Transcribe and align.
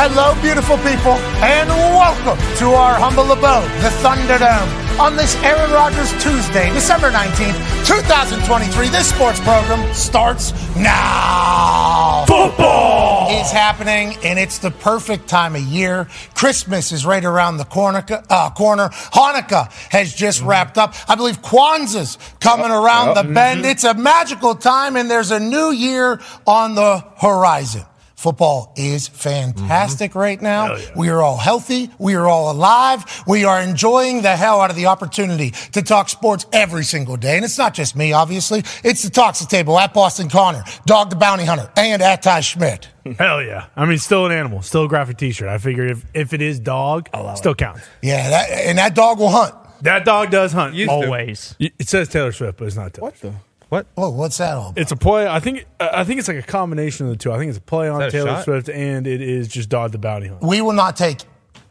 Hello, 0.00 0.40
beautiful 0.40 0.76
people, 0.76 1.18
and 1.42 1.68
welcome 1.68 2.38
to 2.58 2.66
our 2.66 2.94
humble 2.94 3.32
abode, 3.32 3.66
the 3.82 3.90
Thunderdome. 3.98 5.00
On 5.00 5.16
this 5.16 5.34
Aaron 5.42 5.72
Rodgers 5.72 6.12
Tuesday, 6.22 6.72
December 6.72 7.10
19th, 7.10 7.58
2023, 7.84 8.90
this 8.90 9.08
sports 9.08 9.40
program 9.40 9.92
starts 9.92 10.52
now. 10.76 12.24
Football 12.28 13.40
is 13.42 13.50
happening, 13.50 14.14
and 14.22 14.38
it's 14.38 14.58
the 14.58 14.70
perfect 14.70 15.26
time 15.26 15.56
of 15.56 15.62
year. 15.62 16.06
Christmas 16.32 16.92
is 16.92 17.04
right 17.04 17.24
around 17.24 17.56
the 17.56 17.64
corner. 17.64 18.04
Uh, 18.30 18.50
corner. 18.50 18.90
Hanukkah 18.90 19.68
has 19.90 20.14
just 20.14 20.42
wrapped 20.42 20.78
up. 20.78 20.94
I 21.10 21.16
believe 21.16 21.42
Kwanzaa's 21.42 22.18
coming 22.38 22.70
around 22.70 23.16
the 23.16 23.34
bend. 23.34 23.66
It's 23.66 23.82
a 23.82 23.94
magical 23.94 24.54
time, 24.54 24.94
and 24.94 25.10
there's 25.10 25.32
a 25.32 25.40
new 25.40 25.72
year 25.72 26.20
on 26.46 26.76
the 26.76 27.04
horizon. 27.16 27.82
Football 28.18 28.72
is 28.74 29.06
fantastic 29.06 30.10
mm-hmm. 30.10 30.18
right 30.18 30.42
now. 30.42 30.76
We 30.96 31.08
are 31.08 31.22
all 31.22 31.36
healthy. 31.36 31.88
We 32.00 32.16
are 32.16 32.26
all 32.26 32.50
alive. 32.50 33.04
We 33.28 33.44
are 33.44 33.60
enjoying 33.60 34.22
the 34.22 34.34
hell 34.34 34.60
out 34.60 34.70
of 34.70 34.76
the 34.76 34.86
opportunity 34.86 35.52
to 35.70 35.82
talk 35.82 36.08
sports 36.08 36.44
every 36.52 36.82
single 36.82 37.16
day. 37.16 37.36
And 37.36 37.44
it's 37.44 37.58
not 37.58 37.74
just 37.74 37.94
me, 37.94 38.12
obviously. 38.12 38.64
It's 38.82 39.04
the 39.04 39.10
Talks 39.10 39.38
the 39.38 39.46
Table 39.46 39.78
at 39.78 39.94
Boston 39.94 40.28
Connor, 40.28 40.64
Dog 40.84 41.10
the 41.10 41.16
Bounty 41.16 41.44
Hunter, 41.44 41.70
and 41.76 42.02
at 42.02 42.22
Ty 42.22 42.40
Schmidt. 42.40 42.88
Hell 43.20 43.40
yeah. 43.40 43.66
I 43.76 43.86
mean, 43.86 43.98
still 43.98 44.26
an 44.26 44.32
animal, 44.32 44.62
still 44.62 44.86
a 44.86 44.88
graphic 44.88 45.16
t 45.18 45.30
shirt. 45.30 45.48
I 45.48 45.58
figured 45.58 45.88
if, 45.88 46.04
if 46.12 46.32
it 46.32 46.42
is 46.42 46.58
dog, 46.58 47.08
still 47.36 47.54
counts. 47.54 47.82
Yeah, 48.02 48.30
that, 48.30 48.50
and 48.50 48.78
that 48.78 48.96
dog 48.96 49.20
will 49.20 49.30
hunt. 49.30 49.54
That 49.82 50.04
dog 50.04 50.32
does 50.32 50.52
hunt. 50.52 50.74
Used 50.74 50.90
to. 50.90 50.92
Always. 50.92 51.54
It 51.60 51.88
says 51.88 52.08
Taylor 52.08 52.32
Swift, 52.32 52.58
but 52.58 52.64
it's 52.66 52.74
not 52.74 52.94
Taylor. 52.94 53.04
What 53.04 53.20
the? 53.20 53.34
What? 53.68 53.86
Whoa, 53.94 54.10
what's 54.10 54.38
that 54.38 54.54
all 54.56 54.70
about? 54.70 54.78
It's 54.78 54.92
a 54.92 54.96
play. 54.96 55.26
I 55.28 55.40
think. 55.40 55.66
I 55.78 56.04
think 56.04 56.18
it's 56.20 56.28
like 56.28 56.38
a 56.38 56.42
combination 56.42 57.06
of 57.06 57.12
the 57.12 57.18
two. 57.18 57.32
I 57.32 57.38
think 57.38 57.50
it's 57.50 57.58
a 57.58 57.62
play 57.62 57.88
on 57.88 58.00
a 58.00 58.10
Taylor 58.10 58.36
shot? 58.36 58.44
Swift, 58.44 58.68
and 58.70 59.06
it 59.06 59.20
is 59.20 59.48
just 59.48 59.68
Dog 59.68 59.92
the 59.92 59.98
Bounty 59.98 60.28
Hunter. 60.28 60.46
we 60.46 60.60
will 60.62 60.72
not 60.72 60.96
take 60.96 61.18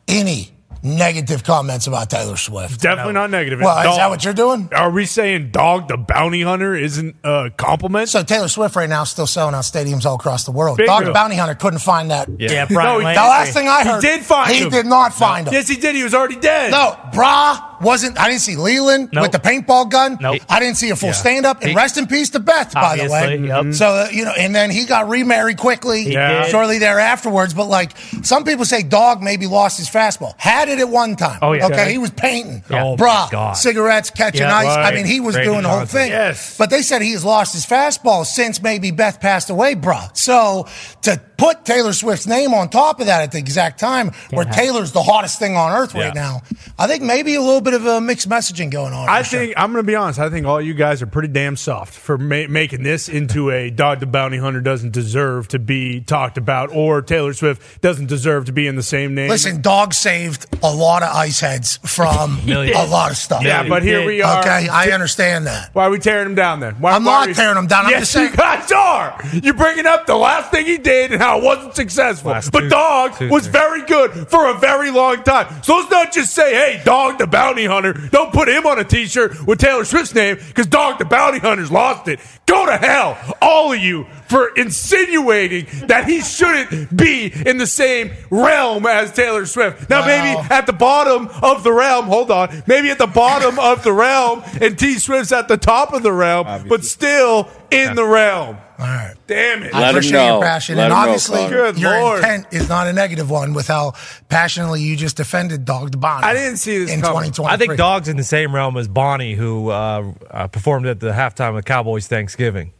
any 0.08 0.52
negative 0.84 1.44
comments 1.44 1.88
about 1.88 2.08
Taylor 2.10 2.38
Swift. 2.38 2.80
Definitely 2.82 3.14
not 3.14 3.32
negative. 3.32 3.60
Well, 3.60 3.78
is 3.80 3.84
Dog- 3.86 3.98
that 3.98 4.10
what 4.12 4.24
you're 4.24 4.34
doing? 4.36 4.70
Are 4.76 4.92
we 4.92 5.06
saying 5.08 5.50
Dog 5.50 5.88
the 5.88 5.98
Bounty 5.98 6.44
Hunter 6.44 6.76
isn't 6.76 7.16
a 7.24 7.50
compliment? 7.58 8.10
So 8.10 8.22
Taylor 8.22 8.48
Swift 8.48 8.76
right 8.76 8.88
now 8.88 9.02
is 9.02 9.10
still 9.10 9.26
selling 9.28 9.56
out 9.56 9.64
stadiums 9.64 10.06
all 10.06 10.16
across 10.16 10.44
the 10.46 10.52
world. 10.52 10.78
Big 10.78 10.86
Dog 10.86 11.06
the. 11.06 11.12
Bounty 11.14 11.36
Hunter 11.36 11.56
couldn't 11.56 11.80
find 11.80 12.12
that. 12.12 12.30
Yeah, 12.38 12.68
No, 12.70 12.76
Brian 12.76 13.00
he- 13.00 13.06
The 13.08 13.14
last 13.22 13.54
thing 13.54 13.68
I 13.68 13.84
heard, 13.84 14.04
He 14.04 14.08
did 14.10 14.24
find 14.24 14.52
he 14.54 14.60
him. 14.62 14.70
did 14.70 14.86
not 14.86 15.14
find 15.16 15.48
him. 15.48 15.54
yes, 15.56 15.68
he 15.68 15.78
did. 15.78 15.96
He 15.96 16.04
was 16.04 16.14
already 16.14 16.36
dead. 16.36 16.70
No, 16.72 16.96
Bra 17.12 17.67
wasn't. 17.82 18.20
I 18.20 18.28
didn't 18.30 18.42
see 18.42 18.56
Leland 18.56 19.10
Nope. 19.14 19.24
with 19.24 19.32
the 19.32 19.40
paintball 19.40 19.90
gun. 19.90 20.18
Nope. 20.20 20.42
I 20.50 20.60
didn't 20.60 20.78
see 20.78 20.90
a 20.90 20.96
full 20.96 21.10
Yeah. 21.10 21.14
stand 21.14 21.46
up. 21.46 21.64
And 21.64 21.76
rest 21.76 21.98
in 21.98 22.08
peace 22.08 22.30
to 22.32 22.40
Beth, 22.40 22.74
by 22.74 22.98
the 22.98 23.10
way. 23.10 23.38
Yep. 23.38 23.74
So 23.74 23.88
uh, 23.90 24.08
you 24.12 24.26
know, 24.26 24.32
and 24.38 24.54
then 24.56 24.70
he 24.72 24.86
got 24.86 25.08
remarried 25.10 25.58
quickly, 25.58 26.12
Yeah. 26.12 26.44
shortly 26.48 26.80
there 26.80 27.00
afterwards. 27.00 27.54
But 27.54 27.66
like 27.66 27.92
some 28.24 28.44
people 28.44 28.66
say, 28.66 28.84
Dog 28.84 29.22
maybe 29.22 29.48
lost 29.48 29.78
his 29.78 29.90
fastball. 29.90 30.34
Had 30.38 30.70
it 30.70 30.80
at 30.80 30.90
one 30.90 31.16
time. 31.16 31.40
Oh, 31.42 31.54
yeah. 31.54 31.66
Okay, 31.66 31.74
Okay. 31.82 31.92
he 31.92 31.98
was 31.98 32.12
painting. 32.12 32.64
Yeah. 32.70 32.84
Oh, 32.84 32.96
Bra, 32.98 33.26
my 33.26 33.32
God. 33.32 33.54
cigarettes, 33.54 34.10
catching 34.10 34.42
Yeah, 34.42 34.56
ice. 34.56 34.68
I 34.78 34.92
mean, 34.94 35.06
he 35.06 35.20
was 35.20 35.36
Brady 35.36 35.50
doing 35.50 35.64
the 35.64 35.70
whole 35.70 35.86
thing. 35.86 36.10
Yes. 36.12 36.56
But 36.58 36.70
they 36.70 36.82
said 36.82 37.02
he 37.02 37.12
has 37.12 37.24
lost 37.26 37.54
his 37.54 37.66
fastball 37.66 38.26
since 38.26 38.62
maybe 38.62 38.92
Beth 38.92 39.20
passed 39.20 39.50
away, 39.50 39.76
bruh. 39.76 40.10
So 40.18 40.68
to 41.04 41.20
put 41.38 41.64
Taylor 41.66 41.94
Swift's 41.94 42.28
name 42.28 42.54
on 42.54 42.70
top 42.70 43.00
of 43.00 43.06
that 43.06 43.22
at 43.22 43.32
the 43.32 43.38
exact 43.38 43.80
time 43.80 44.12
where 44.32 44.46
have- 44.46 44.56
Taylor's 44.56 44.92
the 44.92 45.04
hottest 45.04 45.40
thing 45.40 45.56
on 45.56 45.72
earth 45.72 45.94
right 45.94 46.14
now, 46.16 46.42
I 46.80 46.88
think 46.88 47.04
maybe 47.04 47.36
a 47.36 47.42
little 47.42 47.62
bit 47.62 47.74
of 47.74 47.86
a 47.86 48.02
mixed 48.02 48.28
messaging 48.30 48.72
going 48.72 48.94
on. 48.94 49.08
I 49.08 49.24
for 49.24 49.30
sure. 49.30 49.40
think 49.42 49.54
I'm 49.58 49.72
going 49.72 49.84
to 49.84 49.88
be 49.88 49.96
honest. 49.96 50.20
I 50.20 50.30
think 50.30 50.46
all 50.48 50.60
you 50.62 50.74
guys 50.74 51.02
are 51.02 51.08
pretty 51.08 51.28
damn 51.30 51.56
soft 51.56 51.94
for 51.94 52.18
ma- 52.18 52.48
making 52.50 52.84
this 52.84 53.08
into 53.10 53.52
a 53.52 53.70
Dog 53.70 54.00
the 54.00 54.06
Bounty 54.08 54.38
Hunter 54.38 54.62
doesn't 54.62 54.92
deserve 54.94 55.48
to 55.50 55.60
be 55.60 56.02
talked 56.02 56.38
about, 56.38 56.70
or 56.74 57.02
Taylor 57.02 57.34
Swift 57.34 57.82
doesn't 57.82 58.08
deserve 58.08 58.46
to 58.46 58.52
be 58.52 58.66
in 58.68 58.76
the 58.76 58.84
same 58.84 59.14
name. 59.16 59.30
Listen, 59.30 59.62
Dog 59.62 59.94
saved 59.94 60.46
a 60.64 60.74
lot 60.74 61.04
of 61.04 61.10
ice 61.16 61.40
heads 61.40 61.78
from 61.86 62.40
a 62.48 62.88
lot 62.88 63.12
of 63.12 63.18
stuff. 63.18 63.44
yeah, 63.44 63.64
he 63.64 63.70
but 63.70 63.84
here 63.84 64.00
did. 64.00 64.08
we 64.08 64.22
are. 64.22 64.40
Okay, 64.42 64.68
I 64.70 64.90
understand 64.92 65.46
that. 65.48 65.70
Why 65.74 65.86
are 65.86 65.90
we 65.92 66.00
tearing 66.00 66.28
him 66.28 66.36
down 66.36 66.60
then? 66.62 66.76
Why, 66.76 66.94
I'm 66.94 67.04
why 67.06 67.12
not 67.12 67.26
are 67.26 67.28
we- 67.30 67.34
tearing 67.36 67.58
him 67.58 67.68
down. 67.68 67.86
I'm 67.86 67.92
yes, 67.92 68.00
just 68.02 68.12
saying- 68.14 68.32
you 68.32 68.38
guys 68.38 68.72
are. 68.72 69.20
You're 69.34 69.54
bringing 69.54 69.86
up 69.86 70.06
the 70.08 70.16
last 70.16 70.52
thing 70.52 70.66
he 70.66 70.78
did 70.78 71.12
and 71.12 71.22
how 71.22 71.27
it 71.36 71.44
wasn't 71.44 71.76
successful. 71.76 72.32
Last 72.32 72.52
but 72.52 72.62
two- 72.62 72.70
Dog 72.70 73.18
two, 73.18 73.30
was 73.30 73.44
three. 73.44 73.52
very 73.52 73.82
good 73.86 74.30
for 74.30 74.48
a 74.50 74.54
very 74.60 74.92
long 74.92 75.24
time. 75.24 75.48
So 75.64 75.76
let's 75.78 75.92
not 75.92 76.14
just 76.14 76.34
say, 76.34 76.54
"Hey, 76.54 76.82
Dog 76.86 77.18
the 77.18 77.28
Bounty 77.28 77.66
Hunter." 77.66 77.94
Don't 77.94 78.32
put 78.32 78.48
him 78.48 78.66
on 78.66 78.80
a 78.80 78.84
T-shirt 78.84 79.46
with 79.46 79.60
Taylor 79.60 79.84
Swift's 79.84 80.14
name 80.16 80.38
because 80.48 80.68
Dog 80.68 81.00
the 81.00 81.06
Bounty 81.06 81.40
Hunter's 81.40 81.72
lost 81.72 82.08
it. 82.08 82.20
Go 82.46 82.66
to 82.66 82.78
hell, 82.78 83.18
all 83.42 83.74
of 83.74 83.80
you, 83.80 84.06
for 84.30 84.48
insinuating 84.56 85.68
that 85.88 86.06
he 86.06 86.22
shouldn't 86.22 86.96
be 86.96 87.32
in 87.46 87.58
the 87.58 87.68
same 87.68 88.12
realm 88.30 88.86
as 88.86 89.12
Taylor 89.12 89.46
Swift. 89.46 89.90
Now, 89.90 90.02
Wow. 90.02 90.08
maybe 90.08 90.48
at 90.54 90.66
the 90.66 90.74
bottom 90.74 91.30
of 91.42 91.64
the 91.64 91.74
realm. 91.74 92.06
Hold 92.06 92.32
on, 92.32 92.64
maybe 92.68 92.90
at 92.90 92.98
the 92.98 93.08
bottom 93.08 93.60
of 93.60 93.84
the 93.84 93.92
realm, 93.92 94.44
and 94.62 94.78
T 94.78 94.98
Swift's 95.00 95.32
at 95.32 95.48
the 95.48 95.58
top 95.58 95.94
of 95.94 96.04
the 96.04 96.12
realm, 96.14 96.66
but 96.70 96.86
still 96.86 97.50
in 97.72 97.96
the 97.96 98.06
realm. 98.06 98.58
All 98.80 98.86
right. 98.86 99.16
Damn 99.26 99.64
it! 99.64 99.74
I 99.74 99.80
Let 99.80 99.90
him 99.90 99.96
appreciate 99.96 100.12
know. 100.20 100.34
your 100.36 100.42
passion, 100.44 100.78
Let 100.78 100.84
and 100.86 100.94
him 100.94 100.98
know, 101.00 101.04
obviously 101.04 101.48
your 101.48 101.72
Lord. 102.00 102.20
intent 102.20 102.48
is 102.52 102.70
not 102.70 102.86
a 102.86 102.94
negative 102.94 103.28
one 103.30 103.54
with 103.56 103.68
how 103.68 103.94
passionately 104.30 104.82
you 104.82 104.96
just 104.96 105.18
defended 105.18 105.66
Dog 105.66 105.92
the 105.92 105.98
Bounty. 105.98 106.26
I 106.28 106.34
didn't 106.34 106.58
see 106.58 106.78
this 106.78 106.92
in 106.94 107.02
coming. 107.02 107.32
2023. 107.32 107.54
I 107.54 107.58
think 107.58 107.76
Dog's 107.78 108.08
in 108.08 108.18
the 108.18 108.24
same 108.24 108.54
realm 108.54 108.78
as 108.78 108.88
Bonnie, 108.88 109.34
who 109.34 109.70
uh, 109.70 110.14
uh, 110.30 110.48
performed 110.48 110.86
at 110.86 111.00
the 111.00 111.10
halftime 111.12 111.58
of 111.58 111.66
Cowboys 111.66 112.06
Thanksgiving. 112.08 112.72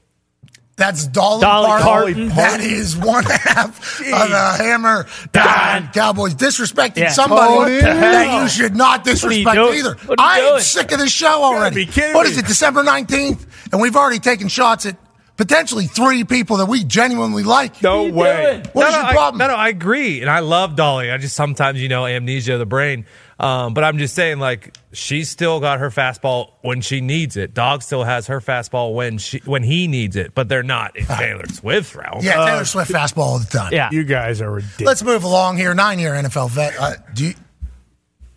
That's 0.76 1.08
Dolly, 1.08 1.42
Dolly 1.42 1.82
Parton. 1.82 2.30
Parton. 2.30 2.36
That 2.36 2.60
is 2.62 2.96
one 2.96 3.24
half 3.24 4.00
of 4.00 4.06
the 4.30 4.64
Hammer 4.64 5.08
Down 5.32 5.90
Cowboys 5.92 6.36
disrespecting 6.36 6.98
Yeah. 6.98 7.10
somebody 7.10 7.80
Tony. 7.80 7.82
that 7.82 8.44
you 8.44 8.48
should 8.48 8.76
not 8.76 9.04
disrespect 9.04 9.58
either. 9.58 9.96
What 10.06 10.20
are 10.20 10.24
you 10.24 10.34
I 10.34 10.38
am 10.38 10.50
doing? 10.52 10.62
sick 10.62 10.92
of 10.92 11.00
this 11.00 11.12
show 11.12 11.44
already. 11.44 11.86
be 11.86 11.92
kidding 11.92 12.14
What 12.14 12.26
me. 12.28 12.32
is 12.34 12.38
it, 12.38 12.46
December 12.46 12.84
19th? 12.84 13.48
And 13.72 13.82
we've 13.82 13.96
already 13.96 14.20
taken 14.20 14.50
shots 14.50 14.86
at 14.86 14.96
potentially 15.38 15.86
three 15.86 16.24
people 16.24 16.58
that 16.58 16.66
we 16.66 16.84
genuinely 16.84 17.44
like. 17.44 17.82
No 17.82 18.08
you 18.08 18.14
way. 18.14 18.64
What's 18.74 18.92
no, 18.92 18.98
no, 18.98 18.98
your 18.98 19.06
I, 19.06 19.14
problem? 19.14 19.40
No, 19.40 19.48
no, 19.48 19.56
I 19.56 19.70
agree, 19.70 20.22
and 20.22 20.30
I 20.30 20.40
love 20.40 20.76
Dolly. 20.76 21.12
I 21.12 21.18
just 21.18 21.36
sometimes, 21.36 21.82
you 21.82 21.88
know, 21.88 22.06
amnesia 22.06 22.54
of 22.54 22.60
the 22.60 22.66
brain. 22.66 23.06
Um, 23.40 23.76
but 23.76 23.84
I'm 23.84 24.00
just 24.00 24.16
saying, 24.16 24.40
like, 24.40 24.76
she's 24.92 25.30
still 25.30 25.60
got 25.60 25.80
her 25.80 25.92
fastball 25.92 26.54
when 26.62 26.82
she 26.82 27.02
needs 27.02 27.38
it. 27.38 27.54
Dog 27.54 27.84
still 27.84 28.04
has 28.04 28.28
her 28.28 28.42
fastball 28.42 28.96
when 28.96 29.20
she 29.20 29.38
when 29.46 29.62
he 29.62 29.88
needs 29.88 30.16
it, 30.16 30.34
but 30.34 30.50
they're 30.50 30.64
not 30.64 30.98
in 30.98 31.06
Taylor 31.06 31.48
Swift's 31.48 31.96
realm. 31.96 32.20
Yeah, 32.24 32.44
Taylor 32.46 32.66
Swift 32.66 32.92
fastball 32.92 33.18
all 33.18 33.40
the 33.40 33.46
time. 33.46 33.74
Yeah. 33.74 33.90
You 33.92 34.04
guys 34.04 34.42
are 34.42 34.52
ridiculous. 34.52 34.88
Let's 34.88 35.04
move 35.04 35.24
along 35.24 35.58
here. 35.58 35.76
Nine 35.76 36.00
year 36.00 36.14
NFL 36.14 36.50
vet. 36.50 36.76
Uh, 36.80 36.96
do 37.14 37.28
you, 37.28 37.34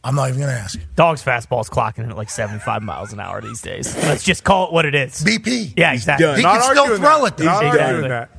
I'm 0.03 0.15
not 0.15 0.29
even 0.31 0.41
going 0.41 0.53
to 0.55 0.59
ask 0.59 0.77
you. 0.77 0.83
Dog's 0.97 1.23
fastball's 1.23 1.69
clocking 1.69 1.99
in 2.05 2.11
at 2.11 2.17
like 2.17 2.31
75 2.31 2.83
miles 2.83 3.13
an 3.13 3.21
hour 3.21 3.41
these 3.43 3.61
days. 3.61 3.95
Let's 4.05 4.25
just 4.25 4.45
call 4.45 4.69
it 4.69 4.73
what 4.73 4.87
it 4.87 4.95
is. 4.95 5.23
BP. 5.23 5.75
Yeah, 5.77 5.93
exactly. 5.93 6.37
He 6.37 6.43
Not 6.43 6.61
can 6.61 6.63
still 6.71 6.79
arguing 6.85 7.01
throw 7.03 7.25
that. 7.25 7.27
it, 7.33 7.37
though. 7.37 7.45
Not 7.45 7.65
Exactly. 7.67 7.81
arguing 7.83 8.09
that. 8.09 8.31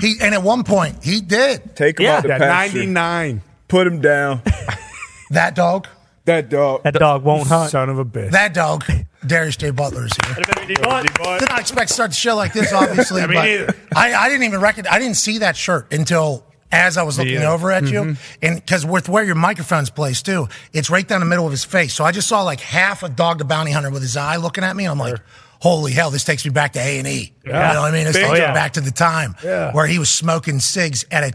He 0.00 0.14
and 0.20 0.32
at 0.32 0.44
one 0.44 0.62
point 0.62 1.02
he 1.02 1.20
did 1.20 1.74
Take 1.74 1.98
him 1.98 2.04
Yeah. 2.04 2.16
out 2.18 2.22
the 2.22 2.28
Yeah, 2.28 2.38
pasture. 2.38 2.78
99. 2.78 3.42
Put 3.66 3.86
him 3.88 4.00
down. 4.00 4.42
that 5.30 5.56
dog. 5.56 5.88
that 6.24 6.48
dog. 6.48 6.84
That 6.84 6.94
dog 6.94 7.24
won't 7.24 7.48
hunt. 7.48 7.70
Son 7.72 7.88
of 7.88 7.98
a 7.98 8.04
bitch. 8.04 8.30
That 8.30 8.54
dog. 8.54 8.84
Darius 9.26 9.56
J. 9.56 9.70
Butler 9.70 10.06
is 10.06 10.12
here. 10.24 10.44
Did 10.68 10.80
not 10.82 11.58
expect 11.58 11.88
to 11.88 11.94
start 11.94 12.10
the 12.10 12.16
show 12.16 12.36
like 12.36 12.52
this, 12.52 12.72
obviously. 12.72 13.22
I 13.22 13.26
mean, 13.26 13.66
but. 13.66 13.76
I, 13.96 14.14
I 14.14 14.28
didn't 14.28 14.44
even 14.44 14.60
reckon. 14.60 14.86
I 14.88 15.00
didn't 15.00 15.16
see 15.16 15.38
that 15.38 15.56
shirt 15.56 15.92
until 15.92 16.44
as 16.70 16.96
I 16.96 17.02
was 17.02 17.18
looking 17.18 17.36
either. 17.36 17.46
over 17.46 17.70
at 17.70 17.84
you, 17.84 18.00
Mm-hmm. 18.02 18.44
and 18.44 18.56
because 18.56 18.84
with 18.84 19.08
where 19.08 19.24
your 19.24 19.34
microphone's 19.34 19.90
placed 19.90 20.26
too, 20.26 20.48
it's 20.72 20.90
right 20.90 21.06
down 21.06 21.20
the 21.20 21.26
middle 21.26 21.46
of 21.46 21.50
his 21.50 21.64
face. 21.64 21.94
So 21.94 22.04
I 22.04 22.12
just 22.12 22.28
saw 22.28 22.42
like 22.42 22.60
half 22.60 23.02
a 23.02 23.08
dog 23.08 23.38
the 23.38 23.44
bounty 23.44 23.72
hunter 23.72 23.90
with 23.90 24.02
his 24.02 24.16
eye 24.16 24.36
looking 24.36 24.64
at 24.64 24.74
me. 24.76 24.84
And 24.84 24.92
I'm 24.92 24.98
like. 24.98 25.18
Holy 25.60 25.90
hell! 25.90 26.12
This 26.12 26.22
takes 26.22 26.44
me 26.44 26.52
back 26.52 26.74
to 26.74 26.78
A 26.78 26.98
and 27.00 27.08
E. 27.08 27.32
You 27.44 27.50
know 27.52 27.58
Yeah. 27.58 27.80
what 27.80 27.88
I 27.88 27.90
mean? 27.90 28.04
This 28.04 28.14
Big 28.16 28.26
takes 28.26 28.38
me 28.38 28.44
back 28.54 28.74
to 28.74 28.80
the 28.80 28.92
time 28.92 29.34
Yeah. 29.42 29.72
where 29.72 29.88
he 29.88 29.98
was 29.98 30.08
smoking 30.08 30.60
cigs 30.60 31.04
at 31.10 31.24
a 31.24 31.32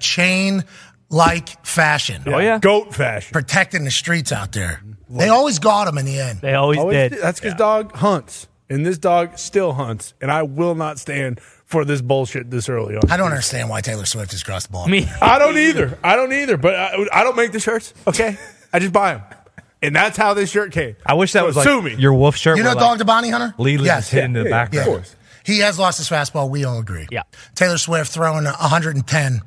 chain-like 1.09 1.65
fashion, 1.65 2.23
Oh, 2.27 2.37
yeah. 2.39 2.57
Goat 2.59 2.95
fashion. 2.95 3.33
protecting 3.33 3.83
the 3.83 3.91
streets 3.91 4.31
out 4.31 4.51
there. 4.53 4.81
They 5.09 5.27
always 5.29 5.59
got 5.59 5.87
him 5.87 5.97
in 5.97 6.05
the 6.05 6.19
end. 6.21 6.39
They 6.41 6.53
always, 6.53 6.79
Always 6.79 6.95
did. 6.95 7.09
did. 7.15 7.21
That's 7.21 7.39
because 7.41 7.55
dog 7.55 7.93
hunts, 7.95 8.47
and 8.69 8.85
this 8.85 8.97
dog 8.97 9.37
still 9.37 9.73
hunts, 9.73 10.13
and 10.21 10.31
I 10.31 10.43
will 10.43 10.75
not 10.75 10.99
stand 10.99 11.39
for 11.73 11.83
this 11.83 12.01
bullshit 12.01 12.49
this 12.49 12.69
early 12.69 12.95
on. 12.95 13.11
I 13.11 13.17
don't 13.17 13.27
understand 13.31 13.67
why 13.69 13.81
Taylor 13.81 14.05
Swift 14.05 14.31
has 14.31 14.43
crossed 14.43 14.67
the 14.67 14.71
ball. 14.71 14.87
Me. 14.87 15.05
I 15.21 15.37
don't 15.39 15.57
either. 15.57 15.99
I 16.03 16.15
don't 16.15 16.31
either. 16.31 16.55
But 16.55 16.75
I, 16.75 17.05
I 17.11 17.23
don't 17.23 17.35
make 17.35 17.51
the 17.51 17.59
shirts. 17.59 17.93
Okay, 18.07 18.37
I 18.71 18.79
just 18.79 18.93
buy 18.93 19.15
them, 19.15 19.23
and 19.81 19.93
that's 19.95 20.15
how 20.15 20.33
this 20.33 20.49
shirt 20.51 20.71
came. 20.71 20.95
I 21.05 21.15
wish 21.15 21.33
that 21.33 21.39
So 21.41 21.45
was 21.47 21.55
like 21.57 21.65
sue 21.65 21.81
me. 21.81 21.95
your 21.95 22.13
wolf 22.13 22.37
shirt. 22.37 22.57
You 22.57 22.63
know 22.63 22.73
Dog 22.75 22.81
like, 22.83 22.97
the 22.99 23.05
Bounty 23.05 23.29
Hunter? 23.29 23.53
Leland 23.57 23.85
yes. 23.85 24.05
is 24.05 24.11
hidden 24.11 24.35
in 24.37 24.43
the 24.43 24.49
Yeah, 24.49 24.63
background. 24.63 24.87
Of 24.87 24.93
course. 24.95 25.15
He 25.45 25.59
has 25.59 25.77
lost 25.77 25.97
his 25.97 26.07
fastball. 26.09 26.49
We 26.49 26.63
all 26.63 26.79
agree. 26.79 27.05
Yeah. 27.11 27.23
Taylor 27.55 27.77
Swift 27.77 28.11
throwing 28.13 28.45
110 28.45 29.41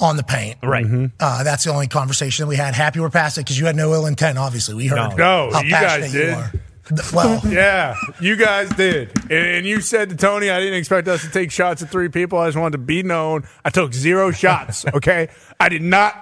on 0.00 0.16
the 0.16 0.22
paint. 0.22 0.58
Right. 0.62 0.86
Uh, 1.18 1.42
that's 1.42 1.64
the 1.64 1.70
only 1.72 1.88
conversation 1.88 2.44
that 2.44 2.48
we 2.48 2.54
had. 2.54 2.74
Happy 2.74 3.00
we're 3.00 3.10
past 3.10 3.36
it 3.36 3.40
because 3.40 3.58
you 3.58 3.66
had 3.66 3.74
no 3.74 3.92
ill 3.94 4.06
intent, 4.06 4.38
obviously. 4.38 4.74
We 4.76 4.86
heard 4.86 5.16
No, 5.16 5.50
how 5.50 5.60
you 5.62 5.70
guys 5.70 5.82
passionate 6.02 6.12
you 6.12 6.20
did. 6.20 6.34
are. 6.34 6.52
Th- 6.88 7.12
Well, 7.12 7.40
Yeah, 7.48 7.94
you 8.20 8.36
guys 8.36 8.68
did. 8.70 9.10
And, 9.24 9.32
and 9.32 9.66
you 9.66 9.80
said 9.80 10.10
to 10.10 10.16
Tony, 10.16 10.50
I 10.50 10.58
didn't 10.60 10.78
expect 10.78 11.08
us 11.08 11.22
to 11.22 11.30
take 11.30 11.50
shots 11.50 11.82
at 11.82 11.90
three 11.90 12.08
people. 12.08 12.38
I 12.38 12.48
just 12.48 12.58
wanted 12.58 12.72
to 12.72 12.78
be 12.84 13.02
known. 13.02 13.46
I 13.64 13.70
took 13.70 13.92
zero 13.92 14.30
shots, 14.30 14.84
okay? 14.94 15.28
I 15.60 15.68
did 15.68 15.82
not 15.82 16.14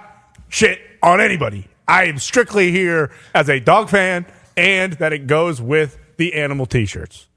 shit 0.49 0.79
on 1.01 1.21
anybody. 1.21 1.67
I 1.87 2.05
am 2.05 2.19
strictly 2.19 2.71
here 2.71 3.11
as 3.33 3.49
a 3.49 3.59
dog 3.59 3.89
fan, 3.89 4.25
and 4.57 4.93
that 4.93 5.13
it 5.13 5.27
goes 5.27 5.61
with 5.61 5.97
the 6.17 6.33
animal 6.33 6.65
T-shirts. 6.65 7.27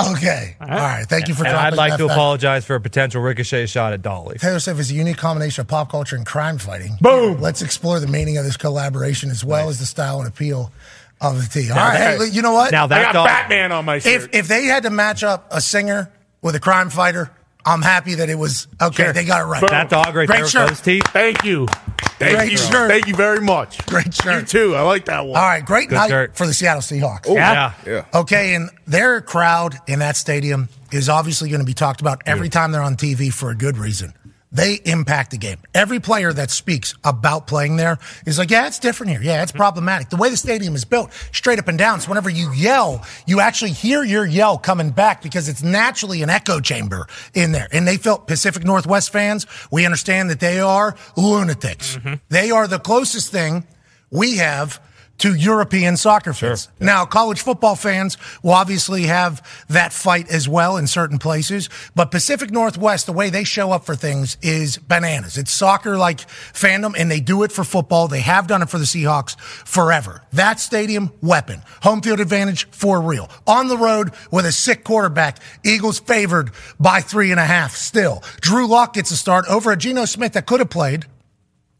Okay. 0.00 0.56
All 0.60 0.66
right. 0.66 1.04
Thank 1.08 1.28
you 1.28 1.34
for 1.34 1.46
And 1.46 1.56
I'd 1.56 1.74
like 1.74 1.92
to 1.98 2.08
fact. 2.08 2.10
apologize 2.10 2.64
for 2.64 2.74
a 2.74 2.80
potential 2.80 3.22
ricochet 3.22 3.66
shot 3.66 3.92
at 3.92 4.02
Dolly. 4.02 4.38
Taylor 4.38 4.58
Swift 4.58 4.80
is 4.80 4.90
a 4.90 4.94
unique 4.94 5.18
combination 5.18 5.60
of 5.60 5.68
pop 5.68 5.88
culture 5.88 6.16
and 6.16 6.26
crime 6.26 6.58
fighting. 6.58 6.96
Boom. 7.00 7.40
Let's 7.40 7.62
explore 7.62 8.00
the 8.00 8.08
meaning 8.08 8.36
of 8.36 8.44
this 8.44 8.56
collaboration 8.56 9.30
as 9.30 9.44
well 9.44 9.68
as 9.68 9.78
the 9.78 9.86
style 9.86 10.18
and 10.18 10.26
appeal 10.28 10.72
of 11.32 11.42
the 11.42 11.48
T. 11.62 11.70
All 11.70 11.76
right. 11.76 11.98
that- 11.98 12.18
Hey, 12.20 12.26
you 12.28 12.42
know 12.42 12.52
what? 12.52 12.70
Now 12.72 12.86
that 12.86 12.98
I 12.98 13.02
that 13.02 13.12
got 13.12 13.12
dog, 13.14 13.26
Batman 13.26 13.72
on 13.72 13.84
my 13.84 13.98
shirt. 13.98 14.12
if 14.24 14.34
if 14.34 14.48
they 14.48 14.64
had 14.64 14.82
to 14.84 14.90
match 14.90 15.22
up 15.24 15.46
a 15.50 15.60
singer 15.60 16.10
with 16.42 16.54
a 16.54 16.60
crime 16.60 16.90
fighter, 16.90 17.30
I'm 17.66 17.80
happy 17.82 18.16
that 18.16 18.28
it 18.28 18.34
was 18.38 18.68
okay. 18.80 19.04
Sure. 19.04 19.12
They 19.14 19.24
got 19.24 19.40
it 19.40 19.44
right. 19.44 19.60
Boom. 19.60 19.70
That 19.70 19.88
dog 19.88 20.14
right 20.14 20.26
Great 20.26 20.28
there 20.36 20.42
with 20.42 20.50
shirt. 20.50 20.68
those 20.68 20.80
teeth. 20.82 21.06
Thank 21.08 21.44
you. 21.44 21.66
Thank 22.18 22.36
Great 22.36 22.52
you. 22.52 22.58
shirt. 22.58 22.90
Thank 22.90 23.06
you 23.08 23.16
very 23.16 23.40
much. 23.40 23.84
Great 23.86 24.14
shirt. 24.14 24.42
You 24.42 24.46
too. 24.46 24.74
I 24.76 24.82
like 24.82 25.06
that 25.06 25.26
one. 25.26 25.36
All 25.36 25.42
right, 25.46 25.64
great 25.64 25.88
Good 25.88 25.96
night 25.96 26.10
shirt. 26.10 26.36
for 26.36 26.46
the 26.46 26.54
Seattle 26.54 26.80
Seahawks. 26.82 27.24
Oh, 27.26 27.34
yeah. 27.34 27.72
Yeah. 27.86 28.04
Okay, 28.14 28.54
and 28.54 28.70
their 28.86 29.20
crowd 29.20 29.76
in 29.88 29.98
that 29.98 30.16
stadium 30.16 30.68
is 30.92 31.08
obviously 31.08 31.48
going 31.48 31.60
to 31.60 31.66
be 31.66 31.74
talked 31.74 32.00
about 32.00 32.22
every 32.26 32.48
time 32.48 32.70
they're 32.70 32.82
on 32.82 32.96
TV 32.96 33.32
for 33.32 33.50
a 33.50 33.54
good 33.56 33.76
reason. 33.78 34.12
They 34.54 34.80
impact 34.84 35.32
the 35.32 35.38
game. 35.38 35.58
Every 35.74 35.98
player 35.98 36.32
that 36.32 36.50
speaks 36.50 36.94
about 37.02 37.48
playing 37.48 37.76
there 37.76 37.98
is 38.24 38.38
like, 38.38 38.50
yeah, 38.50 38.68
it's 38.68 38.78
different 38.78 39.10
here. 39.10 39.20
Yeah, 39.20 39.42
it's 39.42 39.50
mm-hmm. 39.50 39.58
problematic. 39.58 40.10
The 40.10 40.16
way 40.16 40.30
the 40.30 40.36
stadium 40.36 40.76
is 40.76 40.84
built, 40.84 41.12
straight 41.32 41.58
up 41.58 41.66
and 41.66 41.76
down. 41.76 42.00
So 42.00 42.08
whenever 42.08 42.30
you 42.30 42.52
yell, 42.52 43.04
you 43.26 43.40
actually 43.40 43.72
hear 43.72 44.04
your 44.04 44.24
yell 44.24 44.56
coming 44.56 44.90
back 44.90 45.22
because 45.22 45.48
it's 45.48 45.62
naturally 45.62 46.22
an 46.22 46.30
echo 46.30 46.60
chamber 46.60 47.08
in 47.34 47.50
there. 47.50 47.66
And 47.72 47.86
they 47.86 47.96
felt 47.96 48.28
Pacific 48.28 48.64
Northwest 48.64 49.10
fans, 49.10 49.46
we 49.72 49.84
understand 49.84 50.30
that 50.30 50.38
they 50.38 50.60
are 50.60 50.94
lunatics. 51.16 51.96
Mm-hmm. 51.96 52.14
They 52.28 52.52
are 52.52 52.68
the 52.68 52.78
closest 52.78 53.32
thing 53.32 53.66
we 54.10 54.36
have 54.36 54.80
to 55.18 55.34
European 55.34 55.96
soccer 55.96 56.32
fans. 56.32 56.68
Now, 56.80 57.04
college 57.04 57.40
football 57.40 57.76
fans 57.76 58.18
will 58.42 58.52
obviously 58.52 59.04
have 59.04 59.64
that 59.68 59.92
fight 59.92 60.30
as 60.30 60.48
well 60.48 60.76
in 60.76 60.86
certain 60.86 61.18
places, 61.18 61.68
but 61.94 62.10
Pacific 62.10 62.50
Northwest, 62.50 63.06
the 63.06 63.12
way 63.12 63.30
they 63.30 63.44
show 63.44 63.70
up 63.70 63.84
for 63.84 63.94
things 63.94 64.36
is 64.42 64.76
bananas. 64.78 65.38
It's 65.38 65.52
soccer 65.52 65.96
like 65.96 66.18
fandom, 66.18 66.94
and 66.98 67.10
they 67.10 67.20
do 67.20 67.42
it 67.42 67.52
for 67.52 67.64
football. 67.64 68.08
They 68.08 68.20
have 68.20 68.46
done 68.46 68.62
it 68.62 68.68
for 68.68 68.78
the 68.78 68.84
Seahawks 68.84 69.38
forever. 69.38 70.22
That 70.32 70.60
stadium, 70.60 71.12
weapon. 71.22 71.62
Home 71.82 72.02
field 72.02 72.20
advantage 72.20 72.68
for 72.70 73.00
real. 73.00 73.30
On 73.46 73.68
the 73.68 73.78
road 73.78 74.10
with 74.30 74.46
a 74.46 74.52
sick 74.52 74.84
quarterback, 74.84 75.38
Eagles 75.64 76.00
favored 76.00 76.50
by 76.78 77.00
three 77.00 77.30
and 77.30 77.40
a 77.40 77.44
half 77.44 77.76
still. 77.76 78.22
Drew 78.40 78.66
Lock 78.66 78.94
gets 78.94 79.10
a 79.10 79.16
start 79.16 79.44
over 79.48 79.72
a 79.72 79.76
Geno 79.76 80.04
Smith 80.04 80.32
that 80.34 80.46
could 80.46 80.60
have 80.60 80.70
played 80.70 81.06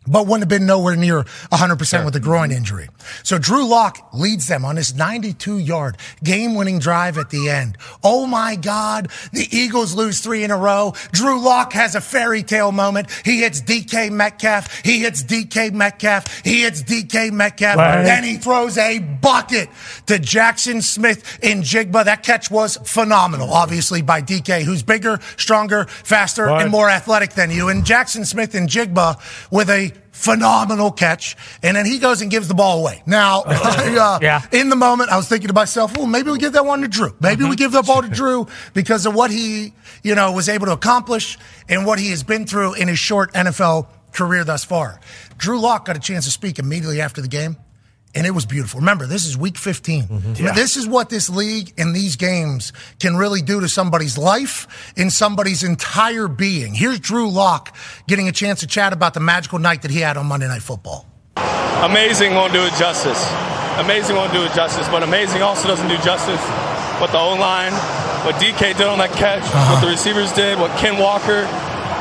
but 0.07 0.27
wouldn't 0.27 0.43
have 0.43 0.49
been 0.49 0.67
nowhere 0.67 0.97
near 0.97 1.23
100% 1.25 2.05
with 2.05 2.17
a 2.17 2.21
groin 2.21 2.51
injury. 2.53 2.89
So 3.23 3.39
Drew 3.39 3.67
Lock 3.67 4.09
leads 4.13 4.47
them 4.49 4.65
on 4.65 4.77
this 4.77 4.95
92 4.95 5.59
yard 5.59 5.97
game 6.23 6.55
winning 6.55 6.79
drive 6.79 7.19
at 7.19 7.31
the 7.31 7.49
end. 7.51 7.77
Oh 8.03 8.27
my 8.27 8.57
God. 8.57 9.09
The 9.33 9.47
Eagles 9.51 9.95
lose 9.95 10.21
three 10.21 10.45
in 10.45 10.51
a 10.51 10.57
row. 10.57 10.95
Drew 11.13 11.41
Lock 11.41 11.73
has 11.73 11.95
a 11.95 12.01
fairy 12.01 12.43
tale 12.43 12.73
moment. 12.73 13.11
He 13.25 13.41
hits 13.41 13.61
DK 13.61 14.11
Metcalf. 14.11 14.83
He 14.85 15.01
hits 15.01 15.23
DK 15.23 15.73
Metcalf. 15.73 16.45
He 16.45 16.63
hits 16.63 16.83
DK 16.83 17.33
Metcalf. 17.33 17.77
Right. 17.77 18.03
Then 18.05 18.25
he 18.25 18.37
throws 18.37 18.77
a 18.79 18.99
bucket 18.99 19.69
to 20.07 20.19
Jackson 20.19 20.83
Smith-Njigba. 20.83 22.05
That 22.05 22.23
catch 22.23 22.51
was 22.51 22.77
phenomenal, 22.85 23.53
obviously, 23.53 24.03
by 24.03 24.21
DK, 24.23 24.63
who's 24.65 24.83
bigger, 24.83 25.19
stronger, 25.37 25.85
faster, 25.87 26.45
Right. 26.47 26.63
and 26.63 26.71
more 26.71 26.91
athletic 26.91 27.35
than 27.35 27.51
you. 27.51 27.69
And 27.69 27.85
Jackson 27.85 28.25
Smith-Njigba 28.25 29.19
with 29.51 29.71
a 29.71 29.93
phenomenal 30.13 30.91
catch. 30.93 31.37
And 31.63 31.77
then 31.77 31.87
he 31.87 31.99
goes 31.99 32.23
and 32.23 32.31
gives 32.31 32.49
the 32.49 32.55
ball 32.55 32.79
away. 32.81 33.03
Now, 33.07 33.43
I, 33.47 33.97
uh, 34.01 34.19
Yeah. 34.23 34.43
in 34.53 34.69
the 34.69 34.77
moment, 34.77 35.11
I 35.11 35.17
was 35.17 35.29
thinking 35.29 35.49
to 35.49 35.55
myself, 35.55 35.97
well, 35.97 36.07
maybe 36.07 36.31
we 36.31 36.39
give 36.39 36.53
that 36.55 36.65
one 36.65 36.83
to 36.83 36.89
Drew. 36.89 37.15
Maybe 37.21 37.45
we 37.45 37.57
give 37.57 37.73
the 37.73 37.83
ball 37.83 38.03
to 38.03 38.09
Drew 38.09 38.47
because 38.75 39.07
of 39.07 39.15
what 39.15 39.31
he, 39.31 39.73
you 40.03 40.15
know, 40.15 40.33
was 40.33 40.49
able 40.49 40.67
to 40.67 40.73
accomplish 40.73 41.37
and 41.69 41.85
what 41.85 41.99
he 41.99 42.11
has 42.11 42.23
been 42.23 42.47
through 42.47 42.75
in 42.75 42.89
his 42.89 42.99
short 42.99 43.33
NFL 43.35 43.89
career 44.13 44.45
thus 44.45 44.65
far. 44.65 45.01
Drew 45.37 45.61
Lock 45.61 45.87
got 45.87 45.97
a 45.97 46.01
chance 46.01 46.25
to 46.27 46.31
speak 46.31 46.59
immediately 46.59 47.01
after 47.01 47.21
the 47.21 47.29
game. 47.29 47.57
And 48.15 48.27
it 48.27 48.31
was 48.31 48.47
beautiful. 48.47 48.81
Remember, 48.81 49.07
this 49.07 49.27
is 49.27 49.37
week 49.37 49.57
15. 49.57 50.05
Mm-hmm. 50.05 50.55
This 50.55 50.77
is 50.77 50.87
what 50.87 51.11
this 51.11 51.29
league 51.29 51.73
and 51.77 51.95
these 51.95 52.17
games 52.17 52.73
can 53.01 53.17
really 53.17 53.43
do 53.43 53.61
to 53.61 53.69
somebody's 53.69 54.17
life 54.17 54.93
and 54.97 55.13
somebody's 55.13 55.65
entire 55.65 56.29
being. 56.29 56.75
Here's 56.75 57.01
Drew 57.01 57.29
Lock 57.29 57.77
getting 58.07 58.29
a 58.29 58.33
chance 58.33 58.61
to 58.61 58.67
chat 58.67 58.93
about 58.93 59.15
the 59.15 59.21
magical 59.21 59.59
night 59.59 59.83
that 59.83 59.91
he 59.91 60.01
had 60.01 60.17
on 60.17 60.27
Monday 60.27 60.47
Night 60.47 60.63
Football. 60.63 61.07
amazing 61.37 62.35
won't 62.35 62.53
do 62.53 62.63
it 62.63 62.73
justice. 62.75 63.21
Amazing 63.79 64.15
won't 64.15 64.33
do 64.33 64.43
it 64.45 64.53
justice, 64.53 64.87
but 64.89 65.03
amazing 65.03 65.43
also 65.43 65.67
doesn't 65.67 65.89
do 65.89 65.97
justice 65.99 66.41
what 67.01 67.11
the 67.11 67.19
O 67.19 67.35
line, 67.35 67.73
what 68.25 68.37
DK 68.37 68.77
did 68.77 68.87
on 68.87 68.99
that 68.99 69.11
catch, 69.13 69.43
uh-huh. 69.43 69.75
what 69.75 69.81
the 69.81 69.91
receivers 69.91 70.33
did, 70.33 70.59
what 70.59 70.71
Ken 70.79 70.99
Walker, 70.99 71.47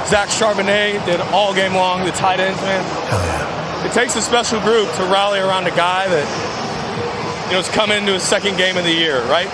Zach 0.05 0.29
Charbonnet 0.29 1.03
did 1.05 1.19
all 1.33 1.53
game 1.53 1.73
long, 1.73 2.05
the 2.05 2.11
tight 2.11 2.39
ends, 2.39 2.61
man. 2.61 3.62
It 3.93 4.01
takes 4.01 4.15
a 4.15 4.23
special 4.23 4.59
group 4.61 4.91
to 4.95 5.03
rally 5.05 5.37
around 5.37 5.67
a 5.67 5.75
guy 5.77 6.09
that 6.09 6.25
you 7.45 7.53
know 7.53 7.59
is 7.59 7.69
coming 7.69 7.99
into 7.99 8.13
his 8.13 8.23
second 8.23 8.57
game 8.57 8.75
of 8.75 8.85
the 8.85 8.91
year, 8.91 9.21
right? 9.29 9.45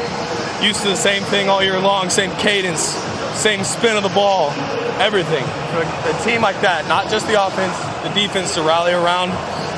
Used 0.63 0.80
to 0.83 0.88
the 0.88 0.95
same 0.95 1.24
thing 1.24 1.50
all 1.50 1.62
year 1.62 1.77
long, 1.77 2.09
same 2.09 2.31
cadence, 2.39 2.95
same 3.36 3.65
spin 3.65 3.97
of 3.97 4.03
the 4.03 4.15
ball, 4.15 4.51
everything. 4.95 5.44
For 5.75 5.83
a, 5.83 6.15
a 6.15 6.24
team 6.24 6.39
like 6.39 6.56
that, 6.62 6.88
not 6.88 7.12
just 7.12 7.27
the 7.27 7.36
offense, 7.36 7.75
the 8.07 8.15
defense 8.15 8.56
to 8.56 8.63
rally 8.63 8.94
around 8.94 9.36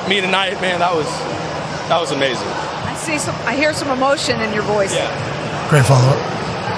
me 0.08 0.22
tonight, 0.22 0.62
man, 0.62 0.78
that 0.86 0.94
was 0.94 1.10
that 1.90 1.98
was 1.98 2.12
amazing. 2.12 2.46
I 2.86 2.94
see 2.94 3.18
some. 3.18 3.34
I 3.50 3.56
hear 3.56 3.74
some 3.74 3.90
emotion 3.90 4.42
in 4.42 4.54
your 4.54 4.62
voice. 4.70 4.94
Yeah. 4.94 5.10
Great 5.74 5.90
follow 5.90 6.06
up. 6.06 6.22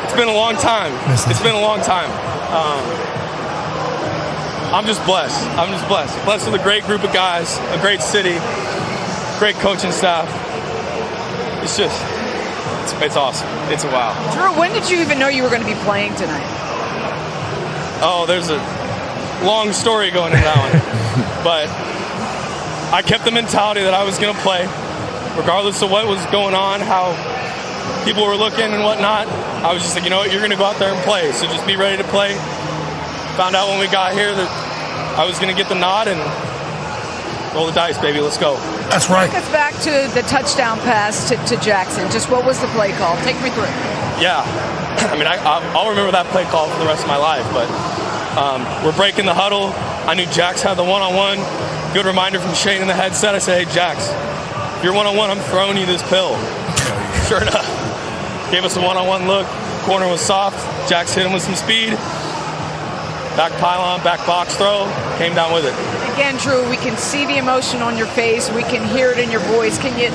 It's 0.07 0.15
been 0.15 0.31
a 0.31 0.39
long 0.39 0.56
time. 0.56 0.95
It's 1.12 1.44
been 1.44 1.56
a 1.56 1.59
long 1.59 1.81
time. 1.81 2.07
Um, 2.47 2.80
I'm 4.73 4.87
just 4.87 5.05
blessed. 5.05 5.39
I'm 5.55 5.69
just 5.69 5.87
blessed. 5.87 6.25
Blessed 6.25 6.51
with 6.51 6.59
a 6.59 6.63
great 6.63 6.83
group 6.85 7.03
of 7.03 7.13
guys, 7.13 7.59
a 7.77 7.79
great 7.79 8.01
city, 8.01 8.33
great 9.37 9.53
coaching 9.61 9.91
staff. 9.91 10.25
It's 11.61 11.77
just, 11.77 12.01
it's, 12.81 12.93
it's 13.03 13.15
awesome. 13.15 13.47
It's 13.71 13.83
a 13.83 13.87
wow. 13.89 14.17
Drew, 14.33 14.59
when 14.59 14.71
did 14.73 14.89
you 14.89 14.99
even 14.99 15.19
know 15.19 15.27
you 15.27 15.43
were 15.43 15.49
going 15.49 15.61
to 15.61 15.67
be 15.67 15.77
playing 15.85 16.15
tonight? 16.15 16.41
Oh, 18.01 18.25
there's 18.27 18.49
a 18.49 18.57
long 19.45 19.73
story 19.73 20.09
going 20.09 20.33
into 20.33 20.43
that 20.43 20.57
one. 20.57 21.43
but 21.43 21.69
I 22.91 23.03
kept 23.03 23.25
the 23.25 23.31
mentality 23.31 23.81
that 23.81 23.94
I 23.94 24.03
was 24.03 24.18
going 24.18 24.33
to 24.33 24.42
play, 24.42 24.65
regardless 25.37 25.83
of 25.83 25.92
what 25.92 26.07
was 26.07 26.25
going 26.33 26.56
on, 26.56 26.80
how 26.80 27.13
people 28.06 28.25
were 28.25 28.35
looking 28.35 28.73
and 28.73 28.83
whatnot. 28.83 29.27
I 29.61 29.71
was 29.71 29.83
just 29.83 29.94
like, 29.94 30.03
you 30.03 30.09
know 30.09 30.18
what, 30.18 30.31
you're 30.31 30.42
going 30.42 30.49
to 30.49 30.57
go 30.57 30.65
out 30.65 30.80
there 30.80 30.92
and 30.92 31.01
play. 31.03 31.31
So 31.31 31.45
just 31.45 31.68
be 31.68 31.75
ready 31.75 32.01
to 32.01 32.09
play. 32.09 32.33
Found 33.37 33.56
out 33.56 33.69
when 33.69 33.80
we 33.80 33.87
got 33.87 34.13
here 34.13 34.33
that 34.33 34.49
I 35.18 35.25
was 35.25 35.40
going 35.40 35.49
to 35.54 35.57
get 35.57 35.69
the 35.69 35.75
nod 35.80 36.07
and 36.07 36.19
roll 37.56 37.66
the 37.66 37.73
dice, 37.73 37.97
baby. 37.97 38.19
Let's 38.21 38.37
go. 38.37 38.57
That's 38.94 39.09
right. 39.09 39.30
Take 39.30 39.42
us 39.42 39.52
back 39.52 39.73
to 39.90 39.92
the 40.13 40.21
touchdown 40.30 40.78
pass 40.85 41.30
to, 41.30 41.35
to 41.49 41.57
Jackson. 41.61 42.09
Just 42.11 42.30
what 42.30 42.45
was 42.45 42.59
the 42.61 42.68
play 42.78 42.92
call? 42.94 43.16
Take 43.25 43.42
me 43.42 43.49
through. 43.49 43.69
Yeah. 44.21 44.45
I 45.09 45.18
mean, 45.18 45.25
I, 45.28 45.35
I- 45.42 45.66
I'll 45.73 45.90
remember 45.90 46.11
that 46.11 46.28
play 46.28 46.45
call 46.45 46.69
for 46.69 46.78
the 46.80 46.85
rest 46.85 47.02
of 47.02 47.07
my 47.09 47.18
life. 47.18 47.45
But 47.54 47.66
um, 48.37 48.61
we're 48.85 48.95
breaking 48.95 49.25
the 49.25 49.33
huddle. 49.33 49.73
I 50.06 50.13
knew 50.13 50.25
Jax 50.28 50.61
had 50.61 50.75
the 50.78 50.83
one-on-one. 50.83 51.37
Good 51.94 52.06
reminder 52.06 52.40
from 52.40 52.54
Shane 52.54 52.81
in 52.81 52.87
the 52.87 52.94
headset. 52.97 53.35
I 53.35 53.40
said, 53.40 53.66
"Hey, 53.66 53.71
Jax, 53.73 54.09
if 54.78 54.83
you're 54.83 54.94
one-on-one, 54.94 55.30
I'm 55.30 55.40
throwing 55.49 55.78
you 55.78 55.85
this 55.85 56.02
pill." 56.09 56.33
sure 57.30 57.42
enough, 57.42 57.66
gave 58.52 58.66
us 58.66 58.75
a 58.78 58.81
one-on-one 58.81 59.28
look. 59.28 59.45
Corner 59.85 60.07
was 60.07 60.19
soft. 60.21 60.57
Jax 60.90 61.13
hit 61.13 61.25
him 61.25 61.33
with 61.33 61.44
some 61.44 61.54
speed. 61.56 61.94
Back 63.35 63.52
pylon, 63.59 64.04
back 64.04 64.25
box 64.28 64.56
throw. 64.56 64.85
Came 65.18 65.33
down 65.33 65.54
with 65.54 65.66
it. 65.66 65.73
Again, 66.13 66.37
Drew, 66.37 66.69
we 66.69 66.78
can 66.78 66.95
see 66.97 67.25
the 67.25 67.37
emotion 67.37 67.81
on 67.81 67.97
your 67.97 68.07
face. 68.07 68.52
We 68.52 68.61
can 68.61 68.87
hear 68.87 69.09
it 69.09 69.18
in 69.18 69.31
your 69.31 69.42
voice. 69.42 69.80
Can 69.80 69.97
you 69.97 70.13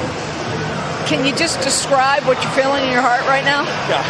can 1.09 1.25
you 1.25 1.35
just 1.35 1.61
describe 1.63 2.25
what 2.25 2.37
you're 2.45 2.53
feeling 2.53 2.85
in 2.85 2.93
your 2.93 3.01
heart 3.01 3.23
right 3.23 3.43
now? 3.43 3.65
Yeah, 3.89 4.05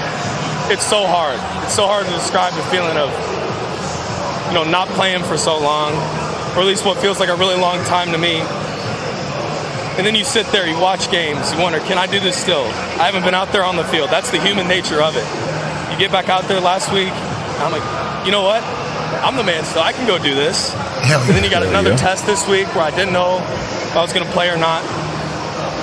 it's 0.69 0.85
so 0.85 1.07
hard. 1.07 1.39
It's 1.65 1.75
so 1.75 1.87
hard 1.87 2.05
to 2.05 2.13
describe 2.13 2.53
the 2.55 2.67
feeling 2.75 2.99
of, 2.99 3.09
you 4.49 4.55
know, 4.59 4.69
not 4.69 4.89
playing 4.99 5.23
for 5.23 5.39
so 5.39 5.57
long, 5.59 5.95
or 6.59 6.61
at 6.61 6.67
least 6.67 6.85
what 6.85 6.99
feels 6.99 7.21
like 7.21 7.31
a 7.31 7.37
really 7.37 7.55
long 7.55 7.79
time 7.85 8.11
to 8.11 8.19
me. 8.19 8.43
And 9.97 10.05
then 10.05 10.17
you 10.17 10.25
sit 10.25 10.47
there, 10.49 10.67
you 10.67 10.79
watch 10.79 11.11
games, 11.11 11.53
you 11.55 11.63
wonder, 11.63 11.79
can 11.81 11.99
I 11.99 12.07
do 12.07 12.19
this 12.19 12.37
still? 12.37 12.67
I 12.99 13.07
haven't 13.07 13.23
been 13.23 13.35
out 13.35 13.53
there 13.53 13.65
on 13.65 13.77
the 13.77 13.85
field. 13.85 14.11
That's 14.11 14.31
the 14.31 14.41
human 14.41 14.67
nature 14.67 15.01
of 15.01 15.17
it. 15.17 15.27
You 15.93 15.99
get 15.99 16.11
back 16.11 16.29
out 16.29 16.45
there 16.45 16.61
last 16.61 16.93
week, 16.93 17.15
and 17.15 17.63
I'm 17.63 17.73
like, 17.73 18.27
you 18.27 18.33
know 18.33 18.43
what? 18.43 18.63
I'm 19.25 19.37
the 19.37 19.45
man 19.45 19.65
still. 19.65 19.83
I 19.83 19.93
can 19.93 20.07
go 20.07 20.19
do 20.19 20.35
this. 20.35 20.73
Hell 21.03 21.21
And 21.23 21.31
then 21.37 21.45
you 21.45 21.51
got 21.51 21.61
There 21.61 21.71
another 21.71 21.91
go. 21.91 21.97
test 21.97 22.27
this 22.27 22.47
week 22.49 22.67
where 22.75 22.85
I 22.85 22.91
didn't 22.91 23.13
know 23.13 23.39
if 23.39 23.97
I 23.97 24.03
was 24.03 24.13
going 24.13 24.25
to 24.27 24.33
play 24.33 24.49
or 24.51 24.57
not. 24.57 24.83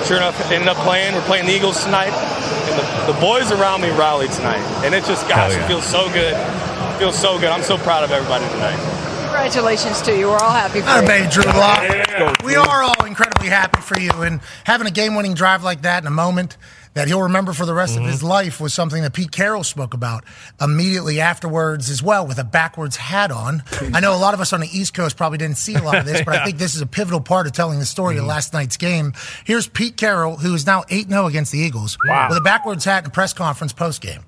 Sure 0.06 0.16
enough, 0.18 0.38
ended 0.52 0.68
up 0.68 0.76
playing. 0.78 1.14
We're 1.14 1.22
playing 1.22 1.46
the 1.46 1.52
Eagles 1.54 1.82
tonight, 1.82 2.12
and 2.12 2.78
the, 2.78 3.12
the 3.12 3.20
boys 3.20 3.50
around 3.50 3.80
me 3.82 3.90
rallied 3.90 4.30
tonight, 4.30 4.60
and 4.84 4.94
it 4.94 5.04
just, 5.04 5.26
gosh, 5.28 5.52
yeah. 5.52 5.64
it 5.64 5.66
feels 5.68 5.84
so 5.84 6.06
good. 6.12 6.32
It 6.34 6.98
feels 6.98 7.18
so 7.18 7.38
good. 7.40 7.48
I'm 7.50 7.62
so 7.62 7.76
proud 7.78 8.04
of 8.04 8.12
everybody 8.12 8.46
tonight. 8.50 8.78
Congratulations 9.24 10.00
to 10.02 10.16
you. 10.16 10.28
We're 10.28 10.38
all 10.38 10.52
happy 10.52 10.80
for 10.80 10.86
Not 10.86 11.00
a 11.00 11.02
you. 11.02 11.08
baby, 11.08 11.30
Drew 11.30 11.44
Lock. 11.44 12.42
We 12.44 12.54
are 12.54 12.82
all 12.82 13.04
incredibly 13.04 13.48
happy 13.48 13.80
for 13.80 13.98
you. 13.98 14.10
And 14.22 14.40
having 14.64 14.86
a 14.86 14.90
game 14.90 15.14
winning 15.16 15.34
drive 15.34 15.64
like 15.64 15.82
that 15.82 16.02
in 16.02 16.06
a 16.06 16.10
moment 16.12 16.56
that 16.96 17.08
he'll 17.08 17.22
remember 17.22 17.52
for 17.52 17.66
the 17.66 17.74
rest 17.74 17.94
of 17.94 18.02
mm-hmm. 18.02 18.10
his 18.10 18.22
life 18.22 18.58
was 18.58 18.72
something 18.72 19.02
that 19.02 19.12
Pete 19.12 19.30
Carroll 19.30 19.62
spoke 19.64 19.92
about 19.92 20.24
immediately 20.58 21.20
afterwards 21.20 21.90
as 21.90 22.02
well 22.02 22.26
with 22.26 22.38
a 22.38 22.44
backwards 22.44 22.96
hat 22.96 23.30
on. 23.30 23.62
I 23.92 24.00
know 24.00 24.14
a 24.14 24.16
lot 24.16 24.32
of 24.32 24.40
us 24.40 24.54
on 24.54 24.60
the 24.60 24.68
East 24.72 24.94
Coast 24.94 25.14
probably 25.14 25.36
didn't 25.36 25.58
see 25.58 25.74
a 25.74 25.82
lot 25.82 25.98
of 25.98 26.06
this, 26.06 26.22
but 26.22 26.34
I 26.34 26.44
think 26.46 26.56
this 26.56 26.74
is 26.74 26.80
a 26.80 26.86
pivotal 26.86 27.20
part 27.20 27.46
of 27.46 27.52
telling 27.52 27.80
the 27.80 27.84
story 27.84 28.16
of 28.16 28.20
mm-hmm. 28.20 28.30
last 28.30 28.54
night's 28.54 28.78
game. 28.78 29.12
Here's 29.44 29.68
Pete 29.68 29.98
Carroll, 29.98 30.36
who 30.36 30.54
is 30.54 30.64
now 30.64 30.84
8 30.88 31.10
0 31.10 31.26
against 31.26 31.52
the 31.52 31.58
Eagles, 31.58 31.98
with 32.02 32.38
a 32.38 32.42
backwards 32.42 32.86
hat 32.86 33.04
in 33.04 33.08
a 33.08 33.12
press 33.12 33.34
conference 33.34 33.74
post 33.74 34.00
game. 34.00 34.24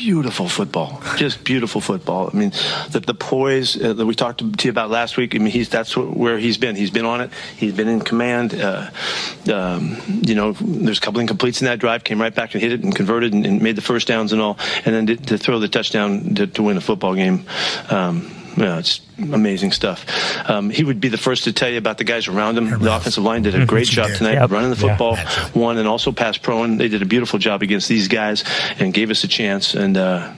Beautiful 0.00 0.48
football, 0.48 1.02
just 1.16 1.44
beautiful 1.44 1.80
football. 1.82 2.30
I 2.32 2.36
mean, 2.36 2.52
the, 2.90 3.00
the 3.00 3.12
poise 3.12 3.80
uh, 3.80 3.92
that 3.92 4.06
we 4.06 4.14
talked 4.14 4.38
to, 4.38 4.64
you 4.64 4.70
about 4.70 4.88
last 4.88 5.18
week. 5.18 5.34
I 5.34 5.38
mean, 5.38 5.52
he's 5.52 5.68
that's 5.68 5.94
where 5.94 6.38
he's 6.38 6.56
been. 6.56 6.74
He's 6.74 6.90
been 6.90 7.04
on 7.04 7.20
it. 7.20 7.30
He's 7.58 7.74
been 7.74 7.86
in 7.88 8.00
command. 8.00 8.54
Uh, 8.54 8.90
um, 9.52 9.98
you 10.06 10.34
know, 10.34 10.52
there's 10.52 10.96
a 10.96 11.00
couple 11.02 11.20
incompletes 11.20 11.60
in 11.60 11.66
that 11.66 11.80
drive. 11.80 12.02
Came 12.02 12.18
right 12.18 12.34
back 12.34 12.54
and 12.54 12.62
hit 12.62 12.72
it 12.72 12.82
and 12.82 12.96
converted 12.96 13.34
and, 13.34 13.44
and 13.44 13.60
made 13.60 13.76
the 13.76 13.82
first 13.82 14.08
downs 14.08 14.32
and 14.32 14.40
all, 14.40 14.56
and 14.86 14.94
then 14.94 15.06
to, 15.06 15.16
to 15.16 15.36
throw 15.36 15.58
the 15.58 15.68
touchdown 15.68 16.34
to, 16.36 16.46
to 16.46 16.62
win 16.62 16.78
a 16.78 16.80
football 16.80 17.14
game. 17.14 17.44
Um, 17.90 18.30
yeah, 18.56 18.78
it's 18.78 19.00
amazing 19.18 19.72
stuff. 19.72 20.04
Um, 20.48 20.70
he 20.70 20.82
would 20.84 21.00
be 21.00 21.08
the 21.08 21.18
first 21.18 21.44
to 21.44 21.52
tell 21.52 21.68
you 21.68 21.78
about 21.78 21.98
the 21.98 22.04
guys 22.04 22.28
around 22.28 22.58
him. 22.58 22.78
The 22.78 22.94
offensive 22.96 23.22
line 23.24 23.42
did 23.42 23.54
a 23.54 23.64
great 23.66 23.86
job 23.88 24.10
tonight 24.16 24.34
Yep. 24.34 24.50
running 24.50 24.70
the 24.70 24.76
Yeah. 24.76 24.96
football, 24.96 25.16
one 25.52 25.78
and 25.78 25.86
also 25.88 26.12
pass 26.12 26.36
pro. 26.36 26.62
And 26.64 26.78
they 26.80 26.88
did 26.88 27.02
a 27.02 27.06
beautiful 27.06 27.38
job 27.38 27.62
against 27.62 27.88
these 27.88 28.08
guys 28.08 28.44
and 28.78 28.92
gave 28.94 29.10
us 29.10 29.22
a 29.24 29.28
chance. 29.28 29.74
And 29.74 29.96
uh, 29.96 30.32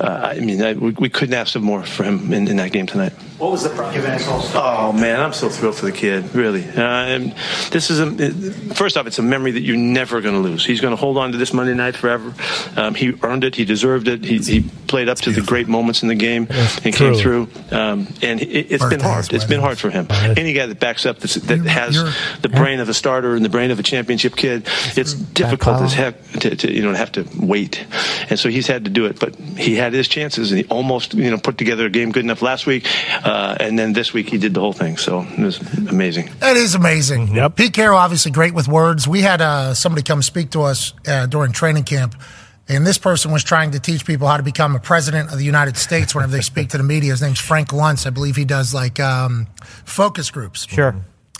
uh, 0.00 0.32
I 0.36 0.40
mean, 0.40 0.62
I, 0.62 0.72
we, 0.74 0.90
we 0.92 1.08
couldn't 1.08 1.34
ask 1.34 1.52
for 1.52 1.60
more 1.60 1.82
for 1.84 2.04
him 2.04 2.32
in, 2.32 2.48
in 2.48 2.56
that 2.56 2.72
game 2.72 2.86
tonight. 2.86 3.12
What 3.38 3.52
was 3.52 3.62
the 3.64 3.68
pro- 3.70 3.90
Oh 4.54 4.92
man, 4.92 5.20
I'm 5.20 5.32
so 5.34 5.48
thrilled 5.48 5.74
for 5.76 5.84
the 5.86 5.92
kid. 5.92 6.34
Really, 6.34 6.64
uh, 6.66 6.80
and 6.80 7.34
this 7.70 7.90
is 7.90 8.00
a 8.00 8.10
first 8.74 8.96
off, 8.96 9.06
it's 9.06 9.18
a 9.18 9.22
memory 9.22 9.50
that 9.52 9.60
you're 9.60 9.76
never 9.76 10.20
going 10.22 10.34
to 10.34 10.40
lose. 10.40 10.64
He's 10.64 10.80
going 10.80 10.92
to 10.92 10.96
hold 10.96 11.18
on 11.18 11.32
to 11.32 11.38
this 11.38 11.52
Monday 11.52 11.74
night 11.74 11.96
forever. 11.96 12.34
Um, 12.76 12.94
he 12.94 13.12
earned 13.22 13.44
it. 13.44 13.54
He 13.54 13.64
deserved 13.64 14.08
it. 14.08 14.24
He, 14.24 14.38
he 14.38 14.62
played 14.86 15.08
up 15.10 15.18
to 15.18 15.32
the 15.32 15.42
great 15.42 15.68
moments 15.68 16.02
in 16.02 16.08
the 16.08 16.14
game 16.14 16.46
and 16.84 16.94
came 16.94 17.12
through. 17.20 17.48
Um, 17.70 18.06
and 18.22 18.40
it, 18.40 18.72
it's 18.72 18.84
been 18.90 19.00
hard. 19.00 19.32
It's 19.32 19.44
been 19.44 19.60
hard 19.60 19.78
for 19.78 19.90
him. 19.90 20.06
Any 20.10 20.52
guy 20.54 20.66
that 20.66 20.80
backs 20.80 21.04
up 21.04 21.18
that's, 21.18 21.34
that 21.34 21.58
has 21.66 21.96
the 22.42 22.48
brain 22.48 22.80
of 22.80 22.88
a 22.88 22.94
starter 22.94 23.34
and 23.34 23.44
the 23.44 23.48
brain 23.50 23.70
of 23.70 23.78
a 23.78 23.82
championship 23.82 24.34
kid, 24.36 24.66
it's 24.96 25.12
difficult 25.12 25.82
as 25.82 25.92
heck 25.92 26.22
to, 26.40 26.56
to 26.56 26.72
you 26.72 26.82
know 26.82 26.92
to 26.92 26.96
have 26.98 27.12
to 27.12 27.26
wait. 27.38 27.84
And 28.30 28.38
so 28.38 28.48
he's 28.48 28.66
had 28.66 28.84
to 28.84 28.90
do 28.90 29.04
it, 29.06 29.20
but 29.20 29.34
he 29.36 29.74
had 29.74 29.92
his 29.92 30.08
chances 30.08 30.52
and 30.52 30.60
he 30.60 30.66
almost 30.68 31.12
you 31.14 31.30
know 31.30 31.38
put 31.38 31.58
together 31.58 31.86
a 31.86 31.90
game 31.90 32.12
good 32.12 32.24
enough 32.24 32.40
last 32.42 32.66
week, 32.66 32.86
uh, 33.26 33.56
and 33.60 33.78
then 33.78 33.92
this 33.92 34.12
week 34.12 34.28
he 34.30 34.38
did 34.38 34.54
the 34.54 34.60
whole 34.60 34.72
thing. 34.72 34.96
So 34.96 35.22
it 35.22 35.38
was 35.38 35.60
amazing. 35.88 36.30
That 36.38 36.56
is 36.56 36.74
amazing. 36.74 37.34
Yep. 37.34 37.56
Pete 37.56 37.72
Carroll, 37.72 37.98
obviously 37.98 38.30
great 38.30 38.54
with 38.54 38.68
words. 38.68 39.08
We 39.08 39.22
had 39.22 39.40
uh, 39.40 39.74
somebody 39.74 40.02
come 40.02 40.22
speak 40.22 40.50
to 40.50 40.62
us 40.62 40.92
uh, 41.06 41.26
during 41.26 41.52
training 41.52 41.84
camp, 41.84 42.14
and 42.68 42.86
this 42.86 42.98
person 42.98 43.32
was 43.32 43.42
trying 43.42 43.72
to 43.72 43.80
teach 43.80 44.06
people 44.06 44.28
how 44.28 44.36
to 44.36 44.42
become 44.42 44.76
a 44.76 44.80
president 44.80 45.32
of 45.32 45.38
the 45.38 45.44
United 45.44 45.76
States 45.76 46.14
whenever 46.14 46.32
they 46.32 46.40
speak 46.40 46.68
to 46.70 46.78
the 46.78 46.84
media. 46.84 47.10
His 47.10 47.22
name's 47.22 47.40
Frank 47.40 47.68
Luntz. 47.68 48.06
I 48.06 48.10
believe 48.10 48.36
he 48.36 48.44
does 48.44 48.72
like 48.72 49.00
um, 49.00 49.48
focus 49.84 50.30
groups. 50.30 50.66
Sure. 50.66 50.94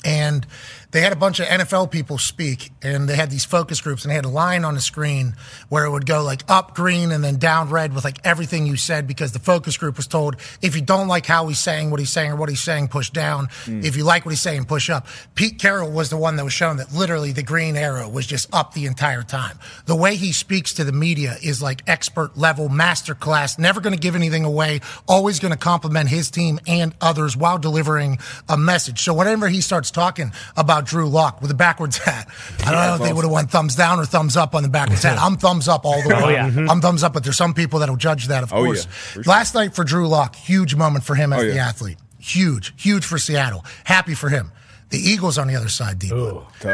And 0.05 0.47
they 0.91 1.01
had 1.01 1.13
a 1.13 1.17
bunch 1.17 1.41
of 1.41 1.47
NFL 1.47 1.91
people 1.91 2.19
speak, 2.19 2.73
and 2.83 3.09
they 3.09 3.17
had 3.17 3.31
these 3.31 3.45
focus 3.45 3.81
groups, 3.81 4.05
and 4.05 4.11
they 4.11 4.15
had 4.15 4.25
a 4.25 4.31
line 4.31 4.65
on 4.65 4.75
the 4.75 4.81
screen 4.81 5.35
where 5.69 5.85
it 5.85 5.91
would 5.91 6.07
go 6.07 6.23
like 6.23 6.43
up 6.49 6.75
green 6.75 7.11
and 7.11 7.23
then 7.23 7.37
down 7.37 7.71
red 7.71 7.95
with 7.95 8.05
like 8.05 8.19
everything 8.25 8.67
you 8.67 8.77
said 8.77 9.07
because 9.07 9.33
the 9.33 9.39
focus 9.39 9.77
group 9.77 9.97
was 9.97 10.07
told 10.07 10.37
if 10.63 10.75
you 10.75 10.83
don't 10.83 11.09
like 11.09 11.27
how 11.27 11.49
he's 11.49 11.59
saying 11.59 11.91
what 11.91 12.01
he's 12.01 12.13
saying 12.13 12.33
or 12.33 12.37
what 12.37 12.49
he's 12.49 12.61
saying, 12.61 12.89
push 12.89 13.11
down. 13.11 13.49
Hmm. 13.65 13.83
If 13.85 13.97
you 13.97 14.05
like 14.05 14.25
what 14.25 14.31
he's 14.31 14.41
saying, 14.41 14.65
push 14.65 14.91
up. 14.91 15.07
Pete 15.35 15.59
Carroll 15.59 15.91
was 15.91 16.11
the 16.11 16.17
one 16.17 16.37
that 16.37 16.45
was 16.45 16.53
shown 16.53 16.77
that 16.79 16.93
literally 16.93 17.33
the 17.33 17.43
green 17.43 17.77
arrow 17.77 18.09
was 18.09 18.27
just 18.27 18.53
up 18.55 18.75
the 18.75 18.87
entire 18.87 19.23
time. 19.23 19.59
The 19.87 19.97
way 19.97 20.17
he 20.17 20.33
speaks 20.33 20.73
to 20.75 20.85
the 20.85 20.93
media 20.93 21.37
is 21.43 21.63
like 21.63 21.83
expert 21.87 22.37
level, 22.37 22.69
master 22.69 23.15
class, 23.15 23.59
never 23.59 23.81
going 23.81 23.95
to 23.95 24.01
give 24.01 24.15
anything 24.15 24.45
away, 24.45 24.81
always 25.09 25.41
going 25.41 25.53
to 25.53 25.59
compliment 25.59 26.09
his 26.09 26.31
team 26.31 26.61
and 26.67 26.95
others 27.01 27.37
while 27.37 27.59
delivering 27.59 28.19
a 28.49 28.57
message. 28.57 29.03
So 29.03 29.15
whenever 29.15 29.49
he 29.49 29.61
starts 29.61 29.91
talking 29.91 30.33
about 30.57 30.86
Drew 30.87 31.09
Lock 31.09 31.43
with 31.43 31.51
a 31.51 31.55
backwards 31.55 31.99
hat, 31.99 32.29
I 32.65 32.71
don't 32.71 32.81
know 32.87 32.95
if 32.95 33.03
they 33.03 33.13
would 33.13 33.25
have 33.25 33.33
went 33.33 33.51
thumbs 33.51 33.77
down 33.77 33.99
or 33.99 34.05
thumbs 34.07 34.37
up 34.37 34.55
on 34.55 34.63
the 34.63 34.69
backwards 34.69 35.03
hat. 35.03 35.19
I'm 35.19 35.37
thumbs 35.37 35.69
up 35.69 35.85
all 35.85 36.03
the 36.03 36.15
oh, 36.17 36.19
way. 36.19 36.25
Oh, 36.25 36.29
yeah. 36.29 36.49
Mm-hmm. 36.51 36.71
I'm 36.71 36.81
thumbs 36.81 37.03
up, 37.03 37.13
but 37.13 37.25
there's 37.25 37.37
some 37.37 37.55
people 37.55 37.81
that'll 37.81 37.97
judge 37.97 38.29
that, 38.29 38.43
of 38.43 38.53
Oh, 38.53 38.65
course. 38.65 38.87
yeah, 39.17 39.23
Last 39.27 39.55
night 39.55 39.75
for 39.75 39.85
Drew 39.85 40.09
Lock, 40.09 40.35
huge 40.37 40.75
moment 40.75 41.05
for 41.05 41.15
him 41.15 41.33
as 41.33 41.43
Oh, 41.43 41.47
the 41.47 41.59
athlete. 41.59 41.99
Huge, 42.19 42.73
huge 42.77 43.05
for 43.05 43.19
Seattle. 43.19 43.65
Happy 43.85 44.15
for 44.15 44.29
him. 44.29 44.51
The 44.91 44.99
Eagles 44.99 45.37
on 45.37 45.49
the 45.49 45.57
other 45.57 45.69
side, 45.69 45.99
deep. 45.99 46.13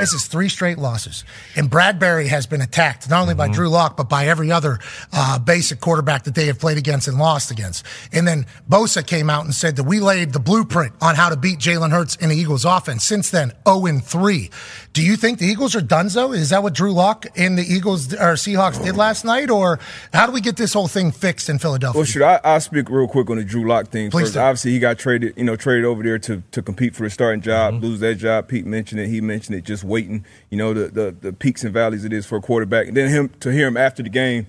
This 0.00 0.12
is 0.12 0.26
three 0.26 0.50
straight 0.50 0.76
losses. 0.76 1.24
And 1.56 1.70
Bradberry 1.70 2.26
has 2.28 2.46
been 2.46 2.60
attacked 2.60 3.08
not 3.08 3.22
only 3.22 3.34
by 3.34 3.46
Mm-hmm. 3.46 3.54
Drew 3.54 3.68
Lock, 3.70 3.96
but 3.96 4.08
by 4.10 4.26
every 4.26 4.52
other 4.52 4.78
uh, 5.14 5.38
basic 5.38 5.80
quarterback 5.80 6.24
that 6.24 6.34
they 6.34 6.46
have 6.46 6.58
played 6.58 6.76
against 6.76 7.08
and 7.08 7.18
lost 7.18 7.50
against. 7.50 7.86
And 8.12 8.28
then 8.28 8.44
Bosa 8.68 9.04
came 9.06 9.30
out 9.30 9.44
and 9.46 9.54
said 9.54 9.76
that 9.76 9.84
we 9.84 9.98
laid 9.98 10.32
the 10.34 10.40
blueprint 10.40 10.92
on 11.00 11.14
how 11.14 11.30
to 11.30 11.36
beat 11.36 11.58
Jalen 11.58 11.90
Hurts 11.90 12.16
in 12.16 12.28
the 12.28 12.36
Eagles 12.36 12.64
offense. 12.66 13.02
Since 13.02 13.30
then, 13.30 13.52
0 13.66 13.86
and 13.86 14.04
3. 14.04 14.50
Do 14.92 15.02
you 15.02 15.16
think 15.16 15.38
the 15.38 15.46
Eagles 15.46 15.74
are 15.74 15.80
donezo? 15.80 16.34
Is 16.36 16.50
that 16.50 16.62
what 16.62 16.74
Drew 16.74 16.92
Lock 16.92 17.24
and 17.34 17.56
the 17.56 17.62
Eagles 17.62 18.12
or 18.12 18.34
Seahawks 18.34 18.82
did 18.84 18.94
last 18.94 19.24
night? 19.24 19.48
Or 19.48 19.78
how 20.12 20.26
do 20.26 20.32
we 20.32 20.42
get 20.42 20.56
this 20.58 20.74
whole 20.74 20.86
thing 20.86 21.12
fixed 21.12 21.48
in 21.48 21.58
Philadelphia? 21.58 21.98
Well, 21.98 22.04
should 22.04 22.20
I? 22.20 22.40
I'll 22.44 22.60
speak 22.60 22.90
real 22.90 23.08
quick 23.08 23.30
on 23.30 23.38
the 23.38 23.44
Drew 23.44 23.66
Lock 23.66 23.88
thing 23.88 24.10
Please 24.10 24.24
first. 24.24 24.34
do. 24.34 24.40
Obviously, 24.40 24.72
he 24.72 24.78
got 24.78 24.98
traded, 24.98 25.32
you 25.34 25.44
know, 25.44 25.56
traded 25.56 25.86
over 25.86 26.02
there 26.02 26.18
to 26.18 26.42
to 26.50 26.60
compete 26.60 26.94
for 26.94 27.04
the 27.04 27.10
starting 27.10 27.40
job, 27.40 27.72
Mm-hmm. 27.74 27.84
lose 27.84 28.00
that 28.00 28.16
job. 28.16 28.48
Pete 28.48 28.66
mentioned 28.66 29.00
it. 29.00 29.08
He 29.08 29.22
mentioned 29.22 29.56
it. 29.56 29.64
Just 29.64 29.82
waiting, 29.82 30.26
you 30.50 30.58
know, 30.58 30.74
the, 30.74 30.88
the 30.88 31.16
the 31.18 31.32
peaks 31.32 31.64
and 31.64 31.72
valleys 31.72 32.04
it 32.04 32.12
is 32.12 32.26
for 32.26 32.36
a 32.36 32.42
quarterback. 32.42 32.88
And 32.88 32.96
then 32.96 33.08
him 33.08 33.30
to 33.40 33.50
hear 33.50 33.68
him 33.68 33.78
after 33.78 34.02
the 34.02 34.10
game, 34.10 34.46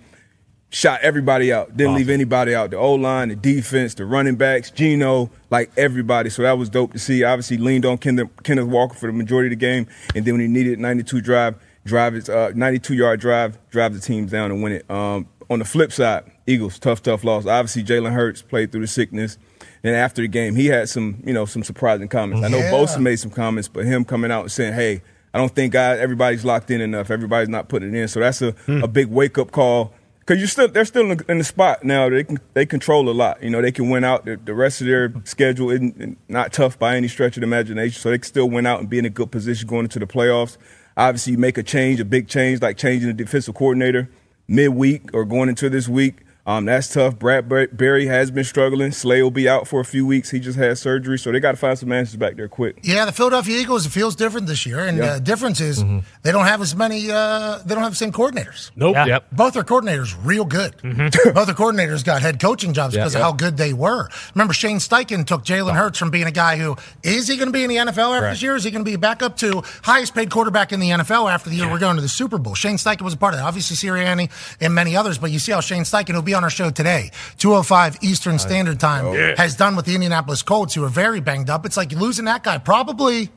shot 0.74 1.02
everybody 1.02 1.54
out. 1.54 1.78
Didn't 1.78 1.96
leave 1.96 2.10
anybody 2.10 2.56
out. 2.56 2.72
The 2.72 2.78
O 2.78 2.94
line, 2.96 3.30
the 3.30 3.36
defense, 3.36 3.94
the 3.94 4.06
running 4.06 4.36
backs, 4.36 4.72
Geno, 4.72 5.30
like 5.50 5.72
everybody. 5.78 6.30
So 6.30 6.42
that 6.42 6.58
was 6.58 6.68
dope 6.70 6.94
to 6.94 7.00
see. 7.00 7.24
Obviously, 7.24 7.58
leaned 7.58 7.86
on 7.86 7.98
Kenneth, 8.00 8.30
Kenneth 8.44 8.68
Walker 8.68 8.96
for 8.96 9.08
the 9.08 9.14
majority 9.14 9.48
of 9.48 9.52
the 9.52 9.56
game, 9.66 9.88
and 10.16 10.26
then 10.26 10.34
when 10.34 10.42
he 10.42 10.48
needed 10.48 10.80
92 10.80 11.22
drive, 11.22 11.56
drive 11.86 12.14
his 12.14 12.28
uh, 12.28 12.52
92 12.56 12.96
yard 12.96 13.20
drive, 13.20 13.58
drive 13.70 13.94
the 13.94 14.00
teams 14.00 14.32
down 14.32 14.52
and 14.52 14.64
win 14.64 14.74
it. 14.74 14.90
Um, 14.90 15.28
on 15.50 15.60
the 15.60 15.66
flip 15.66 15.92
side, 15.92 16.24
Eagles 16.48 16.80
tough, 16.80 17.04
tough 17.04 17.24
loss. 17.24 17.46
Obviously, 17.46 17.84
Jalen 17.84 18.12
Hurts 18.12 18.42
played 18.42 18.72
through 18.72 18.82
the 18.82 18.88
sickness. 18.88 19.38
And 19.86 19.96
after 19.96 20.22
the 20.22 20.30
game, 20.30 20.56
he 20.56 20.68
had 20.68 20.88
some, 20.88 21.22
you 21.26 21.34
know, 21.34 21.46
some 21.46 21.62
surprising 21.62 22.08
comments. 22.08 22.44
I 22.46 22.48
know. 22.48 22.60
Bosa 22.72 23.02
made 23.02 23.18
some 23.18 23.32
comments, 23.32 23.68
but 23.68 23.86
him 23.86 24.06
coming 24.06 24.32
out 24.32 24.44
and 24.44 24.52
saying, 24.52 24.74
"Hey, 24.74 25.02
I 25.34 25.38
don't 25.38 25.54
think 25.54 25.76
everybody's 25.76 26.46
locked 26.46 26.72
in 26.72 26.80
enough. 26.80 27.12
Everybody's 27.12 27.50
not 27.50 27.68
putting 27.68 27.94
it 27.94 28.00
in." 28.00 28.08
So 28.08 28.22
that's 28.22 28.42
a, 28.42 28.56
a 28.68 28.88
big 28.88 29.08
wake 29.08 29.38
up 29.38 29.52
call 29.52 29.94
because 30.26 30.40
you're 30.40 30.48
still 30.48 30.68
they're 30.70 30.86
still 30.86 31.12
in 31.28 31.38
the, 31.38 31.44
spot 31.44 31.84
now. 31.84 32.08
They 32.10 32.24
can 32.24 32.40
they 32.54 32.66
control 32.66 33.10
a 33.10 33.12
lot. 33.12 33.44
You 33.44 33.50
know, 33.50 33.62
they 33.62 33.72
can 33.72 33.90
win 33.90 34.04
out. 34.04 34.26
The, 34.26 34.38
the 34.38 34.54
rest 34.54 34.80
of 34.80 34.88
their 34.88 35.14
schedule 35.26 35.70
isn't 35.70 36.18
not 36.30 36.54
tough 36.54 36.80
by 36.80 36.96
any 36.96 37.10
stretch 37.10 37.36
of 37.36 37.42
the 37.42 37.48
imagination. 37.48 38.00
So 38.00 38.10
they 38.10 38.18
can 38.18 38.24
still 38.24 38.50
win 38.50 38.66
out 38.66 38.80
and 38.80 38.90
be 38.90 39.00
in 39.00 39.06
a 39.06 39.10
good 39.10 39.32
position 39.32 39.68
going 39.68 39.86
into 39.86 40.00
the 40.00 40.08
playoffs. 40.08 40.58
Obviously, 40.96 41.34
you 41.34 41.40
make 41.40 41.58
a 41.58 41.64
change, 41.64 42.00
a 42.00 42.06
big 42.06 42.28
change 42.28 42.62
like 42.62 42.78
changing 42.78 43.08
the 43.08 43.14
defensive 43.14 43.56
coordinator 43.56 44.10
midweek 44.48 45.14
or 45.14 45.26
going 45.26 45.50
into 45.50 45.70
this 45.70 45.88
week. 45.90 46.23
Um, 46.46 46.66
that's 46.66 46.90
tough. 46.94 47.18
Brad 47.18 47.48
Bar- 47.48 47.70
Barry 47.72 48.06
has 48.08 48.30
been 48.30 48.44
struggling. 48.44 48.92
Slay 48.92 49.22
will 49.24 49.32
be 49.32 49.48
out 49.48 49.66
for 49.66 49.80
a 49.80 49.86
few 49.86 50.06
weeks. 50.06 50.30
He 50.30 50.42
just 50.42 50.58
had 50.58 50.78
surgery, 50.78 51.18
so 51.18 51.32
they 51.32 51.40
got 51.40 51.52
to 51.52 51.58
find 51.58 51.80
some 51.80 51.90
answers 51.94 52.18
back 52.18 52.36
there 52.36 52.50
quick. 52.50 52.80
Yeah, 52.84 53.06
the 53.06 53.14
Philadelphia 53.14 53.58
Eagles, 53.60 53.86
it 53.86 53.92
feels 53.92 54.14
different 54.14 54.48
this 54.48 54.66
year. 54.66 54.80
And 54.82 54.98
Yeah. 54.98 55.14
the 55.14 55.20
difference 55.22 55.62
is 55.62 55.82
they 56.22 56.34
don't 56.34 56.44
have 56.46 56.62
as 56.62 56.76
many, 56.76 57.10
uh, 57.10 57.60
they 57.66 57.74
don't 57.74 57.84
have 57.84 57.94
the 57.94 57.98
same 57.98 58.12
coordinators. 58.12 58.72
Nope. 58.76 58.94
Yeah. 58.96 59.06
Yep. 59.06 59.28
Both 59.32 59.54
their 59.54 59.64
coordinators 59.64 60.16
real 60.22 60.44
good. 60.44 60.74
Both 60.82 61.46
their 61.46 61.56
coordinators 61.56 62.04
got 62.04 62.22
head 62.22 62.42
coaching 62.42 62.74
jobs 62.74 62.94
because 62.94 63.16
of 63.16 63.22
how 63.22 63.32
good 63.32 63.56
they 63.56 63.72
were. 63.72 64.10
Remember, 64.36 64.54
Shane 64.54 64.80
Steichen 64.80 65.26
took 65.26 65.46
Jalen 65.46 65.76
Hurts 65.76 65.98
from 65.98 66.10
being 66.12 66.28
a 66.28 66.32
guy 66.32 66.58
who 66.58 66.76
is 67.04 67.30
he 67.30 67.38
going 67.38 67.48
to 67.48 67.54
be 67.54 67.64
in 67.64 67.70
the 67.70 67.78
NFL 67.78 68.16
after 68.18 68.30
this 68.32 68.42
year? 68.42 68.56
Is 68.58 68.66
he 68.66 68.72
going 68.72 68.84
to 68.84 68.92
be 68.92 68.98
back 68.98 69.24
up 69.24 69.38
to 69.38 69.64
highest 69.84 70.14
paid 70.14 70.30
quarterback 70.30 70.74
in 70.74 70.82
the 70.82 70.90
NFL 70.90 71.32
after 71.32 71.50
the 71.50 71.56
year 71.56 71.72
we're 71.72 71.80
going 71.80 71.96
to 71.96 72.02
the 72.02 72.10
Super 72.10 72.38
Bowl? 72.38 72.54
Shane 72.54 72.76
Steichen 72.76 73.04
was 73.04 73.14
a 73.14 73.18
part 73.18 73.34
of 73.34 73.40
that. 73.40 73.46
Obviously, 73.46 73.78
Sirianni 73.78 74.30
and 74.60 74.76
many 74.76 74.98
others, 74.98 75.18
but 75.18 75.32
you 75.32 75.40
see 75.40 75.54
how 75.54 75.62
Shane 75.62 75.84
Steichen, 75.84 76.10
who'll 76.12 76.22
be 76.22 76.33
on 76.34 76.44
our 76.44 76.50
show 76.50 76.70
today, 76.70 77.12
205 77.38 77.98
Eastern 78.02 78.40
Standard 78.40 78.80
Time, 78.80 79.06
oh, 79.06 79.36
has 79.38 79.56
done 79.56 79.76
with 79.76 79.86
the 79.86 79.96
Indianapolis 79.96 80.44
Colts, 80.44 80.74
who 80.74 80.84
are 80.84 80.90
very 80.90 81.20
banged 81.20 81.50
up. 81.50 81.66
It's 81.66 81.78
like 81.78 81.92
losing 81.92 82.26
that 82.26 82.44
guy 82.44 82.58
probably 82.58 83.30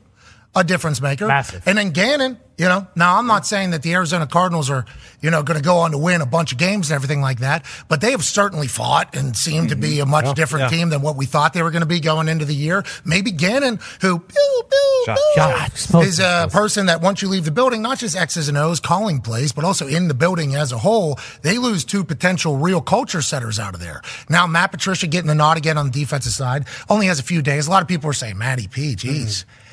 a 0.55 0.63
difference 0.63 1.01
maker. 1.01 1.27
Massive. 1.27 1.67
And 1.67 1.77
then 1.77 1.91
Gannon, 1.91 2.39
you 2.57 2.65
know, 2.65 2.87
now 2.95 3.17
I'm 3.17 3.27
not 3.27 3.45
saying 3.45 3.71
that 3.71 3.83
the 3.83 3.93
Arizona 3.93 4.25
Cardinals 4.25 4.69
are, 4.69 4.85
you 5.21 5.29
know, 5.29 5.43
going 5.43 5.59
to 5.59 5.63
go 5.63 5.77
on 5.77 5.91
to 5.91 5.97
win 5.97 6.21
a 6.21 6.25
bunch 6.25 6.51
of 6.51 6.57
games 6.57 6.89
and 6.89 6.95
everything 6.95 7.21
like 7.21 7.39
that, 7.39 7.65
but 7.87 8.01
they 8.01 8.11
have 8.11 8.23
certainly 8.23 8.67
fought 8.67 9.15
and 9.15 9.37
seem 9.37 9.67
to 9.67 9.75
be 9.75 9.97
mm-hmm. 9.97 10.07
a 10.07 10.11
much 10.11 10.35
different 10.35 10.71
team 10.71 10.89
than 10.89 11.01
what 11.01 11.15
we 11.15 11.25
thought 11.25 11.53
they 11.53 11.61
were 11.61 11.71
going 11.71 11.81
to 11.81 11.87
be 11.87 11.99
going 11.99 12.27
into 12.27 12.45
the 12.45 12.55
year. 12.55 12.83
Maybe 13.05 13.31
Gannon, 13.31 13.79
who 14.01 14.19
pew, 14.19 14.63
pew, 14.69 14.87
Shot. 15.05 15.77
Shot. 15.77 16.03
is 16.03 16.19
a 16.19 16.49
person 16.51 16.87
that 16.87 17.01
once 17.01 17.21
you 17.21 17.29
leave 17.29 17.45
the 17.45 17.51
building, 17.51 17.81
not 17.81 17.99
just 17.99 18.17
X's 18.17 18.49
and 18.49 18.57
O's 18.57 18.79
calling 18.79 19.21
plays, 19.21 19.51
but 19.51 19.63
also 19.63 19.87
in 19.87 20.07
the 20.07 20.13
building 20.13 20.55
as 20.55 20.71
a 20.71 20.77
whole, 20.77 21.19
they 21.43 21.57
lose 21.57 21.85
two 21.85 22.03
potential 22.03 22.57
real 22.57 22.81
culture 22.81 23.21
setters 23.21 23.59
out 23.59 23.73
of 23.73 23.79
there. 23.79 24.01
Now, 24.29 24.47
Matt 24.47 24.71
Patricia 24.71 25.07
getting 25.07 25.27
the 25.27 25.35
nod 25.35 25.57
again 25.57 25.77
on 25.77 25.85
the 25.85 25.91
defensive 25.91 26.33
side 26.33 26.65
only 26.89 27.05
has 27.07 27.19
a 27.19 27.23
few 27.23 27.41
days. 27.41 27.67
A 27.67 27.69
lot 27.69 27.81
of 27.81 27.87
people 27.87 28.09
are 28.09 28.13
saying, 28.13 28.37
Matty 28.37 28.67
P, 28.67 28.95
geez, 28.95 29.43
mm-hmm. 29.43 29.66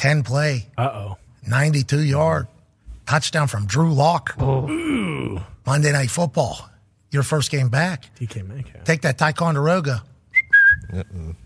10 0.00 0.22
play, 0.22 0.66
Uh 0.78 0.88
oh. 0.94 1.16
92 1.46 2.02
yard, 2.04 2.46
touchdown 3.06 3.48
from 3.48 3.66
Drew 3.66 3.92
Lock. 3.92 4.34
Monday 4.40 5.92
Night 5.92 6.10
Football, 6.10 6.70
your 7.10 7.22
first 7.22 7.50
game 7.50 7.68
back. 7.68 8.06
DK 8.18 8.46
Metcalf. 8.48 8.84
Take 8.84 9.02
that 9.02 9.18
Ticonderoga. 9.18 10.02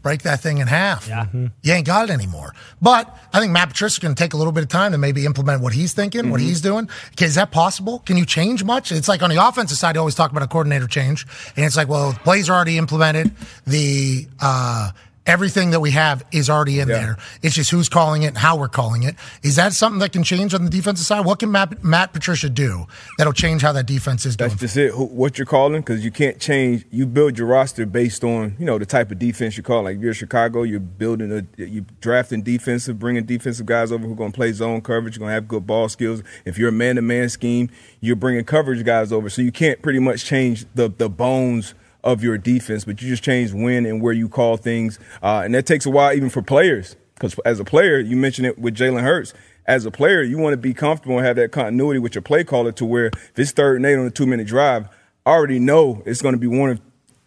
Break 0.03 0.23
that 0.23 0.41
thing 0.41 0.59
in 0.59 0.69
half. 0.69 1.09
Yeah. 1.09 1.27
You 1.63 1.73
ain't 1.73 1.85
got 1.85 2.09
it 2.09 2.13
anymore. 2.13 2.55
But 2.81 3.15
I 3.33 3.41
think 3.41 3.51
Matt 3.53 3.71
Patricia's 3.71 3.99
going 3.99 4.15
to 4.15 4.19
take 4.23 4.35
a 4.35 4.37
little 4.37 4.53
bit 4.53 4.63
of 4.63 4.69
time 4.71 4.93
to 4.93 4.99
maybe 4.99 5.27
implement 5.27 5.61
what 5.61 5.73
he's 5.75 5.93
thinking, 5.93 6.31
what 6.31 6.41
he's 6.41 6.61
doing. 6.61 6.89
Okay, 7.13 7.27
is 7.27 7.35
that 7.35 7.51
possible? 7.51 7.99
Can 8.07 8.17
you 8.17 8.25
change 8.25 8.63
much? 8.63 8.93
It's 8.93 9.09
like 9.09 9.23
on 9.23 9.31
the 9.31 9.45
offensive 9.47 9.77
side, 9.77 9.97
you 9.97 9.99
always 9.99 10.15
talk 10.15 10.31
about 10.31 10.45
a 10.45 10.47
coordinator 10.47 10.87
change. 10.87 11.27
And 11.57 11.67
it's 11.67 11.77
like, 11.77 11.89
well, 11.89 12.13
the 12.13 12.21
plays 12.21 12.49
are 12.49 12.55
already 12.55 12.79
implemented. 12.79 13.33
The, 13.67 14.29
uh, 14.41 14.93
Everything 15.27 15.71
that 15.71 15.81
we 15.81 15.93
have 15.93 16.23
is 16.33 16.51
already 16.51 16.81
in 16.81 16.89
Yeah. 16.89 16.99
there. 16.99 17.17
It's 17.43 17.55
just 17.55 17.71
who's 17.71 17.89
calling 17.89 18.25
it 18.25 18.29
and 18.29 18.37
how 18.39 18.57
we're 18.57 18.69
calling 18.69 19.05
it. 19.05 19.17
Is 19.43 19.57
that 19.57 19.73
something 19.73 19.99
that 20.01 20.13
can 20.13 20.23
change 20.23 20.53
on 20.53 20.65
the 20.65 20.71
defensive 20.71 21.07
side? 21.07 21.25
What 21.25 21.39
can 21.39 21.51
Matt, 21.51 21.83
Matt 21.83 22.13
Patricia 22.13 22.51
do 22.51 22.87
that'll 23.17 23.33
change 23.33 23.63
how 23.63 23.73
that 23.73 23.87
defense 23.87 24.27
is 24.27 24.37
doing? 24.37 24.51
That's 24.51 24.61
just 24.61 24.77
it. 24.77 24.95
What 24.97 25.39
you're 25.39 25.47
calling, 25.47 25.81
because 25.81 26.05
you 26.05 26.11
can't 26.11 26.39
change. 26.39 26.85
You 26.91 27.07
build 27.07 27.39
your 27.39 27.47
roster 27.47 27.87
based 27.87 28.23
on 28.23 28.55
you 28.59 28.67
know 28.67 28.79
the 28.79 28.85
type 28.85 29.11
of 29.11 29.19
defense 29.19 29.57
you 29.57 29.63
call. 29.63 29.85
Like 29.85 29.97
if 29.97 30.03
you're 30.03 30.13
Chicago, 30.13 30.63
you're 30.63 30.79
building 30.81 31.33
a, 31.33 31.63
you 31.63 31.87
drafting 32.03 32.43
defensive, 32.43 32.99
bringing 32.99 33.25
defensive 33.25 33.65
guys 33.65 33.93
over 33.93 34.05
who 34.07 34.13
are 34.13 34.17
going 34.17 34.33
to 34.33 34.37
play 34.37 34.53
zone 34.53 34.83
coverage, 34.83 35.19
going 35.19 35.31
to 35.31 35.35
have 35.35 35.49
good 35.49 35.67
ball 35.67 35.89
skills. 35.89 36.23
If 36.45 36.59
you're 36.59 36.69
a 36.69 36.73
man-to-man 36.73 37.31
scheme, 37.31 37.71
you're 38.01 38.17
bringing 38.17 38.45
coverage 38.45 38.85
guys 38.85 39.11
over. 39.11 39.31
So 39.31 39.41
you 39.41 39.53
can't 39.53 39.81
pretty 39.81 40.01
much 40.01 40.27
change 40.27 40.67
the 40.75 40.91
the 40.95 41.09
bones 41.09 41.75
of 42.05 42.23
your 42.23 42.39
defense, 42.39 42.85
but 42.85 43.03
you 43.03 43.09
just 43.09 43.25
change 43.25 43.53
when 43.53 43.87
and 43.87 44.01
where 44.01 44.13
you 44.13 44.29
call 44.29 44.57
things, 44.57 45.01
uh, 45.23 45.43
and 45.45 45.55
that 45.55 45.67
takes 45.67 45.87
a 45.87 45.91
while 45.91 46.15
even 46.15 46.31
for 46.31 46.43
players. 46.43 46.97
Because 47.15 47.39
as 47.45 47.59
a 47.59 47.65
player, 47.65 47.99
you 47.99 48.17
mentioned 48.17 48.47
it 48.47 48.59
with 48.59 48.77
Jalen 48.77 49.03
Hurts. 49.03 49.35
As 49.67 49.87
a 49.87 49.91
player, 49.91 50.23
you 50.23 50.37
want 50.37 50.53
to 50.53 50.59
be 50.59 50.75
comfortable 50.75 51.17
and 51.17 51.27
have 51.27 51.37
that 51.37 51.51
continuity 51.51 51.99
with 51.99 52.15
your 52.15 52.23
play 52.23 52.45
caller 52.45 52.73
to 52.73 52.85
where 52.85 53.07
if 53.07 53.39
it's 53.39 53.53
third 53.53 53.77
and 53.77 53.87
eight 53.87 53.97
on 53.97 54.05
a 54.05 54.11
two 54.11 54.27
minute 54.27 54.47
drive, 54.47 54.89
I 55.25 55.31
already 55.31 55.59
know 55.59 56.03
it's 56.05 56.21
going 56.21 56.35
to 56.35 56.39
be 56.39 56.47
one 56.47 56.71
of 56.71 56.81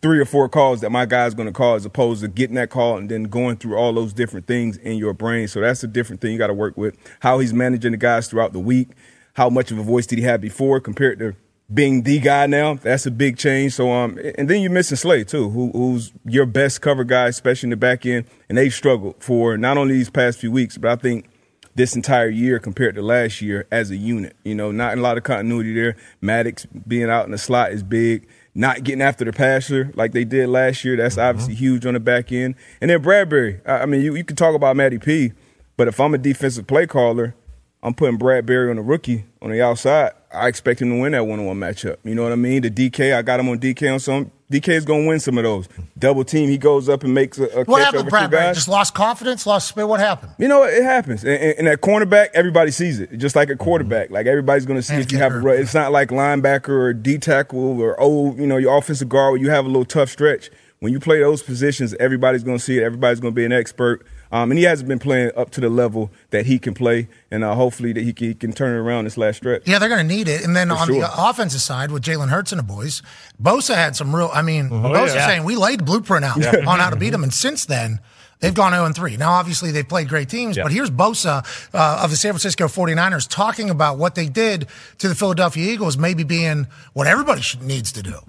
three 0.03 0.19
or 0.19 0.25
four 0.25 0.48
calls 0.48 0.81
that 0.81 0.91
my 0.91 1.07
guy's 1.07 1.34
going 1.34 1.48
to 1.48 1.53
call 1.53 1.74
as 1.74 1.86
opposed 1.86 2.22
to 2.22 2.27
getting 2.27 2.55
that 2.55 2.69
call 2.69 2.98
and 2.98 3.10
then 3.10 3.24
going 3.24 3.57
through 3.57 3.75
all 3.75 3.91
those 3.93 4.13
different 4.13 4.46
things 4.46 4.77
in 4.77 4.98
your 4.98 5.13
brain. 5.13 5.48
So 5.48 5.62
that's 5.62 5.84
a 5.84 5.88
different 5.88 6.22
thing 6.22 6.31
you 6.31 6.38
got 6.38 6.48
to 6.48 6.53
work 6.53 6.77
with. 6.77 6.96
How 7.22 7.39
he's 7.39 7.53
managing 7.53 7.91
the 7.91 7.98
guys 7.98 8.27
throughout 8.27 8.53
the 8.53 8.60
week. 8.60 8.89
How 9.34 9.50
much 9.50 9.72
of 9.72 9.79
a 9.79 9.84
voice 9.84 10.05
did 10.05 10.19
he 10.19 10.25
have 10.25 10.41
before 10.41 10.79
compared 10.79 11.17
to 11.19 11.36
being 11.74 12.03
the 12.03 12.19
guy 12.19 12.47
now? 12.47 12.75
That's 12.75 13.05
a 13.05 13.12
big 13.12 13.38
change. 13.38 13.74
So 13.74 13.91
um, 13.91 14.19
and 14.38 14.50
then 14.50 14.62
you're 14.62 14.71
missing 14.71 14.97
Slay 14.97 15.24
too, 15.24 15.50
who, 15.50 15.71
who's 15.71 16.12
your 16.25 16.45
best 16.45 16.81
cover 16.81 17.03
guy, 17.03 17.27
especially 17.27 17.67
in 17.67 17.71
the 17.71 17.77
back 17.77 18.05
end, 18.05 18.25
and 18.50 18.57
they've 18.57 18.74
struggled 18.74 19.21
for 19.21 19.57
not 19.57 19.77
only 19.77 19.95
these 19.95 20.09
past 20.09 20.39
few 20.39 20.51
weeks, 20.51 20.77
but 20.77 20.91
I 20.91 20.95
think 20.95 21.29
this 21.75 21.95
entire 21.95 22.29
year 22.29 22.57
compared 22.57 22.95
to 22.95 23.01
last 23.01 23.41
year 23.41 23.67
as 23.71 23.91
a 23.91 23.95
unit. 23.95 24.36
You 24.43 24.55
know, 24.55 24.71
not 24.71 24.97
a 24.97 25.01
lot 25.01 25.17
of 25.17 25.24
continuity 25.24 25.74
there. 25.74 25.95
Maddox 26.21 26.65
being 26.65 27.09
out 27.09 27.25
in 27.25 27.31
the 27.31 27.38
slot 27.38 27.71
is 27.71 27.83
big. 27.83 28.27
Not 28.55 28.83
getting 28.83 29.03
after 29.03 29.24
the 29.24 29.31
passer 29.31 29.91
like 29.93 30.13
they 30.13 30.24
did 30.24 30.50
last 30.50 30.83
year, 30.83 30.97
that's 30.97 31.19
obviously 31.19 31.53
huge 31.53 31.86
on 31.86 31.93
the 31.93 32.00
back 32.00 32.31
end. 32.31 32.55
And 32.81 32.89
then 32.89 33.03
Bradberry, 33.03 33.62
I 33.67 33.81
I 33.81 33.86
mean, 33.86 34.01
you, 34.01 34.15
you 34.15 34.24
can 34.24 34.36
talk 34.36 34.55
about 34.55 34.75
Matty 34.75 34.97
P, 34.97 35.33
but 35.75 35.88
if 35.88 36.00
I'm 36.00 36.15
a 36.15 36.17
defensive 36.17 36.65
play 36.65 36.88
caller, 36.88 37.36
I'm 37.84 37.93
putting 37.93 38.17
Bradberry 38.17 38.69
on 38.69 38.77
the 38.77 38.81
rookie 38.81 39.25
on 39.41 39.51
the 39.51 39.62
outside. 39.62 40.12
I 40.34 40.48
expect 40.48 40.81
him 40.81 40.89
to 40.89 41.00
win 41.00 41.13
that 41.13 41.25
one-on-one 41.25 41.57
matchup. 41.57 41.98
You 42.03 42.15
know 42.15 42.24
what 42.24 42.31
I 42.31 42.36
mean? 42.36 42.63
The 42.63 42.72
DK, 42.72 43.15
I 43.15 43.22
got 43.22 43.39
him 43.39 43.50
on 43.50 43.60
DK 43.60 43.93
on 43.93 44.00
some. 44.00 44.31
DK 44.51 44.69
is 44.69 44.86
going 44.86 45.03
to 45.03 45.07
win 45.10 45.19
some 45.19 45.38
of 45.38 45.43
those. 45.43 45.67
Double 45.98 46.24
team, 46.24 46.50
he 46.50 46.57
goes 46.57 46.88
up 46.88 47.03
and 47.03 47.13
makes 47.13 47.38
a, 47.38 47.46
a 47.48 47.63
what 47.65 47.79
catch 47.79 47.93
happened, 47.93 48.13
over 48.13 48.27
guys. 48.29 48.55
Just 48.55 48.67
lost 48.67 48.93
confidence, 48.93 49.46
lost 49.46 49.67
spit. 49.67 49.88
What 49.88 50.00
happened? 50.00 50.34
You 50.38 50.48
know, 50.48 50.63
it 50.63 50.84
happens. 50.84 51.24
And, 51.24 51.34
and, 51.34 51.60
and 51.60 51.67
at 51.67 51.81
cornerback, 51.81 52.29
everybody 52.34 52.72
sees 52.72 53.00
it. 53.00 53.17
Just 53.17 53.36
like 53.36 53.50
a 53.50 53.55
quarterback. 53.57 54.09
Like 54.09 54.25
everybody's 54.25 54.66
going 54.66 54.79
to 54.79 54.83
see 54.83 54.96
if 54.96 55.11
you 55.11 55.18
have 55.18 55.31
a 55.31 55.35
hurt. 55.35 55.44
run. 55.44 55.57
It's 55.59 55.74
not 55.74 55.92
like 55.92 56.09
linebacker 56.09 56.70
or 56.70 56.94
D 56.94 57.18
tackle 57.18 57.81
or 57.81 58.00
old, 58.00 58.37
you 58.40 58.48
know, 58.48 58.57
your 58.57 58.77
offensive 58.77 59.09
guard 59.09 59.33
where 59.33 59.42
you 59.42 59.50
have 59.50 59.66
a 59.66 59.68
little 59.68 59.85
tough 59.85 60.09
stretch. 60.09 60.50
When 60.79 60.94
you 60.94 61.00
play 61.00 61.20
those 61.20 61.44
positions, 61.44 61.94
everybody's 62.00 62.44
going 62.44 62.57
to 62.57 62.63
see 62.63 62.77
it. 62.77 62.83
Everybody's 62.83 63.20
going 63.20 63.33
to 63.33 63.35
be 63.35 63.46
an 63.46 63.51
expert. 63.51 64.05
Um, 64.31 64.51
and 64.51 64.57
he 64.57 64.66
hasn't 64.66 64.87
been 64.90 65.00
playing 65.00 65.31
up 65.35 65.50
to 65.51 65.61
the 65.61 65.70
level 65.70 66.11
that 66.31 66.46
he 66.46 66.59
can 66.59 66.74
play. 66.74 67.07
And 67.31 67.44
uh, 67.44 67.55
hopefully 67.55 67.94
that 67.94 68.03
he 68.03 68.11
can, 68.13 68.27
he 68.27 68.33
can 68.33 68.51
turn 68.53 68.75
it 68.75 68.79
around 68.79 69.05
this 69.05 69.18
last 69.18 69.37
stretch. 69.37 69.63
Yeah, 69.66 69.79
they're 69.79 69.90
going 69.90 70.05
to 70.07 70.16
need 70.16 70.27
it. 70.27 70.44
And 70.44 70.55
then 70.55 70.68
For 70.70 70.75
on 70.75 70.87
sure. 70.87 71.00
the 71.01 71.09
offensive 71.29 71.61
side 71.61 71.92
with 71.92 72.03
Jalen 72.03 72.29
Hurts 72.29 72.51
and 72.51 72.59
the 72.59 72.63
boys, 72.63 73.01
Bosa 73.42 73.75
had 73.75 73.96
some 73.96 74.16
real. 74.16 74.29
I 74.33 74.42
mean, 74.42 74.70
Mm-hmm. 74.70 74.85
Bosa 74.87 75.16
yeah. 75.16 75.27
saying 75.27 75.44
we 75.44 75.55
laid 75.55 75.79
the 75.79 75.83
blueprint 75.85 76.25
out 76.25 76.46
on 76.68 76.79
how 76.79 76.90
to 76.90 76.96
beat 76.96 77.11
them, 77.11 77.24
and 77.24 77.33
since 77.33 77.66
then. 77.66 78.00
They've 78.40 78.53
gone 78.53 78.72
0 78.72 78.87
3. 78.94 79.18
Now, 79.18 79.31
obviously, 79.31 79.72
they've 79.72 79.90
played 79.90 80.09
great 80.09 80.29
teams, 80.29 80.57
Yeah. 80.57 80.61
but 80.61 80.72
here's 80.72 80.92
Bosa 80.92 81.44
uh, 81.74 82.01
of 82.03 82.11
the 82.11 82.16
San 82.16 82.33
Francisco 82.33 82.68
49ers 82.68 83.27
talking 83.27 83.72
about 83.72 83.98
what 83.98 84.13
they 84.13 84.27
did 84.27 84.68
to 85.00 85.07
the 85.07 85.16
Philadelphia 85.16 85.74
Eagles, 85.74 85.98
maybe 85.98 86.22
being 86.24 86.68
what 86.94 87.07
everybody 87.07 87.42
should, 87.42 87.63
needs 87.63 87.92
to 87.94 88.03
do. 88.03 88.20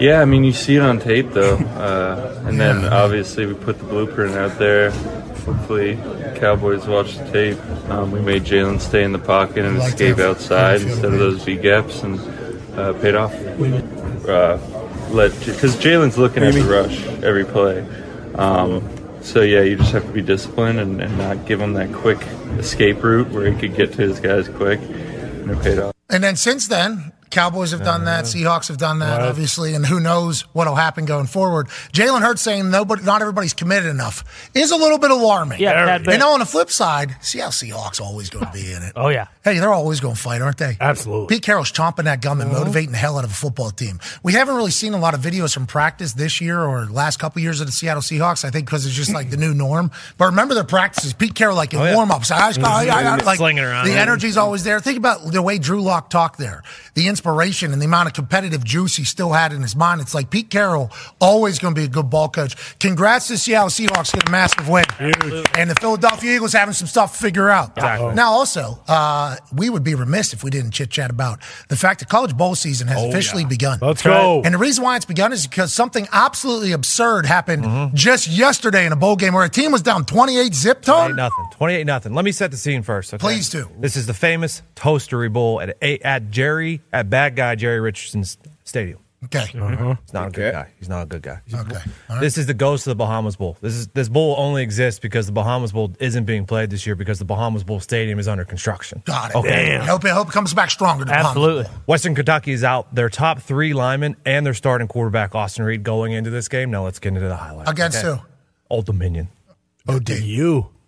Yeah, 0.00 0.20
I 0.20 0.24
mean, 0.26 0.44
you 0.44 0.52
see 0.52 0.76
it 0.76 0.82
on 0.82 1.00
tape, 1.00 1.30
though. 1.30 1.56
Uh, 1.56 2.42
and 2.46 2.60
then 2.60 2.84
obviously 2.84 3.46
we 3.46 3.54
put 3.54 3.78
the 3.78 3.84
blueprint 3.84 4.34
out 4.34 4.58
there. 4.58 4.90
Hopefully, 5.46 5.96
Cowboys 6.36 6.86
watch 6.86 7.16
the 7.16 7.30
tape. 7.30 7.64
Um, 7.88 8.10
we 8.10 8.20
made 8.20 8.44
Jalen 8.44 8.80
stay 8.80 9.04
in 9.04 9.12
the 9.12 9.18
pocket 9.18 9.64
and 9.64 9.78
Like 9.78 9.88
escape 9.92 10.18
outside 10.18 10.82
instead 10.82 11.12
of 11.12 11.18
those 11.18 11.44
V 11.44 11.56
gaps 11.56 12.02
and 12.02 12.20
uh, 12.76 12.92
paid 12.94 13.14
off. 13.14 13.32
Uh, 13.32 14.58
let 15.10 15.30
Because 15.38 15.76
Jalen's 15.76 16.18
looking 16.18 16.42
at 16.42 16.52
the 16.52 16.62
rush 16.62 17.06
every 17.22 17.44
play. 17.44 17.86
Um, 18.34 18.82
so, 19.22 19.40
yeah, 19.40 19.62
you 19.62 19.76
just 19.76 19.92
have 19.92 20.04
to 20.04 20.12
be 20.12 20.20
disciplined 20.20 20.78
and, 20.78 21.00
and 21.00 21.16
not 21.16 21.46
give 21.46 21.60
him 21.60 21.72
that 21.74 21.92
quick 21.92 22.20
escape 22.58 23.02
route 23.02 23.28
where 23.30 23.50
he 23.50 23.58
could 23.58 23.74
get 23.76 23.92
to 23.94 24.02
his 24.02 24.20
guys 24.20 24.48
quick. 24.48 24.80
And 24.80 25.50
it 25.52 25.62
paid 25.62 25.78
off. 25.78 25.94
And 26.10 26.22
then 26.22 26.36
since 26.36 26.68
then, 26.68 27.12
Cowboys 27.30 27.72
have 27.72 27.82
done 27.82 28.04
that, 28.04 28.24
Seahawks 28.24 28.68
have 28.68 28.78
done 28.78 29.00
that, 29.00 29.20
obviously, 29.20 29.74
and 29.74 29.84
who 29.84 30.00
knows 30.00 30.42
what'll 30.52 30.74
happen 30.74 31.04
going 31.04 31.26
forward. 31.26 31.68
Jalen 31.92 32.22
Hurts 32.22 32.42
saying 32.42 32.70
nobody, 32.70 33.02
not 33.02 33.20
everybody's 33.20 33.54
committed 33.54 33.90
enough 33.90 34.50
is 34.54 34.70
a 34.70 34.76
little 34.76 34.98
bit 34.98 35.10
alarming. 35.10 35.60
Yeah, 35.60 35.84
that 35.86 36.04
bit. 36.04 36.14
And 36.14 36.22
on 36.22 36.40
the 36.40 36.46
flip 36.46 36.70
side, 36.70 37.16
Seattle 37.20 37.52
Seahawks 37.52 38.00
always 38.00 38.30
going 38.30 38.46
to 38.46 38.52
be 38.52 38.72
in 38.72 38.82
it. 38.82 38.92
Oh 38.96 39.08
yeah. 39.08 39.28
Hey, 39.44 39.58
they're 39.58 39.72
always 39.72 40.00
going 40.00 40.14
to 40.14 40.20
fight, 40.20 40.42
aren't 40.42 40.58
they? 40.58 40.76
Absolutely. 40.80 41.36
Pete 41.36 41.42
Carroll's 41.42 41.72
chomping 41.72 42.04
that 42.04 42.20
gum 42.20 42.40
and 42.40 42.50
motivating 42.50 42.92
the 42.92 42.98
hell 42.98 43.18
out 43.18 43.24
of 43.24 43.30
a 43.30 43.34
football 43.34 43.70
team. 43.70 44.00
We 44.22 44.32
haven't 44.32 44.56
really 44.56 44.70
seen 44.70 44.94
a 44.94 44.98
lot 44.98 45.14
of 45.14 45.20
videos 45.20 45.52
from 45.52 45.66
practice 45.66 46.14
this 46.14 46.40
year 46.40 46.60
or 46.60 46.86
last 46.86 47.18
couple 47.18 47.42
years 47.42 47.60
of 47.60 47.66
the 47.66 47.72
Seattle 47.72 48.02
Seahawks. 48.02 48.44
I 48.44 48.50
think 48.50 48.66
because 48.66 48.86
it's 48.86 48.94
just 48.94 49.12
like 49.12 49.30
the 49.30 49.36
new 49.36 49.54
norm. 49.54 49.90
But 50.18 50.26
remember 50.26 50.54
their 50.54 50.64
practices. 50.64 51.12
Pete 51.12 51.34
Carroll 51.34 51.56
like 51.56 51.74
in 51.74 51.80
oh, 51.80 51.84
yeah. 51.84 51.94
warm 51.94 52.10
ups, 52.10 52.30
mm-hmm. 52.30 53.26
like 53.26 53.38
Slinging 53.38 53.64
around. 53.64 53.86
the 53.86 53.98
energy's 53.98 54.36
always 54.36 54.64
there. 54.64 54.80
Think 54.80 54.98
about 54.98 55.30
the 55.30 55.42
way 55.42 55.58
Drew 55.58 55.82
Lock 55.82 56.10
talked 56.10 56.38
there, 56.38 56.62
the 56.94 57.08
inspiration 57.16 57.72
and 57.72 57.80
the 57.80 57.86
amount 57.86 58.06
of 58.08 58.12
competitive 58.12 58.62
juice 58.62 58.94
he 58.96 59.04
still 59.04 59.32
had 59.32 59.50
in 59.50 59.62
his 59.62 59.74
mind. 59.74 60.02
It's 60.02 60.14
like 60.14 60.28
Pete 60.28 60.50
Carroll 60.50 60.90
always 61.18 61.58
going 61.58 61.74
to 61.74 61.80
be 61.80 61.86
a 61.86 61.88
good 61.88 62.10
ball 62.10 62.28
coach. 62.28 62.78
Congrats 62.78 63.28
to 63.28 63.38
Seattle 63.38 63.70
Seahawks 63.70 64.12
get 64.12 64.28
a 64.28 64.30
massive 64.30 64.68
win, 64.68 64.84
and 64.98 65.70
the 65.70 65.74
Philadelphia 65.80 66.36
Eagles 66.36 66.52
having 66.52 66.74
some 66.74 66.86
stuff 66.86 67.16
to 67.16 67.22
figure 67.24 67.48
out. 67.48 67.70
Exactly. 67.76 68.14
Now, 68.14 68.32
also, 68.32 68.78
uh, 68.86 69.36
we 69.54 69.70
would 69.70 69.82
be 69.82 69.94
remiss 69.94 70.34
if 70.34 70.44
we 70.44 70.50
didn't 70.50 70.72
chit 70.72 70.90
chat 70.90 71.10
about 71.10 71.40
the 71.68 71.76
fact 71.76 72.00
that 72.00 72.10
college 72.10 72.36
bowl 72.36 72.54
season 72.54 72.86
has 72.88 73.02
officially 73.02 73.46
begun. 73.46 73.78
Let's 73.80 74.02
go. 74.02 74.42
And 74.44 74.52
the 74.52 74.58
reason 74.58 74.84
why 74.84 74.96
it's 74.96 75.06
begun 75.06 75.32
is 75.32 75.46
because 75.46 75.72
something 75.72 76.06
absolutely 76.12 76.72
absurd 76.72 77.24
happened 77.24 77.96
just 77.96 78.28
yesterday 78.28 78.84
in 78.84 78.92
a 78.92 78.96
bowl 78.96 79.16
game 79.16 79.32
where 79.32 79.44
a 79.44 79.48
team 79.48 79.72
was 79.72 79.80
down 79.80 80.04
28 80.04 80.54
zip 80.54 80.82
28 80.82 81.16
nothing. 81.16 81.46
28 81.52 81.84
nothing. 81.84 82.12
Let 82.12 82.24
me 82.26 82.32
set 82.32 82.50
the 82.50 82.56
scene 82.58 82.82
first. 82.82 83.14
Okay? 83.14 83.20
Please 83.20 83.48
do. 83.48 83.70
This 83.78 83.96
is 83.96 84.06
the 84.06 84.14
famous 84.14 84.62
Toastery 84.74 85.32
Bowl 85.32 85.60
at 85.62 85.76
at 85.82 86.30
Jerry 86.30 86.82
at 86.92 87.05
bad 87.06 87.36
guy 87.36 87.54
Jerry 87.54 87.80
Richardson's 87.80 88.38
stadium. 88.64 89.00
Okay. 89.24 89.46
He's 89.46 89.54
not 90.12 90.28
a 90.28 90.30
good 90.30 90.52
guy. 90.52 90.68
He's 90.78 90.88
not 90.88 91.02
a 91.02 91.06
good 91.06 91.22
guy. 91.22 91.40
Okay. 91.52 91.76
All 92.08 92.16
right. 92.16 92.20
This 92.20 92.36
is 92.36 92.46
the 92.46 92.54
ghost 92.54 92.86
of 92.86 92.90
the 92.90 92.96
Bahamas 92.96 93.34
Bowl. 93.34 93.56
This 93.60 93.74
is 93.74 93.88
this 93.88 94.08
bowl 94.08 94.34
only 94.38 94.62
exists 94.62 95.00
because 95.00 95.26
the 95.26 95.32
Bahamas 95.32 95.72
Bowl 95.72 95.92
isn't 95.98 96.24
being 96.24 96.46
played 96.46 96.70
this 96.70 96.86
year 96.86 96.94
because 96.94 97.18
the 97.18 97.24
Bahamas 97.24 97.64
Bowl 97.64 97.80
stadium 97.80 98.18
is 98.18 98.28
under 98.28 98.44
construction. 98.44 99.02
Got 99.04 99.30
it. 99.30 99.36
Okay. 99.36 99.76
I 99.76 99.84
hope, 99.86 100.04
I 100.04 100.10
hope 100.10 100.28
it 100.28 100.32
comes 100.32 100.52
back 100.54 100.70
stronger. 100.70 101.06
Absolutely. 101.08 101.64
Western 101.86 102.14
Kentucky 102.14 102.52
is 102.52 102.62
out 102.62 102.94
their 102.94 103.08
top 103.08 103.40
three 103.40 103.72
linemen 103.72 104.16
and 104.26 104.44
their 104.44 104.54
starting 104.54 104.86
quarterback 104.86 105.34
Austin 105.34 105.64
Reed 105.64 105.82
going 105.82 106.12
into 106.12 106.30
this 106.30 106.46
game. 106.48 106.70
Now 106.70 106.84
let's 106.84 106.98
get 106.98 107.08
into 107.08 107.20
the 107.20 107.36
highlights. 107.36 107.70
Against 107.70 108.04
okay? 108.04 108.20
who? 108.20 108.26
Old 108.68 108.86
Dominion. 108.86 109.28
OD. 109.88 110.10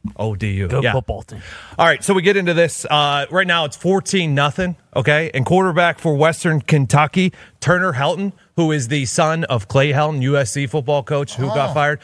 You. 0.08 0.24
ODU. 0.24 0.68
Good 0.68 0.84
yeah. 0.84 0.92
football 0.92 1.22
team. 1.22 1.42
All 1.78 1.86
right, 1.86 2.02
so 2.02 2.14
we 2.14 2.22
get 2.22 2.36
into 2.36 2.54
this. 2.54 2.84
Uh, 2.84 3.26
right 3.30 3.46
now, 3.46 3.64
it's 3.64 3.76
fourteen 3.76 4.34
nothing. 4.34 4.76
Okay, 4.96 5.30
and 5.34 5.44
quarterback 5.46 5.98
for 5.98 6.14
Western 6.14 6.60
Kentucky, 6.60 7.32
Turner 7.60 7.92
Helton, 7.92 8.32
who 8.56 8.72
is 8.72 8.88
the 8.88 9.04
son 9.06 9.44
of 9.44 9.68
Clay 9.68 9.92
Helton, 9.92 10.20
USC 10.22 10.68
football 10.68 11.02
coach, 11.02 11.34
who 11.34 11.46
got 11.46 11.74
fired. 11.74 12.00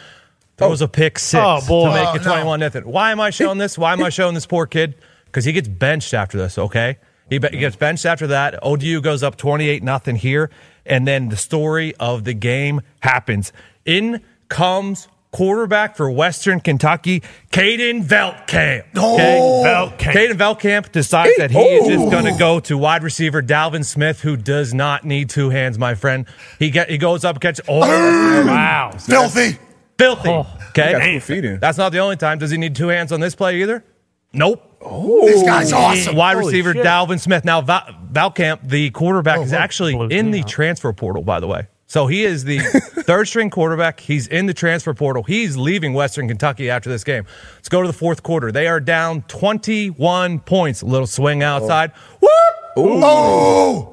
throws 0.57 0.81
a 0.83 0.87
pick 0.89 1.19
six 1.19 1.43
Oh, 1.45 1.61
boy. 1.67 1.89
to 1.89 1.95
make 1.95 2.07
Oh, 2.09 2.15
it 2.15 2.23
no. 2.25 2.31
21 2.33 2.61
nothing. 2.61 2.83
Why 2.85 3.11
am 3.11 3.21
I 3.21 3.31
showing 3.31 3.59
this? 3.59 3.77
Why 3.77 3.93
am 3.93 4.03
I 4.05 4.09
showing 4.11 4.35
this 4.35 4.47
poor 4.47 4.67
kid? 4.67 4.95
Because 5.27 5.45
he 5.45 5.53
gets 5.53 5.67
benched 5.67 6.15
after 6.15 6.39
this, 6.39 6.57
okay? 6.59 6.99
He, 7.29 7.39
be- 7.39 7.49
he 7.49 7.59
gets 7.59 7.75
benched 7.75 8.07
after 8.07 8.29
that. 8.29 8.63
ODU 8.63 9.01
goes 9.01 9.25
up 9.25 9.35
28 9.37 9.83
nothing 9.83 10.15
here. 10.15 10.51
And 10.87 11.09
then 11.09 11.29
the 11.29 11.37
story 11.37 11.93
of 11.97 12.23
the 12.23 12.35
game 12.35 12.83
happens. 13.01 13.53
In 13.85 14.21
comes 14.49 15.09
quarterback 15.35 15.97
for 15.97 16.09
Western 16.09 16.61
Kentucky, 16.61 17.21
Caden 17.51 18.05
Veltkamp. 18.05 18.85
Oh. 18.95 19.15
Okay? 19.15 19.37
Oh. 19.37 19.93
Caden 19.99 20.35
Veltkamp 20.39 20.93
decides 20.93 21.37
that 21.39 21.51
he 21.51 21.59
is 21.59 21.89
just 21.89 22.09
going 22.09 22.25
to 22.33 22.39
go 22.39 22.61
to 22.61 22.79
wide 22.79 23.03
receiver 23.03 23.43
Dalvin 23.43 23.85
Smith, 23.85 24.21
who 24.21 24.37
does 24.37 24.73
not 24.73 25.05
need 25.05 25.29
two 25.29 25.51
hands, 25.51 25.77
my 25.77 25.97
friend. 25.97 26.27
He 26.61 26.71
get 26.71 26.89
he 26.89 26.99
goes 26.99 27.25
up 27.25 27.35
and 27.35 27.43
catches. 27.43 27.65
Oh, 27.69 27.81
Wow. 27.81 28.93
Filthy. 28.97 29.59
filthy. 29.99 30.29
Oh. 30.29 30.47
Okay, 30.71 30.93
Got 30.93 31.05
two 31.05 31.21
feet 31.21 31.61
that's 31.61 31.79
not 31.79 31.91
the 31.91 31.99
only 31.99 32.17
time. 32.17 32.39
Does 32.39 32.53
he 32.53 32.57
need 32.57 32.77
two 32.77 32.89
hands 32.89 33.11
on 33.11 33.19
this 33.21 33.35
play 33.35 33.61
either? 33.63 33.85
Nope. 34.33 34.63
This 34.81 35.43
guy's 35.43 35.73
awesome. 35.73 36.15
Wide 36.15 36.35
Holy 36.35 36.47
receiver 36.47 36.75
shit. 36.75 36.85
Dalvin 36.85 37.19
Smith. 37.21 37.45
Now 37.45 37.61
Val, 37.61 37.83
Veltkamp, 38.13 38.69
the 38.69 38.91
quarterback, 38.91 39.39
oh, 39.39 39.43
is 39.43 39.53
actually 39.53 39.95
in 40.15 40.31
the 40.31 40.41
out. 40.41 40.49
transfer 40.49 40.93
portal. 40.93 41.23
By 41.23 41.41
the 41.41 41.47
way, 41.49 41.67
so 41.87 42.07
he 42.07 42.25
is 42.25 42.45
the 42.45 42.59
third 43.07 43.27
string 43.29 43.51
quarterback. 43.51 44.01
He's 44.01 44.27
in 44.27 44.47
the 44.47 44.55
transfer 44.55 44.95
portal. 44.95 45.23
He's 45.23 45.57
leaving 45.57 45.93
Western 45.95 46.29
Kentucky 46.29 46.71
after 46.71 46.89
this 46.91 47.05
game. 47.05 47.25
Let's 47.57 47.69
go 47.69 47.83
to 47.83 47.87
the 47.87 47.93
fourth 47.93 48.23
quarter. 48.23 48.51
They 48.53 48.67
are 48.67 48.81
down 48.81 49.23
twenty-one 49.23 50.41
points. 50.41 50.83
A 50.83 50.87
little 50.87 51.07
swing 51.07 51.43
outside. 51.43 51.93
Whoop! 52.21 52.31
Oh, 52.77 53.91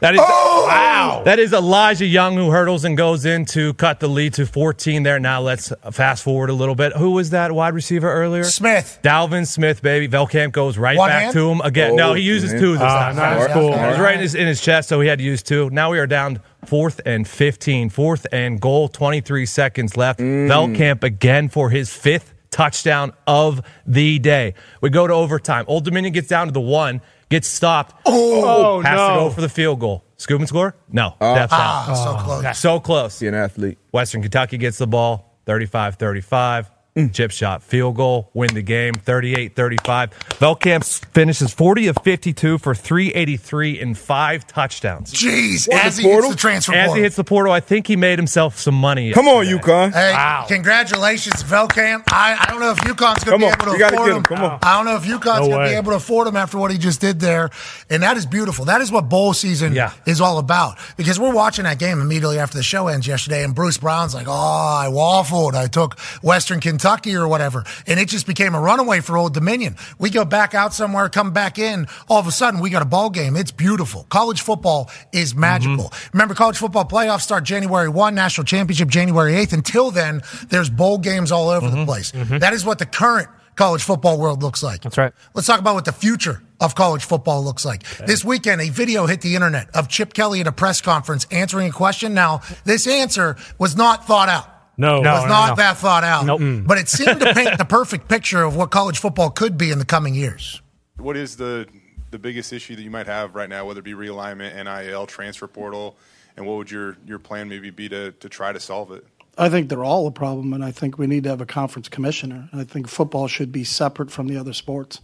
That 0.00 0.14
is 0.14 0.20
wow. 0.20 1.22
That 1.24 1.38
is 1.38 1.52
Elijah 1.52 2.06
Young 2.06 2.34
who 2.34 2.50
hurdles 2.50 2.84
and 2.84 2.96
goes 2.96 3.24
in 3.24 3.44
to 3.46 3.72
cut 3.74 4.00
the 4.00 4.08
lead 4.08 4.34
to 4.34 4.46
14 4.46 5.02
there. 5.04 5.20
Now 5.20 5.40
let's 5.42 5.72
fast 5.92 6.24
forward 6.24 6.50
a 6.50 6.52
little 6.54 6.74
bit. 6.74 6.92
Who 6.96 7.12
was 7.12 7.30
that 7.30 7.52
wide 7.52 7.74
receiver 7.74 8.10
earlier? 8.12 8.42
Smith. 8.44 8.98
Dalvin 9.02 9.46
Smith, 9.46 9.80
baby. 9.82 10.08
Veltkamp 10.08 10.50
goes 10.52 10.76
right 10.78 10.96
One 10.98 11.08
back 11.08 11.22
hand? 11.24 11.34
to 11.34 11.50
him 11.50 11.60
again. 11.60 11.94
no, 11.94 12.10
Oh, 12.10 12.14
he 12.14 12.22
uses 12.22 12.52
man. 12.52 12.60
two 12.60 12.72
this 12.72 12.82
Ah, 12.82 13.12
time. 13.12 13.16
nice. 13.16 13.44
It 13.44 13.52
Cool. 13.52 13.70
was 13.70 13.98
right 14.00 14.14
in 14.14 14.20
his, 14.20 14.34
in 14.34 14.46
his 14.48 14.60
chest, 14.60 14.88
so 14.88 15.00
he 15.00 15.08
had 15.08 15.18
to 15.18 15.24
use 15.24 15.42
two. 15.42 15.70
Now 15.70 15.90
we 15.92 15.98
are 16.00 16.06
down 16.08 16.40
fourth 16.66 17.00
and 17.04 17.26
15. 17.26 17.90
Fourth 17.90 18.26
and 18.32 18.60
goal, 18.60 18.88
23 18.88 19.46
seconds 19.46 19.96
left. 19.96 20.20
Veltkamp 20.20 21.02
again 21.02 21.48
for 21.48 21.70
his 21.70 21.92
fifth 21.92 22.34
touchdown 22.50 23.12
of 23.26 23.62
the 23.86 24.18
day. 24.18 24.54
We 24.80 24.90
go 24.90 25.06
to 25.06 25.14
overtime. 25.14 25.64
Old 25.66 25.84
Dominion 25.84 26.12
gets 26.12 26.28
down 26.28 26.46
to 26.46 26.52
the 26.52 26.60
one, 26.60 27.00
gets 27.28 27.48
stopped. 27.48 28.00
Oh, 28.06 28.80
has 28.82 28.96
no. 28.96 29.08
to 29.08 29.14
go 29.14 29.30
for 29.30 29.40
the 29.40 29.48
field 29.48 29.80
goal. 29.80 30.04
Scoop 30.18 30.38
and 30.38 30.48
score? 30.48 30.76
No. 30.88 31.16
Death 31.18 31.48
ah, 31.50 31.90
out. 31.90 31.96
so 31.96 32.24
close. 32.24 32.58
So 32.58 32.80
close. 32.80 33.14
See 33.14 33.26
an 33.26 33.34
athlete. 33.34 33.78
Western 33.90 34.22
Kentucky 34.22 34.56
gets 34.58 34.78
the 34.78 34.86
ball 34.86 35.38
35 35.46 35.96
35. 35.96 36.70
Mm. 36.94 37.10
Chip 37.14 37.30
shot, 37.30 37.62
field 37.62 37.96
goal, 37.96 38.28
win 38.34 38.52
the 38.52 38.60
game 38.60 38.92
38 38.92 39.56
35. 39.56 40.10
Veltkamp 40.38 41.04
finishes 41.14 41.50
40 41.54 41.86
of 41.86 41.96
52 42.04 42.58
for 42.58 42.74
383 42.74 43.80
and 43.80 43.96
five 43.96 44.46
touchdowns. 44.46 45.10
Jeez, 45.14 45.66
What, 45.66 45.86
as 45.86 45.96
the 45.96 46.02
he 46.02 46.08
hits 46.10 46.28
the 46.28 46.36
transfer 46.36 46.74
As 46.74 46.88
portal. 46.88 46.94
he 46.96 47.02
hits 47.02 47.16
the 47.16 47.24
portal, 47.24 47.50
I 47.50 47.60
think 47.60 47.86
he 47.86 47.96
made 47.96 48.18
himself 48.18 48.58
some 48.58 48.74
money. 48.74 49.10
Come 49.14 49.26
on, 49.26 49.46
yesterday. 49.46 49.62
UConn. 49.72 49.92
Hey, 49.94 50.12
Wow. 50.12 50.44
congratulations, 50.46 51.42
Veltkamp. 51.44 52.02
I, 52.12 52.36
I 52.38 52.50
don't 52.50 52.60
know 52.60 52.72
if 52.72 52.78
UConn's 52.80 53.24
going 53.24 53.40
to 53.40 53.46
be 53.46 53.50
able 53.52 53.64
to 53.64 53.70
you 53.72 53.78
gotta 53.78 53.94
afford 53.96 54.08
get 54.08 54.12
him. 54.12 54.16
him. 54.18 54.22
Come 54.24 54.42
on. 54.44 54.58
I 54.62 54.76
don't 54.76 54.84
know 54.84 54.96
if 54.96 55.04
UConn's 55.04 55.48
No 55.48 55.48
going 55.48 55.64
to 55.68 55.70
be 55.70 55.76
able 55.76 55.92
to 55.92 55.96
afford 55.96 56.28
him 56.28 56.36
after 56.36 56.58
what 56.58 56.70
he 56.72 56.76
just 56.76 57.00
did 57.00 57.20
there. 57.20 57.48
And 57.88 58.02
that 58.02 58.18
is 58.18 58.26
beautiful. 58.26 58.66
That 58.66 58.82
is 58.82 58.92
what 58.92 59.08
bowl 59.08 59.32
season 59.32 59.72
Yeah. 59.72 59.92
is 60.04 60.20
all 60.20 60.36
about. 60.36 60.76
Because 60.98 61.18
we're 61.18 61.32
watching 61.32 61.64
that 61.64 61.78
game 61.78 62.02
immediately 62.02 62.38
after 62.38 62.58
the 62.58 62.62
show 62.62 62.88
ends 62.88 63.06
yesterday, 63.06 63.44
and 63.44 63.54
Bruce 63.54 63.78
Brown's 63.78 64.14
like, 64.14 64.26
oh, 64.28 64.30
I 64.32 64.88
waffled. 64.90 65.54
I 65.54 65.68
took 65.68 65.98
Western 66.22 66.60
Kentucky 66.60 66.81
or 66.84 67.28
whatever. 67.28 67.64
And 67.86 67.98
it 67.98 68.08
just 68.08 68.26
became 68.26 68.54
a 68.54 68.60
runaway 68.60 69.00
for 69.00 69.16
Old 69.16 69.34
Dominion. 69.34 69.76
We 69.98 70.10
go 70.10 70.24
back 70.24 70.54
out 70.54 70.74
somewhere, 70.74 71.08
come 71.08 71.32
back 71.32 71.58
in. 71.58 71.86
All 72.08 72.18
of 72.18 72.26
a 72.26 72.32
sudden, 72.32 72.60
we 72.60 72.70
got 72.70 72.82
a 72.82 72.86
ball 72.86 73.10
game. 73.10 73.36
It's 73.36 73.50
beautiful. 73.50 74.06
College 74.10 74.40
football 74.40 74.90
is 75.12 75.32
mm-hmm. 75.32 75.40
magical. 75.40 75.92
Remember, 76.12 76.34
college 76.34 76.56
football 76.56 76.84
playoffs 76.84 77.22
start 77.22 77.44
January 77.44 77.88
1, 77.88 78.14
national 78.14 78.44
championship 78.44 78.88
January 78.88 79.32
8th. 79.34 79.52
Until 79.52 79.90
then, 79.90 80.22
there's 80.48 80.70
bowl 80.70 80.98
games 80.98 81.32
all 81.32 81.48
over 81.48 81.68
the 81.68 81.76
mm-hmm. 81.76 81.84
place. 81.84 82.12
Mm-hmm. 82.12 82.38
That 82.38 82.52
is 82.52 82.64
what 82.64 82.78
the 82.78 82.86
current 82.86 83.28
college 83.56 83.82
football 83.82 84.18
world 84.18 84.42
looks 84.42 84.62
like. 84.62 84.82
That's 84.82 84.98
right. 84.98 85.12
Let's 85.34 85.46
talk 85.46 85.60
about 85.60 85.74
what 85.74 85.84
the 85.84 85.92
future 85.92 86.42
of 86.60 86.74
college 86.74 87.04
football 87.04 87.42
looks 87.42 87.64
like. 87.64 87.84
This 87.98 88.24
weekend, 88.24 88.60
a 88.60 88.70
video 88.70 89.06
hit 89.06 89.20
the 89.20 89.34
internet 89.34 89.68
of 89.74 89.88
Chip 89.88 90.14
Kelly 90.14 90.40
at 90.40 90.46
a 90.46 90.52
press 90.52 90.80
conference 90.80 91.26
answering 91.30 91.68
a 91.68 91.72
question. 91.72 92.14
Now, 92.14 92.42
this 92.64 92.86
answer 92.86 93.36
was 93.58 93.76
not 93.76 94.06
thought 94.06 94.28
out. 94.28 94.51
No. 94.76 94.98
It 94.98 95.02
No, 95.02 95.12
was 95.14 95.22
no, 95.24 95.28
not 95.28 95.48
no. 95.50 95.54
that 95.56 95.76
thought 95.76 96.04
out. 96.04 96.26
Nope. 96.26 96.40
Mm. 96.40 96.66
But 96.66 96.78
it 96.78 96.88
seemed 96.88 97.20
to 97.20 97.34
paint 97.34 97.58
the 97.58 97.64
perfect 97.68 98.08
picture 98.08 98.42
of 98.42 98.56
what 98.56 98.70
college 98.70 98.98
football 98.98 99.30
could 99.30 99.58
be 99.58 99.70
in 99.70 99.78
the 99.78 99.84
coming 99.84 100.14
years. 100.14 100.60
What 100.96 101.16
is 101.16 101.36
the 101.36 101.66
the 102.10 102.18
biggest 102.18 102.52
issue 102.52 102.76
that 102.76 102.82
you 102.82 102.90
might 102.90 103.06
have 103.06 103.34
right 103.34 103.48
now, 103.48 103.64
whether 103.66 103.80
it 103.80 103.84
be 103.84 103.94
realignment, 103.94 104.54
NIL, 104.62 105.06
transfer 105.06 105.48
portal, 105.48 105.96
and 106.36 106.46
what 106.46 106.58
would 106.58 106.70
your, 106.70 106.98
your 107.06 107.18
plan 107.18 107.48
maybe 107.48 107.70
be 107.70 107.88
to, 107.88 108.12
to 108.12 108.28
try 108.28 108.52
to 108.52 108.60
solve 108.60 108.92
it? 108.92 109.04
I 109.38 109.48
think 109.48 109.70
they're 109.70 109.82
all 109.82 110.06
a 110.06 110.10
problem, 110.10 110.52
and 110.52 110.62
I 110.62 110.72
think 110.72 110.98
we 110.98 111.06
need 111.06 111.22
to 111.24 111.30
have 111.30 111.40
a 111.40 111.46
conference 111.46 111.88
commissioner. 111.88 112.50
I 112.52 112.64
think 112.64 112.86
football 112.86 113.28
should 113.28 113.50
be 113.50 113.64
separate 113.64 114.10
from 114.10 114.26
the 114.28 114.36
other 114.36 114.52
sports. 114.52 115.00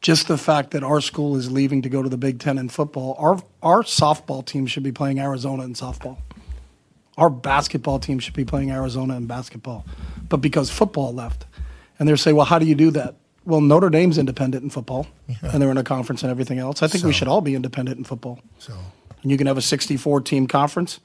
Just 0.00 0.26
the 0.26 0.38
fact 0.38 0.70
that 0.70 0.82
our 0.82 1.02
school 1.02 1.36
is 1.36 1.50
leaving 1.50 1.82
to 1.82 1.90
go 1.90 2.02
to 2.02 2.08
the 2.08 2.16
Big 2.16 2.38
Ten 2.38 2.56
in 2.56 2.70
football, 2.70 3.14
our 3.18 3.42
our 3.62 3.82
softball 3.82 4.42
team 4.46 4.66
should 4.66 4.84
be 4.84 4.92
playing 4.92 5.18
Arizona 5.18 5.64
in 5.64 5.74
softball. 5.74 6.18
Our 7.18 7.28
basketball 7.28 7.98
team 7.98 8.20
should 8.20 8.34
be 8.34 8.44
playing 8.44 8.70
Arizona 8.70 9.16
in 9.16 9.26
basketball, 9.26 9.84
but 10.28 10.38
because 10.38 10.70
football 10.70 11.12
left, 11.12 11.46
and 11.98 12.08
they're 12.08 12.16
saying, 12.16 12.36
well, 12.36 12.46
how 12.46 12.58
do 12.58 12.64
you 12.64 12.76
do 12.76 12.90
that? 12.92 13.16
Well, 13.44 13.60
Notre 13.60 13.90
Dame's 13.90 14.18
independent 14.18 14.62
in 14.62 14.70
football, 14.70 15.08
and 15.42 15.60
they're 15.60 15.70
in 15.70 15.78
a 15.78 15.84
conference 15.84 16.22
and 16.22 16.30
everything 16.30 16.58
else. 16.58 16.82
I 16.82 16.86
think 16.86 17.04
we 17.04 17.12
should 17.12 17.28
all 17.28 17.40
be 17.40 17.54
independent 17.54 17.98
in 17.98 18.04
football. 18.04 18.40
So 18.58 18.72
And 19.22 19.30
you 19.30 19.36
can 19.36 19.46
have 19.48 19.58
a 19.58 19.62
64 19.62 20.20
team 20.20 20.46
conference 20.46 21.00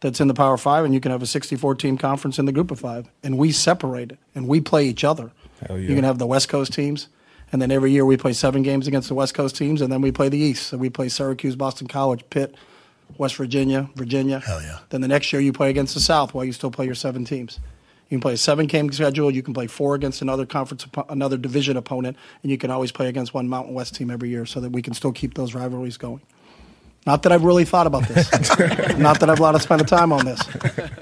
that's 0.00 0.20
in 0.20 0.28
the 0.28 0.34
Power 0.34 0.56
Five, 0.56 0.84
and 0.84 0.92
you 0.92 1.00
can 1.00 1.12
have 1.12 1.22
a 1.22 1.26
64 1.26 1.76
team 1.76 1.96
conference 1.96 2.38
in 2.38 2.44
the 2.44 2.52
Group 2.52 2.70
of 2.70 2.80
Five, 2.80 3.08
and 3.22 3.38
we 3.38 3.52
separate 3.52 4.12
it 4.12 4.18
and 4.34 4.48
we 4.48 4.60
play 4.60 4.86
each 4.86 5.04
other. 5.04 5.30
Yeah. 5.68 5.76
You 5.76 5.94
can 5.94 6.04
have 6.04 6.18
the 6.18 6.26
West 6.26 6.48
Coast 6.48 6.72
teams, 6.72 7.08
and 7.52 7.62
then 7.62 7.70
every 7.70 7.92
year 7.92 8.04
we 8.04 8.16
play 8.16 8.32
seven 8.32 8.62
games 8.62 8.88
against 8.88 9.08
the 9.08 9.14
West 9.14 9.34
Coast 9.34 9.56
teams, 9.56 9.80
and 9.80 9.92
then 9.92 10.00
we 10.00 10.10
play 10.10 10.28
the 10.28 10.38
East. 10.38 10.66
So 10.66 10.76
we 10.76 10.90
play 10.90 11.08
Syracuse, 11.08 11.56
Boston 11.56 11.86
College, 11.86 12.24
Pitt, 12.30 12.54
West 13.18 13.36
Virginia, 13.36 13.88
Virginia. 13.94 14.40
Hell 14.40 14.62
yeah. 14.62 14.78
Then 14.90 15.00
the 15.00 15.08
next 15.08 15.32
year 15.32 15.40
you 15.40 15.52
play 15.52 15.70
against 15.70 15.94
the 15.94 16.00
South 16.00 16.34
while 16.34 16.44
you 16.44 16.52
still 16.52 16.70
play 16.70 16.86
your 16.86 16.94
seven 16.94 17.24
teams. 17.24 17.58
You 18.08 18.16
can 18.16 18.20
play 18.20 18.34
a 18.34 18.36
seven 18.36 18.66
game 18.66 18.92
schedule. 18.92 19.30
You 19.30 19.42
can 19.42 19.52
play 19.52 19.66
four 19.66 19.94
against 19.94 20.22
another 20.22 20.46
conference, 20.46 20.86
another 21.08 21.36
division 21.36 21.76
opponent, 21.76 22.16
and 22.42 22.52
you 22.52 22.58
can 22.58 22.70
always 22.70 22.92
play 22.92 23.08
against 23.08 23.34
one 23.34 23.48
Mountain 23.48 23.74
West 23.74 23.96
team 23.96 24.10
every 24.10 24.28
year, 24.28 24.46
so 24.46 24.60
that 24.60 24.70
we 24.70 24.80
can 24.80 24.94
still 24.94 25.12
keep 25.12 25.34
those 25.34 25.54
rivalries 25.54 25.96
going. 25.96 26.22
Not 27.06 27.22
that 27.22 27.32
I've 27.32 27.44
really 27.44 27.64
thought 27.64 27.86
about 27.86 28.06
this. 28.08 28.30
Not 28.98 29.20
that 29.20 29.30
I've 29.30 29.38
a 29.38 29.42
lot 29.42 29.54
of 29.54 29.62
spent 29.62 29.80
of 29.80 29.86
time 29.86 30.12
on 30.12 30.24
this. 30.24 30.40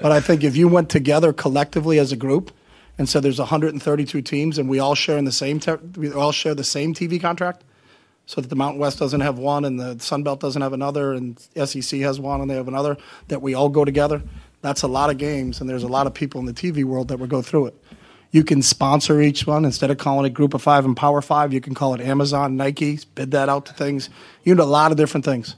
But 0.01 0.11
I 0.11 0.19
think 0.19 0.43
if 0.43 0.55
you 0.55 0.67
went 0.67 0.89
together 0.89 1.33
collectively 1.33 1.97
as 1.97 2.11
a 2.11 2.15
group 2.15 2.51
and 2.97 3.09
said 3.09 3.23
there's 3.23 3.39
132 3.39 4.21
teams 4.21 4.57
and 4.59 4.69
we 4.69 4.77
all 4.79 4.93
share 4.93 5.17
in 5.17 5.25
the 5.25 5.31
same 5.31 5.59
te- 5.59 5.77
we 5.95 6.11
all 6.13 6.31
share 6.31 6.53
the 6.53 6.63
same 6.63 6.93
TV 6.93 7.19
contract, 7.19 7.63
so 8.25 8.41
that 8.41 8.47
the 8.47 8.55
Mountain 8.55 8.79
West 8.79 8.99
doesn't 8.99 9.21
have 9.21 9.37
one 9.37 9.65
and 9.65 9.79
the 9.79 9.99
Sun 9.99 10.23
Belt 10.23 10.39
doesn't 10.39 10.61
have 10.61 10.73
another 10.73 11.13
and 11.13 11.39
SEC 11.39 11.99
has 12.01 12.19
one 12.19 12.41
and 12.41 12.49
they 12.49 12.55
have 12.55 12.67
another, 12.67 12.97
that 13.27 13.41
we 13.41 13.53
all 13.53 13.69
go 13.69 13.85
together. 13.85 14.21
That's 14.61 14.81
a 14.81 14.87
lot 14.87 15.09
of 15.09 15.17
games 15.17 15.61
and 15.61 15.69
there's 15.69 15.83
a 15.83 15.87
lot 15.87 16.07
of 16.07 16.13
people 16.13 16.39
in 16.39 16.45
the 16.45 16.53
TV 16.53 16.83
world 16.83 17.09
that 17.09 17.19
would 17.19 17.29
go 17.29 17.41
through 17.41 17.67
it. 17.67 17.75
You 18.31 18.43
can 18.43 18.61
sponsor 18.61 19.21
each 19.21 19.47
one 19.47 19.63
instead 19.63 19.91
of 19.91 19.97
calling 19.97 20.25
it 20.25 20.33
Group 20.33 20.53
of 20.53 20.61
Five 20.61 20.83
and 20.83 20.97
Power 20.97 21.21
Five. 21.21 21.53
You 21.53 21.61
can 21.61 21.73
call 21.73 21.93
it 21.93 22.01
Amazon, 22.01 22.57
Nike, 22.57 22.99
bid 23.13 23.31
that 23.31 23.47
out 23.47 23.67
to 23.67 23.73
things. 23.73 24.09
You 24.43 24.55
know, 24.55 24.63
a 24.63 24.65
lot 24.65 24.91
of 24.91 24.97
different 24.97 25.23
things. 25.23 25.55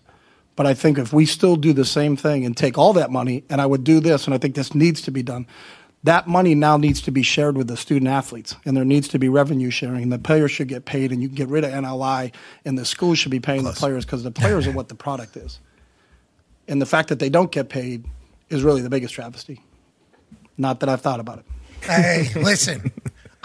But 0.56 0.68
I 0.68 0.74
think 0.74 0.98
if 0.98 1.14
we 1.14 1.26
still 1.26 1.56
do 1.56 1.74
the 1.74 1.86
same 1.86 2.16
thing 2.18 2.46
and 2.46 2.56
take 2.58 2.78
all 2.78 2.94
that 2.94 3.12
money, 3.12 3.44
and 3.50 3.62
I 3.62 3.66
would 3.66 3.84
do 3.84 4.00
this, 4.00 4.26
and 4.26 4.34
I 4.34 4.38
think 4.38 4.56
this 4.56 4.76
needs 4.76 5.02
to 5.04 5.12
be 5.12 5.24
done, 5.24 5.48
that 6.08 6.28
money 6.28 6.56
now 6.56 6.78
needs 6.78 7.02
to 7.02 7.12
be 7.12 7.24
shared 7.24 7.58
with 7.58 7.68
the 7.68 7.78
student 7.78 8.10
athletes, 8.10 8.56
and 8.66 8.76
there 8.76 8.86
needs 8.86 9.08
to 9.10 9.20
be 9.20 9.30
revenue 9.30 9.70
sharing, 9.70 10.04
and 10.04 10.12
the 10.12 10.20
players 10.20 10.52
should 10.52 10.68
get 10.68 10.86
paid, 10.86 11.12
and 11.12 11.22
you 11.22 11.28
can 11.28 11.36
get 11.36 11.48
rid 11.50 11.64
of 11.64 11.72
NLI, 11.72 12.34
and 12.66 12.78
the 12.78 12.86
schools 12.86 13.20
should 13.20 13.32
be 13.32 13.40
paying 13.40 13.64
the 13.64 13.74
players 13.74 14.06
because 14.06 14.24
the 14.24 14.32
players 14.32 14.68
are 14.68 14.72
what 14.72 14.90
the 14.90 14.96
product 14.96 15.38
is. 15.38 15.60
And 16.68 16.82
the 16.82 16.86
fact 16.86 17.10
that 17.10 17.20
they 17.20 17.30
don't 17.30 17.52
get 17.52 17.70
paid 17.70 18.06
is 18.50 18.64
really 18.64 18.82
the 18.82 18.90
biggest 18.90 19.14
travesty. 19.14 19.62
Not 20.58 20.80
that 20.80 20.90
I've 20.90 21.02
thought 21.02 21.20
about 21.20 21.40
it. 21.40 21.46
Hey, 21.82 22.30
listen. 22.36 22.92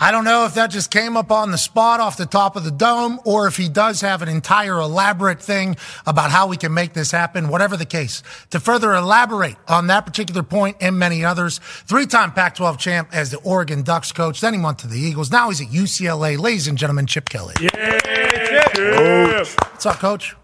I 0.03 0.11
don't 0.11 0.25
know 0.25 0.47
if 0.47 0.55
that 0.55 0.73
just 0.73 0.91
came 0.91 1.17
up 1.17 1.31
on 1.31 1.53
the 1.53 1.57
spot 1.57 2.01
off 2.01 2.17
the 2.17 2.27
top 2.27 2.57
of 2.57 2.65
the 2.65 2.73
dome 2.73 3.21
or 3.25 3.47
if 3.47 3.57
he 3.57 3.69
does 3.69 4.01
have 4.01 4.21
an 4.21 4.29
entire 4.29 4.81
elaborate 4.81 5.41
thing 5.41 5.77
about 6.05 6.33
how 6.33 6.49
we 6.49 6.57
can 6.57 6.75
make 6.75 6.93
this 6.93 7.13
happen, 7.13 7.47
whatever 7.47 7.77
the 7.77 7.87
case. 7.87 8.25
To 8.51 8.59
further 8.59 8.93
elaborate 8.95 9.55
on 9.69 9.87
that 9.87 10.05
particular 10.05 10.43
point 10.43 10.79
and 10.81 10.99
many 10.99 11.25
others, 11.25 11.61
three 11.87 12.07
time 12.07 12.33
Pac 12.33 12.57
12 12.57 12.79
champ 12.79 13.11
as 13.13 13.31
the 13.31 13.39
Oregon 13.43 13.83
Ducks 13.83 14.11
coach, 14.11 14.41
then 14.41 14.55
he 14.55 14.61
went 14.61 14.81
to 14.81 14.89
the 14.89 14.99
Eagles. 14.99 15.31
Now 15.31 15.51
he's 15.51 15.61
at 15.61 15.69
UCLA. 15.69 16.37
Ladies 16.37 16.67
and 16.67 16.77
gentlemen, 16.77 17.07
Chip 17.07 17.29
Kelly. 17.29 17.55
yeah 17.61 17.99
What's 19.71 19.87
up, 19.87 20.01
coach? 20.01 20.35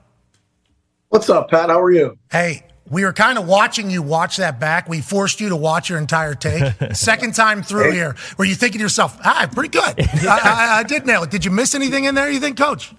What's 1.08 1.28
up, 1.28 1.50
Pat? 1.50 1.68
How 1.68 1.80
are 1.80 1.90
you? 1.90 2.16
Hey, 2.30 2.62
we 2.90 3.04
were 3.04 3.12
kind 3.12 3.38
of 3.38 3.46
watching 3.46 3.90
you 3.90 4.02
watch 4.02 4.36
that 4.38 4.58
back. 4.58 4.88
We 4.88 5.00
forced 5.00 5.40
you 5.40 5.50
to 5.50 5.56
watch 5.56 5.88
your 5.88 5.98
entire 5.98 6.34
take. 6.34 6.72
Second 6.94 7.34
time 7.34 7.62
through 7.62 7.92
here, 7.92 8.16
were 8.36 8.44
you 8.44 8.54
thinking 8.54 8.78
to 8.78 8.84
yourself, 8.84 9.18
ah, 9.24 9.48
pretty 9.52 9.70
good. 9.70 9.94
I, 10.26 10.40
I, 10.42 10.78
I 10.78 10.82
did 10.82 11.06
nail 11.06 11.22
it. 11.22 11.30
Did 11.30 11.44
you 11.44 11.50
miss 11.50 11.74
anything 11.74 12.04
in 12.04 12.14
there, 12.14 12.30
you 12.30 12.40
think, 12.40 12.56
coach? 12.56 12.94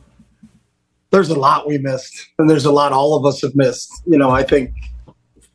There's 1.12 1.30
a 1.30 1.39
lot 1.39 1.67
we 1.67 1.80
missed, 1.80 2.28
and 2.38 2.49
there's 2.49 2.65
a 2.65 2.71
lot 2.71 2.91
all 2.91 3.15
of 3.15 3.25
us 3.25 3.41
have 3.41 3.56
missed. 3.56 3.91
You 4.06 4.17
know, 4.17 4.30
I 4.30 4.43
think 4.43 4.71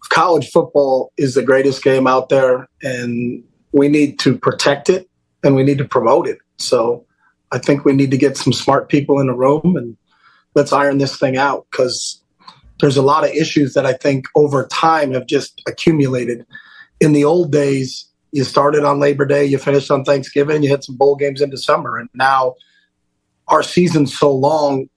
college 0.09 0.51
football 0.51 1.13
is 1.17 1.35
the 1.35 1.43
greatest 1.43 1.85
game 1.85 2.07
out 2.07 2.29
there, 2.29 2.69
and 2.83 3.43
we 3.73 3.89
need 3.89 4.19
to 4.21 4.39
protect 4.39 4.89
it 4.89 5.09
and 5.43 5.55
we 5.55 5.63
need 5.63 5.79
to 5.79 5.85
promote 5.85 6.27
it. 6.27 6.39
So 6.57 7.05
I 7.53 7.59
think 7.59 7.85
we 7.85 7.93
need 7.93 8.11
to 8.13 8.17
get 8.17 8.37
some 8.37 8.53
smart 8.53 8.89
people 8.89 9.21
in 9.21 9.27
the 9.27 9.35
room 9.35 9.77
and 9.77 9.97
let's 10.55 10.73
iron 10.73 10.99
this 10.99 11.19
thing 11.19 11.37
out 11.37 11.67
because 11.71 12.23
there's 12.81 12.97
a 12.97 13.03
lot 13.03 13.25
of 13.25 13.31
issues 13.31 13.75
that 13.75 13.87
I 13.87 13.93
think 13.93 14.27
over 14.35 14.67
time 14.67 15.13
have 15.13 15.27
just 15.27 15.63
accumulated. 15.67 16.45
In 17.01 17.13
the 17.13 17.25
old 17.25 17.53
days, 17.53 18.07
you 18.33 18.45
started 18.45 18.85
on 18.85 18.99
Labor 18.99 19.25
Day, 19.25 19.45
you 19.45 19.59
finished 19.59 19.91
on 19.91 20.05
Thanksgiving, 20.05 20.63
you 20.63 20.71
had 20.71 20.85
some 20.85 20.97
bowl 20.97 21.17
games 21.17 21.41
in 21.41 21.51
December, 21.51 21.99
and 21.99 22.09
now 22.15 22.55
our 23.49 23.63
season's 23.63 24.17
so 24.17 24.33
long 24.33 24.89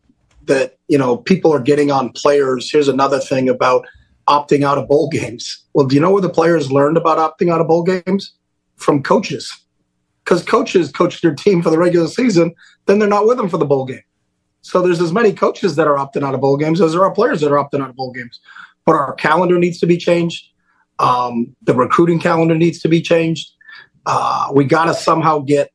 that 0.45 0.77
you 0.87 0.97
know 0.97 1.17
people 1.17 1.53
are 1.53 1.59
getting 1.59 1.91
on 1.91 2.11
players. 2.11 2.71
Here's 2.71 2.87
another 2.87 3.19
thing 3.19 3.49
about 3.49 3.85
opting 4.27 4.63
out 4.63 4.77
of 4.77 4.87
bowl 4.87 5.09
games. 5.09 5.63
Well, 5.73 5.85
do 5.85 5.95
you 5.95 6.01
know 6.01 6.11
where 6.11 6.21
the 6.21 6.29
players 6.29 6.71
learned 6.71 6.97
about 6.97 7.17
opting 7.17 7.51
out 7.51 7.61
of 7.61 7.67
bowl 7.67 7.83
games? 7.83 8.33
From 8.75 9.01
coaches. 9.01 9.51
Because 10.23 10.43
coaches 10.43 10.91
coach 10.91 11.21
their 11.21 11.33
team 11.33 11.61
for 11.61 11.69
the 11.69 11.77
regular 11.77 12.07
season, 12.07 12.53
then 12.85 12.99
they're 12.99 13.07
not 13.07 13.25
with 13.25 13.37
them 13.37 13.49
for 13.49 13.57
the 13.57 13.65
bowl 13.65 13.85
game. 13.85 14.01
So 14.67 14.81
there's 14.81 14.99
as 14.99 15.13
many 15.13 15.31
coaches 15.31 15.77
that 15.77 15.87
are 15.87 15.95
opting 15.95 16.23
out 16.23 16.35
of 16.35 16.41
bowl 16.41 16.57
games 16.57 16.81
as 16.81 16.91
there 16.91 17.01
are 17.05 17.11
players 17.11 17.39
that 17.39 17.53
are 17.53 17.55
opting 17.55 17.81
out 17.81 17.89
of 17.89 17.95
bowl 17.95 18.11
games. 18.11 18.41
But 18.85 18.95
our 18.95 19.13
calendar 19.13 19.57
needs 19.57 19.79
to 19.79 19.85
be 19.85 19.95
changed. 19.95 20.49
Um, 20.99 21.55
the 21.61 21.73
recruiting 21.73 22.19
calendar 22.19 22.53
needs 22.53 22.79
to 22.81 22.89
be 22.89 23.01
changed. 23.01 23.49
Uh, 24.05 24.49
we 24.53 24.65
got 24.65 24.85
to 24.85 24.93
somehow 24.93 25.39
get 25.39 25.71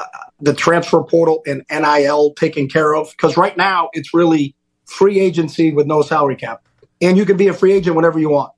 uh, 0.00 0.04
the 0.40 0.54
transfer 0.54 1.04
portal 1.04 1.44
and 1.46 1.64
NIL 1.70 2.34
taken 2.34 2.68
care 2.68 2.96
of 2.96 3.10
because 3.10 3.36
right 3.36 3.56
now 3.56 3.90
it's 3.92 4.12
really 4.12 4.56
free 4.86 5.20
agency 5.20 5.72
with 5.72 5.86
no 5.86 6.02
salary 6.02 6.36
cap, 6.36 6.66
and 7.00 7.16
you 7.16 7.24
can 7.24 7.36
be 7.36 7.46
a 7.46 7.54
free 7.54 7.72
agent 7.72 7.94
whenever 7.94 8.18
you 8.18 8.30
want. 8.30 8.52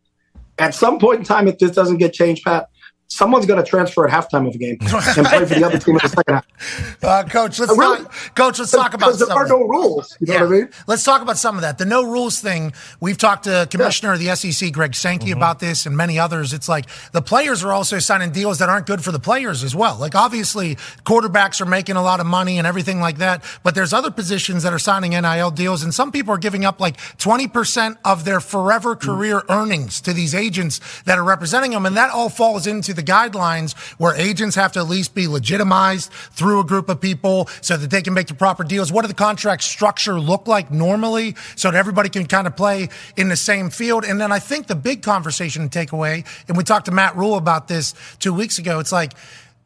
At 0.59 0.74
some 0.74 0.98
point 0.98 1.18
in 1.18 1.24
time, 1.24 1.46
if 1.46 1.59
this 1.59 1.72
doesn't 1.72 1.98
get 1.98 2.14
changed, 2.14 2.42
Pat, 2.42 2.70
someone's 3.09 3.47
going 3.47 3.62
to 3.62 3.68
transfer 3.68 4.07
at 4.07 4.12
halftime 4.12 4.47
of 4.47 4.55
a 4.55 4.59
game 4.59 4.77
and 4.81 4.88
play 5.27 5.44
for 5.47 5.55
the 5.55 5.64
other 5.64 5.79
team 5.79 5.94
in 5.97 6.01
the 6.03 6.09
second 6.09 6.35
half. 6.35 6.47
Uh, 7.01 7.23
coach, 7.23 7.59
let's 7.61 7.77
Really? 7.79 7.99
talk, 8.03 8.35
coach, 8.35 8.59
let's 8.59 8.73
talk 8.73 8.92
about 8.92 9.07
Because 9.12 9.21
there 9.29 9.37
are 9.37 9.47
no 9.47 9.62
rules. 9.62 10.16
You 10.21 10.27
know 10.27 10.35
Yeah. 10.35 10.40
what 10.42 10.49
I 10.49 10.59
mean? 10.59 10.68
Let's 10.88 11.05
talk 11.05 11.23
about 11.23 11.38
some 11.38 11.55
of 11.55 11.62
that. 11.62 11.79
The 11.79 11.85
no 11.85 12.03
rules 12.03 12.40
thing. 12.40 12.73
We've 13.01 13.16
talked 13.16 13.44
to 13.44 13.68
Commissioner 13.71 14.14
of 14.14 14.18
the 14.18 14.35
SEC, 14.35 14.73
Greg 14.73 14.97
Sankey, 14.97 15.31
about 15.31 15.61
this, 15.61 15.87
and 15.87 15.97
many 15.97 16.18
others. 16.18 16.53
It's 16.53 16.68
like 16.68 16.87
the 17.12 17.23
players 17.23 17.62
are 17.62 17.73
also 17.73 18.01
signing 18.01 18.33
deals 18.33 18.59
that 18.59 18.68
aren't 18.68 18.87
good 18.87 19.05
for 19.05 19.12
the 19.12 19.21
players 19.21 19.62
as 19.62 19.75
well. 19.77 19.97
Like 19.97 20.16
obviously, 20.16 20.75
quarterbacks 21.07 21.61
are 21.61 21.66
making 21.66 21.94
a 21.94 22.03
lot 22.03 22.18
of 22.18 22.27
money 22.27 22.59
and 22.59 22.66
everything 22.66 23.01
like 23.01 23.18
that, 23.18 23.44
but 23.62 23.77
there's 23.77 23.92
other 23.92 24.11
positions 24.11 24.64
that 24.64 24.73
are 24.73 24.79
signing 24.81 25.12
NIL 25.12 25.53
deals, 25.53 25.85
and 25.85 25.94
some 25.94 26.11
people 26.11 26.35
are 26.35 26.38
giving 26.38 26.64
up 26.64 26.81
like 26.81 26.97
20% 27.18 27.97
of 28.05 28.25
their 28.25 28.40
forever 28.40 28.97
career 28.97 29.42
earnings 29.49 30.01
to 30.01 30.12
these 30.12 30.35
agents 30.35 30.81
that 31.05 31.16
are 31.18 31.25
representing 31.25 31.71
them, 31.71 31.87
and 31.87 31.97
that 31.97 32.11
all 32.11 32.29
falls 32.29 32.66
into 32.66 32.92
the 32.98 33.02
guidelines 33.02 33.74
where 33.98 34.14
agents 34.14 34.56
have 34.56 34.72
to 34.72 34.80
at 34.80 34.88
least 34.88 35.14
be 35.14 35.26
legitimized 35.26 36.12
through 36.12 36.61
a 36.61 36.64
group 36.64 36.88
of 36.88 37.00
people 37.00 37.48
so 37.62 37.76
that 37.76 37.90
they 37.90 38.02
can 38.02 38.12
make 38.12 38.26
the 38.26 38.34
proper 38.34 38.64
deals. 38.64 38.92
What 38.92 39.02
do 39.02 39.08
the 39.08 39.14
contract 39.14 39.62
structure 39.62 40.20
look 40.20 40.46
like 40.46 40.70
normally 40.70 41.37
so 41.56 41.70
that 41.70 41.78
everybody 41.78 42.08
can 42.08 42.26
kind 42.26 42.46
of 42.46 42.56
play 42.56 42.88
in 43.16 43.28
the 43.28 43.37
same 43.37 43.70
field? 43.70 44.04
And 44.04 44.20
then 44.20 44.32
I 44.32 44.40
think 44.40 44.66
the 44.66 44.74
big 44.74 45.02
conversation 45.02 45.62
to 45.62 45.68
take 45.68 45.92
away, 45.92 46.24
and 46.48 46.56
we 46.56 46.64
talked 46.64 46.87
to 46.87 46.92
Matt 46.92 47.16
Rhule 47.16 47.37
about 47.37 47.68
this 47.68 47.94
two 48.18 48.34
weeks 48.34 48.58
ago, 48.58 48.80
it's 48.80 48.92
like, 48.92 49.12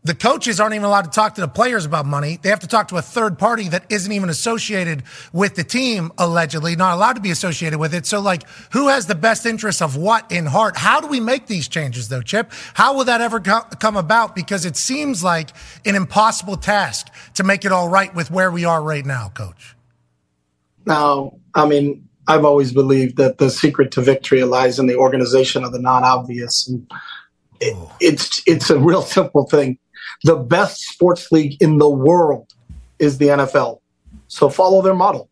the 0.05 0.15
coaches 0.15 0.59
aren't 0.59 0.75
even 0.75 0.85
allowed 0.85 1.05
to 1.05 1.11
talk 1.11 1.37
to 1.37 1.41
the 1.41 1.49
players 1.49 1.85
about 1.85 2.07
money. 2.07 2.39
They 2.43 2.49
have 2.49 2.61
to 2.61 2.67
talk 2.67 2.89
to 2.89 2.97
a 2.97 3.03
third 3.03 3.39
party 3.39 3.69
that 3.69 3.85
isn't 3.89 4.11
even 4.11 4.31
associated 4.31 5.05
with 5.33 5.55
the 5.55 5.63
team, 5.63 6.11
allegedly, 6.19 6.75
not 6.75 6.95
allowed 6.95 7.13
to 7.15 7.21
be 7.21 7.31
associated 7.31 7.79
with 7.79 7.95
it. 7.95 8.05
So, 8.05 8.21
like, 8.21 8.43
who 8.73 8.89
has 8.89 9.07
the 9.07 9.15
best 9.15 9.47
interest 9.47 9.81
of 9.81 9.97
what 9.97 10.31
in 10.33 10.47
heart? 10.47 10.77
How 10.77 11.01
do 11.01 11.07
we 11.07 11.21
make 11.21 11.47
these 11.47 11.69
changes, 11.69 12.09
though, 12.09 12.23
Chip? 12.23 12.51
How 12.75 12.97
will 12.97 13.05
that 13.05 13.21
ever 13.21 13.39
come 13.39 13.97
about? 13.97 14.35
Because 14.35 14.65
it 14.65 14.77
seems 14.77 15.23
like 15.23 15.51
an 15.85 15.95
impossible 15.95 16.57
task 16.57 17.09
to 17.35 17.45
make 17.45 17.65
it 17.65 17.71
all 17.71 17.89
right 17.89 18.13
with 18.13 18.31
where 18.31 18.51
we 18.51 18.65
are 18.65 18.83
right 18.83 19.07
now, 19.07 19.29
coach. 19.29 19.77
Now, 20.85 21.39
I 21.55 21.67
mean, 21.67 22.09
I've 22.27 22.45
always 22.45 22.73
believed 22.73 23.19
that 23.19 23.39
the 23.39 23.51
secret 23.51 23.93
to 23.93 24.01
victory 24.01 24.43
lies 24.43 24.81
in 24.81 24.87
the 24.87 24.97
organization 24.97 25.63
of 25.63 25.73
the 25.73 25.81
non-obvious. 25.81 26.67
And 26.67 26.91
it, 27.61 27.75
oh. 27.77 27.97
it's 28.01 28.43
it's 28.47 28.69
a 28.69 28.79
real 28.79 29.03
simple 29.03 29.47
thing. 29.47 29.79
The 30.25 30.37
best 30.37 30.81
sports 30.83 31.33
league 31.33 31.61
in 31.61 31.79
the 31.79 31.91
world 31.91 32.53
is 32.99 33.19
the 33.19 33.27
NFL. 33.27 33.81
So 34.29 34.49
follow 34.49 34.83
their 34.83 34.95
model. 34.95 35.29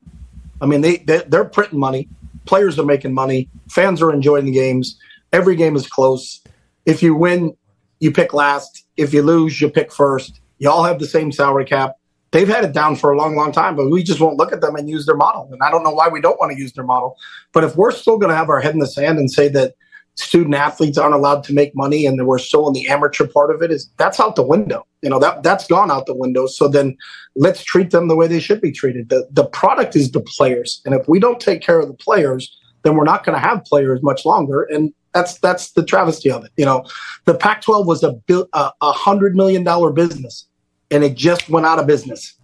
I 0.61 0.66
mean, 0.66 0.81
they, 0.81 0.98
they 0.98 1.22
they're 1.26 1.44
printing 1.44 1.79
money. 1.79 2.09
Players 2.44 2.79
are 2.79 2.85
making 2.85 3.14
money. 3.14 3.48
Fans 3.68 4.03
are 4.03 4.12
enjoying 4.12 4.46
the 4.46 4.53
games. 4.53 4.98
Every 5.33 5.57
game 5.57 5.76
is 5.76 5.87
close. 5.87 6.40
If 6.87 7.03
you 7.03 7.14
win, 7.14 7.57
you 8.00 8.11
pick 8.11 8.35
last. 8.35 8.85
If 8.96 9.14
you 9.14 9.22
lose, 9.22 9.61
you 9.61 9.70
pick 9.70 9.92
first. 9.92 10.40
You 10.59 10.70
all 10.70 10.85
have 10.85 10.98
the 10.98 11.07
same 11.07 11.33
salary 11.33 11.64
cap. 11.64 11.96
They've 12.33 12.48
had 12.48 12.64
it 12.64 12.72
down 12.72 12.96
for 12.96 13.12
a 13.12 13.16
long, 13.16 13.35
long 13.37 13.53
time, 13.53 13.74
but 13.74 13.90
we 13.90 14.03
just 14.03 14.20
won't 14.20 14.37
look 14.37 14.53
at 14.53 14.61
them 14.61 14.76
and 14.76 14.88
use 14.88 15.07
their 15.07 15.16
model. 15.16 15.48
And 15.50 15.61
I 15.62 15.70
don't 15.70 15.83
know 15.83 15.90
why 15.90 16.09
we 16.09 16.20
don't 16.20 16.38
want 16.38 16.53
to 16.53 16.59
use 16.59 16.72
their 16.72 16.85
model. 16.85 17.16
But 17.53 17.64
if 17.64 17.76
we're 17.76 17.90
still 17.90 18.18
going 18.18 18.31
to 18.31 18.37
have 18.37 18.48
our 18.48 18.61
head 18.61 18.74
in 18.74 18.81
the 18.81 18.87
sand 18.87 19.18
and 19.18 19.31
say 19.31 19.48
that 19.48 19.74
student 20.20 20.54
athletes 20.54 20.98
aren't 20.98 21.14
allowed 21.14 21.44
to 21.44 21.52
make 21.52 21.74
money 21.74 22.06
and 22.06 22.26
we're 22.26 22.38
still 22.38 22.66
in 22.66 22.74
the 22.74 22.88
amateur 22.88 23.26
part 23.26 23.54
of 23.54 23.62
it, 23.62 23.70
is 23.70 23.90
that's 23.96 24.20
out 24.20 24.37
the 24.37 24.42
window. 24.42 24.87
You 25.02 25.11
know 25.11 25.18
that 25.18 25.42
that's 25.42 25.66
gone 25.66 25.90
out 25.90 26.06
the 26.06 26.14
window. 26.14 26.46
So 26.46 26.68
then 26.68 26.96
let's 27.35 27.64
treat 27.64 27.90
them 27.90 28.09
the 28.09 28.16
way 28.16 28.26
they 28.26 28.40
should 28.40 28.61
be 28.61 28.72
treated. 28.72 29.09
The 29.09 29.26
the 29.30 29.46
product 29.46 29.96
is 29.96 30.11
the 30.12 30.20
players, 30.20 30.83
and 30.85 30.94
if 30.94 31.09
we 31.09 31.18
don't 31.18 31.40
take 31.40 31.62
care 31.62 31.80
of 31.80 31.88
the 31.88 31.94
players, 31.94 32.56
then 32.83 32.96
we're 32.96 33.04
not 33.04 33.24
going 33.24 33.35
to 33.35 33.46
have 33.46 33.64
players 33.64 34.02
much 34.02 34.24
longer. 34.24 34.62
And 34.62 34.92
that's 35.12 35.38
that's 35.38 35.72
the 35.72 35.85
travesty 35.85 36.30
of 36.30 36.44
it. 36.44 36.52
You 36.56 36.64
know, 36.64 36.85
the 37.24 37.35
Pac-12 37.35 37.87
was 37.87 38.02
a 38.02 38.14
a, 38.52 38.92
hundred 38.92 39.35
million 39.35 39.64
dollar 39.64 39.90
business, 39.92 40.46
and 40.90 41.02
it 41.02 41.16
just 41.16 41.48
went 41.48 41.66
out 41.66 41.78
of 41.78 41.87
business. 41.87 42.35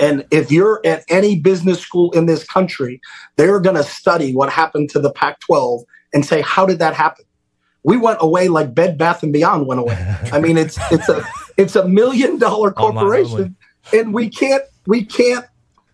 And 0.00 0.24
if 0.30 0.50
you're 0.50 0.80
at 0.84 1.04
any 1.08 1.38
business 1.40 1.80
school 1.80 2.10
in 2.12 2.26
this 2.26 2.44
country, 2.44 3.00
they're 3.36 3.60
going 3.60 3.76
to 3.76 3.82
study 3.82 4.34
what 4.34 4.50
happened 4.50 4.90
to 4.90 5.00
the 5.00 5.12
Pac-12 5.12 5.84
and 6.14 6.24
say, 6.24 6.40
how 6.40 6.64
did 6.64 6.78
that 6.78 6.94
happen? 6.94 7.24
We 7.82 7.98
went 7.98 8.18
away 8.20 8.48
like 8.48 8.74
Bed 8.74 8.96
Bath 8.96 9.22
and 9.22 9.32
Beyond 9.32 9.66
went 9.66 9.80
away. 9.80 9.98
I 10.32 10.40
mean, 10.40 10.56
it's 10.56 10.78
it's 10.90 11.08
a 11.08 11.22
it's 11.58 11.76
a 11.76 11.86
million 11.86 12.38
dollar 12.38 12.72
corporation, 12.72 13.54
and 13.92 14.14
we 14.14 14.30
can't 14.30 14.62
we 14.86 15.04
can't 15.04 15.44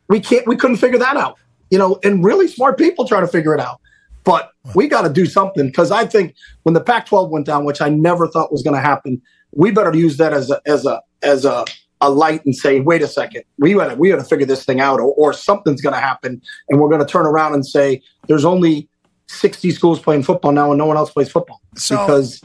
we 0.08 0.20
can't 0.20 0.46
we 0.46 0.56
couldn't 0.56 0.76
figure 0.76 0.98
that 0.98 1.16
out. 1.16 1.36
You 1.70 1.78
know, 1.78 1.98
and 2.04 2.24
really 2.24 2.46
smart 2.46 2.78
people 2.78 3.08
try 3.08 3.20
to 3.20 3.26
figure 3.26 3.54
it 3.54 3.60
out. 3.60 3.80
But 4.22 4.52
we 4.74 4.86
got 4.86 5.02
to 5.02 5.08
do 5.08 5.26
something 5.26 5.66
because 5.66 5.90
I 5.90 6.04
think 6.04 6.34
when 6.62 6.74
the 6.74 6.80
Pac-12 6.80 7.30
went 7.30 7.46
down, 7.46 7.64
which 7.64 7.80
I 7.80 7.88
never 7.88 8.28
thought 8.28 8.52
was 8.52 8.62
going 8.62 8.76
to 8.76 8.80
happen, 8.80 9.20
we 9.52 9.70
better 9.70 9.96
use 9.96 10.16
that 10.18 10.32
as 10.32 10.50
a 10.50 10.60
as 10.66 10.86
a 10.86 11.02
as 11.22 11.44
a 11.44 11.64
a 12.02 12.10
light 12.10 12.44
and 12.44 12.54
say, 12.54 12.80
wait 12.80 13.02
a 13.02 13.08
second, 13.08 13.42
we 13.58 13.74
got 13.74 13.88
to 13.88 13.96
we 13.96 14.08
got 14.10 14.16
to 14.16 14.24
figure 14.24 14.46
this 14.46 14.64
thing 14.64 14.80
out, 14.80 15.00
or, 15.00 15.12
or 15.14 15.32
something's 15.32 15.80
going 15.80 15.94
to 15.94 16.00
happen, 16.00 16.40
and 16.68 16.80
we're 16.80 16.88
going 16.88 17.00
to 17.00 17.06
turn 17.06 17.26
around 17.26 17.54
and 17.54 17.66
say, 17.66 18.00
there's 18.28 18.44
only 18.44 18.88
60 19.30 19.70
schools 19.70 20.00
playing 20.00 20.22
football 20.22 20.52
now, 20.52 20.70
and 20.70 20.78
no 20.78 20.86
one 20.86 20.96
else 20.96 21.10
plays 21.10 21.30
football 21.30 21.60
So- 21.76 21.96
because 21.96 22.42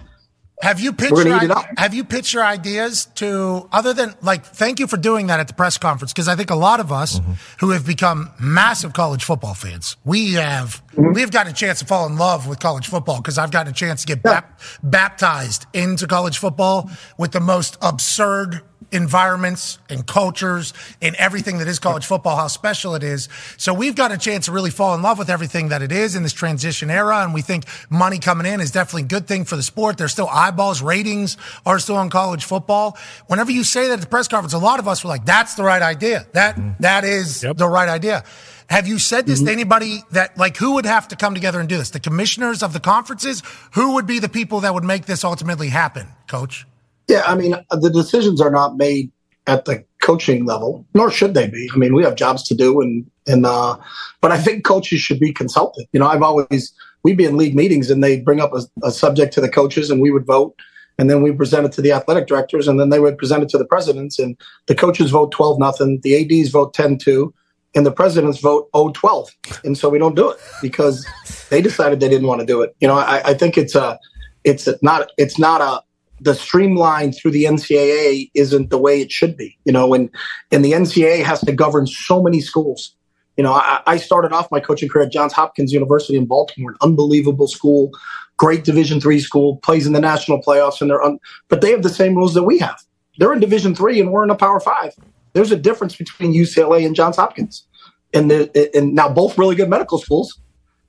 Have 0.62 0.80
you 0.80 0.94
pitched 0.94 1.12
We're 1.12 1.28
your, 1.28 1.38
eat 1.38 1.44
it 1.44 1.52
up. 1.52 1.66
have 1.78 1.94
you 1.94 2.06
pitched 2.06 2.34
your 2.34 2.46
ideas 2.46 3.10
to 3.16 3.68
other 3.74 3.94
than 3.94 4.16
like 4.22 4.46
thank 4.46 4.80
you 4.80 4.88
for 4.88 4.96
doing 4.96 5.28
that 5.28 5.42
at 5.42 5.50
the 5.50 5.54
press 5.54 5.78
conference 5.78 6.14
because 6.14 6.30
I 6.30 6.36
think 6.38 6.50
a 6.50 6.56
lot 6.56 6.80
of 6.80 6.94
us 6.94 7.20
mm-hmm. 7.20 7.34
who 7.60 7.72
have 7.72 7.86
become 7.86 8.32
massive 8.40 8.94
college 8.94 9.26
football 9.26 9.54
fans 9.54 9.98
we 10.06 10.34
have 10.36 10.82
mm-hmm. 10.94 11.12
we've 11.12 11.30
gotten 11.30 11.52
a 11.52 11.56
chance 11.56 11.80
to 11.80 11.86
fall 11.86 12.08
in 12.08 12.16
love 12.16 12.48
with 12.48 12.62
college 12.62 12.88
football 12.88 13.18
because 13.18 13.38
I've 13.38 13.52
gotten 13.52 13.74
a 13.74 13.76
chance 13.76 14.06
to 14.06 14.08
get 14.08 14.24
bap- 14.24 14.62
baptized 14.82 15.66
into 15.74 16.08
college 16.08 16.38
football 16.38 16.90
with 17.18 17.34
the 17.34 17.42
most 17.42 17.78
absurd 17.82 18.62
environments 18.96 19.78
and 19.90 20.08
cultures 20.08 20.74
and 21.02 21.16
everything 21.16 21.60
that 21.60 21.68
is 21.68 21.78
college 21.78 22.06
football, 22.06 22.36
how 22.36 22.48
special 22.48 22.96
it 22.96 23.04
is. 23.04 23.30
So 23.58 23.74
we've 23.74 23.96
got 23.96 24.12
a 24.12 24.18
chance 24.18 24.46
to 24.46 24.52
really 24.52 24.72
fall 24.72 24.96
in 24.96 25.02
love 25.02 25.20
with 25.20 25.30
everything 25.30 25.70
that 25.70 25.82
it 25.82 25.92
is 25.92 26.16
in 26.16 26.24
this 26.24 26.34
transition 26.34 26.90
era. 26.90 27.24
And 27.24 27.34
we 27.34 27.42
think 27.42 27.66
money 27.90 28.18
coming 28.18 28.52
in 28.52 28.62
is 28.62 28.72
definitely 28.72 29.04
a 29.04 29.08
good 29.08 29.28
thing 29.28 29.46
for 29.46 29.56
the 29.56 29.64
sport. 29.64 29.98
There's 29.98 30.14
still 30.14 30.30
eyeballs, 30.30 30.82
ratings 30.82 31.38
are 31.66 31.78
still 31.78 31.98
on 31.98 32.10
college 32.10 32.46
football. 32.46 32.98
Whenever 33.28 33.52
you 33.52 33.64
say 33.64 33.88
that 33.90 33.94
at 33.94 34.02
the 34.02 34.08
press 34.08 34.28
conference, 34.28 34.54
a 34.54 34.58
lot 34.58 34.80
of 34.80 34.88
us 34.88 35.04
were 35.04 35.10
like, 35.10 35.26
that's 35.26 35.56
the 35.56 35.64
right 35.64 35.82
idea. 35.82 36.26
That, 36.34 36.56
mm-hmm. 36.56 36.82
that 36.82 37.04
is 37.04 37.42
the 37.42 37.68
right 37.68 37.90
idea. 37.90 38.24
Have 38.70 38.88
you 38.88 38.98
said 38.98 39.28
this 39.28 39.40
to 39.40 39.46
mm-hmm. 39.46 39.54
anybody 39.54 40.00
that 40.12 40.38
like 40.38 40.58
who 40.58 40.74
would 40.74 40.86
have 40.86 41.10
to 41.10 41.16
come 41.16 41.36
together 41.36 41.60
and 41.60 41.70
do 41.70 41.78
this? 41.78 41.92
The 41.92 42.00
commissioners 42.00 42.64
of 42.64 42.74
the 42.74 42.80
conferences? 42.80 43.44
Who 43.74 43.94
would 43.94 44.08
be 44.08 44.20
the 44.20 44.30
people 44.30 44.62
that 44.62 44.74
would 44.74 44.84
make 44.84 45.06
this 45.06 45.24
ultimately 45.24 45.70
happen, 45.70 46.08
coach? 46.28 46.66
Yeah, 47.08 47.24
I 47.26 47.36
mean, 47.36 47.56
the 47.72 47.90
decisions 47.90 48.42
are 48.42 48.52
not 48.52 48.78
made 48.78 49.12
at 49.48 49.66
the 49.66 49.86
coaching 50.02 50.46
level, 50.46 50.86
nor 50.94 51.12
should 51.12 51.34
they 51.34 51.48
be. 51.48 51.70
I 51.74 51.78
mean, 51.78 51.94
we 51.94 52.04
have 52.04 52.16
jobs 52.16 52.44
to 52.48 52.56
do, 52.56 52.82
and 52.82 53.10
and 53.28 53.46
uh, 53.46 53.78
but 54.22 54.32
I 54.32 54.40
think 54.40 54.66
coaches 54.66 55.02
should 55.02 55.20
be 55.20 55.32
consulted. 55.32 55.86
You 55.94 56.00
know, 56.00 56.08
I've 56.08 56.24
always 56.24 56.74
we'd 57.06 57.18
be 57.18 57.26
in 57.26 57.38
league 57.38 57.56
meetings 57.56 57.92
and 57.92 58.04
they'd 58.04 58.26
bring 58.26 58.42
up 58.42 58.52
a, 58.54 58.62
a 58.84 58.92
subject 58.92 59.32
to 59.32 59.40
the 59.40 59.48
coaches 59.48 59.92
and 59.92 60.02
we 60.02 60.10
would 60.10 60.26
vote. 60.26 60.56
And 60.98 61.08
then 61.08 61.22
we 61.22 61.32
present 61.32 61.68
it 61.68 61.72
to 61.74 61.82
the 61.82 61.92
athletic 61.92 62.26
directors 62.26 62.68
and 62.68 62.80
then 62.80 62.90
they 62.90 63.00
would 63.00 63.20
present 63.20 63.44
it 63.44 63.50
to 63.50 63.60
the 63.60 63.66
presidents 63.66 64.18
and 64.18 64.36
the 64.66 64.74
coaches 64.74 65.12
vote 65.12 65.32
12 65.32 65.60
nothing, 65.60 66.00
the 66.02 66.16
ADs 66.16 66.50
vote 66.50 66.74
10 66.74 66.98
2 66.98 67.32
and 67.76 67.86
the 67.86 67.92
presidents 67.92 68.40
vote 68.40 68.70
0 68.76 68.90
12. 68.90 69.30
And 69.64 69.78
so 69.78 69.88
we 69.88 70.00
don't 70.00 70.16
do 70.16 70.32
it 70.32 70.38
because 70.64 71.06
they 71.50 71.62
decided 71.62 72.00
they 72.00 72.10
didn't 72.10 72.28
want 72.28 72.40
to 72.40 72.48
do 72.48 72.64
it. 72.64 72.76
You 72.80 72.88
know, 72.88 72.98
I, 72.98 73.22
I 73.24 73.34
think 73.36 73.56
it's 73.56 73.76
a, 73.76 74.00
it's 74.44 74.68
not, 74.82 75.12
it's 75.20 75.38
not 75.38 75.62
a, 75.62 75.84
the 76.20 76.34
streamline 76.34 77.12
through 77.12 77.32
the 77.32 77.44
NCAA 77.44 78.32
isn't 78.34 78.70
the 78.70 78.78
way 78.78 79.02
it 79.02 79.12
should 79.12 79.36
be. 79.36 79.58
You 79.66 79.74
know, 79.74 79.94
and, 79.94 80.10
and 80.52 80.64
the 80.64 80.72
NCAA 80.72 81.24
has 81.24 81.42
to 81.42 81.52
govern 81.52 81.88
so 81.88 82.22
many 82.22 82.42
schools. 82.42 82.96
You 83.38 83.44
know, 83.44 83.54
I, 83.54 83.82
I 83.86 83.98
started 83.98 84.32
off 84.32 84.50
my 84.50 84.60
coaching 84.60 84.88
career 84.88 85.06
at 85.06 85.12
Johns 85.12 85.34
Hopkins 85.34 85.74
University 85.74 86.18
in 86.18 86.26
Baltimore, 86.26 86.72
an 86.72 86.78
unbelievable 86.82 87.48
school, 87.48 87.92
great 88.38 88.64
Division 88.64 89.02
three 89.02 89.20
school, 89.20 89.58
plays 89.58 89.86
in 89.86 89.94
the 89.94 90.00
national 90.00 90.42
playoffs, 90.42 90.80
and 90.80 90.90
they're 90.90 91.04
un, 91.04 91.20
but 91.50 91.62
they 91.62 91.72
have 91.72 91.84
the 91.84 91.90
same 91.90 92.16
rules 92.16 92.34
that 92.34 92.44
we 92.44 92.58
have. 92.60 92.80
They're 93.18 93.34
in 93.34 93.40
Division 93.40 93.76
three, 93.76 94.00
and 94.00 94.12
we're 94.12 94.24
in 94.24 94.30
a 94.30 94.36
Power 94.36 94.60
Five. 94.60 94.94
There's 95.34 95.52
a 95.52 95.58
difference 95.58 95.98
between 95.98 96.34
UCLA 96.34 96.86
and 96.86 96.96
Johns 96.96 97.18
Hopkins, 97.18 97.68
and 98.14 98.32
the, 98.32 98.72
and 98.74 98.96
now 98.96 99.10
both 99.10 99.38
really 99.38 99.56
good 99.56 99.70
medical 99.70 99.98
schools, 99.98 100.40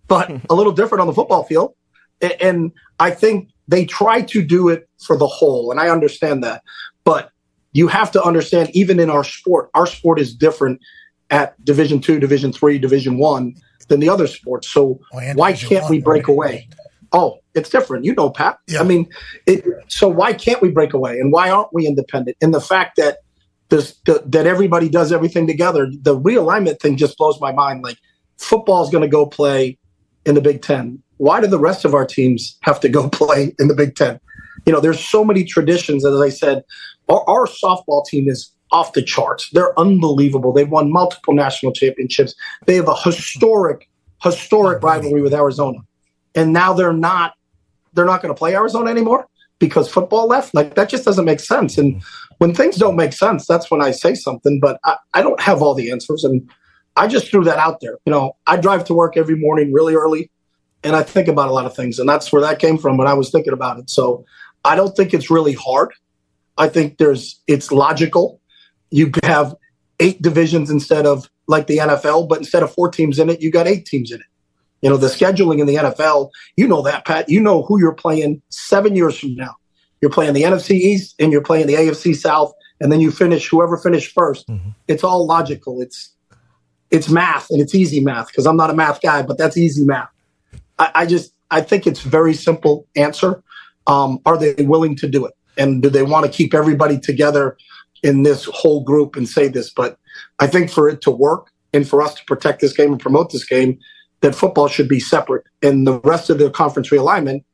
but 0.07 0.31
a 0.51 0.55
little 0.55 0.73
different 0.73 1.01
on 1.01 1.09
the 1.09 1.15
football 1.15 1.43
field. 1.43 1.75
And 2.41 2.73
I 3.01 3.11
think 3.11 3.51
they 3.69 3.85
try 3.85 4.23
to 4.23 4.43
do 4.43 4.69
it 4.69 4.89
for 5.05 5.17
the 5.17 5.27
whole, 5.27 5.71
and 5.71 5.81
I 5.81 5.89
understand 5.89 6.43
that, 6.45 6.63
but 7.05 7.31
you 7.73 7.89
have 7.89 8.11
to 8.13 8.23
understand 8.23 8.71
even 8.73 8.99
in 8.99 9.11
our 9.11 9.25
sport, 9.25 9.71
our 9.75 9.87
sport 9.87 10.19
is 10.19 10.35
different 10.35 10.81
at 11.31 11.63
Division 11.65 12.01
two, 12.01 12.19
Division 12.19 12.53
three, 12.53 12.79
Division 12.79 13.19
one 13.19 13.55
than 13.89 14.01
the 14.01 14.09
other 14.09 14.27
sports. 14.27 14.69
So 14.69 15.01
why 15.35 15.53
can't 15.53 15.91
we 15.91 16.01
break 16.01 16.27
away? 16.29 16.69
Oh, 17.13 17.39
it's 17.55 17.69
different. 17.69 18.05
You 18.05 18.15
know, 18.15 18.31
Pat. 18.31 18.59
Yeah. 18.67 18.81
I 18.81 18.85
mean, 18.85 19.09
it, 19.47 19.65
so 19.89 20.09
why 20.09 20.33
can't 20.33 20.61
we 20.61 20.71
break 20.71 20.93
away? 20.93 21.21
And 21.21 21.33
why 21.33 21.51
aren't 21.51 21.73
we 21.73 21.87
independent? 21.87 22.37
And 22.41 22.53
the 22.53 22.61
fact 22.61 22.97
that 22.97 23.19
this 23.69 24.01
the, 24.07 24.23
that 24.27 24.47
everybody 24.47 24.89
does 24.89 25.13
everything 25.13 25.47
together, 25.47 25.91
the 26.01 26.19
realignment 26.19 26.81
thing 26.81 26.97
just 26.97 27.17
blows 27.17 27.41
my 27.41 27.53
mind. 27.53 27.85
Like 27.85 27.99
football 28.39 28.83
is 28.83 28.91
going 28.91 29.03
to 29.03 29.09
go 29.09 29.27
play 29.27 29.79
in 30.25 30.35
the 30.35 30.41
Big 30.41 30.63
Ten. 30.63 31.03
Why 31.19 31.41
do 31.41 31.47
the 31.47 31.59
rest 31.59 31.85
of 31.85 31.95
our 31.95 32.07
teams 32.07 32.59
have 32.63 32.81
to 32.81 32.89
go 32.89 33.09
play 33.11 33.55
in 33.59 33.69
the 33.69 33.75
Big 33.75 33.95
Ten? 33.95 34.21
You 34.65 34.73
know, 34.73 34.81
there's 34.81 35.05
so 35.05 35.25
many 35.25 35.45
traditions. 35.45 36.05
As 36.05 36.21
I 36.21 36.29
said, 36.29 36.65
our, 37.09 37.23
our 37.29 37.47
softball 37.47 38.05
team 38.05 38.29
is 38.29 38.53
off 38.73 38.93
the 38.93 39.03
charts. 39.03 39.49
They're 39.51 39.79
unbelievable. 39.79 40.53
They've 40.53 40.69
won 40.69 40.91
multiple 40.91 41.35
national 41.35 41.73
championships. 41.73 42.35
They 42.67 42.75
have 42.77 42.89
a 42.89 42.97
historic, 42.97 43.89
historic 44.23 44.83
rivalry 44.83 45.23
with 45.23 45.33
Arizona. 45.33 45.79
And 46.35 46.53
now 46.53 46.73
they're 46.73 46.93
not 46.93 47.35
they're 47.95 48.05
not 48.05 48.21
going 48.21 48.35
to 48.35 48.39
play 48.39 48.55
Arizona 48.55 48.91
anymore 48.91 49.27
because 49.59 49.89
football 49.89 50.27
left. 50.27 50.55
Like 50.55 50.75
that 50.75 50.91
just 50.91 51.05
doesn't 51.05 51.25
make 51.25 51.41
sense. 51.41 51.79
And 51.79 52.03
when 52.39 52.55
things 52.55 52.77
don't 52.77 52.97
make 52.97 53.15
sense, 53.15 53.47
that's 53.47 53.71
when 53.71 53.81
I 53.81 53.91
say 53.91 54.15
something. 54.15 54.61
But 54.61 54.79
I, 54.85 54.97
I 55.15 55.23
don't 55.23 55.41
have 55.41 55.63
all 55.63 55.75
the 55.75 55.91
answers. 55.91 56.25
And 56.25 56.49
I 56.97 57.07
just 57.07 57.31
threw 57.31 57.45
that 57.45 57.59
out 57.59 57.81
there. 57.81 57.99
You 58.05 58.13
know, 58.13 58.37
I 58.47 58.57
drive 58.57 58.85
to 58.87 58.95
work 58.95 59.17
every 59.17 59.37
morning 59.37 59.73
really 59.73 59.95
early 59.95 60.31
and 60.85 60.95
I 60.95 61.03
think 61.03 61.29
about 61.29 61.49
a 61.49 61.53
lot 61.53 61.67
of 61.67 61.75
things. 61.75 61.99
And 61.99 62.09
that's 62.09 62.33
where 62.33 62.43
that 62.43 62.59
came 62.59 62.79
from 62.79 62.97
when 62.97 63.09
I 63.09 63.15
was 63.15 63.31
thinking 63.31 63.53
about 63.53 63.79
it. 63.79 63.91
So 63.91 64.25
I 64.65 64.77
don't 64.77 64.97
think 64.97 65.15
it's 65.15 65.31
really 65.31 65.55
hard. 65.55 65.93
I 66.59 66.69
think 66.69 66.99
there's 66.99 67.41
it's 67.47 67.71
logical 67.71 68.41
you 68.91 69.11
have 69.25 69.55
eight 70.01 70.21
divisions 70.23 70.71
instead 70.71 71.07
of 71.07 71.29
like 71.49 71.67
the 71.67 71.79
NFL, 71.79 72.29
but 72.29 72.39
instead 72.39 72.63
of 72.63 72.73
four 72.73 72.91
teams 72.91 73.19
in 73.19 73.31
it, 73.31 73.41
you 73.41 73.51
got 73.51 73.67
eight 73.67 73.87
teams 73.87 74.11
in 74.11 74.21
it. 74.21 74.27
You 74.83 74.91
know, 74.91 74.97
the 74.97 75.09
scheduling 75.09 75.61
in 75.61 75.67
the 75.67 75.77
NFL, 75.77 76.31
you 76.57 76.69
know 76.69 76.83
that, 76.83 77.07
Pat. 77.07 77.29
You 77.29 77.41
know 77.41 77.63
who 77.63 77.79
you're 77.79 77.95
playing 77.95 78.43
seven 78.51 78.95
years 78.95 79.19
from 79.19 79.35
now. 79.35 79.55
You're 80.01 80.11
playing 80.11 80.35
the 80.35 80.43
NFC 80.43 80.73
East 80.73 81.15
and 81.19 81.33
you're 81.33 81.43
playing 81.43 81.67
the 81.67 81.75
AFC 81.75 82.15
South, 82.15 82.53
and 82.81 82.93
then 82.93 83.01
you 83.01 83.11
finish 83.11 83.49
whoever 83.49 83.77
finished 83.79 84.15
1st 84.15 84.45
mm-hmm. 84.47 84.69
It's 84.87 85.03
all 85.03 85.27
logical. 85.27 85.81
It's 85.81 86.13
it's 86.91 87.09
math 87.09 87.51
and 87.51 87.61
it's 87.61 87.75
easy 87.75 87.99
math 87.99 88.29
because 88.29 88.47
I'm 88.47 88.57
not 88.57 88.71
a 88.71 88.75
math 88.75 89.01
guy, 89.01 89.23
but 89.23 89.39
that's 89.39 89.57
easy 89.57 89.85
math. 89.85 90.11
I, 90.79 90.91
I 90.95 91.07
just 91.07 91.33
I 91.51 91.61
think 91.61 91.87
it's 91.87 92.01
very 92.01 92.35
simple 92.35 92.87
answer. 92.97 93.43
Um, 93.87 94.21
are 94.27 94.37
they 94.37 94.55
willing 94.59 94.97
to 94.97 95.09
do 95.09 95.25
it? 95.27 95.35
And 95.57 95.83
do 95.83 95.89
they 95.89 96.03
want 96.03 96.27
to 96.27 96.33
keep 96.33 96.55
everybody 96.55 96.99
together 96.99 97.57
in 98.03 98.23
this 98.25 98.45
whole 98.53 98.83
group 98.83 99.17
and 99.17 99.29
say 99.29 99.49
this, 99.49 99.71
but 99.71 99.99
I 100.39 100.47
think 100.47 100.71
for 100.71 100.89
it 100.89 101.01
to 101.03 101.11
work 101.11 101.51
and 101.73 101.89
for 101.89 102.03
us 102.03 102.15
to 102.15 102.25
protect 102.25 102.61
this 102.61 102.73
game 102.73 102.93
and 102.93 103.01
promote 103.01 103.33
this 103.33 103.45
game, 103.45 103.79
that 104.21 104.35
football 104.35 104.69
should 104.69 104.89
be 104.89 105.01
separate. 105.01 105.45
And 105.63 105.87
the 105.87 106.01
rest 106.01 106.31
of 106.31 106.39
the 106.39 106.51
conference 106.51 106.91
realignment 106.91 107.45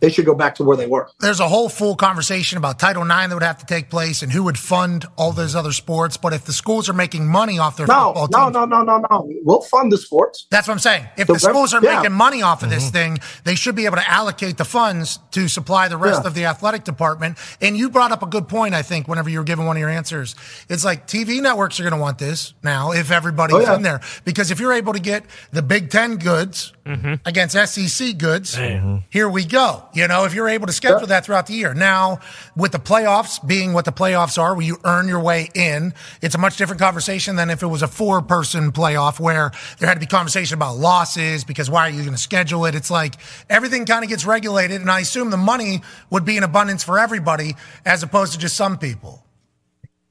they 0.00 0.10
should 0.10 0.24
go 0.24 0.34
back 0.34 0.54
to 0.56 0.64
where 0.64 0.76
they 0.76 0.86
were. 0.86 1.08
There's 1.20 1.40
a 1.40 1.48
whole 1.48 1.68
full 1.68 1.94
conversation 1.94 2.58
about 2.58 2.78
Title 2.78 3.02
IX 3.02 3.28
that 3.28 3.34
would 3.34 3.42
have 3.42 3.58
to 3.58 3.66
take 3.66 3.90
place 3.90 4.22
and 4.22 4.32
who 4.32 4.42
would 4.44 4.58
fund 4.58 5.06
all 5.16 5.32
those 5.32 5.54
other 5.54 5.72
sports. 5.72 6.16
But 6.16 6.32
if 6.32 6.44
the 6.44 6.52
schools 6.52 6.88
are 6.88 6.94
making 6.94 7.26
money 7.26 7.58
off 7.58 7.76
their 7.76 7.86
no, 7.86 8.12
football 8.14 8.28
no, 8.28 8.44
teams, 8.44 8.54
no, 8.54 8.82
no, 8.82 8.82
no, 8.82 9.06
no, 9.10 9.28
we'll 9.44 9.60
fund 9.60 9.92
the 9.92 9.98
sports. 9.98 10.46
That's 10.50 10.66
what 10.66 10.74
I'm 10.74 10.80
saying. 10.80 11.06
If 11.16 11.26
the, 11.26 11.34
the 11.34 11.38
schools 11.38 11.74
are 11.74 11.82
yeah. 11.82 11.96
making 11.96 12.12
money 12.12 12.42
off 12.42 12.62
of 12.62 12.68
mm-hmm. 12.68 12.76
this 12.76 12.90
thing, 12.90 13.18
they 13.44 13.54
should 13.54 13.76
be 13.76 13.86
able 13.86 13.96
to 13.96 14.10
allocate 14.10 14.56
the 14.56 14.64
funds 14.64 15.18
to 15.32 15.48
supply 15.48 15.88
the 15.88 15.96
rest 15.96 16.22
yeah. 16.22 16.28
of 16.28 16.34
the 16.34 16.46
athletic 16.46 16.84
department. 16.84 17.38
And 17.60 17.76
you 17.76 17.90
brought 17.90 18.12
up 18.12 18.22
a 18.22 18.26
good 18.26 18.48
point, 18.48 18.74
I 18.74 18.82
think, 18.82 19.08
whenever 19.08 19.28
you 19.28 19.38
were 19.38 19.44
giving 19.44 19.66
one 19.66 19.76
of 19.76 19.80
your 19.80 19.90
answers. 19.90 20.34
It's 20.68 20.84
like 20.84 21.06
TV 21.06 21.40
networks 21.42 21.78
are 21.78 21.82
going 21.82 21.94
to 21.94 22.00
want 22.00 22.18
this 22.18 22.54
now 22.62 22.92
if 22.92 23.10
everybody's 23.10 23.56
oh, 23.56 23.60
yeah. 23.60 23.76
in 23.76 23.82
there. 23.82 24.00
Because 24.24 24.50
if 24.50 24.60
you're 24.60 24.72
able 24.72 24.92
to 24.92 25.00
get 25.00 25.24
the 25.52 25.62
Big 25.62 25.90
Ten 25.90 26.16
goods 26.16 26.72
mm-hmm. 26.90 27.14
against 27.24 27.56
SEC 27.56 28.18
goods, 28.18 28.56
mm-hmm. 28.56 28.98
here 29.10 29.28
we 29.28 29.44
go. 29.44 29.84
You 29.94 30.08
know, 30.08 30.24
if 30.24 30.34
you're 30.34 30.48
able 30.48 30.66
to 30.66 30.72
schedule 30.72 31.06
that 31.06 31.24
throughout 31.24 31.46
the 31.46 31.54
year. 31.54 31.74
Now, 31.74 32.20
with 32.56 32.72
the 32.72 32.78
playoffs 32.78 33.44
being 33.46 33.72
what 33.72 33.84
the 33.84 33.92
playoffs 33.92 34.38
are, 34.38 34.54
where 34.54 34.64
you 34.64 34.78
earn 34.84 35.08
your 35.08 35.20
way 35.20 35.48
in, 35.54 35.94
it's 36.22 36.34
a 36.34 36.38
much 36.38 36.56
different 36.56 36.80
conversation 36.80 37.36
than 37.36 37.50
if 37.50 37.62
it 37.62 37.66
was 37.66 37.82
a 37.82 37.88
four 37.88 38.22
person 38.22 38.72
playoff 38.72 39.20
where 39.20 39.52
there 39.78 39.88
had 39.88 39.94
to 39.94 40.00
be 40.00 40.06
conversation 40.06 40.54
about 40.54 40.76
losses 40.76 41.44
because 41.44 41.70
why 41.70 41.86
are 41.86 41.90
you 41.90 42.02
going 42.02 42.12
to 42.12 42.18
schedule 42.18 42.66
it? 42.66 42.74
It's 42.74 42.90
like 42.90 43.14
everything 43.48 43.86
kind 43.86 44.04
of 44.04 44.10
gets 44.10 44.24
regulated. 44.24 44.80
And 44.80 44.90
I 44.90 45.00
assume 45.00 45.30
the 45.30 45.36
money 45.36 45.82
would 46.10 46.24
be 46.24 46.36
in 46.36 46.42
abundance 46.42 46.82
for 46.82 46.98
everybody 46.98 47.56
as 47.84 48.02
opposed 48.02 48.32
to 48.32 48.38
just 48.38 48.56
some 48.56 48.78
people. 48.78 49.24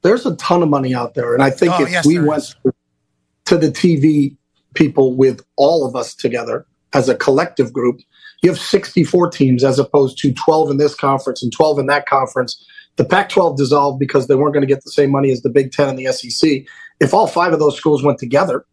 There's 0.02 0.26
a 0.26 0.36
ton 0.38 0.63
of 0.63 0.70
money 0.70 0.96
out 0.96 1.13
there. 1.13 1.34
And 1.34 1.44
I 1.44 1.50
think 1.50 1.74
oh, 1.78 1.84
if 1.84 1.92
yes, 1.92 2.06
we 2.06 2.20
went 2.20 2.44
is. 2.44 2.56
to 3.46 3.58
the 3.58 3.68
TV 3.68 4.38
people 4.74 5.13
with 5.15 5.42
all 5.56 5.86
of 5.86 5.96
us 5.96 6.13
together 6.13 6.65
as 6.93 7.10
a 7.10 7.15
collective 7.15 7.71
group, 7.71 7.99
you 8.41 8.49
have 8.49 8.60
64 8.60 9.32
teams 9.32 9.63
as 9.63 9.80
opposed 9.80 10.17
to 10.19 10.34
12 10.34 10.71
in 10.71 10.78
this 10.78 10.95
conference 10.95 11.43
and 11.43 11.52
12 11.52 11.80
in 11.80 11.88
that 11.88 12.06
conference. 12.06 12.65
The 12.95 13.06
Pac 13.06 13.30
12 13.30 13.58
dissolved 13.58 13.99
because 13.99 14.28
they 14.28 14.36
weren't 14.36 14.54
going 14.54 14.67
to 14.67 14.73
get 14.73 14.84
the 14.84 14.91
same 14.91 15.12
money 15.12 15.32
as 15.32 15.41
the 15.41 15.49
Big 15.49 15.71
Ten 15.71 15.89
and 15.89 15.97
the 15.97 16.12
SEC. 16.12 16.63
If 16.99 17.13
all 17.13 17.28
five 17.28 17.54
of 17.54 17.60
those 17.60 17.78
schools 17.78 18.04
went 18.04 18.17
together 18.17 18.65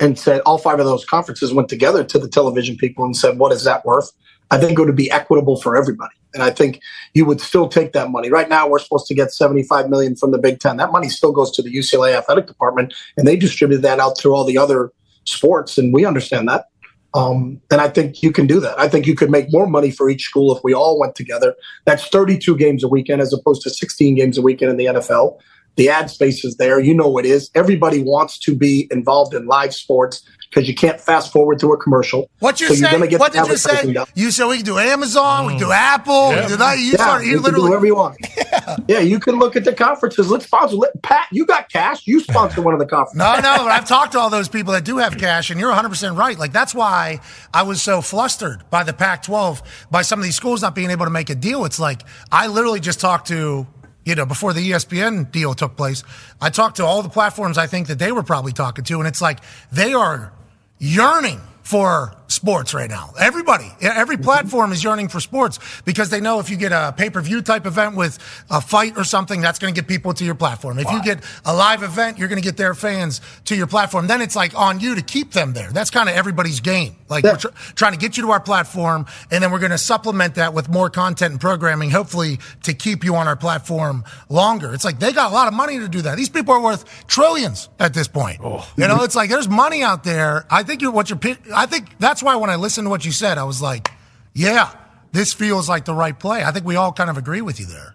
and 0.00 0.18
said, 0.18 0.40
all 0.42 0.58
five 0.58 0.78
of 0.78 0.86
those 0.86 1.04
conferences 1.04 1.52
went 1.52 1.68
together 1.68 2.04
to 2.04 2.18
the 2.18 2.28
television 2.28 2.76
people 2.76 3.04
and 3.04 3.16
said, 3.16 3.38
what 3.38 3.52
is 3.52 3.64
that 3.64 3.84
worth? 3.84 4.10
I 4.50 4.58
think 4.58 4.78
it 4.78 4.84
would 4.84 4.96
be 4.96 5.10
equitable 5.10 5.60
for 5.60 5.76
everybody. 5.76 6.14
And 6.34 6.42
I 6.42 6.50
think 6.50 6.80
you 7.14 7.24
would 7.24 7.40
still 7.40 7.68
take 7.68 7.92
that 7.92 8.10
money. 8.10 8.30
Right 8.30 8.48
now, 8.48 8.68
we're 8.68 8.78
supposed 8.78 9.06
to 9.06 9.14
get 9.14 9.32
75 9.32 9.88
million 9.88 10.16
from 10.16 10.30
the 10.30 10.38
Big 10.38 10.60
Ten. 10.60 10.76
That 10.76 10.92
money 10.92 11.08
still 11.08 11.32
goes 11.32 11.50
to 11.52 11.62
the 11.62 11.74
UCLA 11.74 12.14
athletic 12.14 12.46
department, 12.46 12.94
and 13.16 13.26
they 13.26 13.36
distribute 13.36 13.78
that 13.78 13.98
out 13.98 14.18
through 14.18 14.34
all 14.34 14.44
the 14.44 14.58
other 14.58 14.92
sports. 15.24 15.78
And 15.78 15.92
we 15.92 16.04
understand 16.04 16.48
that. 16.48 16.66
Um, 17.14 17.60
and 17.70 17.80
I 17.80 17.88
think 17.88 18.22
you 18.22 18.32
can 18.32 18.46
do 18.46 18.60
that. 18.60 18.78
I 18.78 18.88
think 18.88 19.06
you 19.06 19.14
could 19.14 19.30
make 19.30 19.50
more 19.50 19.66
money 19.66 19.90
for 19.90 20.10
each 20.10 20.24
school 20.24 20.54
if 20.54 20.62
we 20.62 20.74
all 20.74 20.98
went 20.98 21.14
together. 21.14 21.54
That's 21.84 22.06
32 22.08 22.56
games 22.56 22.84
a 22.84 22.88
weekend 22.88 23.22
as 23.22 23.32
opposed 23.32 23.62
to 23.62 23.70
16 23.70 24.14
games 24.14 24.36
a 24.36 24.42
weekend 24.42 24.70
in 24.70 24.76
the 24.76 24.86
NFL. 24.86 25.38
The 25.76 25.88
ad 25.88 26.10
space 26.10 26.44
is 26.44 26.56
there. 26.56 26.80
You 26.80 26.92
know 26.92 27.18
it 27.18 27.24
is. 27.24 27.50
Everybody 27.54 28.02
wants 28.02 28.38
to 28.40 28.54
be 28.54 28.88
involved 28.90 29.32
in 29.32 29.46
live 29.46 29.74
sports 29.74 30.22
because 30.50 30.68
you 30.68 30.74
can't 30.74 31.00
fast 31.00 31.32
forward 31.32 31.58
to 31.60 31.72
a 31.72 31.76
commercial. 31.76 32.30
What 32.38 32.60
you 32.60 32.68
so 32.68 32.74
say? 32.74 33.16
What 33.16 33.32
did 33.32 33.46
you 33.46 33.56
say? 33.56 33.92
Done. 33.92 34.06
You 34.14 34.30
said 34.30 34.46
we 34.46 34.56
can 34.56 34.64
do 34.64 34.78
Amazon, 34.78 35.44
mm. 35.44 35.46
we 35.46 35.52
can 35.54 35.62
do 35.62 35.72
Apple, 35.72 36.30
yeah. 36.30 36.34
we 36.34 36.40
can 36.40 36.48
do 36.50 36.56
that. 36.56 36.78
You, 36.78 36.84
yeah, 36.84 36.94
start, 36.94 37.24
you, 37.24 37.30
you 37.32 37.40
literally 37.40 37.66
do 37.66 37.70
whatever 37.70 37.86
you 37.86 37.96
want. 37.96 38.16
Yeah. 38.48 38.76
yeah, 38.88 38.98
you 39.00 39.20
can 39.20 39.38
look 39.38 39.56
at 39.56 39.64
the 39.64 39.74
conferences. 39.74 40.30
Let's 40.30 40.46
sponsor. 40.46 40.76
Let, 40.76 41.02
Pat, 41.02 41.26
you 41.30 41.44
got 41.44 41.68
cash. 41.68 42.06
You 42.06 42.20
sponsor 42.20 42.62
one 42.62 42.72
of 42.72 42.80
the 42.80 42.86
conferences. 42.96 43.18
no, 43.18 43.34
no, 43.34 43.64
but 43.64 43.70
I've 43.70 43.86
talked 43.86 44.12
to 44.12 44.18
all 44.18 44.30
those 44.30 44.48
people 44.48 44.72
that 44.72 44.84
do 44.84 44.98
have 44.98 45.18
cash, 45.18 45.50
and 45.50 45.60
you're 45.60 45.68
100 45.68 45.88
percent 45.88 46.16
right. 46.16 46.38
Like 46.38 46.52
that's 46.52 46.74
why 46.74 47.20
I 47.52 47.62
was 47.62 47.82
so 47.82 48.00
flustered 48.00 48.68
by 48.70 48.84
the 48.84 48.92
Pac-12, 48.92 49.62
by 49.90 50.02
some 50.02 50.18
of 50.18 50.24
these 50.24 50.36
schools 50.36 50.62
not 50.62 50.74
being 50.74 50.90
able 50.90 51.04
to 51.04 51.10
make 51.10 51.28
a 51.28 51.34
deal. 51.34 51.64
It's 51.64 51.78
like 51.78 52.02
I 52.32 52.46
literally 52.46 52.80
just 52.80 53.00
talked 53.00 53.28
to 53.28 53.66
you 54.08 54.14
know, 54.14 54.24
before 54.24 54.54
the 54.54 54.70
ESPN 54.70 55.30
deal 55.30 55.52
took 55.52 55.76
place, 55.76 56.02
I 56.40 56.48
talked 56.48 56.76
to 56.76 56.84
all 56.84 57.02
the 57.02 57.10
platforms 57.10 57.58
I 57.58 57.66
think 57.66 57.88
that 57.88 57.98
they 57.98 58.10
were 58.10 58.22
probably 58.22 58.52
talking 58.52 58.82
to, 58.84 58.98
and 58.98 59.06
it's 59.06 59.20
like 59.20 59.40
they 59.70 59.92
are 59.92 60.32
yearning 60.78 61.40
for 61.62 62.14
sports 62.28 62.74
right 62.74 62.88
now. 62.88 63.12
Everybody, 63.18 63.70
every 63.80 64.16
mm-hmm. 64.16 64.24
platform 64.24 64.72
is 64.72 64.84
yearning 64.84 65.08
for 65.08 65.20
sports 65.20 65.58
because 65.84 66.10
they 66.10 66.20
know 66.20 66.38
if 66.38 66.50
you 66.50 66.56
get 66.56 66.72
a 66.72 66.94
pay 66.96 67.10
per 67.10 67.20
view 67.20 67.42
type 67.42 67.66
event 67.66 67.96
with 67.96 68.18
a 68.50 68.60
fight 68.60 68.96
or 68.96 69.04
something, 69.04 69.40
that's 69.40 69.58
going 69.58 69.74
to 69.74 69.80
get 69.80 69.88
people 69.88 70.14
to 70.14 70.24
your 70.24 70.34
platform. 70.34 70.78
If 70.78 70.90
you 70.90 71.02
get 71.02 71.24
a 71.44 71.54
live 71.54 71.82
event, 71.82 72.18
you're 72.18 72.28
going 72.28 72.40
to 72.40 72.44
get 72.46 72.56
their 72.56 72.74
fans 72.74 73.20
to 73.46 73.56
your 73.56 73.66
platform. 73.66 74.06
Then 74.06 74.20
it's 74.22 74.36
like 74.36 74.54
on 74.54 74.80
you 74.80 74.94
to 74.94 75.02
keep 75.02 75.32
them 75.32 75.52
there. 75.52 75.70
That's 75.72 75.90
kind 75.90 76.08
of 76.08 76.14
everybody's 76.14 76.60
game. 76.60 76.96
Like 77.08 77.24
we're 77.24 77.36
tr- 77.36 77.48
trying 77.74 77.92
to 77.92 77.98
get 77.98 78.16
you 78.16 78.24
to 78.24 78.30
our 78.30 78.40
platform, 78.40 79.06
and 79.30 79.42
then 79.42 79.50
we're 79.50 79.58
going 79.58 79.70
to 79.70 79.78
supplement 79.78 80.34
that 80.34 80.52
with 80.52 80.68
more 80.68 80.90
content 80.90 81.32
and 81.32 81.40
programming, 81.40 81.90
hopefully 81.90 82.38
to 82.64 82.74
keep 82.74 83.04
you 83.04 83.14
on 83.16 83.26
our 83.26 83.36
platform 83.36 84.04
longer. 84.28 84.74
It's 84.74 84.84
like 84.84 84.98
they 84.98 85.12
got 85.12 85.30
a 85.30 85.34
lot 85.34 85.48
of 85.48 85.54
money 85.54 85.78
to 85.78 85.88
do 85.88 86.02
that. 86.02 86.16
These 86.16 86.28
people 86.28 86.54
are 86.54 86.60
worth 86.60 87.06
trillions 87.06 87.68
at 87.78 87.94
this 87.94 88.08
point. 88.08 88.40
Oh. 88.42 88.68
You 88.76 88.86
know, 88.86 89.02
it's 89.02 89.16
like 89.16 89.30
there's 89.30 89.48
money 89.48 89.82
out 89.82 90.04
there. 90.04 90.46
I 90.50 90.62
think 90.62 90.82
you're 90.82 90.90
what 90.90 91.08
you're. 91.10 91.18
I 91.54 91.66
think 91.66 91.98
that's 91.98 92.17
why 92.22 92.36
when 92.36 92.50
I 92.50 92.56
listened 92.56 92.86
to 92.86 92.90
what 92.90 93.04
you 93.04 93.12
said, 93.12 93.38
I 93.38 93.44
was 93.44 93.60
like, 93.62 93.90
yeah, 94.34 94.72
this 95.12 95.32
feels 95.32 95.68
like 95.68 95.84
the 95.84 95.94
right 95.94 96.18
play. 96.18 96.44
I 96.44 96.52
think 96.52 96.64
we 96.64 96.76
all 96.76 96.92
kind 96.92 97.10
of 97.10 97.16
agree 97.18 97.40
with 97.40 97.58
you 97.58 97.66
there. 97.66 97.94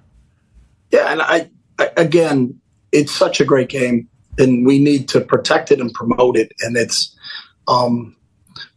Yeah, 0.92 1.12
and 1.12 1.22
I, 1.22 1.50
I 1.80 1.90
again, 1.98 2.60
it's 2.92 3.12
such 3.12 3.42
a 3.42 3.46
great 3.46 3.70
game, 3.70 4.08
and 4.38 4.66
we 4.66 4.80
need 4.80 5.08
to 5.10 5.22
protect 5.22 5.72
it 5.72 5.80
and 5.80 5.94
promote 5.94 6.38
it. 6.38 6.52
And 6.62 6.78
it's, 6.78 7.16
um, 7.68 8.16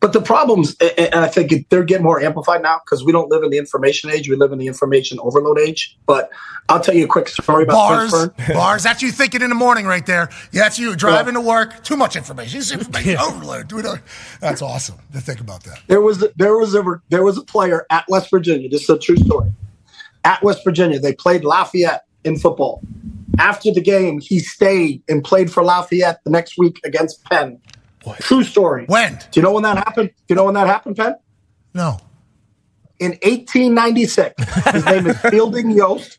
but 0.00 0.12
the 0.12 0.20
problems, 0.20 0.76
and 0.80 1.14
I 1.14 1.28
think 1.28 1.68
they're 1.68 1.84
getting 1.84 2.04
more 2.04 2.20
amplified 2.20 2.62
now 2.62 2.80
because 2.84 3.04
we 3.04 3.12
don't 3.12 3.30
live 3.30 3.42
in 3.42 3.50
the 3.50 3.58
information 3.58 4.10
age; 4.10 4.28
we 4.28 4.36
live 4.36 4.52
in 4.52 4.58
the 4.58 4.66
information 4.66 5.18
overload 5.20 5.58
age. 5.58 5.96
But 6.06 6.30
I'll 6.68 6.80
tell 6.80 6.94
you 6.94 7.04
a 7.04 7.08
quick 7.08 7.28
story 7.28 7.64
about 7.64 7.74
Bars, 7.74 8.10
Pittsburgh. 8.12 8.54
bars. 8.54 8.82
That's 8.82 9.02
you 9.02 9.12
thinking 9.12 9.42
in 9.42 9.48
the 9.48 9.54
morning 9.54 9.86
right 9.86 10.04
there. 10.04 10.28
Yeah, 10.52 10.62
that's 10.62 10.78
you 10.78 10.96
driving 10.96 11.34
to 11.34 11.40
work. 11.40 11.82
Too 11.84 11.96
much 11.96 12.16
information. 12.16 12.58
This 12.58 12.72
information 12.72 13.18
overload. 13.18 14.00
That's 14.40 14.62
awesome 14.62 14.96
to 15.12 15.20
think 15.20 15.40
about 15.40 15.64
that. 15.64 15.80
There 15.86 16.00
was 16.00 16.24
there 16.36 16.56
was 16.56 16.74
a 16.74 16.84
there 17.08 17.22
was 17.22 17.38
a 17.38 17.42
player 17.42 17.86
at 17.90 18.04
West 18.08 18.30
Virginia. 18.30 18.68
This 18.68 18.82
is 18.82 18.90
a 18.90 18.98
true 18.98 19.16
story. 19.16 19.52
At 20.24 20.42
West 20.42 20.64
Virginia, 20.64 20.98
they 20.98 21.12
played 21.12 21.44
Lafayette 21.44 22.04
in 22.24 22.36
football. 22.36 22.82
After 23.38 23.72
the 23.72 23.80
game, 23.80 24.18
he 24.20 24.38
stayed 24.40 25.02
and 25.08 25.22
played 25.22 25.52
for 25.52 25.62
Lafayette 25.62 26.24
the 26.24 26.30
next 26.30 26.58
week 26.58 26.80
against 26.84 27.22
Penn. 27.24 27.60
True 28.14 28.44
story. 28.44 28.84
When? 28.86 29.14
Do 29.14 29.40
you 29.40 29.42
know 29.42 29.52
when 29.52 29.62
that 29.64 29.76
happened? 29.76 30.11
Do 30.11 30.24
you 30.28 30.36
know 30.36 30.44
when 30.44 30.54
that 30.54 30.66
happened, 30.66 30.96
Penn? 30.96 31.16
No. 31.74 31.98
In 32.98 33.11
1896. 33.22 34.34
His 34.72 34.84
name 34.86 35.07
is 35.07 35.18
Fielding 35.20 35.70
Yost. 35.70 36.18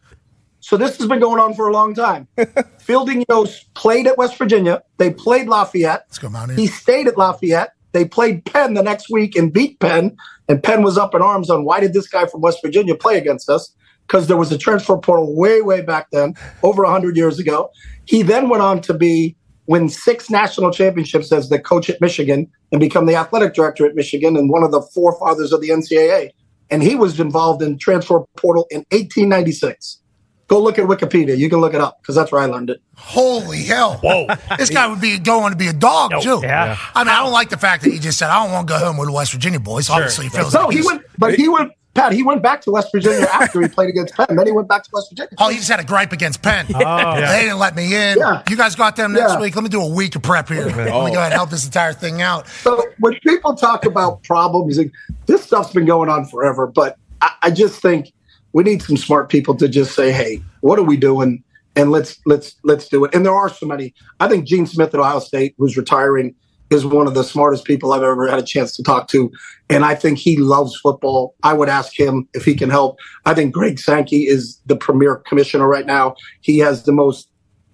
So 0.60 0.76
this 0.76 0.98
has 0.98 1.08
been 1.08 1.20
going 1.20 1.40
on 1.40 1.54
for 1.54 1.70
a 1.70 1.72
long 1.72 1.94
time. 1.94 2.28
Fielding 2.80 3.26
Yost 3.30 3.74
played 3.74 4.06
at 4.06 4.18
West 4.18 4.38
Virginia. 4.38 4.84
They 4.98 5.12
played 5.12 5.48
Lafayette. 5.48 6.04
Let's 6.10 6.20
go 6.20 6.30
Mountaineers. 6.30 6.60
He 6.60 6.68
stayed 6.68 7.08
at 7.08 7.18
Lafayette. 7.18 7.72
They 7.94 8.06
played 8.06 8.46
Penn 8.46 8.74
the 8.74 8.84
next 8.84 9.10
week 9.10 9.36
and 9.36 9.52
beat 9.52 9.80
Penn. 9.80 10.18
And 10.50 10.62
Penn 10.62 10.84
was 10.84 10.98
up 10.98 11.16
in 11.16 11.22
arms 11.22 11.50
on 11.50 11.64
why 11.64 11.80
did 11.80 11.94
this 11.94 12.08
guy 12.08 12.26
from 12.26 12.42
West 12.42 12.60
Virginia 12.62 12.96
play 12.96 13.18
against 13.18 13.50
us? 13.50 13.74
Because 14.06 14.28
there 14.28 14.38
was 14.38 14.52
a 14.52 14.58
transfer 14.58 14.98
portal 14.98 15.36
way, 15.36 15.62
way 15.62 15.82
back 15.82 16.08
then, 16.12 16.34
over 16.64 16.84
100 16.84 17.18
years 17.18 17.40
ago. 17.40 17.70
He 18.06 18.22
then 18.22 18.50
went 18.50 18.62
on 18.62 18.82
to 18.82 18.94
be 18.94 19.36
win 19.68 19.88
six 19.90 20.30
national 20.30 20.72
championships 20.72 21.32
as 21.32 21.50
the 21.50 21.60
coach 21.60 21.90
at 21.90 22.00
Michigan 22.02 22.50
and 22.72 22.80
become 22.80 23.06
the 23.06 23.16
athletic 23.16 23.54
director 23.54 23.86
at 23.86 23.96
Michigan 23.96 24.36
and 24.38 24.50
one 24.50 24.64
of 24.64 24.72
the 24.72 24.82
forefathers 24.82 25.54
of 25.54 25.62
the 25.62 25.70
NCAA. 25.70 26.32
And 26.70 26.84
he 26.84 26.96
was 26.96 27.20
involved 27.20 27.62
in 27.62 27.78
transfer 27.78 28.22
portal 28.36 28.68
in 28.72 28.80
1896. 28.92 30.00
Go 30.48 30.62
look 30.64 30.80
at 30.80 30.86
Wikipedia. 30.86 31.38
You 31.38 31.50
can 31.50 31.60
look 31.60 31.74
it 31.74 31.82
up 31.82 32.00
because 32.02 32.16
that's 32.16 32.32
where 32.32 32.40
I 32.42 32.46
learned 32.46 32.70
it. 32.70 32.82
Holy 32.96 33.64
hell! 33.64 33.96
Whoa, 33.98 34.28
this 34.58 34.70
guy 34.70 34.88
would 34.88 35.02
be 35.02 35.20
going 35.20 35.52
to 35.52 35.58
be 35.58 35.68
a 35.68 35.74
dog 35.74 36.12
too. 36.22 36.40
yeah. 36.42 36.78
I 36.96 37.04
mean, 37.04 37.14
I 37.14 37.20
don't 37.22 37.34
like 37.34 37.50
the 37.50 37.58
fact 37.58 37.84
that 37.84 37.92
he 37.92 38.00
just 38.00 38.18
said 38.18 38.30
I 38.30 38.44
don't 38.44 38.54
want 38.54 38.66
to 38.70 38.74
go 38.74 38.80
home 38.80 38.96
with 38.98 39.08
the 39.10 39.14
West 39.14 39.34
Virginia 39.34 39.60
boys. 39.60 39.90
Obviously, 39.90 40.26
he 40.26 40.30
feels 40.30 40.54
No, 40.54 40.62
like 40.62 40.72
he 40.72 40.78
he's- 40.78 40.86
went, 40.86 41.02
but 41.18 41.36
he 41.36 41.50
went, 41.50 41.74
Pat, 41.98 42.12
he 42.12 42.22
went 42.22 42.44
back 42.44 42.62
to 42.62 42.72
West 42.72 42.90
Virginia 42.94 43.26
after 43.34 43.60
he 43.60 43.68
played 43.68 43.90
against 43.90 44.14
Penn. 44.14 44.28
Then 44.36 44.46
he 44.46 44.52
went 44.52 44.68
back 44.68 44.84
to 44.84 44.90
West 44.94 45.10
Virginia. 45.10 45.32
Oh, 45.40 45.50
he 45.50 45.58
just 45.58 45.68
had 45.68 45.80
a 45.80 45.84
gripe 45.84 46.14
against 46.14 46.44
Penn. 46.44 46.68
Oh. 46.70 46.80
yeah. 46.80 47.32
They 47.32 47.42
didn't 47.42 47.58
let 47.58 47.76
me 47.76 47.86
in. 47.86 48.20
Yeah. 48.20 48.44
You 48.48 48.56
guys 48.56 48.76
got 48.76 48.96
them 48.96 49.14
next 49.14 49.34
Yeah. 49.34 49.40
week. 49.40 49.56
Let 49.56 49.64
me 49.64 49.70
do 49.70 49.82
a 49.82 49.90
week 49.90 50.16
of 50.16 50.22
prep 50.22 50.48
here. 50.48 50.66
Let 50.66 50.78
me 50.78 50.84
go 50.86 50.92
ahead 50.92 51.16
and 51.16 51.34
oh. 51.34 51.38
help 51.38 51.50
this 51.50 51.66
entire 51.66 51.94
thing 51.94 52.22
out. 52.22 52.48
So 52.48 52.86
when 53.00 53.16
people 53.22 53.56
talk 53.56 53.86
about 53.86 54.22
problems, 54.24 54.78
like, 54.78 54.92
this 55.26 55.44
stuff's 55.44 55.74
been 55.74 55.86
going 55.86 56.08
on 56.08 56.26
forever. 56.26 56.68
But 56.68 56.98
I, 57.22 57.32
I 57.42 57.50
just 57.50 57.82
think 57.82 58.14
we 58.54 58.64
need 58.64 58.84
some 58.84 58.98
smart 58.98 59.30
people 59.30 59.56
to 59.56 59.68
just 59.68 59.96
say, 59.96 60.12
"Hey, 60.12 60.42
what 60.62 60.78
are 60.78 60.84
we 60.84 60.98
doing?" 60.98 61.44
And 61.76 61.90
let's 61.90 62.20
let's 62.28 62.56
let's 62.64 62.88
do 62.88 63.06
it. 63.06 63.16
And 63.16 63.26
there 63.26 63.34
are 63.34 63.50
so 63.50 63.66
many. 63.66 63.96
I 64.20 64.28
think 64.28 64.46
Gene 64.46 64.68
Smith 64.68 64.94
at 64.94 65.00
Ohio 65.00 65.20
State, 65.20 65.56
who's 65.58 65.76
retiring, 65.76 66.36
is 66.70 66.86
one 66.86 67.08
of 67.08 67.14
the 67.14 67.24
smartest 67.24 67.66
people 67.66 67.94
I've 67.94 68.04
ever 68.04 68.28
had 68.28 68.40
a 68.40 68.44
chance 68.44 68.76
to 68.76 68.84
talk 68.84 69.08
to. 69.10 69.32
And 69.70 69.86
I 69.86 69.96
think 69.96 70.18
he 70.18 70.38
loves 70.38 70.78
football. 70.78 71.36
I 71.44 71.54
would 71.54 71.70
ask 71.70 71.98
him 71.98 72.28
if 72.34 72.44
he 72.44 72.56
can 72.56 72.70
help. 72.70 72.98
I 73.26 73.34
think 73.34 73.54
Greg 73.54 73.80
Sankey 73.80 74.28
is 74.28 74.60
the 74.66 74.76
premier 74.76 75.16
commissioner 75.16 75.68
right 75.68 75.86
now. 75.86 76.16
He 76.42 76.60
has 76.60 76.84
the 76.84 76.92
most 76.92 77.30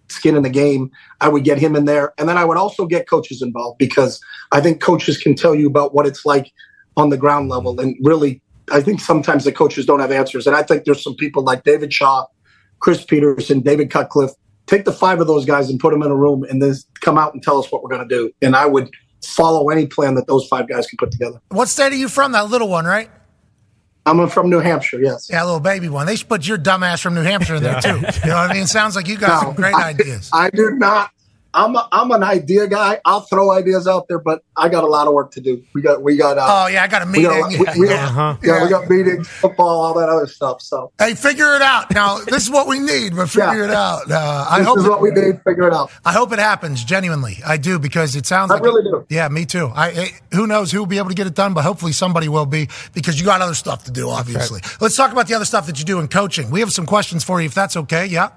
skin 0.10 0.36
in 0.36 0.44
the 0.44 0.50
game. 0.50 0.92
I 1.22 1.30
would 1.30 1.44
get 1.44 1.58
him 1.58 1.76
in 1.76 1.86
there. 1.86 2.14
And 2.18 2.30
then 2.30 2.38
I 2.38 2.46
would 2.46 2.58
also 2.58 2.86
get 2.86 3.10
coaches 3.10 3.42
involved 3.42 3.78
because 3.80 4.22
I 4.52 4.62
think 4.62 4.82
coaches 4.82 5.18
can 5.18 5.36
tell 5.36 5.56
you 5.56 5.68
about 5.68 5.94
what 5.94 6.06
it's 6.06 6.26
like 6.26 6.52
on 6.96 7.10
the 7.10 7.18
ground 7.18 7.50
level. 7.50 7.80
And 7.80 7.96
really, 8.02 8.42
I 8.72 8.82
think 8.82 9.02
sometimes 9.02 9.44
the 9.44 9.52
coaches 9.52 9.86
don't 9.86 10.00
have 10.00 10.12
answers. 10.12 10.48
And 10.48 10.56
I 10.56 10.64
think 10.64 10.86
there's 10.86 11.04
some 11.04 11.16
people 11.16 11.44
like 11.44 11.64
David 11.64 11.92
Shaw, 11.92 12.26
Chris 12.80 13.04
Petersen, 13.04 13.62
David 13.62 13.90
Cutcliffe. 13.90 14.34
Take 14.66 14.86
the 14.86 14.94
five 14.94 15.20
of 15.20 15.28
those 15.28 15.46
guys 15.46 15.70
and 15.70 15.80
put 15.80 15.92
them 15.92 16.02
in 16.04 16.10
a 16.12 16.16
room 16.16 16.44
and 16.44 16.62
then 16.62 16.74
come 17.02 17.18
out 17.18 17.34
and 17.34 17.44
tell 17.44 17.60
us 17.60 17.72
what 17.72 17.84
we're 17.84 17.90
going 17.90 18.08
to 18.08 18.16
do. 18.16 18.32
And 18.42 18.56
I 18.56 18.66
would 18.66 18.90
follow 19.26 19.70
any 19.70 19.88
plan 19.88 20.16
that 20.16 20.28
those 20.28 20.48
five 20.48 20.68
guys 20.68 20.88
can 20.88 20.98
put 20.98 21.12
together. 21.12 21.42
What 21.50 21.68
state 21.68 21.92
are 21.92 21.96
you 21.96 22.08
from? 22.10 22.32
That 22.32 22.50
little 22.50 22.70
one, 22.70 22.86
right? 22.86 23.10
I'm 24.06 24.28
from 24.28 24.50
New 24.50 24.60
Hampshire, 24.60 25.00
yes. 25.00 25.30
Yeah, 25.30 25.44
little 25.46 25.62
baby 25.62 25.88
one. 25.88 26.06
They 26.06 26.18
should 26.18 26.28
put 26.28 26.46
your 26.46 26.58
dumbass 26.58 27.02
from 27.02 27.16
New 27.16 27.22
Hampshire 27.22 27.56
in 27.56 27.64
there 27.64 27.80
too. 27.80 27.90
You 27.90 27.96
know 28.02 28.36
what 28.36 28.52
I 28.52 28.54
mean? 28.54 28.68
Sounds 28.68 28.96
like 28.98 29.08
you 29.08 29.18
got 29.18 29.42
some 29.42 29.54
great 29.56 29.74
I- 29.74 29.90
ideas. 29.90 30.30
I 30.34 30.50
do 30.50 30.72
not. 30.72 31.12
I'm 31.54 31.76
a, 31.76 31.88
I'm 31.92 32.10
an 32.12 32.24
idea 32.24 32.68
guy. 32.68 33.00
I'll 33.06 33.22
throw 33.22 33.52
ideas 33.52 33.88
out 33.88 34.08
there, 34.08 34.20
but 34.20 34.44
I 34.58 34.70
got 34.70 34.84
a 34.84 34.88
lot 34.88 35.08
of 35.08 35.14
work 35.14 35.32
to 35.34 35.42
do. 35.42 35.64
We 35.74 35.82
got 35.82 36.02
we 36.02 36.18
got. 36.18 36.38
Uh, 36.38 36.46
Oh 36.50 36.68
yeah, 36.68 36.84
I 36.84 36.88
got 36.88 37.08
a 37.08 37.12
we 37.12 37.22
got, 37.24 37.50
meeting. 37.52 37.66
we, 37.76 37.80
we 37.82 37.88
got- 37.90 38.10
Uh-huh. 38.10 38.38
yeah, 38.44 38.64
we 38.64 38.70
got 38.70 38.90
meetings, 38.90 39.28
football, 39.28 39.68
all 39.82 39.94
that 40.00 40.10
other 40.10 40.28
stuff. 40.28 40.62
So 40.62 40.92
Hey, 41.00 41.14
figure 41.16 41.56
it 41.56 41.62
out. 41.62 41.92
Now, 41.94 42.18
this 42.20 42.44
is 42.44 42.50
what 42.50 42.68
we 42.68 42.80
need, 42.80 43.16
but 43.16 43.30
figure 43.30 43.60
Yeah. 43.60 43.66
it 43.66 43.72
out. 43.72 44.12
Uh, 44.12 44.46
I 44.50 44.60
this 44.60 44.68
hope 44.68 44.78
is 44.80 44.86
it- 44.86 44.90
what 44.90 45.02
we 45.02 45.12
need. 45.12 45.42
Figure 45.44 45.68
it 45.68 45.74
out. 45.74 45.92
I 46.06 46.12
hope 46.14 46.32
it 46.34 46.40
happens. 46.40 46.84
Genuinely, 46.84 47.38
I 47.46 47.58
do 47.58 47.78
because 47.80 48.16
it 48.16 48.26
sounds. 48.26 48.52
I 48.52 48.56
like 48.56 48.64
really 48.64 48.84
do. 48.84 49.06
Yeah, 49.10 49.28
me 49.30 49.46
too. 49.46 49.72
I, 49.76 49.88
I 49.90 50.12
who 50.36 50.48
knows 50.48 50.72
who 50.72 50.80
will 50.80 50.86
be 50.88 50.98
able 50.98 51.10
to 51.10 51.16
get 51.16 51.28
it 51.28 51.36
done, 51.36 51.54
but 51.54 51.64
hopefully 51.64 51.92
somebody 51.92 52.28
will 52.30 52.46
be 52.46 52.68
because 52.94 53.20
you 53.20 53.26
got 53.26 53.42
other 53.42 53.54
stuff 53.56 53.84
to 53.86 53.92
do. 53.92 54.10
Obviously, 54.10 54.62
let's 54.82 54.96
talk 54.96 55.12
about 55.12 55.28
the 55.28 55.34
other 55.36 55.46
stuff 55.46 55.68
that 55.68 55.78
you 55.80 55.86
do 55.86 56.00
in 56.00 56.08
coaching. 56.08 56.50
We 56.50 56.60
have 56.62 56.74
some 56.74 56.86
questions 56.86 57.24
for 57.24 57.40
you, 57.42 57.46
if 57.46 57.54
that's 57.54 57.78
okay. 57.78 58.06
Yeah, 58.08 58.30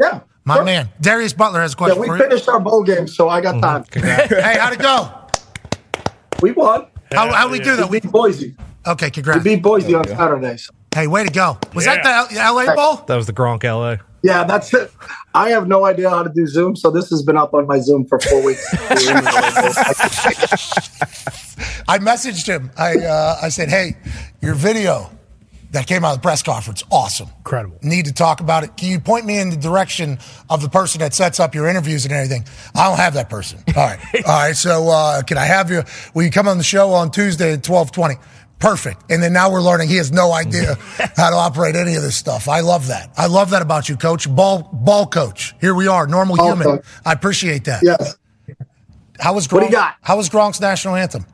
Yeah, 0.00 0.20
my 0.44 0.62
man, 0.62 0.88
Darius 1.00 1.32
Butler 1.32 1.60
has 1.60 1.74
a 1.74 1.76
yeah. 1.88 1.94
We 1.94 2.06
for 2.06 2.16
you. 2.16 2.22
finished 2.22 2.48
our 2.48 2.60
bowl 2.60 2.82
game, 2.82 3.06
so 3.08 3.28
I 3.28 3.40
got 3.40 3.60
time. 3.60 3.84
hey, 3.92 4.56
how'd 4.58 4.72
it 4.74 4.78
go? 4.80 5.10
We 6.42 6.52
won. 6.52 6.86
How 7.12 7.32
how 7.32 7.48
we 7.50 7.58
do 7.60 7.76
that? 7.76 7.88
We 7.88 8.00
beat 8.00 8.10
Boise. 8.12 8.56
Okay, 8.86 9.06
We 9.06 9.10
congrats. 9.10 9.42
beat 9.44 9.62
Boise 9.62 9.94
on 9.94 10.06
Saturday. 10.06 10.56
So. 10.58 10.72
Hey, 10.94 11.06
way 11.06 11.24
to 11.24 11.30
go! 11.32 11.58
Was 11.74 11.84
that 11.86 12.02
the 12.02 12.38
L- 12.40 12.54
LA 12.54 12.74
Bowl? 12.74 12.96
That 13.06 13.16
was 13.16 13.26
the 13.26 13.32
Gronk 13.32 13.64
LA. 13.64 13.96
Yeah, 14.22 14.44
that's 14.44 14.72
it. 14.74 14.90
I 15.34 15.50
have 15.50 15.68
no 15.68 15.84
idea 15.84 16.08
how 16.10 16.22
to 16.22 16.30
do 16.30 16.46
Zoom, 16.46 16.74
so 16.74 16.90
this 16.90 17.10
has 17.10 17.22
been 17.22 17.36
up 17.36 17.52
on 17.54 17.66
my 17.66 17.78
Zoom 17.78 18.06
for 18.06 18.18
four 18.18 18.42
weeks. 18.42 18.66
I 21.88 21.98
messaged 21.98 22.46
him. 22.46 22.70
I 22.76 22.96
uh, 22.98 23.38
I 23.42 23.48
said, 23.50 23.68
"Hey, 23.68 23.96
your 24.40 24.54
video 24.54 25.10
that 25.76 25.86
came 25.86 26.04
out 26.04 26.12
of 26.12 26.18
the 26.18 26.22
press 26.22 26.42
conference, 26.42 26.82
awesome, 26.90 27.28
Incredible. 27.38 27.78
Need 27.82 28.06
to 28.06 28.12
talk 28.12 28.40
about 28.40 28.64
it. 28.64 28.76
Can 28.76 28.88
you 28.90 28.98
point 28.98 29.24
me 29.26 29.38
in 29.38 29.50
the 29.50 29.56
direction 29.56 30.18
of 30.50 30.62
the 30.62 30.68
person 30.68 30.98
that 31.00 31.14
sets 31.14 31.38
up 31.38 31.54
your 31.54 31.68
interviews 31.68 32.04
and 32.04 32.12
everything? 32.14 32.44
I 32.74 32.88
don't 32.88 32.96
have 32.98 33.14
that 33.14 33.28
person. 33.30 33.60
All 33.68 33.74
right, 33.74 33.98
all 34.26 34.32
right. 34.32 34.56
So 34.56 34.88
uh, 34.88 35.22
can 35.22 35.38
I 35.38 35.44
have 35.44 35.70
you? 35.70 35.82
Will 36.14 36.24
you 36.24 36.30
come 36.30 36.48
on 36.48 36.58
the 36.58 36.64
show 36.64 36.90
on 36.92 37.10
Tuesday 37.10 37.52
at 37.52 37.62
twelve 37.62 37.92
twenty? 37.92 38.14
Perfect. 38.58 39.10
And 39.10 39.22
then 39.22 39.34
now 39.34 39.52
we're 39.52 39.60
learning 39.60 39.88
he 39.90 39.96
has 39.96 40.10
no 40.10 40.32
idea 40.32 40.76
how 41.16 41.28
to 41.28 41.36
operate 41.36 41.76
any 41.76 41.94
of 41.94 42.02
this 42.02 42.16
stuff. 42.16 42.48
I 42.48 42.60
love 42.60 42.86
that. 42.88 43.10
I 43.16 43.26
love 43.26 43.50
that 43.50 43.60
about 43.60 43.88
you, 43.90 43.98
Coach. 43.98 44.34
Ball 44.34 44.62
ball 44.72 45.06
coach. 45.06 45.54
Here 45.60 45.74
we 45.74 45.88
are, 45.88 46.06
normal 46.06 46.36
Ball 46.36 46.48
human. 46.56 46.66
coach. 46.66 46.84
I 47.04 47.12
appreciate 47.12 47.64
that. 47.66 47.82
yes. 47.82 48.16
How 49.20 49.34
was 49.34 49.46
Gronk? 49.46 49.52
What 49.52 49.60
do 49.60 49.66
you 49.66 49.72
got? 49.72 49.96
How 50.02 50.16
was 50.16 50.28
Gronk's 50.30 50.60
national 50.60 50.94
anthem? 50.94 51.26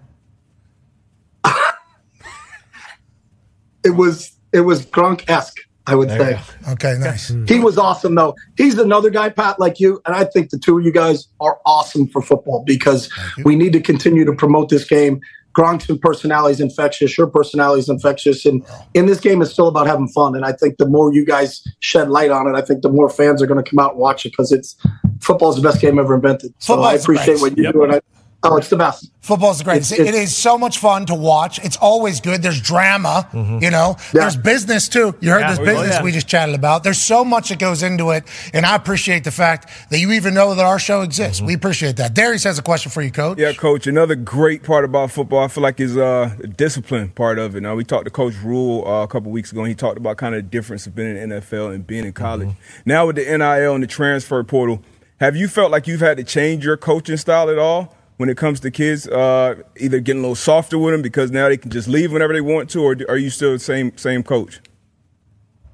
It 3.84 3.90
was 3.90 4.32
it 4.52 4.60
was 4.60 4.84
Gronk 4.86 5.28
esque, 5.28 5.58
I 5.86 5.94
would 5.94 6.10
say. 6.10 6.40
Okay, 6.70 6.96
nice. 6.98 7.28
He 7.48 7.58
was 7.58 7.78
awesome 7.78 8.14
though. 8.14 8.34
He's 8.56 8.78
another 8.78 9.10
guy, 9.10 9.30
Pat, 9.30 9.58
like 9.58 9.80
you, 9.80 10.00
and 10.06 10.14
I 10.14 10.24
think 10.24 10.50
the 10.50 10.58
two 10.58 10.78
of 10.78 10.84
you 10.84 10.92
guys 10.92 11.26
are 11.40 11.58
awesome 11.64 12.06
for 12.08 12.20
football 12.22 12.62
because 12.66 13.10
we 13.44 13.56
need 13.56 13.72
to 13.72 13.80
continue 13.80 14.24
to 14.24 14.32
promote 14.32 14.68
this 14.68 14.84
game. 14.84 15.20
Gronk's 15.54 15.86
personality 16.00 16.52
is 16.54 16.60
infectious. 16.60 17.18
Your 17.18 17.26
personality 17.26 17.80
is 17.80 17.88
infectious, 17.90 18.46
and 18.46 18.64
in 18.94 19.04
this 19.06 19.20
game, 19.20 19.42
it's 19.42 19.50
still 19.50 19.68
about 19.68 19.86
having 19.86 20.08
fun. 20.08 20.34
And 20.34 20.46
I 20.46 20.52
think 20.52 20.78
the 20.78 20.86
more 20.88 21.12
you 21.12 21.26
guys 21.26 21.62
shed 21.80 22.08
light 22.08 22.30
on 22.30 22.46
it, 22.46 22.56
I 22.56 22.62
think 22.62 22.80
the 22.80 22.88
more 22.88 23.10
fans 23.10 23.42
are 23.42 23.46
going 23.46 23.62
to 23.62 23.68
come 23.70 23.78
out 23.78 23.90
and 23.92 24.00
watch 24.00 24.24
it 24.24 24.30
because 24.30 24.50
it's 24.50 24.76
football's 25.20 25.56
the 25.56 25.62
best 25.62 25.80
game 25.82 25.98
ever 25.98 26.14
invented. 26.14 26.54
So 26.58 26.72
I 26.82 26.96
Football's 26.96 26.96
the 26.96 27.02
appreciate 27.02 27.40
what 27.42 27.58
you 27.58 27.64
Yep. 27.64 27.72
do, 27.74 27.82
and 27.84 27.92
I, 27.96 28.00
Oh, 28.44 28.56
it's 28.56 28.68
the 28.68 28.76
best. 28.76 29.08
Football's 29.20 29.58
the 29.58 29.64
greatest. 29.64 29.92
It's- 29.92 30.08
it 30.08 30.14
is 30.16 30.36
so 30.36 30.58
much 30.58 30.78
fun 30.78 31.06
to 31.06 31.14
watch. 31.14 31.60
It's 31.64 31.76
always 31.76 32.20
good. 32.20 32.42
There's 32.42 32.60
drama, 32.60 33.28
you 33.62 33.70
know. 33.70 33.96
There's 34.12 34.36
business 34.36 34.88
too. 34.88 35.14
You 35.20 35.30
heard 35.30 35.40
Yeah. 35.42 35.50
this 35.50 35.58
Oh, 35.60 35.64
business 35.64 35.94
yeah. 35.96 36.02
we 36.02 36.10
just 36.10 36.26
chatted 36.26 36.56
about. 36.56 36.82
There's 36.82 37.00
so 37.00 37.24
much 37.24 37.50
that 37.50 37.60
goes 37.60 37.84
into 37.84 38.10
it, 38.10 38.24
and 38.52 38.66
I 38.66 38.74
appreciate 38.74 39.22
the 39.22 39.30
fact 39.30 39.68
that 39.90 40.00
you 40.00 40.10
even 40.10 40.34
know 40.34 40.56
that 40.56 40.64
our 40.64 40.80
show 40.80 41.02
exists. 41.02 41.40
We 41.40 41.54
appreciate 41.54 41.96
that. 41.96 42.14
Darius 42.14 42.42
has 42.42 42.58
a 42.58 42.62
question 42.62 42.90
for 42.90 43.00
you, 43.00 43.12
Coach. 43.12 43.38
Yeah, 43.38 43.52
coach. 43.52 43.86
Another 43.86 44.16
great 44.16 44.64
part 44.64 44.84
about 44.84 45.12
football, 45.12 45.44
I 45.44 45.48
feel 45.48 45.62
like, 45.62 45.78
is 45.78 45.96
uh, 45.96 46.30
the 46.38 46.48
discipline 46.48 47.10
part 47.10 47.38
of 47.38 47.54
it. 47.54 47.60
Now, 47.62 47.76
we 47.76 47.84
talked 47.84 48.06
to 48.06 48.10
Coach 48.10 48.34
Rhule 48.42 48.82
uh, 48.88 49.04
a 49.04 49.06
couple 49.06 49.30
weeks 49.30 49.52
ago, 49.52 49.60
and 49.60 49.68
he 49.68 49.76
talked 49.76 49.98
about 49.98 50.16
kind 50.16 50.34
of 50.34 50.38
the 50.42 50.48
difference 50.50 50.84
of 50.88 50.96
being 50.96 51.16
in 51.16 51.28
the 51.28 51.36
NFL 51.36 51.72
and 51.72 51.86
being 51.86 52.04
in 52.04 52.12
college. 52.12 52.48
Now, 52.84 53.06
with 53.06 53.14
the 53.16 53.22
NIL 53.24 53.74
and 53.74 53.84
the 53.84 53.86
transfer 53.86 54.42
portal, 54.42 54.82
have 55.20 55.36
you 55.36 55.46
felt 55.46 55.70
like 55.70 55.86
you've 55.86 56.00
had 56.00 56.16
to 56.16 56.24
change 56.24 56.64
your 56.64 56.76
coaching 56.76 57.16
style 57.16 57.48
at 57.48 57.56
all 57.58 57.94
when 58.22 58.30
it 58.30 58.36
comes 58.36 58.60
to 58.60 58.70
kids? 58.70 59.08
Uh, 59.08 59.56
either 59.76 59.98
getting 59.98 60.20
a 60.20 60.22
little 60.22 60.36
softer 60.36 60.78
with 60.78 60.94
them 60.94 61.02
because 61.02 61.32
now 61.32 61.48
they 61.48 61.56
can 61.56 61.72
just 61.72 61.88
leave 61.88 62.12
whenever 62.12 62.32
they 62.32 62.40
want 62.40 62.70
to, 62.70 62.80
or 62.80 62.96
are 63.08 63.16
you 63.16 63.30
still 63.30 63.50
the 63.50 63.58
same 63.58 63.96
same 63.98 64.22
coach? 64.22 64.60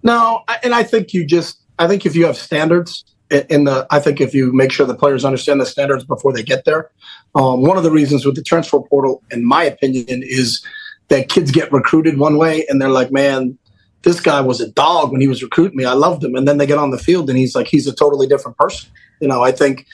No, 0.03 0.45
and 0.63 0.75
I 0.75 0.83
think 0.83 1.13
you 1.13 1.27
just, 1.27 1.61
I 1.79 1.87
think 1.87 2.07
if 2.07 2.17
you 2.17 2.25
have 2.25 2.39
standards 2.39 3.05
in 3.31 3.65
the, 3.65 3.87
I 3.91 4.01
think 4.01 4.23
if 4.23 4.33
you 4.33 4.51
make 4.55 4.73
sure 4.73 4.87
the 4.87 4.95
players 4.95 5.27
understand 5.27 5.61
the 5.61 5.67
standards 5.67 6.05
before 6.05 6.33
they 6.33 6.43
get 6.43 6.65
there. 6.65 6.91
Um, 7.35 7.61
one 7.61 7.77
of 7.77 7.83
the 7.83 7.91
reasons 7.91 8.25
with 8.25 8.35
the 8.35 8.43
transfer 8.43 8.81
portal, 8.81 9.23
in 9.31 9.45
my 9.45 9.65
opinion, 9.65 10.23
is 10.23 10.65
that 11.09 11.29
kids 11.29 11.51
get 11.51 11.71
recruited 11.71 12.17
one 12.17 12.39
way 12.39 12.65
and 12.71 12.81
they're 12.81 12.89
like, 12.89 13.13
man, 13.13 13.59
this 14.05 14.21
guy 14.21 14.41
was 14.41 14.63
a 14.63 14.71
dog 14.71 15.13
when 15.13 15.21
he 15.21 15.29
was 15.29 15.43
recruiting 15.43 15.77
me. 15.77 15.85
I 15.85 15.93
loved 15.93 16.25
him. 16.25 16.35
And 16.35 16.49
then 16.49 16.57
they 16.57 16.67
get 16.67 16.79
on 16.79 16.93
the 16.93 16.99
field 16.99 17.29
and 17.29 17.39
he's 17.39 17.55
like, 17.55 17.67
he's 17.67 17.87
a 17.87 17.95
totally 17.95 18.27
different 18.27 18.57
person. 18.57 18.89
You 19.21 19.29
know, 19.29 19.43
I 19.43 19.53
think 19.53 19.87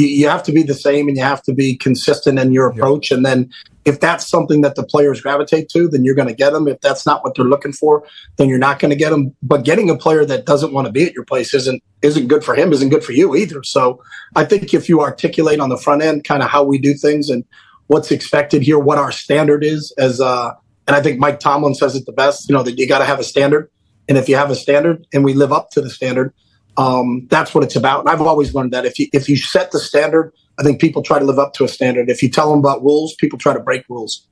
you, 0.00 0.06
you 0.06 0.28
have 0.28 0.42
to 0.44 0.52
be 0.52 0.62
the 0.62 0.74
same 0.74 1.08
and 1.08 1.16
you 1.16 1.22
have 1.22 1.42
to 1.42 1.52
be 1.52 1.76
consistent 1.76 2.38
in 2.38 2.52
your 2.52 2.66
approach. 2.66 3.10
And 3.10 3.24
then 3.24 3.50
if 3.84 4.00
that's 4.00 4.26
something 4.26 4.62
that 4.62 4.74
the 4.74 4.82
players 4.82 5.20
gravitate 5.20 5.68
to, 5.70 5.88
then 5.88 6.04
you're 6.04 6.14
going 6.14 6.28
to 6.28 6.34
get 6.34 6.52
them. 6.52 6.68
If 6.68 6.80
that's 6.80 7.04
not 7.04 7.22
what 7.22 7.34
they're 7.34 7.44
looking 7.44 7.72
for, 7.72 8.04
then 8.36 8.48
you're 8.48 8.58
not 8.58 8.78
going 8.78 8.90
to 8.90 8.96
get 8.96 9.10
them. 9.10 9.34
But 9.42 9.64
getting 9.64 9.90
a 9.90 9.96
player 9.96 10.24
that 10.24 10.46
doesn't 10.46 10.72
want 10.72 10.86
to 10.86 10.92
be 10.92 11.04
at 11.04 11.12
your 11.12 11.24
place 11.24 11.54
isn't 11.54 11.82
isn't 12.02 12.28
good 12.28 12.42
for 12.42 12.54
him, 12.54 12.72
isn't 12.72 12.88
good 12.88 13.04
for 13.04 13.12
you 13.12 13.36
either. 13.36 13.62
So 13.62 14.02
I 14.36 14.44
think 14.44 14.72
if 14.72 14.88
you 14.88 15.00
articulate 15.02 15.60
on 15.60 15.68
the 15.68 15.76
front 15.76 16.02
end 16.02 16.24
kind 16.24 16.42
of 16.42 16.48
how 16.48 16.62
we 16.62 16.78
do 16.78 16.94
things 16.94 17.28
and 17.28 17.44
what's 17.88 18.10
expected 18.10 18.62
here, 18.62 18.78
what 18.78 18.98
our 18.98 19.12
standard 19.12 19.62
is, 19.64 19.92
as 19.98 20.20
uh, 20.20 20.52
and 20.86 20.96
I 20.96 21.02
think 21.02 21.18
Mike 21.18 21.40
Tomlin 21.40 21.74
says 21.74 21.94
it 21.94 22.06
the 22.06 22.12
best. 22.12 22.48
You 22.48 22.54
know 22.54 22.62
that 22.62 22.78
you 22.78 22.88
got 22.88 22.98
to 22.98 23.04
have 23.04 23.18
a 23.18 23.24
standard, 23.24 23.70
and 24.08 24.16
if 24.16 24.28
you 24.28 24.36
have 24.36 24.50
a 24.50 24.56
standard 24.56 25.06
and 25.12 25.24
we 25.24 25.34
live 25.34 25.52
up 25.52 25.70
to 25.70 25.80
the 25.80 25.90
standard, 25.90 26.32
um, 26.80 27.26
that's 27.30 27.54
what 27.54 27.62
it's 27.64 27.76
about. 27.76 28.00
And 28.00 28.08
I've 28.08 28.20
always 28.22 28.54
learned 28.54 28.72
that 28.72 28.84
if 28.86 28.98
you 28.98 29.08
if 29.12 29.28
you 29.28 29.36
set 29.36 29.70
the 29.70 29.78
standard, 29.80 30.32
I 30.58 30.62
think 30.62 30.80
people 30.80 31.02
try 31.02 31.18
to 31.18 31.24
live 31.24 31.38
up 31.38 31.52
to 31.54 31.64
a 31.64 31.68
standard. 31.68 32.08
If 32.10 32.22
you 32.22 32.28
tell 32.30 32.50
them 32.50 32.58
about 32.60 32.82
rules, 32.82 33.14
people 33.16 33.38
try 33.38 33.52
to 33.54 33.60
break 33.60 33.84
rules. 33.88 34.26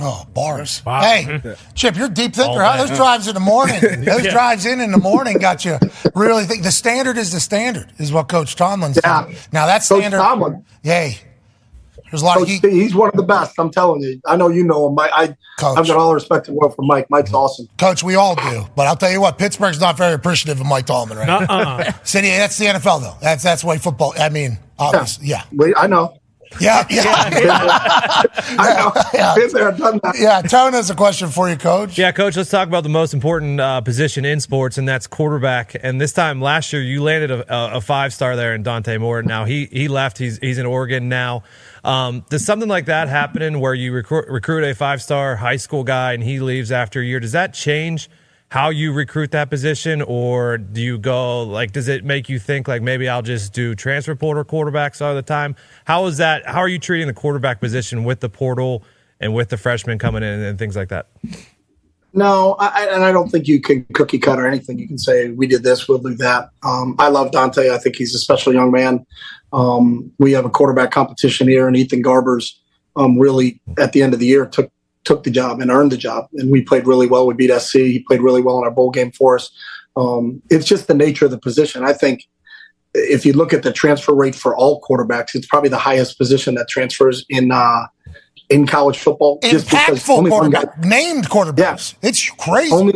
Oh, 0.00 0.24
bars. 0.32 0.80
Hey, 0.86 1.38
Chip, 1.74 1.96
you're 1.96 2.06
a 2.06 2.08
deep 2.08 2.34
thinker. 2.34 2.62
All 2.62 2.72
Huh? 2.72 2.86
Those 2.86 2.96
drives 2.96 3.28
in 3.28 3.34
the 3.34 3.40
morning, 3.40 3.78
those 4.04 4.24
Yeah. 4.24 4.30
drives 4.32 4.64
in 4.64 4.80
in 4.80 4.90
the 4.90 4.96
morning 4.98 5.36
got 5.38 5.66
you 5.66 5.78
really 6.14 6.44
think 6.44 6.62
the 6.62 6.70
standard 6.72 7.18
is 7.18 7.30
the 7.32 7.40
standard, 7.40 7.92
is 7.98 8.10
what 8.10 8.26
Coach 8.28 8.56
Tomlin 8.56 8.94
said. 8.94 9.02
Yeah. 9.04 9.26
Now 9.52 9.66
that 9.66 9.80
Coach 9.86 9.98
standard, 9.98 10.16
Tomlin. 10.16 10.64
yay. 10.82 11.18
There's 12.12 12.20
a 12.20 12.26
lot 12.26 12.36
Coach 12.36 12.56
of 12.56 12.60
T, 12.60 12.70
he's 12.70 12.94
one 12.94 13.08
of 13.08 13.16
the 13.16 13.22
best. 13.22 13.54
I'm 13.58 13.70
telling 13.70 14.02
you. 14.02 14.20
I 14.26 14.36
know 14.36 14.50
you 14.50 14.64
know 14.64 14.88
him. 14.88 14.98
I, 14.98 15.08
I 15.14 15.22
I've 15.64 15.86
got 15.86 15.96
all 15.96 16.10
the 16.10 16.14
respect 16.14 16.46
in 16.46 16.52
the 16.54 16.60
world 16.60 16.76
for 16.76 16.82
Mike. 16.82 17.08
Mike's 17.08 17.32
awesome. 17.32 17.70
Coach, 17.78 18.02
we 18.02 18.16
all 18.16 18.34
do. 18.34 18.66
But 18.76 18.86
I'll 18.86 18.96
tell 18.96 19.10
you 19.10 19.22
what, 19.22 19.38
Pittsburgh's 19.38 19.80
not 19.80 19.96
very 19.96 20.12
appreciative 20.12 20.60
of 20.60 20.66
Mike 20.66 20.84
Tomlin 20.84 21.16
right 21.16 21.26
now. 21.26 21.38
Nuh-uh. 21.40 21.92
City, 22.04 22.28
that's 22.28 22.58
the 22.58 22.66
NFL 22.66 23.00
though. 23.00 23.16
That's 23.22 23.42
that's 23.42 23.62
the 23.62 23.68
way 23.68 23.78
football. 23.78 24.12
I 24.18 24.28
mean, 24.28 24.58
obviously, 24.78 25.28
yeah. 25.28 25.44
Wait, 25.52 25.72
I 25.74 25.86
know. 25.86 26.18
Yeah, 26.60 26.86
yeah. 26.90 27.12
I 28.58 28.74
know. 28.76 29.34
Been 29.34 29.52
there, 29.52 29.72
done 29.72 30.00
that. 30.02 30.16
Yeah, 30.18 30.42
Tone 30.42 30.74
has 30.74 30.90
a 30.90 30.94
question 30.94 31.28
for 31.28 31.48
you, 31.48 31.56
Coach. 31.56 31.96
Yeah, 31.96 32.12
coach, 32.12 32.36
let's 32.36 32.50
talk 32.50 32.68
about 32.68 32.82
the 32.82 32.88
most 32.88 33.14
important 33.14 33.60
uh, 33.60 33.80
position 33.80 34.24
in 34.24 34.40
sports, 34.40 34.78
and 34.78 34.86
that's 34.86 35.06
quarterback. 35.06 35.76
And 35.82 36.00
this 36.00 36.12
time 36.12 36.40
last 36.40 36.72
year, 36.72 36.82
you 36.82 37.02
landed 37.02 37.30
a, 37.30 37.54
a, 37.54 37.76
a 37.76 37.80
five 37.80 38.12
star 38.12 38.36
there 38.36 38.54
in 38.54 38.62
Dante 38.62 38.98
Moore. 38.98 39.22
Now 39.22 39.44
he 39.44 39.66
he 39.72 39.88
left. 39.88 40.18
He's 40.18 40.38
he's 40.38 40.58
in 40.58 40.66
Oregon 40.66 41.08
now. 41.08 41.42
Um, 41.84 42.24
does 42.30 42.44
something 42.44 42.68
like 42.68 42.86
that 42.86 43.08
happen 43.08 43.58
where 43.60 43.74
you 43.74 43.92
recruit, 43.92 44.28
recruit 44.28 44.64
a 44.64 44.74
five 44.74 45.02
star 45.02 45.36
high 45.36 45.56
school 45.56 45.84
guy 45.84 46.12
and 46.12 46.22
he 46.22 46.38
leaves 46.40 46.70
after 46.70 47.00
a 47.00 47.04
year? 47.04 47.20
Does 47.20 47.32
that 47.32 47.54
change 47.54 48.08
how 48.52 48.68
you 48.68 48.92
recruit 48.92 49.30
that 49.30 49.48
position, 49.48 50.02
or 50.02 50.58
do 50.58 50.82
you 50.82 50.98
go 50.98 51.42
like? 51.42 51.72
Does 51.72 51.88
it 51.88 52.04
make 52.04 52.28
you 52.28 52.38
think 52.38 52.68
like 52.68 52.82
maybe 52.82 53.08
I'll 53.08 53.22
just 53.22 53.54
do 53.54 53.74
transfer 53.74 54.14
portal 54.14 54.44
quarterbacks 54.44 55.00
all 55.00 55.14
the 55.14 55.22
time? 55.22 55.56
How 55.86 56.04
is 56.04 56.18
that? 56.18 56.46
How 56.46 56.58
are 56.58 56.68
you 56.68 56.78
treating 56.78 57.06
the 57.06 57.14
quarterback 57.14 57.60
position 57.60 58.04
with 58.04 58.20
the 58.20 58.28
portal 58.28 58.84
and 59.20 59.32
with 59.34 59.48
the 59.48 59.56
freshmen 59.56 59.98
coming 59.98 60.22
in 60.22 60.40
and 60.40 60.58
things 60.58 60.76
like 60.76 60.90
that? 60.90 61.08
No, 62.14 62.56
I, 62.58 62.88
and 62.88 63.04
I 63.04 63.12
don't 63.12 63.30
think 63.30 63.48
you 63.48 63.60
can 63.60 63.84
cookie 63.94 64.18
cut 64.18 64.38
or 64.38 64.46
anything. 64.46 64.78
You 64.78 64.86
can 64.86 64.98
say 64.98 65.30
we 65.30 65.46
did 65.46 65.62
this, 65.62 65.88
we'll 65.88 65.98
do 65.98 66.14
that. 66.16 66.50
Um, 66.62 66.94
I 66.98 67.08
love 67.08 67.32
Dante. 67.32 67.70
I 67.70 67.78
think 67.78 67.96
he's 67.96 68.14
a 68.14 68.18
special 68.18 68.52
young 68.52 68.70
man. 68.70 69.06
Um, 69.52 70.12
we 70.18 70.32
have 70.32 70.44
a 70.44 70.50
quarterback 70.50 70.90
competition 70.90 71.48
here, 71.48 71.66
and 71.66 71.76
Ethan 71.76 72.02
Garbers 72.02 72.52
um, 72.96 73.18
really 73.18 73.60
at 73.78 73.92
the 73.92 74.02
end 74.02 74.12
of 74.14 74.20
the 74.20 74.26
year 74.26 74.46
took 74.46 74.70
took 75.04 75.24
the 75.24 75.30
job 75.30 75.60
and 75.60 75.70
earned 75.70 75.90
the 75.90 75.96
job, 75.96 76.28
and 76.34 76.50
we 76.50 76.62
played 76.62 76.86
really 76.86 77.06
well. 77.06 77.26
We 77.26 77.34
beat 77.34 77.50
SC. 77.58 77.76
He 77.76 78.04
played 78.06 78.22
really 78.22 78.42
well 78.42 78.58
in 78.58 78.64
our 78.64 78.70
bowl 78.70 78.90
game 78.90 79.10
for 79.12 79.36
us. 79.36 79.50
Um, 79.96 80.42
it's 80.50 80.66
just 80.66 80.86
the 80.86 80.94
nature 80.94 81.24
of 81.24 81.30
the 81.30 81.38
position. 81.38 81.84
I 81.84 81.92
think 81.92 82.28
if 82.94 83.24
you 83.24 83.32
look 83.32 83.52
at 83.52 83.62
the 83.62 83.72
transfer 83.72 84.14
rate 84.14 84.34
for 84.34 84.54
all 84.54 84.80
quarterbacks, 84.82 85.34
it's 85.34 85.46
probably 85.46 85.70
the 85.70 85.78
highest 85.78 86.18
position 86.18 86.54
that 86.54 86.68
transfers 86.68 87.24
in 87.28 87.50
uh, 87.50 87.86
in 88.52 88.66
college 88.66 88.98
football. 88.98 89.38
just 89.42 89.70
because 89.70 89.98
Impactful 90.00 90.30
one 90.30 90.50
guy- 90.50 90.60
quarterback, 90.62 90.84
named 90.84 91.28
quarterbacks. 91.28 91.94
It's 92.02 92.30
crazy. 92.30 92.72
only 92.72 92.94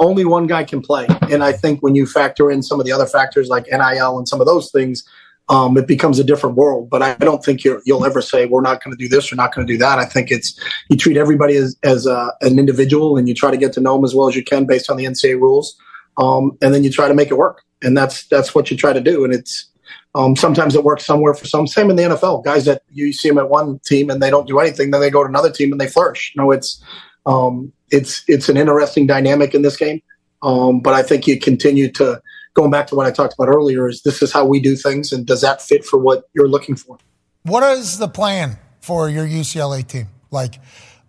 only 0.00 0.24
one 0.24 0.46
guy 0.46 0.64
can 0.64 0.82
play, 0.82 1.06
and 1.30 1.44
I 1.44 1.52
think 1.52 1.80
when 1.82 1.94
you 1.94 2.06
factor 2.06 2.50
in 2.50 2.62
some 2.62 2.80
of 2.80 2.86
the 2.86 2.92
other 2.92 3.06
factors 3.06 3.48
like 3.48 3.66
NIL 3.70 4.18
and 4.18 4.28
some 4.28 4.40
of 4.40 4.46
those 4.46 4.70
things, 4.72 5.04
um, 5.48 5.76
it 5.76 5.86
becomes 5.86 6.18
a 6.18 6.24
different 6.24 6.56
world. 6.56 6.90
But 6.90 7.02
I 7.02 7.14
don't 7.14 7.44
think 7.44 7.62
you're, 7.64 7.80
you'll 7.84 8.04
ever 8.04 8.20
say 8.20 8.46
we're 8.46 8.60
not 8.60 8.82
going 8.82 8.96
to 8.96 9.02
do 9.02 9.08
this 9.08 9.32
or 9.32 9.36
not 9.36 9.54
going 9.54 9.66
to 9.66 9.72
do 9.72 9.78
that. 9.78 9.98
I 9.98 10.04
think 10.04 10.30
it's 10.30 10.58
you 10.90 10.96
treat 10.96 11.16
everybody 11.16 11.56
as 11.56 11.76
as 11.82 12.06
a, 12.06 12.32
an 12.40 12.58
individual, 12.58 13.16
and 13.16 13.28
you 13.28 13.34
try 13.34 13.50
to 13.50 13.56
get 13.56 13.72
to 13.74 13.80
know 13.80 13.94
them 13.94 14.04
as 14.04 14.14
well 14.14 14.28
as 14.28 14.34
you 14.34 14.42
can 14.44 14.64
based 14.66 14.90
on 14.90 14.96
the 14.96 15.04
NCAA 15.04 15.40
rules, 15.40 15.76
um, 16.16 16.56
and 16.60 16.74
then 16.74 16.82
you 16.82 16.90
try 16.90 17.08
to 17.08 17.14
make 17.14 17.30
it 17.30 17.36
work, 17.36 17.62
and 17.82 17.96
that's 17.96 18.26
that's 18.28 18.54
what 18.54 18.70
you 18.70 18.76
try 18.76 18.92
to 18.92 19.00
do, 19.00 19.24
and 19.24 19.32
it's. 19.32 19.70
Um, 20.14 20.36
sometimes 20.36 20.74
it 20.74 20.84
works 20.84 21.04
somewhere 21.04 21.34
for 21.34 21.46
some. 21.46 21.66
Same 21.66 21.90
in 21.90 21.96
the 21.96 22.04
NFL. 22.04 22.44
Guys 22.44 22.64
that 22.66 22.82
you 22.90 23.12
see 23.12 23.28
them 23.28 23.38
at 23.38 23.48
one 23.48 23.80
team 23.80 24.10
and 24.10 24.22
they 24.22 24.30
don't 24.30 24.46
do 24.46 24.60
anything, 24.60 24.90
then 24.90 25.00
they 25.00 25.10
go 25.10 25.22
to 25.22 25.28
another 25.28 25.50
team 25.50 25.72
and 25.72 25.80
they 25.80 25.88
flourish. 25.88 26.32
You 26.34 26.42
know, 26.42 26.50
it's 26.52 26.82
um, 27.26 27.72
it's 27.90 28.22
it's 28.28 28.48
an 28.48 28.56
interesting 28.56 29.06
dynamic 29.06 29.54
in 29.54 29.62
this 29.62 29.76
game. 29.76 30.02
Um, 30.42 30.80
but 30.80 30.94
I 30.94 31.02
think 31.02 31.26
you 31.26 31.40
continue 31.40 31.90
to 31.92 32.20
going 32.54 32.70
back 32.70 32.86
to 32.88 32.94
what 32.94 33.06
I 33.06 33.10
talked 33.10 33.34
about 33.34 33.48
earlier 33.48 33.88
is 33.88 34.02
this 34.02 34.22
is 34.22 34.32
how 34.32 34.44
we 34.44 34.60
do 34.60 34.76
things, 34.76 35.12
and 35.12 35.26
does 35.26 35.40
that 35.40 35.60
fit 35.60 35.84
for 35.84 35.98
what 35.98 36.28
you're 36.34 36.48
looking 36.48 36.76
for? 36.76 36.98
What 37.42 37.62
is 37.76 37.98
the 37.98 38.08
plan 38.08 38.58
for 38.80 39.10
your 39.10 39.26
UCLA 39.26 39.86
team? 39.86 40.08
Like, 40.30 40.60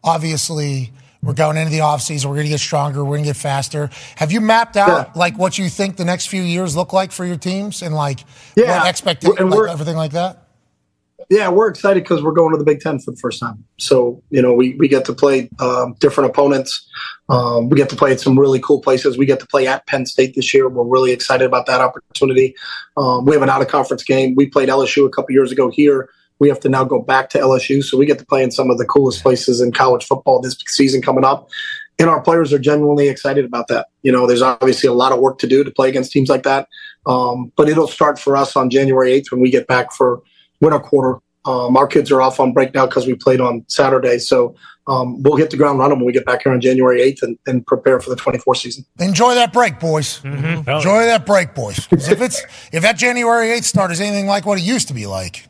obviously, 0.03 0.91
we're 1.25 1.33
going 1.33 1.57
into 1.57 1.71
the 1.71 1.79
offseason. 1.79 2.25
We're 2.25 2.35
going 2.35 2.45
to 2.45 2.49
get 2.51 2.59
stronger. 2.59 3.03
We're 3.03 3.15
going 3.17 3.23
to 3.23 3.29
get 3.29 3.35
faster. 3.37 3.89
Have 4.17 4.31
you 4.31 4.39
mapped 4.41 4.77
out 4.77 5.15
like 5.15 5.37
what 5.37 5.57
you 5.57 5.67
think 5.69 5.97
the 5.97 6.05
next 6.05 6.27
few 6.27 6.41
years 6.43 6.75
look 6.75 6.93
like 6.93 7.11
for 7.11 7.25
your 7.25 7.37
teams 7.37 7.81
and 7.81 7.95
like 7.95 8.19
Yeah. 8.55 8.77
what 8.79 8.87
expectations, 8.87 9.39
And 9.39 9.49
like, 9.49 9.59
we're- 9.59 9.71
everything 9.71 9.95
like 9.97 10.11
that? 10.11 10.41
Yeah, 11.29 11.49
we're 11.49 11.69
excited 11.69 12.03
because 12.03 12.21
we're 12.21 12.33
going 12.33 12.51
to 12.51 12.57
the 12.59 12.63
Big 12.63 12.81
Ten 12.81 12.99
for 12.99 13.09
the 13.09 13.17
first 13.17 13.39
time. 13.39 13.63
So 13.79 14.21
you 14.29 14.43
know, 14.43 14.53
we 14.53 14.75
we 14.75 14.87
get 14.87 15.05
to 15.05 15.13
play 15.13 15.49
um, 15.59 15.95
different 15.99 16.29
opponents. 16.29 16.87
Um, 17.29 17.69
we 17.69 17.77
get 17.77 17.89
to 17.89 17.95
play 17.95 18.11
at 18.11 18.19
some 18.19 18.37
really 18.37 18.59
cool 18.59 18.79
places. 18.79 19.17
We 19.17 19.25
get 19.25 19.39
to 19.39 19.47
play 19.47 19.65
at 19.65 19.87
Penn 19.87 20.05
State 20.05 20.35
this 20.35 20.53
year. 20.53 20.69
We're 20.69 20.83
really 20.85 21.11
excited 21.11 21.45
about 21.45 21.65
that 21.65 21.81
opportunity. 21.81 22.53
Um, 22.95 23.25
we 23.25 23.33
have 23.33 23.41
an 23.41 23.49
out 23.49 23.63
of 23.63 23.69
conference 23.69 24.03
game. 24.03 24.35
We 24.35 24.45
played 24.45 24.69
LSU 24.69 25.03
a 25.07 25.09
couple 25.09 25.31
years 25.31 25.51
ago 25.51 25.71
here. 25.71 26.09
We 26.39 26.49
have 26.49 26.59
to 26.61 26.69
now 26.69 26.83
go 26.83 27.01
back 27.01 27.29
to 27.29 27.39
LSU, 27.39 27.83
so 27.83 27.97
we 27.97 28.05
get 28.05 28.19
to 28.19 28.25
play 28.25 28.43
in 28.43 28.51
some 28.51 28.69
of 28.69 28.77
the 28.77 28.85
coolest 28.85 29.23
places 29.23 29.61
in 29.61 29.71
college 29.71 30.05
football 30.05 30.41
this 30.41 30.57
season 30.67 31.01
coming 31.01 31.23
up. 31.23 31.49
And 31.97 32.09
our 32.09 32.21
players 32.21 32.51
are 32.51 32.59
genuinely 32.59 33.07
excited 33.07 33.45
about 33.45 33.69
that. 33.69 33.87
You 34.03 34.11
know, 34.11 34.27
there's 34.27 34.41
obviously 34.41 34.89
a 34.89 34.93
lot 34.93 35.13
of 35.13 35.19
work 35.19 35.37
to 35.39 35.47
do 35.47 35.63
to 35.63 35.71
play 35.71 35.87
against 35.87 36.11
teams 36.11 36.29
like 36.29 36.43
that, 36.43 36.67
um, 37.05 37.51
but 37.55 37.69
it'll 37.69 37.87
start 37.87 38.19
for 38.19 38.35
us 38.35 38.55
on 38.55 38.69
January 38.69 39.11
8th 39.21 39.31
when 39.31 39.41
we 39.41 39.49
get 39.49 39.67
back 39.67 39.93
for 39.93 40.21
winter 40.59 40.79
quarter. 40.79 41.19
Um, 41.45 41.77
our 41.77 41.87
kids 41.87 42.11
are 42.11 42.21
off 42.21 42.39
on 42.39 42.53
break 42.53 42.73
now 42.73 42.87
because 42.87 43.05
we 43.05 43.13
played 43.13 43.39
on 43.39 43.63
Saturday. 43.67 44.17
So 44.17 44.55
um, 44.87 45.21
we'll 45.23 45.35
hit 45.35 45.51
the 45.51 45.57
ground 45.57 45.79
running 45.79 45.97
when 45.97 46.05
we 46.05 46.11
get 46.11 46.25
back 46.25 46.43
here 46.43 46.51
on 46.51 46.61
January 46.61 47.01
8th 47.01 47.23
and, 47.23 47.37
and 47.45 47.65
prepare 47.65 47.99
for 47.99 48.09
the 48.09 48.15
24 48.15 48.55
season. 48.55 48.85
Enjoy 48.99 49.35
that 49.35 49.53
break, 49.53 49.79
boys. 49.79 50.23
Enjoy 50.23 51.05
that 51.05 51.25
break, 51.25 51.53
boys. 51.53 51.87
if 51.91 52.21
it's 52.21 52.41
if 52.71 52.81
that 52.81 52.97
January 52.97 53.49
8th 53.49 53.63
start 53.63 53.91
is 53.91 54.01
anything 54.01 54.27
like 54.27 54.45
what 54.45 54.57
it 54.57 54.63
used 54.63 54.87
to 54.89 54.93
be 54.93 55.05
like, 55.05 55.47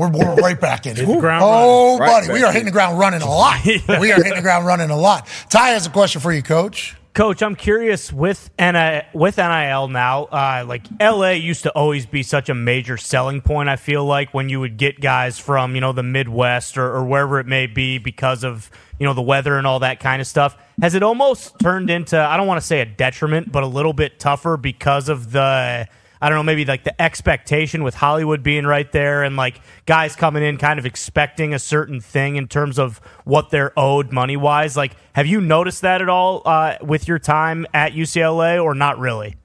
we're, 0.00 0.10
we're 0.10 0.34
right 0.42 0.60
back 0.60 0.86
in. 0.86 0.92
it. 0.92 1.06
Hit 1.06 1.20
ground 1.20 1.44
oh, 1.46 1.98
running. 1.98 2.00
Right 2.00 2.26
buddy, 2.26 2.32
we 2.32 2.44
are 2.44 2.52
hitting 2.52 2.66
the 2.66 2.72
ground 2.72 2.98
running 2.98 3.22
a 3.22 3.26
lot. 3.28 3.64
we 3.64 4.12
are 4.12 4.16
hitting 4.16 4.34
the 4.34 4.42
ground 4.42 4.66
running 4.66 4.90
a 4.90 4.96
lot. 4.96 5.28
Ty 5.48 5.70
has 5.70 5.86
a 5.86 5.90
question 5.90 6.20
for 6.20 6.32
you, 6.32 6.42
Coach. 6.42 6.96
Coach, 7.12 7.42
I'm 7.42 7.56
curious 7.56 8.12
with 8.12 8.50
NI, 8.56 9.02
with 9.12 9.36
NIL 9.36 9.88
now. 9.88 10.24
Uh, 10.26 10.64
like 10.66 10.86
LA 11.00 11.30
used 11.30 11.64
to 11.64 11.70
always 11.72 12.06
be 12.06 12.22
such 12.22 12.48
a 12.48 12.54
major 12.54 12.96
selling 12.96 13.40
point. 13.40 13.68
I 13.68 13.74
feel 13.74 14.04
like 14.04 14.32
when 14.32 14.48
you 14.48 14.60
would 14.60 14.76
get 14.76 15.00
guys 15.00 15.36
from 15.36 15.74
you 15.74 15.80
know 15.80 15.92
the 15.92 16.04
Midwest 16.04 16.78
or, 16.78 16.86
or 16.86 17.04
wherever 17.04 17.40
it 17.40 17.46
may 17.46 17.66
be 17.66 17.98
because 17.98 18.44
of 18.44 18.70
you 19.00 19.06
know 19.06 19.12
the 19.12 19.22
weather 19.22 19.58
and 19.58 19.66
all 19.66 19.80
that 19.80 19.98
kind 19.98 20.22
of 20.22 20.28
stuff. 20.28 20.56
Has 20.80 20.94
it 20.94 21.02
almost 21.02 21.58
turned 21.58 21.90
into 21.90 22.16
I 22.16 22.36
don't 22.36 22.46
want 22.46 22.60
to 22.60 22.66
say 22.66 22.80
a 22.80 22.86
detriment, 22.86 23.50
but 23.50 23.64
a 23.64 23.66
little 23.66 23.92
bit 23.92 24.20
tougher 24.20 24.56
because 24.56 25.08
of 25.08 25.32
the 25.32 25.88
I 26.20 26.28
don't 26.28 26.36
know, 26.36 26.42
maybe 26.42 26.64
like 26.64 26.84
the 26.84 27.00
expectation 27.00 27.82
with 27.82 27.94
Hollywood 27.94 28.42
being 28.42 28.66
right 28.66 28.90
there 28.92 29.22
and 29.22 29.36
like 29.36 29.60
guys 29.86 30.14
coming 30.14 30.42
in 30.42 30.58
kind 30.58 30.78
of 30.78 30.84
expecting 30.84 31.54
a 31.54 31.58
certain 31.58 32.00
thing 32.00 32.36
in 32.36 32.46
terms 32.46 32.78
of 32.78 32.98
what 33.24 33.50
they're 33.50 33.72
owed 33.78 34.12
money 34.12 34.36
wise. 34.36 34.76
Like, 34.76 34.96
have 35.14 35.26
you 35.26 35.40
noticed 35.40 35.82
that 35.82 36.02
at 36.02 36.08
all 36.08 36.42
uh, 36.44 36.76
with 36.82 37.08
your 37.08 37.18
time 37.18 37.66
at 37.72 37.92
UCLA 37.92 38.62
or 38.62 38.74
not 38.74 38.98
really? 38.98 39.36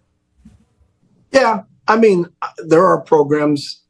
Yeah, 1.31 1.63
I 1.87 1.97
mean, 1.97 2.25
there 2.57 2.85
are 2.85 2.99
programs 3.01 3.81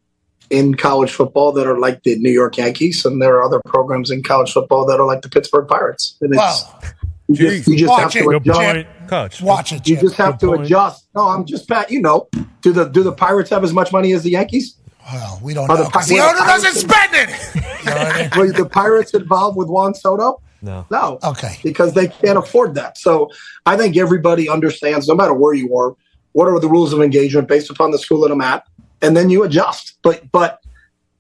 in 0.50 0.76
college 0.76 1.12
football 1.12 1.52
that 1.54 1.66
are 1.66 1.80
like 1.80 2.04
the 2.04 2.16
New 2.18 2.32
York 2.32 2.58
Yankees, 2.58 3.06
and 3.06 3.22
there 3.22 3.36
are 3.36 3.44
other 3.44 3.62
programs 3.66 4.12
in 4.12 4.22
college 4.22 4.52
football 4.54 4.86
that 4.86 5.00
are 5.00 5.08
like 5.08 5.22
the 5.22 5.30
Pittsburgh 5.30 5.68
Pirates. 5.68 6.18
And 6.22 6.34
it's, 6.34 6.38
Well, 6.38 6.82
you 7.28 7.36
just, 7.36 7.68
you 7.68 7.78
just 7.78 7.92
have 7.94 8.06
watch 8.06 8.14
to 8.14 8.30
adjust. 8.30 8.88
Coach. 9.08 9.42
Watch 9.42 9.72
it, 9.74 9.88
You 9.88 9.96
Chip. 9.96 10.04
just 10.04 10.16
have 10.16 10.38
to 10.40 10.54
adjust. 10.54 11.08
No, 11.16 11.28
I'm 11.28 11.46
just 11.46 11.68
Pat. 11.68 11.92
You 11.92 12.02
know, 12.02 12.28
do 12.62 12.72
the 12.72 12.86
do 12.86 13.04
the 13.04 13.12
Pirates 13.12 13.50
have 13.52 13.64
as 13.64 13.74
much 13.74 13.92
money 13.92 14.14
as 14.14 14.24
the 14.24 14.32
Yankees? 14.32 14.78
Well, 15.12 15.40
we 15.44 15.54
don't 15.54 15.70
Are 15.70 15.78
the 15.78 15.84
know 15.84 15.90
'cause 15.90 16.08
Pi- 16.08 16.16
the 16.16 16.22
were 16.22 16.28
owner 16.28 16.40
the 16.40 16.46
doesn't 16.46 16.90
spend 16.90 17.14
it. 17.14 17.30
You 17.86 17.92
know 17.92 17.98
what 17.98 18.16
I 18.16 18.22
mean? 18.22 18.30
Were 18.36 18.52
the 18.52 18.66
Pirates 18.68 19.14
involved 19.14 19.58
with 19.58 19.68
Juan 19.68 19.94
Soto? 19.94 20.42
No. 20.64 20.88
No. 20.90 21.20
Okay. 21.24 21.60
Because 21.64 21.94
they 21.94 22.08
can't 22.08 22.40
afford 22.40 22.74
that. 22.76 22.98
So 22.98 23.30
I 23.68 23.78
think 23.78 23.96
everybody 23.96 24.50
understands, 24.50 25.08
no 25.08 25.14
matter 25.14 25.36
where 25.36 25.54
you 25.54 25.76
are, 25.78 25.94
what 26.32 26.48
are 26.48 26.60
the 26.60 26.68
rules 26.68 26.92
of 26.94 27.02
engagement 27.04 27.48
based 27.48 27.70
upon 27.70 27.92
the 27.92 28.00
school 28.00 28.22
that 28.22 28.32
I'm 28.32 28.42
at, 28.42 28.66
and 29.04 29.16
then 29.16 29.30
you 29.30 29.44
adjust. 29.44 30.00
But 30.02 30.32
but 30.32 30.60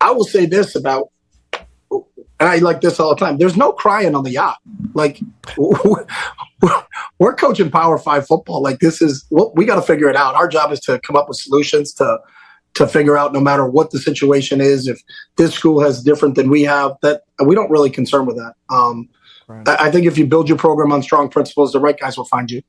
I 0.02 0.10
will 0.12 0.24
say 0.26 0.48
this 0.48 0.76
about, 0.76 1.10
and 2.40 2.50
I 2.50 2.58
like 2.58 2.82
this 2.82 3.00
all 3.00 3.10
the 3.10 3.16
time. 3.16 3.38
There's 3.38 3.56
no 3.56 3.72
crying 3.72 4.16
on 4.16 4.24
the 4.24 4.32
yacht. 4.32 4.58
Like 4.94 5.22
we're 7.20 7.36
coaching 7.36 7.72
Power 7.72 7.98
Five 7.98 8.28
football. 8.28 8.62
Like 8.62 8.80
this 8.80 9.02
is 9.02 9.26
well, 9.30 9.54
we 9.56 9.66
got 9.66 9.76
to 9.76 9.82
figure 9.82 10.10
it 10.10 10.16
out. 10.16 10.36
Our 10.36 10.48
job 10.48 10.72
is 10.72 10.80
to 10.82 11.00
come 11.00 11.16
up 11.16 11.28
with 11.28 11.38
solutions 11.38 11.94
to 11.94 12.20
to 12.76 12.88
figure 12.88 13.18
out 13.18 13.32
no 13.32 13.40
matter 13.40 13.66
what 13.66 13.92
the 13.92 14.00
situation 14.00 14.60
is. 14.60 14.88
If 14.88 15.02
this 15.38 15.54
school 15.54 15.80
has 15.82 16.04
different 16.04 16.36
than 16.36 16.50
we 16.50 16.64
have, 16.64 16.98
that 17.02 17.24
we 17.44 17.56
don't 17.56 17.72
really 17.72 17.90
concern 17.90 18.26
with 18.26 18.36
that. 18.36 18.54
Um, 18.70 19.10
I, 19.48 19.88
I 19.88 19.92
think 19.92 20.06
if 20.06 20.18
you 20.18 20.26
build 20.26 20.50
your 20.50 20.58
program 20.58 20.92
on 20.92 21.02
strong 21.02 21.30
principles, 21.30 21.72
the 21.72 21.80
right 21.80 21.98
guys 21.98 22.18
will 22.18 22.26
find 22.26 22.52
you. 22.52 22.62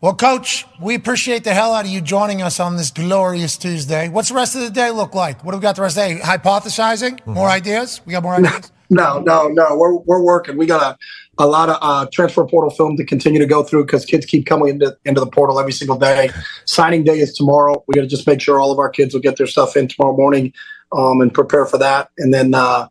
Well, 0.00 0.14
Coach, 0.14 0.66
we 0.80 0.94
appreciate 0.94 1.44
the 1.44 1.54
hell 1.54 1.72
out 1.72 1.84
of 1.84 1.90
you 1.90 2.00
joining 2.00 2.42
us 2.42 2.58
on 2.58 2.76
this 2.76 2.90
glorious 2.90 3.56
Tuesday. 3.56 4.08
What's 4.08 4.28
the 4.28 4.34
rest 4.34 4.56
of 4.56 4.62
the 4.62 4.70
day 4.70 4.90
look 4.90 5.14
like? 5.14 5.44
What 5.44 5.52
do 5.52 5.58
we 5.58 5.62
got 5.62 5.76
the 5.76 5.82
rest 5.82 5.96
of 5.96 6.08
the 6.08 6.14
day? 6.16 6.20
Hypothesizing? 6.20 7.24
More 7.24 7.48
ideas? 7.48 8.00
We 8.04 8.12
got 8.12 8.22
more 8.24 8.34
ideas? 8.34 8.72
No, 8.90 9.20
no, 9.20 9.48
no. 9.48 9.76
We're 9.76 9.96
we're 9.98 10.22
working. 10.22 10.56
We 10.56 10.66
got 10.66 10.82
a, 10.82 11.42
a 11.42 11.46
lot 11.46 11.68
of 11.68 11.78
uh, 11.80 12.06
transfer 12.12 12.44
portal 12.44 12.70
film 12.70 12.96
to 12.96 13.04
continue 13.04 13.38
to 13.38 13.46
go 13.46 13.62
through 13.62 13.86
because 13.86 14.04
kids 14.04 14.26
keep 14.26 14.46
coming 14.46 14.68
into 14.68 14.96
into 15.04 15.20
the 15.20 15.28
portal 15.28 15.58
every 15.58 15.72
single 15.72 15.96
day. 15.96 16.30
Signing 16.64 17.04
day 17.04 17.20
is 17.20 17.32
tomorrow. 17.32 17.82
We 17.86 17.94
got 17.94 18.02
to 18.02 18.08
just 18.08 18.26
make 18.26 18.40
sure 18.40 18.60
all 18.60 18.72
of 18.72 18.78
our 18.78 18.90
kids 18.90 19.14
will 19.14 19.20
get 19.20 19.36
their 19.36 19.46
stuff 19.46 19.76
in 19.76 19.88
tomorrow 19.88 20.16
morning 20.16 20.52
um, 20.92 21.20
and 21.20 21.32
prepare 21.32 21.66
for 21.66 21.78
that. 21.78 22.10
And 22.18 22.34
then 22.34 22.52
uh, 22.52 22.88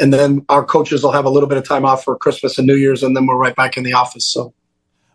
and 0.00 0.12
then 0.12 0.44
our 0.48 0.64
coaches 0.64 1.02
will 1.02 1.12
have 1.12 1.24
a 1.24 1.30
little 1.30 1.48
bit 1.48 1.58
of 1.58 1.66
time 1.66 1.84
off 1.84 2.04
for 2.04 2.16
Christmas 2.16 2.58
and 2.58 2.66
New 2.66 2.76
Year's, 2.76 3.02
and 3.02 3.16
then 3.16 3.26
we're 3.26 3.36
right 3.36 3.54
back 3.54 3.76
in 3.76 3.84
the 3.84 3.92
office. 3.92 4.26
So 4.26 4.54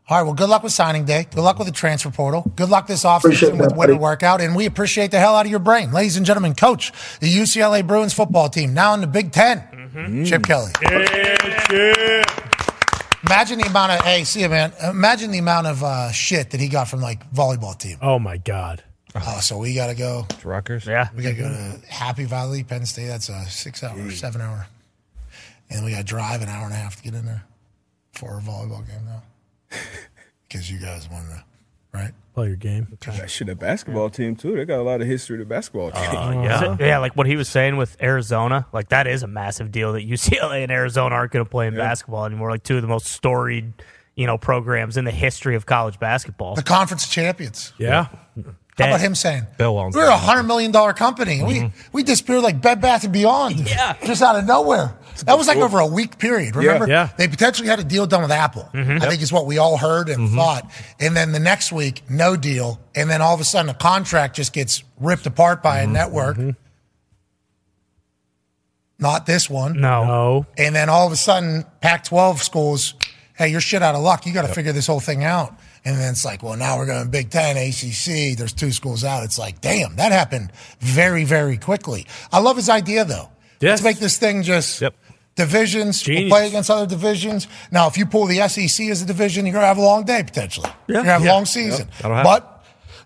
All 0.07 0.17
right. 0.17 0.23
Well, 0.23 0.33
good 0.33 0.49
luck 0.49 0.63
with 0.63 0.71
signing 0.71 1.05
day. 1.05 1.27
Good 1.29 1.41
luck 1.41 1.57
with 1.57 1.67
the 1.67 1.73
transfer 1.73 2.09
portal. 2.11 2.51
Good 2.55 2.69
luck 2.69 2.87
this 2.87 3.03
offseason 3.03 3.59
with 3.59 3.75
winter 3.75 3.97
workout. 3.97 4.41
And 4.41 4.55
we 4.55 4.65
appreciate 4.65 5.11
the 5.11 5.19
hell 5.19 5.35
out 5.35 5.45
of 5.45 5.51
your 5.51 5.59
brain. 5.59 5.91
Ladies 5.91 6.17
and 6.17 6.25
gentlemen, 6.25 6.55
coach, 6.55 6.91
the 7.19 7.27
UCLA 7.27 7.85
Bruins 7.85 8.13
football 8.13 8.49
team 8.49 8.73
now 8.73 8.93
in 8.93 9.01
the 9.01 9.07
Big 9.07 9.31
10 9.93 10.25
Chip 10.25 10.43
Kelly. 10.43 10.71
Imagine 13.25 13.59
the 13.59 13.67
amount 13.67 13.91
of, 13.91 14.01
hey, 14.01 14.23
see 14.23 14.41
you, 14.41 14.49
man. 14.49 14.71
Imagine 14.83 15.31
the 15.31 15.39
amount 15.39 15.67
of 15.67 15.83
uh, 15.83 16.11
shit 16.11 16.51
that 16.51 16.59
he 16.59 16.67
got 16.69 16.87
from 16.87 17.01
like 17.01 17.29
volleyball 17.31 17.77
team. 17.77 17.97
Oh 18.01 18.17
my 18.17 18.37
God. 18.37 18.83
Oh, 19.15 19.39
so 19.41 19.57
we 19.57 19.73
got 19.73 19.87
to 19.87 19.95
go. 19.95 20.27
Rutgers. 20.43 20.85
Yeah. 20.85 21.09
We 21.15 21.23
got 21.23 21.29
to 21.29 21.35
go 21.35 21.49
to 21.49 21.79
Happy 21.87 22.25
Valley, 22.25 22.63
Penn 22.63 22.85
State. 22.85 23.07
That's 23.07 23.27
a 23.29 23.43
six 23.45 23.83
hour, 23.83 24.09
seven 24.11 24.41
hour. 24.41 24.67
And 25.69 25.83
we 25.83 25.91
got 25.91 25.97
to 25.99 26.03
drive 26.03 26.41
an 26.41 26.49
hour 26.49 26.65
and 26.65 26.73
a 26.73 26.77
half 26.77 26.95
to 26.97 27.03
get 27.03 27.13
in 27.13 27.25
there 27.25 27.43
for 28.13 28.37
a 28.37 28.41
volleyball 28.41 28.87
game 28.87 29.05
now. 29.05 29.23
Because 30.47 30.71
you 30.71 30.79
guys 30.79 31.09
wanted 31.09 31.29
to, 31.29 31.43
right? 31.93 32.11
Play 32.35 32.47
your 32.47 32.55
game. 32.55 32.97
That 33.01 33.29
shit, 33.29 33.49
a 33.49 33.55
basketball 33.55 34.09
team 34.09 34.35
too. 34.35 34.55
They 34.55 34.63
got 34.65 34.79
a 34.79 34.83
lot 34.83 35.01
of 35.01 35.07
history 35.07 35.37
to 35.39 35.45
basketball 35.45 35.91
team. 35.91 36.03
Uh, 36.15 36.43
yeah, 36.43 36.77
yeah, 36.79 36.97
like 36.99 37.15
what 37.15 37.27
he 37.27 37.35
was 37.35 37.49
saying 37.49 37.75
with 37.77 37.97
Arizona, 38.01 38.65
like 38.71 38.89
that 38.89 39.07
is 39.07 39.23
a 39.23 39.27
massive 39.27 39.71
deal 39.71 39.93
that 39.93 40.07
UCLA 40.07 40.63
and 40.63 40.71
Arizona 40.71 41.15
aren't 41.15 41.31
going 41.31 41.43
to 41.43 41.49
play 41.49 41.67
in 41.67 41.75
basketball 41.75 42.25
anymore. 42.25 42.51
Like 42.51 42.63
two 42.63 42.75
of 42.77 42.81
the 42.81 42.87
most 42.87 43.07
storied, 43.07 43.73
you 44.15 44.25
know, 44.27 44.37
programs 44.37 44.95
in 44.95 45.05
the 45.05 45.11
history 45.11 45.55
of 45.55 45.65
college 45.65 45.99
basketball. 45.99 46.55
The 46.55 46.63
conference 46.63 47.07
champions. 47.09 47.73
Yeah. 47.77 48.07
How 48.77 48.85
about 48.87 49.01
him 49.01 49.13
saying, 49.15 49.45
Bill 49.57 49.77
owns 49.77 49.93
We're 49.93 50.03
a 50.03 50.07
that. 50.07 50.19
hundred 50.19 50.43
million 50.43 50.71
dollar 50.71 50.93
company. 50.93 51.43
We 51.43 51.73
we 51.91 52.03
disappeared 52.03 52.43
like 52.43 52.61
Bed 52.61 52.79
Bath 52.79 53.03
and 53.03 53.11
Beyond. 53.11 53.59
Yeah. 53.69 53.97
Just 54.05 54.21
out 54.21 54.37
of 54.37 54.45
nowhere. 54.45 54.95
That 55.25 55.37
was 55.37 55.47
like 55.47 55.57
over 55.57 55.79
a 55.79 55.87
week 55.87 56.17
period. 56.17 56.55
Remember? 56.55 56.87
Yeah. 56.87 57.09
They 57.17 57.27
potentially 57.27 57.67
had 57.67 57.79
a 57.79 57.83
deal 57.83 58.05
done 58.05 58.21
with 58.21 58.31
Apple. 58.31 58.69
Mm-hmm. 58.73 59.03
I 59.03 59.09
think 59.09 59.21
is 59.21 59.31
what 59.31 59.45
we 59.45 59.57
all 59.57 59.77
heard 59.77 60.09
and 60.09 60.27
mm-hmm. 60.27 60.35
thought. 60.35 60.71
And 60.99 61.15
then 61.15 61.31
the 61.31 61.39
next 61.39 61.71
week, 61.71 62.03
no 62.09 62.35
deal. 62.35 62.79
And 62.95 63.09
then 63.09 63.21
all 63.21 63.33
of 63.33 63.41
a 63.41 63.45
sudden 63.45 63.69
a 63.69 63.73
contract 63.73 64.35
just 64.35 64.53
gets 64.53 64.83
ripped 64.99 65.25
apart 65.25 65.63
by 65.63 65.79
a 65.79 65.83
mm-hmm. 65.83 65.93
network. 65.93 66.37
Not 68.99 69.25
this 69.25 69.49
one. 69.49 69.79
No. 69.79 70.05
No. 70.05 70.45
And 70.57 70.75
then 70.75 70.89
all 70.89 71.07
of 71.07 71.13
a 71.13 71.17
sudden, 71.17 71.63
Pac 71.81 72.03
12 72.03 72.41
schools, 72.41 72.95
hey, 73.37 73.47
you're 73.47 73.61
shit 73.61 73.81
out 73.81 73.95
of 73.95 74.01
luck. 74.01 74.25
You 74.25 74.33
got 74.33 74.45
to 74.45 74.53
figure 74.53 74.73
this 74.73 74.87
whole 74.87 74.99
thing 74.99 75.23
out. 75.23 75.57
And 75.85 75.97
then 75.97 76.11
it's 76.11 76.25
like, 76.25 76.43
well, 76.43 76.57
now 76.57 76.77
we're 76.77 76.85
going 76.85 77.09
Big 77.09 77.29
Ten, 77.29 77.55
ACC. 77.55 78.37
There's 78.37 78.53
two 78.53 78.71
schools 78.71 79.05
out. 79.05 79.23
It's 79.23 79.39
like, 79.39 79.61
damn, 79.61 79.95
that 79.95 80.11
happened 80.11 80.51
very, 80.79 81.23
very 81.23 81.57
quickly. 81.57 82.05
I 82.31 82.39
love 82.39 82.57
his 82.57 82.67
idea, 82.67 83.05
though. 83.05 83.29
Yes. 83.61 83.81
Let's 83.81 83.83
make 83.83 83.97
this 83.99 84.17
thing 84.17 84.43
just 84.43 84.81
Yep. 84.81 84.93
Divisions. 85.39 86.05
We'll 86.05 86.17
Genius. 86.17 86.31
play 86.31 86.47
against 86.47 86.69
other 86.69 86.85
divisions. 86.85 87.47
Now, 87.71 87.87
if 87.87 87.97
you 87.97 88.05
pull 88.05 88.25
the 88.25 88.47
SEC 88.47 88.87
as 88.87 89.01
a 89.01 89.05
division, 89.05 89.45
you're 89.45 89.53
going 89.53 89.63
to 89.63 89.67
have 89.67 89.77
a 89.77 89.81
long 89.81 90.03
day 90.03 90.21
potentially. 90.23 90.69
You're 90.87 90.95
going 90.95 91.05
to 91.05 91.11
have 91.11 91.23
a 91.23 91.27
long 91.27 91.45
season. 91.45 91.87
That'll. 92.01 92.23
But 92.23 92.59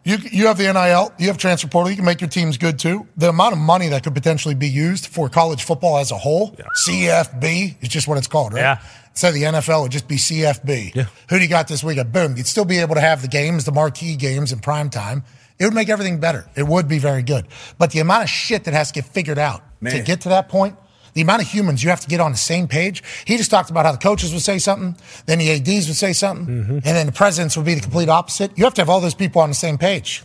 you, 0.03 0.17
you 0.31 0.47
have 0.47 0.57
the 0.57 0.71
NIL, 0.71 1.13
you 1.17 1.27
have 1.27 1.37
transfer 1.37 1.67
portal, 1.67 1.89
you 1.89 1.95
can 1.95 2.05
make 2.05 2.19
your 2.19 2.29
teams 2.29 2.57
good 2.57 2.77
too. 2.77 3.07
The 3.15 3.29
amount 3.29 3.53
of 3.53 3.59
money 3.59 3.87
that 3.89 4.03
could 4.03 4.13
potentially 4.13 4.55
be 4.55 4.67
used 4.67 5.07
for 5.07 5.29
college 5.29 5.63
football 5.63 5.97
as 5.97 6.11
a 6.11 6.17
whole, 6.17 6.57
CFB 6.85 7.81
is 7.81 7.89
just 7.89 8.07
what 8.07 8.17
it's 8.17 8.27
called, 8.27 8.53
right? 8.53 8.61
Yeah. 8.61 8.81
Instead 9.11 9.29
of 9.29 9.33
the 9.35 9.43
NFL, 9.43 9.83
would 9.83 9.91
just 9.91 10.07
be 10.07 10.15
CFB. 10.15 10.95
Yeah. 10.95 11.05
Who 11.29 11.37
do 11.37 11.43
you 11.43 11.47
got 11.49 11.67
this 11.67 11.83
week? 11.83 11.99
Boom. 12.11 12.35
You'd 12.35 12.47
still 12.47 12.65
be 12.65 12.79
able 12.79 12.95
to 12.95 13.01
have 13.01 13.21
the 13.21 13.27
games, 13.27 13.63
the 13.63 13.71
marquee 13.71 14.15
games 14.15 14.51
in 14.51 14.59
prime 14.59 14.89
time. 14.89 15.23
It 15.59 15.65
would 15.65 15.73
make 15.75 15.87
everything 15.87 16.19
better. 16.19 16.49
It 16.55 16.67
would 16.67 16.87
be 16.87 16.97
very 16.97 17.21
good. 17.21 17.45
But 17.77 17.91
the 17.91 17.99
amount 17.99 18.23
of 18.23 18.29
shit 18.29 18.63
that 18.63 18.73
has 18.73 18.91
to 18.91 18.95
get 18.95 19.05
figured 19.05 19.37
out 19.37 19.61
to 19.91 20.01
get 20.01 20.21
to 20.21 20.29
that 20.29 20.49
point, 20.49 20.75
the 21.13 21.21
amount 21.21 21.41
of 21.41 21.47
humans 21.47 21.83
you 21.83 21.89
have 21.89 21.99
to 22.01 22.07
get 22.07 22.19
on 22.19 22.31
the 22.31 22.37
same 22.37 22.67
page. 22.67 23.03
He 23.25 23.37
just 23.37 23.51
talked 23.51 23.69
about 23.69 23.85
how 23.85 23.91
the 23.91 23.97
coaches 23.97 24.33
would 24.33 24.41
say 24.41 24.57
something, 24.59 24.95
then 25.25 25.39
the 25.39 25.51
ADs 25.51 25.87
would 25.87 25.95
say 25.97 26.13
something, 26.13 26.47
and 26.47 26.81
then 26.83 27.05
the 27.05 27.11
presidents 27.11 27.55
would 27.57 27.65
be 27.65 27.75
the 27.75 27.81
complete 27.81 28.09
opposite. 28.09 28.51
You 28.57 28.63
have 28.65 28.73
to 28.75 28.81
have 28.81 28.89
all 28.89 28.99
those 29.01 29.13
people 29.15 29.41
on 29.41 29.49
the 29.49 29.55
same 29.55 29.77
page. 29.77 30.23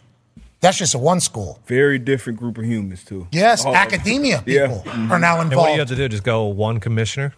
That's 0.61 0.76
just 0.78 0.95
a 0.95 0.99
one 0.99 1.20
school. 1.20 1.61
Very 1.66 1.99
different 2.01 2.39
group 2.39 2.59
of 2.59 2.64
humans 2.64 3.05
too. 3.05 3.28
Yes, 3.30 3.64
All- 3.64 3.76
academia 3.76 4.43
Yeah. 4.47 4.66
people 4.66 4.82
Mhm. 4.86 5.11
are 5.11 5.18
now 5.18 5.41
involved. 5.41 5.53
And 5.53 5.61
what 5.61 5.72
you 5.74 5.78
have 5.78 5.89
to 5.89 5.97
do, 5.97 6.09
just 6.09 6.24
go 6.24 6.45
one 6.47 6.80
commissioner. 6.80 7.34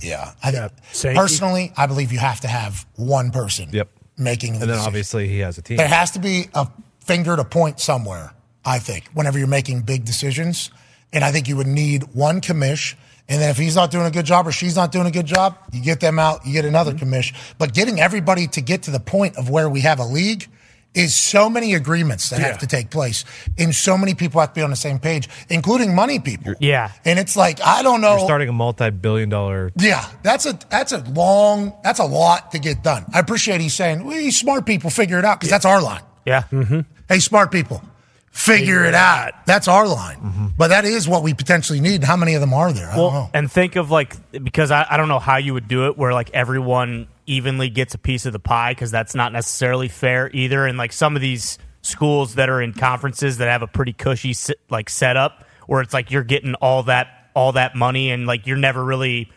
Yeah, 0.00 0.32
I, 0.42 0.50
Yeah, 0.52 0.68
personally, 1.14 1.72
I 1.76 1.86
believe 1.86 2.12
you 2.12 2.18
have 2.18 2.40
to 2.40 2.48
have 2.48 2.86
one 2.96 3.30
person. 3.30 3.68
Yep. 3.72 3.88
making 4.16 4.52
the 4.52 4.60
And 4.60 4.62
then 4.62 4.68
decision. 4.76 4.86
obviously 4.86 5.28
he 5.28 5.40
has 5.40 5.58
a 5.58 5.62
team. 5.62 5.76
There 5.76 5.88
has 5.88 6.12
to 6.12 6.20
be 6.20 6.46
a 6.54 6.68
finger 7.04 7.34
to 7.34 7.42
point 7.44 7.80
somewhere, 7.80 8.32
I 8.64 8.78
think, 8.78 9.06
whenever 9.12 9.40
you're 9.40 9.48
making 9.48 9.80
big 9.82 10.04
decisions. 10.04 10.70
And 11.14 11.24
I 11.24 11.32
think 11.32 11.48
you 11.48 11.56
would 11.56 11.66
need 11.66 12.02
one 12.12 12.42
commish. 12.42 12.94
And 13.28 13.40
then 13.40 13.48
if 13.48 13.56
he's 13.56 13.74
not 13.74 13.90
doing 13.90 14.04
a 14.04 14.10
good 14.10 14.26
job 14.26 14.46
or 14.46 14.52
she's 14.52 14.76
not 14.76 14.92
doing 14.92 15.06
a 15.06 15.10
good 15.10 15.24
job, 15.24 15.56
you 15.72 15.80
get 15.80 16.00
them 16.00 16.18
out, 16.18 16.44
you 16.44 16.52
get 16.52 16.66
another 16.66 16.92
mm-hmm. 16.92 17.10
commish. 17.10 17.34
But 17.56 17.72
getting 17.72 17.98
everybody 17.98 18.48
to 18.48 18.60
get 18.60 18.82
to 18.82 18.90
the 18.90 19.00
point 19.00 19.38
of 19.38 19.48
where 19.48 19.70
we 19.70 19.80
have 19.80 19.98
a 19.98 20.04
league 20.04 20.46
is 20.94 21.14
so 21.14 21.50
many 21.50 21.74
agreements 21.74 22.30
that 22.30 22.38
Yeah. 22.38 22.48
have 22.48 22.58
to 22.58 22.66
take 22.66 22.90
place. 22.90 23.24
And 23.58 23.74
so 23.74 23.98
many 23.98 24.14
people 24.14 24.40
have 24.40 24.50
to 24.50 24.54
be 24.54 24.62
on 24.62 24.70
the 24.70 24.76
same 24.76 24.98
page, 24.98 25.28
including 25.48 25.94
money 25.94 26.20
people. 26.20 26.54
Yeah. 26.60 26.90
And 27.04 27.18
it's 27.18 27.36
like, 27.36 27.60
I 27.64 27.82
don't 27.82 28.00
know. 28.00 28.16
You're 28.16 28.26
starting 28.26 28.48
a 28.48 28.52
multi-billion 28.52 29.28
dollar. 29.28 29.72
Yeah, 29.76 30.04
that's 30.22 30.46
a 30.46 30.58
that's 30.70 30.92
a 30.92 30.98
long 30.98 31.72
that's 31.82 31.98
a 31.98 32.04
lot 32.04 32.52
to 32.52 32.58
get 32.58 32.82
done. 32.84 33.06
I 33.12 33.18
appreciate 33.18 33.60
he's 33.60 33.74
saying, 33.74 34.04
"We 34.04 34.30
smart 34.30 34.66
people 34.66 34.90
figure 34.90 35.18
it 35.18 35.24
out" 35.24 35.40
because 35.40 35.50
that's 35.50 35.64
our 35.64 35.82
line. 35.82 36.02
Yeah. 36.24 36.44
Mm-hmm. 36.52 36.80
Hey, 37.08 37.18
smart 37.18 37.50
people, 37.50 37.82
figure 38.34 38.84
it 38.84 38.94
out. 38.94 39.32
That's 39.46 39.68
our 39.68 39.86
line. 39.86 40.18
Mm-hmm. 40.18 40.46
But 40.58 40.68
that 40.68 40.84
is 40.84 41.08
what 41.08 41.22
we 41.22 41.32
potentially 41.34 41.80
need. 41.80 42.02
How 42.04 42.16
many 42.16 42.34
of 42.34 42.40
them 42.40 42.52
are 42.52 42.72
there? 42.72 42.90
I 42.90 42.96
don't 42.96 43.12
know. 43.12 43.18
Well, 43.20 43.30
and 43.32 43.50
think 43.50 43.76
of 43.76 43.90
like 43.90 44.16
because 44.42 44.70
I, 44.70 44.86
I 44.90 44.96
don't 44.96 45.08
know 45.08 45.20
how 45.20 45.36
you 45.36 45.54
would 45.54 45.68
do 45.68 45.86
it 45.86 45.96
where 45.96 46.12
like 46.12 46.30
everyone 46.30 47.06
evenly 47.26 47.70
gets 47.70 47.94
a 47.94 47.98
piece 47.98 48.26
of 48.26 48.32
the 48.32 48.40
pie 48.40 48.72
because 48.72 48.90
that's 48.90 49.14
not 49.14 49.32
necessarily 49.32 49.88
fair 49.88 50.30
either. 50.34 50.66
And 50.66 50.76
like 50.76 50.92
some 50.92 51.14
of 51.14 51.22
these 51.22 51.58
schools 51.82 52.34
that 52.34 52.50
are 52.50 52.60
in 52.60 52.72
conferences 52.72 53.38
that 53.38 53.48
have 53.48 53.62
a 53.62 53.66
pretty 53.66 53.92
cushy 53.92 54.34
like 54.68 54.90
setup 54.90 55.44
where 55.66 55.80
it's 55.80 55.94
like 55.94 56.10
you're 56.10 56.24
getting 56.24 56.54
all 56.56 56.82
that 56.84 57.30
all 57.34 57.52
that 57.52 57.74
money 57.74 58.10
and 58.10 58.26
like 58.26 58.46
you're 58.46 58.56
never 58.56 58.84
really 58.84 59.30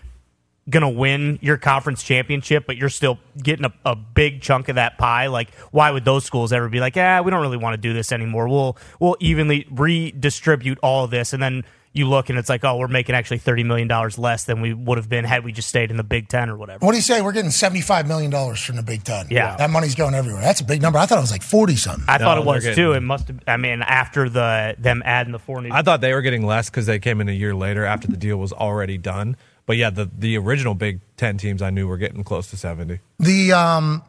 gonna 0.70 0.90
win 0.90 1.40
your 1.42 1.58
conference 1.58 2.04
championship, 2.04 2.66
but 2.68 2.78
you're 2.78 2.90
still 2.90 3.18
getting 3.42 3.66
a, 3.66 3.74
a 3.86 3.96
big 3.96 4.42
chunk 4.42 4.70
of 4.70 4.76
that 4.76 4.98
pie. 4.98 5.28
Like, 5.28 5.54
why 5.72 5.92
would 5.92 6.06
those 6.06 6.26
schools 6.26 6.52
ever 6.52 6.68
be 6.70 6.80
like, 6.80 6.96
yeah, 6.96 7.22
we 7.22 7.32
don't 7.32 7.42
really 7.42 7.58
want 7.58 7.74
to 7.74 7.78
do 7.78 7.94
this 7.94 8.12
anymore. 8.12 8.48
We'll 8.48 8.78
we'll 9.00 9.16
evenly 9.20 9.66
redistribute 9.72 10.78
all 10.82 11.06
of 11.06 11.12
this, 11.12 11.34
and 11.34 11.42
then 11.42 11.64
you 11.94 12.06
look 12.08 12.30
and 12.30 12.38
it's 12.38 12.50
like, 12.50 12.64
oh, 12.64 12.78
we're 12.78 12.88
making 12.88 13.16
actually 13.16 13.40
thirty 13.40 13.64
million 13.64 13.88
dollars 13.88 14.20
less 14.20 14.44
than 14.44 14.62
we 14.62 14.72
would 14.72 14.98
have 15.00 15.10
been 15.10 15.26
had 15.26 15.44
we 15.44 15.52
just 15.52 15.68
stayed 15.68 15.90
in 15.90 15.98
the 15.98 16.04
Big 16.04 16.28
Ten 16.28 16.48
or 16.50 16.56
whatever. 16.56 16.86
What 16.86 16.92
do 16.92 16.98
you 16.98 17.02
say? 17.02 17.22
We're 17.22 17.32
getting 17.32 17.50
$75 17.50 18.08
million 18.08 18.30
from 18.56 18.76
the 18.76 18.84
Big 18.84 19.04
Ten. 19.04 19.28
Yeah. 19.32 19.56
That 19.56 19.72
money's 19.72 19.96
going 19.96 20.14
everywhere. 20.14 20.42
That's 20.42 20.62
a 20.62 20.64
big 20.64 20.80
number. 20.82 21.00
I 21.00 21.08
thought 21.08 21.18
it 21.18 21.22
was 21.22 21.32
like 21.32 21.42
40 21.42 21.76
something. 21.76 22.06
I 22.08 22.20
thought 22.20 22.38
it 22.38 22.46
was 22.46 22.64
getting- 22.64 22.76
too. 22.76 22.92
It 22.92 23.00
must 23.00 23.30
have. 23.30 23.40
I 23.48 23.58
mean, 23.58 23.82
after 23.82 24.30
the 24.30 24.76
them 24.78 25.02
adding 25.06 25.32
the 25.32 25.40
four 25.40 25.60
new. 25.62 25.70
I 25.72 25.82
thought 25.82 26.02
they 26.02 26.14
were 26.14 26.22
getting 26.22 26.46
less 26.46 26.70
because 26.70 26.86
they 26.86 27.00
came 27.00 27.20
in 27.20 27.30
a 27.30 27.34
year 27.34 27.56
later 27.56 27.84
after 27.84 28.08
the 28.08 28.18
deal 28.18 28.38
was 28.38 28.54
already 28.54 29.00
done. 29.00 29.36
But 29.68 29.78
yeah, 29.78 29.92
the 29.92 30.10
the 30.18 30.36
original 30.38 30.74
Big 30.74 31.02
Ten 31.18 31.38
teams 31.38 31.62
I 31.62 31.70
knew 31.70 31.88
were 31.88 31.98
getting 31.98 32.24
close 32.24 32.50
to 32.50 32.58
seventy. 32.58 33.00
The 33.20 33.52
um, 33.52 34.02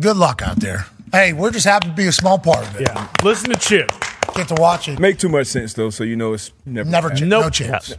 good 0.00 0.16
luck 0.16 0.40
out 0.40 0.60
there. 0.60 0.86
Hey, 1.12 1.32
we're 1.34 1.50
just 1.50 1.66
happy 1.66 1.88
to 1.88 1.94
be 1.94 2.06
a 2.06 2.12
small 2.12 2.38
part 2.38 2.66
of 2.66 2.76
it. 2.80 2.88
Yeah. 2.88 3.08
Listen 3.22 3.50
to 3.50 3.56
Chip. 3.58 3.90
Get 4.34 4.48
to 4.48 4.54
watch 4.54 4.88
it. 4.88 4.98
Make 4.98 5.18
too 5.18 5.28
much 5.28 5.48
sense 5.48 5.74
though, 5.74 5.90
so 5.90 6.02
you 6.04 6.16
know 6.16 6.32
it's 6.32 6.52
never 6.64 6.88
Never, 6.88 7.08
happening. 7.10 7.28
ch- 7.28 7.30
no 7.30 7.50
chance. 7.50 7.94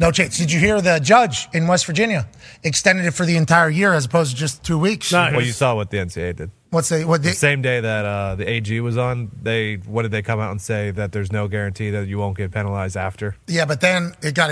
No 0.00 0.10
chance. 0.10 0.38
Did 0.38 0.52
you 0.52 0.58
hear 0.60 0.80
the 0.80 0.98
judge 0.98 1.48
in 1.52 1.66
West 1.66 1.86
Virginia 1.86 2.28
extended 2.62 3.06
it 3.06 3.12
for 3.12 3.24
the 3.26 3.36
entire 3.36 3.68
year 3.70 3.92
as 3.92 4.04
opposed 4.04 4.32
to 4.32 4.36
just 4.36 4.62
two 4.64 4.78
weeks? 4.78 5.12
Well, 5.12 5.40
you 5.40 5.52
saw 5.52 5.74
what 5.74 5.90
the 5.90 5.98
NCAA 5.98 6.36
did. 6.36 6.50
What's 6.70 6.88
the 6.88 7.04
what? 7.04 7.22
The 7.22 7.28
The, 7.30 7.34
same 7.34 7.62
day 7.62 7.80
that 7.80 8.04
uh, 8.04 8.34
the 8.34 8.46
AG 8.50 8.80
was 8.80 8.98
on, 8.98 9.30
they 9.40 9.76
what 9.76 10.02
did 10.02 10.10
they 10.10 10.20
come 10.20 10.40
out 10.40 10.50
and 10.50 10.60
say 10.60 10.90
that 10.90 11.12
there's 11.12 11.30
no 11.30 11.46
guarantee 11.48 11.90
that 11.90 12.08
you 12.08 12.18
won't 12.18 12.36
get 12.36 12.50
penalized 12.52 12.96
after? 12.96 13.36
yeah, 13.46 13.64
but 13.64 13.80
then 13.80 14.14
it 14.20 14.34
got 14.34 14.50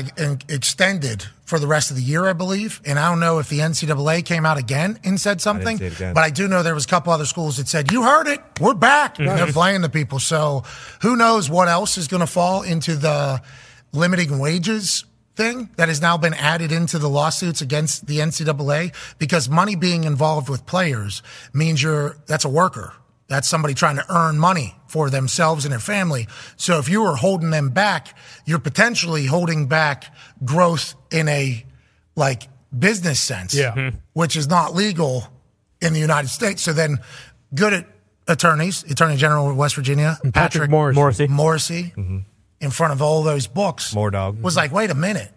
extended 0.49 1.27
for 1.45 1.59
the 1.59 1.67
rest 1.67 1.91
of 1.91 1.97
the 1.97 2.03
year, 2.03 2.25
I 2.27 2.33
believe. 2.33 2.81
And 2.87 2.99
I 2.99 3.11
don't 3.11 3.21
know 3.21 3.41
if 3.41 3.49
the 3.49 3.59
NCAA 3.59 4.25
came 4.25 4.47
out 4.47 4.57
again 4.59 4.99
and 5.05 5.21
said 5.21 5.41
something. 5.41 5.77
see 5.77 5.87
it 5.87 5.97
again. 5.97 6.15
But 6.15 6.23
I 6.25 6.31
do 6.31 6.49
know 6.49 6.63
there 6.63 6.75
was 6.75 6.85
a 6.87 6.89
couple 6.89 7.13
other 7.13 7.27
schools 7.27 7.57
that 7.59 7.69
said, 7.69 7.91
"You 7.93 8.03
heard 8.05 8.29
it, 8.29 8.41
we're 8.61 8.75
back." 8.75 9.19
And 9.19 9.29
they're 9.29 9.49
playing 9.49 9.83
the 9.83 9.91
people. 9.91 10.21
So 10.21 10.63
who 11.03 11.17
knows 11.17 11.51
what 11.51 11.69
else 11.69 11.99
is 11.99 12.07
going 12.09 12.21
to 12.21 12.27
fall 12.29 12.63
into 12.63 12.95
the 12.95 13.43
limiting 13.93 14.39
wages 14.39 15.05
thing 15.37 15.71
that 15.77 15.89
has 15.89 16.01
now 16.01 16.17
been 16.17 16.35
added 16.35 16.71
into 16.73 16.99
the 16.99 17.09
lawsuits 17.09 17.61
against 17.61 18.07
the 18.07 18.19
NCAA 18.19 18.95
because 19.19 19.49
money 19.49 19.75
being 19.77 20.05
involved 20.05 20.49
with 20.49 20.65
players 20.67 21.23
means 21.53 21.83
you're 21.83 22.17
that's 22.27 22.45
a 22.45 22.49
worker. 22.49 22.93
That's 23.27 23.49
somebody 23.49 23.75
trying 23.75 23.97
to 23.97 24.05
earn 24.15 24.39
money 24.39 24.77
for 24.87 25.11
themselves 25.11 25.65
and 25.65 25.73
their 25.73 25.81
family. 25.81 26.29
So 26.57 26.79
if 26.79 26.89
you 26.89 27.03
are 27.05 27.17
holding 27.17 27.51
them 27.51 27.71
back, 27.71 28.17
you're 28.45 28.59
potentially 28.59 29.27
holding 29.27 29.67
back 29.67 30.15
growth 30.45 30.95
in 31.11 31.27
a 31.29 31.65
like 32.17 32.49
business 32.77 33.19
sense, 33.21 33.55
Yeah. 33.55 33.73
Mhm. 33.73 33.95
which 34.13 34.37
is 34.37 34.47
not 34.47 34.75
legal 34.75 35.29
in 35.81 35.95
the 35.95 36.01
United 36.01 36.29
States. 36.29 36.63
So 36.63 36.73
then 36.73 36.99
good 37.55 37.73
at 37.73 37.87
attorneys, 38.29 38.85
Attorney 38.91 39.17
General 39.17 39.51
of 39.51 39.57
West 39.57 39.75
Virginia, 39.75 40.19
Patrick 40.33 40.71
Morrisey. 40.71 40.95
Morrisey. 40.95 41.29
Morrisey 41.29 42.25
in 42.65 42.71
front 42.71 42.93
of 42.93 43.03
all 43.03 43.23
those 43.23 43.47
books 43.47 43.95
More 43.95 44.11
dog. 44.11 44.43
was 44.43 44.57
like, 44.57 44.73
wait 44.73 44.91
a 44.91 44.95
minute. 44.95 45.31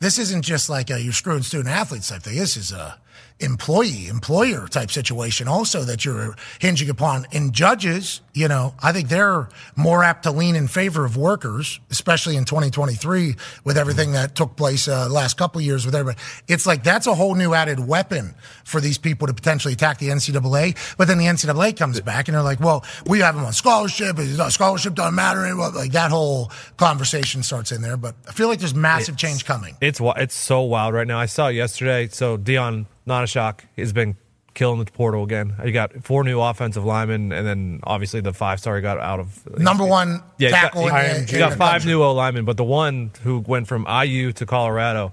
This 0.00 0.18
isn't 0.18 0.42
just 0.42 0.68
like 0.68 0.90
a 0.90 1.00
you're 1.00 1.12
screwing 1.12 1.42
student 1.42 1.68
athletes 1.68 2.08
type 2.08 2.22
thing. 2.22 2.36
This 2.36 2.56
is 2.56 2.72
a 2.72 2.98
employee, 3.40 4.08
employer 4.08 4.66
type 4.68 4.90
situation 4.90 5.48
also 5.48 5.82
that 5.82 6.04
you're 6.04 6.36
hinging 6.60 6.88
upon. 6.88 7.26
And 7.32 7.52
judges, 7.52 8.20
you 8.32 8.48
know, 8.48 8.74
I 8.82 8.92
think 8.92 9.08
they're 9.08 9.48
more 9.76 10.04
apt 10.04 10.22
to 10.22 10.30
lean 10.30 10.56
in 10.56 10.68
favor 10.68 11.04
of 11.04 11.16
workers, 11.16 11.80
especially 11.90 12.36
in 12.36 12.44
2023 12.44 13.34
with 13.64 13.76
everything 13.76 14.12
that 14.12 14.34
took 14.34 14.56
place 14.56 14.88
uh, 14.88 15.08
last 15.10 15.36
couple 15.36 15.58
of 15.58 15.64
years 15.64 15.84
with 15.84 15.94
everybody. 15.94 16.22
It's 16.48 16.66
like 16.66 16.84
that's 16.84 17.06
a 17.06 17.14
whole 17.14 17.34
new 17.34 17.54
added 17.54 17.80
weapon 17.80 18.34
for 18.64 18.80
these 18.80 18.98
people 18.98 19.26
to 19.26 19.34
potentially 19.34 19.74
attack 19.74 19.98
the 19.98 20.08
NCAA. 20.08 20.76
But 20.96 21.08
then 21.08 21.18
the 21.18 21.26
NCAA 21.26 21.76
comes 21.76 22.00
back 22.00 22.28
and 22.28 22.34
they're 22.34 22.42
like, 22.42 22.60
well, 22.60 22.84
we 23.06 23.20
have 23.20 23.34
them 23.34 23.44
on 23.44 23.52
scholarship. 23.52 24.18
Scholarship 24.50 24.94
doesn't 24.94 25.14
matter. 25.14 25.44
anymore. 25.44 25.70
Like 25.70 25.92
that 25.92 26.10
whole 26.10 26.50
conversation 26.76 27.42
starts 27.42 27.72
in 27.72 27.82
there. 27.82 27.96
But 27.96 28.14
I 28.28 28.32
feel 28.32 28.48
like 28.48 28.60
there's 28.60 28.74
massive 28.74 29.16
change 29.16 29.44
coming. 29.44 29.76
It's 29.80 30.00
it's 30.02 30.34
so 30.34 30.62
wild 30.62 30.94
right 30.94 31.06
now. 31.06 31.18
I 31.18 31.26
saw 31.26 31.48
yesterday. 31.48 32.08
So 32.08 32.36
Dion 32.36 32.86
Nanashak 33.06 33.60
has 33.76 33.92
been 33.92 34.16
killing 34.54 34.82
the 34.82 34.90
portal 34.90 35.24
again. 35.24 35.54
You 35.64 35.72
got 35.72 36.04
four 36.04 36.22
new 36.24 36.40
offensive 36.40 36.84
linemen, 36.84 37.32
and 37.32 37.46
then 37.46 37.80
obviously 37.84 38.20
the 38.20 38.32
five 38.32 38.60
star 38.60 38.76
he 38.76 38.82
got 38.82 38.98
out 38.98 39.18
of 39.20 39.58
Number 39.58 39.84
one 39.84 40.22
Yeah, 40.38 40.50
tackle 40.50 40.84
you 40.84 40.90
got, 40.90 41.04
in 41.04 41.26
the- 41.26 41.32
you 41.32 41.38
got 41.38 41.54
five 41.54 41.72
country. 41.82 41.90
new 41.92 42.02
O 42.02 42.12
linemen, 42.14 42.44
but 42.44 42.56
the 42.56 42.64
one 42.64 43.10
who 43.22 43.40
went 43.40 43.66
from 43.66 43.84
IU 43.88 44.32
to 44.34 44.46
Colorado 44.46 45.12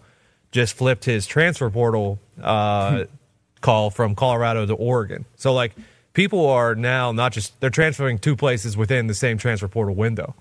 just 0.51 0.75
flipped 0.75 1.05
his 1.05 1.25
transfer 1.25 1.69
portal 1.69 2.19
uh, 2.41 3.05
call 3.61 3.89
from 3.89 4.15
Colorado 4.15 4.65
to 4.65 4.73
Oregon. 4.73 5.25
So 5.37 5.53
like 5.53 5.73
people 6.13 6.47
are 6.47 6.75
now 6.75 7.11
not 7.11 7.31
just 7.31 7.59
they're 7.61 7.69
transferring 7.69 8.19
two 8.19 8.35
places 8.35 8.77
within 8.77 9.07
the 9.07 9.13
same 9.15 9.37
transfer 9.37 9.67
portal 9.67 9.95
window. 9.95 10.35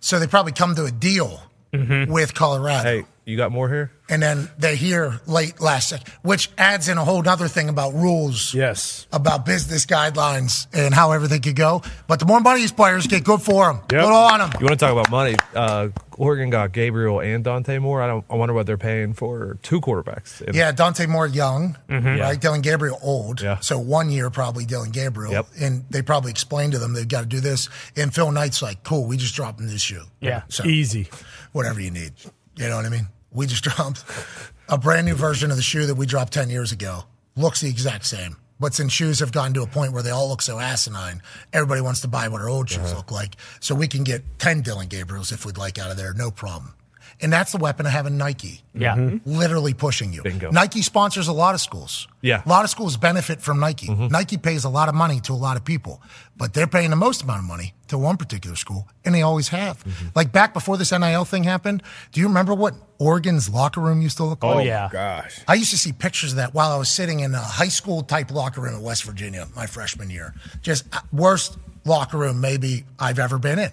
So 0.00 0.18
they 0.18 0.26
probably 0.26 0.52
come 0.52 0.74
to 0.74 0.84
a 0.84 0.90
deal 0.90 1.42
with 1.72 2.34
Colorado. 2.34 2.82
Hey, 2.82 3.04
you 3.26 3.36
got 3.36 3.52
more 3.52 3.68
here? 3.68 3.90
and 4.08 4.22
then 4.22 4.48
they 4.56 4.76
hear 4.76 5.20
late 5.26 5.60
last 5.60 5.88
second, 5.88 6.06
which 6.22 6.48
adds 6.56 6.88
in 6.88 6.96
a 6.96 7.04
whole 7.04 7.28
other 7.28 7.48
thing 7.48 7.68
about 7.68 7.92
rules. 7.92 8.54
Yes. 8.54 9.08
About 9.12 9.44
business 9.44 9.84
guidelines 9.84 10.68
and 10.72 10.94
how 10.94 11.10
everything 11.10 11.42
could 11.42 11.56
go. 11.56 11.82
But 12.06 12.20
the 12.20 12.24
more 12.24 12.38
money 12.38 12.60
these 12.60 12.70
players 12.70 13.08
get, 13.08 13.24
good 13.24 13.42
for 13.42 13.66
them. 13.66 13.80
Good 13.88 13.98
on 13.98 14.38
them. 14.38 14.50
You 14.60 14.66
want 14.66 14.78
to 14.78 14.84
talk 14.86 14.92
about 14.92 15.10
money? 15.10 15.34
Uh, 15.56 15.88
Oregon 16.16 16.50
got 16.50 16.70
Gabriel 16.70 17.20
and 17.20 17.42
Dante 17.42 17.78
Moore. 17.80 18.00
I 18.00 18.06
don't. 18.06 18.24
I 18.30 18.36
wonder 18.36 18.54
what 18.54 18.64
they're 18.64 18.78
paying 18.78 19.12
for 19.12 19.58
two 19.60 19.80
quarterbacks. 19.80 20.40
And- 20.40 20.54
Yeah, 20.54 20.70
Dante 20.70 21.06
Moore 21.06 21.26
young, 21.26 21.76
Mhm. 21.90 22.20
right? 22.20 22.40
Dillon 22.40 22.60
Gabriel 22.60 22.98
old. 23.02 23.42
Yeah. 23.42 23.58
So 23.58 23.76
one 23.78 24.08
year 24.08 24.30
probably 24.30 24.64
Dillon 24.66 24.90
Gabriel. 24.92 25.32
Yep. 25.32 25.46
And 25.60 25.84
they 25.90 26.00
probably 26.00 26.30
explained 26.30 26.72
to 26.74 26.78
them 26.78 26.92
they've 26.94 27.08
got 27.08 27.22
to 27.22 27.26
do 27.26 27.40
this. 27.40 27.68
And 27.96 28.14
Phil 28.14 28.30
Knight's 28.30 28.62
like, 28.62 28.84
cool, 28.84 29.04
we 29.06 29.16
just 29.16 29.34
dropped 29.34 29.58
him 29.60 29.66
this 29.66 29.82
shoe. 29.82 30.04
Yeah. 30.20 30.42
So 30.48 30.64
Easy. 30.64 31.08
whatever 31.52 31.80
you 31.80 31.90
need. 31.90 32.12
You 32.56 32.68
know 32.68 32.76
what 32.76 32.86
I 32.86 32.88
mean? 32.88 33.08
We 33.36 33.46
just 33.46 33.62
dropped 33.68 34.04
a 34.68 34.78
brand 34.78 35.06
new 35.06 35.14
version 35.14 35.50
of 35.50 35.56
the 35.56 35.62
shoe 35.62 35.86
that 35.86 35.94
we 35.94 36.06
dropped 36.06 36.32
10 36.32 36.50
years 36.50 36.72
ago. 36.72 37.04
Looks 37.36 37.60
the 37.60 37.68
exact 37.68 38.06
same. 38.06 38.36
But 38.58 38.72
since 38.72 38.90
shoes 38.90 39.20
have 39.20 39.32
gotten 39.32 39.52
to 39.54 39.62
a 39.62 39.66
point 39.66 39.92
where 39.92 40.02
they 40.02 40.10
all 40.10 40.28
look 40.30 40.40
so 40.40 40.58
asinine, 40.58 41.20
everybody 41.52 41.82
wants 41.82 42.00
to 42.00 42.08
buy 42.08 42.28
what 42.28 42.40
our 42.40 42.48
old 42.48 42.70
shoes 42.70 42.86
uh-huh. 42.86 42.96
look 42.96 43.12
like. 43.12 43.36
So 43.60 43.74
we 43.74 43.86
can 43.86 44.02
get 44.02 44.22
10 44.38 44.62
Dillon 44.62 44.88
Gabriels 44.88 45.30
if 45.30 45.44
we'd 45.44 45.58
like 45.58 45.78
out 45.78 45.90
of 45.90 45.98
there, 45.98 46.14
no 46.14 46.30
problem. 46.30 46.72
And 47.20 47.32
that's 47.32 47.52
the 47.52 47.58
weapon 47.58 47.86
of 47.86 47.92
having 47.92 48.18
Nike. 48.18 48.62
Yeah. 48.74 48.94
Mhm. 48.96 49.20
Literally 49.24 49.72
pushing 49.72 50.12
you. 50.12 50.22
Bingo. 50.22 50.50
Nike 50.50 50.82
sponsors 50.82 51.28
a 51.28 51.32
lot 51.32 51.54
of 51.54 51.60
schools. 51.62 52.06
Yeah. 52.20 52.42
A 52.44 52.48
lot 52.48 52.64
of 52.64 52.70
schools 52.70 52.96
benefit 52.96 53.40
from 53.40 53.58
Nike. 53.60 53.88
Nike 53.88 54.36
pays 54.36 54.64
a 54.64 54.68
lot 54.68 54.88
of 54.88 54.94
money 54.94 55.20
to 55.20 55.32
a 55.32 55.34
lot 55.34 55.56
of 55.56 55.64
people, 55.64 56.02
but 56.36 56.52
they're 56.52 56.66
paying 56.66 56.90
the 56.90 56.96
most 56.96 57.22
amount 57.22 57.38
of 57.38 57.44
money 57.46 57.74
to 57.88 57.96
one 57.96 58.16
particular 58.16 58.56
school, 58.56 58.88
and 59.04 59.14
they 59.14 59.22
always 59.22 59.48
have. 59.48 59.82
Like 60.14 60.30
back 60.32 60.52
before 60.52 60.76
this 60.76 60.92
NIL 60.92 61.24
thing 61.24 61.44
happened, 61.44 61.82
do 62.12 62.20
you 62.20 62.26
remember 62.26 62.52
what 62.54 62.74
Oregon's 62.98 63.48
locker 63.48 63.80
room 63.80 64.02
used 64.02 64.16
to 64.18 64.24
look 64.24 64.42
like? 64.42 64.56
Oh, 64.56 64.58
yeah. 64.60 64.88
Gosh. 64.92 65.40
I 65.48 65.54
used 65.54 65.70
to 65.70 65.78
see 65.78 65.92
pictures 65.92 66.32
of 66.32 66.36
that 66.36 66.52
while 66.52 66.70
I 66.72 66.76
was 66.76 66.88
sitting 66.90 67.20
in 67.20 67.34
a 67.34 67.38
high 67.40 67.68
school 67.68 68.02
type 68.02 68.30
locker 68.30 68.60
room 68.60 68.74
at 68.74 68.82
West 68.82 69.04
Virginia 69.04 69.46
my 69.56 69.66
freshman 69.66 70.10
year. 70.10 70.34
Just 70.62 70.84
uh, 70.94 71.00
worst 71.12 71.56
locker 71.86 72.18
room 72.18 72.40
maybe 72.40 72.84
I've 72.98 73.18
ever 73.18 73.38
been 73.38 73.58
in, 73.58 73.70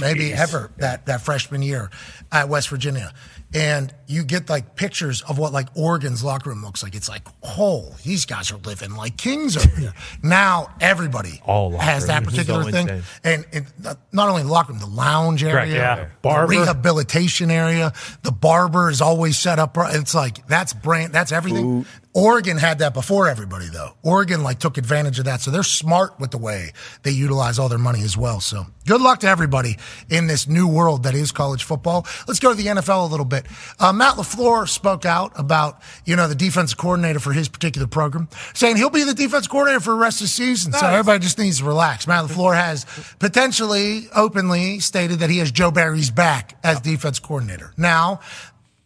maybe 0.00 0.32
ever 0.32 0.70
that 0.78 1.06
that 1.06 1.22
freshman 1.22 1.62
year 1.62 1.90
at 2.30 2.48
West 2.48 2.68
Virginia. 2.68 3.12
And 3.54 3.94
you 4.06 4.24
get 4.24 4.48
like 4.48 4.76
pictures 4.76 5.20
of 5.20 5.38
what 5.38 5.52
like 5.52 5.68
Oregon's 5.76 6.24
locker 6.24 6.48
room 6.48 6.64
looks 6.64 6.82
like. 6.82 6.94
It's 6.94 7.08
like, 7.10 7.28
oh, 7.42 7.94
these 8.02 8.24
guys 8.24 8.50
are 8.50 8.56
living 8.56 8.92
like 8.96 9.18
kings 9.18 9.58
over 9.58 9.76
here. 9.78 9.92
now 10.22 10.68
everybody 10.80 11.42
All 11.44 11.76
has 11.76 12.06
that 12.06 12.24
particular 12.24 12.64
thing, 12.70 12.88
insane. 12.88 13.02
and 13.24 13.46
it, 13.52 13.64
not 14.10 14.28
only 14.30 14.42
the 14.42 14.48
locker 14.48 14.72
room, 14.72 14.80
the 14.80 14.86
lounge 14.86 15.44
area, 15.44 15.52
Correct, 15.54 15.70
yeah. 15.70 15.94
the 15.96 16.10
Barber. 16.22 16.46
rehabilitation 16.50 17.50
area, 17.50 17.92
the 18.22 18.32
barber 18.32 18.88
is 18.88 19.02
always 19.02 19.38
set 19.38 19.58
up. 19.58 19.76
right. 19.76 19.94
It's 19.96 20.14
like 20.14 20.46
that's 20.46 20.72
brand, 20.72 21.12
that's 21.12 21.30
everything. 21.30 21.84
Oregon 22.14 22.58
had 22.58 22.80
that 22.80 22.92
before 22.92 23.26
everybody, 23.26 23.68
though. 23.68 23.92
Oregon 24.02 24.42
like 24.42 24.58
took 24.58 24.76
advantage 24.76 25.18
of 25.18 25.24
that, 25.24 25.40
so 25.40 25.50
they're 25.50 25.62
smart 25.62 26.20
with 26.20 26.30
the 26.30 26.36
way 26.36 26.72
they 27.04 27.10
utilize 27.10 27.58
all 27.58 27.70
their 27.70 27.78
money 27.78 28.02
as 28.02 28.18
well. 28.18 28.38
So 28.38 28.66
good 28.86 29.00
luck 29.00 29.20
to 29.20 29.28
everybody 29.28 29.78
in 30.10 30.26
this 30.26 30.46
new 30.46 30.68
world 30.68 31.04
that 31.04 31.14
is 31.14 31.32
college 31.32 31.64
football. 31.64 32.06
Let's 32.28 32.38
go 32.38 32.50
to 32.50 32.54
the 32.54 32.66
NFL 32.66 33.06
a 33.06 33.10
little 33.10 33.24
bit. 33.24 33.46
Uh, 33.80 33.94
Matt 33.94 34.16
LaFleur 34.16 34.68
spoke 34.68 35.06
out 35.06 35.32
about 35.36 35.80
you 36.04 36.14
know 36.14 36.28
the 36.28 36.34
defensive 36.34 36.76
coordinator 36.76 37.18
for 37.18 37.32
his 37.32 37.48
particular 37.48 37.86
program, 37.86 38.28
saying 38.52 38.76
he'll 38.76 38.90
be 38.90 39.04
the 39.04 39.14
defense 39.14 39.46
coordinator 39.46 39.80
for 39.80 39.92
the 39.92 39.98
rest 39.98 40.20
of 40.20 40.24
the 40.24 40.28
season. 40.28 40.74
So 40.74 40.86
everybody 40.86 41.20
just 41.20 41.38
needs 41.38 41.60
to 41.60 41.64
relax. 41.64 42.06
Matt 42.06 42.26
LaFleur 42.26 42.54
has 42.54 42.84
potentially 43.20 44.08
openly 44.14 44.80
stated 44.80 45.20
that 45.20 45.30
he 45.30 45.38
has 45.38 45.50
Joe 45.50 45.70
Barry's 45.70 46.10
back 46.10 46.58
as 46.62 46.78
defense 46.82 47.18
coordinator. 47.18 47.72
Now, 47.78 48.20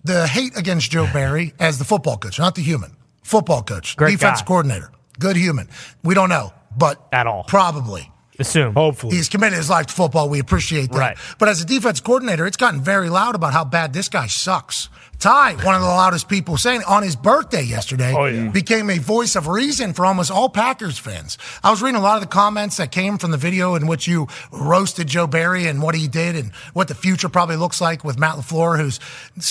the 0.04 0.28
hate 0.28 0.56
against 0.56 0.92
Joe 0.92 1.08
Barry 1.12 1.54
as 1.58 1.80
the 1.80 1.84
football 1.84 2.18
coach, 2.18 2.38
not 2.38 2.54
the 2.54 2.62
human 2.62 2.96
football 3.26 3.62
coach, 3.62 3.96
Great 3.96 4.12
defense 4.12 4.40
guy. 4.40 4.46
coordinator, 4.46 4.90
good 5.18 5.36
human. 5.36 5.68
We 6.04 6.14
don't 6.14 6.28
know, 6.28 6.52
but 6.76 7.06
At 7.12 7.26
all. 7.26 7.44
probably. 7.44 8.10
Assume. 8.38 8.74
Hopefully. 8.74 9.16
He's 9.16 9.28
committed 9.28 9.56
his 9.56 9.70
life 9.70 9.86
to 9.86 9.94
football. 9.94 10.28
We 10.28 10.38
appreciate 10.40 10.90
that. 10.92 10.98
Right. 10.98 11.18
But 11.38 11.48
as 11.48 11.60
a 11.62 11.64
defense 11.64 12.00
coordinator, 12.00 12.46
it's 12.46 12.56
gotten 12.56 12.80
very 12.82 13.08
loud 13.08 13.34
about 13.34 13.52
how 13.52 13.64
bad 13.64 13.92
this 13.92 14.08
guy 14.08 14.26
sucks. 14.26 14.88
Ty, 15.18 15.54
one 15.64 15.74
of 15.74 15.80
the 15.80 15.86
loudest 15.86 16.28
people 16.28 16.58
saying 16.58 16.82
it 16.82 16.86
on 16.86 17.02
his 17.02 17.16
birthday 17.16 17.62
yesterday, 17.62 18.12
Oh, 18.14 18.26
yeah. 18.26 18.48
became 18.50 18.90
a 18.90 18.98
voice 18.98 19.34
of 19.34 19.48
reason 19.48 19.94
for 19.94 20.04
almost 20.04 20.30
all 20.30 20.50
Packers 20.50 20.98
fans. 20.98 21.38
I 21.64 21.70
was 21.70 21.80
reading 21.80 21.96
a 21.98 22.02
lot 22.02 22.16
of 22.16 22.20
the 22.20 22.28
comments 22.28 22.76
that 22.76 22.92
came 22.92 23.16
from 23.16 23.30
the 23.30 23.38
video 23.38 23.76
in 23.76 23.86
which 23.86 24.06
you 24.06 24.28
roasted 24.52 25.06
Joe 25.06 25.26
Barry 25.26 25.68
and 25.68 25.80
what 25.80 25.94
he 25.94 26.06
did 26.06 26.36
and 26.36 26.52
what 26.74 26.88
the 26.88 26.94
future 26.94 27.30
probably 27.30 27.56
looks 27.56 27.80
like 27.80 28.04
with 28.04 28.18
Matt 28.18 28.34
LaFleur, 28.34 28.78
who's 28.78 28.98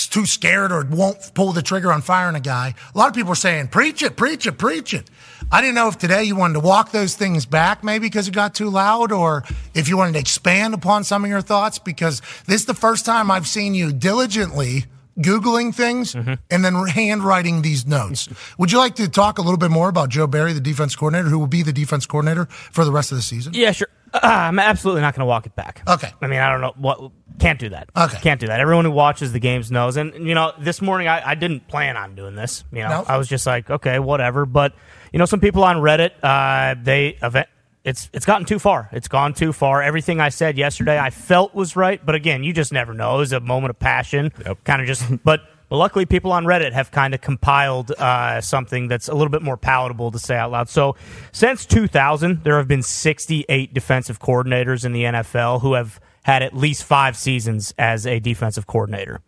too 0.06 0.24
scared 0.24 0.70
or 0.70 0.84
won't 0.88 1.32
pull 1.34 1.52
the 1.52 1.62
trigger 1.62 1.90
on 1.92 2.00
firing 2.00 2.36
a 2.36 2.40
guy. 2.40 2.72
A 2.94 2.98
lot 2.98 3.08
of 3.08 3.14
people 3.16 3.32
are 3.32 3.34
saying, 3.34 3.66
preach 3.66 4.02
it, 4.04 4.16
preach 4.16 4.46
it, 4.46 4.58
preach 4.58 4.94
it. 4.94 5.10
I 5.50 5.60
didn't 5.60 5.74
know 5.76 5.88
if 5.88 5.96
today 5.98 6.24
you 6.24 6.36
wanted 6.36 6.54
to 6.54 6.60
walk 6.60 6.90
those 6.90 7.14
things 7.14 7.46
back 7.46 7.84
maybe 7.84 8.06
because 8.06 8.26
it 8.28 8.34
got 8.34 8.54
too 8.54 8.68
loud 8.68 9.12
or 9.12 9.44
if 9.74 9.88
you 9.88 9.96
wanted 9.96 10.12
to 10.14 10.18
expand 10.18 10.74
upon 10.74 11.04
some 11.04 11.24
of 11.24 11.30
your 11.30 11.40
thoughts 11.40 11.78
because 11.78 12.20
this 12.46 12.62
is 12.62 12.66
the 12.66 12.74
first 12.74 13.06
time 13.06 13.30
I've 13.30 13.46
seen 13.46 13.74
you 13.74 13.92
diligently 13.92 14.86
Googling 15.18 15.74
things 15.74 16.14
and 16.14 16.38
then 16.50 16.74
handwriting 16.88 17.62
these 17.62 17.86
notes. 17.86 18.28
Would 18.58 18.70
you 18.70 18.76
like 18.76 18.96
to 18.96 19.08
talk 19.08 19.38
a 19.38 19.40
little 19.42 19.56
bit 19.56 19.70
more 19.70 19.88
about 19.88 20.10
Joe 20.10 20.26
Barry, 20.26 20.52
the 20.52 20.60
defense 20.60 20.94
coordinator, 20.94 21.30
who 21.30 21.38
will 21.38 21.46
be 21.46 21.62
the 21.62 21.72
defense 21.72 22.04
coordinator 22.04 22.44
for 22.50 22.84
the 22.84 22.92
rest 22.92 23.12
of 23.12 23.16
the 23.16 23.22
season? 23.22 23.54
Yeah, 23.54 23.72
sure. 23.72 23.88
Uh, 24.12 24.20
I'm 24.22 24.58
absolutely 24.58 25.00
not 25.00 25.14
going 25.14 25.20
to 25.20 25.26
walk 25.26 25.46
it 25.46 25.56
back. 25.56 25.80
Okay. 25.88 26.12
I 26.20 26.26
mean, 26.26 26.40
I 26.40 26.50
don't 26.50 26.60
know 26.60 26.74
what. 26.76 27.12
Can't 27.38 27.58
do 27.58 27.70
that. 27.70 27.88
Okay. 27.96 28.18
Can't 28.20 28.40
do 28.40 28.48
that. 28.48 28.60
Everyone 28.60 28.84
who 28.84 28.90
watches 28.90 29.32
the 29.32 29.40
games 29.40 29.70
knows. 29.70 29.96
And 29.96 30.12
you 30.28 30.34
know, 30.34 30.52
this 30.58 30.82
morning 30.82 31.08
I, 31.08 31.30
I 31.30 31.34
didn't 31.34 31.66
plan 31.66 31.96
on 31.96 32.14
doing 32.14 32.34
this. 32.34 32.64
You 32.70 32.80
know, 32.80 32.88
No. 32.88 33.04
I 33.08 33.16
was 33.16 33.26
just 33.26 33.46
like, 33.46 33.70
okay, 33.70 33.98
whatever. 33.98 34.44
But 34.44 34.74
you 35.16 35.18
know, 35.18 35.24
some 35.24 35.40
people 35.40 35.64
on 35.64 35.76
Reddit, 35.76 36.10
uh, 36.22 36.74
they 36.82 37.16
event. 37.22 37.48
It's 37.84 38.10
it's 38.12 38.26
gotten 38.26 38.44
too 38.44 38.58
far. 38.58 38.90
It's 38.92 39.08
gone 39.08 39.32
too 39.32 39.54
far. 39.54 39.80
Everything 39.80 40.20
I 40.20 40.28
said 40.28 40.58
yesterday, 40.58 40.98
I 40.98 41.08
felt 41.08 41.54
was 41.54 41.74
right, 41.74 42.04
but 42.04 42.14
again, 42.14 42.44
you 42.44 42.52
just 42.52 42.70
never 42.70 42.92
know. 42.92 43.14
It 43.14 43.18
was 43.20 43.32
a 43.32 43.40
moment 43.40 43.70
of 43.70 43.78
passion, 43.78 44.28
kind 44.64 44.82
of 44.82 44.86
just. 44.86 45.04
But 45.24 45.40
but 45.70 45.76
luckily, 45.76 46.04
people 46.04 46.32
on 46.32 46.44
Reddit 46.44 46.72
have 46.74 46.90
kind 46.90 47.14
of 47.14 47.22
compiled 47.22 47.92
uh, 47.92 48.42
something 48.42 48.88
that's 48.88 49.08
a 49.08 49.14
little 49.14 49.30
bit 49.30 49.40
more 49.40 49.56
palatable 49.56 50.10
to 50.10 50.18
say 50.18 50.36
out 50.36 50.50
loud. 50.50 50.68
So, 50.68 50.96
since 51.32 51.64
2000, 51.64 52.44
there 52.44 52.58
have 52.58 52.68
been 52.68 52.82
68 52.82 53.72
defensive 53.72 54.20
coordinators 54.20 54.84
in 54.84 54.92
the 54.92 55.04
NFL 55.04 55.62
who 55.62 55.72
have 55.72 55.98
had 56.24 56.42
at 56.42 56.54
least 56.54 56.84
five 56.84 57.16
seasons 57.16 57.72
as 57.78 58.06
a 58.06 58.20
defensive 58.20 58.66
coordinator. 58.66 59.22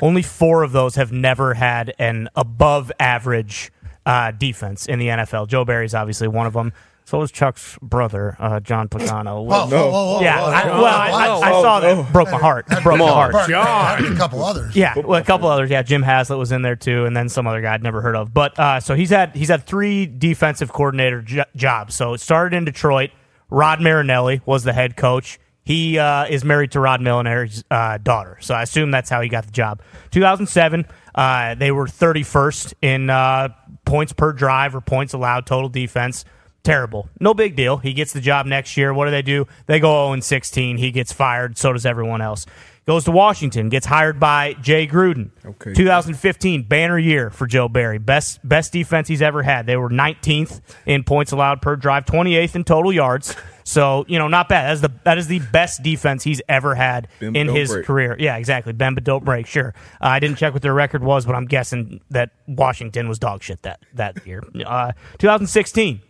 Only 0.00 0.22
four 0.22 0.62
of 0.62 0.70
those 0.70 0.94
have 0.94 1.10
never 1.10 1.54
had 1.54 1.94
an 1.98 2.28
above 2.36 2.92
average 3.00 3.72
uh, 4.06 4.30
defense 4.32 4.86
in 4.86 4.98
the 4.98 5.08
NFL. 5.08 5.48
Joe 5.48 5.64
Barry's 5.64 5.94
obviously 5.94 6.28
one 6.28 6.46
of 6.46 6.52
them. 6.52 6.72
So 7.04 7.18
was 7.18 7.32
Chuck's 7.32 7.76
brother, 7.82 8.36
uh, 8.38 8.60
John 8.60 8.88
Pagano. 8.88 9.44
Whoa, 9.44 9.66
whoa, 9.66 9.90
whoa, 9.90 9.90
whoa, 9.90 10.20
yeah, 10.22 10.42
I, 10.42 10.66
well, 10.66 10.84
I, 10.84 11.08
I, 11.08 11.34
I 11.34 11.50
saw 11.50 11.80
whoa. 11.80 12.02
that. 12.02 12.12
Broke 12.12 12.30
my 12.30 12.38
heart. 12.38 12.66
Broke 12.82 12.98
my 12.98 13.08
heart. 13.08 13.32
Bert, 13.32 13.50
and 13.50 14.14
a 14.14 14.16
couple 14.16 14.42
others. 14.44 14.76
Yeah, 14.76 14.96
well, 14.96 15.20
a 15.20 15.24
couple 15.24 15.48
others. 15.48 15.68
Yeah, 15.68 15.82
Jim 15.82 16.02
Haslett 16.02 16.38
was 16.38 16.52
in 16.52 16.62
there 16.62 16.76
too, 16.76 17.04
and 17.04 17.16
then 17.16 17.28
some 17.28 17.46
other 17.46 17.60
guy 17.60 17.74
I'd 17.74 17.82
never 17.82 18.00
heard 18.02 18.14
of. 18.14 18.32
But 18.32 18.58
uh, 18.58 18.78
so 18.78 18.94
he's 18.94 19.10
had 19.10 19.34
he's 19.34 19.48
had 19.48 19.66
three 19.66 20.06
defensive 20.06 20.72
coordinator 20.72 21.22
jo- 21.22 21.44
jobs. 21.56 21.96
So 21.96 22.14
it 22.14 22.20
started 22.20 22.56
in 22.56 22.64
Detroit. 22.64 23.10
Rod 23.50 23.80
Marinelli 23.80 24.40
was 24.46 24.62
the 24.62 24.72
head 24.72 24.96
coach. 24.96 25.38
He 25.64 25.98
uh, 25.98 26.26
is 26.26 26.44
married 26.44 26.72
to 26.72 26.80
Rod 26.80 27.00
Marinelli's 27.00 27.64
uh, 27.70 27.98
daughter, 27.98 28.38
so 28.40 28.54
I 28.54 28.62
assume 28.62 28.90
that's 28.90 29.10
how 29.10 29.20
he 29.20 29.28
got 29.28 29.44
the 29.44 29.52
job. 29.52 29.80
2007, 30.10 30.86
uh, 31.14 31.54
they 31.54 31.70
were 31.70 31.86
31st 31.86 32.74
in 32.82 33.10
uh, 33.10 33.50
points 33.92 34.14
per 34.14 34.32
drive 34.32 34.74
or 34.74 34.80
points 34.80 35.12
allowed 35.12 35.44
total 35.44 35.68
defense. 35.68 36.24
Terrible. 36.62 37.10
No 37.20 37.34
big 37.34 37.56
deal. 37.56 37.76
He 37.76 37.92
gets 37.92 38.14
the 38.14 38.22
job 38.22 38.46
next 38.46 38.74
year. 38.78 38.94
What 38.94 39.04
do 39.04 39.10
they 39.10 39.20
do? 39.20 39.46
They 39.66 39.80
go 39.80 40.08
0 40.08 40.20
16. 40.20 40.78
He 40.78 40.90
gets 40.92 41.12
fired. 41.12 41.58
So 41.58 41.74
does 41.74 41.84
everyone 41.84 42.22
else. 42.22 42.46
Goes 42.84 43.04
to 43.04 43.12
Washington. 43.12 43.68
Gets 43.68 43.86
hired 43.86 44.18
by 44.18 44.54
Jay 44.54 44.88
Gruden. 44.88 45.30
Okay. 45.44 45.72
2015 45.72 46.64
banner 46.64 46.98
year 46.98 47.30
for 47.30 47.46
Joe 47.46 47.68
Barry. 47.68 47.98
Best 47.98 48.40
best 48.46 48.72
defense 48.72 49.06
he's 49.06 49.22
ever 49.22 49.44
had. 49.44 49.66
They 49.66 49.76
were 49.76 49.88
19th 49.88 50.60
in 50.84 51.04
points 51.04 51.30
allowed 51.30 51.62
per 51.62 51.76
drive, 51.76 52.06
28th 52.06 52.56
in 52.56 52.64
total 52.64 52.92
yards. 52.92 53.36
So 53.62 54.04
you 54.08 54.18
know, 54.18 54.26
not 54.26 54.48
bad. 54.48 54.64
That 54.66 54.72
is 54.72 54.80
the 54.80 54.92
that 55.04 55.18
is 55.18 55.26
the 55.28 55.38
best 55.38 55.84
defense 55.84 56.24
he's 56.24 56.42
ever 56.48 56.74
had 56.74 57.06
in 57.20 57.46
his 57.48 57.70
break. 57.70 57.86
career. 57.86 58.16
Yeah, 58.18 58.36
exactly. 58.36 58.72
Bend 58.72 58.96
but 58.96 59.04
don't 59.04 59.24
break. 59.24 59.46
Sure. 59.46 59.72
Uh, 60.00 60.06
I 60.06 60.18
didn't 60.18 60.38
check 60.38 60.52
what 60.52 60.62
their 60.62 60.74
record 60.74 61.04
was, 61.04 61.24
but 61.24 61.36
I'm 61.36 61.46
guessing 61.46 62.00
that 62.10 62.30
Washington 62.48 63.08
was 63.08 63.20
dog 63.20 63.44
shit 63.44 63.62
that 63.62 63.78
that 63.94 64.26
year. 64.26 64.42
Uh, 64.66 64.90
2016 65.18 66.00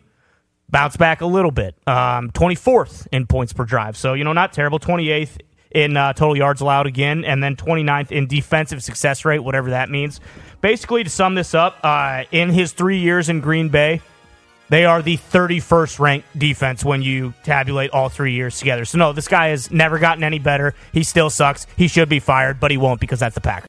bounce 0.71 0.97
back 0.97 1.21
a 1.21 1.27
little 1.27 1.51
bit. 1.51 1.75
Um, 1.87 2.31
24th 2.31 3.07
in 3.13 3.27
points 3.27 3.53
per 3.53 3.65
drive. 3.65 3.97
So, 3.97 4.15
you 4.15 4.25
know, 4.25 4.33
not 4.33 4.55
terrible. 4.55 4.79
28th 4.79 5.37
in 5.75 5.97
uh, 5.97 6.13
total 6.13 6.37
yards 6.37 6.61
allowed 6.61 6.87
again, 6.87 7.25
and 7.25 7.43
then 7.43 7.57
29th 7.57 8.11
in 8.11 8.27
defensive 8.27 8.83
success 8.83 9.25
rate, 9.25 9.41
whatever 9.41 9.71
that 9.71 9.91
means. 9.91 10.21
Basically, 10.61 11.05
to 11.05 11.11
sum 11.11 11.35
this 11.35 11.55
up, 11.55 11.79
uh, 11.83 12.25
in 12.31 12.51
his 12.51 12.73
three 12.73 12.99
years 12.99 13.29
in 13.29 13.41
Green 13.41 13.69
Bay, 13.69 14.01
they 14.69 14.85
are 14.85 15.03
the 15.03 15.19
31st 15.19 15.99
ranked 15.99 16.39
defense 16.39 16.85
when 16.85 17.03
you 17.03 17.35
tabulate 17.43 17.91
all 17.91 18.09
three 18.09 18.33
years 18.33 18.59
together. 18.59 18.85
So, 18.85 18.97
no, 18.97 19.13
this 19.13 19.29
guy 19.29 19.49
has 19.49 19.71
never 19.71 19.99
gotten 19.99 20.25
any 20.25 20.39
better. 20.39 20.75
He 20.93 21.03
still 21.05 21.31
sucks. 21.31 21.67
He 21.77 21.89
should 21.89 22.09
be 22.09 22.21
fired, 22.21 22.59
but 22.59 22.71
he 22.71 22.77
won't 22.77 23.01
because 23.01 23.21
that's 23.21 23.35
the 23.35 23.41
Packers. 23.41 23.69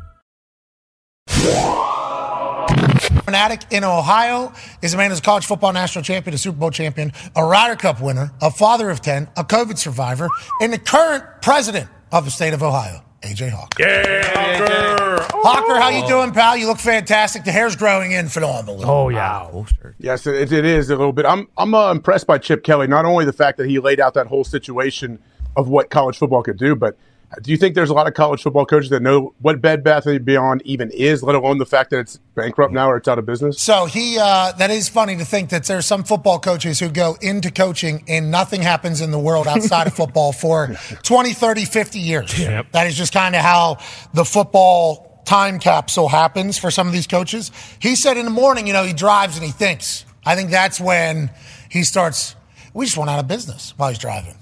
Fanatic 3.25 3.61
in 3.71 3.83
Ohio 3.83 4.53
is 4.83 4.93
a 4.93 4.97
man 4.97 5.09
who's 5.09 5.17
a 5.19 5.23
college 5.23 5.45
football 5.45 5.73
national 5.73 6.03
champion, 6.03 6.35
a 6.35 6.37
Super 6.37 6.59
Bowl 6.59 6.69
champion, 6.69 7.11
a 7.35 7.43
Ryder 7.43 7.75
Cup 7.77 7.99
winner, 7.99 8.31
a 8.41 8.51
father 8.51 8.91
of 8.91 9.01
10, 9.01 9.27
a 9.37 9.43
COVID 9.43 9.79
survivor, 9.79 10.29
and 10.61 10.71
the 10.71 10.77
current 10.77 11.23
president 11.41 11.89
of 12.11 12.25
the 12.25 12.31
state 12.31 12.53
of 12.53 12.61
Ohio, 12.61 13.01
AJ 13.23 13.49
Hawk. 13.49 13.73
Yeah, 13.79 15.17
Hawker, 15.31 15.79
how 15.79 15.89
you 15.89 16.07
doing, 16.07 16.31
pal? 16.31 16.55
You 16.57 16.67
look 16.67 16.77
fantastic. 16.77 17.43
The 17.43 17.51
hair's 17.51 17.75
growing 17.75 18.11
in 18.11 18.27
phenomenally. 18.27 18.83
Oh, 18.85 19.09
yeah. 19.09 19.49
Yes, 19.97 20.27
it, 20.27 20.51
it 20.51 20.65
is 20.65 20.91
a 20.91 20.95
little 20.95 21.13
bit. 21.13 21.25
I'm 21.25 21.47
I'm 21.57 21.73
uh, 21.73 21.89
impressed 21.91 22.27
by 22.27 22.37
Chip 22.37 22.63
Kelly. 22.63 22.85
Not 22.85 23.05
only 23.05 23.25
the 23.25 23.33
fact 23.33 23.57
that 23.57 23.67
he 23.67 23.79
laid 23.79 23.99
out 23.99 24.13
that 24.13 24.27
whole 24.27 24.43
situation 24.43 25.17
of 25.55 25.69
what 25.69 25.89
college 25.89 26.17
football 26.19 26.43
could 26.43 26.59
do, 26.59 26.75
but 26.75 26.95
do 27.41 27.51
you 27.51 27.57
think 27.57 27.75
there's 27.75 27.89
a 27.89 27.93
lot 27.93 28.07
of 28.07 28.13
college 28.13 28.41
football 28.41 28.65
coaches 28.65 28.89
that 28.89 29.01
know 29.01 29.33
what 29.39 29.61
Bed 29.61 29.83
Bath 29.83 30.05
and 30.05 30.23
Beyond 30.25 30.61
even 30.65 30.91
is, 30.91 31.23
let 31.23 31.35
alone 31.35 31.59
the 31.59 31.65
fact 31.65 31.91
that 31.91 31.99
it's 31.99 32.17
bankrupt 32.35 32.73
now 32.73 32.91
or 32.91 32.97
it's 32.97 33.07
out 33.07 33.19
of 33.19 33.25
business? 33.25 33.61
So 33.61 33.85
he, 33.85 34.17
uh, 34.19 34.51
that 34.53 34.69
is 34.69 34.89
funny 34.89 35.15
to 35.17 35.25
think 35.25 35.49
that 35.49 35.63
there's 35.65 35.85
some 35.85 36.03
football 36.03 36.39
coaches 36.39 36.79
who 36.79 36.89
go 36.89 37.17
into 37.21 37.51
coaching 37.51 38.03
and 38.07 38.31
nothing 38.31 38.61
happens 38.61 39.01
in 39.01 39.11
the 39.11 39.19
world 39.19 39.47
outside 39.47 39.87
of 39.87 39.93
football 39.93 40.31
for 40.33 40.75
20, 41.03 41.33
30, 41.33 41.65
50 41.65 41.99
years. 41.99 42.37
Yep. 42.37 42.71
That 42.73 42.87
is 42.87 42.95
just 42.95 43.13
kind 43.13 43.35
of 43.35 43.41
how 43.41 43.77
the 44.13 44.25
football 44.25 45.21
time 45.25 45.59
capsule 45.59 46.09
happens 46.09 46.57
for 46.57 46.71
some 46.71 46.87
of 46.87 46.93
these 46.93 47.07
coaches. 47.07 47.51
He 47.79 47.95
said 47.95 48.17
in 48.17 48.25
the 48.25 48.31
morning, 48.31 48.67
you 48.67 48.73
know, 48.73 48.83
he 48.83 48.93
drives 48.93 49.37
and 49.37 49.45
he 49.45 49.51
thinks. 49.51 50.05
I 50.25 50.35
think 50.35 50.51
that's 50.51 50.79
when 50.79 51.31
he 51.69 51.83
starts. 51.83 52.35
We 52.73 52.85
just 52.85 52.97
went 52.97 53.09
out 53.09 53.19
of 53.19 53.27
business 53.27 53.73
while 53.77 53.89
he's 53.89 53.97
driving. 53.97 54.35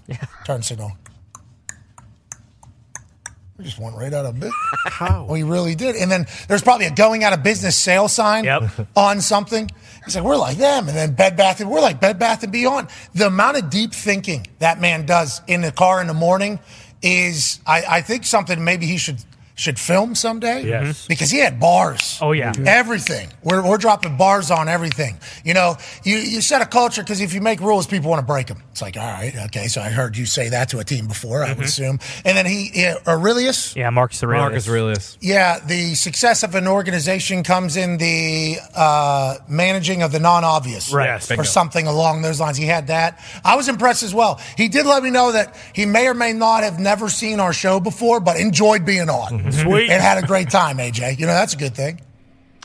Turn 0.45 0.61
signal. 0.61 0.93
We 3.59 3.65
just 3.65 3.77
went 3.77 3.97
right 3.97 4.13
out 4.13 4.25
of 4.25 4.35
business. 4.35 4.55
How? 4.85 5.25
We 5.29 5.43
really 5.43 5.75
did. 5.75 5.97
And 5.97 6.09
then 6.09 6.27
there's 6.47 6.61
probably 6.61 6.85
a 6.85 6.91
going 6.91 7.25
out 7.25 7.33
of 7.33 7.43
business 7.43 7.75
sale 7.75 8.07
sign 8.07 8.45
on 8.95 9.19
something. 9.19 9.69
He's 10.05 10.15
like, 10.15 10.23
we're 10.23 10.37
like 10.37 10.57
them. 10.57 10.87
And 10.87 10.95
then 10.95 11.13
Bed 11.13 11.35
Bath, 11.35 11.59
and 11.59 11.69
we're 11.69 11.81
like 11.81 11.99
Bed 11.99 12.17
Bath 12.17 12.41
and 12.41 12.53
Beyond. 12.53 12.87
The 13.13 13.27
amount 13.27 13.57
of 13.57 13.69
deep 13.69 13.91
thinking 13.91 14.47
that 14.59 14.79
man 14.79 15.05
does 15.05 15.41
in 15.45 15.59
the 15.59 15.73
car 15.73 15.99
in 15.99 16.07
the 16.07 16.13
morning 16.13 16.59
is, 17.01 17.59
I, 17.67 17.83
I 17.89 18.01
think, 18.01 18.23
something 18.23 18.63
maybe 18.63 18.85
he 18.85 18.97
should 18.97 19.17
should 19.59 19.77
film 19.77 20.15
someday. 20.15 20.65
Yes. 20.65 21.01
Mm-hmm. 21.01 21.07
Because 21.09 21.29
he 21.29 21.39
had 21.39 21.59
bars. 21.59 22.17
Oh, 22.21 22.31
yeah. 22.31 22.53
Mm-hmm. 22.53 22.67
Everything. 22.67 23.29
We're, 23.43 23.67
we're 23.67 23.77
dropping 23.77 24.15
bars 24.15 24.51
on 24.51 24.69
everything. 24.69 25.17
You 25.43 25.53
know, 25.53 25.75
you, 26.03 26.17
you 26.17 26.41
set 26.41 26.61
a 26.61 26.65
culture 26.65 27.03
because 27.03 27.19
if 27.19 27.33
you 27.33 27.41
make 27.41 27.59
rules, 27.59 27.85
people 27.85 28.09
want 28.09 28.21
to 28.21 28.25
break 28.25 28.47
them. 28.47 28.63
It's 28.71 28.81
like, 28.81 28.95
all 28.95 29.03
right, 29.03 29.35
okay, 29.47 29.67
so 29.67 29.81
I 29.81 29.89
heard 29.89 30.15
you 30.15 30.25
say 30.25 30.49
that 30.49 30.69
to 30.69 30.79
a 30.79 30.85
team 30.85 31.07
before, 31.07 31.43
I 31.43 31.49
would 31.49 31.57
mm-hmm. 31.57 31.63
assume. 31.63 31.99
And 32.23 32.37
then 32.37 32.45
he, 32.45 32.71
yeah, 32.73 32.95
Aurelius. 33.05 33.75
Yeah, 33.75 33.89
Marcus 33.89 34.23
Aurelius. 34.23 34.43
Marcus 34.43 34.69
Aurelius. 34.69 35.17
Yeah, 35.19 35.59
the 35.59 35.95
success 35.95 36.43
of 36.43 36.55
an 36.55 36.67
organization 36.67 37.43
comes 37.43 37.75
in 37.75 37.97
the 37.97 38.57
uh, 38.73 39.39
managing 39.49 40.03
of 40.03 40.13
the 40.13 40.19
non-obvious, 40.19 40.93
Right. 40.93 41.07
Yes, 41.07 41.31
or 41.31 41.43
something 41.43 41.85
along 41.85 42.21
those 42.21 42.39
lines. 42.39 42.55
He 42.55 42.65
had 42.65 42.87
that. 42.87 43.19
I 43.43 43.57
was 43.57 43.67
impressed 43.67 44.03
as 44.03 44.13
well. 44.13 44.39
He 44.55 44.69
did 44.69 44.85
let 44.85 45.03
me 45.03 45.09
know 45.09 45.33
that 45.33 45.57
he 45.73 45.85
may 45.85 46.07
or 46.07 46.13
may 46.13 46.31
not 46.31 46.63
have 46.63 46.79
never 46.79 47.09
seen 47.09 47.39
our 47.39 47.51
show 47.51 47.79
before, 47.79 48.19
but 48.19 48.39
enjoyed 48.39 48.85
being 48.85 49.09
on. 49.09 49.48
Sweet. 49.53 49.89
and 49.89 50.01
had 50.01 50.23
a 50.23 50.27
great 50.27 50.49
time. 50.49 50.77
AJ, 50.77 51.19
you 51.19 51.25
know 51.25 51.33
that's 51.33 51.53
a 51.53 51.57
good 51.57 51.75
thing. 51.75 52.01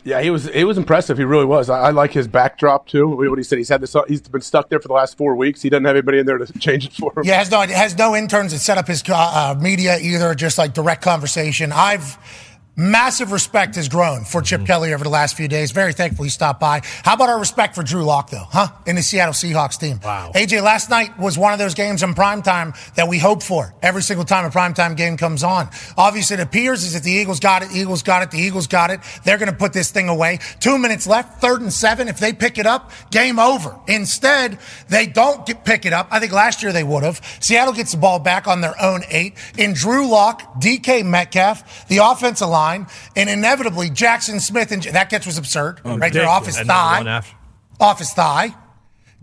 Yeah, 0.05 0.21
he 0.21 0.29
was. 0.29 0.47
It 0.49 0.65
was 0.65 0.77
impressive. 0.77 1.17
He 1.17 1.25
really 1.25 1.47
was. 1.47 1.71
I, 1.71 1.85
I 1.85 1.91
like 1.91 2.13
his 2.13 2.29
backdrop 2.29 2.87
too. 2.87 3.09
What 3.09 3.39
he 3.39 3.43
said. 3.43 3.57
He's 3.57 3.71
had 3.71 3.81
this. 3.81 3.97
He's 4.07 4.21
been 4.21 4.43
stuck 4.43 4.69
there 4.69 4.79
for 4.79 4.89
the 4.89 4.95
last 4.95 5.17
four 5.17 5.35
weeks. 5.35 5.63
He 5.63 5.71
doesn't 5.71 5.85
have 5.87 5.97
anybody 5.97 6.19
in 6.19 6.27
there 6.27 6.37
to 6.37 6.53
change 6.59 6.87
it 6.87 6.93
for 6.93 7.11
him. 7.17 7.25
Yeah, 7.25 7.39
has 7.39 7.51
no 7.51 7.61
has 7.63 7.97
no 7.97 8.15
interns 8.15 8.53
that 8.53 8.59
set 8.59 8.77
up 8.77 8.87
his 8.87 9.03
uh, 9.09 9.15
uh, 9.15 9.59
media 9.59 9.97
either. 9.99 10.35
Just 10.35 10.59
like 10.59 10.75
direct 10.75 11.01
conversation. 11.01 11.73
I've 11.73 12.19
massive 12.77 13.33
respect 13.33 13.77
has 13.77 13.89
grown 13.89 14.25
for 14.25 14.43
Chip 14.43 14.61
mm-hmm. 14.61 14.67
Kelly 14.67 14.95
over 14.95 15.05
the 15.05 15.11
last 15.11 15.37
few 15.37 15.49
days. 15.49 15.71
Very 15.71 15.93
thankful 15.93 16.25
he 16.25 16.31
stopped 16.31 16.61
by. 16.61 16.81
How 17.03 17.15
about 17.15 17.29
our 17.29 17.39
respect 17.39 17.75
for 17.75 17.83
Drew 17.83 18.05
Lock 18.05 18.31
though, 18.31 18.47
huh? 18.51 18.69
In 18.87 18.97
the 18.97 19.03
Seattle 19.03 19.35
Seahawks 19.35 19.79
team. 19.79 20.01
Wow. 20.03 20.33
AJ, 20.35 20.63
last 20.63 20.91
night 20.91 21.19
was 21.19 21.39
one 21.39 21.53
of 21.53 21.59
those 21.59 21.75
games 21.75 22.03
in 22.03 22.15
prime 22.15 22.43
time 22.43 22.75
that 22.97 23.09
we 23.09 23.19
hope 23.19 23.43
for 23.43 23.75
every 23.83 24.03
single 24.03 24.25
time 24.25 24.45
a 24.45 24.51
primetime 24.51 24.97
game 24.97 25.17
comes 25.17 25.45
on. 25.45 25.69
Obviously, 25.97 26.35
it 26.35 26.41
appears 26.41 26.85
as 26.85 26.95
if 26.95 27.03
the 27.03 27.13
Eagles 27.13 27.41
got 27.41 27.63
it, 27.63 27.71
Eagles 27.73 28.03
got 28.03 28.23
it, 28.23 28.31
the 28.31 28.39
Eagles 28.39 28.67
got 28.67 28.91
it. 28.91 29.01
They're 29.25 29.39
going 29.39 29.51
to 29.51 29.57
put 29.57 29.73
this 29.73 29.91
thing 29.91 30.09
away. 30.09 30.39
Two 30.61 30.79
minutes 30.79 31.07
left, 31.07 31.41
third 31.41 31.61
and 31.61 31.73
seven. 31.73 32.09
If 32.09 32.19
they 32.19 32.33
pick 32.33 32.59
it 32.59 32.67
up, 32.67 32.91
game 33.11 33.39
over. 33.39 33.79
Instead, 33.87 34.59
they 34.89 35.07
don't 35.07 35.47
get, 35.47 35.65
pick 35.65 35.87
it 35.87 35.93
up. 35.93 36.09
I 36.11 36.21
think 36.21 36.33
last 36.33 36.63
year 36.63 36.73
they 36.73 36.85
would 36.85 37.03
have. 37.03 37.21
Seattle 37.41 37.75
gets 37.75 37.93
the 37.93 37.99
ball 37.99 38.19
back 38.19 38.47
on 38.47 38.61
their 38.61 38.81
own 38.83 39.03
eight. 39.09 39.35
In 39.57 39.75
Drew 39.75 40.09
Lock, 40.09 40.61
DK 40.61 41.05
Metcalf, 41.05 41.87
the 41.89 41.99
offensive 41.99 42.49
line, 42.49 42.64
and 43.17 43.31
inevitably 43.31 43.91
Jackson 43.91 44.41
Smith 44.41 44.73
and 44.73 44.83
that 44.83 45.11
catch 45.11 45.27
was 45.27 45.39
absurd. 45.39 45.81
Oh, 45.85 45.97
right 45.99 46.13
there 46.13 46.29
off 46.29 46.47
his 46.47 46.57
And 46.59 46.69
then 46.69 46.77
one 46.77 47.05
thigh. 47.05 47.25
Off 47.81 47.99
his 47.99 48.13
thigh. 48.13 48.55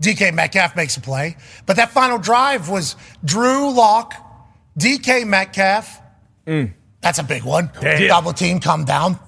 DK 0.00 0.34
Metcalf 0.34 0.74
makes 0.74 0.96
a 0.96 1.00
play. 1.00 1.36
But 1.64 1.76
that 1.76 1.90
final 1.92 2.18
drive 2.18 2.68
was 2.68 2.96
Drew 3.24 3.72
Lock, 3.72 4.14
DK 4.78 5.26
Metcalf. 5.26 6.00
Mm. 6.46 6.72
That's 7.00 7.18
a 7.18 7.22
big 7.22 7.44
one. 7.44 7.70
Damn. 7.80 8.08
Double 8.08 8.32
team 8.32 8.60
come 8.60 8.84
down. 8.84 9.18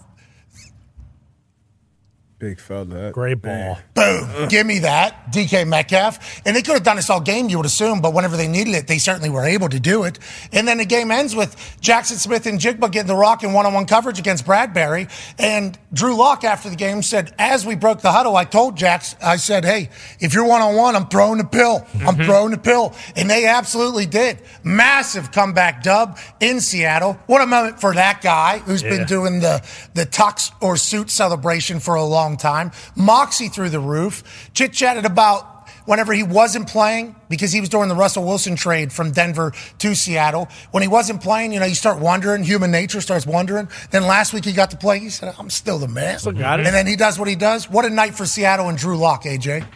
Big 2.45 2.61
fella. 2.61 3.11
Great 3.11 3.41
ball. 3.41 3.79
Boom. 3.95 4.49
Give 4.51 4.67
me 4.67 4.81
that. 4.81 5.33
DK 5.33 5.67
Metcalf. 5.67 6.43
And 6.45 6.55
they 6.55 6.61
could 6.61 6.75
have 6.75 6.83
done 6.83 6.97
this 6.97 7.09
all 7.09 7.19
game, 7.23 7.49
you 7.49 7.57
would 7.57 7.65
assume, 7.65 8.03
but 8.03 8.13
whenever 8.13 8.37
they 8.37 8.49
needed 8.49 8.75
it, 8.75 8.87
they 8.87 8.99
certainly 8.99 9.31
were 9.31 9.47
able 9.47 9.71
to 9.71 9.81
do 9.81 10.05
it. 10.05 10.19
And 10.53 10.69
then 10.69 10.77
the 10.77 10.85
game 10.85 11.11
ends 11.11 11.35
with 11.35 11.57
Jackson 11.81 12.19
Smith-Njigba 12.19 12.93
getting 12.93 13.07
the 13.07 13.15
rock 13.17 13.45
in 13.45 13.55
one 13.55 13.65
on 13.65 13.73
one 13.73 13.87
coverage 13.87 14.19
against 14.19 14.45
Bradberry. 14.45 15.11
And 15.39 15.79
Drew 15.95 16.19
Lock 16.19 16.45
after 16.45 16.69
the 16.69 16.77
game 16.77 17.01
said, 17.01 17.35
as 17.39 17.65
we 17.65 17.77
broke 17.77 18.03
the 18.03 18.13
huddle, 18.13 18.37
I 18.37 18.45
told 18.45 18.77
Jax, 18.77 19.17
I 19.23 19.37
said, 19.37 19.65
hey, 19.65 19.89
if 20.21 20.35
you're 20.35 20.45
one 20.45 20.61
on 20.61 20.77
one, 20.77 20.97
I'm 20.97 21.07
throwing 21.07 21.39
the 21.39 21.45
pill. 21.45 21.87
I'm 21.95 22.01
mm-hmm. 22.01 22.25
throwing 22.25 22.51
the 22.51 22.59
pill. 22.59 22.95
And 23.17 23.31
they 23.31 23.47
absolutely 23.47 24.05
did. 24.05 24.39
Massive 24.63 25.33
comeback 25.33 25.83
dub 25.83 26.19
in 26.41 26.61
Seattle. 26.61 27.15
What 27.25 27.41
a 27.41 27.47
moment 27.47 27.81
for 27.81 27.95
that 27.95 28.21
guy 28.21 28.59
who's 28.59 28.83
Yeah. 28.83 28.91
been 28.91 29.07
doing 29.07 29.41
the, 29.41 29.67
the 29.95 30.05
tux 30.05 30.51
or 30.61 30.77
suit 30.77 31.11
celebration 31.11 31.81
for 31.81 31.95
a 31.95 32.05
long 32.05 32.34
time. 32.37 32.73
Moxie 32.97 33.49
through 33.49 33.71
the 33.71 33.81
roof. 33.81 34.51
Chit 34.55 34.73
chatted 34.73 35.05
about 35.05 35.55
whenever 35.87 36.13
he 36.13 36.23
wasn't 36.23 36.69
playing, 36.69 37.15
because 37.29 37.53
he 37.53 37.61
was 37.61 37.69
during 37.69 37.89
the 37.89 37.95
Russell 37.95 38.25
Wilson 38.25 38.57
trade 38.57 38.93
from 38.93 39.13
Denver 39.13 39.53
to 39.79 39.95
Seattle. 39.95 40.49
When 40.71 40.83
he 40.83 40.89
wasn't 40.89 41.23
playing, 41.23 41.53
you 41.53 41.61
know, 41.61 41.67
you 41.67 41.75
start 41.75 41.99
wondering, 41.99 42.43
human 42.43 42.71
nature 42.71 43.01
starts 43.01 43.27
wondering. 43.27 43.69
Then 43.91 44.05
last 44.05 44.33
week 44.33 44.45
he 44.45 44.53
got 44.53 44.71
to 44.71 44.77
play. 44.77 44.99
He 44.99 45.11
said, 45.11 45.35
I'm 45.39 45.51
still 45.51 45.79
the 45.79 45.89
man. 45.89 46.19
Still 46.19 46.33
got 46.33 46.61
it. 46.61 46.67
And 46.67 46.75
then 46.75 46.87
he 46.87 46.97
does 46.97 47.19
what 47.19 47.29
he 47.29 47.35
does. 47.35 47.69
What 47.69 47.85
a 47.85 47.91
night 47.91 48.15
for 48.15 48.27
Seattle 48.27 48.69
and 48.69 48.79
Drew 48.79 48.97
Lock, 48.97 49.25
AJ. 49.25 49.67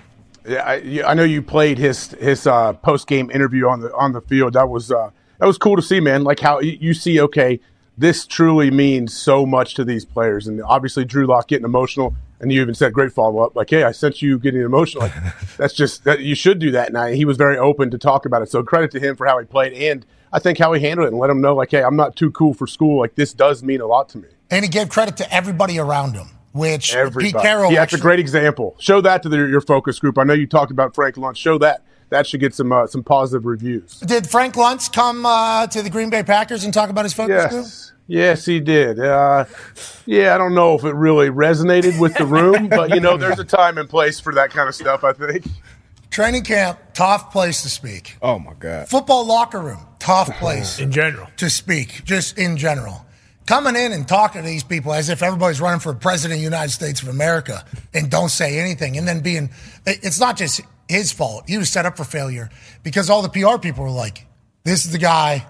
Yeah, 0.47 0.63
I, 0.65 1.03
I 1.07 1.15
know 1.15 1.25
you 1.25 1.43
played 1.43 1.77
his 1.77 2.13
his 2.13 2.47
uh, 2.47 2.73
post 2.73 3.07
game 3.07 3.31
interview 3.31 3.69
on 3.69 3.81
the 3.81 3.95
on 3.95 4.13
the 4.13 4.23
field. 4.23 4.55
That 4.55 4.71
was 4.71 4.91
uh, 4.91 5.11
that 5.39 5.47
was 5.47 5.59
cool 5.59 5.77
to 5.77 5.83
see, 5.83 6.01
man. 6.01 6.25
Like 6.25 6.41
how 6.41 6.61
you, 6.61 6.79
you 6.81 6.95
see, 6.95 7.21
okay, 7.21 7.61
this 7.99 8.27
truly 8.27 8.71
means 8.71 9.15
so 9.15 9.45
much 9.45 9.75
to 9.75 9.85
these 9.85 10.07
players, 10.07 10.47
and 10.47 10.63
obviously 10.63 11.05
Drew 11.05 11.27
Lock 11.27 11.49
getting 11.49 11.67
emotional. 11.67 12.17
And 12.41 12.53
you 12.53 12.61
even 12.61 12.75
said 12.75 12.93
great 12.93 13.13
follow 13.13 13.41
up, 13.41 13.57
like, 13.57 13.71
"Hey, 13.71 13.83
I 13.83 13.93
sent 13.93 14.23
you 14.23 14.39
getting 14.39 14.61
emotional." 14.61 15.05
Like, 15.05 15.13
that's 15.57 15.75
just 15.75 16.05
that 16.05 16.21
you 16.21 16.35
should 16.35 16.59
do 16.59 16.71
that. 16.73 16.89
And 16.89 16.97
I, 16.97 17.15
he 17.15 17.25
was 17.25 17.37
very 17.37 17.59
open 17.59 17.91
to 17.91 17.99
talk 17.99 18.27
about 18.27 18.43
it. 18.43 18.51
So 18.51 18.63
credit 18.63 18.91
to 18.93 19.01
him 19.01 19.17
for 19.17 19.27
how 19.27 19.39
he 19.39 19.45
played, 19.45 19.73
and 19.73 20.07
I 20.33 20.39
think 20.39 20.59
how 20.59 20.73
he 20.73 20.81
handled 20.81 21.07
it, 21.07 21.13
and 21.13 21.19
let 21.19 21.31
him 21.31 21.41
know, 21.41 21.55
like, 21.55 21.71
"Hey, 21.71 21.83
I'm 21.83 21.97
not 21.97 22.15
too 22.15 22.31
cool 22.31 22.55
for 22.55 22.67
school. 22.67 23.01
Like, 23.01 23.17
this 23.17 23.33
does 23.33 23.63
mean 23.63 23.81
a 23.81 23.87
lot 23.87 24.09
to 24.11 24.19
me." 24.19 24.29
And 24.51 24.65
he 24.65 24.71
gave 24.71 24.89
credit 24.89 25.17
to 25.19 25.33
everybody 25.35 25.79
around 25.79 26.15
him, 26.15 26.29
which 26.53 26.95
Everybody. 26.95 27.33
Pete 27.33 27.43
Carroll 27.43 27.73
Yeah, 27.73 27.81
that's 27.81 27.95
a 27.95 27.99
great 27.99 28.21
example. 28.21 28.77
Show 28.79 29.01
that 29.01 29.23
to 29.25 29.29
the, 29.29 29.37
your 29.37 29.61
focus 29.61 29.99
group. 29.99 30.17
I 30.17 30.25
know 30.25 30.35
you 30.35 30.47
talked 30.47 30.71
about 30.71 30.95
Frank 30.95 31.17
Luntz. 31.17 31.37
Show 31.37 31.59
that. 31.59 31.83
That 32.11 32.27
should 32.27 32.41
get 32.41 32.55
some 32.55 32.73
uh, 32.73 32.87
some 32.87 33.03
positive 33.03 33.45
reviews. 33.45 34.01
Did 34.01 34.29
Frank 34.31 34.55
Luntz 34.55 34.91
come 34.91 35.27
uh, 35.27 35.67
to 35.67 35.83
the 35.83 35.91
Green 35.91 36.09
Bay 36.09 36.23
Packers 36.23 36.65
and 36.65 36.73
talk 36.73 36.89
about 36.89 37.05
his 37.05 37.13
focus 37.13 37.51
group? 37.51 37.98
Yes. 38.09 38.29
Yes, 38.29 38.47
he 38.47 38.61
did. 38.61 38.99
Uh, 38.99 39.45
yeah, 40.07 40.35
I 40.35 40.39
don't 40.39 40.55
know 40.55 40.75
if 40.75 40.85
it 40.85 40.95
really 40.95 41.29
resonated 41.29 42.01
with 42.01 42.15
the 42.15 42.27
room, 42.27 42.69
but 42.69 42.91
you 42.91 43.01
know, 43.01 43.17
there's 43.17 43.39
a 43.39 43.45
time 43.45 43.79
and 43.79 43.89
place 43.89 44.19
for 44.19 44.35
that 44.35 44.51
kind 44.51 44.69
of 44.69 44.75
stuff. 44.75 45.05
I 45.05 45.13
think. 45.13 45.47
Training 46.11 46.43
camp, 46.43 46.79
tough 46.95 47.31
place 47.31 47.63
to 47.63 47.69
speak. 47.69 48.17
Oh 48.23 48.39
my 48.39 48.55
God. 48.55 48.89
Football 48.89 49.27
locker 49.27 49.61
room, 49.61 49.87
tough 49.99 50.29
place 50.39 50.79
in 50.79 50.91
general 50.91 51.29
to 51.37 51.51
speak, 51.51 52.03
just 52.05 52.39
in 52.39 52.57
general. 52.57 53.05
Coming 53.47 53.77
in 53.77 53.93
and 53.93 54.07
talking 54.07 54.43
to 54.43 54.47
these 54.47 54.65
people 54.65 54.93
as 54.93 55.09
if 55.09 55.23
everybody's 55.23 55.61
running 55.61 55.81
for 55.81 55.95
president 55.95 56.37
of 56.37 56.41
the 56.41 56.45
United 56.45 56.71
States 56.71 57.01
of 57.03 57.09
America 57.09 57.65
and 57.95 58.11
don't 58.11 58.29
say 58.31 58.59
anything, 58.59 58.97
and 58.99 59.09
then 59.09 59.21
being, 59.21 59.51
it's 59.87 60.21
not 60.21 60.37
just 60.37 60.61
his 60.89 61.13
fault. 61.13 61.45
He 61.47 61.57
was 61.57 61.71
set 61.71 61.87
up 61.87 61.97
for 61.97 62.05
failure 62.05 62.51
because 62.83 63.11
all 63.11 63.23
the 63.23 63.29
PR 63.29 63.59
people 63.59 63.85
were 63.85 63.91
like, 63.91 64.27
"This 64.65 64.85
is 64.85 64.93
the 64.93 64.99
guy 64.99 65.47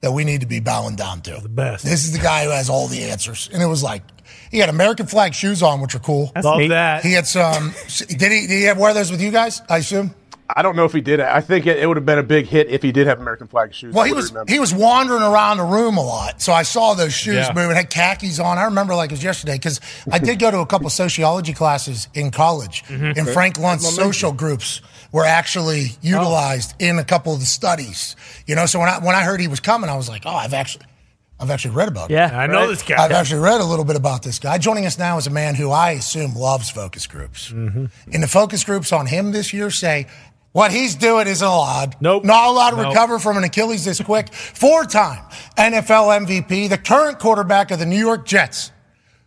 that 0.00 0.12
we 0.12 0.24
need 0.24 0.40
to 0.42 0.46
be 0.46 0.60
bowing 0.60 0.96
down 0.96 1.20
to. 1.22 1.38
The 1.42 1.48
best. 1.48 1.84
This 1.84 2.04
is 2.04 2.12
the 2.12 2.18
guy 2.18 2.44
who 2.44 2.50
has 2.50 2.68
all 2.70 2.86
the 2.88 3.04
answers." 3.04 3.48
And 3.52 3.62
it 3.62 3.66
was 3.66 3.82
like. 3.82 4.02
He 4.50 4.58
had 4.58 4.68
American 4.68 5.06
flag 5.06 5.34
shoes 5.34 5.62
on, 5.62 5.80
which 5.80 5.94
are 5.94 5.98
cool. 6.00 6.30
That's 6.34 6.44
Love 6.44 6.58
neat. 6.58 6.68
that. 6.68 7.02
He 7.04 7.12
had 7.12 7.26
some. 7.26 7.72
Did 8.08 8.32
he? 8.32 8.46
Did 8.46 8.50
he 8.50 8.62
have 8.64 8.78
wear 8.78 8.94
those 8.94 9.10
with 9.10 9.20
you 9.20 9.30
guys? 9.30 9.60
I 9.68 9.78
assume. 9.78 10.14
I 10.48 10.62
don't 10.62 10.76
know 10.76 10.84
if 10.84 10.92
he 10.92 11.00
did. 11.00 11.18
I 11.20 11.40
think 11.40 11.66
it, 11.66 11.78
it 11.78 11.86
would 11.88 11.96
have 11.96 12.06
been 12.06 12.18
a 12.20 12.22
big 12.22 12.46
hit 12.46 12.68
if 12.68 12.80
he 12.80 12.92
did 12.92 13.08
have 13.08 13.20
American 13.20 13.48
flag 13.48 13.74
shoes. 13.74 13.92
Well, 13.92 14.04
he 14.04 14.12
was 14.12 14.30
remember. 14.30 14.52
he 14.52 14.60
was 14.60 14.72
wandering 14.72 15.22
around 15.24 15.56
the 15.56 15.64
room 15.64 15.96
a 15.96 16.02
lot, 16.04 16.40
so 16.40 16.52
I 16.52 16.62
saw 16.62 16.94
those 16.94 17.12
shoes 17.12 17.34
Yeah. 17.48 17.52
moving. 17.54 17.74
Had 17.76 17.90
khakis 17.90 18.38
on. 18.38 18.56
I 18.56 18.64
remember 18.64 18.94
like 18.94 19.10
it 19.10 19.14
was 19.14 19.24
yesterday 19.24 19.54
because 19.54 19.80
I 20.10 20.18
did 20.20 20.38
go 20.38 20.50
to 20.52 20.58
a 20.60 20.66
couple 20.66 20.88
sociology 20.90 21.52
classes 21.52 22.06
in 22.14 22.30
college, 22.30 22.84
Mhm. 22.88 23.16
and 23.18 23.28
Frank 23.28 23.56
Luntz 23.56 23.80
social 23.80 24.30
groups 24.32 24.80
were 25.16 25.24
actually 25.24 25.92
utilized 26.02 26.74
in 26.78 26.98
a 26.98 27.04
couple 27.04 27.32
of 27.32 27.40
the 27.40 27.46
studies. 27.46 28.16
You 28.46 28.54
know, 28.54 28.66
so 28.66 28.78
when 28.78 28.90
I 28.90 28.98
when 28.98 29.14
I 29.16 29.22
heard 29.22 29.40
he 29.40 29.48
was 29.48 29.60
coming, 29.60 29.88
I 29.88 29.96
was 29.96 30.10
like, 30.10 30.24
oh, 30.26 30.30
I've 30.30 30.52
actually. 30.52 30.84
I've 31.38 31.50
actually 31.50 31.74
read 31.74 31.88
about 31.88 32.10
it. 32.10 32.14
Yeah, 32.14 32.38
I 32.38 32.46
know 32.46 32.66
this 32.66 32.82
guy. 32.82 32.96
I've 33.02 33.12
actually 33.12 33.42
read 33.42 33.60
a 33.60 33.64
little 33.64 33.84
bit 33.84 33.96
about 33.96 34.22
this 34.22 34.38
guy. 34.38 34.56
Joining 34.56 34.86
us 34.86 34.98
now 34.98 35.18
is 35.18 35.26
a 35.26 35.30
man 35.30 35.54
who 35.54 35.70
I 35.70 35.90
assume 35.90 36.34
loves 36.34 36.70
focus 36.70 37.06
groups. 37.06 37.50
Mm-hmm. 37.52 37.86
And 38.10 38.22
the 38.22 38.26
focus 38.26 38.64
groups 38.64 38.90
on 38.90 39.04
him 39.04 39.32
this 39.32 39.52
year 39.52 39.70
say 39.70 40.06
what 40.52 40.70
he's 40.70 40.94
doing 40.94 41.26
isn't 41.26 41.46
allowed. 41.46 41.96
Nope. 42.00 42.24
Not 42.24 42.48
allowed 42.48 42.70
to 42.70 42.76
Nope. 42.76 42.88
recover 42.88 43.18
from 43.18 43.36
an 43.36 43.44
Achilles 43.44 43.84
this 43.84 44.00
quick. 44.00 44.32
Four 44.32 44.84
time 44.84 45.24
NFL 45.58 46.26
MVP, 46.26 46.70
the 46.70 46.78
current 46.78 47.18
quarterback 47.18 47.70
of 47.70 47.78
the 47.78 47.86
New 47.86 47.98
York 47.98 48.24
Jets, 48.24 48.72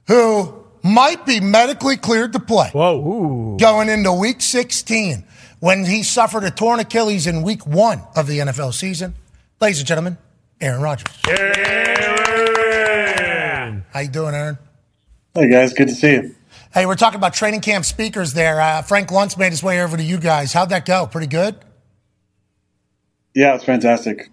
who 0.08 0.66
might 0.82 1.28
be 1.28 1.40
medically 1.40 1.96
cleared 1.98 2.34
to 2.34 2.40
play. 2.40 2.72
Whoa. 2.74 3.58
Going 3.60 3.88
into 3.90 4.12
week 4.14 4.42
16 4.42 5.26
when 5.60 5.86
he 5.86 6.04
suffered 6.04 6.44
a 6.44 6.52
torn 6.52 6.80
Achilles 6.80 7.28
in 7.28 7.42
week 7.44 7.66
one 7.66 8.04
of 8.16 8.28
the 8.28 8.40
NFL 8.40 8.74
season. 8.74 9.16
Ladies 9.60 9.80
and 9.80 9.88
gentlemen, 9.88 10.18
Aaron 10.62 10.82
Rodgers. 10.82 11.14
Aaron! 11.28 11.80
How 13.92 14.00
you 14.00 14.10
doing, 14.10 14.36
Aaron? 14.36 14.58
Hey 15.34 15.50
guys, 15.50 15.74
good 15.74 15.88
to 15.90 15.96
see 15.96 16.12
you. 16.14 16.36
Hey, 16.74 16.86
we're 16.86 16.96
talking 16.96 17.18
about 17.18 17.34
training 17.34 17.62
camp 17.62 17.84
speakers 17.86 18.34
there. 18.34 18.62
Uh, 18.62 18.82
Frank 18.84 19.10
Luntz 19.10 19.38
made 19.38 19.52
his 19.52 19.64
way 19.64 19.82
over 19.82 19.98
to 19.98 20.04
you 20.04 20.18
guys. 20.20 20.54
How'd 20.54 20.70
that 20.70 20.86
go? 20.86 21.08
Pretty 21.08 21.28
good? 21.28 21.56
Yeah, 23.34 23.56
it's 23.56 23.64
fantastic. 23.64 24.30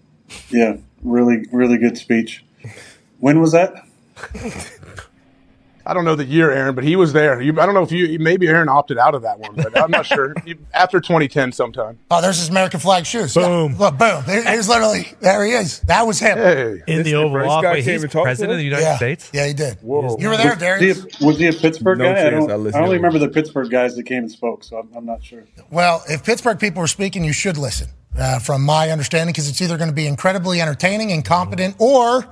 Yeah, 0.49 0.77
really, 1.01 1.45
really 1.51 1.77
good 1.77 1.97
speech. 1.97 2.43
When 3.19 3.39
was 3.41 3.53
that? 3.53 3.87
I 5.87 5.93
don't 5.93 6.03
know 6.03 6.15
the 6.15 6.25
year, 6.25 6.51
Aaron, 6.51 6.75
but 6.75 6.83
he 6.83 6.97
was 6.97 7.13
there. 7.13 7.41
You, 7.41 7.53
I 7.59 7.65
don't 7.65 7.73
know 7.73 7.81
if 7.83 7.91
you 7.93 8.19
maybe 8.19 8.47
Aaron 8.47 8.67
opted 8.67 8.97
out 8.97 9.15
of 9.15 9.21
that 9.21 9.39
one, 9.39 9.55
but 9.55 9.77
I'm 9.81 9.89
not 9.89 10.05
sure. 10.05 10.33
You- 10.45 10.57
After 10.73 10.99
2010, 10.99 11.53
sometime. 11.53 11.97
Oh, 12.11 12.21
there's 12.21 12.37
his 12.37 12.49
American 12.49 12.81
flag 12.81 13.05
shoes. 13.05 13.33
Boom. 13.33 13.77
Look, 13.77 13.97
boom. 13.97 14.23
There, 14.27 14.43
here's 14.43 14.67
literally, 14.67 15.07
there 15.21 15.45
he 15.45 15.53
is. 15.53 15.79
That 15.81 16.05
was 16.05 16.19
him. 16.19 16.37
Hey. 16.37 16.83
In 16.87 17.03
the 17.03 17.15
Oval 17.15 17.49
Office. 17.49 17.85
He's 17.85 18.05
president 18.05 18.51
of 18.51 18.57
the 18.57 18.63
United 18.65 18.83
yeah. 18.83 18.95
States? 18.97 19.29
Yeah, 19.33 19.47
he 19.47 19.53
did. 19.53 19.77
Whoa. 19.81 20.17
You 20.19 20.29
were 20.29 20.37
there, 20.37 20.51
Was 20.51 20.59
Darius? 20.59 21.03
he, 21.03 21.23
a, 21.23 21.27
was 21.27 21.39
he 21.39 21.47
a 21.47 21.53
Pittsburgh 21.53 21.99
No 21.99 22.13
guy? 22.13 22.27
I 22.27 22.29
don't. 22.31 22.51
I 22.51 22.77
I, 22.77 22.81
only 22.83 22.97
remember 22.97 23.19
the 23.19 23.29
Pittsburgh 23.29 23.69
guys 23.69 23.95
that 23.95 24.03
came 24.03 24.23
and 24.23 24.31
spoke, 24.31 24.63
so 24.63 24.77
I'm, 24.77 24.89
I'm 24.95 25.05
not 25.05 25.23
sure. 25.23 25.45
Well, 25.71 26.03
if 26.09 26.23
Pittsburgh 26.23 26.59
people 26.59 26.83
are 26.83 26.87
speaking, 26.87 27.23
you 27.23 27.33
should 27.33 27.57
listen, 27.57 27.87
uh, 28.17 28.39
from 28.39 28.63
my 28.63 28.89
understanding, 28.89 29.31
because 29.33 29.47
it's 29.47 29.61
either 29.61 29.77
going 29.77 29.89
to 29.89 29.95
be 29.95 30.05
incredibly 30.07 30.59
entertaining 30.61 31.11
and 31.11 31.23
competent 31.23 31.75
or, 31.79 32.27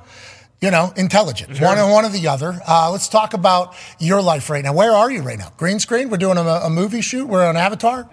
you 0.65 0.71
know, 0.71 0.91
intelligent. 0.97 1.61
One 1.61 1.77
and 1.77 1.91
one 1.91 2.05
or 2.05 2.09
the 2.09 2.27
other. 2.27 2.59
Uh, 2.67 2.89
let's 2.91 3.07
talk 3.07 3.35
about 3.35 3.75
your 3.99 4.19
life 4.21 4.49
right 4.49 4.63
now. 4.63 4.73
Where 4.73 4.91
are 4.91 5.11
you 5.11 5.21
right 5.21 5.37
now? 5.37 5.51
Green 5.57 5.79
screen? 5.79 6.09
We're 6.09 6.17
doing 6.17 6.37
a, 6.37 6.41
a 6.41 6.69
movie 6.71 7.01
shoot. 7.01 7.27
We're 7.27 7.45
on 7.45 7.55
Avatar. 7.55 8.09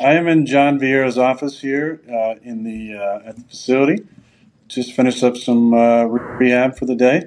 I 0.00 0.14
am 0.14 0.26
in 0.26 0.44
John 0.44 0.80
Vieira's 0.80 1.16
office 1.16 1.60
here 1.60 2.00
uh, 2.08 2.34
in 2.42 2.64
the 2.64 2.96
uh, 2.98 3.28
at 3.28 3.36
the 3.36 3.42
facility. 3.44 4.04
Just 4.66 4.94
finished 4.94 5.22
up 5.22 5.36
some 5.36 5.72
uh, 5.74 6.04
rehab 6.04 6.76
for 6.76 6.86
the 6.86 6.96
day 6.96 7.22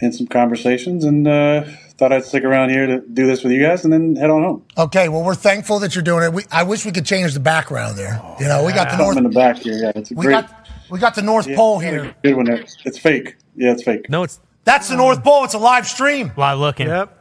and 0.00 0.14
some 0.14 0.26
conversations, 0.28 1.04
and 1.04 1.26
uh, 1.26 1.64
thought 1.98 2.12
I'd 2.12 2.24
stick 2.24 2.44
around 2.44 2.70
here 2.70 2.86
to 2.86 3.00
do 3.00 3.26
this 3.26 3.42
with 3.42 3.52
you 3.52 3.62
guys, 3.62 3.84
and 3.84 3.92
then 3.92 4.16
head 4.16 4.30
on 4.30 4.42
home. 4.42 4.64
Okay, 4.78 5.08
well, 5.08 5.24
we're 5.24 5.34
thankful 5.34 5.78
that 5.80 5.94
you're 5.94 6.04
doing 6.04 6.22
it. 6.24 6.32
We, 6.32 6.44
I 6.52 6.62
wish 6.62 6.84
we 6.84 6.92
could 6.92 7.06
change 7.06 7.34
the 7.34 7.40
background 7.40 7.96
there. 7.98 8.20
You 8.38 8.46
know, 8.46 8.64
we 8.64 8.72
got 8.72 8.90
the 8.90 8.96
north. 8.96 9.14
Something 9.14 9.24
in 9.24 9.30
the 9.30 9.34
back 9.34 9.56
here. 9.58 9.74
Yeah, 9.78 9.92
it's 9.96 10.10
a 10.10 10.14
We 10.14 10.26
great. 10.26 10.32
got 10.34 10.68
we 10.90 10.98
got 10.98 11.14
the 11.14 11.22
North 11.22 11.46
yeah, 11.46 11.56
Pole 11.56 11.78
here. 11.78 12.14
Good 12.22 12.34
one. 12.36 12.46
There. 12.46 12.64
It's 12.84 12.98
fake. 12.98 13.36
Yeah, 13.56 13.72
it's 13.72 13.82
fake. 13.82 14.08
No, 14.08 14.22
it's 14.22 14.40
That's 14.64 14.88
the 14.88 14.96
North 14.96 15.22
Pole. 15.22 15.44
It's 15.44 15.54
a 15.54 15.58
live 15.58 15.86
stream. 15.86 16.32
Live 16.36 16.58
looking. 16.58 16.86
Yep. 16.88 17.20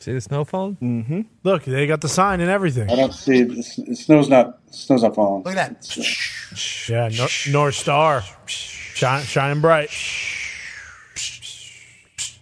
See 0.00 0.12
the 0.12 0.20
snow 0.20 0.44
phone? 0.44 0.76
Mm-hmm. 0.82 1.20
Look, 1.44 1.64
they 1.64 1.86
got 1.86 2.02
the 2.02 2.08
sign 2.10 2.40
and 2.40 2.50
everything. 2.50 2.90
I 2.90 2.96
don't 2.96 3.14
see 3.14 3.38
it. 3.38 3.50
It's- 3.52 4.04
snow's 4.04 4.28
not. 4.28 4.58
Snow's 4.70 5.02
not 5.02 5.14
falling. 5.14 5.44
Look 5.44 5.56
at 5.56 5.80
that. 5.80 6.88
Yeah, 6.88 7.08
Nor- 7.16 7.28
North 7.52 7.74
Star, 7.74 8.22
Shine, 8.46 9.22
shining 9.22 9.60
bright. 9.62 9.88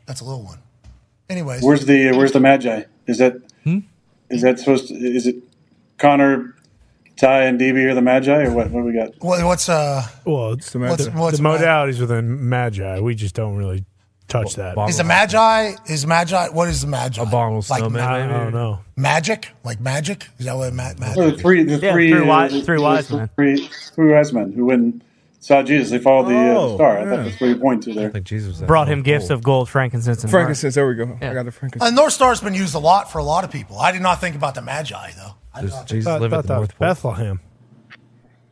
That's 0.07 0.21
a 0.21 0.25
little 0.25 0.43
one. 0.43 0.59
Anyways, 1.31 1.63
Where's 1.63 1.87
the 1.87 2.13
Where's 2.13 2.33
the 2.33 2.41
Magi? 2.41 2.83
Is 3.07 3.19
that 3.19 3.35
Hmm? 3.65 3.79
is 4.29 4.43
that 4.43 4.59
supposed 4.59 4.89
to? 4.89 4.95
Is 4.95 5.27
it 5.27 5.37
Connor, 5.99 6.55
Ty, 7.23 7.45
and 7.45 7.61
DB 7.61 7.89
are 7.89 7.95
the 7.95 8.03
Magi, 8.03 8.33
or 8.47 8.51
what? 8.53 8.69
What 8.71 8.81
do 8.81 8.87
we 8.87 8.93
got? 8.95 9.11
what, 9.21 9.45
what's 9.45 9.69
uh? 9.69 10.03
Well, 10.27 10.55
it's 10.55 10.73
the 10.73 10.81
What's- 10.81 11.07
Magi. 11.07 11.19
what's 11.21 11.37
the 11.39 11.45
modalities 11.45 12.01
within 12.01 12.49
Magi. 12.49 12.99
We 12.99 13.15
just 13.15 13.37
don't 13.37 13.55
really 13.57 13.85
touch 14.27 14.57
that. 14.57 14.77
Is 14.89 14.97
the 14.99 15.05
Magi? 15.05 15.75
Is 15.89 16.05
Magi? 16.05 16.49
What 16.49 16.69
is 16.69 16.81
the 16.81 16.89
Magi? 16.89 17.23
Abominable 17.23 17.65
like 17.71 17.79
snowman, 17.79 18.03
I 18.03 18.27
don't 18.27 18.53
know. 18.53 18.81
magic? 18.97 19.51
Like 19.63 19.81
magic? 19.81 20.27
Is 20.41 20.47
that 20.47 20.57
what 20.57 20.73
ma- 20.75 20.95
magic? 20.99 21.17
Well, 21.17 21.31
the 21.31 21.39
three, 21.39 21.63
the 21.63 21.77
Yeah, 21.77 21.93
three, 21.93 22.11
three 22.11 22.23
uh, 22.23 22.27
wise- 22.27 22.53
the- 22.53 22.63
three 22.63 22.79
wise 22.81 23.09
men. 23.13 23.31
three, 23.37 23.69
three 23.95 24.13
wise 24.13 24.33
men 24.33 24.51
who 24.53 24.65
went 24.67 25.03
saw 25.39 25.63
Jesus. 25.63 25.91
They 25.91 25.99
followed 25.99 26.29
the, 26.29 26.35
uh, 26.37 26.55
Oh, 26.59 26.75
star. 26.75 26.99
I 26.99 27.03
yeah. 27.05 27.09
thought 27.11 27.25
that's 27.25 27.41
what 27.41 27.47
you 27.51 27.57
point 27.57 27.83
to 27.85 27.95
there. 27.95 28.11
Like 28.11 28.25
Jesus 28.25 28.49
was 28.49 28.63
Brought 28.63 28.89
North 28.89 28.99
him 28.99 29.03
gifts 29.05 29.29
Pole. 29.29 29.37
of 29.37 29.43
gold, 29.45 29.69
frankincense, 29.69 30.25
and 30.25 30.33
myrrh. 30.33 30.41
Frankincense. 30.41 30.75
There 30.75 30.89
we 30.89 30.95
go. 30.97 31.17
I 31.21 31.35
got 31.35 31.45
the 31.45 31.53
frankincense. 31.53 31.93
Uh, 31.93 31.95
North 31.95 32.13
Star's 32.15 32.41
been 32.41 32.55
used 32.55 32.75
a 32.75 32.79
lot 32.81 33.13
for 33.13 33.19
a 33.19 33.25
lot 33.25 33.45
of 33.45 33.53
people. 33.53 33.79
I 33.79 33.93
did 33.93 34.03
not 34.03 34.21
think 34.21 34.35
about 34.35 34.57
the 34.57 34.63
Magi 34.63 35.11
though. 35.17 35.35
Does 35.61 35.85
Jesus 35.85 36.05
Thought, 36.05 36.21
live 36.21 36.31
thought 36.31 36.39
at 36.39 36.43
the 36.43 36.49
that 36.55 36.61
was 36.61 36.69
North 36.69 36.79
Pole? 36.79 36.89
Bethlehem. 36.89 37.41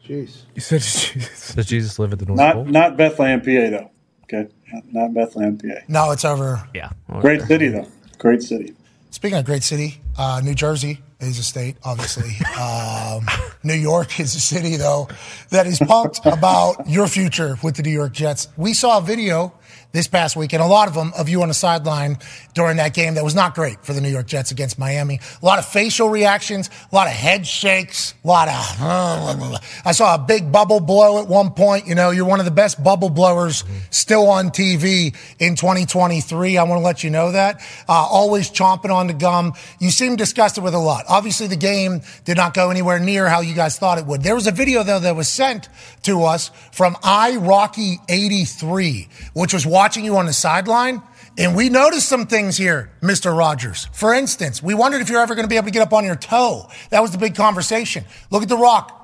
Jeez. 0.07 0.43
You 0.55 0.61
said 0.61 0.81
Jesus. 1.15 1.55
Does 1.55 1.67
Jesus 1.67 1.99
live 1.99 2.13
at 2.13 2.19
the 2.19 2.27
North 2.27 2.39
Not 2.39 2.55
Pole? 2.55 2.65
not 2.67 2.97
Bethlehem, 2.97 3.41
PA 3.41 3.47
though. 3.47 3.91
Okay, 4.25 4.49
not, 4.73 4.85
not 4.93 5.15
Bethlehem, 5.15 5.59
PA. 5.59 5.67
No, 5.89 6.11
it's 6.13 6.25
over. 6.25 6.67
Yeah. 6.75 6.91
Great 7.21 7.43
city 7.43 7.69
though. 7.69 7.87
Great 8.19 8.43
city. 8.43 8.75
Speaking 9.11 9.39
of 9.39 9.45
great 9.45 9.65
city, 9.65 10.01
uh, 10.17 10.41
New 10.45 10.55
Jersey 10.55 11.01
is 11.19 11.39
a 11.39 11.43
state, 11.43 11.77
obviously. 11.83 12.31
um, 12.61 13.27
New 13.65 13.75
York 13.75 14.21
is 14.21 14.35
a 14.37 14.41
city, 14.41 14.77
though, 14.77 15.09
that 15.51 15.67
is 15.67 15.79
pumped 15.81 16.25
about 16.25 16.89
your 16.89 17.09
future 17.09 17.57
with 17.63 17.77
the 17.77 17.83
New 17.83 17.91
York 17.91 18.13
Jets. 18.13 18.49
We 18.57 18.73
saw 18.73 18.99
a 18.99 19.01
video 19.03 19.53
this 19.93 20.07
past 20.07 20.37
week, 20.37 20.53
and 20.53 20.63
a 20.63 20.67
lot 20.67 20.87
of 20.87 20.95
them, 20.95 21.13
of 21.19 21.29
you 21.29 21.43
on 21.43 21.49
the 21.49 21.55
sideline 21.55 22.19
during 22.55 22.79
that 22.79 22.95
game 22.95 23.15
that 23.15 23.25
was 23.25 23.35
not 23.35 23.55
great 23.55 23.85
for 23.85 23.93
the 23.93 24.01
New 24.01 24.09
York 24.09 24.27
Jets 24.27 24.51
against 24.51 24.79
Miami. 24.79 25.21
A 25.43 25.45
lot 25.45 25.59
of 25.59 25.67
facial 25.67 26.09
reactions, 26.09 26.71
a 26.91 26.95
lot 26.95 27.07
of 27.07 27.13
head 27.13 27.47
shakes, 27.47 28.15
a 28.25 28.29
lot 28.29 28.49
of. 28.49 29.61
I 29.85 29.93
saw 29.93 30.15
a 30.15 30.19
big 30.19 30.51
bubble 30.51 30.81
blow 30.81 31.23
at 31.23 31.29
one 31.29 31.51
point. 31.51 31.87
You 31.87 31.95
know, 31.95 32.11
you're 32.11 32.27
one 32.27 32.41
of 32.41 32.45
the 32.45 32.51
best 32.51 32.83
bubble 32.83 33.11
blowers 33.11 33.65
still 33.91 34.29
on 34.29 34.51
TV 34.51 35.15
in 35.39 35.55
2023. 35.57 36.59
I 36.59 36.63
want 36.65 36.81
to 36.81 36.85
let 36.85 37.05
you 37.05 37.11
know 37.11 37.33
that. 37.33 37.61
Uh, 37.89 37.93
always 37.93 38.51
chomping 38.51 38.95
on 38.95 39.07
the 39.07 39.15
gum. 39.15 39.55
You 39.79 39.91
seem 39.91 40.17
disgusted 40.17 40.65
with 40.65 40.75
a 40.75 40.79
lot. 40.79 41.05
Obviously, 41.09 41.47
the 41.47 41.57
game 41.57 42.03
did 42.25 42.37
not 42.37 42.55
go 42.55 42.71
anywhere 42.71 42.99
near 42.99 43.29
how 43.29 43.41
you 43.41 43.55
guys 43.55 43.79
thought 43.79 43.99
it 43.99 44.07
would. 44.07 44.23
There 44.23 44.35
was 44.35 44.47
a 44.47 44.53
video, 44.53 44.83
though, 44.83 44.99
that 44.99 45.17
was 45.17 45.29
sent 45.29 45.69
to 46.03 46.25
us 46.25 46.51
from 46.73 46.95
iRocky83, 46.97 49.09
which 49.35 49.53
was 49.53 49.67
watching 49.67 50.05
you 50.05 50.17
on 50.17 50.27
the 50.27 50.33
sideline. 50.33 51.03
And 51.41 51.57
we 51.57 51.71
noticed 51.71 52.07
some 52.07 52.27
things 52.27 52.59
here, 52.59 52.91
Mr. 53.01 53.35
Rogers. 53.37 53.89
For 53.93 54.13
instance, 54.13 54.63
we 54.63 54.75
wondered 54.75 55.01
if 55.01 55.09
you're 55.09 55.23
ever 55.23 55.35
going 55.35 55.45
to 55.45 55.49
be 55.49 55.57
able 55.57 55.69
to 55.69 55.73
get 55.73 55.81
up 55.81 55.95
on 55.95 56.05
your 56.05 56.15
toe. 56.15 56.69
That 56.91 57.01
was 57.01 57.13
the 57.13 57.19
big 57.19 57.35
conversation. 57.35 58.05
Look 58.31 58.43
at 58.43 58.51
the 58.51 58.59
rock. 58.59 58.97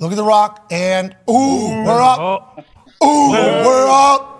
Look 0.00 0.10
at 0.10 0.16
the 0.16 0.24
rock. 0.24 0.66
And, 0.72 1.14
ooh, 1.30 1.84
we're 1.84 2.02
up. 2.02 2.66
Oh. 3.00 3.06
Ooh, 3.06 3.30
we're 3.30 3.86
up. 3.88 4.35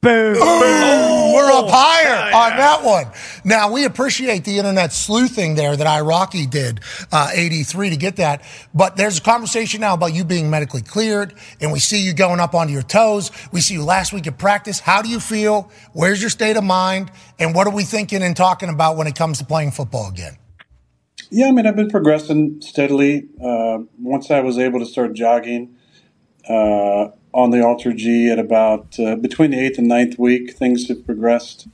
Boom. 0.00 0.36
Ooh, 0.36 1.34
we're 1.34 1.50
up 1.50 1.66
higher 1.68 2.32
on 2.32 2.56
that 2.56 2.84
one. 2.84 3.06
Now 3.44 3.72
we 3.72 3.84
appreciate 3.84 4.44
the 4.44 4.58
internet 4.58 4.92
sleuthing 4.92 5.56
there 5.56 5.76
that 5.76 5.86
iRocky 5.88 6.48
did, 6.48 6.78
uh, 7.10 7.30
83 7.32 7.90
to 7.90 7.96
get 7.96 8.14
that. 8.16 8.42
But 8.72 8.96
there's 8.96 9.18
a 9.18 9.20
conversation 9.20 9.80
now 9.80 9.94
about 9.94 10.14
you 10.14 10.22
being 10.22 10.50
medically 10.50 10.82
cleared 10.82 11.34
and 11.60 11.72
we 11.72 11.80
see 11.80 12.00
you 12.00 12.14
going 12.14 12.38
up 12.38 12.54
onto 12.54 12.72
your 12.72 12.82
toes. 12.82 13.32
We 13.50 13.60
see 13.60 13.74
you 13.74 13.82
last 13.82 14.12
week 14.12 14.28
at 14.28 14.38
practice. 14.38 14.78
How 14.78 15.02
do 15.02 15.08
you 15.08 15.18
feel? 15.18 15.68
Where's 15.94 16.20
your 16.20 16.30
state 16.30 16.56
of 16.56 16.62
mind? 16.62 17.10
And 17.40 17.52
what 17.52 17.66
are 17.66 17.74
we 17.74 17.82
thinking 17.82 18.22
and 18.22 18.36
talking 18.36 18.68
about 18.68 18.96
when 18.96 19.08
it 19.08 19.16
comes 19.16 19.38
to 19.38 19.44
playing 19.44 19.72
football 19.72 20.08
again? 20.08 20.36
Yeah, 21.30 21.48
I 21.48 21.50
mean, 21.50 21.66
I've 21.66 21.76
been 21.76 21.90
progressing 21.90 22.60
steadily. 22.60 23.28
Uh, 23.42 23.78
once 23.98 24.30
I 24.30 24.40
was 24.40 24.58
able 24.58 24.78
to 24.78 24.86
start 24.86 25.12
jogging 25.14 25.74
uh, 26.48 27.08
on 27.32 27.50
the 27.50 27.64
Alter 27.64 27.92
G 27.92 28.30
at 28.30 28.38
about 28.38 28.98
uh, 28.98 29.16
between 29.16 29.50
the 29.50 29.58
eighth 29.58 29.78
and 29.78 29.88
ninth 29.88 30.18
week, 30.18 30.54
things 30.54 30.88
have 30.88 31.04
progressed 31.04 31.68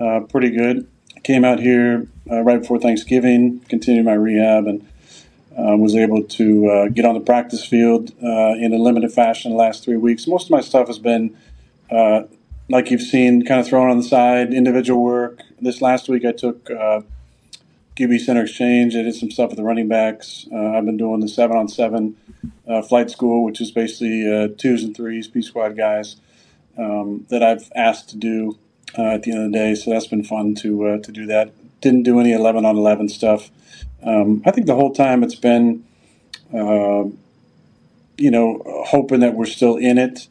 uh, 0.00 0.20
pretty 0.20 0.50
good. 0.50 0.86
Came 1.22 1.44
out 1.44 1.60
here 1.60 2.06
uh, 2.30 2.40
right 2.40 2.60
before 2.60 2.78
Thanksgiving, 2.78 3.60
continued 3.68 4.06
my 4.06 4.14
rehab, 4.14 4.66
and 4.66 4.86
uh, 5.56 5.76
was 5.76 5.94
able 5.94 6.22
to 6.22 6.70
uh, 6.70 6.88
get 6.88 7.04
on 7.04 7.14
the 7.14 7.20
practice 7.20 7.64
field 7.64 8.12
uh, 8.22 8.54
in 8.58 8.72
a 8.72 8.78
limited 8.78 9.12
fashion 9.12 9.52
the 9.52 9.56
last 9.56 9.84
three 9.84 9.96
weeks. 9.96 10.26
Most 10.26 10.46
of 10.46 10.50
my 10.50 10.60
stuff 10.60 10.86
has 10.86 10.98
been, 10.98 11.36
like 12.68 12.90
you've 12.90 13.02
seen, 13.02 13.44
kind 13.44 13.60
of 13.60 13.66
thrown 13.66 13.90
on 13.90 13.96
the 13.98 14.02
side, 14.04 14.54
individual 14.54 15.02
work. 15.02 15.42
This 15.60 15.80
last 15.80 16.08
week, 16.08 16.24
I 16.24 16.32
took. 16.32 16.68
QB 17.96 18.20
Center 18.20 18.44
Exchange. 18.44 18.96
I 18.96 19.02
did 19.02 19.14
some 19.14 19.30
stuff 19.30 19.50
with 19.50 19.58
the 19.58 19.64
running 19.64 19.86
backs. 19.86 20.46
I've 20.54 20.86
been 20.86 20.96
doing 20.96 21.20
the 21.20 21.28
seven 21.28 21.58
on 21.58 21.68
seven 21.68 22.16
uh, 22.66 22.82
flight 22.82 23.10
school, 23.10 23.44
which 23.44 23.60
is 23.60 23.70
basically 23.70 24.30
uh, 24.30 24.48
twos 24.56 24.84
and 24.84 24.96
threes, 24.96 25.28
P 25.28 25.42
squad 25.42 25.76
guys 25.76 26.16
um, 26.78 27.26
that 27.30 27.42
I've 27.42 27.70
asked 27.74 28.10
to 28.10 28.16
do 28.16 28.58
uh, 28.98 29.02
at 29.02 29.22
the 29.22 29.32
end 29.32 29.44
of 29.44 29.52
the 29.52 29.58
day. 29.58 29.74
So 29.74 29.90
that's 29.90 30.06
been 30.06 30.24
fun 30.24 30.54
to 30.56 30.86
uh, 30.86 30.98
to 30.98 31.12
do 31.12 31.26
that. 31.26 31.52
Didn't 31.80 32.04
do 32.04 32.20
any 32.20 32.32
eleven 32.32 32.64
on 32.64 32.76
eleven 32.76 33.08
stuff. 33.08 33.50
Um, 34.02 34.42
I 34.46 34.50
think 34.50 34.66
the 34.66 34.74
whole 34.74 34.92
time 34.92 35.22
it's 35.22 35.34
been, 35.34 35.84
uh, 36.52 37.04
you 38.16 38.30
know, 38.30 38.62
hoping 38.86 39.20
that 39.20 39.34
we're 39.34 39.46
still 39.46 39.76
in 39.76 39.98
it 39.98 40.28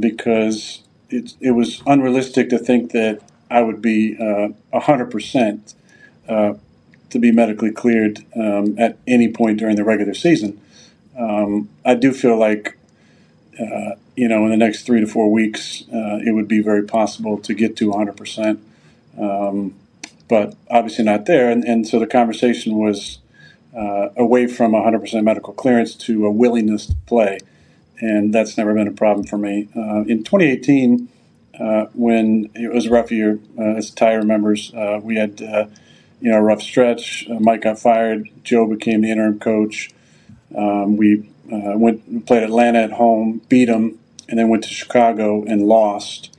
because 0.00 0.82
it 1.10 1.34
it 1.40 1.52
was 1.52 1.82
unrealistic 1.86 2.50
to 2.50 2.58
think 2.58 2.92
that 2.92 3.20
I 3.50 3.62
would 3.62 3.80
be 3.80 4.16
hundred 4.72 5.10
percent 5.10 5.74
to 7.14 7.20
be 7.20 7.30
medically 7.30 7.70
cleared 7.70 8.24
um, 8.34 8.76
at 8.76 8.98
any 9.06 9.28
point 9.28 9.58
during 9.58 9.76
the 9.76 9.84
regular 9.84 10.14
season. 10.14 10.60
Um, 11.18 11.68
I 11.84 11.94
do 11.94 12.12
feel 12.12 12.38
like, 12.38 12.76
uh, 13.60 13.92
you 14.16 14.28
know, 14.28 14.44
in 14.44 14.50
the 14.50 14.56
next 14.56 14.82
three 14.84 15.00
to 15.00 15.06
four 15.06 15.30
weeks, 15.30 15.84
uh, 15.92 16.20
it 16.24 16.32
would 16.32 16.48
be 16.48 16.60
very 16.60 16.82
possible 16.82 17.38
to 17.38 17.54
get 17.54 17.76
to 17.78 17.90
100%. 17.90 18.58
Um, 19.18 19.74
but 20.28 20.56
obviously 20.70 21.04
not 21.04 21.26
there. 21.26 21.50
And, 21.50 21.64
and 21.64 21.86
so 21.86 21.98
the 21.98 22.06
conversation 22.06 22.76
was 22.76 23.18
uh, 23.76 24.08
away 24.16 24.46
from 24.46 24.72
100% 24.72 25.22
medical 25.22 25.52
clearance 25.52 25.94
to 25.94 26.26
a 26.26 26.30
willingness 26.30 26.86
to 26.86 26.94
play. 27.06 27.38
And 28.00 28.34
that's 28.34 28.56
never 28.56 28.74
been 28.74 28.88
a 28.88 28.92
problem 28.92 29.26
for 29.26 29.38
me. 29.38 29.68
Uh, 29.76 30.04
in 30.06 30.24
2018, 30.24 31.08
uh, 31.58 31.86
when 31.94 32.50
it 32.54 32.72
was 32.72 32.86
a 32.86 32.90
rough 32.90 33.12
year, 33.12 33.38
uh, 33.58 33.76
as 33.76 33.90
Ty 33.90 34.14
remembers, 34.14 34.72
we 35.02 35.16
had 35.16 35.40
you 35.40 36.30
know 36.30 36.38
a 36.38 36.42
rough 36.42 36.62
stretch. 36.62 37.28
Mike 37.28 37.62
got 37.62 37.78
fired. 37.78 38.28
Joe 38.42 38.66
became 38.66 39.02
the 39.02 39.10
interim 39.10 39.38
coach. 39.38 39.90
Um, 40.56 40.96
we 40.96 41.28
uh, 41.52 41.76
went 41.76 42.26
played 42.26 42.42
Atlanta 42.42 42.80
at 42.80 42.92
home, 42.92 43.42
beat 43.48 43.66
them, 43.66 43.98
and 44.28 44.38
then 44.38 44.48
went 44.48 44.64
to 44.64 44.70
Chicago 44.70 45.44
and 45.44 45.62
lost. 45.66 46.36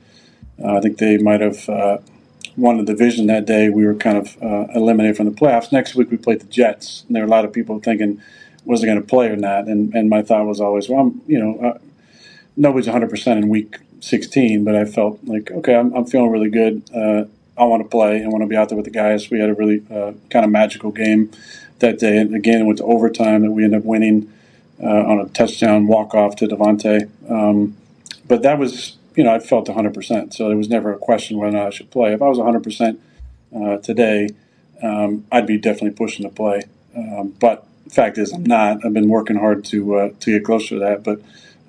Uh, 0.62 0.76
I 0.76 0.80
think 0.80 0.98
they 0.98 1.18
might 1.18 1.40
have 1.40 1.68
uh, 1.68 1.98
won 2.56 2.78
the 2.78 2.84
division 2.84 3.26
that 3.26 3.46
day. 3.46 3.68
We 3.68 3.86
were 3.86 3.94
kind 3.94 4.18
of 4.18 4.42
uh, 4.42 4.66
eliminated 4.74 5.16
from 5.16 5.26
the 5.26 5.32
playoffs. 5.32 5.70
Next 5.70 5.94
week 5.94 6.10
we 6.10 6.16
played 6.16 6.40
the 6.40 6.46
Jets, 6.46 7.04
and 7.06 7.14
there 7.14 7.22
were 7.22 7.28
a 7.28 7.30
lot 7.30 7.44
of 7.44 7.52
people 7.52 7.78
thinking, 7.78 8.20
was 8.64 8.82
it 8.82 8.86
going 8.86 9.00
to 9.00 9.06
play 9.06 9.28
or 9.28 9.36
not? 9.36 9.68
And 9.68 9.94
and 9.94 10.08
my 10.10 10.22
thought 10.22 10.46
was 10.46 10.60
always, 10.60 10.88
well, 10.88 11.00
I'm, 11.00 11.22
you 11.26 11.38
know, 11.38 11.58
uh, 11.60 11.78
nobody's 12.56 12.86
100 12.86 13.10
percent 13.10 13.38
in 13.38 13.48
week 13.48 13.76
16, 14.00 14.64
but 14.64 14.74
I 14.74 14.84
felt 14.84 15.18
like, 15.24 15.50
okay, 15.50 15.74
I'm, 15.74 15.94
I'm 15.94 16.06
feeling 16.06 16.30
really 16.30 16.50
good. 16.50 16.82
Uh, 16.94 17.24
I 17.58 17.64
want 17.64 17.82
to 17.82 17.88
play. 17.88 18.22
I 18.22 18.28
want 18.28 18.42
to 18.42 18.48
be 18.48 18.56
out 18.56 18.68
there 18.68 18.76
with 18.76 18.84
the 18.84 18.90
guys. 18.90 19.30
We 19.30 19.40
had 19.40 19.48
a 19.48 19.54
really 19.54 19.80
kind 19.80 20.44
of 20.44 20.50
magical 20.50 20.90
game 20.90 21.30
that 21.80 21.98
day. 21.98 22.16
And 22.18 22.34
again, 22.34 22.66
went 22.66 22.78
to 22.78 22.84
overtime 22.84 23.42
that 23.42 23.50
we 23.50 23.64
ended 23.64 23.80
up 23.80 23.84
winning 23.84 24.32
uh, 24.82 24.86
on 24.86 25.20
a 25.20 25.26
touchdown 25.26 25.86
walk 25.86 26.14
off 26.14 26.36
to 26.36 26.46
Davante. 26.46 27.08
Um, 27.30 27.76
but 28.26 28.42
that 28.42 28.58
was, 28.58 28.96
you 29.14 29.24
know, 29.24 29.34
I 29.34 29.38
felt 29.38 29.68
100%. 29.68 30.34
So 30.34 30.48
there 30.48 30.56
was 30.56 30.68
never 30.68 30.92
a 30.92 30.98
question 30.98 31.38
whether 31.38 31.56
or 31.56 31.60
not 31.60 31.66
I 31.68 31.70
should 31.70 31.90
play. 31.90 32.12
If 32.12 32.22
I 32.22 32.26
was 32.26 32.38
100% 32.38 32.98
uh, 33.54 33.76
today, 33.78 34.28
um, 34.82 35.26
I'd 35.32 35.46
be 35.46 35.58
definitely 35.58 35.92
pushing 35.92 36.28
to 36.28 36.34
play. 36.34 36.62
Um, 36.96 37.34
but 37.40 37.66
fact 37.90 38.18
is, 38.18 38.32
I'm 38.32 38.44
not. 38.44 38.84
I've 38.84 38.92
been 38.92 39.08
working 39.08 39.36
hard 39.36 39.64
to 39.66 39.96
uh, 39.96 40.10
to 40.20 40.32
get 40.32 40.44
closer 40.44 40.76
to 40.76 40.78
that. 40.80 41.04
But 41.04 41.20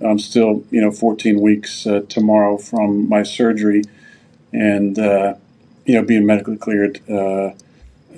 I'm 0.04 0.20
still, 0.20 0.64
you 0.72 0.82
know, 0.82 0.92
14 0.92 1.42
weeks 1.42 1.86
uh, 1.88 2.02
tomorrow 2.08 2.58
from 2.58 3.08
my 3.10 3.24
surgery, 3.24 3.84
and 4.52 4.98
uh, 4.98 5.36
you 5.86 5.96
know, 5.96 6.04
being 6.04 6.26
medically 6.26 6.58
cleared 6.58 6.98
uh, 7.10 7.52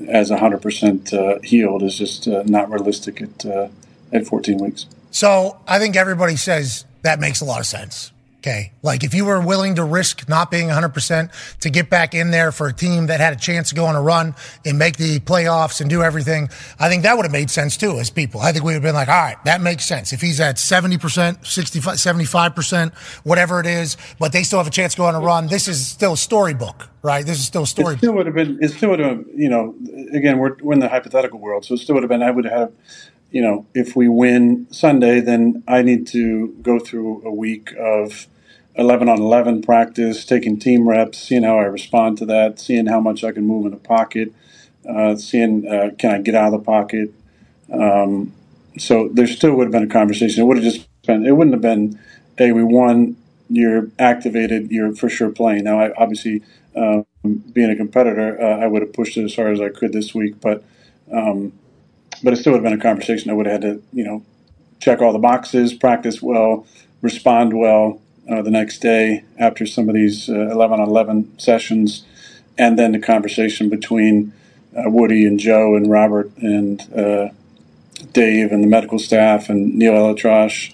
as 0.07 0.31
100% 0.31 1.13
uh, 1.13 1.39
healed 1.41 1.83
is 1.83 1.97
just 1.97 2.27
uh, 2.27 2.43
not 2.45 2.69
realistic 2.71 3.21
at 3.21 3.45
uh, 3.45 3.67
at 4.11 4.25
14 4.25 4.57
weeks. 4.57 4.87
So 5.11 5.59
I 5.67 5.79
think 5.79 5.95
everybody 5.95 6.35
says 6.35 6.85
that 7.03 7.19
makes 7.19 7.41
a 7.41 7.45
lot 7.45 7.59
of 7.59 7.65
sense. 7.65 8.11
Okay. 8.39 8.71
Like 8.81 9.03
if 9.03 9.13
you 9.13 9.25
were 9.25 9.41
willing 9.41 9.75
to 9.75 9.83
risk 9.83 10.29
not 10.29 10.49
being 10.49 10.69
100% 10.69 11.59
to 11.59 11.69
get 11.69 11.89
back 11.89 12.13
in 12.13 12.31
there 12.31 12.53
for 12.53 12.67
a 12.67 12.73
team 12.73 13.07
that 13.07 13.19
had 13.19 13.33
a 13.33 13.35
chance 13.35 13.69
to 13.69 13.75
go 13.75 13.85
on 13.85 13.97
a 13.97 14.01
run 14.01 14.33
and 14.65 14.79
make 14.79 14.95
the 14.95 15.19
playoffs 15.19 15.81
and 15.81 15.89
do 15.89 16.01
everything, 16.01 16.49
I 16.79 16.87
think 16.87 17.03
that 17.03 17.17
would 17.17 17.25
have 17.25 17.33
made 17.33 17.49
sense 17.49 17.75
too 17.75 17.99
as 17.99 18.09
people. 18.09 18.39
I 18.39 18.53
think 18.53 18.63
we 18.63 18.69
would 18.69 18.75
have 18.75 18.83
been 18.83 18.95
like, 18.95 19.09
all 19.09 19.21
right, 19.21 19.35
that 19.43 19.59
makes 19.59 19.85
sense. 19.85 20.13
If 20.13 20.21
he's 20.21 20.39
at 20.39 20.55
70%, 20.55 21.45
65, 21.45 21.95
75%, 21.95 22.93
whatever 23.25 23.59
it 23.59 23.65
is, 23.65 23.97
but 24.19 24.31
they 24.31 24.43
still 24.43 24.59
have 24.59 24.67
a 24.67 24.71
chance 24.71 24.93
to 24.93 24.99
go 24.99 25.05
on 25.05 25.15
a 25.15 25.19
run, 25.19 25.47
this 25.47 25.67
is 25.67 25.85
still 25.85 26.13
a 26.13 26.17
storybook, 26.17 26.87
right? 27.01 27.25
This 27.25 27.39
is 27.39 27.45
still 27.45 27.63
a 27.63 27.67
story. 27.67 27.95
It 27.95 27.97
still 27.97 28.13
would 28.13 28.25
have 28.25 28.35
been, 28.35 28.57
it 28.61 28.69
still 28.69 28.91
would 28.91 28.99
have, 28.99 29.25
you 29.35 29.49
know, 29.49 29.75
again, 30.13 30.37
we're, 30.37 30.55
we're 30.61 30.73
in 30.73 30.79
the 30.79 30.87
hypothetical 30.87 31.39
world. 31.39 31.65
So 31.65 31.73
it 31.73 31.79
still 31.79 31.95
would 31.95 32.03
have 32.03 32.09
been, 32.09 32.23
I 32.23 32.31
would 32.31 32.45
have 32.45 32.71
you 33.31 33.41
know, 33.41 33.65
if 33.73 33.95
we 33.95 34.09
win 34.09 34.67
Sunday, 34.71 35.19
then 35.19 35.63
I 35.67 35.81
need 35.81 36.07
to 36.07 36.49
go 36.61 36.79
through 36.79 37.23
a 37.25 37.31
week 37.31 37.73
of 37.77 38.27
11 38.75 39.09
on 39.09 39.19
11 39.19 39.61
practice, 39.61 40.25
taking 40.25 40.57
team 40.57 40.87
reps, 40.87 41.19
seeing 41.19 41.43
how 41.43 41.59
I 41.59 41.63
respond 41.63 42.17
to 42.19 42.25
that, 42.27 42.59
seeing 42.59 42.87
how 42.87 42.99
much 42.99 43.23
I 43.23 43.31
can 43.31 43.45
move 43.45 43.65
in 43.65 43.71
the 43.71 43.77
pocket, 43.77 44.33
uh, 44.87 45.15
seeing 45.15 45.67
uh, 45.67 45.91
can 45.97 46.11
I 46.11 46.21
get 46.21 46.33
out 46.35 46.53
of 46.53 46.59
the 46.59 46.65
pocket. 46.65 47.13
Um, 47.71 48.33
so 48.77 49.09
there 49.09 49.27
still 49.27 49.53
would 49.55 49.65
have 49.65 49.71
been 49.71 49.83
a 49.83 49.87
conversation. 49.87 50.41
It 50.41 50.45
would 50.45 50.57
have 50.57 50.63
just 50.63 50.87
been, 51.05 51.25
it 51.25 51.35
wouldn't 51.35 51.53
have 51.53 51.61
been, 51.61 51.99
hey, 52.37 52.51
we 52.51 52.63
won, 52.63 53.17
you're 53.49 53.89
activated, 53.99 54.71
you're 54.71 54.95
for 54.95 55.09
sure 55.09 55.29
playing. 55.29 55.65
Now, 55.65 55.79
I 55.79 55.91
obviously, 55.97 56.41
um, 56.75 57.05
being 57.51 57.69
a 57.69 57.75
competitor, 57.75 58.41
uh, 58.41 58.59
I 58.59 58.67
would 58.67 58.81
have 58.81 58.93
pushed 58.93 59.17
it 59.17 59.25
as 59.25 59.35
hard 59.35 59.53
as 59.53 59.61
I 59.61 59.69
could 59.69 59.91
this 59.91 60.15
week, 60.15 60.39
but 60.39 60.63
um, 61.11 61.51
but 62.23 62.33
it 62.33 62.37
still 62.37 62.53
would 62.53 62.63
have 62.63 62.71
been 62.71 62.79
a 62.79 62.81
conversation. 62.81 63.29
I 63.29 63.33
would 63.33 63.45
have 63.45 63.61
had 63.63 63.73
to, 63.73 63.83
you 63.93 64.03
know, 64.03 64.23
check 64.79 65.01
all 65.01 65.13
the 65.13 65.19
boxes, 65.19 65.73
practice 65.73 66.21
well, 66.21 66.65
respond 67.01 67.57
well 67.57 68.01
uh, 68.29 68.41
the 68.41 68.51
next 68.51 68.79
day 68.79 69.23
after 69.37 69.65
some 69.65 69.89
of 69.89 69.95
these 69.95 70.29
uh, 70.29 70.49
11 70.49 70.79
on 70.79 70.87
11 70.87 71.39
sessions, 71.39 72.05
and 72.57 72.77
then 72.77 72.91
the 72.91 72.99
conversation 72.99 73.69
between 73.69 74.33
uh, 74.77 74.89
Woody 74.89 75.25
and 75.25 75.39
Joe 75.39 75.75
and 75.75 75.89
Robert 75.89 76.31
and 76.37 76.81
uh, 76.93 77.29
Dave 78.13 78.51
and 78.51 78.63
the 78.63 78.67
medical 78.67 78.99
staff 78.99 79.49
and 79.49 79.75
Neal 79.75 79.93
ElAttrache 79.93 80.73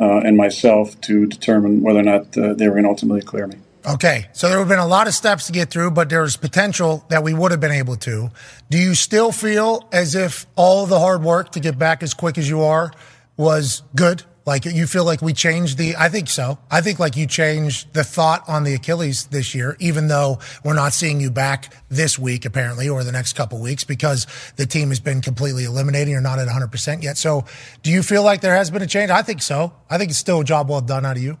uh, 0.00 0.18
and 0.18 0.36
myself 0.36 1.00
to 1.02 1.26
determine 1.26 1.82
whether 1.82 2.00
or 2.00 2.04
not 2.04 2.36
uh, 2.36 2.54
they 2.54 2.68
were 2.68 2.74
going 2.74 2.84
to 2.84 2.90
ultimately 2.90 3.22
clear 3.22 3.46
me. 3.46 3.56
Okay, 3.86 4.26
so 4.32 4.48
there 4.48 4.58
have 4.58 4.66
been 4.66 4.80
a 4.80 4.86
lot 4.86 5.06
of 5.06 5.14
steps 5.14 5.46
to 5.46 5.52
get 5.52 5.70
through, 5.70 5.92
but 5.92 6.10
there's 6.10 6.36
potential 6.36 7.04
that 7.08 7.22
we 7.22 7.32
would 7.32 7.52
have 7.52 7.60
been 7.60 7.70
able 7.70 7.94
to. 7.98 8.30
Do 8.68 8.78
you 8.78 8.96
still 8.96 9.30
feel 9.30 9.88
as 9.92 10.16
if 10.16 10.44
all 10.56 10.86
the 10.86 10.98
hard 10.98 11.22
work 11.22 11.52
to 11.52 11.60
get 11.60 11.78
back 11.78 12.02
as 12.02 12.12
quick 12.12 12.36
as 12.36 12.48
you 12.48 12.62
are 12.62 12.90
was 13.36 13.84
good? 13.94 14.24
Like 14.44 14.64
you 14.64 14.88
feel 14.88 15.04
like 15.04 15.22
we 15.22 15.32
changed 15.32 15.78
the, 15.78 15.94
I 15.96 16.08
think 16.08 16.28
so. 16.28 16.58
I 16.68 16.80
think 16.80 16.98
like 16.98 17.16
you 17.16 17.28
changed 17.28 17.92
the 17.94 18.02
thought 18.02 18.42
on 18.48 18.64
the 18.64 18.74
Achilles 18.74 19.26
this 19.26 19.54
year, 19.54 19.76
even 19.78 20.08
though 20.08 20.40
we're 20.64 20.74
not 20.74 20.92
seeing 20.92 21.20
you 21.20 21.30
back 21.30 21.72
this 21.88 22.18
week, 22.18 22.44
apparently, 22.44 22.88
or 22.88 23.04
the 23.04 23.12
next 23.12 23.34
couple 23.34 23.60
weeks 23.60 23.84
because 23.84 24.26
the 24.56 24.66
team 24.66 24.88
has 24.88 24.98
been 24.98 25.20
completely 25.20 25.64
eliminated. 25.64 26.08
You're 26.08 26.20
not 26.20 26.40
at 26.40 26.48
100% 26.48 27.04
yet. 27.04 27.18
So 27.18 27.44
do 27.84 27.92
you 27.92 28.02
feel 28.02 28.24
like 28.24 28.40
there 28.40 28.56
has 28.56 28.68
been 28.68 28.82
a 28.82 28.86
change? 28.88 29.10
I 29.10 29.22
think 29.22 29.42
so. 29.42 29.72
I 29.88 29.96
think 29.96 30.10
it's 30.10 30.18
still 30.18 30.40
a 30.40 30.44
job 30.44 30.68
well 30.68 30.80
done 30.80 31.06
out 31.06 31.16
of 31.16 31.22
you. 31.22 31.38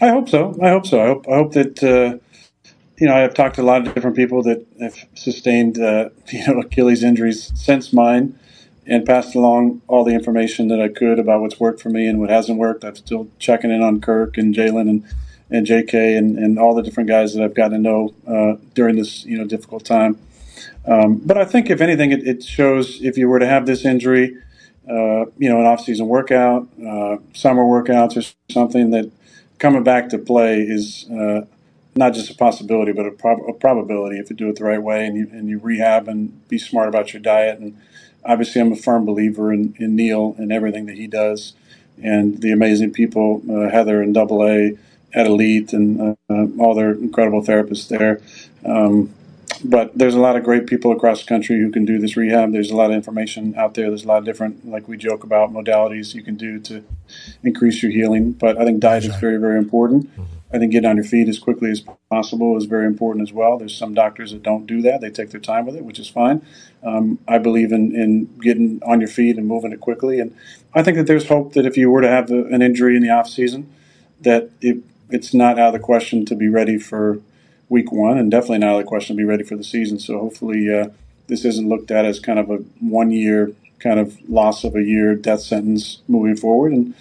I 0.00 0.08
hope 0.08 0.28
so. 0.28 0.56
I 0.62 0.70
hope 0.70 0.86
so. 0.86 1.00
I 1.00 1.06
hope, 1.06 1.28
I 1.28 1.34
hope 1.34 1.52
that, 1.52 1.82
uh, 1.82 2.18
you 2.98 3.06
know, 3.06 3.14
I've 3.14 3.34
talked 3.34 3.56
to 3.56 3.62
a 3.62 3.64
lot 3.64 3.86
of 3.86 3.94
different 3.94 4.16
people 4.16 4.42
that 4.44 4.66
have 4.80 4.96
sustained, 5.14 5.78
uh, 5.78 6.10
you 6.28 6.46
know, 6.46 6.60
Achilles 6.60 7.02
injuries 7.02 7.52
since 7.54 7.92
mine 7.92 8.38
and 8.86 9.04
passed 9.04 9.34
along 9.34 9.82
all 9.88 10.04
the 10.04 10.14
information 10.14 10.68
that 10.68 10.80
I 10.80 10.88
could 10.88 11.18
about 11.18 11.40
what's 11.40 11.60
worked 11.60 11.80
for 11.80 11.90
me 11.90 12.06
and 12.06 12.18
what 12.18 12.30
hasn't 12.30 12.58
worked. 12.58 12.84
I'm 12.84 12.96
still 12.96 13.28
checking 13.38 13.70
in 13.70 13.82
on 13.82 14.00
Kirk 14.00 14.36
and 14.36 14.54
Jalen 14.54 14.88
and, 14.88 15.04
and 15.50 15.66
JK 15.66 16.16
and, 16.16 16.38
and 16.38 16.58
all 16.58 16.74
the 16.74 16.82
different 16.82 17.08
guys 17.08 17.34
that 17.34 17.44
I've 17.44 17.54
gotten 17.54 17.72
to 17.72 17.78
know 17.78 18.14
uh, 18.26 18.56
during 18.74 18.96
this, 18.96 19.24
you 19.24 19.38
know, 19.38 19.44
difficult 19.44 19.84
time. 19.84 20.18
Um, 20.86 21.18
but 21.18 21.36
I 21.36 21.44
think 21.44 21.70
if 21.70 21.80
anything, 21.80 22.10
it, 22.10 22.26
it, 22.26 22.42
shows 22.42 23.02
if 23.02 23.18
you 23.18 23.28
were 23.28 23.38
to 23.38 23.46
have 23.46 23.66
this 23.66 23.84
injury, 23.84 24.36
uh, 24.88 25.26
you 25.36 25.48
know, 25.48 25.60
an 25.60 25.66
off-season 25.66 26.06
workout, 26.08 26.68
uh, 26.84 27.18
summer 27.34 27.62
workouts 27.62 28.16
or 28.16 28.52
something 28.52 28.90
that 28.90 29.10
coming 29.60 29.84
back 29.84 30.08
to 30.08 30.18
play 30.18 30.62
is 30.62 31.08
uh, 31.10 31.42
not 31.94 32.14
just 32.14 32.30
a 32.30 32.34
possibility, 32.34 32.92
but 32.92 33.06
a, 33.06 33.12
prob- 33.12 33.48
a, 33.48 33.52
probability 33.52 34.18
if 34.18 34.30
you 34.30 34.34
do 34.34 34.48
it 34.48 34.56
the 34.56 34.64
right 34.64 34.82
way 34.82 35.06
and 35.06 35.16
you, 35.16 35.28
and 35.30 35.48
you 35.48 35.58
rehab 35.60 36.08
and 36.08 36.48
be 36.48 36.58
smart 36.58 36.88
about 36.88 37.12
your 37.12 37.22
diet. 37.22 37.60
And 37.60 37.78
obviously, 38.24 38.60
I'm 38.60 38.72
a 38.72 38.76
firm 38.76 39.04
believer 39.04 39.52
in, 39.52 39.74
in 39.78 39.94
Neal 39.94 40.34
and 40.38 40.50
everything 40.50 40.86
that 40.86 40.96
he 40.96 41.06
does 41.06 41.52
and 42.02 42.40
the 42.40 42.50
amazing 42.50 42.92
people, 42.92 43.42
uh, 43.50 43.68
Heather 43.70 44.02
and 44.02 44.14
Double 44.14 44.44
A 44.46 44.76
at 45.12 45.26
Elite 45.26 45.72
and 45.72 46.16
uh, 46.30 46.46
all 46.58 46.74
their 46.74 46.92
incredible 46.92 47.42
therapists 47.42 47.88
there. 47.88 48.20
Um, 48.64 49.12
but 49.64 49.96
there's 49.96 50.14
a 50.14 50.20
lot 50.20 50.36
of 50.36 50.44
great 50.44 50.66
people 50.66 50.92
across 50.92 51.22
the 51.22 51.28
country 51.28 51.58
who 51.58 51.70
can 51.70 51.84
do 51.84 51.98
this 51.98 52.16
rehab. 52.16 52.52
There's 52.52 52.70
a 52.70 52.76
lot 52.76 52.90
of 52.90 52.96
information 52.96 53.54
out 53.56 53.74
there. 53.74 53.88
There's 53.88 54.04
a 54.04 54.08
lot 54.08 54.18
of 54.18 54.24
different, 54.24 54.68
like 54.68 54.88
we 54.88 54.96
joke 54.96 55.24
about, 55.24 55.52
modalities 55.52 56.14
you 56.14 56.22
can 56.22 56.36
do 56.36 56.58
to 56.60 56.84
increase 57.42 57.82
your 57.82 57.92
healing. 57.92 58.32
But 58.32 58.58
I 58.58 58.64
think 58.64 58.80
diet 58.80 59.04
is 59.04 59.16
very, 59.16 59.36
very 59.36 59.58
important. 59.58 60.10
I 60.52 60.58
think 60.58 60.72
getting 60.72 60.90
on 60.90 60.96
your 60.96 61.04
feet 61.04 61.28
as 61.28 61.38
quickly 61.38 61.70
as 61.70 61.82
possible 62.10 62.56
is 62.56 62.64
very 62.64 62.86
important 62.86 63.28
as 63.28 63.32
well. 63.32 63.56
There's 63.56 63.76
some 63.76 63.94
doctors 63.94 64.32
that 64.32 64.42
don't 64.42 64.66
do 64.66 64.82
that; 64.82 65.00
they 65.00 65.10
take 65.10 65.30
their 65.30 65.40
time 65.40 65.64
with 65.64 65.76
it, 65.76 65.84
which 65.84 66.00
is 66.00 66.08
fine. 66.08 66.44
Um, 66.82 67.20
I 67.28 67.38
believe 67.38 67.72
in, 67.72 67.94
in 67.94 68.26
getting 68.40 68.82
on 68.84 69.00
your 69.00 69.08
feet 69.08 69.36
and 69.36 69.46
moving 69.46 69.70
it 69.70 69.80
quickly, 69.80 70.18
and 70.18 70.34
I 70.74 70.82
think 70.82 70.96
that 70.96 71.06
there's 71.06 71.28
hope 71.28 71.52
that 71.52 71.66
if 71.66 71.76
you 71.76 71.88
were 71.90 72.00
to 72.00 72.08
have 72.08 72.26
the, 72.26 72.46
an 72.46 72.62
injury 72.62 72.96
in 72.96 73.02
the 73.02 73.10
off 73.10 73.28
season, 73.28 73.72
that 74.22 74.50
it, 74.60 74.78
it's 75.08 75.32
not 75.32 75.58
out 75.58 75.68
of 75.68 75.72
the 75.74 75.78
question 75.78 76.24
to 76.26 76.34
be 76.34 76.48
ready 76.48 76.78
for 76.78 77.20
week 77.70 77.90
one, 77.90 78.18
and 78.18 78.30
definitely 78.30 78.58
not 78.58 78.70
out 78.70 78.80
of 78.80 78.84
the 78.84 78.88
question 78.88 79.16
to 79.16 79.20
be 79.20 79.24
ready 79.24 79.44
for 79.44 79.56
the 79.56 79.64
season. 79.64 79.98
So 79.98 80.18
hopefully, 80.18 80.72
uh, 80.72 80.88
this 81.28 81.46
isn't 81.46 81.68
looked 81.68 81.90
at 81.90 82.04
as 82.04 82.20
kind 82.20 82.38
of 82.38 82.50
a 82.50 82.56
one 82.80 83.10
year 83.10 83.52
kind 83.78 83.98
of 83.98 84.18
loss 84.28 84.62
of 84.64 84.76
a 84.76 84.82
year 84.82 85.14
death 85.14 85.40
sentence 85.40 86.02
moving 86.06 86.36
forward. 86.36 86.72
And 86.72 86.94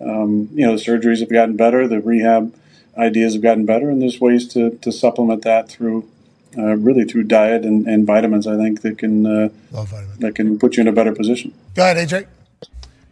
um, 0.00 0.48
you 0.54 0.64
know, 0.66 0.76
the 0.76 0.82
surgeries 0.82 1.20
have 1.20 1.30
gotten 1.30 1.56
better, 1.56 1.86
the 1.86 2.00
rehab 2.00 2.54
ideas 2.96 3.34
have 3.34 3.42
gotten 3.42 3.66
better, 3.66 3.90
and 3.90 4.00
there's 4.00 4.20
ways 4.20 4.48
to 4.48 4.70
to 4.78 4.90
supplement 4.90 5.42
that 5.42 5.68
through. 5.68 6.08
Uh, 6.56 6.76
really 6.76 7.02
through 7.02 7.24
diet 7.24 7.64
and, 7.64 7.88
and 7.88 8.06
vitamins, 8.06 8.46
I 8.46 8.56
think 8.56 8.82
that 8.82 8.96
can 8.96 9.26
uh, 9.26 9.48
that 10.20 10.36
can 10.36 10.56
put 10.56 10.76
you 10.76 10.82
in 10.82 10.86
a 10.86 10.92
better 10.92 11.12
position. 11.12 11.52
Go 11.74 11.82
ahead, 11.82 11.96
AJ 11.96 12.28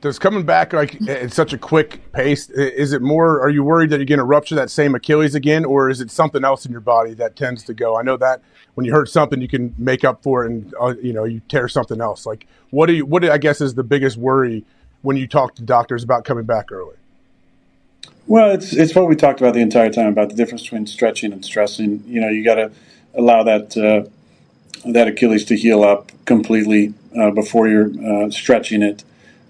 does 0.03 0.19
coming 0.19 0.45
back 0.45 0.73
like 0.73 1.01
at 1.09 1.33
such 1.33 1.53
a 1.53 1.59
quick 1.59 2.13
pace 2.13 2.51
is 2.51 2.93
it 2.93 3.01
more 3.01 3.41
are 3.41 3.49
you 3.49 3.63
worried 3.63 3.89
that 3.89 3.99
you're 3.99 4.05
going 4.05 4.19
to 4.19 4.25
rupture 4.25 4.57
that 4.57 4.69
same 4.69 4.95
achilles 4.97 5.35
again 5.35 5.65
or 5.65 5.89
is 5.89 6.01
it 6.01 6.11
something 6.11 6.45
else 6.45 6.67
in 6.67 6.73
your 6.73 6.81
body 6.81 7.15
that 7.15 7.37
tends 7.37 7.63
to 7.63 7.73
go? 7.73 7.97
I 7.97 8.03
know 8.03 8.17
that 8.17 8.43
when 8.75 8.85
you 8.85 8.93
hurt 8.93 9.09
something 9.09 9.41
you 9.41 9.49
can 9.49 9.75
make 9.79 10.05
up 10.05 10.23
for 10.23 10.45
it 10.45 10.51
and 10.51 10.75
uh, 10.81 10.95
you 11.01 11.13
know 11.13 11.25
you 11.25 11.41
tear 11.49 11.69
something 11.69 12.01
else. 12.01 12.27
Like 12.27 12.47
what 12.71 12.87
do 12.87 12.95
you 12.95 13.07
what 13.07 13.23
do, 13.23 13.31
i 13.31 13.39
guess 13.39 13.61
is 13.61 13.75
the 13.75 13.85
biggest 13.85 14.17
worry 14.17 14.65
when 15.03 15.17
you 15.17 15.29
talk 15.29 15.55
to 15.55 15.63
doctors 15.63 16.03
about 16.03 16.25
coming 16.25 16.45
back 16.45 16.73
early? 16.73 16.97
Well 18.27 18.51
it's 18.51 18.73
it's 18.73 18.95
what 18.97 19.09
we 19.09 19.15
talked 19.15 19.41
about 19.41 19.55
the 19.55 19.61
entire 19.61 19.91
time 19.91 20.09
about 20.09 20.31
the 20.31 20.35
difference 20.35 20.63
between 20.63 20.89
stretching 20.89 21.33
and 21.33 21.45
stressing. 21.45 22.03
You 22.07 22.21
know 22.21 22.29
you 22.29 22.45
got 22.45 22.57
to 22.57 22.73
allow 23.15 23.45
that 23.45 23.77
uh, 23.77 24.11
that 24.91 25.07
achilles 25.07 25.45
to 25.45 25.57
heal 25.57 25.85
up 25.85 26.11
completely 26.25 26.93
uh, 27.17 27.31
before 27.31 27.69
you're 27.69 27.93
uh, 28.05 28.31
stretching 28.31 28.83
it 28.83 29.05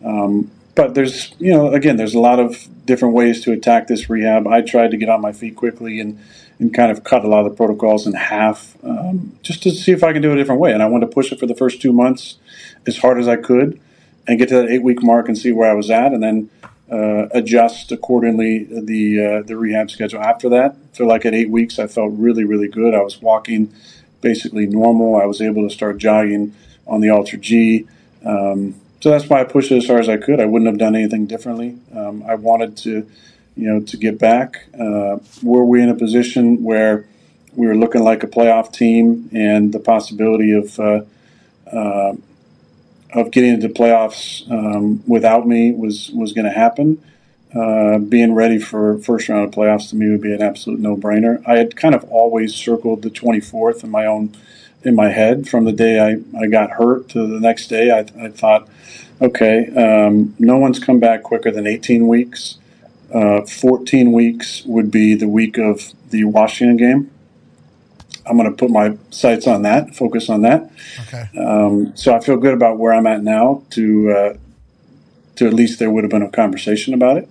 um, 0.05 0.51
but 0.75 0.95
there's, 0.95 1.35
you 1.39 1.53
know, 1.53 1.73
again, 1.73 1.97
there's 1.97 2.15
a 2.15 2.21
lot 2.21 2.41
of 2.41 2.67
different 2.87 3.15
ways 3.15 3.43
to 3.43 3.53
attack 3.53 3.89
this 3.89 4.09
rehab. 4.09 4.47
I 4.47 4.63
tried 4.63 4.91
to 4.93 4.97
get 4.97 5.09
on 5.09 5.21
my 5.21 5.33
feet 5.33 5.55
quickly 5.55 6.01
and, 6.01 6.19
and 6.59 6.73
kind 6.73 6.91
of 6.91 7.05
cut 7.05 7.25
a 7.25 7.29
lot 7.29 7.45
of 7.45 7.53
the 7.53 7.57
protocols 7.57 8.07
in 8.07 8.15
half 8.15 8.77
um, 8.83 9.37
just 9.43 9.63
to 9.65 9.71
see 9.71 9.93
if 9.93 10.03
I 10.03 10.13
can 10.13 10.23
do 10.23 10.31
it 10.31 10.35
a 10.35 10.37
different 10.37 10.61
way. 10.61 10.73
And 10.73 10.83
I 10.83 10.87
wanted 10.87 11.07
to 11.07 11.13
push 11.13 11.31
it 11.31 11.39
for 11.39 11.47
the 11.47 11.55
first 11.55 11.83
two 11.83 11.93
months 11.93 12.37
as 12.87 12.99
hard 12.99 13.19
as 13.19 13.29
I 13.29 13.37
could 13.37 13.81
and 14.27 14.39
get 14.39 14.49
to 14.49 14.57
that 14.57 14.71
eight 14.71 14.83
week 14.83 15.03
mark 15.03 15.29
and 15.29 15.37
see 15.37 15.53
where 15.53 15.71
I 15.71 15.75
was 15.75 15.91
at 15.91 16.13
and 16.13 16.23
then 16.23 16.51
uh, 16.91 17.29
adjust 17.33 17.91
accordingly 17.91 18.65
the 18.65 19.25
uh, 19.25 19.43
the 19.47 19.57
rehab 19.57 19.91
schedule 19.91 20.21
after 20.21 20.49
that. 20.51 20.77
Feel 20.93 21.07
like 21.07 21.25
at 21.25 21.35
eight 21.35 21.49
weeks 21.49 21.79
I 21.79 21.87
felt 21.87 22.13
really, 22.15 22.45
really 22.45 22.69
good. 22.69 22.95
I 22.95 23.01
was 23.01 23.21
walking 23.21 23.73
basically 24.21 24.67
normal. 24.67 25.17
I 25.17 25.25
was 25.25 25.41
able 25.41 25.67
to 25.67 25.75
start 25.75 25.99
jogging 25.99 26.55
on 26.87 27.01
the 27.01 27.11
Alter 27.11 27.39
G. 27.39 27.87
Um, 28.25 28.75
so 29.03 29.11
that's 29.11 29.29
why 29.29 29.41
I 29.41 29.45
pushed 29.45 29.73
it 29.73 29.79
as 29.79 29.87
far 29.87 29.99
as 29.99 30.09
I 30.09 30.17
could. 30.17 30.39
I 30.39 30.45
wouldn't 30.45 30.69
have 30.69 30.79
done 30.79 30.95
anything 30.95 31.27
differently. 31.27 31.77
Um, 31.93 32.23
I 32.23 32.37
wanted 32.37 32.77
to, 32.79 33.05
you 33.57 33.67
know, 33.67 33.81
to 33.81 33.97
get 33.97 34.17
back. 34.17 34.69
Uh, 34.73 35.19
were 35.43 35.65
we 35.65 35.83
in 35.83 35.89
a 35.89 35.95
position 35.97 36.63
where 36.63 37.05
we 37.57 37.67
were 37.67 37.75
looking 37.75 38.05
like 38.05 38.23
a 38.23 38.29
playoff 38.29 38.73
team 38.73 39.29
and 39.33 39.73
the 39.73 39.81
possibility 39.81 40.53
of 40.53 40.79
uh, 40.79 41.01
uh, 41.67 42.15
of 43.13 43.33
getting 43.33 43.55
into 43.55 43.69
playoffs 43.69 44.49
um, 44.49 45.03
without 45.09 45.49
me 45.49 45.73
was 45.73 46.13
was 46.13 46.33
going 46.33 46.47
to 46.47 46.53
happen. 46.53 47.03
Uh, 47.53 47.99
being 47.99 48.33
ready 48.35 48.59
for 48.61 48.99
first 48.99 49.29
round 49.29 49.45
of 49.45 49.51
playoffs 49.51 49.91
to 49.91 49.97
me 49.97 50.11
would 50.11 50.23
be 50.23 50.33
an 50.33 50.41
absolute 50.41 50.79
no 50.79 50.97
brainer. 50.97 51.43
I 51.45 51.59
had 51.59 51.75
kind 51.75 51.97
of 51.97 52.05
always 52.05 52.55
circled 52.55 53.03
the 53.03 53.11
24th 53.11 53.83
in 53.83 53.91
my 53.91 54.07
own 54.07 54.33
in 54.85 54.95
my 54.95 55.11
head 55.11 55.49
from 55.49 55.65
the 55.65 55.73
day 55.73 56.01
I, 56.01 56.39
I 56.39 56.47
got 56.47 56.71
hurt 56.71 57.09
to 57.11 57.27
the 57.27 57.41
next 57.41 57.69
day. 57.69 57.91
I, 57.91 58.01
I 58.25 58.29
thought, 58.29 58.69
okay, 59.21 59.69
um, 59.75 60.35
no 60.39 60.59
one's 60.59 60.79
come 60.79 61.01
back 61.01 61.23
quicker 61.23 61.51
than 61.51 61.67
18 61.67 62.09
weeks. 62.09 62.59
Uh, 63.13 63.43
14 63.43 64.13
weeks 64.13 64.65
would 64.65 64.91
be 64.91 65.15
the 65.15 65.29
week 65.29 65.59
of 65.59 65.93
the 66.11 66.25
Washington 66.25 66.77
game. 66.77 67.11
I'm 68.25 68.37
going 68.37 68.49
to 68.49 68.57
put 68.57 68.71
my 68.71 68.97
sights 69.11 69.47
on 69.47 69.63
that, 69.63 69.95
focus 69.95 70.31
on 70.31 70.43
that. 70.43 70.71
Okay. 71.01 71.29
Um, 71.39 71.97
so 71.97 72.15
I 72.15 72.21
feel 72.21 72.37
good 72.37 72.55
about 72.55 72.79
where 72.79 72.93
I'm 72.93 73.07
at 73.07 73.23
now. 73.23 73.65
To 73.71 74.11
uh, 74.11 74.37
to 75.37 75.47
at 75.47 75.55
least 75.55 75.79
there 75.79 75.91
would 75.91 76.05
have 76.05 76.11
been 76.11 76.23
a 76.23 76.31
conversation 76.31 76.95
about 76.95 77.17
it. 77.17 77.29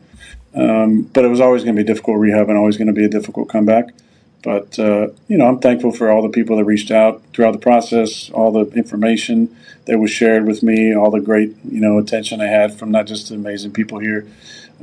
Um, 0.54 1.04
but 1.04 1.24
it 1.24 1.30
was 1.30 1.40
always 1.40 1.64
going 1.64 1.76
to 1.76 1.82
be 1.82 1.86
difficult 1.86 2.20
rehab 2.20 2.50
and 2.50 2.58
always 2.58 2.78
going 2.78 2.88
to 2.88 2.94
be 2.94 3.06
a 3.06 3.10
difficult 3.10 3.48
comeback. 3.50 3.94
But 4.44 4.80
uh, 4.80 5.10
you 5.28 5.38
know, 5.38 5.46
I'm 5.46 5.60
thankful 5.60 5.92
for 5.92 6.10
all 6.10 6.22
the 6.22 6.30
people 6.30 6.58
that 6.58 6.66
reached 6.66 6.92
out 6.92 7.22
throughout 7.34 7.52
the 7.52 7.60
process, 7.60 8.30
all 8.32 8.52
the 8.52 8.66
information 8.76 9.56
that 9.86 10.00
was 10.00 10.12
shared 10.12 10.46
with 10.46 10.64
me, 10.64 10.96
all 10.96 11.12
the 11.12 11.20
great 11.20 11.56
you 11.64 11.80
know 11.80 12.00
attention 12.00 12.42
I 12.42 12.48
had 12.48 12.78
from 12.78 12.92
not 12.92 13.06
just 13.06 13.30
the 13.30 13.36
amazing 13.36 13.72
people 13.72 14.00
here 14.00 14.28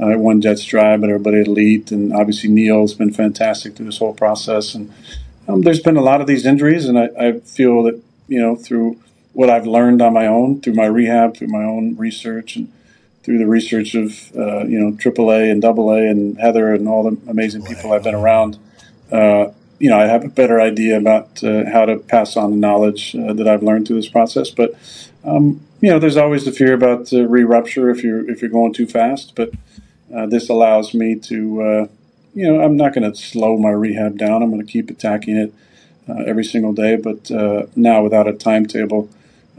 uh, 0.01 0.11
at 0.11 0.21
One 0.21 0.41
Jets 0.41 0.65
Drive, 0.65 1.01
but 1.01 1.11
everybody 1.11 1.41
at 1.41 1.49
Elite, 1.49 1.91
and 1.91 2.13
obviously 2.13 2.49
Neal's 2.49 2.95
been 2.95 3.13
fantastic 3.13 3.75
through 3.75 3.87
this 3.87 3.99
whole 3.99 4.15
process. 4.15 4.75
And 4.75 4.93
um, 5.49 5.63
there's 5.63 5.81
been 5.81 5.97
a 5.97 6.03
lot 6.03 6.21
of 6.21 6.29
these 6.29 6.47
injuries, 6.47 6.87
and 6.87 6.99
I, 6.99 7.09
I 7.19 7.41
feel 7.41 7.83
that 7.85 8.01
you 8.29 8.41
know 8.41 8.55
through 8.55 9.01
what 9.33 9.51
I've 9.51 9.67
learned 9.67 10.03
on 10.03 10.13
my 10.13 10.27
own, 10.27 10.61
through 10.61 10.75
my 10.75 10.87
rehab, 10.87 11.37
through 11.37 11.49
my 11.49 11.65
own 11.65 11.97
research, 11.97 12.55
and 12.55 12.73
through 13.25 13.39
the 13.39 13.47
research 13.47 13.97
of 13.97 14.37
uh, 14.37 14.65
you 14.67 14.79
know 14.79 14.93
AAA 14.93 15.51
and 15.51 15.65
AA 15.65 16.11
and 16.11 16.39
Heather 16.39 16.73
and 16.73 16.87
all 16.87 17.11
the 17.11 17.19
amazing 17.29 17.65
people 17.65 17.93
I've 17.93 18.05
been 18.05 18.15
around 18.15 18.57
uh, 19.13 19.53
you 19.79 19.89
know, 19.89 19.99
I 19.99 20.07
have 20.07 20.25
a 20.25 20.29
better 20.29 20.61
idea 20.61 20.97
about 20.97 21.43
uh, 21.45 21.65
how 21.71 21.85
to 21.85 21.99
pass 21.99 22.37
on 22.37 22.51
the 22.51 22.57
knowledge 22.57 23.15
uh, 23.15 23.33
that 23.35 23.47
I've 23.47 23.63
learned 23.63 23.87
through 23.87 23.97
this 23.97 24.09
process. 24.09 24.51
But 24.51 24.75
um, 25.25 25.65
you 25.81 25.91
know, 25.91 25.99
there's 25.99 26.17
always 26.17 26.45
the 26.45 26.53
fear 26.53 26.75
about 26.75 27.13
uh, 27.13 27.27
re-rupture 27.27 27.91
if 27.91 28.03
you're 28.03 28.29
if 28.29 28.43
you're 28.43 28.51
going 28.51 28.73
too 28.73 28.87
fast. 28.87 29.35
But 29.37 29.53
uh, 30.15 30.27
this 30.27 30.49
allows 30.49 30.95
me 30.95 31.15
to, 31.17 31.63
uh, 31.63 31.87
you 32.35 32.51
know, 32.51 32.63
I'm 32.63 32.77
not 32.77 32.95
going 32.95 33.11
to 33.11 33.17
slow 33.17 33.57
my 33.57 33.71
rehab 33.71 34.19
down. 34.19 34.43
I'm 34.43 34.51
going 34.51 34.65
to 34.65 34.73
keep 34.73 34.91
attacking 34.91 35.37
it 35.37 35.53
uh, 36.09 36.25
every 36.27 36.45
single 36.45 36.73
day. 36.73 36.97
But 36.97 37.31
now, 37.77 38.03
without 38.03 38.27
a 38.27 38.33
timetable, 38.33 39.09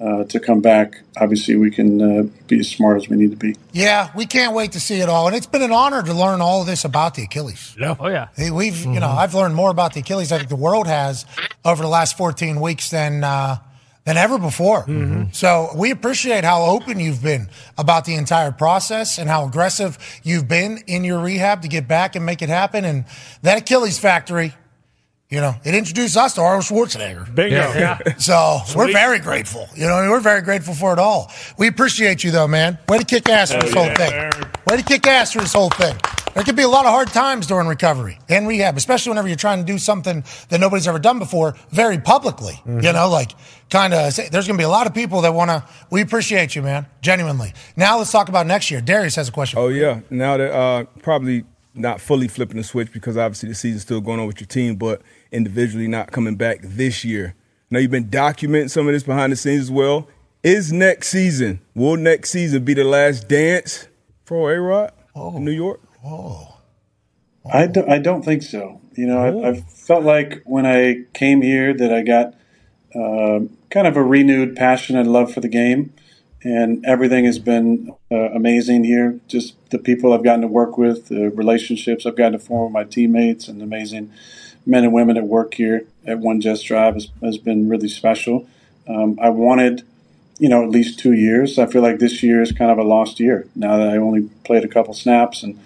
uh, 0.02 0.24
to 0.26 0.40
come 0.40 0.62
back, 0.62 1.02
obviously 1.18 1.56
we 1.56 1.72
can 1.72 2.02
uh, 2.02 2.24
be 2.48 2.60
as 2.60 2.70
smart 2.70 2.98
as 2.98 3.10
we 3.10 3.18
need 3.18 3.32
to 3.32 3.38
be. 3.38 3.56
Yeah, 3.74 4.10
we 4.16 4.26
can't 4.26 4.54
wait 4.56 4.72
to 4.74 4.80
see 4.80 5.00
it 5.02 5.10
all, 5.10 5.28
and 5.28 5.36
it's 5.36 5.46
been 5.48 5.62
an 5.62 5.72
honor 5.72 6.02
to 6.02 6.14
learn 6.14 6.42
all 6.42 6.62
of 6.62 6.68
this 6.68 6.86
about 6.86 7.16
the 7.16 7.24
Achilles. 7.24 7.76
Yeah. 7.80 7.96
Oh 8.00 8.08
yeah. 8.08 8.28
We've, 8.52 8.74
Mm-hmm. 8.74 8.94
you 8.94 9.00
know, 9.00 9.10
I've 9.10 9.34
learned 9.34 9.56
more 9.56 9.70
about 9.72 9.94
the 9.94 10.00
Achilles. 10.00 10.32
I 10.32 10.38
think 10.38 10.50
the 10.50 10.56
world 10.56 10.88
has 10.88 11.26
over 11.66 11.82
the 11.84 11.90
last 11.90 12.18
14 12.18 12.60
weeks 12.62 12.90
than 12.90 13.24
uh, 13.24 13.58
than 14.06 14.16
ever 14.18 14.40
before. 14.40 14.86
Mm-hmm. 14.86 15.32
So 15.34 15.70
we 15.76 15.92
appreciate 15.92 16.44
how 16.44 16.64
open 16.64 17.00
you've 17.00 17.22
been 17.22 17.50
about 17.78 18.06
the 18.06 18.16
entire 18.16 18.52
process 18.52 19.18
and 19.20 19.30
how 19.30 19.46
aggressive 19.46 19.98
you've 20.24 20.48
been 20.48 20.80
in 20.88 21.04
your 21.04 21.20
rehab 21.20 21.62
to 21.64 21.68
get 21.68 21.88
back 21.88 22.16
and 22.16 22.26
make 22.26 22.42
it 22.42 22.50
happen. 22.50 22.86
And 22.86 23.06
that 23.44 23.58
Achilles 23.60 24.00
factory. 24.00 24.54
You 25.30 25.42
know, 25.42 25.54
it 25.64 25.76
introduced 25.76 26.18
us 26.18 26.34
to 26.34 26.42
Arnold 26.42 26.64
Schwarzenegger. 26.64 27.34
Bingo. 27.36 27.56
Yeah. 27.56 28.00
Yeah. 28.04 28.14
So 28.18 28.62
we're 28.76 28.92
very 28.92 29.20
grateful. 29.20 29.70
You 29.76 29.86
know, 29.86 30.10
we're 30.10 30.20
very 30.20 30.42
grateful 30.42 30.74
for 30.74 30.92
it 30.92 30.98
all. 30.98 31.32
We 31.58 31.68
appreciate 31.68 32.24
you, 32.24 32.32
though, 32.32 32.48
man. 32.48 32.80
Way 32.88 32.98
to 32.98 33.06
kick 33.06 33.30
ass 33.30 33.52
for 33.52 33.58
Hell 33.58 33.66
this 33.66 33.74
whole 33.74 33.86
yeah. 33.86 34.30
thing. 34.32 34.52
Way 34.68 34.78
to 34.78 34.84
kick 34.84 35.06
ass 35.06 35.34
for 35.34 35.40
this 35.40 35.54
whole 35.54 35.70
thing. 35.70 35.96
There 36.34 36.44
could 36.44 36.56
be 36.56 36.64
a 36.64 36.68
lot 36.68 36.86
of 36.86 36.92
hard 36.92 37.10
times 37.10 37.46
during 37.46 37.68
recovery 37.68 38.18
and 38.28 38.48
rehab, 38.48 38.76
especially 38.76 39.12
whenever 39.12 39.28
you're 39.28 39.38
trying 39.38 39.60
to 39.60 39.66
do 39.66 39.78
something 39.78 40.24
that 40.50 40.60
nobody's 40.60 40.88
ever 40.88 41.00
done 41.00 41.20
before 41.20 41.56
very 41.70 42.00
publicly. 42.00 42.54
Mm-hmm. 42.54 42.80
You 42.80 42.94
know, 42.94 43.08
like 43.10 43.32
kind 43.70 43.94
of, 43.94 44.16
there's 44.16 44.48
going 44.48 44.58
to 44.58 44.62
be 44.62 44.64
a 44.64 44.70
lot 44.70 44.88
of 44.88 44.96
people 44.96 45.22
that 45.22 45.34
want 45.34 45.50
to, 45.50 45.64
we 45.92 46.02
appreciate 46.02 46.56
you, 46.56 46.64
man, 46.64 46.88
genuinely. 47.02 47.54
Now 47.76 48.00
let's 48.00 48.12
talk 48.12 48.30
about 48.30 48.48
next 48.48 48.72
year. 48.72 48.82
Darius 48.82 49.16
has 49.16 49.30
a 49.30 49.32
question. 49.32 49.60
Oh 49.60 49.68
yeah. 49.68 50.02
Now 50.10 50.38
that 50.38 50.52
uh, 50.52 50.86
probably 51.02 51.46
not 51.76 52.02
fully 52.02 52.28
flipping 52.28 52.58
the 52.58 52.64
switch 52.64 52.92
because 52.92 53.16
obviously 53.16 53.50
the 53.50 53.56
season's 53.56 53.84
still 53.84 54.02
going 54.02 54.20
on 54.20 54.28
with 54.28 54.40
your 54.40 54.48
team, 54.48 54.76
but 54.76 55.02
individually 55.32 55.88
not 55.88 56.12
coming 56.12 56.36
back 56.36 56.60
this 56.64 57.04
year. 57.04 57.36
Now 57.70 57.80
you've 57.80 57.92
been 57.92 58.10
documenting 58.10 58.70
some 58.70 58.88
of 58.88 58.94
this 58.94 59.04
behind 59.04 59.32
the 59.32 59.36
scenes 59.36 59.62
as 59.62 59.72
well. 59.72 60.08
Is 60.42 60.72
next 60.72 61.10
season 61.10 61.60
will 61.76 61.98
next 61.98 62.32
season 62.32 62.64
be 62.64 62.74
the 62.74 62.84
last 62.84 63.28
dance 63.28 63.88
for 64.24 64.54
A 64.54 64.60
Rod 64.60 64.94
in 65.16 65.44
New 65.44 65.52
York? 65.52 65.82
Oh, 66.06 66.58
I 67.52 67.68
don't, 67.68 67.90
I 67.90 67.98
don't 67.98 68.24
think 68.24 68.44
so. 68.44 68.80
You 68.94 69.08
know, 69.08 69.44
I, 69.44 69.50
I 69.50 69.62
felt 69.62 70.04
like 70.04 70.42
when 70.46 70.66
I 70.66 71.06
came 71.14 71.42
here 71.42 71.74
that 71.74 71.94
I 71.94 72.02
got 72.04 72.36
uh, 72.96 73.46
kind 73.70 73.88
of 73.88 73.98
a 73.98 74.04
renewed 74.04 74.56
passion 74.56 74.98
and 74.98 75.12
love 75.12 75.34
for 75.34 75.42
the 75.42 75.48
game, 75.48 75.94
and 76.42 76.84
everything 76.86 77.26
has 77.26 77.38
been 77.38 77.94
uh, 78.12 78.30
amazing 78.32 78.86
here. 78.86 79.20
Just 79.28 79.56
the 79.72 79.78
people 79.78 80.14
I've 80.14 80.24
gotten 80.24 80.42
to 80.42 80.48
work 80.48 80.78
with, 80.78 81.10
the 81.10 81.30
relationships 81.30 82.06
I've 82.06 82.16
gotten 82.16 82.34
to 82.34 82.40
form 82.40 82.66
with 82.66 82.74
my 82.74 82.84
teammates, 82.84 83.48
and 83.48 83.62
amazing 83.62 84.12
men 84.70 84.84
and 84.84 84.94
women 84.94 85.16
that 85.16 85.24
work 85.24 85.56
here 85.56 85.86
at 86.06 86.20
One 86.20 86.40
Jets 86.40 86.62
Drive 86.62 86.94
has, 86.94 87.10
has 87.22 87.38
been 87.38 87.68
really 87.68 87.90
special. 87.90 88.48
Um, 88.88 89.18
I 89.22 89.30
wanted, 89.30 89.84
you 90.38 90.48
know, 90.48 90.64
at 90.64 90.70
least 90.70 91.00
two 91.00 91.14
years. 91.14 91.58
I 91.58 91.66
feel 91.66 91.82
like 91.82 92.00
this 92.00 92.22
year 92.22 92.42
is 92.42 92.52
kind 92.52 92.72
of 92.72 92.78
a 92.78 92.84
lost 92.84 93.20
year 93.20 93.48
now 93.56 93.78
that 93.78 93.90
I 93.90 93.98
only 93.98 94.30
played 94.46 94.64
a 94.64 94.68
couple 94.68 94.94
snaps 94.94 95.44
and 95.44 95.60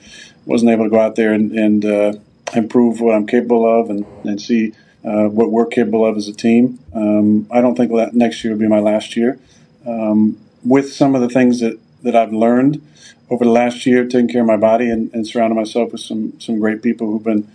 wasn't 0.45 0.71
able 0.71 0.85
to 0.85 0.89
go 0.89 0.99
out 0.99 1.15
there 1.15 1.33
and, 1.33 1.51
and 1.51 1.85
uh, 1.85 2.13
improve 2.55 3.01
what 3.01 3.13
I'm 3.13 3.27
capable 3.27 3.65
of 3.65 3.89
and, 3.89 4.05
and 4.23 4.41
see 4.41 4.73
uh, 5.05 5.27
what 5.27 5.51
we're 5.51 5.65
capable 5.65 6.05
of 6.05 6.15
as 6.15 6.27
a 6.29 6.33
team. 6.33 6.79
Um, 6.93 7.47
I 7.51 7.59
don't 7.61 7.75
think 7.75 7.91
that 7.91 8.13
next 8.13 8.43
year 8.43 8.53
will 8.53 8.59
be 8.59 8.67
my 8.67 8.79
last 8.79 9.17
year. 9.17 9.37
Um, 9.85 10.39
with 10.63 10.93
some 10.93 11.13
of 11.13 11.21
the 11.21 11.29
things 11.29 11.59
that, 11.59 11.77
that 12.03 12.15
I've 12.15 12.31
learned 12.31 12.81
over 13.29 13.43
the 13.43 13.51
last 13.51 13.85
year, 13.85 14.05
taking 14.05 14.29
care 14.29 14.41
of 14.41 14.47
my 14.47 14.57
body 14.57 14.89
and, 14.89 15.13
and 15.13 15.27
surrounding 15.27 15.57
myself 15.57 15.91
with 15.91 16.01
some, 16.01 16.39
some 16.39 16.59
great 16.59 16.81
people 16.81 17.07
who've 17.07 17.23
been 17.23 17.49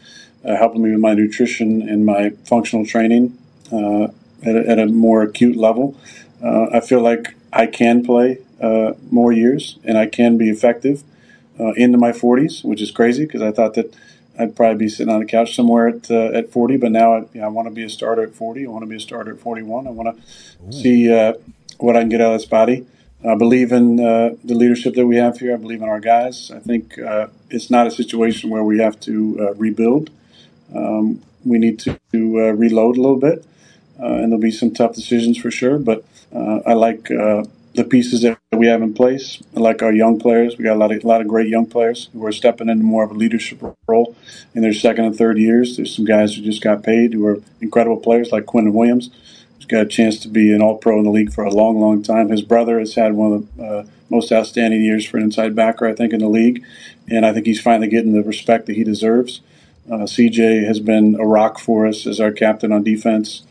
uh, 0.49 0.57
helping 0.57 0.83
me 0.83 0.91
with 0.91 1.01
my 1.01 1.15
nutrition 1.15 1.89
and 1.89 2.07
my 2.07 2.31
functional 2.45 2.87
training 2.87 3.37
uh, 3.73 4.05
at, 4.43 4.57
a, 4.57 4.69
at 4.69 4.79
a 4.79 4.87
more 4.87 5.23
acute 5.23 5.57
level. 5.57 5.97
Uh, 6.43 6.67
I 6.73 6.81
feel 6.81 7.01
like 7.01 7.35
I 7.53 7.67
can 7.67 8.05
play 8.05 8.39
uh, 8.61 8.93
more 9.11 9.33
years 9.33 9.79
and 9.85 9.99
I 9.99 10.07
can 10.07 10.39
be 10.39 10.49
effective 10.49 11.03
uh, 11.61 11.73
into 11.73 11.99
my 11.99 12.13
40s, 12.13 12.65
which 12.65 12.81
is 12.81 12.91
crazy 12.91 13.27
because 13.27 13.43
I 13.43 13.51
thought 13.51 13.75
that 13.75 13.95
I'd 14.39 14.55
probably 14.55 14.79
be 14.79 14.89
sitting 14.89 15.13
on 15.13 15.21
a 15.21 15.27
couch 15.27 15.57
somewhere 15.57 15.89
at 15.89 16.11
uh, 16.11 16.31
at 16.33 16.53
40, 16.53 16.77
but 16.77 16.93
now 16.93 17.15
I, 17.15 17.19
you 17.33 17.41
know, 17.41 17.47
I 17.47 17.49
want 17.49 17.67
to 17.67 17.75
be 17.75 17.83
a 17.83 17.91
starter 17.91 18.23
at 18.23 18.35
40. 18.35 18.67
I 18.67 18.71
want 18.71 18.83
to 18.83 18.87
be 18.87 18.97
a 18.97 19.01
starter 19.01 19.33
at 19.33 19.41
41. 19.41 19.89
I 19.89 19.91
want 19.91 20.17
to 20.17 20.73
see 20.73 21.13
uh, 21.13 21.33
what 21.79 21.97
I 21.97 22.01
can 22.01 22.09
get 22.09 22.21
out 22.21 22.35
of 22.35 22.41
this 22.41 22.49
body. 22.49 22.87
I 23.29 23.35
believe 23.35 23.73
in 23.73 23.99
uh, 23.99 24.37
the 24.45 24.55
leadership 24.55 24.95
that 24.95 25.07
we 25.07 25.17
have 25.17 25.41
here. 25.41 25.55
I 25.55 25.57
believe 25.57 25.83
in 25.83 25.89
our 25.89 25.99
guys. 25.99 26.53
I 26.53 26.61
think 26.61 26.99
uh, 27.01 27.27
it's 27.51 27.69
not 27.69 27.89
a 27.89 27.91
situation 27.91 28.49
where 28.49 28.63
we 28.63 28.79
have 28.79 29.01
to 29.01 29.39
uh, 29.41 29.55
rebuild. 29.55 30.11
Um, 30.75 31.23
we 31.45 31.59
need 31.59 31.79
to, 31.81 31.99
uh, 32.13 32.53
reload 32.53 32.97
a 32.97 33.01
little 33.01 33.19
bit, 33.19 33.45
uh, 34.01 34.07
and 34.07 34.33
there'll 34.33 34.39
be 34.39 34.51
some 34.51 34.73
tough 34.73 34.95
decisions 34.95 35.39
for 35.39 35.51
sure. 35.51 35.79
But 35.79 36.05
uh, 36.35 36.61
I 36.67 36.75
like 36.75 37.11
the 37.79 37.85
pieces 37.85 38.23
that 38.23 38.39
we 38.53 38.67
have 38.67 38.83
in 38.83 38.93
place. 38.93 39.41
I 39.57 39.61
like 39.61 39.83
our 39.83 39.93
young 39.93 40.19
players. 40.19 40.59
We 40.59 40.65
got 40.65 40.77
a 40.77 40.81
lot 40.81 40.93
of 40.93 41.03
a 41.03 41.07
lot 41.07 41.21
of 41.21 41.29
great 41.29 41.49
young 41.49 41.67
players 41.67 42.09
who 42.13 42.25
are 42.27 42.33
stepping 42.33 42.69
into 42.69 42.85
more 42.85 43.05
of 43.05 43.13
a 43.13 43.15
leadership 43.15 43.63
role 43.87 44.17
in 44.55 44.63
their 44.63 44.73
second 44.73 45.05
and 45.05 45.17
third 45.17 45.39
years. 45.39 45.77
There's 45.77 45.95
some 45.95 46.05
guys 46.05 46.35
who 46.35 46.43
just 46.43 46.63
got 46.63 46.83
paid 46.83 47.15
who 47.15 47.25
are 47.27 47.41
incredible 47.61 47.99
players, 47.99 48.33
like 48.33 48.47
Quinnen 48.47 48.73
Williams, 48.73 49.11
who's 49.55 49.67
got 49.67 49.83
a 49.83 49.87
chance 49.87 50.19
to 50.21 50.29
be 50.29 50.53
an 50.53 50.61
All 50.61 50.77
Pro 50.77 50.99
in 50.99 51.05
the 51.05 51.11
league 51.11 51.33
for 51.33 51.45
a 51.45 51.53
long, 51.55 51.81
long 51.81 52.03
time. 52.03 52.31
His 52.31 52.43
brother 52.43 52.81
has 52.81 52.95
had 52.95 53.15
one 53.15 53.33
of 53.33 53.57
the 53.57 53.65
uh, 53.65 53.87
most 54.11 54.33
outstanding 54.33 54.83
years 54.83 55.07
for 55.07 55.19
an 55.19 55.23
inside 55.23 55.55
backer, 55.55 55.87
I 55.87 55.95
think, 55.95 56.13
in 56.13 56.21
the 56.21 56.29
league, 56.29 56.65
and 57.09 57.25
I 57.25 57.33
think 57.33 57.47
he's 57.47 57.61
finally 57.61 57.89
getting 57.89 58.13
the 58.13 58.23
respect 58.23 58.67
that 58.67 58.77
he 58.77 58.83
deserves. 58.83 59.41
Uh, 59.91 60.05
CJ 60.05 60.67
has 60.67 60.81
been 60.81 61.17
a 61.19 61.27
rock 61.27 61.59
for 61.59 61.87
us 61.87 62.07
as 62.07 62.21
our 62.21 62.31
captain 62.31 62.73
on 62.73 62.83
defense, 62.83 63.43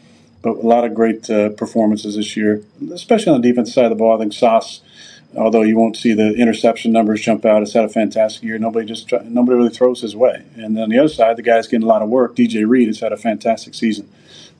but 0.43 0.57
a 0.57 0.67
lot 0.67 0.85
of 0.85 0.93
great 0.93 1.29
uh, 1.29 1.49
performances 1.49 2.15
this 2.15 2.37
year, 2.37 2.63
especially 2.93 3.33
on 3.33 3.41
the 3.41 3.49
defense 3.49 3.73
side 3.73 3.85
of 3.85 3.89
the 3.89 3.95
ball. 3.95 4.15
I 4.15 4.19
think 4.19 4.33
Sauce, 4.33 4.81
although 5.35 5.63
you 5.63 5.75
won't 5.77 5.97
see 5.97 6.13
the 6.13 6.35
interception 6.35 6.91
numbers 6.91 7.21
jump 7.21 7.43
out, 7.43 7.61
has 7.61 7.73
had 7.73 7.85
a 7.85 7.89
fantastic 7.89 8.43
year. 8.43 8.59
Nobody 8.59 8.85
just 8.85 9.07
try, 9.09 9.19
nobody 9.23 9.57
really 9.57 9.69
throws 9.69 10.01
his 10.01 10.15
way. 10.15 10.45
And 10.55 10.75
then 10.75 10.83
on 10.83 10.89
the 10.89 10.99
other 10.99 11.09
side, 11.09 11.37
the 11.37 11.41
guy's 11.41 11.67
getting 11.67 11.85
a 11.85 11.89
lot 11.89 12.03
of 12.03 12.09
work. 12.09 12.35
DJ 12.35 12.67
Reed 12.67 12.87
has 12.87 12.99
had 12.99 13.11
a 13.11 13.17
fantastic 13.17 13.73
season. 13.73 14.07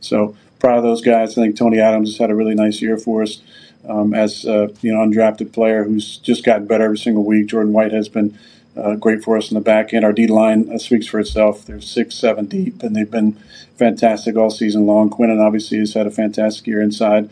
So 0.02 0.36
proud 0.60 0.78
of 0.78 0.84
those 0.84 1.02
guys. 1.02 1.38
I 1.38 1.44
think 1.44 1.58
Tony 1.58 1.80
Adams 1.80 2.12
has 2.12 2.18
had 2.18 2.32
a 2.32 2.36
really 2.36 2.56
nice 2.56 2.82
year 2.82 2.98
for 2.98 3.22
us 3.22 3.42
um, 3.88 4.14
as 4.14 4.46
uh, 4.46 4.68
you 4.82 4.94
know 4.94 5.00
undrafted 5.00 5.54
player 5.54 5.84
who's 5.84 6.18
just 6.18 6.44
gotten 6.44 6.66
better 6.66 6.86
every 6.86 6.98
single 6.98 7.24
week. 7.24 7.48
Jordan 7.48 7.74
White 7.74 7.92
has 7.92 8.10
been 8.10 8.38
uh, 8.78 8.96
great 8.96 9.24
for 9.24 9.38
us 9.38 9.50
in 9.50 9.56
the 9.56 9.62
back 9.62 9.94
end. 9.94 10.06
Our 10.06 10.14
D 10.14 10.28
line 10.28 10.70
uh, 10.72 10.78
speaks 10.78 11.08
for 11.08 11.20
itself. 11.20 11.66
They're 11.66 11.82
six, 11.82 12.16
seven 12.16 12.46
deep, 12.46 12.84
and 12.84 12.96
they've 12.96 13.10
been 13.10 13.34
fantastic 13.78 14.36
all 14.36 14.50
season 14.50 14.86
long. 14.86 15.10
Quinnen 15.10 15.40
obviously 15.40 15.80
has 15.80 15.94
had 15.94 16.08
a 16.08 16.12
fantastic 16.12 16.68
year 16.68 16.82
inside. 16.82 17.30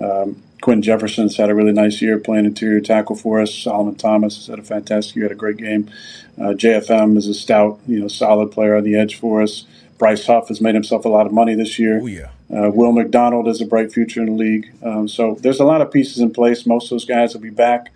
Um, 0.00 0.42
Quinn 0.60 0.82
Jefferson's 0.82 1.36
had 1.36 1.50
a 1.50 1.54
really 1.54 1.72
nice 1.72 2.02
year 2.02 2.18
playing 2.18 2.44
interior 2.44 2.80
tackle 2.80 3.16
for 3.16 3.40
us. 3.40 3.54
Solomon 3.54 3.94
Thomas 3.94 4.36
has 4.36 4.46
had 4.48 4.58
a 4.58 4.62
fantastic 4.62 5.14
year, 5.14 5.26
had 5.26 5.32
a 5.32 5.36
great 5.36 5.56
game. 5.56 5.88
Uh, 6.36 6.52
JFM 6.54 7.16
is 7.16 7.28
a 7.28 7.34
stout, 7.34 7.78
you 7.86 8.00
know, 8.00 8.08
solid 8.08 8.50
player 8.50 8.76
on 8.76 8.84
the 8.84 8.96
edge 8.96 9.16
for 9.16 9.40
us. 9.42 9.66
Bryce 9.98 10.26
Huff 10.26 10.48
has 10.48 10.60
made 10.60 10.74
himself 10.74 11.04
a 11.04 11.08
lot 11.08 11.26
of 11.26 11.32
money 11.32 11.54
this 11.54 11.78
year. 11.78 12.00
Oh, 12.00 12.06
yeah. 12.06 12.30
Uh, 12.50 12.70
Will 12.70 12.92
McDonald 12.92 13.46
has 13.46 13.60
a 13.60 13.66
bright 13.66 13.92
future 13.92 14.20
in 14.20 14.26
the 14.26 14.32
league. 14.32 14.72
Um, 14.82 15.08
so 15.08 15.36
there's 15.40 15.60
a 15.60 15.64
lot 15.64 15.80
of 15.80 15.92
pieces 15.92 16.18
in 16.18 16.32
place. 16.32 16.66
Most 16.66 16.84
of 16.84 16.90
those 16.90 17.04
guys 17.04 17.34
will 17.34 17.40
be 17.40 17.50
back. 17.50 17.90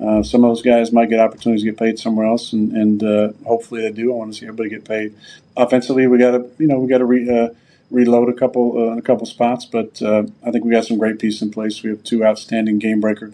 Uh, 0.00 0.22
some 0.22 0.42
of 0.42 0.50
those 0.50 0.62
guys 0.62 0.92
might 0.92 1.10
get 1.10 1.20
opportunities 1.20 1.62
to 1.62 1.70
get 1.70 1.78
paid 1.78 1.98
somewhere 1.98 2.26
else, 2.26 2.52
and, 2.52 2.72
and 2.72 3.02
uh, 3.02 3.32
hopefully 3.46 3.82
they 3.82 3.92
do. 3.92 4.12
I 4.12 4.16
want 4.16 4.32
to 4.32 4.38
see 4.38 4.46
everybody 4.46 4.70
get 4.70 4.84
paid. 4.84 5.14
Offensively, 5.56 6.06
we 6.06 6.18
got 6.18 6.30
to 6.32 6.50
you 6.58 6.66
know 6.66 6.78
we 6.78 6.88
got 6.88 6.98
to 6.98 7.04
re, 7.04 7.28
uh, 7.28 7.48
reload 7.90 8.28
a 8.28 8.32
couple 8.32 8.78
uh, 8.78 8.96
a 8.96 9.02
couple 9.02 9.26
spots, 9.26 9.66
but 9.66 10.00
uh, 10.00 10.24
I 10.44 10.50
think 10.50 10.64
we 10.64 10.70
got 10.70 10.86
some 10.86 10.98
great 10.98 11.18
pieces 11.18 11.42
in 11.42 11.50
place. 11.50 11.82
We 11.82 11.90
have 11.90 12.02
two 12.04 12.24
outstanding 12.24 12.78
game 12.78 13.00
breaker 13.00 13.32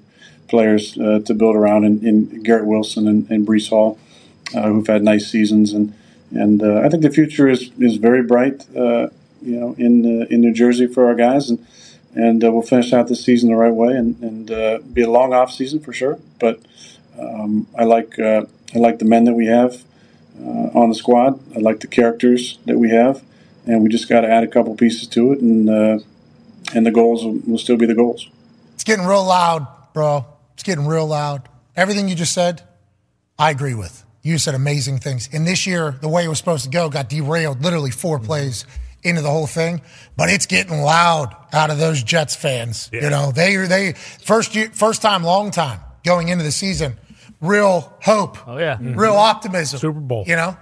players 0.48 0.98
uh, 0.98 1.20
to 1.26 1.34
build 1.34 1.54
around 1.54 1.84
in, 1.84 2.06
in 2.06 2.42
Garrett 2.42 2.66
Wilson 2.66 3.06
and, 3.06 3.30
and 3.30 3.46
Breece 3.46 3.68
Hall, 3.68 3.98
who've 4.52 4.86
had 4.86 5.04
nice 5.04 5.30
seasons, 5.30 5.72
and 5.72 5.94
and 6.32 6.62
I 6.62 6.88
think 6.88 7.02
the 7.02 7.10
future 7.10 7.48
is 7.48 7.70
is 7.78 7.96
very 7.96 8.24
bright. 8.24 8.66
you 8.74 9.10
know, 9.40 9.76
in 9.78 10.26
in 10.28 10.40
New 10.40 10.52
Jersey 10.52 10.88
for 10.88 11.06
our 11.06 11.14
guys 11.14 11.50
and 11.50 11.64
and 12.14 12.42
uh, 12.44 12.50
we'll 12.50 12.62
finish 12.62 12.92
out 12.92 13.08
the 13.08 13.16
season 13.16 13.50
the 13.50 13.56
right 13.56 13.72
way 13.72 13.94
and, 13.94 14.20
and 14.22 14.50
uh, 14.50 14.78
be 14.92 15.02
a 15.02 15.10
long 15.10 15.32
off 15.32 15.52
season 15.52 15.80
for 15.80 15.92
sure. 15.92 16.18
But 16.38 16.60
um, 17.18 17.66
I 17.76 17.84
like 17.84 18.18
uh, 18.18 18.46
I 18.74 18.78
like 18.78 18.98
the 18.98 19.04
men 19.04 19.24
that 19.24 19.34
we 19.34 19.46
have 19.46 19.84
uh, 20.40 20.70
on 20.78 20.88
the 20.88 20.94
squad. 20.94 21.40
I 21.54 21.60
like 21.60 21.80
the 21.80 21.86
characters 21.86 22.58
that 22.66 22.78
we 22.78 22.90
have, 22.90 23.22
and 23.66 23.82
we 23.82 23.88
just 23.88 24.08
got 24.08 24.22
to 24.22 24.28
add 24.30 24.44
a 24.44 24.48
couple 24.48 24.74
pieces 24.74 25.08
to 25.08 25.32
it, 25.32 25.40
and 25.40 25.68
uh, 25.68 25.98
and 26.74 26.86
the 26.86 26.90
goals 26.90 27.24
will, 27.24 27.38
will 27.46 27.58
still 27.58 27.76
be 27.76 27.86
the 27.86 27.94
goals. 27.94 28.28
It's 28.74 28.84
getting 28.84 29.06
real 29.06 29.24
loud, 29.24 29.66
bro. 29.92 30.26
It's 30.54 30.62
getting 30.62 30.86
real 30.86 31.06
loud. 31.06 31.48
Everything 31.76 32.08
you 32.08 32.14
just 32.14 32.34
said, 32.34 32.62
I 33.38 33.50
agree 33.50 33.74
with. 33.74 34.04
You 34.22 34.36
said 34.38 34.54
amazing 34.54 34.98
things. 34.98 35.28
And 35.32 35.46
this 35.46 35.66
year, 35.66 35.96
the 36.00 36.08
way 36.08 36.24
it 36.24 36.28
was 36.28 36.38
supposed 36.38 36.64
to 36.64 36.70
go 36.70 36.90
got 36.90 37.08
derailed 37.08 37.62
literally 37.62 37.92
four 37.92 38.18
plays 38.18 38.66
into 39.02 39.22
the 39.22 39.30
whole 39.30 39.46
thing, 39.46 39.80
but 40.16 40.28
it's 40.28 40.46
getting 40.46 40.80
loud 40.80 41.34
out 41.52 41.70
of 41.70 41.78
those 41.78 42.02
Jets 42.02 42.34
fans. 42.36 42.90
You 42.92 43.10
know, 43.10 43.32
they 43.32 43.56
they 43.56 43.92
first 43.92 44.54
year, 44.54 44.70
first 44.72 45.02
time, 45.02 45.22
long 45.22 45.50
time 45.50 45.80
going 46.04 46.28
into 46.28 46.44
the 46.44 46.52
season, 46.52 46.98
real 47.40 47.92
hope. 48.02 48.36
Oh 48.48 48.58
yeah, 48.58 48.78
real 48.80 49.14
optimism. 49.14 49.78
Super 49.78 50.00
Bowl. 50.00 50.24
You 50.26 50.36
know, 50.36 50.56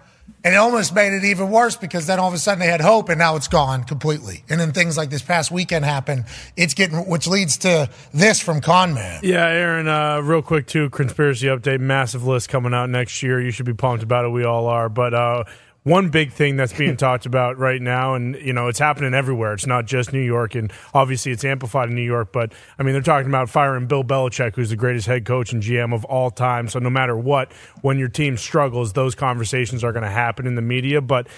and 0.47 0.55
it 0.55 0.59
almost 0.59 0.95
made 0.95 1.13
it 1.13 1.25
even 1.25 1.51
worse 1.51 1.75
because 1.75 2.07
then 2.07 2.21
all 2.21 2.29
of 2.29 2.35
a 2.35 2.39
sudden 2.39 2.61
they 2.61 2.69
had 2.69 2.81
hope 2.81 3.09
and 3.09 3.19
now 3.19 3.35
it's 3.35 3.49
gone 3.49 3.83
completely. 3.83 4.45
And 4.49 4.61
then 4.61 4.71
things 4.71 4.97
like 4.97 5.11
this 5.11 5.21
past 5.23 5.51
weekend 5.51 5.85
happen. 5.85 6.25
It's 6.57 6.73
getting, 6.73 6.99
which 7.09 7.27
leads 7.27 7.59
to 7.59 7.91
this 8.15 8.39
from 8.39 8.61
Conman. 8.61 9.21
Yeah, 9.25 9.45
Aaron, 9.45 9.89
uh, 9.89 10.21
real 10.21 10.43
quick, 10.43 10.69
too, 10.69 10.89
conspiracy 10.91 11.49
update. 11.49 11.81
Massive 11.81 12.25
list 12.25 12.49
coming 12.49 12.75
out 12.75 12.91
next 12.91 13.25
year. 13.25 13.41
You 13.41 13.51
should 13.51 13.67
be 13.67 13.75
pumped 13.75 14.05
about 14.05 14.25
it. 14.25 14.29
We 14.29 14.45
all 14.45 14.69
are. 14.69 14.89
But, 14.89 15.15
uh, 15.15 15.45
one 15.87 16.09
big 16.09 16.33
thing 16.33 16.57
that's 16.57 16.73
being 16.73 16.97
talked 16.97 17.27
about 17.27 17.59
right 17.59 17.81
now, 17.81 18.15
and 18.15 18.35
you 18.37 18.53
know 18.53 18.67
it's 18.67 18.81
happening 18.81 19.15
everywhere. 19.15 19.55
It's 19.55 19.67
not 19.67 19.87
just 19.87 20.13
New 20.13 20.21
York, 20.21 20.57
and 20.57 20.73
obviously 20.93 21.31
it's 21.31 21.45
amplified 21.45 21.89
in 21.89 21.95
New 21.95 22.03
York. 22.03 22.33
But 22.33 22.53
I 22.77 22.83
mean, 22.83 22.93
they're 22.93 23.03
talking 23.03 23.29
about 23.29 23.49
firing 23.49 23.87
Bill 23.87 24.03
Belichick, 24.03 24.57
who's 24.57 24.71
the 24.71 24.77
greatest 24.77 25.07
head 25.07 25.25
coach 25.25 25.53
and 25.53 25.63
GM 25.63 25.95
of 25.95 26.05
all 26.07 26.33
time. 26.33 26.69
So 26.69 26.81
no 26.81 26.91
matter 26.91 27.17
what, 27.17 27.53
when 27.83 27.99
your 27.99 28.09
team 28.09 28.37
struggles, 28.37 28.95
those 28.95 29.15
conversations 29.15 29.85
are 29.85 29.93
going 29.93 30.03
to 30.03 30.11
happen 30.11 30.49
in 30.49 30.57
the 30.57 30.63
media. 30.63 31.01
But 31.01 31.29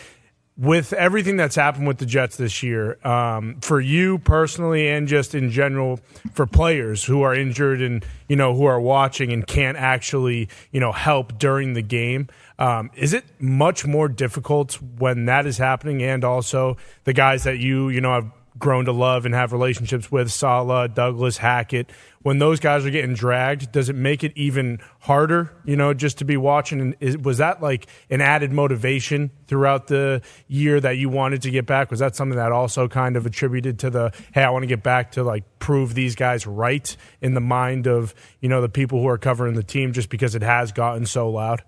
with 0.59 0.93
everything 0.93 1.37
that's 1.37 1.55
happened 1.55 1.87
with 1.87 1.99
the 1.99 2.07
Jets 2.07 2.37
this 2.37 2.65
year, 2.65 2.99
um, 3.07 3.61
for 3.61 3.81
you 3.81 4.19
personally 4.19 4.89
and 4.89 5.07
just 5.07 5.35
in 5.35 5.51
general 5.51 6.01
for 6.33 6.47
players 6.47 7.05
who 7.05 7.23
are 7.23 7.33
injured 7.33 7.81
and 7.81 8.05
you 8.29 8.35
know 8.35 8.55
who 8.55 8.65
are 8.65 8.81
watching 8.81 9.33
and 9.33 9.47
can't 9.47 9.79
actually 9.79 10.49
you 10.73 10.81
know 10.81 10.91
help 10.91 11.39
during 11.39 11.75
the 11.75 11.83
game, 11.83 12.29
um, 12.59 12.91
is 12.97 13.13
it 13.13 13.25
much 13.41 13.87
more 13.87 14.09
difficult 14.09 14.75
when 14.99 15.27
that 15.27 15.47
is 15.47 15.59
happening 15.59 16.03
and 16.03 16.25
also 16.25 16.77
the 17.05 17.13
guys 17.13 17.45
that 17.45 17.59
you 17.59 17.89
you 17.89 18.01
know 18.01 18.13
have 18.15 18.33
grown 18.59 18.87
to 18.87 18.93
love 18.93 19.25
and 19.25 19.35
have 19.35 19.53
relationships 19.53 20.11
with, 20.11 20.31
Saleh, 20.33 20.93
Douglas, 20.93 21.37
Hackett, 21.37 21.91
when 22.23 22.39
those 22.39 22.61
guys 22.61 22.85
are 22.85 22.91
getting 22.91 23.15
dragged, 23.15 23.71
does 23.73 23.89
it 23.89 23.97
make 23.97 24.25
it 24.25 24.33
even 24.35 24.81
harder, 25.01 25.53
you 25.65 25.77
know, 25.77 25.95
just 25.95 26.19
to 26.19 26.25
be 26.25 26.37
watching? 26.37 26.81
And 26.81 26.97
is, 27.01 27.17
was 27.17 27.39
that 27.39 27.63
like 27.63 27.87
an 28.11 28.21
added 28.21 28.53
motivation 28.53 29.31
throughout 29.47 29.87
the 29.87 30.23
year 30.49 30.81
that 30.81 30.97
you 30.97 31.09
wanted 31.09 31.43
to 31.43 31.51
get 31.51 31.67
back? 31.67 31.91
Was 31.91 32.01
that 32.01 32.17
something 32.17 32.37
that 32.37 32.53
also 32.53 32.89
kind 32.89 33.17
of 33.17 33.25
attributed 33.25 33.79
to 33.81 33.91
the, 33.91 34.13
hey, 34.33 34.43
I 34.43 34.51
want 34.51 34.65
to 34.65 34.67
get 34.67 34.83
back 34.83 35.13
to 35.13 35.23
like 35.23 35.45
prove 35.59 35.95
these 35.95 36.15
guys 36.15 36.47
right 36.47 36.97
in 37.21 37.35
the 37.35 37.41
mind 37.41 37.87
of, 37.87 38.15
you 38.41 38.49
know, 38.49 38.61
the 38.61 38.69
people 38.69 39.01
who 39.01 39.09
are 39.09 39.19
covering 39.19 39.55
the 39.55 39.63
team 39.63 39.93
just 39.93 40.09
because 40.09 40.35
it 40.35 40.43
has 40.43 40.73
gotten 40.73 41.07
so 41.07 41.31
loud? 41.31 41.63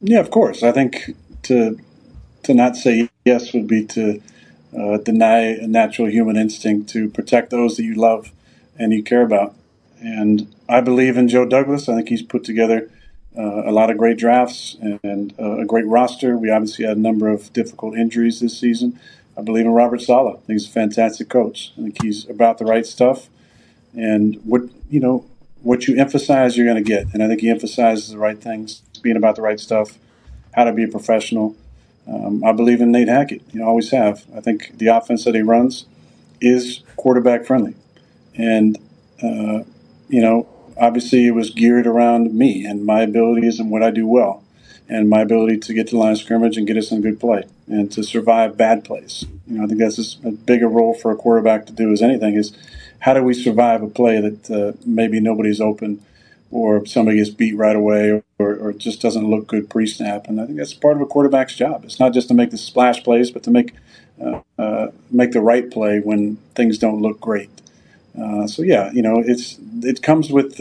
Yeah, 0.00 0.20
of 0.20 0.30
course. 0.30 0.62
I 0.62 0.72
think 0.72 1.16
to 1.44 1.78
to 2.42 2.52
not 2.52 2.76
say 2.76 3.08
yes 3.24 3.54
would 3.54 3.66
be 3.66 3.86
to 3.86 4.20
uh, 4.78 4.98
deny 4.98 5.38
a 5.38 5.66
natural 5.66 6.10
human 6.10 6.36
instinct 6.36 6.90
to 6.90 7.08
protect 7.08 7.50
those 7.50 7.76
that 7.76 7.84
you 7.84 7.94
love 7.94 8.30
and 8.78 8.92
you 8.92 9.02
care 9.02 9.22
about. 9.22 9.54
And 10.00 10.54
I 10.68 10.80
believe 10.80 11.16
in 11.16 11.28
Joe 11.28 11.46
Douglas. 11.46 11.88
I 11.88 11.96
think 11.96 12.08
he's 12.08 12.22
put 12.22 12.44
together 12.44 12.90
uh, 13.36 13.68
a 13.68 13.72
lot 13.72 13.90
of 13.90 13.98
great 13.98 14.16
drafts 14.16 14.76
and 14.80 15.34
uh, 15.38 15.58
a 15.58 15.64
great 15.64 15.86
roster. 15.86 16.36
We 16.36 16.50
obviously 16.50 16.84
had 16.84 16.96
a 16.96 17.00
number 17.00 17.28
of 17.28 17.52
difficult 17.52 17.96
injuries 17.96 18.40
this 18.40 18.58
season. 18.58 18.98
I 19.36 19.42
believe 19.42 19.66
in 19.66 19.72
Robert 19.72 20.00
Saleh. 20.00 20.36
I 20.36 20.38
think 20.38 20.60
he's 20.60 20.68
a 20.68 20.72
fantastic 20.72 21.28
coach. 21.28 21.72
I 21.76 21.82
think 21.82 22.02
he's 22.02 22.28
about 22.28 22.58
the 22.58 22.64
right 22.64 22.86
stuff. 22.86 23.28
And 23.96 24.40
what 24.44 24.62
you 24.88 25.00
know, 25.00 25.24
what 25.62 25.88
you 25.88 25.98
emphasize, 25.98 26.56
you're 26.56 26.66
going 26.66 26.82
to 26.82 26.88
get. 26.88 27.12
And 27.12 27.22
I 27.22 27.28
think 27.28 27.40
he 27.40 27.50
emphasizes 27.50 28.10
the 28.10 28.18
right 28.18 28.40
things, 28.40 28.82
being 29.02 29.16
about 29.16 29.36
the 29.36 29.42
right 29.42 29.58
stuff, 29.58 29.98
how 30.52 30.64
to 30.64 30.72
be 30.72 30.84
a 30.84 30.88
professional. 30.88 31.56
Um, 32.06 32.44
I 32.44 32.52
believe 32.52 32.80
in 32.80 32.92
Nate 32.92 33.08
Hackett. 33.08 33.42
You 33.52 33.60
know, 33.60 33.66
always 33.66 33.90
have. 33.90 34.24
I 34.36 34.40
think 34.40 34.78
the 34.78 34.88
offense 34.88 35.24
that 35.24 35.34
he 35.34 35.42
runs 35.42 35.86
is 36.40 36.82
quarterback 36.96 37.44
friendly, 37.46 37.74
and 38.36 38.78
uh, 39.22 39.64
you 40.08 40.20
know, 40.20 40.48
obviously 40.76 41.26
it 41.26 41.32
was 41.32 41.50
geared 41.50 41.86
around 41.86 42.34
me 42.34 42.64
and 42.64 42.84
my 42.84 43.02
abilities 43.02 43.58
and 43.58 43.70
what 43.70 43.82
I 43.82 43.90
do 43.90 44.06
well, 44.06 44.44
and 44.88 45.08
my 45.08 45.20
ability 45.20 45.58
to 45.58 45.74
get 45.74 45.88
to 45.88 45.92
the 45.92 45.98
line 45.98 46.12
of 46.12 46.18
scrimmage 46.18 46.56
and 46.56 46.66
get 46.66 46.76
us 46.76 46.90
in 46.90 47.00
good 47.00 47.20
play 47.20 47.44
and 47.66 47.90
to 47.92 48.02
survive 48.02 48.56
bad 48.56 48.84
plays. 48.84 49.24
You 49.46 49.58
know, 49.58 49.64
I 49.64 49.66
think 49.66 49.78
that's 49.78 49.98
as 49.98 50.14
big 50.14 50.62
a 50.62 50.68
role 50.68 50.94
for 50.94 51.10
a 51.10 51.16
quarterback 51.16 51.66
to 51.66 51.72
do 51.72 51.92
as 51.92 52.02
anything 52.02 52.34
is 52.34 52.56
how 53.00 53.14
do 53.14 53.22
we 53.22 53.34
survive 53.34 53.82
a 53.82 53.88
play 53.88 54.20
that 54.20 54.50
uh, 54.50 54.76
maybe 54.86 55.20
nobody's 55.20 55.60
open 55.60 56.04
or 56.50 56.86
somebody 56.86 57.18
gets 57.18 57.30
beat 57.30 57.56
right 57.56 57.76
away 57.76 58.22
or, 58.38 58.54
or 58.56 58.72
just 58.72 59.02
doesn't 59.02 59.28
look 59.28 59.46
good 59.46 59.68
pre-snap. 59.68 60.28
And 60.28 60.40
I 60.40 60.46
think 60.46 60.58
that's 60.58 60.72
part 60.72 60.96
of 60.96 61.02
a 61.02 61.06
quarterback's 61.06 61.56
job. 61.56 61.84
It's 61.84 61.98
not 61.98 62.12
just 62.12 62.28
to 62.28 62.34
make 62.34 62.50
the 62.50 62.58
splash 62.58 63.02
plays, 63.02 63.30
but 63.30 63.42
to 63.42 63.50
make 63.50 63.74
uh, 64.24 64.40
uh, 64.58 64.86
make 65.10 65.32
the 65.32 65.40
right 65.40 65.68
play 65.68 65.98
when 65.98 66.36
things 66.54 66.78
don't 66.78 67.02
look 67.02 67.20
great. 67.20 67.50
Uh, 68.20 68.46
so 68.46 68.62
yeah, 68.62 68.90
you 68.92 69.02
know, 69.02 69.22
it's 69.24 69.58
it 69.82 70.02
comes 70.02 70.30
with 70.30 70.60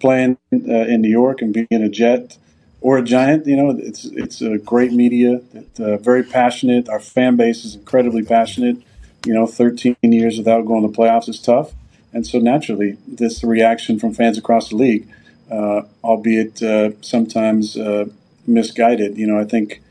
playing 0.00 0.38
uh, 0.52 0.56
in 0.56 1.00
New 1.00 1.10
York 1.10 1.42
and 1.42 1.52
being 1.52 1.82
a 1.82 1.88
Jet 1.88 2.36
or 2.80 2.98
a 2.98 3.02
Giant. 3.02 3.46
You 3.46 3.56
know, 3.56 3.70
it's 3.70 4.04
it's 4.04 4.40
a 4.40 4.58
great 4.58 4.92
media, 4.92 5.40
it's, 5.54 5.80
uh, 5.80 5.96
very 5.98 6.22
passionate. 6.22 6.88
Our 6.88 7.00
fan 7.00 7.36
base 7.36 7.64
is 7.64 7.74
incredibly 7.74 8.22
passionate. 8.22 8.78
You 9.26 9.34
know, 9.34 9.46
13 9.46 9.96
years 10.02 10.38
without 10.38 10.64
going 10.64 10.90
to 10.90 10.96
playoffs 10.96 11.28
is 11.28 11.40
tough. 11.40 11.72
And 12.12 12.26
so 12.26 12.38
naturally, 12.38 12.96
this 13.06 13.44
reaction 13.44 13.98
from 13.98 14.14
fans 14.14 14.38
across 14.38 14.70
the 14.70 14.76
league, 14.76 15.08
uh, 15.50 15.82
albeit 16.02 16.62
uh, 16.62 16.90
sometimes 17.02 17.76
uh, 17.76 18.06
misguided. 18.46 19.18
You 19.18 19.26
know, 19.26 19.38
I 19.38 19.44
think 19.44 19.82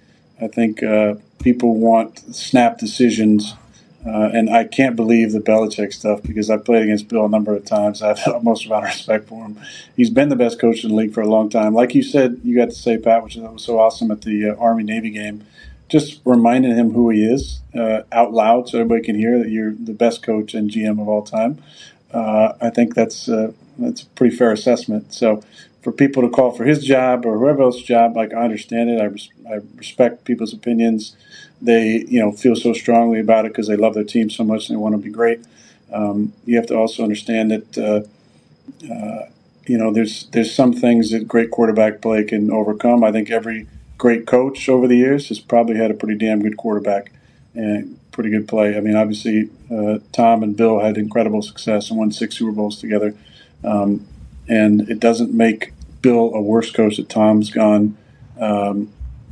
I 0.41 0.47
think 0.47 0.81
uh, 0.81 1.15
people 1.39 1.75
want 1.75 2.19
snap 2.33 2.77
decisions 2.77 3.53
Uh, 4.07 4.29
and 4.34 4.49
I 4.49 4.63
can't 4.63 4.95
believe 4.95 5.34
the 5.34 5.39
Belichick 5.39 5.91
stuff 5.93 6.23
because 6.23 6.49
I've 6.49 6.63
played 6.63 6.84
against 6.84 7.09
Bill 7.09 7.25
a 7.25 7.29
number 7.29 7.53
of 7.53 7.65
times. 7.65 8.01
I 8.01 8.07
have 8.07 8.23
the 8.23 8.39
most 8.41 8.65
amount 8.65 8.85
of 8.85 8.91
respect 8.91 9.27
for 9.27 9.45
him. 9.45 9.59
He's 9.97 10.09
been 10.09 10.29
the 10.29 10.35
best 10.38 10.59
coach 10.59 10.84
in 10.84 10.91
the 10.91 10.95
league 10.95 11.13
for 11.13 11.21
a 11.21 11.27
long 11.27 11.49
time. 11.49 11.73
Like 11.73 11.93
you 11.93 12.03
said, 12.03 12.39
you 12.43 12.55
got 12.55 12.69
to 12.69 12.75
say, 12.75 12.97
Pat, 12.97 13.23
which 13.23 13.35
was 13.35 13.63
so 13.63 13.79
awesome 13.79 14.09
at 14.11 14.21
the 14.21 14.51
uh, 14.51 14.55
Army 14.55 14.84
Navy 14.84 15.09
game, 15.09 15.45
just 15.89 16.21
reminding 16.23 16.75
him 16.75 16.93
who 16.93 17.09
he 17.09 17.25
is 17.25 17.59
uh, 17.75 18.03
out 18.13 18.34
loud 18.34 18.69
so 18.69 18.79
everybody 18.79 19.03
can 19.03 19.15
hear 19.15 19.39
that 19.39 19.49
you're 19.49 19.73
the 19.73 19.93
best 19.93 20.23
coach 20.23 20.53
and 20.53 20.69
GM 20.69 21.01
of 21.01 21.09
all 21.09 21.23
time. 21.23 21.61
Uh, 22.13 22.53
I 22.61 22.69
think 22.69 22.95
that's 22.95 23.27
uh, 23.27 23.51
that's 23.77 24.03
a 24.03 24.05
pretty 24.07 24.35
fair 24.35 24.53
assessment. 24.53 25.13
So 25.13 25.43
for 25.81 25.91
people 25.91 26.23
to 26.23 26.29
call 26.29 26.51
for 26.51 26.63
his 26.63 26.84
job 26.84 27.25
or 27.25 27.38
whoever 27.38 27.63
else's 27.63 27.84
job, 27.84 28.15
like 28.15 28.34
I 28.34 28.43
understand 28.43 28.89
it. 28.89 29.01
I, 29.01 29.05
res- 29.05 29.29
I 29.49 29.59
respect 29.75 30.23
people's 30.23 30.53
opinions. 30.53 31.15
They 31.61 32.05
you 32.07 32.19
know 32.19 32.31
feel 32.31 32.55
so 32.55 32.73
strongly 32.73 33.19
about 33.19 33.45
it 33.45 33.49
because 33.49 33.67
they 33.67 33.75
love 33.75 33.93
their 33.93 34.03
team 34.03 34.29
so 34.29 34.43
much 34.43 34.69
and 34.69 34.77
they 34.77 34.81
want 34.81 34.93
to 34.95 35.01
be 35.01 35.09
great. 35.09 35.41
Um, 35.91 36.34
you 36.45 36.55
have 36.57 36.67
to 36.67 36.75
also 36.75 37.03
understand 37.03 37.51
that 37.51 37.77
uh, 37.77 38.93
uh, 38.93 39.29
you 39.65 39.77
know 39.77 39.91
there's 39.91 40.27
there's 40.27 40.53
some 40.53 40.73
things 40.73 41.11
that 41.11 41.27
great 41.27 41.51
quarterback 41.51 42.01
play 42.01 42.23
can 42.23 42.51
overcome. 42.51 43.03
I 43.03 43.11
think 43.11 43.31
every 43.31 43.67
great 43.97 44.27
coach 44.27 44.69
over 44.69 44.88
the 44.88 44.97
years 44.97 45.29
has 45.29 45.39
probably 45.39 45.77
had 45.77 45.89
a 45.89 45.93
pretty 45.93 46.15
damn 46.15 46.41
good 46.41 46.57
quarterback 46.57 47.11
and 47.55 47.97
pretty 48.11 48.29
good 48.29 48.47
play. 48.47 48.77
I 48.77 48.79
mean, 48.79 48.95
obviously, 48.95 49.49
uh, 49.71 49.99
Tom 50.11 50.43
and 50.43 50.55
Bill 50.55 50.79
had 50.79 50.97
incredible 50.97 51.41
success 51.41 51.89
and 51.89 51.97
won 51.99 52.11
six 52.11 52.38
Super 52.38 52.51
Bowls 52.51 52.79
together. 52.79 53.15
Um, 53.63 54.07
and 54.47 54.89
it 54.89 54.99
doesn't 54.99 55.34
make 55.34 55.73
Bill 56.01 56.34
a 56.34 56.41
worse 56.41 56.71
coach 56.71 56.97
that 56.97 57.09
Tom's 57.09 57.49
gone. 57.49 57.97
Um, 58.39 58.91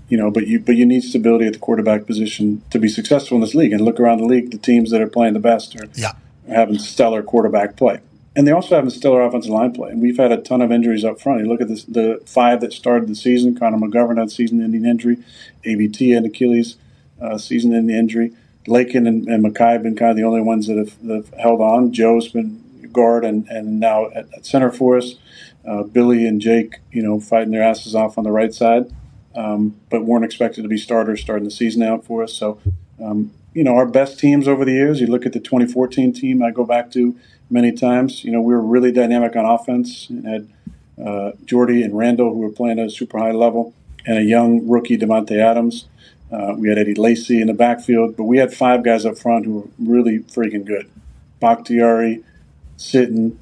you 0.10 0.18
know, 0.18 0.30
but 0.30 0.48
you 0.48 0.60
but 0.60 0.76
you 0.76 0.86
need 0.86 1.04
stability 1.04 1.46
at 1.46 1.54
the 1.54 1.60
quarterback 1.60 2.06
position 2.06 2.62
to 2.70 2.80
be 2.80 2.88
successful 2.88 3.36
in 3.36 3.42
this 3.42 3.56
league. 3.56 3.74
And 3.74 3.82
look 3.82 4.00
around 4.00 4.20
the 4.20 4.26
league, 4.26 4.52
the 4.52 4.58
teams 4.58 4.92
that 4.92 5.02
are 5.02 5.08
playing 5.08 5.34
the 5.34 5.40
best 5.40 5.76
are 5.76 5.88
yeah. 5.96 6.14
having 6.48 6.78
stellar 6.78 7.24
quarterback 7.24 7.76
play. 7.76 8.00
And 8.36 8.46
they 8.46 8.52
also 8.52 8.76
have 8.76 8.86
a 8.86 8.92
stellar 8.92 9.22
offensive 9.22 9.52
line 9.52 9.74
play. 9.74 9.92
And 9.92 10.02
we've 10.02 10.18
had 10.18 10.32
a 10.32 10.38
ton 10.38 10.62
of 10.62 10.72
injuries 10.72 11.06
up 11.06 11.22
front. 11.22 11.40
You 11.42 11.48
look 11.48 11.62
at 11.62 11.70
this, 11.70 11.86
the 11.86 12.22
five 12.26 12.60
that 12.62 12.74
started 12.74 13.08
the 13.08 13.16
season. 13.16 13.58
Connor 13.58 13.78
McGovern 13.78 14.18
had 14.18 14.30
season-ending 14.30 14.86
injury. 14.86 15.18
AVT 15.64 16.16
and 16.18 16.26
Achilles 16.26 16.76
uh, 17.22 17.38
season-ending 17.38 17.96
injury. 17.96 18.34
Laken 18.68 19.08
and, 19.08 19.28
and 19.28 19.46
Mekhi 19.46 19.74
have 19.74 19.84
been 19.84 19.96
kind 19.96 20.12
of 20.12 20.18
the 20.18 20.24
only 20.24 20.42
ones 20.42 20.68
that 20.68 20.78
have, 20.78 21.02
that 21.08 21.16
have 21.16 21.34
held 21.36 21.62
on. 21.62 21.94
Joe's 21.94 22.28
been 22.28 22.62
guard 22.92 23.24
and, 23.24 23.48
and 23.48 23.80
now 23.80 24.08
at, 24.08 24.28
at 24.34 24.46
center 24.46 24.72
for 24.72 24.98
us. 24.98 25.16
Uh, 25.66 25.84
Billy 25.84 26.28
and 26.28 26.42
Jake, 26.42 26.80
you 26.92 27.02
know, 27.02 27.20
fighting 27.20 27.52
their 27.52 27.64
asses 27.64 27.96
off 27.96 28.18
on 28.18 28.24
the 28.24 28.32
right 28.32 28.54
side, 28.54 28.92
um, 29.36 29.80
but 29.90 30.06
weren't 30.06 30.26
expected 30.26 30.62
to 30.64 30.68
be 30.68 30.78
starters 30.78 31.22
starting 31.22 31.46
the 31.46 31.52
season 31.52 31.84
out 31.84 32.06
for 32.06 32.24
us. 32.24 32.34
So, 32.34 32.60
um, 33.04 33.32
you 33.54 33.64
know, 33.64 33.76
our 33.76 33.86
best 33.86 34.20
teams 34.20 34.48
over 34.48 34.66
the 34.66 34.74
years, 34.74 35.00
you 35.00 35.08
look 35.08 35.26
at 35.26 35.34
the 35.34 35.40
2014 35.40 36.14
team 36.14 36.44
I 36.44 36.52
go 36.52 36.66
back 36.66 36.92
to 36.92 37.16
many 37.50 37.72
times, 37.72 38.24
you 38.24 38.32
know, 38.32 38.42
we 38.42 38.54
were 38.54 38.62
really 38.62 38.92
dynamic 38.92 39.36
on 39.36 39.46
offense 39.46 40.10
and 40.10 40.26
had 40.26 40.48
uh, 41.04 41.32
Jordy 41.46 41.84
and 41.84 41.98
Randall 41.98 42.34
who 42.34 42.40
were 42.40 42.50
playing 42.50 42.80
at 42.80 42.88
a 42.88 42.90
super 42.90 43.20
high 43.20 43.32
level 43.32 43.74
and 44.06 44.18
a 44.18 44.24
young 44.24 44.68
rookie, 44.68 44.98
Davante 44.98 45.38
Adams. 45.38 45.86
Uh, 46.32 46.56
we 46.58 46.70
had 46.70 46.78
Eddie 46.78 46.96
Lacy 46.96 47.40
in 47.40 47.48
the 47.48 47.54
backfield, 47.54 48.18
but 48.18 48.24
we 48.24 48.38
had 48.38 48.54
five 48.54 48.84
guys 48.84 49.06
up 49.06 49.18
front 49.18 49.46
who 49.46 49.60
were 49.60 49.68
really 49.80 50.20
freaking 50.20 50.66
good. 50.66 50.90
Bakhtiari, 51.40 52.24
Sitton, 52.78 53.38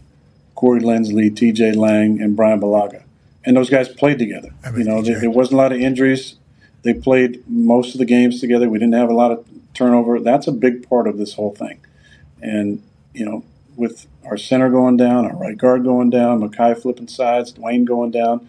Corey 0.56 0.82
Linsley, 0.82 1.36
T.J. 1.36 1.74
Lang, 1.74 2.22
and 2.22 2.36
Bryan 2.36 2.60
Bulaga, 2.60 3.04
and 3.46 3.58
those 3.58 3.70
guys 3.70 3.90
played 3.90 4.20
together. 4.20 4.50
you 4.76 4.84
know, 4.84 5.02
there, 5.02 5.20
there, 5.20 5.30
wasn't 5.30 5.54
a 5.54 5.58
lot 5.58 5.72
of 5.72 5.80
injuries. 5.80 6.36
They 6.84 6.94
played 6.94 7.44
most 7.48 7.94
of 7.94 8.00
the 8.00 8.06
games 8.06 8.40
together. 8.40 8.70
We 8.70 8.80
didn't 8.80 8.94
have 8.94 9.10
a 9.10 9.14
lot 9.14 9.32
of 9.32 9.46
turnover. 9.74 10.20
That's 10.20 10.48
a 10.48 10.52
big 10.52 10.88
part 10.88 11.08
of 11.08 11.18
this 11.18 11.34
whole 11.34 11.54
thing. 11.54 11.80
And 12.42 12.84
you 13.14 13.26
know, 13.26 13.44
with 13.76 14.08
our 14.26 14.38
center 14.38 14.70
going 14.70 14.98
down, 14.98 15.26
our 15.26 15.36
right 15.36 15.58
guard 15.58 15.84
going 15.84 16.10
down, 16.10 16.42
Mekhi 16.42 16.80
flipping 16.82 17.08
sides, 17.08 17.52
Duane 17.52 17.86
going 17.86 18.12
down, 18.12 18.48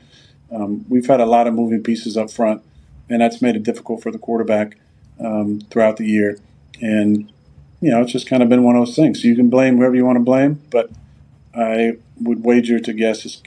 um, 0.51 0.85
we've 0.89 1.07
had 1.07 1.21
a 1.21 1.27
lot 1.27 1.47
of 1.47 1.55
moving 1.55 1.83
pieces 1.83 2.17
up 2.17 2.31
front, 2.31 2.63
and 3.09 3.21
that's 3.21 3.43
made 3.43 3.57
it 3.57 3.63
difficult 3.63 4.03
for 4.03 4.11
the 4.11 4.19
quarterback 4.19 4.77
um, 5.21 5.61
throughout 5.71 5.97
the 5.97 6.07
year. 6.07 6.39
And 6.81 7.31
you 7.81 7.91
know, 7.91 8.01
it's 8.03 8.13
just 8.13 8.27
kind 8.27 8.43
of 8.43 8.49
been 8.49 8.63
one 8.63 8.77
of 8.77 8.87
those 8.87 8.97
things. 8.97 9.25
You 9.25 9.37
can 9.37 9.51
blame 9.51 9.77
whoever 9.77 9.95
you 9.95 10.05
want 10.05 10.17
to 10.17 10.25
blame, 10.25 10.63
but 10.71 10.91
I 11.55 11.99
would 12.21 12.45
wager 12.45 12.79
to 12.79 12.93
guess 12.93 13.41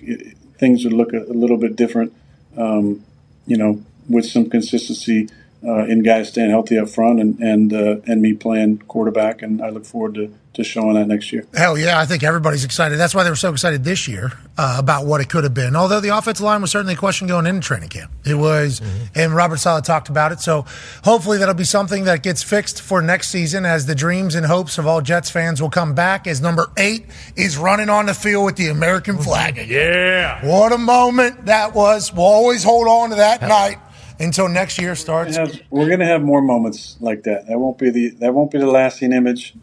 things 0.58 0.84
would 0.84 0.94
look 0.94 1.14
a, 1.14 1.24
a 1.24 1.34
little 1.34 1.58
bit 1.58 1.76
different, 1.76 2.14
um, 2.58 3.04
you 3.46 3.58
know, 3.58 3.84
with 4.10 4.26
some 4.26 4.50
consistency 4.50 5.30
uh, 5.64 5.86
in 5.86 6.04
guys 6.04 6.30
staying 6.30 6.50
healthy 6.50 6.78
up 6.78 6.90
front 6.90 7.20
and 7.20 7.40
and 7.40 7.74
uh, 7.74 7.98
and 8.06 8.22
me 8.22 8.34
playing 8.34 8.80
quarterback. 8.88 9.42
And 9.42 9.62
I 9.62 9.70
look 9.70 9.86
forward 9.86 10.16
to 10.16 10.34
to 10.58 10.64
showing 10.64 10.96
that 10.96 11.08
next 11.08 11.32
year. 11.32 11.46
Hell 11.54 11.78
yeah, 11.78 12.00
I 12.00 12.06
think 12.06 12.24
everybody's 12.24 12.66
excited. 12.66 12.98
That's 12.98 13.16
why 13.16 13.24
they 13.24 13.30
were 13.30 13.36
so 13.36 13.52
excited 13.52 13.84
this 13.84 14.08
year 14.08 14.34
uh, 14.58 14.76
about 14.78 15.06
what 15.06 15.22
it 15.22 15.30
could 15.30 15.44
have 15.44 15.54
been. 15.54 15.76
Although 15.76 16.00
the 16.00 16.16
offensive 16.16 16.44
line 16.44 16.62
was 16.62 16.72
certainly 16.72 16.94
a 16.94 16.98
question 16.98 17.28
going 17.28 17.46
into 17.46 17.62
training 17.62 17.90
camp. 17.90 18.12
It 18.26 18.36
was, 18.36 18.80
mm-hmm. 18.80 19.06
and 19.16 19.34
Robert 19.34 19.58
Saleh 19.58 19.84
talked 19.84 20.10
about 20.10 20.32
it. 20.32 20.40
So 20.42 20.66
hopefully 21.04 21.38
that'll 21.38 21.56
be 21.56 21.64
something 21.64 22.04
that 22.04 22.24
gets 22.24 22.44
fixed 22.44 22.82
for 22.82 23.02
next 23.02 23.30
season 23.30 23.66
as 23.66 23.86
the 23.86 23.96
dreams 23.96 24.36
and 24.36 24.46
hopes 24.46 24.78
of 24.78 24.86
all 24.86 25.02
Jets 25.02 25.30
fans 25.30 25.62
will 25.62 25.70
come 25.70 25.96
back 25.96 26.28
as 26.28 26.42
number 26.42 26.68
eight 26.78 27.06
is 27.36 27.58
running 27.58 27.90
on 27.90 28.08
the 28.08 28.14
field 28.14 28.46
with 28.46 28.58
the 28.58 28.68
American 28.68 29.18
flag 29.18 29.58
again. 29.58 29.70
Yeah. 29.70 30.46
What 30.46 30.74
a 30.74 30.78
moment 30.78 31.46
that 31.46 31.74
was. 31.74 32.14
We'll 32.14 32.26
always 32.26 32.64
hold 32.64 32.88
on 32.88 33.12
to 33.12 33.16
that 33.16 33.42
night 33.42 33.78
until 34.20 34.48
next 34.48 34.80
year 34.80 34.96
starts. 34.96 35.38
We're 35.70 35.88
going 35.88 36.00
to 36.00 36.06
have 36.06 36.22
more 36.22 36.42
moments 36.42 36.98
like 37.00 37.24
that. 37.24 37.48
That 37.48 37.60
won't 37.60 37.78
be 37.78 37.90
the 37.90 38.10
that 38.20 38.34
won't 38.34 38.52
be 38.52 38.58
the 38.58 38.68
lasting 38.68 39.14
image 39.14 39.54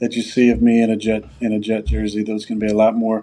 that 0.00 0.14
you 0.14 0.22
see 0.22 0.50
of 0.50 0.60
me 0.60 0.82
in 0.82 0.90
a 0.90 0.96
jet 0.96 1.24
in 1.40 1.52
a 1.52 1.60
jet 1.60 1.86
jersey. 1.86 2.22
There's 2.22 2.44
going 2.44 2.58
to 2.58 2.66
be 2.66 2.72
a 2.72 2.76
lot 2.76 2.96
more 2.96 3.22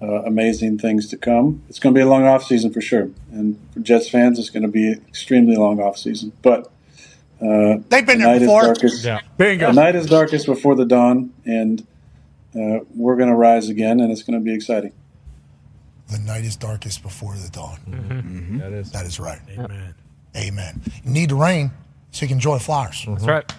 uh, 0.00 0.22
amazing 0.22 0.78
things 0.78 1.08
to 1.08 1.16
come. 1.16 1.62
It's 1.68 1.78
going 1.78 1.94
to 1.94 1.98
be 1.98 2.02
a 2.02 2.08
long 2.08 2.26
off 2.26 2.44
season 2.44 2.72
for 2.72 2.80
sure, 2.80 3.10
and 3.30 3.58
for 3.72 3.80
Jets 3.80 4.08
fans, 4.08 4.38
it's 4.38 4.50
going 4.50 4.62
to 4.62 4.68
be 4.68 4.92
an 4.92 5.04
extremely 5.08 5.56
long 5.56 5.80
off 5.80 5.98
season. 5.98 6.32
But 6.42 6.70
uh, 7.40 7.78
they've 7.88 8.06
been 8.06 8.18
the 8.18 8.26
there 8.26 8.40
before. 8.40 8.62
Darkest, 8.62 9.04
yeah. 9.04 9.20
Bingo. 9.36 9.68
The 9.68 9.72
night 9.72 9.96
is 9.96 10.06
darkest 10.06 10.46
before 10.46 10.74
the 10.74 10.84
dawn, 10.84 11.32
and 11.44 11.86
uh, 12.54 12.84
we're 12.94 13.16
going 13.16 13.30
to 13.30 13.34
rise 13.34 13.68
again, 13.68 14.00
and 14.00 14.12
it's 14.12 14.22
going 14.22 14.38
to 14.38 14.44
be 14.44 14.54
exciting. 14.54 14.92
The 16.10 16.18
night 16.18 16.44
is 16.44 16.56
darkest 16.56 17.02
before 17.02 17.36
the 17.36 17.48
dawn. 17.48 17.78
Mm-hmm. 17.88 18.12
Mm-hmm. 18.12 18.58
That 18.58 18.72
is 18.72 18.92
that 18.92 19.06
is 19.06 19.18
right. 19.18 19.40
Amen. 19.50 19.94
Amen. 20.36 20.82
You 21.04 21.10
need 21.10 21.30
the 21.30 21.36
rain 21.36 21.70
so 22.10 22.24
you 22.24 22.28
can 22.28 22.36
enjoy 22.36 22.58
flowers. 22.58 23.00
Mm-hmm. 23.00 23.14
That's 23.14 23.26
right. 23.26 23.54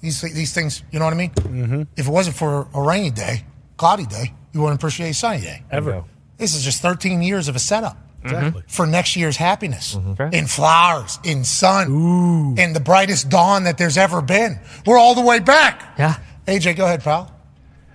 These 0.00 0.22
these 0.22 0.54
things, 0.54 0.82
you 0.90 0.98
know 0.98 1.04
what 1.04 1.14
I 1.14 1.16
mean? 1.16 1.30
Mm-hmm. 1.30 1.82
If 1.96 2.06
it 2.06 2.10
wasn't 2.10 2.36
for 2.36 2.68
a 2.74 2.80
rainy 2.80 3.10
day, 3.10 3.44
cloudy 3.76 4.06
day, 4.06 4.32
you 4.52 4.60
wouldn't 4.60 4.80
appreciate 4.80 5.10
a 5.10 5.14
sunny 5.14 5.40
day. 5.40 5.62
Ever. 5.70 6.04
This 6.38 6.54
is 6.54 6.64
just 6.64 6.80
13 6.80 7.20
years 7.22 7.48
of 7.48 7.56
a 7.56 7.58
setup. 7.58 7.98
Exactly. 8.22 8.62
For 8.66 8.86
next 8.86 9.16
year's 9.16 9.36
happiness, 9.36 9.94
mm-hmm. 9.94 10.34
in 10.34 10.46
flowers, 10.46 11.18
in 11.24 11.44
sun, 11.44 11.90
Ooh. 11.90 12.54
in 12.60 12.74
the 12.74 12.80
brightest 12.80 13.30
dawn 13.30 13.64
that 13.64 13.78
there's 13.78 13.96
ever 13.96 14.20
been. 14.20 14.60
We're 14.84 14.98
all 14.98 15.14
the 15.14 15.22
way 15.22 15.38
back. 15.38 15.94
Yeah. 15.98 16.16
AJ, 16.46 16.76
go 16.76 16.84
ahead, 16.84 17.02
pal. 17.02 17.34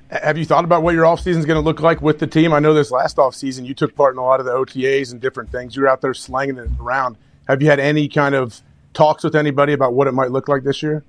Have 0.10 0.38
you 0.38 0.46
thought 0.46 0.64
about 0.64 0.84
what 0.84 0.94
your 0.94 1.04
offseason 1.04 1.38
is 1.38 1.46
going 1.46 1.62
to 1.62 1.66
look 1.66 1.80
like 1.80 2.02
with 2.02 2.20
the 2.20 2.28
team? 2.28 2.54
I 2.54 2.60
know 2.60 2.74
this 2.74 2.92
last 2.92 3.18
offseason 3.18 3.66
you 3.66 3.74
took 3.74 3.96
part 3.96 4.14
in 4.14 4.20
a 4.20 4.24
lot 4.24 4.40
of 4.40 4.46
the 4.46 4.52
OTAs 4.52 5.12
and 5.12 5.20
different 5.20 5.52
things. 5.52 5.76
You 5.76 5.84
were 5.84 5.90
out 5.90 6.02
there 6.02 6.14
slanging 6.14 6.58
it 6.58 6.70
around. 6.80 7.18
Have 7.48 7.62
you 7.62 7.70
had 7.70 7.80
any 7.80 8.08
kind 8.08 8.34
of 8.34 8.62
talks 8.94 9.24
with 9.24 9.36
anybody 9.36 9.74
about 9.74 9.94
what 9.94 10.08
it 10.08 10.14
might 10.14 10.32
look 10.32 10.48
like 10.48 10.64
this 10.64 10.82
year? 10.82 11.04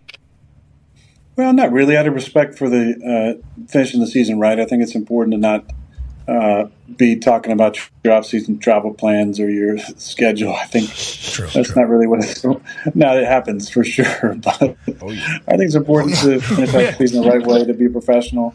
Well, 1.37 1.53
not 1.53 1.71
really. 1.71 1.97
Out 1.97 2.07
of 2.07 2.15
respect 2.15 2.57
for 2.57 2.69
the 2.69 3.39
uh, 3.41 3.67
finishing 3.69 4.01
the 4.01 4.07
season 4.07 4.39
right, 4.39 4.59
I 4.59 4.65
think 4.65 4.83
it's 4.83 4.95
important 4.95 5.35
to 5.35 5.39
not 5.39 5.71
uh, 6.27 6.69
be 6.97 7.17
talking 7.17 7.53
about 7.53 7.79
your 8.03 8.15
off-season 8.15 8.59
travel 8.59 8.93
plans 8.95 9.39
or 9.39 9.49
your 9.49 9.79
schedule. 9.97 10.55
I 10.55 10.65
think 10.65 10.89
true, 10.91 11.47
that's 11.53 11.73
true. 11.73 11.83
not 11.83 11.89
really 11.89 12.07
what 12.07 12.25
it's. 12.25 12.45
Now 12.95 13.17
it 13.17 13.27
happens 13.27 13.69
for 13.69 13.85
sure, 13.85 14.35
but 14.39 14.77
oh, 15.03 15.11
yeah. 15.11 15.39
I 15.47 15.53
think 15.53 15.67
it's 15.67 15.75
important 15.75 16.17
oh, 16.23 16.31
yeah. 16.31 16.35
to 16.37 16.41
finish 16.41 16.73
the 16.73 16.95
season 16.99 17.23
the 17.23 17.29
right 17.29 17.47
way 17.47 17.65
to 17.65 17.75
be 17.75 17.89
professional. 17.89 18.55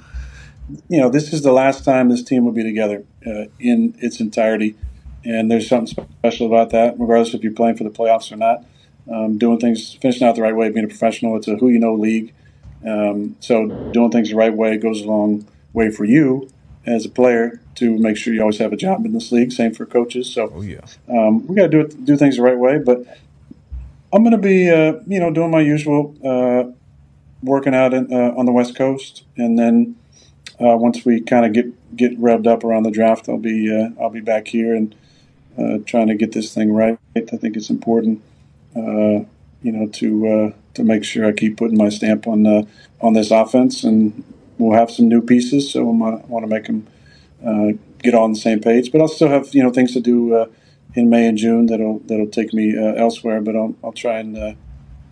You 0.88 1.02
know, 1.02 1.10
this 1.10 1.34
is 1.34 1.44
the 1.44 1.52
last 1.52 1.84
time 1.84 2.10
this 2.10 2.24
team 2.24 2.46
will 2.46 2.52
be 2.52 2.64
together 2.64 3.04
uh, 3.28 3.46
in 3.60 3.94
its 4.00 4.20
entirety, 4.20 4.76
and 5.24 5.52
there's 5.52 5.68
something 5.68 6.08
special 6.20 6.48
about 6.48 6.72
that, 6.72 7.00
regardless 7.00 7.34
if 7.34 7.44
you're 7.44 7.54
playing 7.54 7.78
for 7.78 7.84
the 7.84 7.90
playoffs 7.90 8.32
or 8.32 8.38
not. 8.38 8.66
Um, 9.12 9.38
doing 9.38 9.60
things, 9.60 9.94
finishing 9.96 10.28
out 10.28 10.36
the 10.36 10.44
right 10.44 10.56
way, 10.56 10.70
being 10.70 10.86
a 10.86 10.88
professional. 10.88 11.36
It's 11.36 11.48
a 11.48 11.56
who 11.56 11.70
you 11.70 11.80
know 11.80 11.94
league 11.94 12.34
um, 12.86 13.36
so 13.40 13.68
doing 13.92 14.12
things 14.12 14.30
the 14.30 14.36
right 14.36 14.54
way 14.54 14.78
goes 14.78 15.02
a 15.02 15.06
long 15.06 15.48
way 15.74 15.90
for 15.90 16.06
you 16.06 16.50
as 16.86 17.06
a 17.06 17.10
player 17.10 17.60
to 17.76 17.98
make 17.98 18.18
sure 18.18 18.34
you 18.34 18.42
always 18.42 18.58
have 18.58 18.74
a 18.74 18.78
job 18.78 19.06
in 19.06 19.14
this 19.14 19.32
league. 19.32 19.52
Same 19.52 19.74
for 19.74 19.86
coaches. 19.86 20.32
So 20.32 20.52
oh, 20.54 20.62
yeah. 20.62 20.82
um, 21.10 21.46
we 21.48 21.56
got 21.56 21.64
to 21.64 21.70
do 21.70 21.80
it, 21.82 22.06
do 22.06 22.18
things 22.18 22.38
the 22.38 22.42
right 22.42 22.58
way. 22.58 22.80
But 22.80 23.06
I'm 24.12 24.24
going 24.24 24.32
to 24.32 24.38
be, 24.38 24.70
uh, 24.70 24.94
you 25.08 25.20
know, 25.20 25.32
doing 25.32 25.52
my 25.52 25.62
usual 25.62 26.16
uh, 26.26 26.72
working 27.44 27.76
out 27.76 27.94
in, 27.94 28.12
uh, 28.12 28.34
on 28.36 28.46
the 28.46 28.52
West 28.52 28.76
Coast, 28.76 29.24
and 29.38 29.58
then 29.58 29.96
uh, 30.60 30.78
once 30.78 31.06
we 31.06 31.22
kind 31.22 31.46
of 31.46 31.54
get 31.54 31.96
get 31.96 32.20
revved 32.20 32.48
up 32.48 32.64
around 32.64 32.84
the 32.84 32.92
draft, 32.92 33.30
I'll 33.30 33.38
be 33.38 33.72
uh, 33.72 33.90
I'll 34.02 34.10
be 34.10 34.22
back 34.22 34.48
here 34.48 34.76
and 34.76 34.96
uh, 35.58 35.78
trying 35.86 36.08
to 36.08 36.16
get 36.16 36.34
this 36.34 36.54
thing 36.54 36.74
right. 36.74 36.98
I 37.16 37.22
think 37.22 37.56
it's 37.56 37.70
important 37.70 38.22
you 39.64 39.72
know, 39.72 39.88
to 39.88 40.28
uh, 40.28 40.52
to 40.74 40.84
make 40.84 41.04
sure 41.04 41.26
I 41.26 41.32
keep 41.32 41.58
putting 41.58 41.78
my 41.78 41.90
stamp 41.90 42.28
on 42.28 42.46
uh, 42.46 42.64
on 43.02 43.14
this 43.14 43.32
offense, 43.32 43.84
and 43.84 44.24
we'll 44.58 44.78
have 44.78 44.92
some 44.92 45.08
new 45.08 45.22
pieces, 45.22 45.72
so 45.72 45.82
I 45.82 45.92
want 45.92 46.44
to 46.44 46.48
make 46.48 46.66
them 46.66 46.88
uh, 47.46 47.78
get 48.00 48.14
on 48.14 48.34
the 48.34 48.40
same 48.40 48.60
page. 48.60 48.92
But 48.92 49.02
I'll 49.02 49.08
still 49.08 49.30
have 49.30 49.54
you 49.54 49.64
know 49.64 49.72
things 49.72 49.94
to 49.94 50.00
do 50.00 50.34
uh, 50.34 50.46
in 50.96 51.10
May 51.10 51.28
and 51.28 51.38
June 51.38 51.66
that'll 51.68 52.00
that'll 52.00 52.28
take 52.28 52.54
me 52.54 52.78
uh, 52.78 52.94
elsewhere. 52.94 53.42
But 53.42 53.56
I'll 53.56 53.76
I'll 53.84 53.94
try 53.94 54.20
and 54.20 54.38
uh, 54.38 54.54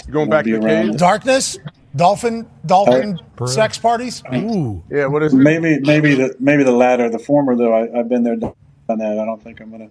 going 0.10 0.26
you 0.26 0.26
know, 0.26 0.26
back 0.26 0.46
to 0.46 0.52
the 0.52 0.66
around. 0.66 0.92
cave? 0.92 0.98
Darkness, 0.98 1.58
dolphin, 1.96 2.48
dolphin 2.66 3.20
sex 3.46 3.78
parties. 3.78 4.24
Ooh, 4.34 4.84
yeah. 4.90 5.08
What 5.08 5.24
is 5.24 5.34
maybe 5.34 5.80
maybe 5.80 6.16
the 6.16 6.36
maybe 6.40 6.64
the 6.64 6.72
latter. 6.72 7.10
The 7.10 7.20
former 7.20 7.56
though, 7.56 7.74
I, 7.74 8.00
I've 8.00 8.10
been 8.10 8.24
there, 8.24 8.36
done 8.36 8.54
that. 8.88 9.20
I 9.20 9.26
don't 9.26 9.42
think 9.44 9.60
I'm 9.60 9.72
gonna 9.72 9.90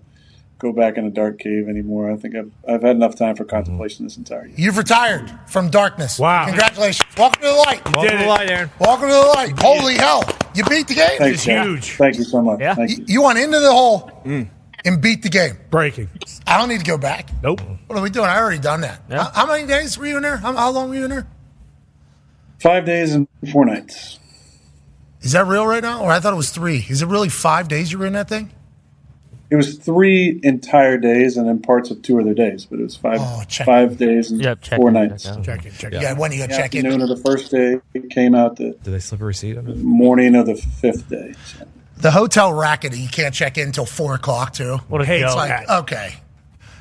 go 0.58 0.72
back 0.72 0.96
in 0.96 1.04
a 1.06 1.10
dark 1.10 1.38
cave 1.38 1.68
anymore. 1.68 2.10
I 2.10 2.16
think 2.16 2.34
I've 2.34 2.52
I've 2.68 2.82
had 2.82 2.96
enough 2.96 3.14
time 3.16 3.36
for 3.36 3.44
contemplation 3.44 4.04
this 4.04 4.16
entire 4.16 4.46
year. 4.46 4.54
You've 4.56 4.76
retired 4.76 5.32
from 5.46 5.70
darkness. 5.70 6.18
Wow. 6.18 6.46
Congratulations. 6.46 7.16
Welcome 7.16 7.42
to 7.42 7.48
the 7.48 7.54
light. 7.54 7.84
Welcome 7.94 8.18
to 8.18 8.24
the 8.24 8.28
light, 8.28 8.50
Aaron. 8.50 8.70
Welcome 8.80 9.08
to 9.08 9.14
the 9.14 9.20
light. 9.20 9.58
Holy 9.60 9.94
hell. 9.94 10.24
You 10.54 10.64
beat 10.64 10.88
the 10.88 10.94
game. 10.94 11.18
Thanks, 11.18 11.46
man. 11.46 11.80
Thank 11.80 12.16
you 12.18 12.24
so 12.24 12.42
much. 12.42 12.60
Thank 12.60 12.98
you. 12.98 13.04
You 13.06 13.22
went 13.22 13.38
into 13.38 13.60
the 13.60 13.72
hole 13.72 14.10
and 14.24 15.00
beat 15.00 15.22
the 15.22 15.28
game. 15.28 15.56
Breaking. 15.70 16.08
I 16.46 16.58
don't 16.58 16.68
need 16.68 16.80
to 16.80 16.86
go 16.86 16.98
back. 16.98 17.30
Nope. 17.42 17.60
What 17.86 17.98
are 17.98 18.02
we 18.02 18.10
doing? 18.10 18.26
I 18.26 18.38
already 18.38 18.58
done 18.58 18.80
that. 18.82 19.02
How, 19.10 19.30
how 19.34 19.46
many 19.46 19.66
days 19.66 19.96
were 19.96 20.06
you 20.06 20.16
in 20.16 20.22
there? 20.22 20.36
How, 20.36 20.52
how 20.54 20.70
long 20.70 20.88
were 20.88 20.96
you 20.96 21.04
in 21.04 21.10
there? 21.10 21.26
Five 22.58 22.84
days 22.84 23.14
and 23.14 23.28
four 23.52 23.64
nights. 23.64 24.18
Is 25.20 25.32
that 25.32 25.46
real 25.46 25.66
right 25.66 25.82
now? 25.82 26.02
Or 26.02 26.10
I 26.10 26.20
thought 26.20 26.32
it 26.32 26.36
was 26.36 26.50
three. 26.50 26.84
Is 26.88 27.02
it 27.02 27.06
really 27.06 27.28
five 27.28 27.68
days 27.68 27.92
you 27.92 27.98
were 27.98 28.06
in 28.06 28.12
that 28.14 28.28
thing? 28.28 28.50
It 29.50 29.56
was 29.56 29.76
three 29.78 30.38
entire 30.42 30.98
days 30.98 31.36
and 31.38 31.48
then 31.48 31.60
parts 31.60 31.90
of 31.90 32.02
two 32.02 32.20
other 32.20 32.34
days, 32.34 32.66
but 32.66 32.78
it 32.80 32.82
was 32.82 32.96
five 32.96 33.18
Oh, 33.20 33.42
check 33.48 33.64
five 33.66 33.96
days 33.96 34.30
and 34.30 34.42
Yep, 34.42 34.60
check 34.60 34.76
four 34.78 34.90
nights. 34.90 35.24
check 35.24 35.36
in. 35.36 35.42
Check 35.44 35.66
in, 35.66 35.72
check. 35.72 35.92
Yeah, 35.94 36.12
when 36.12 36.32
you 36.32 36.38
gotta 36.38 36.52
The 36.52 36.56
check 36.58 36.74
in. 36.74 36.84
Afternoon 36.86 37.08
of 37.10 37.16
the 37.16 37.22
first 37.24 37.50
day 37.50 37.80
it 37.94 38.10
came 38.10 38.34
out 38.34 38.56
the 38.56 38.72
Did 38.82 38.84
they 38.84 38.98
slip 38.98 39.20
a 39.22 39.24
receipt 39.24 39.56
under 39.56 39.72
the 39.72 39.82
morning 39.82 40.34
of 40.34 40.44
the 40.46 40.56
fifth 40.56 41.08
day. 41.08 41.34
The 41.96 42.10
hotel 42.10 42.52
racket, 42.52 42.94
you 42.96 43.08
can't 43.08 43.34
check 43.34 43.58
in 43.58 43.66
until 43.68 43.86
four 43.86 44.14
o'clock, 44.14 44.52
too. 44.52 44.76
What 44.88 45.00
a 45.00 45.04
Hey, 45.04 45.22
it's 45.22 45.32
joke. 45.32 45.36
like, 45.48 45.68
okay. 45.68 46.14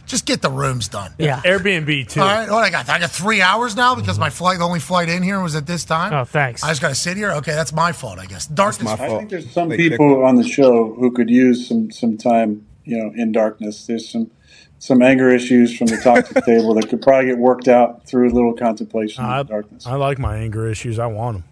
Just 0.08 0.26
get 0.26 0.42
the 0.42 0.50
rooms 0.50 0.88
done. 0.88 1.14
Yeah. 1.18 1.42
Airbnb 1.42 2.08
too. 2.08 2.22
All 2.22 2.28
right, 2.28 2.50
what 2.50 2.64
I 2.64 2.70
got? 2.70 2.90
I 2.90 2.98
got 2.98 3.12
three 3.12 3.42
hours 3.42 3.76
now 3.76 3.94
because 3.94 4.16
mm-hmm. 4.16 4.22
my 4.22 4.30
flight, 4.30 4.58
the 4.58 4.64
only 4.64 4.80
flight 4.80 5.10
in 5.10 5.22
here 5.22 5.42
was 5.42 5.54
at 5.56 5.68
this 5.68 5.84
time. 5.84 6.14
Oh, 6.14 6.24
thanks. 6.24 6.64
I 6.64 6.70
just 6.70 6.82
got 6.82 6.90
to 6.90 6.96
sit 6.96 7.18
here. 7.18 7.32
Okay, 7.34 7.52
that's 7.52 7.74
my 7.74 7.92
fault, 7.92 8.18
I 8.18 8.26
guess. 8.26 8.48
Darkness. 8.48 8.90
I 8.90 9.10
think 9.10 9.30
there's 9.30 9.52
some 9.52 9.70
people 9.70 10.24
on 10.24 10.38
the 10.38 10.48
show 10.48 10.94
who 10.94 11.12
could 11.12 11.30
use 11.30 11.68
some 11.68 11.92
some 11.92 12.18
time, 12.18 12.66
you 12.86 12.98
know, 12.98 13.12
in 13.16 13.34
darkness. 13.34 13.86
There's 13.86 14.10
some 14.10 14.32
some 14.80 15.02
anger 15.02 15.30
issues 15.30 15.78
from 15.78 15.88
the 15.88 15.98
toxic 15.98 16.44
table 16.46 16.74
that 16.76 16.88
could 16.88 17.02
probably 17.02 17.26
get 17.26 17.38
worked 17.38 17.68
out 17.68 18.08
through 18.08 18.30
a 18.30 18.34
little 18.34 18.54
contemplation 18.54 19.26
I, 19.26 19.42
in 19.42 19.48
darkness. 19.48 19.86
I 19.86 19.96
like 19.96 20.20
my 20.20 20.38
anger 20.38 20.68
issues. 20.68 21.00
I 21.00 21.08
want 21.08 21.38
them. 21.38 21.44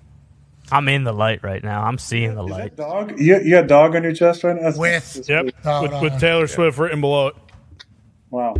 I'm 0.72 0.88
in 0.88 1.03
the 1.03 1.14
light 1.14 1.44
right 1.44 1.64
now. 1.64 1.84
I'm 1.84 1.98
seeing 1.98 2.34
the 2.34 2.41
light. 2.41 2.76
Dog, 2.76 3.19
you, 3.19 3.40
you 3.40 3.52
got 3.52 3.65
a 3.65 3.68
dog 3.68 3.95
on 3.95 4.03
your 4.03 4.14
chest 4.14 4.44
right 4.44 4.56
now? 4.56 4.72
That's- 4.72 4.77
With 4.77 5.14
that's 5.14 5.30
Yep. 5.30 5.45
with, 5.82 6.02
with 6.02 6.19
Taylor 6.19 6.48
Swift 6.48 6.77
written 6.77 7.02
below 7.02 7.27
it. 7.27 7.36
Wow. 8.30 8.56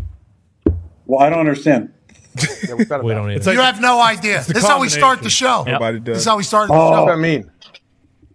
Well, 1.06 1.20
I 1.22 1.30
don't 1.30 1.40
understand. 1.40 1.92
We 2.38 2.86
don't 3.14 3.28
need 3.28 3.38
It's 3.38 3.48
it. 3.48 3.54
you 3.54 3.62
have 3.62 3.80
no 3.80 4.02
idea. 4.02 4.44
the 4.44 4.54
This 4.54 4.64
is 4.64 4.70
how 4.70 4.80
we 4.82 4.90
start 4.90 5.22
the 5.22 5.30
show. 5.30 5.64
combination. 5.64 5.74
Nobody 5.82 6.00
This 6.00 6.18
is 6.20 6.26
how 6.26 6.38
we 6.38 6.44
start 6.44 6.68
the 6.68 6.74
Oh. 6.74 6.92
show. 6.94 7.04
What 7.06 7.14
I 7.14 7.16
mean? 7.16 7.50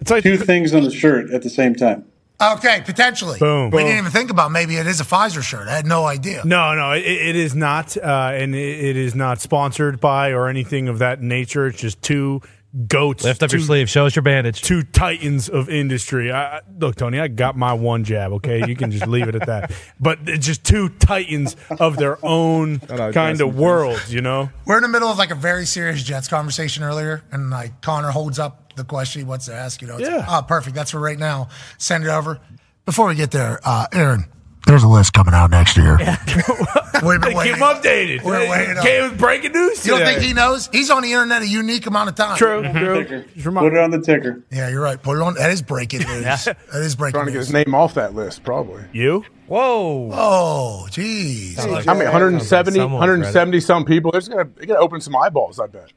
It's 0.00 0.10
like 0.10 0.22
Two 0.22 0.38
things 0.38 0.72
on 0.74 0.84
the 0.84 0.90
shirt 0.90 1.30
at 1.30 1.42
the 1.42 1.50
same 1.50 1.74
time. 1.74 2.04
Okay, 2.42 2.82
potentially. 2.86 3.38
Boom. 3.38 3.66
We 3.66 3.70
Boom. 3.78 3.86
didn't 3.86 3.98
even 3.98 4.10
think 4.12 4.30
about 4.30 4.50
maybe 4.50 4.76
it 4.76 4.86
is 4.86 4.98
a 4.98 5.04
Pfizer 5.04 5.42
shirt. 5.42 5.68
I 5.68 5.76
had 5.76 5.84
no 5.84 6.06
idea. 6.06 6.40
No, 6.46 6.74
no, 6.74 6.92
it, 6.92 7.02
it 7.04 7.36
is 7.36 7.54
not, 7.54 7.94
uh, 7.98 8.30
and 8.32 8.54
it, 8.54 8.78
it 8.82 8.96
is 8.96 9.14
not 9.14 9.42
sponsored 9.42 10.00
by 10.00 10.30
or 10.30 10.48
anything 10.48 10.88
of 10.88 11.00
that 11.00 11.20
nature. 11.20 11.66
It's 11.66 11.78
just 11.78 12.00
two 12.00 12.40
goats. 12.86 13.24
Lift 13.24 13.42
up 13.42 13.52
your 13.52 13.60
sleeve. 13.60 13.88
Show 13.90 14.06
us 14.06 14.14
your 14.14 14.22
bandage. 14.22 14.62
Two 14.62 14.82
titans 14.82 15.48
of 15.48 15.68
industry. 15.68 16.30
I, 16.30 16.58
I- 16.58 16.60
look, 16.78 16.96
Tony, 16.96 17.18
I 17.20 17.28
got 17.28 17.56
my 17.56 17.72
one 17.72 18.04
jab. 18.04 18.32
Okay, 18.34 18.66
you 18.66 18.76
can 18.76 18.90
just 18.90 19.06
leave 19.06 19.28
it 19.28 19.34
at 19.34 19.46
that. 19.46 19.72
But 19.98 20.20
it's 20.26 20.46
just 20.46 20.64
two 20.64 20.88
titans 20.88 21.56
of 21.78 21.96
their 21.96 22.18
own 22.24 22.80
out 22.90 23.12
kind 23.14 23.40
of 23.40 23.56
worlds. 23.56 24.12
You 24.12 24.20
know. 24.22 24.50
We're 24.66 24.76
in 24.76 24.82
the 24.82 24.88
middle 24.88 25.08
of 25.08 25.18
like 25.18 25.30
a 25.30 25.34
very 25.36 25.66
serious 25.66 26.02
Jets 26.02 26.28
conversation 26.28 26.82
earlier, 26.84 27.22
and 27.32 27.50
like 27.50 27.80
Connor 27.82 28.10
holds 28.10 28.38
up 28.38 28.74
the 28.76 28.84
question 28.84 29.20
he 29.22 29.26
wants 29.26 29.46
to 29.46 29.54
ask. 29.54 29.82
You 29.82 29.88
know, 29.88 29.96
it's 29.98 30.08
Yeah. 30.08 30.24
oh, 30.28 30.42
perfect. 30.46 30.74
That's 30.76 30.92
for 30.92 31.00
right 31.00 31.18
now. 31.18 31.48
Send 31.78 32.04
it 32.04 32.08
over. 32.10 32.38
Before 32.86 33.08
we 33.08 33.14
get 33.14 33.30
there, 33.30 33.60
uh, 33.64 33.86
Aaron, 33.92 34.24
there's 34.66 34.82
a 34.82 34.88
list 34.88 35.12
coming 35.12 35.34
out 35.34 35.50
next 35.50 35.76
year. 35.76 35.96
We've 37.02 37.20
been 37.20 37.30
Keep 37.30 37.36
waiting. 37.36 37.54
him 37.54 37.60
updated. 37.60 38.22
We're 38.22 38.48
waiting 38.50 38.76
on 38.76 38.84
Came 38.84 39.02
with 39.10 39.18
breaking 39.18 39.52
news. 39.52 39.84
You 39.86 39.92
don't 39.92 40.00
today. 40.00 40.12
think 40.16 40.24
he 40.26 40.32
knows? 40.34 40.68
He's 40.70 40.90
on 40.90 41.02
the 41.02 41.12
internet 41.12 41.42
a 41.42 41.48
unique 41.48 41.86
amount 41.86 42.10
of 42.10 42.14
time. 42.14 42.36
True. 42.36 42.62
True. 42.72 43.04
Just 43.34 43.46
remind- 43.46 43.64
Put 43.70 43.74
it 43.74 43.80
on 43.80 43.90
the 43.90 44.00
ticker. 44.00 44.42
Yeah, 44.50 44.68
you're 44.68 44.82
right. 44.82 45.00
Put 45.02 45.16
it 45.16 45.22
on. 45.22 45.34
That 45.34 45.50
is 45.50 45.62
breaking 45.62 46.00
news. 46.08 46.24
That 46.44 46.56
is 46.74 46.94
breaking 46.94 46.96
news. 46.96 47.12
Trying 47.12 47.26
to 47.26 47.32
get 47.32 47.38
news. 47.38 47.46
his 47.46 47.52
name 47.54 47.74
off 47.74 47.94
that 47.94 48.14
list, 48.14 48.44
probably. 48.44 48.84
You? 48.92 49.24
Whoa. 49.46 50.10
Oh, 50.12 50.86
jeez. 50.90 51.58
I 51.58 51.64
mean, 51.94 52.04
170, 52.04 52.78
Someone's 52.78 53.00
170 53.00 53.60
some 53.60 53.84
people. 53.84 54.12
There's 54.12 54.28
gonna, 54.28 54.48
it's 54.56 54.66
gonna 54.66 54.78
open 54.80 55.00
some 55.00 55.16
eyeballs. 55.16 55.58
I 55.58 55.66
bet. 55.68 55.92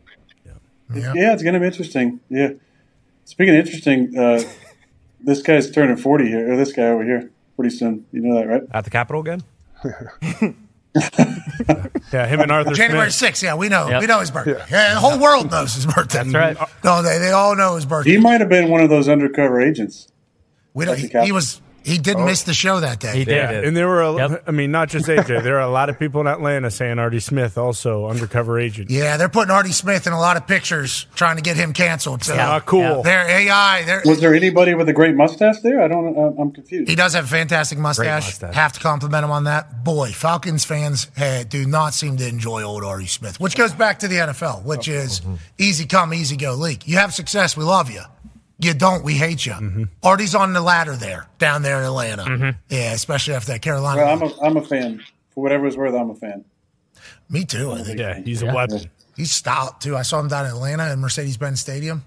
Yeah. 0.93 1.13
Yeah, 1.15 1.33
it's 1.33 1.41
going 1.43 1.53
to 1.55 1.59
be 1.59 1.65
interesting. 1.65 2.19
Yeah. 2.29 2.49
Speaking 3.25 3.55
of 3.55 3.65
interesting, 3.65 4.17
uh, 4.17 4.43
this 5.21 5.41
guy's 5.41 5.69
turning 5.71 5.97
40 5.97 6.27
here, 6.27 6.53
or 6.53 6.55
this 6.57 6.71
guy 6.71 6.83
over 6.83 7.03
here, 7.03 7.31
pretty 7.55 7.75
soon. 7.75 8.05
You 8.11 8.21
know 8.21 8.35
that, 8.35 8.47
right? 8.47 8.61
At 8.71 8.83
the 8.83 8.89
Capitol 8.89 9.21
again? 9.21 9.43
Yeah, 12.11 12.27
him 12.27 12.41
and 12.41 12.51
Arthur 12.51 12.73
January 12.73 13.07
6th. 13.09 13.41
Yeah, 13.41 13.55
we 13.55 13.67
know. 13.67 13.89
Yep. 13.89 14.01
We 14.01 14.07
know 14.07 14.19
his 14.19 14.29
birthday. 14.29 14.63
Yeah. 14.69 14.93
the 14.93 14.99
whole 14.99 15.17
world 15.17 15.49
knows 15.49 15.73
his 15.73 15.87
birthday. 15.87 16.23
That's 16.23 16.33
right. 16.33 16.57
No, 16.83 17.01
they, 17.01 17.17
they 17.17 17.31
all 17.31 17.55
know 17.55 17.75
his 17.75 17.87
birthday. 17.87 18.11
He 18.11 18.17
might 18.19 18.39
have 18.41 18.49
been 18.49 18.69
one 18.69 18.81
of 18.81 18.91
those 18.91 19.09
undercover 19.09 19.59
agents. 19.59 20.07
We 20.75 20.85
don't, 20.85 20.97
he, 20.99 21.07
he 21.07 21.31
was. 21.31 21.61
He 21.83 21.97
did 21.97 22.17
miss 22.17 22.43
the 22.43 22.53
show 22.53 22.79
that 22.79 22.99
day. 22.99 23.13
He 23.17 23.25
did. 23.25 23.35
Yeah, 23.35 23.51
and 23.67 23.75
there 23.75 23.87
were, 23.87 24.01
a, 24.01 24.15
Yep. 24.15 24.43
I 24.47 24.51
mean, 24.51 24.71
not 24.71 24.89
just 24.89 25.05
AJ. 25.07 25.43
there 25.43 25.57
are 25.57 25.61
a 25.67 25.69
lot 25.69 25.89
of 25.89 25.99
people 25.99 26.21
in 26.21 26.27
Atlanta 26.27 26.71
saying 26.71 26.97
Artie 26.99 27.19
Smith 27.19 27.57
also 27.57 28.07
undercover 28.07 28.59
agent. 28.59 28.89
Yeah, 28.89 29.17
they're 29.17 29.29
putting 29.29 29.51
Artie 29.51 29.71
Smith 29.73 30.07
in 30.07 30.13
a 30.13 30.19
lot 30.19 30.37
of 30.37 30.47
pictures, 30.47 31.05
trying 31.15 31.35
to 31.35 31.41
get 31.41 31.57
him 31.57 31.73
canceled. 31.73 32.23
So 32.23 32.35
Not 32.35 32.65
cool. 32.65 33.03
they're 33.03 33.29
AI. 33.29 33.83
They're, 33.83 34.01
Was 34.05 34.21
there 34.21 34.33
anybody 34.33 34.73
with 34.75 34.87
a 34.89 34.93
great 34.93 35.15
mustache 35.15 35.59
there? 35.61 35.81
I 35.81 35.87
don't. 35.87 36.17
uh, 36.17 36.41
I'm 36.41 36.51
confused. 36.51 36.89
he 36.89 36.95
does 36.95 37.13
have 37.13 37.25
a 37.25 37.27
fantastic 37.27 37.77
mustache. 37.77 38.25
mustache. 38.27 38.55
Have 38.55 38.73
to 38.73 38.79
compliment 38.79 39.23
him 39.25 39.31
on 39.31 39.43
that. 39.45 39.83
Boy, 39.83 40.11
Falcons 40.11 40.63
fans 40.65 41.07
eh, 41.17 41.43
do 41.43 41.65
not 41.65 41.93
seem 41.93 42.17
to 42.17 42.27
enjoy 42.27 42.63
old 42.63 42.83
Artie 42.83 43.07
Smith, 43.07 43.39
which 43.39 43.55
goes 43.57 43.73
back 43.73 43.99
to 43.99 44.07
the 44.07 44.15
NFL, 44.15 44.63
which 44.63 44.87
is 44.87 45.21
easy 45.57 45.85
come, 45.85 46.13
easy 46.13 46.37
go 46.37 46.53
league. 46.55 46.83
You 46.87 46.97
have 46.97 47.13
success, 47.13 47.57
we 47.57 47.63
love 47.63 47.91
you. 47.91 48.01
You 48.63 48.73
don't, 48.73 49.03
we 49.03 49.13
hate 49.15 49.45
you. 49.45 49.87
Artie's 50.01 50.35
on 50.35 50.53
the 50.53 50.61
ladder 50.61 50.95
there, 50.95 51.27
down 51.37 51.61
there 51.61 51.79
in 51.79 51.85
Atlanta. 51.85 52.57
Yeah, 52.69 52.93
especially 52.93 53.33
after 53.35 53.51
that 53.53 53.61
Carolina. 53.61 54.01
Well, 54.01 54.09
I'm 54.13 54.21
a, 54.21 54.41
I'm 54.41 54.57
a 54.57 54.65
fan. 54.65 55.03
For 55.31 55.41
whatever 55.43 55.65
it's 55.67 55.75
worth, 55.77 55.93
I'm 55.95 56.09
a 56.09 56.15
fan. 56.15 56.45
Me 57.29 57.43
too, 57.45 57.71
I 57.71 57.81
think. 57.83 57.99
Yeah, 57.99 58.19
he's 58.19 58.41
a 58.43 58.47
weapon. 58.47 58.89
He's 59.15 59.31
stout 59.31 59.81
too. 59.81 59.95
I 59.97 60.01
saw 60.03 60.19
him 60.19 60.27
down 60.27 60.45
in 60.45 60.51
Atlanta 60.51 60.91
in 60.91 60.99
Mercedes 60.99 61.37
Benz 61.37 61.59
Stadium. 61.61 62.03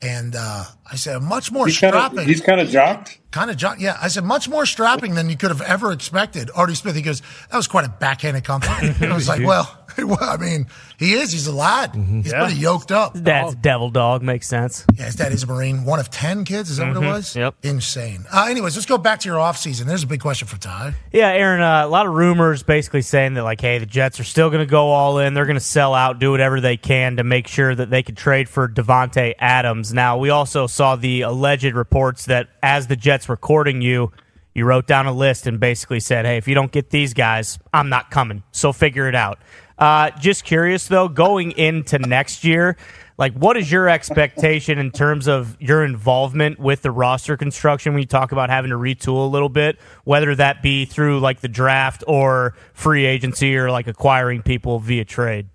And 0.00 0.36
uh, 0.36 0.62
I 0.90 0.94
said, 0.94 1.20
much 1.22 1.50
more 1.50 1.66
He's 1.66 1.80
kind 1.80 1.92
strapping. 1.92 2.20
of 2.20 2.24
he's 2.26 2.40
kind 2.40 2.60
of 2.60 2.68
jocked. 2.68 3.18
kind 3.32 3.50
of 3.50 3.56
jo- 3.56 3.74
yeah. 3.80 3.96
I 4.00 4.06
said 4.06 4.22
much 4.22 4.48
more 4.48 4.64
strapping 4.64 5.16
than 5.16 5.28
you 5.28 5.36
could 5.36 5.50
have 5.50 5.60
ever 5.60 5.90
expected. 5.90 6.50
Artie 6.54 6.76
Smith. 6.76 6.94
He 6.94 7.02
goes, 7.02 7.20
that 7.50 7.56
was 7.56 7.66
quite 7.66 7.84
a 7.84 7.88
backhanded 7.88 8.44
compliment. 8.44 9.02
I 9.02 9.12
was 9.12 9.26
like, 9.26 9.40
well, 9.44 9.64
well, 9.64 9.87
I 10.20 10.36
mean, 10.36 10.66
he 10.98 11.14
is. 11.14 11.32
He's 11.32 11.46
a 11.46 11.52
lad. 11.52 11.94
He's 11.94 12.30
Yeah. 12.32 12.44
pretty 12.44 12.60
yoked 12.60 12.92
up. 12.92 13.12
That's 13.14 13.54
devil 13.56 13.90
dog. 13.90 14.22
Makes 14.22 14.46
sense. 14.46 14.84
Yeah, 14.94 15.06
his 15.06 15.16
dad 15.16 15.32
is 15.32 15.42
a 15.42 15.46
Marine. 15.46 15.84
One 15.84 15.98
of 16.00 16.10
ten 16.10 16.44
kids. 16.44 16.70
Is 16.70 16.76
that 16.78 16.88
what 16.94 17.02
it 17.02 17.06
was? 17.06 17.34
Yep. 17.36 17.54
Insane. 17.62 18.24
Uh, 18.32 18.46
anyways, 18.48 18.76
let's 18.76 18.86
go 18.86 18.98
back 18.98 19.20
to 19.20 19.28
your 19.28 19.38
offseason. 19.38 19.86
There's 19.86 20.02
a 20.02 20.06
big 20.06 20.20
question 20.20 20.46
for 20.48 20.58
Ty. 20.58 20.94
Yeah, 21.12 21.28
Aaron. 21.28 21.60
Uh, 21.60 21.84
a 21.84 21.88
lot 21.88 22.06
of 22.06 22.12
rumors 22.14 22.62
basically 22.62 23.02
saying 23.02 23.34
that 23.34 23.42
like, 23.44 23.60
hey, 23.60 23.78
the 23.78 23.86
Jets 23.86 24.20
are 24.20 24.24
still 24.24 24.50
going 24.50 24.64
to 24.64 24.70
go 24.70 24.88
all 24.90 25.18
in. 25.18 25.34
They're 25.34 25.46
going 25.46 25.54
to 25.56 25.60
sell 25.60 25.94
out, 25.94 26.18
do 26.18 26.30
whatever 26.30 26.60
they 26.60 26.76
can 26.76 27.16
to 27.16 27.24
make 27.24 27.48
sure 27.48 27.74
that 27.74 27.90
they 27.90 28.02
could 28.02 28.16
trade 28.16 28.48
for 28.48 28.68
Davante 28.68 29.34
Adams. 29.38 29.92
Now, 29.92 30.18
we 30.18 30.30
also 30.30 30.66
saw 30.66 30.96
the 30.96 31.22
alleged 31.22 31.74
reports 31.74 32.26
that 32.26 32.48
as 32.62 32.86
the 32.86 32.96
Jets 32.96 33.28
were 33.28 33.36
courting 33.36 33.80
you, 33.82 34.12
you 34.54 34.64
wrote 34.64 34.86
down 34.88 35.06
a 35.06 35.12
list 35.12 35.46
and 35.46 35.60
basically 35.60 36.00
said, 36.00 36.24
hey, 36.26 36.36
if 36.36 36.48
you 36.48 36.54
don't 36.54 36.72
get 36.72 36.90
these 36.90 37.14
guys, 37.14 37.58
I'm 37.72 37.88
not 37.88 38.10
coming. 38.10 38.42
So 38.50 38.72
figure 38.72 39.08
it 39.08 39.14
out. 39.14 39.38
Uh, 39.78 40.10
just 40.18 40.44
curious 40.44 40.88
though, 40.88 41.08
going 41.08 41.52
into 41.52 41.98
next 41.98 42.44
year. 42.44 42.76
Like, 43.16 43.32
what 43.32 43.56
is 43.56 43.70
your 43.70 43.88
expectation 43.88 44.78
in 44.78 44.92
terms 44.92 45.26
of 45.26 45.56
your 45.60 45.84
involvement 45.84 46.60
with 46.60 46.82
the 46.82 46.92
roster 46.92 47.36
construction 47.36 47.92
when 47.92 48.00
you 48.00 48.06
talk 48.06 48.30
about 48.30 48.48
having 48.48 48.70
to 48.70 48.76
retool 48.76 49.26
a 49.26 49.30
little 49.30 49.48
bit, 49.48 49.76
whether 50.04 50.36
that 50.36 50.62
be 50.62 50.84
through 50.84 51.18
like 51.18 51.40
the 51.40 51.48
draft 51.48 52.04
or 52.06 52.54
free 52.74 53.06
agency 53.06 53.56
or 53.56 53.72
like 53.72 53.88
acquiring 53.88 54.42
people 54.42 54.78
via 54.78 55.04
trade? 55.04 55.48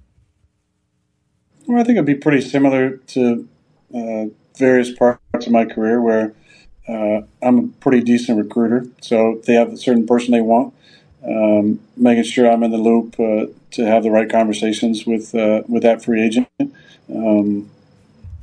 Well, 1.65 1.79
I 1.79 1.85
think 1.85 1.95
it'd 1.95 2.05
be 2.05 2.15
pretty 2.15 2.41
similar 2.41 2.97
to 2.97 3.47
uh, 3.95 4.25
various 4.57 4.91
parts 4.91 5.21
of 5.33 5.49
my 5.49 5.63
career 5.63 6.01
where 6.01 6.33
uh, 6.89 7.21
I'm 7.41 7.59
a 7.59 7.67
pretty 7.79 8.01
decent 8.01 8.37
recruiter. 8.37 8.85
So 8.99 9.37
if 9.37 9.45
they 9.45 9.53
have 9.53 9.71
a 9.71 9.77
certain 9.77 10.05
person 10.05 10.31
they 10.31 10.41
want, 10.41 10.73
um, 11.25 11.79
making 11.95 12.23
sure 12.23 12.51
I'm 12.51 12.63
in 12.63 12.71
the 12.71 12.77
loop 12.77 13.17
uh, 13.17 13.45
to 13.73 13.85
have 13.85 14.03
the 14.03 14.11
right 14.11 14.29
conversations 14.29 15.05
with 15.05 15.35
uh, 15.35 15.63
with 15.67 15.83
that 15.83 16.03
free 16.03 16.21
agent. 16.21 16.47
Um, 17.13 17.69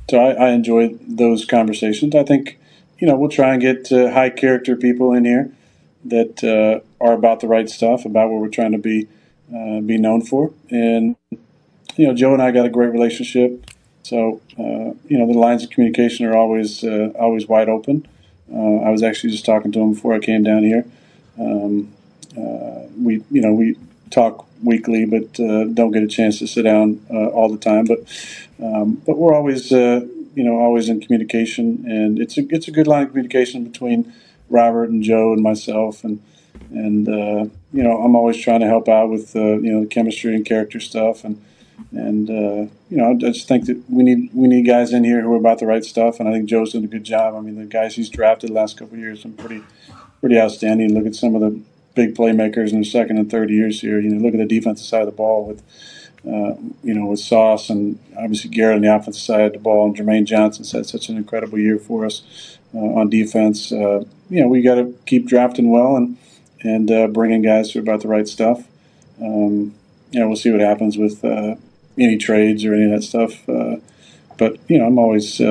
so 0.09 0.19
I, 0.19 0.31
I 0.31 0.49
enjoy 0.49 0.95
those 1.07 1.45
conversations. 1.45 2.13
I 2.15 2.23
think 2.23 2.59
you 2.99 3.07
know 3.07 3.15
we'll 3.15 3.29
try 3.29 3.53
and 3.53 3.61
get 3.61 3.91
uh, 3.91 4.11
high 4.11 4.29
character 4.29 4.75
people 4.75 5.13
in 5.13 5.25
here 5.25 5.51
that 6.05 6.43
uh, 6.43 7.03
are 7.03 7.13
about 7.13 7.39
the 7.39 7.47
right 7.47 7.69
stuff, 7.69 8.05
about 8.05 8.29
what 8.29 8.41
we're 8.41 8.49
trying 8.49 8.73
to 8.73 8.77
be 8.77 9.07
uh, 9.55 9.79
be 9.79 9.97
known 9.97 10.21
for, 10.21 10.51
and 10.69 11.15
you 11.95 12.07
know 12.07 12.13
Joe 12.13 12.33
and 12.33 12.41
I 12.41 12.51
got 12.51 12.65
a 12.65 12.69
great 12.69 12.91
relationship. 12.91 13.65
So 14.03 14.41
uh, 14.59 14.93
you 15.07 15.17
know 15.17 15.27
the 15.27 15.39
lines 15.39 15.63
of 15.63 15.69
communication 15.69 16.25
are 16.25 16.35
always 16.35 16.83
uh, 16.83 17.11
always 17.17 17.47
wide 17.47 17.69
open. 17.69 18.07
I 18.53 18.89
was 18.89 19.01
actually 19.01 19.31
just 19.31 19.45
talking 19.45 19.71
to 19.71 19.79
him 19.79 19.93
before 19.93 20.13
I 20.13 20.19
came 20.19 20.43
down 20.43 20.63
here. 20.63 20.85
Um, 21.39 21.93
we 23.01 23.23
you 23.31 23.41
know 23.41 23.53
we 23.53 23.77
talk 24.09 24.45
weekly, 24.63 25.05
but 25.05 25.39
uh, 25.39 25.65
don't 25.65 25.91
get 25.91 26.03
a 26.03 26.07
chance 26.07 26.39
to 26.39 26.47
sit 26.47 26.63
down 26.63 27.05
uh, 27.09 27.27
all 27.27 27.49
the 27.49 27.57
time. 27.57 27.85
But 27.85 27.99
um, 28.63 29.01
but 29.05 29.17
we're 29.17 29.33
always 29.33 29.71
uh, 29.71 30.01
you 30.35 30.43
know 30.43 30.59
always 30.59 30.89
in 30.89 31.01
communication, 31.01 31.83
and 31.85 32.19
it's 32.19 32.37
a 32.37 32.45
it's 32.49 32.67
a 32.67 32.71
good 32.71 32.87
line 32.87 33.03
of 33.03 33.09
communication 33.09 33.63
between 33.63 34.13
Robert 34.49 34.89
and 34.89 35.03
Joe 35.03 35.33
and 35.33 35.41
myself, 35.41 36.03
and 36.03 36.21
and 36.71 37.07
uh, 37.07 37.45
you 37.73 37.83
know 37.83 38.01
I'm 38.01 38.15
always 38.15 38.37
trying 38.37 38.61
to 38.61 38.67
help 38.67 38.87
out 38.87 39.09
with 39.09 39.35
uh, 39.35 39.57
you 39.59 39.71
know 39.71 39.81
the 39.81 39.87
chemistry 39.87 40.35
and 40.35 40.45
character 40.45 40.79
stuff, 40.79 41.23
and 41.23 41.43
and 41.91 42.29
uh, 42.29 42.71
you 42.89 42.97
know 42.97 43.11
I 43.11 43.13
just 43.15 43.47
think 43.47 43.65
that 43.65 43.83
we 43.89 44.03
need 44.03 44.29
we 44.33 44.47
need 44.47 44.65
guys 44.65 44.93
in 44.93 45.03
here 45.03 45.21
who 45.21 45.33
are 45.33 45.37
about 45.37 45.59
the 45.59 45.67
right 45.67 45.83
stuff, 45.83 46.19
and 46.19 46.29
I 46.29 46.33
think 46.33 46.49
Joe's 46.49 46.73
done 46.73 46.83
a 46.83 46.87
good 46.87 47.03
job. 47.03 47.35
I 47.35 47.41
mean 47.41 47.55
the 47.55 47.65
guys 47.65 47.95
he's 47.95 48.09
drafted 48.09 48.51
the 48.51 48.53
last 48.53 48.77
couple 48.77 48.97
years 48.97 49.23
have 49.23 49.35
been 49.35 49.45
pretty 49.45 49.63
pretty 50.19 50.39
outstanding. 50.39 50.93
Look 50.93 51.05
at 51.05 51.15
some 51.15 51.35
of 51.35 51.41
the 51.41 51.61
big 51.95 52.15
playmakers 52.15 52.69
in 52.69 52.75
their 52.75 52.83
second 52.83 53.17
and 53.17 53.29
third 53.29 53.49
years 53.49 53.81
here. 53.81 53.99
You 53.99 54.09
know, 54.09 54.21
look 54.21 54.33
at 54.33 54.37
the 54.37 54.45
defensive 54.45 54.85
side 54.85 55.01
of 55.01 55.07
the 55.07 55.11
ball 55.11 55.45
with, 55.45 55.61
uh, 56.25 56.55
you 56.83 56.93
know, 56.93 57.05
with 57.07 57.19
Sauce 57.19 57.69
and 57.69 57.99
obviously 58.17 58.49
Garrett 58.49 58.77
on 58.77 58.81
the 58.81 58.95
offensive 58.95 59.21
side 59.21 59.41
of 59.41 59.53
the 59.53 59.59
ball, 59.59 59.85
and 59.85 59.95
Jermaine 59.95 60.25
Johnson 60.25 60.65
had 60.65 60.85
such 60.85 61.09
an 61.09 61.17
incredible 61.17 61.59
year 61.59 61.77
for 61.77 62.05
us 62.05 62.57
uh, 62.73 62.77
on 62.77 63.09
defense. 63.09 63.71
Uh, 63.71 64.03
you 64.29 64.41
know, 64.41 64.47
we 64.47 64.61
got 64.61 64.75
to 64.75 64.97
keep 65.05 65.27
drafting 65.27 65.69
well 65.69 65.95
and 65.95 66.17
and 66.63 66.91
uh, 66.91 67.07
bringing 67.07 67.41
guys 67.41 67.71
who 67.71 67.79
are 67.79 67.81
about 67.81 68.01
the 68.01 68.07
right 68.07 68.27
stuff. 68.27 68.67
Um, 69.19 69.73
you 70.11 70.19
know, 70.19 70.27
we'll 70.27 70.37
see 70.37 70.51
what 70.51 70.61
happens 70.61 70.97
with 70.97 71.25
uh, 71.25 71.55
any 71.97 72.17
trades 72.17 72.63
or 72.65 72.73
any 72.73 72.85
of 72.85 72.91
that 72.91 73.03
stuff. 73.03 73.47
Uh, 73.49 73.77
but 74.37 74.57
you 74.67 74.77
know, 74.77 74.85
I'm 74.85 74.97
always 74.97 75.41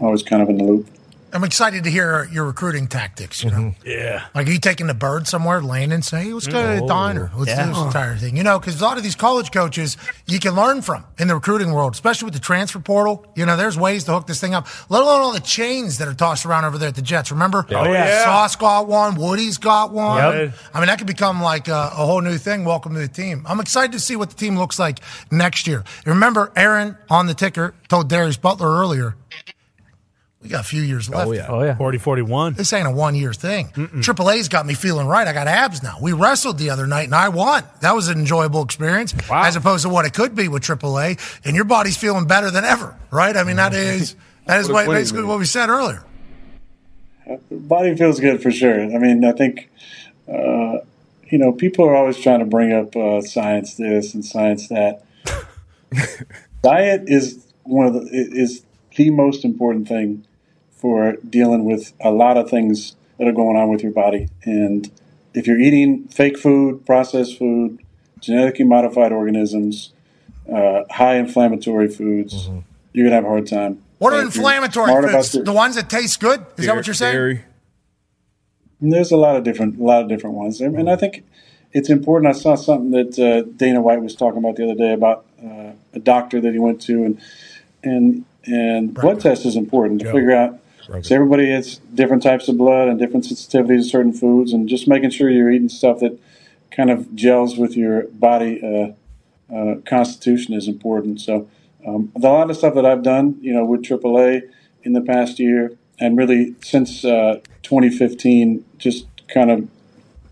always 0.00 0.22
kind 0.22 0.42
of 0.42 0.48
in 0.48 0.58
the 0.58 0.64
loop. 0.64 0.93
I'm 1.34 1.42
excited 1.42 1.82
to 1.82 1.90
hear 1.90 2.28
your 2.30 2.44
recruiting 2.44 2.86
tactics. 2.86 3.42
You 3.42 3.50
know, 3.50 3.56
mm-hmm. 3.56 3.88
Yeah. 3.88 4.24
like 4.36 4.46
are 4.46 4.52
you 4.52 4.60
taking 4.60 4.86
the 4.86 4.94
bird 4.94 5.26
somewhere, 5.26 5.60
laying 5.60 5.90
and 5.90 6.04
saying, 6.04 6.26
hey, 6.28 6.32
let's 6.32 6.46
go 6.46 6.54
mm-hmm. 6.62 6.74
to 6.74 6.76
the 6.76 6.84
Oh. 6.84 6.88
diner, 6.88 7.30
let's 7.36 7.50
Yeah. 7.50 7.64
do 7.66 7.72
this 7.72 7.82
entire 7.82 8.16
thing. 8.16 8.36
You 8.36 8.44
know, 8.44 8.60
because 8.60 8.80
a 8.80 8.84
lot 8.84 8.98
of 8.98 9.02
these 9.02 9.16
college 9.16 9.50
coaches 9.50 9.96
you 10.26 10.38
can 10.38 10.54
learn 10.54 10.80
from 10.80 11.04
in 11.18 11.26
the 11.26 11.34
recruiting 11.34 11.72
world, 11.72 11.94
especially 11.94 12.26
with 12.26 12.34
the 12.34 12.40
transfer 12.40 12.78
portal. 12.78 13.26
You 13.34 13.46
know, 13.46 13.56
there's 13.56 13.76
ways 13.76 14.04
to 14.04 14.12
hook 14.12 14.28
this 14.28 14.40
thing 14.40 14.54
up. 14.54 14.68
Let 14.88 15.02
alone 15.02 15.22
all 15.22 15.32
the 15.32 15.40
chains 15.40 15.98
that 15.98 16.06
are 16.06 16.14
tossed 16.14 16.46
around 16.46 16.66
over 16.66 16.78
there 16.78 16.90
at 16.90 16.94
the 16.94 17.02
Jets. 17.02 17.32
Remember, 17.32 17.66
Oh, 17.68 17.92
yeah. 17.92 18.22
Sauce 18.24 18.54
got 18.54 18.86
one, 18.86 19.16
Woody's 19.16 19.58
got 19.58 19.90
one. 19.92 20.18
Yep. 20.22 20.54
I 20.72 20.78
mean, 20.78 20.86
that 20.86 20.98
could 20.98 21.08
become 21.08 21.42
like 21.42 21.66
a, 21.66 21.72
a 21.94 22.06
whole 22.06 22.20
new 22.20 22.38
thing. 22.38 22.64
Welcome 22.64 22.94
to 22.94 23.00
the 23.00 23.08
team. 23.08 23.44
I'm 23.48 23.58
excited 23.58 23.90
to 23.90 23.98
see 24.00 24.14
what 24.14 24.30
the 24.30 24.36
team 24.36 24.56
looks 24.56 24.78
like 24.78 25.00
next 25.32 25.66
year. 25.66 25.82
Remember, 26.06 26.52
Aaron 26.54 26.96
on 27.10 27.26
the 27.26 27.34
ticker 27.34 27.74
told 27.88 28.08
Darius 28.08 28.36
Butler 28.36 28.68
earlier. 28.68 29.16
We 30.44 30.50
got 30.50 30.60
a 30.60 30.68
few 30.68 30.82
years 30.82 31.08
left. 31.08 31.26
Oh, 31.26 31.32
yeah. 31.32 31.46
Oh, 31.48 31.62
yeah. 31.62 31.74
40 31.74 31.96
41. 31.96 32.52
This 32.52 32.70
ain't 32.74 32.86
a 32.86 32.90
one 32.90 33.14
year 33.14 33.32
thing. 33.32 33.70
Triple 34.02 34.30
A's 34.30 34.48
got 34.48 34.66
me 34.66 34.74
feeling 34.74 35.06
right. 35.06 35.26
I 35.26 35.32
got 35.32 35.48
abs 35.48 35.82
now. 35.82 35.96
We 36.02 36.12
wrestled 36.12 36.58
the 36.58 36.68
other 36.68 36.86
night 36.86 37.04
and 37.04 37.14
I 37.14 37.30
won. 37.30 37.64
That 37.80 37.94
was 37.94 38.08
an 38.08 38.18
enjoyable 38.18 38.62
experience 38.62 39.14
as 39.32 39.56
opposed 39.56 39.84
to 39.84 39.88
what 39.88 40.04
it 40.04 40.12
could 40.12 40.34
be 40.36 40.48
with 40.48 40.62
Triple 40.62 41.00
A. 41.00 41.16
And 41.46 41.56
your 41.56 41.64
body's 41.64 41.96
feeling 41.96 42.26
better 42.26 42.50
than 42.50 42.62
ever, 42.62 42.94
right? 43.10 43.34
I 43.34 43.42
mean, 43.44 43.56
that 43.56 43.72
is 43.72 44.16
that 44.44 44.60
is 44.60 44.68
What 44.68 44.70
a 44.70 44.74
what, 44.74 44.88
winning 44.88 45.00
basically 45.00 45.22
move. 45.22 45.30
what 45.30 45.38
we 45.38 45.46
said 45.46 45.70
earlier. 45.70 46.04
body 47.50 47.96
feels 47.96 48.20
good 48.20 48.42
for 48.42 48.50
sure. 48.50 48.82
I 48.82 48.98
mean, 48.98 49.24
I 49.24 49.32
think 49.32 49.70
uh, 50.28 50.80
you 51.30 51.38
know 51.38 51.52
people 51.52 51.86
are 51.86 51.96
always 51.96 52.18
trying 52.18 52.40
to 52.40 52.44
bring 52.46 52.70
up 52.70 52.94
uh, 52.94 53.22
science 53.22 53.76
this 53.76 54.12
and 54.12 54.22
science 54.22 54.68
that. 54.68 55.04
Diet 56.62 57.04
is 57.06 57.46
one 57.62 57.86
of 57.86 57.94
the 57.94 58.00
is 58.12 58.62
the 58.96 59.08
most 59.08 59.42
important 59.46 59.88
thing 59.88 60.26
for 60.84 61.16
dealing 61.30 61.64
with 61.64 61.94
a 62.02 62.10
lot 62.10 62.36
of 62.36 62.50
things 62.50 62.94
that 63.16 63.26
are 63.26 63.32
going 63.32 63.56
on 63.56 63.70
with 63.70 63.82
your 63.82 63.90
body. 63.90 64.28
And 64.44 64.90
if 65.32 65.46
you're 65.46 65.58
eating 65.58 66.06
fake 66.08 66.36
food, 66.36 66.84
processed 66.84 67.38
food, 67.38 67.78
genetically 68.20 68.66
modified 68.66 69.10
organisms, 69.10 69.94
uh, 70.52 70.82
high 70.90 71.14
inflammatory 71.14 71.88
foods, 71.88 72.50
you're 72.92 73.06
gonna 73.06 73.14
have 73.16 73.24
a 73.24 73.28
hard 73.28 73.46
time. 73.46 73.82
What 73.96 74.12
are 74.12 74.16
you're 74.16 74.26
inflammatory 74.26 74.92
foods? 75.10 75.32
The 75.32 75.52
ones 75.54 75.76
that 75.76 75.88
taste 75.88 76.20
good? 76.20 76.44
Is 76.58 76.66
that 76.66 76.76
what 76.76 76.86
you're 76.86 76.92
saying? 76.92 77.38
There's 78.82 79.10
a 79.10 79.16
lot 79.16 79.36
of 79.36 79.42
different, 79.42 79.80
a 79.80 79.82
lot 79.82 80.02
of 80.02 80.08
different 80.10 80.36
ones, 80.36 80.60
and 80.60 80.76
and 80.76 80.90
I 80.90 80.96
think 80.96 81.24
it's 81.72 81.88
important. 81.88 82.28
I 82.36 82.38
saw 82.38 82.56
something 82.56 82.90
that 82.90 83.18
uh, 83.18 83.50
Dana 83.56 83.80
White 83.80 84.02
was 84.02 84.14
talking 84.14 84.36
about 84.38 84.56
the 84.56 84.64
other 84.64 84.74
day 84.74 84.92
about 84.92 85.24
uh, 85.42 85.70
a 85.94 85.98
doctor 85.98 86.42
that 86.42 86.52
he 86.52 86.58
went 86.58 86.82
to, 86.82 87.04
and 87.04 87.18
and 87.82 88.26
and 88.44 88.92
blood 88.92 89.20
test 89.20 89.46
is 89.46 89.56
important 89.56 90.00
to 90.02 90.06
Yeah. 90.08 90.12
figure 90.12 90.32
out. 90.32 90.58
So 91.02 91.14
everybody 91.14 91.50
has 91.50 91.78
different 91.94 92.22
types 92.22 92.48
of 92.48 92.58
blood 92.58 92.88
and 92.88 92.98
different 92.98 93.24
sensitivities 93.24 93.84
to 93.84 93.88
certain 93.88 94.12
foods, 94.12 94.52
and 94.52 94.68
just 94.68 94.86
making 94.86 95.10
sure 95.10 95.30
you're 95.30 95.50
eating 95.50 95.68
stuff 95.68 96.00
that 96.00 96.18
kind 96.70 96.90
of 96.90 97.14
gels 97.14 97.56
with 97.56 97.76
your 97.76 98.04
body 98.08 98.60
uh, 98.62 99.54
uh, 99.54 99.76
constitution 99.86 100.54
is 100.54 100.68
important. 100.68 101.20
So 101.20 101.48
um, 101.86 102.12
a 102.16 102.18
lot 102.18 102.50
of 102.50 102.56
stuff 102.56 102.74
that 102.74 102.86
I've 102.86 103.02
done, 103.02 103.38
you 103.40 103.52
know, 103.52 103.64
with 103.64 103.82
AAA 103.82 104.42
in 104.82 104.92
the 104.92 105.00
past 105.00 105.38
year, 105.38 105.76
and 105.98 106.16
really 106.16 106.54
since 106.62 107.04
uh, 107.04 107.40
2015, 107.62 108.64
just 108.78 109.06
kind 109.28 109.50
of 109.50 109.68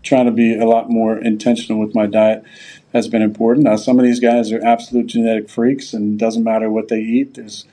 trying 0.03 0.25
to 0.25 0.31
be 0.31 0.55
a 0.57 0.65
lot 0.65 0.89
more 0.89 1.17
intentional 1.17 1.79
with 1.79 1.95
my 1.95 2.05
diet 2.05 2.43
has 2.91 3.07
been 3.07 3.21
important. 3.21 3.65
Now, 3.65 3.77
some 3.77 3.97
of 3.97 4.05
these 4.05 4.19
guys 4.19 4.51
are 4.51 4.63
absolute 4.63 5.07
genetic 5.07 5.49
freaks, 5.49 5.93
and 5.93 6.19
doesn't 6.19 6.43
matter 6.43 6.69
what 6.69 6.89
they 6.89 6.99
eat. 6.99 7.35
There's 7.35 7.65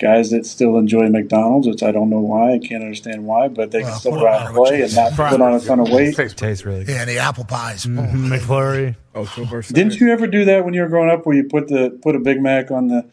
guys 0.00 0.30
that 0.30 0.46
still 0.46 0.78
enjoy 0.78 1.08
McDonald's, 1.08 1.68
which 1.68 1.82
I 1.82 1.92
don't 1.92 2.10
know 2.10 2.20
why. 2.20 2.54
I 2.54 2.58
can't 2.58 2.82
understand 2.82 3.24
why, 3.24 3.48
but 3.48 3.70
they 3.70 3.82
can 3.82 3.92
still 3.92 4.12
go 4.12 4.26
out 4.26 4.46
and 4.46 4.56
play 4.56 4.82
and 4.82 4.94
not 4.94 5.12
put 5.12 5.40
on 5.40 5.54
a 5.54 5.60
ton 5.60 5.78
of 5.78 5.90
weight. 5.90 6.16
Tastes 6.16 6.64
really 6.64 6.84
Yeah, 6.86 7.04
the 7.04 7.18
apple 7.18 7.44
pies. 7.44 7.84
Mm-hmm. 7.84 8.32
Oh, 8.32 8.36
McFlurry. 8.36 8.96
Oh, 9.14 9.24
so 9.26 9.44
versus 9.44 9.72
Didn't 9.72 10.00
you 10.00 10.10
ever 10.10 10.26
do 10.26 10.44
that 10.46 10.64
when 10.64 10.74
you 10.74 10.80
were 10.80 10.88
growing 10.88 11.10
up, 11.10 11.26
where 11.26 11.36
you 11.36 11.44
put 11.44 11.68
the 11.68 11.90
put 12.02 12.16
a 12.16 12.18
Big 12.18 12.40
Mac 12.40 12.70
on 12.70 12.88
the, 12.88 13.06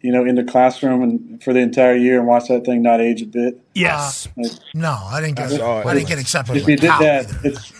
you 0.00 0.12
know, 0.12 0.24
in 0.24 0.34
the 0.36 0.44
classroom 0.44 1.02
and 1.02 1.42
for 1.42 1.52
the 1.52 1.60
entire 1.60 1.96
year 1.96 2.18
and 2.18 2.26
watch 2.28 2.48
that 2.48 2.64
thing 2.64 2.82
not 2.82 3.00
age 3.00 3.22
a 3.22 3.26
bit? 3.26 3.60
Yes. 3.74 4.26
Uh, 4.28 4.30
like, 4.42 4.52
No, 4.74 4.92
I 5.10 5.20
didn't 5.20 5.36
get. 5.36 5.60
I. 5.60 5.82
I 5.82 5.94
didn't 5.94 6.08
get 6.08 6.18
accepted. 6.18 6.56
if 6.56 6.68
you 6.68 6.76
did 6.76 6.90
that, 6.90 7.26
either. 7.26 7.38
it's 7.44 7.72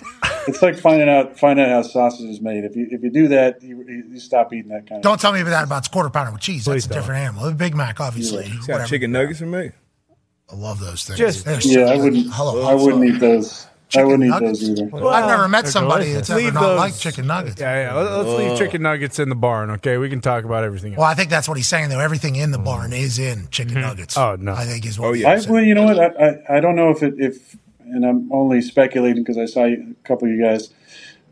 it's 0.48 0.62
like 0.62 0.76
finding 0.78 1.08
out 1.08 1.38
finding 1.38 1.64
out 1.64 1.70
how 1.70 1.82
sausage 1.82 2.28
is 2.28 2.40
made. 2.40 2.64
If 2.64 2.74
you 2.76 2.88
if 2.90 3.02
you 3.02 3.10
do 3.10 3.28
that, 3.28 3.62
you, 3.62 3.84
you 4.10 4.18
stop 4.18 4.52
eating 4.52 4.70
that 4.70 4.88
kind 4.88 4.98
of. 4.98 5.02
Don't 5.02 5.20
tell 5.20 5.32
me 5.32 5.40
about 5.40 5.50
that 5.50 5.64
about 5.64 5.90
quarter 5.90 6.10
pounder 6.10 6.32
with 6.32 6.40
cheese. 6.40 6.64
That's 6.64 6.74
Please 6.74 6.86
a 6.86 6.88
don't. 6.88 6.98
different 6.98 7.20
animal. 7.22 7.46
A 7.48 7.52
Big 7.52 7.74
Mac, 7.76 8.00
obviously. 8.00 8.46
It's 8.46 8.66
got 8.66 8.88
chicken 8.88 9.12
nuggets 9.12 9.40
in 9.40 9.50
me. 9.50 9.70
I 10.50 10.54
love 10.56 10.80
those 10.80 11.04
things. 11.04 11.18
Just- 11.18 11.44
They're 11.44 11.60
so 11.60 11.68
Yeah, 11.68 11.86
I 11.86 11.96
wouldn't. 11.96 12.26
Hello, 12.32 12.62
I 12.66 12.74
wouldn't 12.74 13.04
eat 13.04 13.18
those. 13.20 13.66
I 13.96 14.04
wouldn't 14.04 14.24
eat 14.24 14.28
nuggets? 14.28 14.60
those 14.60 14.80
either. 14.80 15.06
I've 15.06 15.26
never 15.28 15.48
met 15.48 15.66
somebody 15.66 16.04
delicious. 16.06 16.28
that's 16.28 16.30
ever 16.30 16.40
Leave 16.40 16.54
not 16.54 16.60
those- 16.60 16.78
liked 16.78 17.00
chicken 17.00 17.26
nuggets. 17.26 17.60
Yeah, 17.60 17.82
yeah. 17.82 17.94
Let, 17.94 18.06
us 18.06 18.38
leave 18.38 18.58
chicken 18.58 18.82
nuggets 18.82 19.18
in 19.18 19.28
the 19.30 19.34
barn, 19.34 19.70
okay? 19.70 19.96
We 19.96 20.08
can 20.10 20.20
talk 20.20 20.44
about 20.44 20.64
everything 20.64 20.92
else. 20.92 20.98
Well, 20.98 21.08
I 21.08 21.14
think 21.14 21.30
that's 21.30 21.48
what 21.48 21.56
he's 21.56 21.68
saying, 21.68 21.88
though. 21.88 22.00
Everything 22.00 22.36
in 22.36 22.50
the 22.50 22.58
barn 22.58 22.92
is 22.92 23.18
in 23.18 23.48
chicken 23.50 23.80
nuggets. 23.80 24.16
Oh, 24.18 24.36
no. 24.36 24.52
I 24.52 24.64
think 24.64 24.84
is 24.84 24.98
what 24.98 25.08
Oh, 25.08 25.12
yeah. 25.14 25.30
I, 25.30 25.40
well, 25.50 25.62
you 25.62 25.74
know 25.74 25.84
what? 25.84 25.98
I, 25.98 26.28
I, 26.28 26.56
I 26.56 26.60
don't 26.60 26.76
know 26.76 26.90
if 26.90 27.02
it 27.02 27.14
if, 27.18 27.56
and 27.80 28.04
I'm 28.04 28.30
only 28.32 28.60
speculating 28.60 29.22
because 29.22 29.38
I 29.38 29.46
saw 29.46 29.64
you, 29.64 29.96
a 30.04 30.06
couple 30.06 30.28
of 30.28 30.34
you 30.34 30.42
guys, 30.42 30.68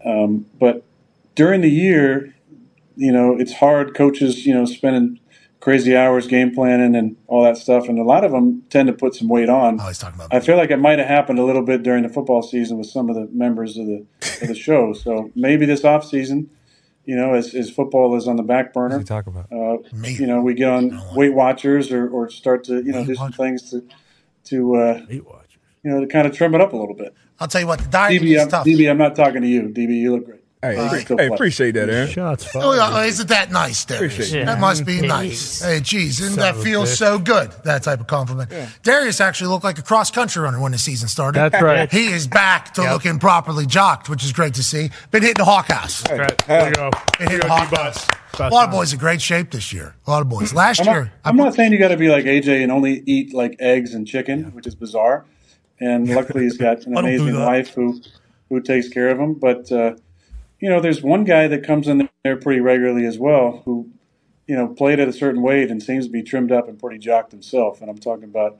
um, 0.04 0.46
but 0.58 0.82
during 1.34 1.60
the 1.60 1.70
year, 1.70 2.34
you 2.96 3.12
know, 3.12 3.36
it's 3.38 3.52
hard. 3.52 3.94
Coaches, 3.94 4.46
you 4.46 4.54
know, 4.54 4.64
spending 4.64 5.20
crazy 5.60 5.96
hours 5.96 6.26
game 6.26 6.54
planning 6.54 6.94
and 6.94 7.16
all 7.26 7.42
that 7.44 7.56
stuff, 7.56 7.88
and 7.88 7.98
a 7.98 8.02
lot 8.04 8.24
of 8.24 8.32
them 8.32 8.62
tend 8.70 8.86
to 8.88 8.92
put 8.92 9.14
some 9.14 9.28
weight 9.28 9.48
on. 9.48 9.80
Oh, 9.80 9.88
he's 9.88 9.98
talking 9.98 10.20
about. 10.20 10.32
I 10.34 10.40
feel 10.40 10.56
like 10.56 10.70
it 10.70 10.76
might 10.78 10.98
have 10.98 11.08
happened 11.08 11.38
a 11.38 11.44
little 11.44 11.62
bit 11.62 11.82
during 11.82 12.02
the 12.02 12.08
football 12.08 12.42
season 12.42 12.78
with 12.78 12.86
some 12.88 13.08
of 13.10 13.16
the 13.16 13.28
members 13.32 13.76
of 13.76 13.86
the 13.86 14.06
of 14.42 14.48
the 14.48 14.54
show. 14.68 14.92
So 14.92 15.30
maybe 15.34 15.66
this 15.66 15.84
off 15.84 16.04
season, 16.04 16.50
you 17.04 17.16
know, 17.16 17.34
as, 17.34 17.54
as 17.54 17.70
football 17.70 18.14
is 18.16 18.28
on 18.28 18.36
the 18.36 18.42
back 18.42 18.72
burner, 18.72 19.02
talk 19.02 19.26
about? 19.26 19.50
uh, 19.52 19.78
you 20.02 20.26
know, 20.26 20.40
we 20.40 20.54
get 20.54 20.68
on 20.68 21.00
Weight 21.14 21.34
Watchers 21.34 21.90
or, 21.90 22.08
or 22.08 22.28
start 22.30 22.64
to 22.64 22.76
you 22.84 22.92
know 22.92 22.98
Weight 22.98 23.06
do 23.08 23.14
some 23.14 23.24
Watchers. 23.24 23.36
things 23.36 23.70
to 23.70 23.84
to 24.50 24.76
uh, 24.76 25.06
Eat 25.10 25.26
watch. 25.26 25.58
you 25.82 25.90
know 25.90 26.00
to 26.00 26.06
kind 26.06 26.26
of 26.26 26.36
trim 26.36 26.54
it 26.54 26.60
up 26.60 26.72
a 26.72 26.76
little 26.76 26.94
bit. 26.94 27.14
I'll 27.38 27.48
tell 27.48 27.60
you 27.60 27.66
what, 27.66 27.80
the 27.80 27.88
diet 27.88 28.22
DB, 28.22 28.36
is 28.36 28.42
I'm, 28.42 28.48
tough. 28.48 28.66
DB, 28.66 28.90
I'm 28.90 28.96
not 28.96 29.14
talking 29.14 29.42
to 29.42 29.48
you. 29.48 29.62
DB, 29.64 29.94
you 30.00 30.12
look 30.14 30.24
great. 30.24 30.40
Hey, 30.74 30.76
Uh, 30.78 30.90
pre- 31.04 31.16
hey, 31.18 31.26
appreciate 31.34 31.72
that, 31.72 31.88
Aaron. 31.88 32.08
Shots 32.08 32.48
Oh, 32.54 32.74
yeah, 32.74 33.02
isn't 33.04 33.28
that 33.28 33.50
nice, 33.52 33.84
Darius? 33.84 34.14
Appreciate 34.14 34.42
it. 34.42 34.46
That 34.46 34.58
must 34.60 34.84
be 34.84 34.94
Yeah. 34.96 35.00
nice. 35.06 35.62
Hey, 35.62 35.80
geez, 35.80 36.20
isn't 36.20 36.34
Son 36.34 36.40
that 36.40 36.54
of 36.54 36.60
a 36.60 36.64
feel 36.64 36.82
bitch. 36.84 36.96
so 36.96 37.18
good? 37.18 37.50
That 37.64 37.82
type 37.82 38.00
of 38.00 38.06
compliment. 38.06 38.50
Darius 38.82 39.20
actually 39.20 39.48
looked 39.48 39.64
like 39.64 39.78
a 39.78 39.82
cross 39.82 40.10
country 40.10 40.42
runner 40.42 40.60
when 40.60 40.72
the 40.72 40.78
season 40.78 41.08
started. 41.08 41.38
That's 41.38 41.62
right. 41.62 41.90
He 41.90 42.08
is 42.08 42.26
back 42.26 42.74
to 42.74 42.82
looking 42.82 43.18
properly 43.18 43.66
jocked, 43.66 44.08
which 44.08 44.24
is 44.24 44.32
great 44.32 44.54
to 44.54 44.62
see. 44.62 44.90
Been 45.10 45.22
hitting 45.22 45.36
the 45.38 45.44
Hawk 45.44 45.70
House. 45.70 46.02
That's 46.02 46.18
right. 46.18 46.38
There 46.46 46.68
you 46.68 46.74
go. 46.74 46.90
Been 47.18 47.28
hitting 47.28 47.28
the 47.28 47.28
There 47.28 47.38
you 47.42 47.48
Hawk 47.48 47.74
House. 47.76 48.06
A 48.38 48.48
lot 48.50 48.66
of 48.66 48.70
boys 48.70 48.92
in 48.92 48.98
great 48.98 49.22
shape 49.22 49.50
this 49.50 49.72
year. 49.72 49.94
A 50.06 50.10
lot 50.10 50.20
of 50.20 50.28
boys. 50.28 50.52
Last 50.52 50.80
I'm 50.80 50.86
year, 50.86 51.00
not, 51.04 51.10
I'm 51.24 51.36
not 51.36 51.54
saying 51.54 51.72
you 51.72 51.78
got 51.78 51.88
to 51.88 51.96
be 51.96 52.08
like 52.10 52.26
AJ 52.26 52.62
and 52.62 52.70
only 52.70 53.02
eat 53.06 53.32
like 53.32 53.56
eggs 53.60 53.94
and 53.94 54.06
chicken, 54.06 54.44
which 54.54 54.66
is 54.66 54.74
bizarre. 54.74 55.24
And 55.80 56.06
luckily, 56.08 56.44
he's 56.44 56.56
got 56.58 56.84
an 56.84 56.92
I 56.98 57.00
don't 57.02 57.10
do 57.12 57.22
amazing 57.22 57.40
wife 57.40 57.68
who 57.74 58.00
who 58.50 58.60
takes 58.60 58.88
care 58.88 59.08
of 59.08 59.18
him. 59.18 59.34
But 59.34 59.72
uh, 59.72 59.94
you 60.66 60.72
know, 60.72 60.80
there's 60.80 61.00
one 61.00 61.22
guy 61.22 61.46
that 61.46 61.62
comes 61.62 61.86
in 61.86 62.08
there 62.24 62.36
pretty 62.36 62.58
regularly 62.58 63.06
as 63.06 63.20
well, 63.20 63.62
who 63.64 63.88
you 64.48 64.56
know 64.56 64.66
played 64.66 64.98
at 64.98 65.06
a 65.06 65.12
certain 65.12 65.40
weight 65.40 65.70
and 65.70 65.80
seems 65.80 66.06
to 66.06 66.10
be 66.10 66.24
trimmed 66.24 66.50
up 66.50 66.66
and 66.66 66.76
pretty 66.76 66.98
jocked 66.98 67.30
himself. 67.30 67.80
And 67.80 67.88
I'm 67.88 67.98
talking 67.98 68.24
about 68.24 68.54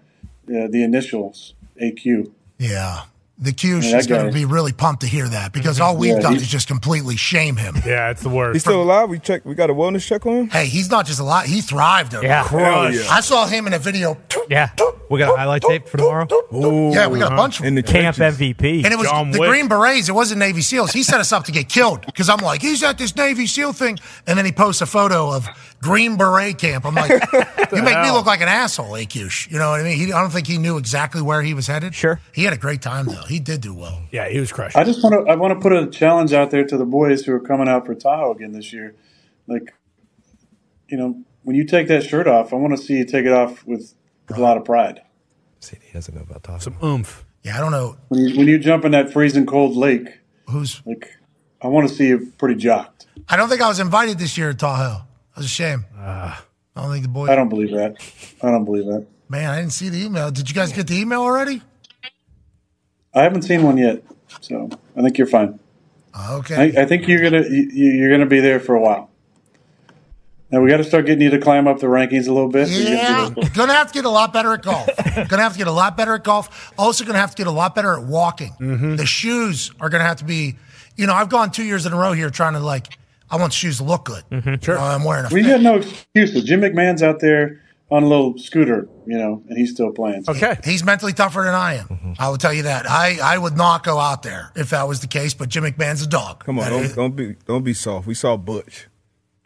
uh, 0.49 0.69
the 0.71 0.85
initials 0.85 1.55
AQ. 1.83 2.31
yeah. 2.59 3.07
The 3.39 3.53
Q's 3.53 3.85
Yeah, 3.85 3.91
just 3.93 4.09
that 4.09 4.15
going 4.15 4.27
to 4.29 4.33
be 4.33 4.47
really 4.47 4.73
pumped 4.73 5.03
to 5.03 5.07
hear 5.07 5.29
that 5.29 5.53
because 5.53 5.79
all 5.79 5.97
we've 5.97 6.15
Yeah, 6.15 6.21
done 6.21 6.37
is 6.37 6.49
just 6.49 6.69
completely 6.69 7.17
shame 7.17 7.57
him. 7.57 7.77
Yeah, 7.87 8.11
it's 8.11 8.23
the 8.23 8.31
worst. 8.31 8.55
He's 8.55 8.63
still 8.63 8.83
alive. 8.83 9.11
We 9.11 9.19
check. 9.19 9.45
We 9.45 9.55
got 9.55 9.71
a 9.71 9.75
wellness 9.75 10.05
check 10.05 10.25
on 10.27 10.33
him. 10.37 10.49
Hey, 10.49 10.67
he's 10.67 10.91
not 10.91 11.07
just 11.07 11.21
alive. 11.21 11.47
He 11.47 11.61
thrived 11.61 12.15
over 12.15 12.27
Yeah. 12.27 12.47
it. 12.89 12.95
Yeah. 12.95 13.11
I 13.11 13.21
saw 13.21 13.47
him 13.47 13.67
in 13.67 13.75
a 13.75 13.79
video. 13.79 14.17
Yeah. 14.49 14.71
We 15.11 15.19
got 15.19 15.35
a 15.35 15.37
highlight 15.37 15.63
tape 15.63 15.87
for 15.89 15.99
tomorrow. 15.99 16.27
Yeah, 16.51 17.07
we 17.09 17.19
got 17.19 17.27
a 17.27 17.27
uh-huh. 17.27 17.37
bunch 17.37 17.61
of 17.61 17.67
in 17.67 17.75
the 17.75 17.83
Camp 17.83 18.17
trenches. 18.17 18.39
MVP. 18.41 18.85
And 18.85 18.93
it 18.93 18.99
was 18.99 19.07
John 19.09 19.31
the 19.31 19.39
Wick. 19.39 19.51
Green 19.51 19.69
Berets. 19.69 20.09
It 20.09 20.13
wasn't 20.13 20.41
Navy 20.41 20.63
SEAls. 20.63 20.93
He 20.93 21.03
set 21.03 21.21
us 21.21 21.33
up 21.33 21.45
to 21.45 21.53
get 21.53 21.69
killed 21.69 22.05
because 22.07 22.29
I'm 22.29 22.39
like, 22.39 22.63
he's 22.63 22.83
at 22.83 22.99
this 22.99 23.15
Navy 23.15 23.47
SEAL 23.47 23.75
thing, 23.75 23.99
and 24.27 24.37
then 24.39 24.45
he 24.47 24.53
posts 24.53 24.81
a 24.83 24.87
photo 24.87 25.31
of 25.33 25.47
Green 25.83 26.17
Beret 26.17 26.59
camp. 26.59 26.85
I'm 26.85 26.95
like, 26.95 27.11
you 27.73 27.83
make 27.83 27.99
me 27.99 28.11
look 28.11 28.27
like 28.27 28.41
an 28.41 28.49
asshole, 28.49 28.93
Akush. 28.93 29.51
You 29.51 29.59
know 29.59 29.71
what 29.71 29.81
I 29.81 29.85
mean? 29.85 29.97
He, 29.97 30.13
I 30.13 30.21
don't 30.21 30.31
think 30.31 30.47
he 30.47 30.59
knew 30.59 30.77
exactly 30.79 31.23
where 31.23 31.43
he 31.43 31.55
was 31.55 31.67
headed. 31.67 31.95
Sure. 31.95 32.21
he 32.33 32.45
had 32.45 32.53
a 32.53 32.59
great 32.59 32.83
time 32.83 33.07
though. 33.07 33.23
He 33.23 33.39
did 33.41 33.61
do 33.61 33.75
well. 33.75 34.03
Yeah, 34.11 34.29
he 34.29 34.41
was 34.41 34.53
crushing. 34.53 34.81
I 34.81 34.85
just 34.85 35.03
want 35.03 35.27
to 35.27 35.31
I 35.33 35.37
want 35.37 35.55
to 35.55 35.61
put 35.61 35.73
a 35.73 35.87
challenge 35.89 36.33
out 36.33 36.51
there 36.51 36.65
to 36.65 36.77
the 36.77 36.87
boys 36.87 37.25
who 37.25 37.33
are 37.33 37.41
coming 37.41 37.69
out 37.69 37.87
for 37.87 37.95
Tahoe 37.95 38.33
again 38.33 38.53
this 38.53 38.73
year. 38.73 38.95
Like, 39.47 39.75
you 40.89 40.97
know, 40.97 41.23
when 41.43 41.55
you 41.57 41.65
take 41.65 41.89
that 41.89 42.03
shirt 42.05 42.27
off, 42.27 42.53
I 42.53 42.57
want 42.57 42.77
to 42.77 42.83
see 42.83 42.95
you 42.99 43.05
take 43.05 43.25
it 43.25 43.33
off 43.33 43.65
with, 43.67 43.95
with 44.29 44.39
a 44.39 44.41
lot 44.41 44.57
of 44.57 44.65
pride. 44.65 45.03
See, 45.61 45.77
he 45.83 45.93
doesn't 45.93 46.15
know 46.15 46.23
about 46.23 46.43
talking. 46.43 46.61
Some 46.61 46.77
oomph. 46.83 47.25
Yeah, 47.43 47.57
I 47.57 47.61
don't 47.61 47.71
know 47.71 47.97
When 48.09 48.21
you 48.27 48.37
when 48.37 48.49
you 48.49 48.59
jump 48.59 48.85
in 48.85 48.91
that 48.91 49.13
freezing 49.13 49.47
cold 49.47 49.77
lake, 49.77 50.09
who's. 50.49 50.83
like, 50.85 51.09
I 51.63 51.69
want 51.69 51.89
to 51.89 51.95
see 51.95 52.09
you 52.09 52.33
pretty 52.39 52.57
jocked. 52.57 53.07
I 53.29 53.37
don't 53.37 53.49
think 53.49 53.63
I 53.63 53.69
was 53.69 53.79
invited 53.79 54.19
this 54.19 54.37
year 54.37 54.51
to 54.51 54.57
Tahoe. 54.57 55.06
That 55.37 55.41
was 55.43 55.47
a 55.47 55.49
shame. 55.51 55.85
I 55.99 56.39
don't 56.75 56.91
think 56.91 57.03
the 57.03 57.11
boys. 57.11 57.29
I 57.29 57.37
don't 57.37 57.51
believe 57.51 57.71
that. 57.73 57.97
I 58.43 58.51
don't 58.51 58.65
believe 58.65 58.87
that. 58.87 59.07
Man, 59.29 59.51
I 59.51 59.61
didn't 59.61 59.75
see 59.75 59.91
the 59.91 60.03
email. 60.03 60.31
Did 60.31 60.49
you 60.49 60.55
guys 60.55 60.73
get 60.73 60.87
the 60.87 60.97
email 60.97 61.21
already? 61.21 61.61
I 63.15 63.23
haven't 63.23 63.43
seen 63.43 63.63
one 63.63 63.77
yet, 63.77 64.03
so 64.41 64.71
I 64.97 65.03
think 65.03 65.19
you're 65.19 65.27
fine. 65.27 65.59
Okay. 66.31 66.75
I, 66.75 66.83
I 66.83 66.85
think 66.87 67.07
you're 67.07 67.21
gonna 67.23 67.43
you, 67.47 67.69
you're 67.71 68.11
gonna 68.11 68.25
be 68.25 68.41
there 68.41 68.61
for 68.61 68.75
a 68.75 68.81
while. 68.81 69.11
Now 70.51 70.63
we 70.63 70.71
got 70.71 70.77
to 70.79 70.85
start 70.85 71.05
getting 71.05 71.21
you 71.23 71.31
to 71.31 71.39
climb 71.39 71.67
up 71.69 71.81
the 71.81 71.89
rankings 71.89 72.29
a 72.29 72.33
little 72.33 72.49
bit. 72.49 72.69
Yeah, 72.69 73.29
get 73.35 73.45
to- 73.45 73.51
gonna 73.51 73.75
have 73.75 73.89
to 73.89 73.93
get 73.95 74.07
a 74.07 74.11
lot 74.11 74.33
better 74.33 74.55
at 74.55 74.63
golf. 74.63 74.89
gonna 75.29 75.43
have 75.43 75.53
to 75.53 75.59
get 75.59 75.67
a 75.67 75.73
lot 75.73 75.99
better 75.99 76.15
at 76.15 76.25
golf. 76.25 76.73
Also, 76.79 77.05
gonna 77.05 77.19
have 77.19 77.33
to 77.33 77.37
get 77.37 77.47
a 77.47 77.51
lot 77.51 77.75
better 77.75 77.93
at 77.95 78.05
walking. 78.05 78.53
Mm-hmm. 78.59 78.97
The 78.97 79.05
shoes 79.05 79.71
are 79.81 79.91
gonna 79.91 80.05
have 80.05 80.17
to 80.19 80.25
be. 80.25 80.57
You 80.97 81.07
know, 81.07 81.13
I've 81.13 81.29
gone 81.29 81.51
two 81.51 81.65
years 81.65 81.85
in 81.85 81.93
a 81.93 81.97
row 81.97 82.13
here 82.13 82.31
trying 82.31 82.55
to 82.55 82.61
like. 82.61 82.99
I 83.31 83.37
want 83.37 83.53
shoes 83.53 83.79
to 83.79 83.85
look 83.85 84.05
good. 84.05 84.63
Sure, 84.63 84.79
I'm 84.79 85.05
wearing 85.05 85.27
a. 85.27 85.35
We 85.35 85.43
fit. 85.43 85.49
got 85.51 85.61
no 85.63 85.77
excuses. 85.77 86.45
Jim 86.45 86.61
McMahon's 86.61 87.03
out 87.03 87.21
there 87.21 87.61
on 87.91 88.03
a 88.03 88.07
little 88.07 88.37
scooter, 88.39 88.89
you 89.07 89.17
know, 89.17 89.43
and 89.49 89.57
he's 89.57 89.71
still 89.71 89.93
playing. 89.93 90.25
So 90.25 90.33
Okay. 90.33 90.59
He's 90.65 90.83
mentally 90.85 91.13
tougher 91.13 91.43
than 91.45 91.55
I 91.55 91.75
am. 91.75 91.87
Mm-hmm. 91.87 92.13
I 92.19 92.29
will 92.29 92.37
tell 92.37 92.53
you 92.53 92.63
that. 92.65 92.89
I, 92.91 93.19
I 93.23 93.39
would 93.39 93.57
not 93.57 93.85
go 93.85 93.99
out 93.99 94.23
there 94.25 94.51
if 94.57 94.71
that 94.71 94.89
was 94.89 95.01
the 95.01 95.07
case. 95.07 95.35
But 95.35 95.49
Jim 95.49 95.63
McMahon's 95.65 96.03
a 96.03 96.07
dog. 96.09 96.45
Come 96.45 96.59
on, 96.59 96.71
don't, 96.71 96.95
don't 96.95 97.17
be 97.17 97.37
don't 97.47 97.63
be 97.63 97.75
soft. 97.75 98.07
We 98.07 98.15
saw 98.15 98.37
Butch. 98.37 98.89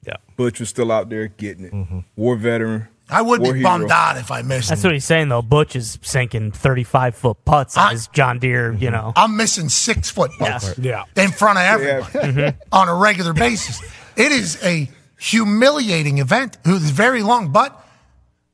Yeah. 0.07 0.16
Butch 0.36 0.59
was 0.61 0.70
still 0.70 0.90
out 0.90 1.11
there 1.11 1.28
getting 1.28 1.65
it. 1.66 2.05
War 2.16 2.36
veteran. 2.36 2.89
I 3.10 3.22
would 3.22 3.40
war 3.40 3.52
be 3.52 3.58
hero. 3.60 3.70
bummed 3.70 3.90
out 3.90 4.16
if 4.16 4.30
I 4.30 4.42
missed. 4.42 4.68
That's 4.68 4.82
him. 4.84 4.88
what 4.88 4.94
he's 4.94 5.04
saying 5.04 5.28
though. 5.28 5.42
Butch 5.42 5.76
is 5.76 5.98
sinking 6.02 6.52
thirty-five 6.52 7.14
foot 7.14 7.44
putts 7.44 7.76
on 7.76 7.88
I- 7.88 7.92
his 7.92 8.08
John 8.08 8.38
Deere. 8.38 8.72
You 8.72 8.88
mm-hmm. 8.88 8.92
know. 8.92 9.12
I'm 9.16 9.36
missing 9.36 9.68
six 9.68 10.10
foot 10.10 10.30
putts 10.38 10.78
Yeah. 10.78 11.04
in 11.16 11.30
front 11.30 11.58
of 11.58 11.64
everybody 11.64 12.12
mm-hmm. 12.32 12.58
on 12.72 12.88
a 12.88 12.94
regular 12.94 13.32
basis. 13.32 13.80
It 14.16 14.32
is 14.32 14.62
a 14.64 14.88
humiliating 15.18 16.18
event. 16.18 16.58
It's 16.64 16.90
very 16.90 17.22
long, 17.22 17.52
but 17.52 17.76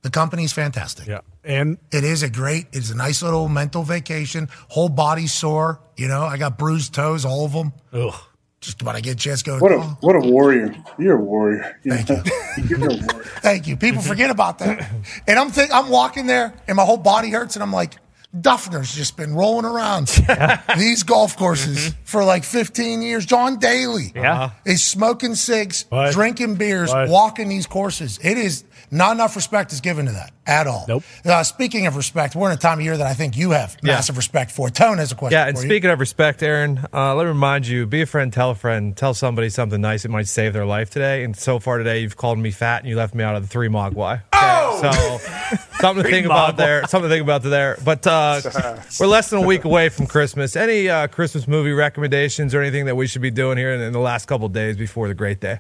the 0.02 0.10
company's 0.10 0.52
fantastic. 0.52 1.06
Yeah. 1.06 1.20
And 1.44 1.78
It 1.92 2.02
is 2.02 2.22
a 2.24 2.28
great, 2.30 2.66
it 2.72 2.78
is 2.78 2.90
a 2.90 2.96
nice 2.96 3.22
little 3.22 3.48
mental 3.48 3.82
vacation. 3.84 4.48
Whole 4.68 4.88
body 4.88 5.26
sore. 5.28 5.80
You 5.96 6.08
know, 6.08 6.22
I 6.24 6.36
got 6.38 6.58
bruised 6.58 6.92
toes, 6.94 7.24
all 7.24 7.44
of 7.46 7.52
them. 7.52 7.72
ugh. 7.92 8.14
Just 8.60 8.82
when 8.82 8.96
I 8.96 9.00
get 9.00 9.12
a 9.12 9.16
chance 9.16 9.42
to 9.42 9.50
go. 9.50 9.58
what 9.58 9.70
a 9.70 9.76
oh, 9.76 9.96
what 10.00 10.16
a 10.16 10.20
warrior! 10.20 10.74
You're 10.98 11.16
a 11.18 11.22
warrior. 11.22 11.78
You 11.84 11.92
Thank 11.96 12.08
know? 12.08 12.22
You're 12.68 12.78
a 12.90 12.94
warrior. 12.96 13.24
thank 13.40 13.66
you. 13.66 13.76
People 13.76 14.00
forget 14.02 14.30
about 14.30 14.58
that. 14.60 14.90
And 15.26 15.38
I'm 15.38 15.50
think 15.50 15.70
I'm 15.72 15.88
walking 15.90 16.26
there 16.26 16.54
and 16.66 16.76
my 16.76 16.84
whole 16.84 16.96
body 16.96 17.30
hurts 17.30 17.54
and 17.56 17.62
I'm 17.62 17.72
like, 17.72 17.96
Duffner's 18.36 18.94
just 18.94 19.16
been 19.16 19.34
rolling 19.34 19.66
around 19.66 20.08
these 20.78 21.02
golf 21.02 21.36
courses 21.36 21.94
for 22.04 22.24
like 22.24 22.44
15 22.44 23.02
years. 23.02 23.24
John 23.26 23.58
Daly 23.58 24.12
Yeah. 24.14 24.50
is 24.64 24.82
smoking 24.84 25.34
cigs, 25.34 25.84
What? 25.90 26.12
drinking 26.12 26.56
beers, 26.56 26.90
What? 26.92 27.08
walking 27.10 27.48
these 27.48 27.66
courses. 27.66 28.18
It 28.22 28.36
is 28.38 28.64
not 28.90 29.12
enough 29.12 29.36
respect 29.36 29.72
is 29.72 29.80
given 29.80 30.06
to 30.06 30.12
that 30.12 30.32
at 30.46 30.66
all. 30.66 30.84
Nope. 30.88 31.02
Uh, 31.24 31.42
speaking 31.42 31.86
of 31.86 31.96
respect, 31.96 32.34
we're 32.36 32.50
in 32.50 32.54
a 32.56 32.60
time 32.60 32.78
of 32.78 32.84
year 32.84 32.96
that 32.96 33.06
I 33.06 33.14
think 33.14 33.36
you 33.36 33.50
have 33.50 33.76
Yeah. 33.82 33.94
massive 33.94 34.16
respect 34.16 34.50
for. 34.52 34.70
Tone 34.70 34.98
has 34.98 35.10
a 35.12 35.14
question. 35.14 35.36
Yeah, 35.38 35.46
and 35.48 35.56
for 35.56 35.62
you. 35.64 35.68
speaking 35.70 35.90
of 35.90 35.98
respect, 36.00 36.42
Aaron, 36.42 36.86
uh, 36.94 37.14
let 37.14 37.24
me 37.24 37.28
remind 37.28 37.66
you: 37.66 37.86
be 37.86 38.02
a 38.02 38.06
friend, 38.06 38.32
tell 38.32 38.50
a 38.50 38.54
friend, 38.54 38.96
tell 38.96 39.14
somebody 39.14 39.48
something 39.48 39.80
nice 39.80 40.02
that 40.02 40.10
might 40.10 40.28
save 40.28 40.52
their 40.52 40.66
life 40.66 40.90
today. 40.90 41.24
And 41.24 41.36
so 41.36 41.58
far 41.58 41.78
today, 41.78 42.00
you've 42.00 42.16
called 42.16 42.38
me 42.38 42.50
fat 42.50 42.80
and 42.82 42.88
you 42.88 42.96
left 42.96 43.14
me 43.14 43.24
out 43.24 43.34
of 43.36 43.42
the 43.42 43.48
three 43.48 43.68
mogwai. 43.68 44.22
Oh! 44.32 44.78
So 44.82 45.56
something 45.80 46.04
to 46.04 46.10
think 46.10 46.26
about 46.26 46.56
there. 46.56 46.86
Something 46.86 47.08
to 47.08 47.14
think 47.14 47.22
about 47.24 47.42
there. 47.42 47.78
But 47.84 48.06
uh, 48.06 48.40
we're 49.00 49.06
less 49.06 49.30
than 49.30 49.42
a 49.42 49.46
week 49.46 49.64
away 49.64 49.88
from 49.88 50.06
Christmas. 50.06 50.54
Any 50.56 50.88
uh, 50.88 51.06
Christmas 51.08 51.48
movie 51.48 51.72
recommendations 51.72 52.54
or 52.54 52.60
anything 52.60 52.84
that 52.86 52.94
we 52.96 53.06
should 53.06 53.22
be 53.22 53.30
doing 53.30 53.56
here 53.58 53.72
in, 53.72 53.80
in 53.80 53.92
the 53.92 53.98
last 54.00 54.26
couple 54.26 54.46
of 54.46 54.52
days 54.52 54.76
before 54.76 55.08
the 55.08 55.14
great 55.14 55.40
day? 55.40 55.58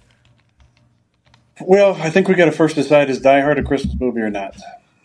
Well, 1.60 1.94
I 1.94 2.10
think 2.10 2.28
we 2.28 2.34
got 2.34 2.44
to 2.46 2.52
first 2.52 2.74
decide 2.76 3.08
is 3.10 3.20
Die 3.20 3.40
Hard 3.40 3.58
a 3.58 3.62
Christmas 3.62 3.94
movie 3.98 4.20
or 4.20 4.30
not. 4.30 4.56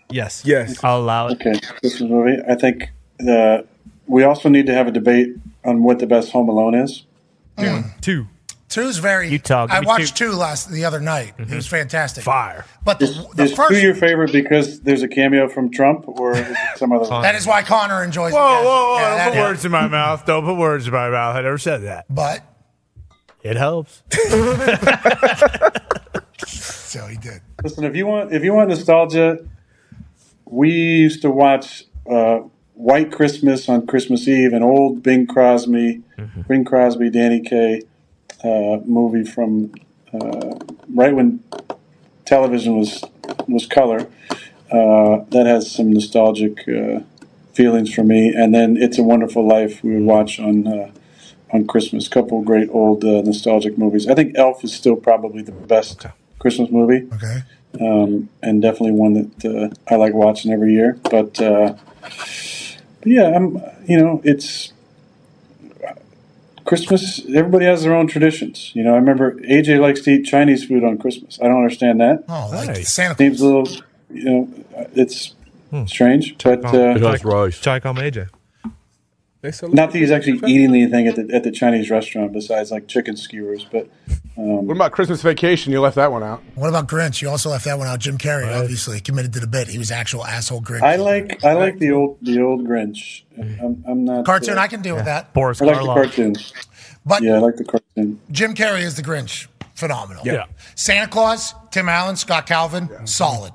Yes. 0.10 0.44
Yes. 0.46 0.84
I'll 0.84 1.00
allow 1.00 1.28
it. 1.28 1.34
Okay, 1.42 1.60
Christmas 1.80 2.02
movie. 2.10 2.38
I 2.48 2.56
think 2.56 2.90
uh, 3.28 3.60
we 4.08 4.24
also 4.24 4.50
need 4.50 4.66
to 4.66 4.74
have 4.74 4.88
a 4.88 4.92
debate 4.92 5.30
on 5.64 5.84
what 5.84 6.00
the 6.00 6.08
best 6.08 6.32
Home 6.32 6.50
Alone 6.50 6.76
is. 6.76 7.06
Two. 8.02 8.28
Two's 8.68 8.98
very. 9.00 9.30
Utah, 9.30 9.68
give 9.68 9.76
I 9.76 9.80
watched 9.82 10.16
two. 10.16 10.30
two 10.30 10.36
last 10.36 10.70
the 10.72 10.86
other 10.86 11.02
night. 11.02 11.34
It 11.38 11.50
was 11.50 11.68
fantastic. 11.68 12.24
Fire. 12.24 12.66
But 12.86 13.00
the, 13.00 13.06
Is, 13.06 13.28
the 13.36 13.44
is 13.44 13.54
first. 13.54 13.70
two 13.72 13.80
your 13.82 13.94
favorite 13.96 14.32
because 14.32 14.80
there's 14.80 15.04
a 15.04 15.10
cameo 15.10 15.50
from 15.50 15.72
Trump, 15.72 16.08
or 16.08 16.36
some 16.78 16.94
other? 16.94 17.06
that 17.22 17.36
is 17.36 17.46
why 17.46 17.64
Connor 17.64 18.02
enjoys. 18.02 18.32
Whoa, 18.32 18.40
it. 18.40 18.64
whoa, 18.64 18.64
whoa! 18.64 18.96
Yeah, 18.98 19.10
Don't 19.10 19.18
that- 19.18 19.34
put 19.34 19.40
words 19.50 19.66
in 19.66 19.72
my 19.72 19.88
mouth. 19.90 20.26
Don't 20.26 20.46
put 20.46 20.56
words 20.56 20.88
in 20.88 20.94
my 20.94 21.10
mouth. 21.10 21.36
I 21.36 21.42
never 21.42 21.58
said 21.58 21.82
that. 21.84 22.06
But 22.10 22.44
It 23.44 23.58
helps. 23.58 24.04
so 26.92 27.08
he 27.08 27.16
did. 27.18 27.42
Listen, 27.64 27.86
if 27.86 27.96
you 27.96 28.06
want, 28.06 28.34
if 28.34 28.44
you 28.44 28.54
want 28.54 28.70
nostalgia, 28.70 29.38
we 30.46 30.72
used 30.72 31.22
to 31.22 31.32
watch 31.32 31.86
uh, 32.10 32.40
White 32.74 33.12
Christmas 33.14 33.70
on 33.70 33.88
Christmas 33.88 34.28
Eve, 34.28 34.52
an 34.52 34.62
old 34.62 35.02
Bing 35.02 35.26
Crosby, 35.26 36.02
Bing 36.48 36.66
Crosby, 36.66 37.10
Danny 37.10 37.42
Kaye 37.42 37.84
uh, 38.44 38.78
movie 38.86 39.24
from 39.24 39.72
uh, 40.14 40.56
right 40.94 41.16
when 41.16 41.42
television 42.26 42.78
was 42.78 43.04
was 43.48 43.66
color. 43.66 44.08
Uh, 44.70 45.24
that 45.30 45.46
has 45.46 45.70
some 45.70 45.92
nostalgic 45.92 46.68
uh, 46.68 47.00
feelings 47.54 47.94
for 47.94 48.04
me. 48.04 48.34
And 48.34 48.54
then 48.56 48.78
It's 48.78 48.98
a 48.98 49.04
Wonderful 49.04 49.46
Life 49.46 49.84
we 49.84 49.94
would 49.94 50.04
watch 50.04 50.40
on 50.40 50.68
uh, 50.68 50.92
on 51.52 51.68
Christmas. 51.68 52.10
Couple 52.10 52.40
of 52.40 52.46
great 52.46 52.70
old 52.72 53.06
uh, 53.06 53.22
nostalgic 53.22 53.78
movies. 53.78 54.08
I 54.10 54.14
think 54.14 54.38
Elf 54.38 54.64
is 54.66 54.74
still 54.74 54.98
probably 54.98 55.42
the 55.42 55.52
best 55.54 56.06
Christmas 56.42 56.70
movie 56.72 57.08
Okay. 57.14 57.38
um, 57.80 58.28
and 58.42 58.62
definitely 58.62 58.92
one 58.92 59.14
that 59.14 59.46
uh, 59.46 59.94
I 59.94 59.96
like 59.96 60.14
watching 60.14 60.52
every 60.52 60.74
year. 60.74 60.98
But, 61.10 61.40
uh, 61.40 61.76
but 62.02 63.08
yeah, 63.08 63.28
I'm 63.36 63.62
you 63.88 63.98
know 63.98 64.22
it's 64.24 64.74
Christmas. 66.66 67.20
Everybody 67.26 67.66
has 67.66 67.84
their 67.84 67.94
own 67.94 68.08
traditions. 68.08 68.72
You 68.76 68.84
know, 68.84 68.94
I 68.94 68.98
remember 68.98 69.34
AJ 69.42 69.80
likes 69.80 70.02
to 70.02 70.12
eat 70.12 70.24
Chinese 70.26 70.66
food 70.66 70.84
on 70.84 70.98
Christmas. 70.98 71.40
I 71.42 71.46
don't 71.48 71.58
understand 71.58 72.00
that. 72.02 72.24
Oh, 72.30 72.50
like 72.54 72.68
Nice. 72.68 72.92
Santa 72.94 73.16
Seems 73.18 73.42
a 73.42 73.46
little, 73.46 73.68
you 74.10 74.24
know, 74.26 74.50
it's 74.96 75.34
strange. 75.88 76.38
But 76.44 76.64
uh, 76.66 76.94
Chai 77.50 77.80
com 77.80 77.98
AJ. 77.98 78.30
Not 79.44 79.92
that 79.92 79.98
he's 79.98 80.12
actually 80.12 80.40
eating 80.48 80.70
anything 80.76 81.08
at 81.08 81.16
the 81.16 81.28
at 81.34 81.44
the 81.44 81.52
Chinese 81.52 81.90
restaurant 81.90 82.32
besides 82.32 82.70
like 82.70 82.88
chicken 82.88 83.18
skewers, 83.18 83.66
but 83.72 83.90
um, 84.38 84.68
What 84.68 84.76
about 84.76 84.92
Christmas 84.92 85.22
Vacation? 85.24 85.74
You 85.74 85.82
left 85.82 85.96
that 85.96 86.12
one 86.12 86.22
out. 86.22 86.44
What 86.56 86.70
about 86.70 86.88
Grinch? 86.88 87.22
You 87.22 87.30
also 87.30 87.50
left 87.50 87.66
that 87.66 87.78
one 87.80 87.88
out. 87.88 88.00
Jim 88.00 88.18
Carrey, 88.20 88.56
obviously, 88.56 89.00
committed 89.00 89.34
to 89.34 89.40
the 89.40 89.48
bit. 89.48 89.68
He 89.68 89.80
was 89.80 89.90
actual 89.90 90.24
asshole 90.26 90.62
Grinch. 90.62 90.84
I 90.84 90.96
like 90.98 91.44
I 91.44 91.54
like 91.54 91.80
the 91.80 91.92
old 91.92 92.20
the 92.22 92.40
old 92.42 92.68
Grinch. 92.68 93.24
I'm, 93.38 93.84
I'm 93.88 94.06
not 94.06 94.26
Cartoon, 94.26 94.58
uh, 94.58 94.62
I 94.62 94.68
can 94.68 94.82
deal 94.82 94.96
with 94.96 95.06
that. 95.06 95.34
Boris 95.34 95.62
I 95.62 95.66
like 95.66 95.80
the 95.80 95.86
cartoon. 95.86 96.36
But 97.04 97.24
yeah, 97.24 97.36
I 97.36 97.40
like 97.40 97.56
the 97.56 97.64
cartoon. 97.66 98.20
Jim 98.30 98.54
Carrey 98.54 98.82
is 98.82 98.96
the 98.96 99.02
Grinch. 99.02 99.48
Phenomenal. 99.74 100.22
Yeah. 100.24 100.46
Santa 100.76 101.08
Claus, 101.08 101.56
Tim 101.72 101.90
Allen, 101.90 102.16
Scott 102.16 102.46
Calvin, 102.46 103.08
solid. 103.08 103.54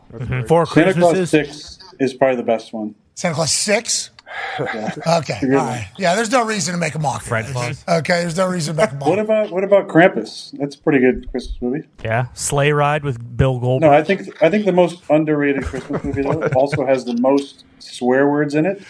Four 0.48 0.66
Santa 0.66 0.94
Claus 0.94 1.30
Six 1.30 1.78
is 2.00 2.12
probably 2.14 2.36
the 2.36 2.42
best 2.42 2.72
one. 2.72 2.96
Santa 3.14 3.34
Claus 3.34 3.52
6? 3.52 4.10
Yeah. 4.58 4.94
Okay. 5.18 5.38
All 5.42 5.48
right. 5.48 5.88
Yeah, 5.98 6.14
there's 6.14 6.30
no 6.30 6.44
reason 6.44 6.74
to 6.74 6.80
make 6.80 6.94
a 6.94 6.98
mock. 6.98 7.22
Fred 7.22 7.46
Claus. 7.46 7.84
Okay, 7.88 8.20
there's 8.20 8.36
no 8.36 8.48
reason 8.48 8.74
to 8.74 8.82
make 8.82 8.92
a 8.92 8.94
mock. 8.94 9.08
What 9.08 9.18
about 9.18 9.50
what 9.50 9.64
about 9.64 9.88
Krampus? 9.88 10.56
That's 10.58 10.74
a 10.74 10.78
pretty 10.78 10.98
good 10.98 11.30
Christmas 11.30 11.56
movie. 11.60 11.86
Yeah, 12.04 12.26
Sleigh 12.34 12.72
Ride 12.72 13.04
with 13.04 13.36
Bill 13.36 13.58
Goldberg. 13.58 13.90
No, 13.90 13.96
I 13.96 14.02
think 14.02 14.42
I 14.42 14.50
think 14.50 14.64
the 14.64 14.72
most 14.72 15.02
underrated 15.10 15.64
Christmas 15.64 16.02
movie 16.02 16.22
though 16.22 16.42
also 16.56 16.84
has 16.86 17.04
the 17.04 17.14
most 17.20 17.64
swear 17.78 18.28
words 18.28 18.54
in 18.54 18.66
it 18.66 18.82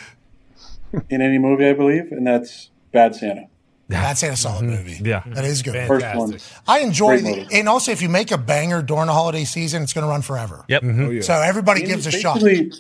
in 1.11 1.21
any 1.21 1.39
movie, 1.39 1.67
I 1.67 1.73
believe, 1.75 2.13
and 2.13 2.27
that's 2.27 2.71
Bad 2.93 3.15
Santa. 3.15 3.49
That's 3.89 4.23
a 4.23 4.35
solid 4.35 4.65
mm-hmm. 4.65 4.71
movie. 4.71 5.01
Yeah. 5.05 5.23
That 5.27 5.45
is 5.45 5.63
good. 5.63 5.87
First 5.87 6.17
one. 6.17 6.39
I 6.67 6.81
enjoy 6.81 7.21
Great 7.21 7.49
the, 7.49 7.57
and 7.57 7.69
also 7.69 7.93
if 7.93 8.03
you 8.03 8.09
make 8.09 8.33
a 8.33 8.39
banger 8.39 8.83
during 8.83 9.07
the 9.07 9.13
holiday 9.13 9.45
season, 9.45 9.83
it's 9.83 9.93
going 9.93 10.05
to 10.05 10.11
run 10.11 10.23
forever. 10.23 10.65
Yep. 10.69 10.83
Oh, 10.85 11.11
yeah. 11.11 11.21
So 11.21 11.35
everybody 11.35 11.83
gives 11.83 12.07
a 12.07 12.11
shot. 12.11 12.41
basically, 12.41 12.73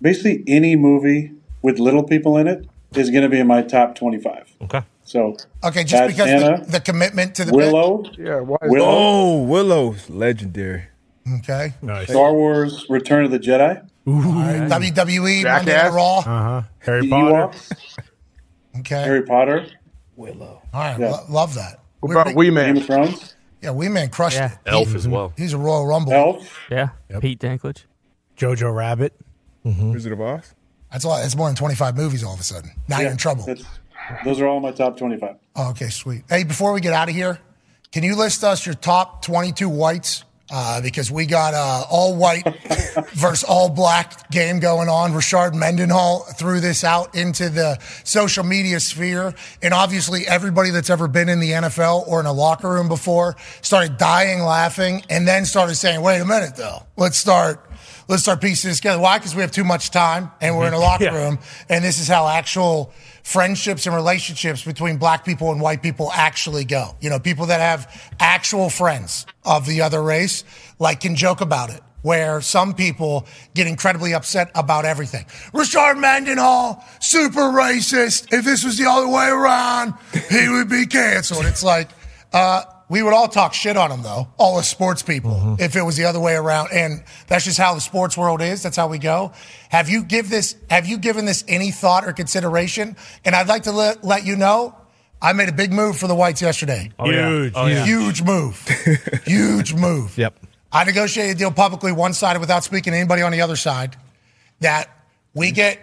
Basically, 0.00 0.44
any 0.46 0.76
movie 0.76 1.32
with 1.66 1.78
little 1.80 2.04
people 2.04 2.38
in 2.38 2.46
it 2.46 2.66
is 2.94 3.10
going 3.10 3.24
to 3.24 3.28
be 3.28 3.40
in 3.40 3.46
my 3.48 3.60
top 3.62 3.96
twenty-five. 3.96 4.46
Okay. 4.62 4.82
So 5.02 5.36
Okay, 5.64 5.82
just 5.84 6.00
Bad 6.00 6.06
because 6.08 6.26
Santa, 6.28 6.64
the, 6.64 6.70
the 6.72 6.80
commitment 6.80 7.34
to 7.36 7.44
the 7.44 7.52
Willow, 7.52 8.04
Yeah, 8.18 8.40
why 8.40 8.56
is 8.62 8.70
Willow, 8.70 8.86
Oh, 8.88 9.42
Willow's 9.42 10.08
legendary. 10.08 10.84
Okay. 11.38 11.74
Nice. 11.82 12.08
Star 12.08 12.32
Wars: 12.32 12.86
Return 12.88 13.24
of 13.24 13.30
the 13.32 13.38
Jedi, 13.40 13.82
All 14.06 14.12
right. 14.14 14.68
WWE, 14.70 15.42
Monday 15.44 15.74
Night 15.76 15.92
Raw. 15.92 16.18
Uh 16.18 16.22
huh. 16.22 16.62
Harry 16.78 17.02
the 17.02 17.10
Potter. 17.10 17.34
Ewoks, 17.58 17.72
Okay. 18.80 19.02
Harry 19.02 19.22
Potter, 19.22 19.66
Willow. 20.16 20.62
All 20.72 20.80
right. 20.80 20.98
Yeah. 21.00 21.10
lo- 21.10 21.24
love 21.30 21.54
that. 21.54 21.80
What 22.00 22.08
We're 22.10 22.14
about 22.14 22.26
big- 22.28 22.36
Wee 22.36 22.50
Game 22.50 22.76
of 22.76 22.86
Thrones, 22.86 23.34
Yeah, 23.62 23.70
Wee 23.72 23.88
Man 23.88 24.08
crushed 24.10 24.36
Yeah. 24.36 24.52
it. 24.52 24.58
Elf 24.66 24.94
as 24.94 25.08
well. 25.08 25.32
He's 25.36 25.52
a 25.52 25.58
Royal 25.58 25.86
Rumble. 25.86 26.12
Elf, 26.12 26.58
Yeah, 26.70 26.88
Pete 27.20 27.40
Dinklage. 27.40 27.84
Jojo 28.36 28.72
Rabbit. 28.74 29.14
Wizard 29.64 30.12
of 30.12 30.20
Oz. 30.20 30.54
That's 30.96 31.04
a 31.04 31.08
lot. 31.08 31.20
That's 31.20 31.36
more 31.36 31.46
than 31.46 31.56
25 31.56 31.94
movies 31.94 32.24
all 32.24 32.32
of 32.32 32.40
a 32.40 32.42
sudden. 32.42 32.70
Now 32.88 33.00
you're 33.00 33.10
in 33.10 33.18
trouble. 33.18 33.44
Those 34.24 34.40
are 34.40 34.46
all 34.46 34.60
my 34.60 34.70
top 34.70 34.96
twenty-five. 34.96 35.36
Oh, 35.54 35.68
okay, 35.72 35.90
sweet. 35.90 36.22
Hey, 36.26 36.42
before 36.42 36.72
we 36.72 36.80
get 36.80 36.94
out 36.94 37.10
of 37.10 37.14
here, 37.14 37.38
can 37.92 38.02
you 38.02 38.16
list 38.16 38.42
us 38.42 38.64
your 38.64 38.74
top 38.74 39.20
22 39.20 39.68
whites? 39.68 40.24
Uh, 40.50 40.80
because 40.80 41.10
we 41.10 41.26
got 41.26 41.52
uh, 41.52 41.84
all 41.90 42.16
white 42.16 42.44
versus 43.12 43.44
all 43.44 43.68
black 43.68 44.30
game 44.30 44.58
going 44.58 44.88
on. 44.88 45.10
Rashard 45.12 45.52
Mendenhall 45.54 46.20
threw 46.38 46.60
this 46.60 46.82
out 46.82 47.14
into 47.14 47.50
the 47.50 47.78
social 48.04 48.44
media 48.44 48.80
sphere. 48.80 49.34
And 49.60 49.74
obviously, 49.74 50.26
everybody 50.26 50.70
that's 50.70 50.88
ever 50.88 51.08
been 51.08 51.28
in 51.28 51.40
the 51.40 51.50
NFL 51.50 52.06
or 52.08 52.20
in 52.20 52.26
a 52.26 52.32
locker 52.32 52.70
room 52.70 52.88
before 52.88 53.36
started 53.60 53.98
dying 53.98 54.40
laughing 54.40 55.02
and 55.10 55.28
then 55.28 55.44
started 55.44 55.74
saying, 55.74 56.00
wait 56.00 56.20
a 56.20 56.24
minute, 56.24 56.56
though. 56.56 56.86
Let's 56.96 57.18
start. 57.18 57.65
Let's 58.08 58.22
start 58.22 58.40
piecing 58.40 58.70
this 58.70 58.78
together. 58.78 59.00
Why? 59.00 59.18
Because 59.18 59.34
we 59.34 59.40
have 59.42 59.50
too 59.50 59.64
much 59.64 59.90
time 59.90 60.30
and 60.40 60.56
we're 60.56 60.68
in 60.68 60.74
a 60.74 60.78
locker 60.78 61.04
Yeah. 61.04 61.14
room, 61.14 61.38
and 61.68 61.84
this 61.84 61.98
is 61.98 62.06
how 62.06 62.28
actual 62.28 62.92
friendships 63.24 63.86
and 63.86 63.94
relationships 63.96 64.62
between 64.62 64.96
black 64.96 65.24
people 65.24 65.50
and 65.50 65.60
white 65.60 65.82
people 65.82 66.12
actually 66.14 66.64
go. 66.64 66.94
You 67.00 67.10
know, 67.10 67.18
people 67.18 67.46
that 67.46 67.58
have 67.60 67.90
actual 68.20 68.70
friends 68.70 69.26
of 69.44 69.66
the 69.66 69.82
other 69.82 70.00
race, 70.02 70.44
like, 70.78 71.00
can 71.00 71.16
joke 71.16 71.40
about 71.40 71.70
it. 71.70 71.82
Where 72.02 72.40
some 72.40 72.74
people 72.74 73.26
get 73.54 73.66
incredibly 73.66 74.14
upset 74.14 74.52
about 74.54 74.84
everything. 74.84 75.26
Richard 75.52 75.96
Mendenhall, 75.96 76.84
super 77.00 77.40
racist. 77.40 78.32
If 78.32 78.44
this 78.44 78.62
was 78.62 78.78
the 78.78 78.86
other 78.88 79.08
way 79.08 79.26
around, 79.26 79.94
he 80.30 80.48
would 80.48 80.68
be 80.68 80.86
canceled. 80.86 81.46
It's 81.46 81.64
like, 81.64 81.88
uh, 82.32 82.62
we 82.88 83.02
would 83.02 83.12
all 83.12 83.28
talk 83.28 83.52
shit 83.52 83.76
on 83.76 83.90
him 83.90 84.02
though, 84.02 84.28
all 84.38 84.58
as 84.58 84.68
sports 84.68 85.02
people, 85.02 85.32
mm-hmm. 85.32 85.62
if 85.62 85.74
it 85.74 85.82
was 85.82 85.96
the 85.96 86.04
other 86.04 86.20
way 86.20 86.34
around. 86.34 86.68
And 86.72 87.02
that's 87.26 87.44
just 87.44 87.58
how 87.58 87.74
the 87.74 87.80
sports 87.80 88.16
world 88.16 88.40
is. 88.40 88.62
That's 88.62 88.76
how 88.76 88.88
we 88.88 88.98
go. 88.98 89.32
Have 89.70 89.88
you 89.88 90.04
give 90.04 90.30
this? 90.30 90.56
Have 90.70 90.86
you 90.86 90.98
given 90.98 91.24
this 91.24 91.44
any 91.48 91.70
thought 91.72 92.04
or 92.04 92.12
consideration? 92.12 92.96
And 93.24 93.34
I'd 93.34 93.48
like 93.48 93.64
to 93.64 93.72
let, 93.72 94.04
let 94.04 94.24
you 94.24 94.36
know, 94.36 94.76
I 95.20 95.32
made 95.32 95.48
a 95.48 95.52
big 95.52 95.72
move 95.72 95.96
for 95.96 96.06
the 96.06 96.14
whites 96.14 96.42
yesterday. 96.42 96.90
Oh, 96.98 97.10
yeah. 97.10 97.28
Huge. 97.28 97.52
Oh, 97.56 97.66
yeah. 97.66 97.84
Huge 97.84 98.22
move. 98.22 98.68
Huge 99.26 99.74
move. 99.74 100.16
Yep. 100.16 100.38
I 100.72 100.84
negotiated 100.84 101.36
a 101.36 101.38
deal 101.38 101.50
publicly, 101.50 101.92
one 101.92 102.12
sided, 102.12 102.38
without 102.38 102.64
speaking 102.64 102.92
to 102.92 102.98
anybody 102.98 103.22
on 103.22 103.32
the 103.32 103.40
other 103.40 103.56
side, 103.56 103.96
that 104.60 104.90
we 105.34 105.50
mm. 105.50 105.54
get 105.54 105.80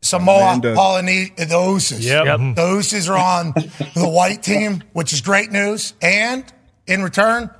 Samoa, 0.00 0.42
Amanda. 0.42 0.74
Polynesian, 0.74 1.34
the 1.36 1.44
Usos. 1.46 2.02
Yep. 2.02 2.24
Yep. 2.26 2.38
Mm-hmm. 2.40 2.54
The 2.54 2.62
Usos 2.62 3.10
are 3.10 3.18
on 3.18 3.52
the 3.94 4.08
white 4.08 4.42
team, 4.42 4.82
which 4.92 5.12
is 5.12 5.20
great 5.20 5.50
news. 5.50 5.92
And 6.00 6.44
in 6.86 7.02
return, 7.02 7.50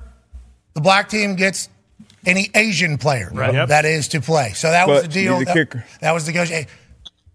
the 0.73 0.81
black 0.81 1.09
team 1.09 1.35
gets 1.35 1.69
any 2.25 2.49
Asian 2.55 2.97
player 2.97 3.29
Right. 3.33 3.53
Yep. 3.53 3.69
that 3.69 3.85
is 3.85 4.09
to 4.09 4.21
play. 4.21 4.51
So 4.53 4.69
that 4.71 4.87
was 4.87 5.03
the 5.03 5.07
deal. 5.07 5.33
he's 5.35 5.43
a 5.43 5.45
that, 5.45 5.53
kicker. 5.53 5.85
that 6.01 6.11
was 6.13 6.27
negotiated. 6.27 6.67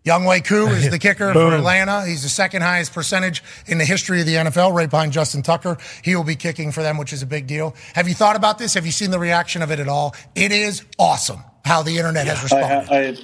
Younghoe 0.05 0.45
Koo 0.45 0.67
is 0.69 0.91
the 0.91 0.99
kicker 1.07 1.33
for 1.33 1.55
Atlanta. 1.55 2.05
He's 2.05 2.23
the 2.23 2.29
second 2.29 2.61
highest 2.61 2.93
percentage 2.93 3.43
in 3.67 3.79
the 3.79 3.87
history 3.87 4.21
of 4.21 4.27
the 4.27 4.35
NFL, 4.35 4.75
right 4.75 4.91
behind 4.91 5.13
Justin 5.13 5.41
Tucker. 5.43 5.79
He 6.03 6.15
will 6.15 6.25
be 6.25 6.37
kicking 6.37 6.73
for 6.73 6.83
them, 6.83 6.99
which 6.99 7.15
is 7.15 7.23
a 7.23 7.27
big 7.27 7.47
deal. 7.47 7.75
Have 7.95 8.07
you 8.07 8.15
thought 8.15 8.37
about 8.37 8.59
this? 8.59 8.75
Have 8.75 8.85
you 8.85 8.93
seen 8.93 9.11
the 9.11 9.19
reaction 9.19 9.63
of 9.63 9.71
it 9.71 9.81
at 9.81 9.89
all? 9.89 10.15
It 10.35 10.53
is 10.53 10.83
awesome 10.99 11.43
how 11.65 11.83
the 11.83 11.97
internet 11.97 12.27
has 12.27 12.43
responded. 12.43 12.91
I, 12.93 12.97
I 12.97 13.09
I 13.09 13.17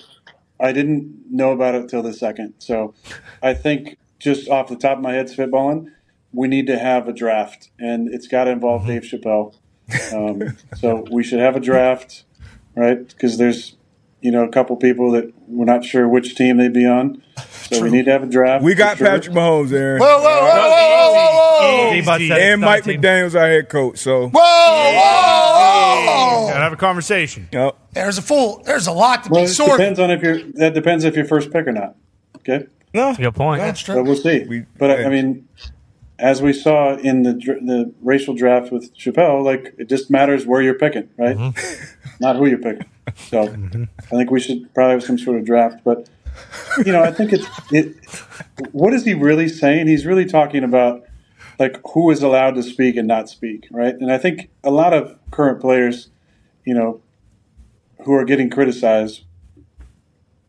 didn't 0.72 1.24
know 1.30 1.52
about 1.52 1.74
it 1.74 1.88
till 1.88 2.02
the 2.02 2.12
second. 2.12 2.54
So 2.58 2.94
I 3.42 3.54
think 3.54 3.96
just 4.18 4.48
off 4.48 4.68
the 4.68 4.76
top 4.76 4.98
of 4.98 5.02
my 5.02 5.12
head, 5.12 5.26
spitballing, 5.26 5.90
we 6.32 6.48
need 6.48 6.66
to 6.68 6.78
have 6.78 7.08
a 7.08 7.12
draft, 7.12 7.70
and 7.78 8.12
it's 8.12 8.28
got 8.28 8.44
to 8.44 8.50
involve 8.50 8.86
Dave 8.86 9.02
Chappelle. 9.02 9.54
Um, 10.14 10.56
so 10.76 11.04
we 11.10 11.24
should 11.24 11.40
have 11.40 11.56
a 11.56 11.60
draft, 11.60 12.24
right? 12.76 13.08
Because 13.08 13.38
there's 13.38 13.76
you 14.20 14.30
know 14.30 14.44
a 14.44 14.48
couple 14.48 14.76
people 14.76 15.10
that 15.12 15.32
we're 15.48 15.64
not 15.64 15.84
sure 15.84 16.08
which 16.08 16.36
team 16.36 16.58
they'd 16.58 16.72
be 16.72 16.86
on. 16.86 17.22
So 17.62 17.82
we 17.82 17.90
need 17.90 18.04
to 18.04 18.12
have 18.12 18.22
a 18.22 18.26
draft. 18.26 18.62
We 18.62 18.74
got 18.74 18.98
sure. 18.98 19.06
Patrick 19.06 19.34
Mahomes 19.34 19.70
there. 19.70 19.98
whoa, 19.98 20.06
whoa, 20.06 20.22
whoa, 20.22 20.40
whoa, 20.42 21.12
whoa, 21.12 21.88
whoa, 21.88 21.92
Easy, 21.94 22.04
but 22.04 22.18
said 22.20 22.40
and 22.40 22.60
Mike 22.60 22.86
not 22.86 22.90
a 22.90 22.92
team. 22.92 23.02
McDaniel's 23.02 23.34
our 23.34 23.46
head 23.46 23.68
coach. 23.68 23.98
So 23.98 24.28
whoa, 24.28 24.30
whoa, 24.30 24.40
whoa. 24.40 25.50
Gotta 25.50 25.59
have 26.70 26.78
a 26.78 26.80
conversation. 26.80 27.48
Yep. 27.52 27.76
There's 27.92 28.18
a 28.18 28.22
full. 28.22 28.62
There's 28.64 28.86
a 28.86 28.92
lot 28.92 29.24
to 29.24 29.30
Well, 29.30 29.42
be 29.42 29.48
sorted. 29.48 29.78
depends 29.78 29.98
on 29.98 30.10
if 30.10 30.22
you're. 30.22 30.42
That 30.55 30.74
depends 30.74 31.05
if 31.05 31.16
you're 31.16 31.24
first 31.24 31.51
pick 31.51 31.66
or 31.66 31.72
not. 31.72 31.97
Okay. 32.36 32.66
no, 32.94 33.14
Good 33.14 33.34
point. 33.34 33.60
That's 33.60 33.80
true. 33.80 33.97
But 33.97 34.05
we'll 34.05 34.16
see. 34.16 34.44
We- 34.48 34.66
but 34.78 34.90
I, 34.90 35.05
I 35.05 35.09
mean, 35.09 35.47
as 36.18 36.40
we 36.40 36.52
saw 36.52 36.97
in 36.97 37.22
the 37.22 37.32
the 37.34 37.92
racial 38.01 38.34
draft 38.34 38.70
with 38.72 38.97
Chappelle, 38.97 39.44
like 39.44 39.74
it 39.78 39.88
just 39.88 40.10
matters 40.10 40.47
where 40.47 40.62
you're 40.62 40.74
picking, 40.78 41.09
right? 41.18 41.36
Mm-hmm. 41.36 42.14
Not 42.20 42.36
who 42.36 42.47
you're 42.47 42.59
picking. 42.59 42.86
So 43.16 43.48
mm-hmm. 43.48 43.84
I 43.98 44.02
think 44.16 44.30
we 44.30 44.40
should 44.40 44.72
probably 44.74 44.92
have 44.92 45.02
some 45.02 45.18
sort 45.18 45.38
of 45.38 45.44
draft. 45.44 45.82
But 45.84 46.09
you 46.84 46.92
know, 46.92 47.02
I 47.02 47.12
think 47.12 47.32
it's 47.32 47.47
it. 47.72 47.97
What 48.72 48.94
is 48.94 49.05
he 49.05 49.14
really 49.14 49.48
saying? 49.48 49.88
He's 49.88 50.06
really 50.06 50.26
talking 50.26 50.62
about 50.64 51.05
like 51.59 51.78
who 51.92 52.10
is 52.10 52.22
allowed 52.22 52.55
to 52.55 52.62
speak 52.62 52.97
and 52.97 53.06
not 53.06 53.28
speak, 53.28 53.68
right? 53.70 53.94
And 53.94 54.10
I 54.10 54.18
think 54.18 54.48
a 54.64 54.70
lot 54.70 54.94
of 54.94 55.16
current 55.30 55.60
players, 55.60 56.09
you 56.64 56.74
know, 56.74 57.00
who 58.04 58.14
are 58.14 58.24
getting 58.24 58.50
criticized 58.50 59.24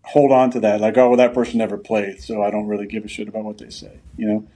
hold 0.03 0.31
on 0.31 0.51
to 0.51 0.59
that. 0.59 0.81
Like 0.81 0.97
oh 0.97 1.09
well 1.09 1.17
that 1.17 1.33
person 1.33 1.57
never 1.57 1.77
played 1.77 2.21
so 2.21 2.43
i 2.43 2.51
don't 2.51 2.67
really 2.67 2.87
give 2.87 3.05
a 3.05 3.07
shit 3.07 3.27
about 3.27 3.43
what 3.43 3.57
they 3.57 3.69
say 3.69 3.99
you 4.17 4.27
know? 4.27 4.47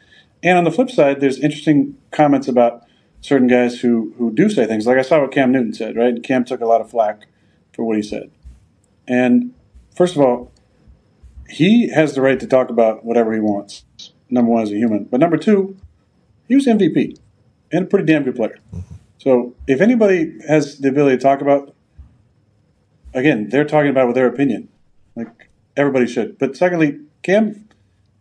And 0.44 0.58
on 0.58 0.64
the 0.64 0.72
flip 0.72 0.90
side 0.90 1.22
there's 1.22 1.40
interesting 1.40 1.98
comments 2.12 2.48
about 2.48 2.84
certain 3.22 3.48
guys 3.48 3.80
who 3.82 4.14
who 4.18 4.32
do 4.32 4.50
say 4.50 4.66
things. 4.66 4.86
Like 4.86 4.98
i 4.98 5.02
saw 5.02 5.22
what 5.22 5.32
cam 5.32 5.52
newton 5.52 5.74
said 5.74 5.96
right? 5.96 6.22
Cam 6.22 6.46
took 6.46 6.62
a 6.62 6.66
lot 6.66 6.82
of 6.82 6.90
flack 6.90 7.28
for 7.74 7.84
what 7.86 7.98
he 7.98 8.04
said. 8.04 8.32
And 9.08 9.54
first 9.96 10.16
of 10.16 10.22
all 10.22 10.52
he 11.48 11.90
has 11.90 12.16
the 12.16 12.22
right 12.22 12.40
to 12.40 12.48
talk 12.48 12.70
about 12.70 13.06
whatever 13.06 13.34
he 13.34 13.40
wants 13.40 13.84
number 14.30 14.52
one 14.52 14.64
as 14.64 14.72
a 14.72 14.76
human. 14.76 15.04
But 15.06 15.20
number 15.20 15.38
two 15.38 15.78
he 16.48 16.56
was 16.56 16.66
mvp 16.66 17.18
and 17.72 17.86
a 17.86 17.88
pretty 17.88 18.06
damn 18.06 18.24
good 18.24 18.36
player 18.36 18.60
mm-hmm. 18.74 18.95
So 19.26 19.54
if 19.68 19.82
anybody 19.82 20.40
has 20.48 20.78
the 20.78 20.88
ability 20.88 21.18
to 21.18 21.22
talk 21.22 21.42
about 21.42 21.76
again 23.14 23.50
they're 23.50 23.66
talking 23.66 23.90
about 23.90 24.08
with 24.08 24.16
their 24.16 24.28
opinion 24.28 24.70
like 25.18 25.50
everybody 25.78 26.08
should. 26.08 26.38
But 26.38 26.56
secondly, 26.56 27.00
Cam, 27.24 27.68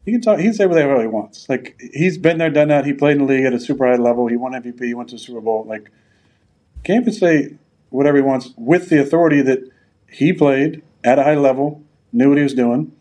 he 0.04 0.12
can 0.12 0.20
talk. 0.20 0.38
He 0.38 0.44
can 0.44 0.54
say 0.54 0.66
whatever 0.66 1.00
he 1.00 1.06
wants. 1.06 1.48
Like 1.48 1.80
he's 1.92 2.18
been 2.18 2.38
there, 2.38 2.50
done 2.50 2.68
that. 2.68 2.84
He 2.84 2.92
played 2.92 3.12
in 3.12 3.26
the 3.26 3.32
league 3.32 3.44
at 3.44 3.52
a 3.52 3.60
super 3.60 3.86
high 3.86 3.96
level. 3.96 4.26
He 4.26 4.36
won 4.36 4.52
MVP. 4.52 4.82
He 4.84 4.94
went 4.94 5.08
to 5.10 5.16
the 5.16 5.20
Super 5.20 5.40
Bowl. 5.40 5.64
Like 5.66 5.90
Cam 6.82 7.04
can 7.04 7.12
say 7.12 7.56
whatever 7.90 8.16
he 8.16 8.22
wants 8.22 8.52
with 8.56 8.88
the 8.88 9.00
authority 9.00 9.40
that 9.42 9.60
he 10.08 10.32
played 10.32 10.82
at 11.02 11.18
a 11.18 11.24
high 11.24 11.34
level, 11.34 11.82
knew 12.12 12.28
what 12.28 12.38
he 12.38 12.44
was 12.44 12.54
doing, 12.54 12.92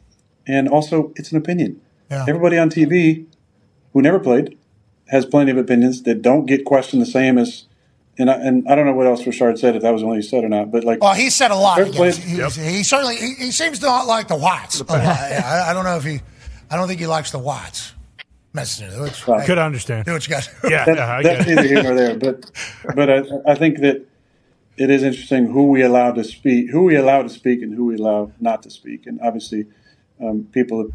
and 0.47 0.67
also 0.67 1.13
it's 1.15 1.31
an 1.31 1.37
opinion. 1.37 1.81
everybody 2.27 2.57
on 2.57 2.69
TV 2.69 3.25
who 3.93 4.01
never 4.01 4.19
played 4.19 4.57
has 5.07 5.25
plenty 5.25 5.51
of 5.51 5.57
opinions 5.57 6.03
that 6.03 6.21
don't 6.21 6.45
get 6.45 6.65
questioned 6.65 7.01
the 7.01 7.07
same 7.07 7.37
as. 7.37 7.65
And 8.19 8.29
I, 8.29 8.33
and 8.35 8.67
I 8.69 8.75
don't 8.75 8.85
know 8.85 8.93
what 8.93 9.07
else 9.07 9.25
Richard 9.25 9.57
said 9.57 9.75
if 9.75 9.81
that 9.81 9.91
was 9.91 10.01
the 10.01 10.07
only 10.07 10.19
he 10.19 10.21
said 10.27 10.43
or 10.43 10.49
not, 10.49 10.71
but 10.71 10.83
like 10.83 11.01
Well, 11.01 11.15
he 11.15 11.29
said 11.31 11.49
a 11.49 11.55
lot. 11.55 11.77
Fair 11.77 11.85
play. 11.87 12.09
against- 12.09 12.57
He, 12.59 12.63
he 12.77 12.83
certainly 12.83 13.15
he, 13.15 13.33
he 13.35 13.51
seems 13.51 13.79
to 13.79 13.85
not 13.87 14.05
like 14.05 14.27
the 14.27 14.35
Watts. 14.35 14.81
a 14.81 14.85
I, 14.93 15.71
I 15.71 15.73
don't 15.73 15.83
know 15.83 15.97
if 15.97 16.03
he. 16.03 16.19
I 16.69 16.75
don't 16.75 16.87
think 16.87 16.99
he 16.99 17.07
likes 17.07 17.31
the 17.31 17.39
Watts. 17.39 17.93
Messenger. 18.53 19.01
Which, 19.01 19.27
Right. 19.27 19.45
Could 19.47 19.57
understand. 19.57 20.05
Do 20.05 20.13
what 20.13 20.27
you 20.27 20.35
got. 20.35 20.47
Yeah, 20.69 20.85
That- 20.85 20.97
yeah, 20.97 21.11
I 21.15 21.23
that's 21.23 21.45
get 21.45 21.57
it. 21.57 21.65
here 21.65 21.81
nor 21.83 21.95
there. 21.95 22.15
But 22.19 22.51
but 22.95 23.09
I, 23.09 23.23
I 23.47 23.55
think 23.55 23.79
that 23.79 24.05
it 24.77 24.89
is 24.91 25.01
interesting 25.03 25.47
who 25.47 25.69
we 25.69 25.81
allow 25.81 26.11
to 26.11 26.23
speak, 26.23 26.69
who 26.69 26.83
we 26.83 26.95
allow 26.95 27.23
to 27.23 27.29
speak, 27.29 27.63
and 27.63 27.73
who 27.73 27.85
we 27.85 27.95
allow 27.95 28.31
not 28.39 28.61
to 28.63 28.69
speak. 28.69 29.07
And 29.07 29.19
obviously, 29.21 29.65
um, 30.21 30.47
people 30.51 30.83
have 30.83 30.91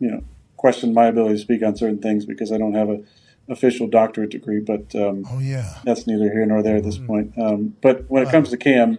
you 0.00 0.10
know 0.10 0.22
questioned 0.58 0.92
my 0.94 1.06
ability 1.06 1.36
to 1.36 1.40
speak 1.40 1.62
on 1.62 1.76
certain 1.76 1.98
things 1.98 2.26
because 2.26 2.52
I 2.52 2.58
don't 2.58 2.74
have 2.74 2.90
a 2.90 3.00
official 3.48 3.86
doctorate 3.86 4.30
degree. 4.30 4.60
But 4.60 4.94
um, 4.94 5.24
oh 5.30 5.38
yeah, 5.38 5.78
that's 5.84 6.06
neither 6.06 6.30
here 6.32 6.46
nor 6.46 6.62
there 6.62 6.76
at 6.76 6.84
this 6.84 6.98
point. 6.98 7.32
Um, 7.38 7.76
but 7.80 8.08
when 8.08 8.22
it 8.22 8.30
comes 8.30 8.50
to 8.50 8.56
Cam, 8.56 8.98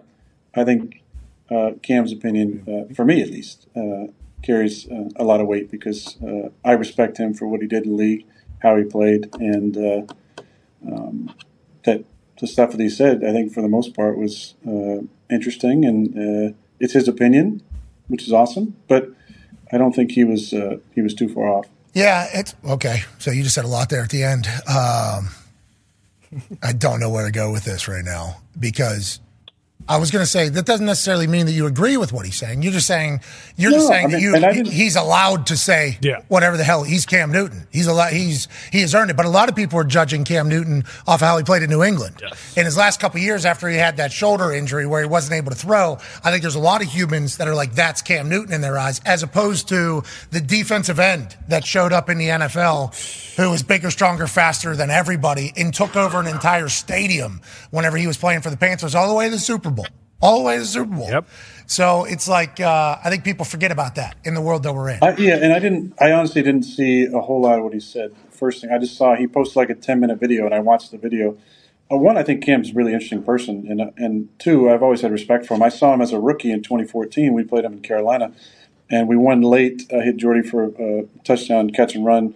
I 0.56 0.64
think 0.64 1.02
uh, 1.52 1.72
Cam's 1.82 2.12
opinion, 2.12 2.64
uh, 2.68 2.94
for 2.94 3.06
me 3.06 3.22
at 3.22 3.30
least, 3.30 3.68
uh, 3.76 4.08
carries 4.42 4.90
uh, 4.90 5.10
a 5.16 5.24
lot 5.24 5.42
of 5.42 5.48
weight 5.48 5.72
because 5.72 6.18
uh, 6.22 6.50
I 6.64 6.74
respect 6.74 7.18
him 7.18 7.34
for 7.34 7.48
what 7.48 7.62
he 7.62 7.68
did 7.68 7.84
in 7.84 7.92
the 7.92 7.96
league, 7.96 8.26
how 8.60 8.76
he 8.78 8.84
played, 8.84 9.30
and 9.40 9.78
uh, 9.78 10.02
um, 10.88 11.34
that 11.86 12.06
the 12.40 12.48
stuff 12.48 12.72
that 12.72 12.80
he 12.80 12.90
said, 12.90 13.24
I 13.24 13.32
think 13.32 13.52
for 13.52 13.62
the 13.62 13.68
most 13.68 13.94
part 13.94 14.18
was 14.18 14.56
uh, 14.68 15.04
interesting, 15.30 15.86
and 15.86 16.52
uh, 16.52 16.56
it's 16.80 16.94
his 16.94 17.08
opinion, 17.08 17.62
which 18.08 18.24
is 18.24 18.32
awesome. 18.32 18.76
But 18.88 19.10
I 19.72 19.78
don't 19.78 19.94
think 19.94 20.12
he 20.12 20.24
was 20.24 20.54
uh, 20.54 20.78
he 20.96 21.02
was 21.02 21.14
too 21.14 21.30
far 21.30 21.48
off. 21.48 21.68
Yeah, 21.94 22.28
it's 22.34 22.56
okay. 22.66 23.02
So 23.18 23.32
you 23.32 23.44
just 23.44 23.56
said 23.56 23.66
a 23.66 23.70
lot 23.70 23.90
there 23.90 24.04
at 24.04 24.10
the 24.10 24.24
end. 24.24 24.48
Um, 24.68 25.30
I 26.62 26.74
don't 26.74 27.00
know 27.00 27.10
where 27.10 27.26
to 27.26 27.32
go 27.32 27.52
with 27.52 27.64
this 27.64 27.88
right 27.88 28.06
now 28.06 28.38
because 28.60 29.20
I 29.90 29.98
was 29.98 30.12
going 30.12 30.22
to 30.24 30.30
say 30.30 30.50
that 30.50 30.66
doesn't 30.66 30.86
necessarily 30.86 31.26
mean 31.28 31.48
that 31.48 31.52
you 31.54 31.66
agree 31.66 31.98
with 31.98 32.14
what 32.14 32.24
he's 32.26 32.38
saying. 32.38 32.62
You're 32.62 32.72
just 32.72 32.86
saying 32.88 33.22
you're 33.58 33.72
just 33.72 33.88
saying 33.88 34.08
I 34.08 34.12
that 34.12 34.22
you 34.22 34.36
and 34.36 34.68
he's 34.68 34.96
allowed 34.96 35.48
to 35.48 35.58
say 35.58 35.98
Yeah. 36.02 36.22
whatever 36.28 36.58
the 36.58 36.64
hell. 36.64 36.84
He's 36.84 37.06
Cam 37.08 37.32
Newton. 37.32 37.68
He's 37.72 37.88
a 37.88 37.94
lot. 37.94 38.14
He's 38.14 38.48
he 38.72 38.82
has 38.82 38.94
earned 38.94 39.10
it. 39.10 39.18
But 39.18 39.26
a 39.26 39.30
lot 39.30 39.50
of 39.50 39.56
people 39.56 39.80
are 39.80 39.84
judging 39.84 40.24
Cam 40.26 40.48
Newton 40.48 40.84
off 41.08 41.22
how 41.22 41.38
he 41.38 41.44
played 41.44 41.64
in 41.64 41.70
New 41.72 41.84
England 41.84 42.22
in 42.56 42.66
his 42.66 42.78
last 42.78 43.00
couple 43.00 43.18
of 43.20 43.24
years 43.24 43.46
after 43.46 43.68
he 43.68 43.78
had 43.78 43.98
that 43.98 44.12
shoulder 44.12 44.52
injury 44.52 44.86
where 44.86 45.02
he 45.02 45.08
wasn't 45.08 45.34
able 45.34 45.50
to 45.52 45.58
throw. 45.58 45.98
I 46.24 46.30
think 46.30 46.44
there's 46.44 46.54
a 46.56 46.60
lot 46.60 46.84
of 46.84 46.88
humans 46.88 47.38
that 47.38 47.48
are 47.48 47.56
like 47.56 47.74
that's 47.74 48.04
Cam 48.04 48.30
Newton 48.30 48.54
in 48.54 48.62
their 48.62 48.78
eyes, 48.78 49.02
as 49.06 49.24
opposed 49.24 49.68
to 49.70 50.04
the 50.30 50.40
defensive 50.40 51.00
end 51.00 51.36
that 51.48 51.66
showed 51.66 51.94
up 51.94 52.10
in 52.12 52.20
the 52.20 52.28
NFL, 52.28 52.94
who 53.40 53.50
was 53.50 53.64
bigger, 53.64 53.90
stronger, 53.90 54.28
faster 54.28 54.76
than 54.76 54.90
everybody, 54.90 55.54
and 55.56 55.74
took 55.74 55.96
over 55.96 56.20
an 56.20 56.28
entire 56.28 56.68
stadium 56.68 57.42
whenever 57.72 57.98
he 57.98 58.06
was 58.06 58.18
playing 58.18 58.42
for 58.42 58.50
the 58.50 58.58
Panthers, 58.58 58.96
all 58.96 59.08
the 59.08 59.16
way 59.16 59.26
to 59.26 59.32
the 59.32 59.40
Super 59.40 59.72
Bowl, 59.72 59.88
all 60.22 60.40
the 60.40 60.44
way 60.44 60.56
to 60.56 60.60
the 60.60 60.66
Super 60.66 60.96
Bowl. 60.96 61.10
Yep. 61.10 61.28
So 61.66 62.04
it's 62.04 62.28
like 62.28 62.60
uh, 62.60 62.98
I 63.04 63.10
think 63.10 63.24
people 63.24 63.46
forget 63.46 63.72
about 63.72 63.96
that 63.96 64.18
in 64.26 64.34
the 64.34 64.42
world 64.42 64.64
that 64.64 64.74
we're 64.74 64.90
in. 64.90 65.00
I, 65.02 65.16
yeah, 65.16 65.36
and 65.36 65.54
I 65.54 65.60
didn't. 65.60 65.94
I 66.02 66.12
honestly 66.12 66.42
didn't 66.42 66.64
see 66.64 67.06
a 67.06 67.22
whole 67.22 67.42
lot 67.42 67.58
of 67.58 67.64
what 67.64 67.74
he 67.74 67.80
said. 67.80 68.14
First 68.30 68.62
thing, 68.62 68.72
I 68.72 68.78
just 68.78 68.98
saw 68.98 69.16
he 69.16 69.28
posted 69.28 69.56
like 69.56 69.70
a 69.70 69.76
ten 69.76 70.00
minute 70.00 70.20
video, 70.20 70.46
and 70.46 70.54
I 70.54 70.60
watched 70.60 70.92
the 70.92 70.98
video. 70.98 71.38
Uh, 71.92 71.98
one, 71.98 72.18
I 72.18 72.24
think 72.24 72.44
Cam's 72.44 72.72
a 72.72 72.74
really 72.74 72.94
interesting 72.94 73.24
person, 73.24 73.66
and 73.70 73.82
uh, 73.82 73.92
and 73.98 74.28
two, 74.40 74.70
I've 74.70 74.84
always 74.84 75.02
had 75.02 75.12
respect 75.12 75.46
for 75.46 75.54
him. 75.54 75.64
I 75.64 75.70
saw 75.70 75.94
him 75.94 76.02
as 76.02 76.12
a 76.12 76.20
rookie 76.20 76.52
in 76.52 76.62
2014. 76.62 77.34
We 77.34 77.44
played 77.44 77.64
him 77.64 77.74
in 77.74 77.82
Carolina, 77.82 78.34
and 78.90 79.08
we 79.08 79.16
won 79.16 79.42
late. 79.42 79.84
I 79.94 80.02
hit 80.02 80.18
Jordy 80.18 80.42
for 80.42 80.66
a 80.66 81.06
touchdown, 81.24 81.70
catch 81.70 81.96
and 81.96 82.04
run, 82.04 82.36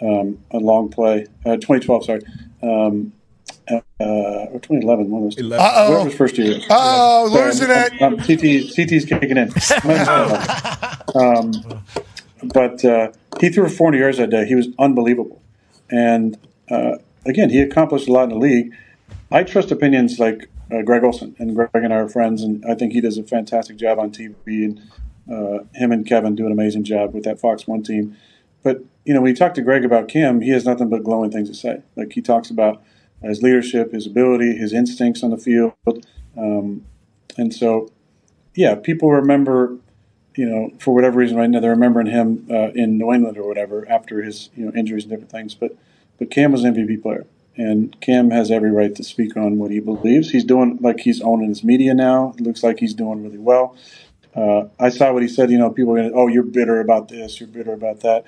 um, 0.00 0.38
a 0.50 0.58
long 0.58 0.88
play. 0.90 1.26
Uh, 1.44 1.56
2012, 1.56 2.04
sorry. 2.04 2.20
Um, 2.62 3.12
uh, 3.70 3.80
or 4.00 4.60
2011, 4.60 5.10
one 5.10 5.22
of 5.22 5.26
those. 5.28 5.36
two. 5.36 5.54
Uh-oh. 5.54 5.86
Whoever 5.92 6.04
his 6.08 6.14
first 6.14 6.38
year. 6.38 6.56
Uh-oh, 6.68 7.30
losing 7.32 7.70
it. 7.70 8.02
I'm- 8.02 8.18
CT, 8.18 8.70
CT's 8.74 9.04
kicking 9.04 9.36
in. 9.36 9.50
um, 11.14 11.52
but 12.52 12.84
uh, 12.84 13.12
he 13.40 13.48
threw 13.48 13.68
40 13.68 13.98
yards 13.98 14.18
that 14.18 14.30
day. 14.30 14.44
He 14.46 14.54
was 14.54 14.68
unbelievable. 14.78 15.40
And 15.90 16.38
uh, 16.70 16.96
again, 17.26 17.50
he 17.50 17.60
accomplished 17.60 18.08
a 18.08 18.12
lot 18.12 18.24
in 18.24 18.30
the 18.30 18.36
league. 18.36 18.74
I 19.30 19.42
trust 19.44 19.70
opinions 19.70 20.18
like 20.18 20.48
uh, 20.70 20.82
Greg 20.82 21.04
Olsen, 21.04 21.34
and 21.38 21.54
Greg 21.54 21.70
and 21.74 21.92
I 21.92 21.96
are 21.96 22.08
friends, 22.08 22.42
and 22.42 22.64
I 22.68 22.74
think 22.74 22.92
he 22.92 23.00
does 23.00 23.18
a 23.18 23.22
fantastic 23.22 23.76
job 23.76 23.98
on 23.98 24.10
TV. 24.10 24.36
And 24.46 24.80
uh, 25.30 25.64
him 25.74 25.92
and 25.92 26.06
Kevin 26.06 26.34
do 26.34 26.46
an 26.46 26.52
amazing 26.52 26.84
job 26.84 27.14
with 27.14 27.24
that 27.24 27.40
Fox 27.40 27.66
One 27.66 27.82
team. 27.82 28.16
But 28.62 28.82
you 29.04 29.14
know, 29.14 29.20
when 29.20 29.30
you 29.30 29.36
talk 29.36 29.54
to 29.54 29.62
Greg 29.62 29.84
about 29.84 30.08
Cam, 30.08 30.40
he 30.40 30.50
has 30.50 30.64
nothing 30.64 30.88
but 30.88 31.04
glowing 31.04 31.30
things 31.30 31.48
to 31.48 31.54
say. 31.54 31.82
Like 31.96 32.12
he 32.12 32.22
talks 32.22 32.50
about 32.50 32.82
his 33.22 33.42
leadership, 33.42 33.92
his 33.92 34.06
ability, 34.06 34.56
his 34.56 34.72
instincts 34.72 35.22
on 35.22 35.30
the 35.30 35.38
field, 35.38 35.74
um, 36.36 36.84
and 37.36 37.52
so 37.52 37.90
yeah, 38.54 38.74
people 38.74 39.10
remember, 39.10 39.76
you 40.36 40.46
know, 40.46 40.70
for 40.78 40.94
whatever 40.94 41.18
reason 41.18 41.36
right 41.36 41.50
now 41.50 41.60
they're 41.60 41.70
remembering 41.70 42.06
him 42.06 42.46
uh, 42.50 42.70
in 42.74 42.98
New 42.98 43.12
England 43.12 43.36
or 43.36 43.46
whatever 43.46 43.88
after 43.90 44.22
his 44.22 44.50
you 44.54 44.66
know 44.66 44.72
injuries 44.74 45.04
and 45.04 45.10
different 45.10 45.30
things. 45.30 45.54
But 45.54 45.76
but 46.18 46.30
Cam 46.30 46.52
was 46.52 46.64
an 46.64 46.74
MVP 46.74 47.02
player, 47.02 47.26
and 47.56 47.98
Cam 48.00 48.30
has 48.30 48.50
every 48.50 48.70
right 48.70 48.94
to 48.94 49.02
speak 49.02 49.36
on 49.36 49.58
what 49.58 49.70
he 49.70 49.80
believes. 49.80 50.30
He's 50.30 50.44
doing 50.44 50.78
like 50.80 51.00
he's 51.00 51.20
owning 51.20 51.48
his 51.48 51.64
media 51.64 51.94
now. 51.94 52.34
It 52.38 52.42
looks 52.42 52.62
like 52.62 52.78
he's 52.78 52.94
doing 52.94 53.22
really 53.22 53.38
well. 53.38 53.76
Uh, 54.34 54.64
I 54.80 54.88
saw 54.88 55.12
what 55.12 55.22
he 55.22 55.28
said. 55.28 55.50
You 55.50 55.58
know, 55.58 55.70
people 55.70 55.92
are 55.94 55.98
going, 55.98 56.10
to, 56.10 56.16
oh, 56.16 56.26
you're 56.26 56.42
bitter 56.42 56.80
about 56.80 57.08
this, 57.08 57.38
you're 57.38 57.48
bitter 57.48 57.72
about 57.72 58.00
that. 58.00 58.24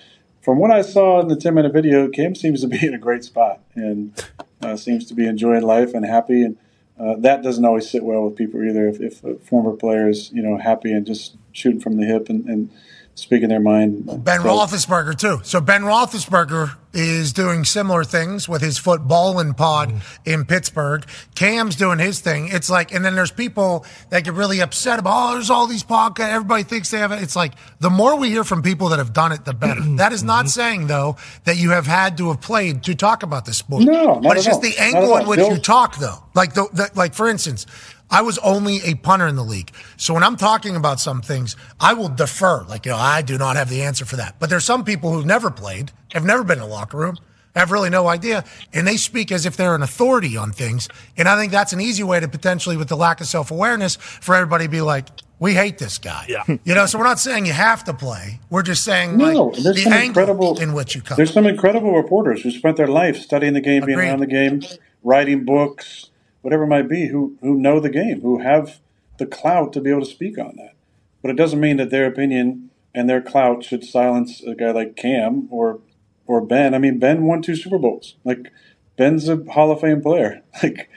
From 0.46 0.58
what 0.58 0.70
I 0.70 0.82
saw 0.82 1.20
in 1.20 1.26
the 1.26 1.34
10 1.34 1.54
minute 1.54 1.72
video, 1.72 2.06
Cam 2.06 2.36
seems 2.36 2.60
to 2.60 2.68
be 2.68 2.86
in 2.86 2.94
a 2.94 2.98
great 2.98 3.24
spot 3.24 3.58
and 3.74 4.14
uh, 4.62 4.76
seems 4.76 5.04
to 5.06 5.14
be 5.14 5.26
enjoying 5.26 5.62
life 5.62 5.92
and 5.92 6.06
happy. 6.06 6.42
And 6.42 6.56
uh, 7.00 7.16
that 7.18 7.42
doesn't 7.42 7.64
always 7.64 7.90
sit 7.90 8.04
well 8.04 8.22
with 8.22 8.36
people 8.36 8.62
either. 8.62 8.86
If, 8.86 9.00
if 9.00 9.24
a 9.24 9.34
former 9.38 9.72
player 9.72 10.08
is, 10.08 10.30
you 10.30 10.40
know, 10.40 10.56
happy 10.56 10.92
and 10.92 11.04
just 11.04 11.36
shooting 11.50 11.80
from 11.80 11.96
the 11.96 12.06
hip 12.06 12.28
and, 12.28 12.44
and 12.44 12.70
speaking 13.16 13.48
their 13.48 13.60
mind. 13.60 14.06
Ben 14.24 14.40
So- 14.40 14.46
Roethlisberger 14.46 15.18
too. 15.18 15.40
So 15.42 15.60
Ben 15.60 15.82
Roethlisberger 15.82 16.76
is 16.92 17.32
doing 17.34 17.64
similar 17.64 18.04
things 18.04 18.48
with 18.48 18.62
his 18.62 18.78
Footbahlin 18.78 19.54
pod 19.54 19.90
mm-hmm. 19.90 20.30
in 20.30 20.44
Pittsburgh. 20.46 21.04
Cam's 21.34 21.76
doing 21.76 21.98
his 21.98 22.20
thing. 22.20 22.48
It's 22.48 22.70
like, 22.70 22.92
and 22.92 23.04
then 23.04 23.14
there's 23.14 23.30
people 23.30 23.84
that 24.08 24.24
get 24.24 24.32
really 24.32 24.60
upset 24.60 24.98
about. 24.98 25.30
Oh, 25.30 25.34
there's 25.34 25.50
all 25.50 25.66
these 25.66 25.84
podcasts. 25.84 26.30
Everybody 26.30 26.62
thinks 26.62 26.90
they 26.90 26.98
have 26.98 27.12
it. 27.12 27.22
It's 27.22 27.36
like 27.36 27.52
the 27.80 27.90
more 27.90 28.16
we 28.16 28.30
hear 28.30 28.44
from 28.44 28.62
people 28.62 28.88
that 28.90 28.98
have 28.98 29.12
done 29.12 29.32
it, 29.32 29.44
the 29.44 29.52
better. 29.52 29.80
Mm-hmm. 29.80 29.96
that 29.96 30.12
is 30.12 30.22
not 30.22 30.46
mm-hmm. 30.46 30.48
saying 30.48 30.86
though 30.86 31.16
that 31.44 31.56
you 31.56 31.70
have 31.70 31.86
had 31.86 32.16
to 32.18 32.28
have 32.28 32.40
played 32.40 32.82
to 32.84 32.94
talk 32.94 33.22
about 33.22 33.44
the 33.44 33.52
sport. 33.52 33.84
No, 33.84 34.14
not 34.14 34.22
but 34.22 34.36
it's 34.36 34.46
just 34.46 34.56
all. 34.56 34.62
the 34.62 34.78
angle 34.78 35.16
in 35.16 35.26
which 35.26 35.38
Bill- 35.38 35.52
you 35.52 35.58
talk 35.58 35.96
though. 35.96 36.22
Like 36.34 36.54
the, 36.54 36.68
the 36.72 36.90
like 36.94 37.14
for 37.14 37.28
instance. 37.28 37.66
I 38.10 38.22
was 38.22 38.38
only 38.38 38.80
a 38.84 38.94
punter 38.94 39.26
in 39.26 39.36
the 39.36 39.44
league. 39.44 39.72
So 39.96 40.14
when 40.14 40.22
I'm 40.22 40.36
talking 40.36 40.76
about 40.76 41.00
some 41.00 41.22
things, 41.22 41.56
I 41.80 41.94
will 41.94 42.08
defer. 42.08 42.62
Like, 42.64 42.86
you 42.86 42.92
know, 42.92 42.98
I 42.98 43.22
do 43.22 43.36
not 43.36 43.56
have 43.56 43.68
the 43.68 43.82
answer 43.82 44.04
for 44.04 44.16
that. 44.16 44.36
But 44.38 44.50
there's 44.50 44.64
some 44.64 44.84
people 44.84 45.12
who've 45.12 45.26
never 45.26 45.50
played, 45.50 45.92
have 46.12 46.24
never 46.24 46.44
been 46.44 46.58
in 46.58 46.64
a 46.64 46.68
locker 46.68 46.96
room, 46.98 47.18
have 47.56 47.72
really 47.72 47.90
no 47.90 48.06
idea, 48.06 48.44
and 48.72 48.86
they 48.86 48.96
speak 48.96 49.32
as 49.32 49.46
if 49.46 49.56
they're 49.56 49.74
an 49.74 49.82
authority 49.82 50.36
on 50.36 50.52
things. 50.52 50.88
And 51.16 51.28
I 51.28 51.36
think 51.36 51.50
that's 51.50 51.72
an 51.72 51.80
easy 51.80 52.02
way 52.02 52.20
to 52.20 52.28
potentially, 52.28 52.76
with 52.76 52.88
the 52.88 52.96
lack 52.96 53.20
of 53.20 53.26
self 53.26 53.50
awareness, 53.50 53.96
for 53.96 54.34
everybody 54.34 54.66
to 54.66 54.70
be 54.70 54.82
like, 54.82 55.08
we 55.38 55.54
hate 55.54 55.78
this 55.78 55.98
guy. 55.98 56.26
Yeah. 56.28 56.44
You 56.64 56.74
know, 56.74 56.86
so 56.86 56.98
we're 56.98 57.04
not 57.04 57.18
saying 57.18 57.46
you 57.46 57.52
have 57.52 57.84
to 57.84 57.94
play. 57.94 58.40
We're 58.50 58.62
just 58.62 58.84
saying 58.84 59.16
No, 59.16 59.46
like 59.46 59.62
there's 59.62 59.76
the 59.76 59.82
some 59.82 59.92
angle 59.92 60.06
incredible 60.06 60.60
in 60.60 60.72
which 60.72 60.94
you 60.94 61.02
come. 61.02 61.16
There's 61.16 61.32
some 61.32 61.46
incredible 61.46 61.92
reporters 61.94 62.42
who 62.42 62.50
spent 62.50 62.76
their 62.76 62.86
life 62.86 63.16
studying 63.18 63.52
the 63.52 63.60
game, 63.60 63.84
being 63.84 63.98
around 63.98 64.20
the 64.20 64.26
game, 64.26 64.62
writing 65.02 65.44
books, 65.44 66.10
whatever 66.46 66.62
it 66.62 66.68
might 66.68 66.88
be, 66.88 67.08
who 67.08 67.36
who 67.40 67.56
know 67.56 67.80
the 67.80 67.90
game, 67.90 68.20
who 68.20 68.38
have 68.38 68.78
the 69.18 69.26
clout 69.26 69.72
to 69.72 69.80
be 69.80 69.90
able 69.90 70.02
to 70.02 70.06
speak 70.06 70.38
on 70.38 70.54
that. 70.54 70.74
But 71.20 71.32
it 71.32 71.36
doesn't 71.36 71.58
mean 71.58 71.76
that 71.78 71.90
their 71.90 72.06
opinion 72.06 72.70
and 72.94 73.10
their 73.10 73.20
clout 73.20 73.64
should 73.64 73.82
silence 73.82 74.40
a 74.44 74.54
guy 74.54 74.70
like 74.70 74.94
Cam 74.94 75.48
or 75.50 75.80
or 76.24 76.40
Ben. 76.40 76.72
I 76.72 76.78
mean, 76.78 77.00
Ben 77.00 77.24
won 77.24 77.42
two 77.42 77.56
Super 77.56 77.78
Bowls. 77.78 78.14
Like 78.22 78.52
Ben's 78.96 79.28
a 79.28 79.42
Hall 79.54 79.72
of 79.72 79.80
Fame 79.80 80.00
player. 80.00 80.42
Like, 80.62 80.88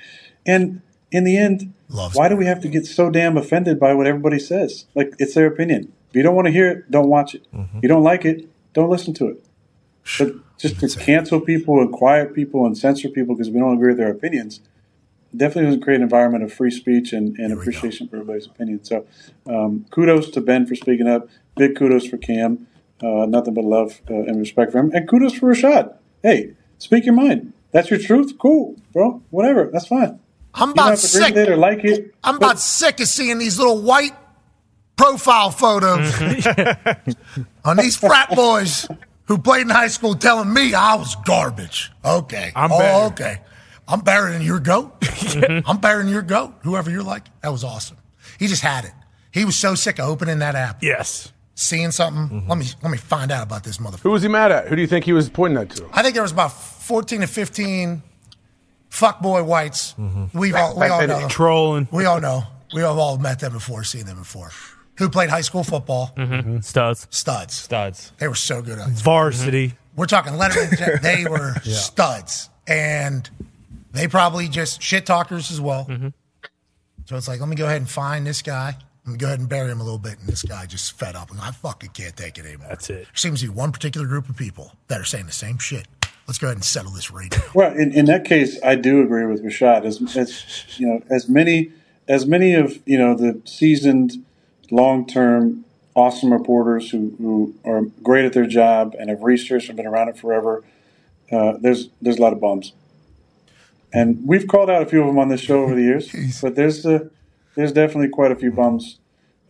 and 0.46 0.84
in 1.12 1.24
the 1.24 1.36
end, 1.36 1.74
why 2.14 2.30
do 2.30 2.36
we 2.36 2.46
have 2.46 2.62
to 2.62 2.68
get 2.68 2.86
so 2.86 3.10
damn 3.10 3.36
offended 3.36 3.80
by 3.80 3.96
what 3.96 4.06
everybody 4.06 4.38
says? 4.38 4.86
Like, 4.94 5.16
it's 5.18 5.34
their 5.34 5.48
opinion. 5.48 5.92
If 6.10 6.16
you 6.16 6.22
don't 6.22 6.36
want 6.36 6.46
to 6.46 6.52
hear 6.52 6.70
it, 6.70 6.92
don't 6.92 7.10
watch 7.10 7.34
it. 7.34 7.46
If 7.78 7.84
you 7.84 7.90
don't 7.90 8.04
like 8.04 8.24
it, 8.24 8.48
don't 8.74 8.90
listen 8.92 9.16
to 9.16 9.28
it. 9.30 9.44
But 10.20 10.34
just 10.60 10.80
to 10.80 10.88
cancel 11.00 11.42
people 11.42 11.82
and 11.82 11.92
quiet 11.92 12.36
people 12.36 12.66
and 12.68 12.78
censor 12.78 13.10
people 13.10 13.36
because 13.36 13.50
we 13.50 13.60
don't 13.60 13.74
agree 13.74 13.90
with 13.90 13.98
their 13.98 14.12
opinions 14.12 14.62
definitely 15.36 15.66
doesn't 15.66 15.82
create 15.82 15.98
an 15.98 16.04
environment 16.04 16.44
of 16.44 16.54
free 16.54 16.72
speech 16.72 17.14
and, 17.14 17.38
and 17.38 17.54
appreciation 17.54 18.08
for 18.08 18.18
everybody's 18.18 18.46
opinion. 18.46 18.84
So, 18.84 19.06
um, 19.48 19.86
kudos 19.92 20.30
to 20.32 20.42
Ben 20.42 20.66
for 20.66 20.76
speaking 20.76 21.08
up. 21.08 21.30
Big 21.56 21.76
kudos 21.76 22.08
for 22.08 22.18
Cam. 22.18 22.68
Uh, 23.02 23.26
nothing 23.26 23.54
but 23.54 23.64
love 23.64 24.02
uh, 24.10 24.14
and 24.14 24.40
respect 24.40 24.72
for 24.72 24.80
him. 24.80 24.92
And 24.94 25.08
kudos 25.08 25.34
for 25.34 25.54
Rashad. 25.54 25.96
Hey, 26.22 26.54
speak 26.78 27.06
your 27.06 27.16
mind. 27.16 27.54
That's 27.72 27.90
your 27.90 28.00
truth. 28.00 28.38
Cool, 28.40 28.76
bro. 28.92 29.22
Whatever. 29.30 29.70
That's 29.72 29.88
fine. 29.88 30.20
I'm 30.54 30.72
about 30.72 30.90
have 30.90 31.00
to 31.00 31.08
agree 31.08 31.28
sick. 31.28 31.36
it 31.36 31.50
or 31.50 31.58
like 31.58 31.84
it. 31.84 32.16
I'm 32.24 32.36
about 32.36 32.60
sick 32.60 33.00
of 33.00 33.08
seeing 33.08 33.38
these 33.38 33.58
little 33.58 33.82
white 33.82 34.16
profile 34.98 35.52
photos 35.52 36.14
on 37.64 37.78
these 37.78 37.96
frat 37.96 38.36
boys 38.36 38.88
who 39.26 39.38
played 39.38 39.62
in 39.62 39.70
high 39.70 39.88
school 39.88 40.16
telling 40.16 40.52
me 40.52 40.74
I 40.74 40.96
was 40.96 41.16
garbage. 41.26 41.92
Okay. 42.04 42.52
I'm 42.56 42.72
oh, 42.72 42.80
better. 42.80 43.06
okay. 43.06 43.42
I'm 43.90 44.02
better 44.02 44.32
than 44.32 44.42
your 44.42 44.60
goat. 44.60 44.94
I'm 45.66 45.78
better 45.78 46.00
than 46.00 46.10
your 46.10 46.22
goat. 46.22 46.54
Whoever 46.64 46.90
you're 46.92 47.04
like. 47.04 47.24
That 47.42 47.50
was 47.52 47.64
awesome. 47.64 47.98
He 48.38 48.48
just 48.48 48.62
had 48.62 48.86
it. 48.86 48.92
He 49.32 49.46
was 49.46 49.56
so 49.56 49.76
sick 49.76 50.00
of 50.00 50.08
opening 50.08 50.40
that 50.40 50.56
app. 50.56 50.82
Yes. 50.84 51.32
Seeing 51.56 51.92
something. 51.92 52.48
Let 52.48 52.58
me 52.58 52.66
let 52.82 52.90
me 52.92 52.98
find 52.98 53.32
out 53.32 53.44
about 53.44 53.64
this 53.64 53.78
motherfucker. 53.80 54.00
Who 54.02 54.12
was 54.12 54.22
he 54.22 54.28
mad 54.30 54.52
at? 54.52 54.68
Who 54.68 54.76
do 54.76 54.82
you 54.82 54.88
think 54.88 55.04
he 55.06 55.12
was 55.14 55.30
pointing 55.30 55.56
that 55.60 55.70
to? 55.76 55.90
I 55.92 56.02
think 56.04 56.14
there 56.14 56.24
was 56.24 56.32
about 56.32 56.54
14 56.54 57.22
to 57.22 57.28
15 57.28 58.02
fuckboy 58.90 59.46
whites. 59.46 59.94
We've 60.34 60.56
all, 60.56 60.80
we 60.80 60.88
all 60.88 61.02
know 61.06 61.20
them. 61.20 61.30
Trolling. 61.30 61.88
We 61.92 62.06
all 62.06 62.22
know. 62.22 62.44
We 62.74 62.82
have 62.82 62.98
all 62.98 63.18
met 63.18 63.40
them 63.40 63.52
before, 63.54 63.84
seen 63.84 64.06
them 64.06 64.18
before. 64.20 64.52
Who 65.00 65.10
played 65.10 65.30
high 65.30 65.42
school 65.42 65.64
football? 65.64 66.12
Mm-hmm. 66.16 66.60
Studs. 66.60 67.08
Studs. 67.10 67.54
Studs. 67.56 68.12
They 68.20 68.28
were 68.28 68.36
so 68.36 68.62
good. 68.62 68.80
At 68.80 68.90
it. 68.90 68.94
Varsity. 68.94 69.74
We're 69.96 70.06
talking 70.06 70.34
Letterman. 70.34 70.78
Jack- 70.78 71.02
They 71.02 71.26
were 71.30 71.54
Yeah. 71.64 71.76
studs, 71.76 72.50
and 72.68 73.30
they 73.92 74.08
probably 74.08 74.48
just 74.48 74.82
shit 74.82 75.06
talkers 75.06 75.52
as 75.52 75.60
well. 75.60 75.86
Mm-hmm. 75.86 76.10
So 77.06 77.16
it's 77.16 77.28
like, 77.28 77.40
let 77.40 77.50
me 77.50 77.56
go 77.56 77.66
ahead 77.66 77.78
and 77.78 77.90
find 77.90 78.26
this 78.26 78.42
guy. 78.42 78.76
Let 79.06 79.12
me 79.12 79.18
go 79.18 79.28
ahead 79.28 79.40
and 79.40 79.50
bury 79.50 79.72
him 79.72 79.82
a 79.82 79.84
little 79.84 79.98
bit. 79.98 80.20
And 80.20 80.28
this 80.28 80.44
guy 80.44 80.66
just 80.66 80.98
fed 81.00 81.16
up. 81.16 81.32
And 81.32 81.40
I 81.40 81.52
fucking 81.52 81.90
can't 81.92 82.16
take 82.16 82.38
it 82.38 82.46
anymore. 82.46 82.68
That's 82.70 82.90
it. 82.90 83.06
There 83.06 83.16
seems 83.16 83.42
to 83.42 83.48
be 83.48 83.54
one 83.54 83.72
particular 83.72 84.06
group 84.06 84.30
of 84.30 84.38
people 84.38 84.74
that 84.88 85.02
are 85.02 85.06
saying 85.06 85.26
the 85.26 85.32
same 85.32 85.58
shit. 85.58 85.88
Let's 86.28 86.38
go 86.38 86.46
ahead 86.48 86.58
and 86.58 86.64
settle 86.64 86.92
this 86.92 87.10
right 87.10 87.32
now. 87.32 87.44
Well, 87.56 87.74
in, 87.74 87.92
in 87.92 88.06
that 88.06 88.26
case, 88.26 88.60
I 88.64 88.76
do 88.76 89.02
agree 89.02 89.26
with 89.26 89.44
Rashad. 89.44 89.84
As, 89.86 90.16
as 90.16 90.66
you 90.78 90.86
know, 90.86 91.02
as 91.10 91.28
many 91.28 91.72
as 92.08 92.26
many 92.26 92.54
of 92.54 92.80
you 92.86 92.98
know 92.98 93.16
the 93.16 93.42
seasoned, 93.46 94.24
long 94.70 95.08
term, 95.08 95.66
awesome 95.96 96.32
reporters 96.32 96.92
who, 96.92 97.16
who 97.18 97.56
are 97.66 97.84
great 98.04 98.26
at 98.26 98.34
their 98.34 98.46
job 98.46 98.96
and 99.00 99.10
have 99.10 99.24
researched 99.24 99.70
and 99.70 99.78
been 99.78 99.88
around 99.88 100.10
it 100.10 100.18
forever. 100.18 100.64
Uh, 101.32 101.54
there's 101.60 101.90
there's 102.02 102.18
a 102.18 102.22
lot 102.22 102.34
of 102.34 102.40
bums, 102.40 102.74
and 103.94 104.20
we've 104.26 104.48
called 104.48 104.70
out 104.70 104.82
a 104.82 104.86
few 104.86 105.02
of 105.02 105.08
them 105.08 105.18
on 105.20 105.30
this 105.30 105.42
show 105.42 105.64
over 105.64 105.76
the 105.76 105.82
years. 105.82 106.12
But 106.42 106.56
there's 106.56 106.86
uh, 106.86 107.10
there's 107.56 107.72
definitely 107.72 108.10
quite 108.10 108.32
a 108.32 108.36
few 108.36 108.52
bums 108.52 109.00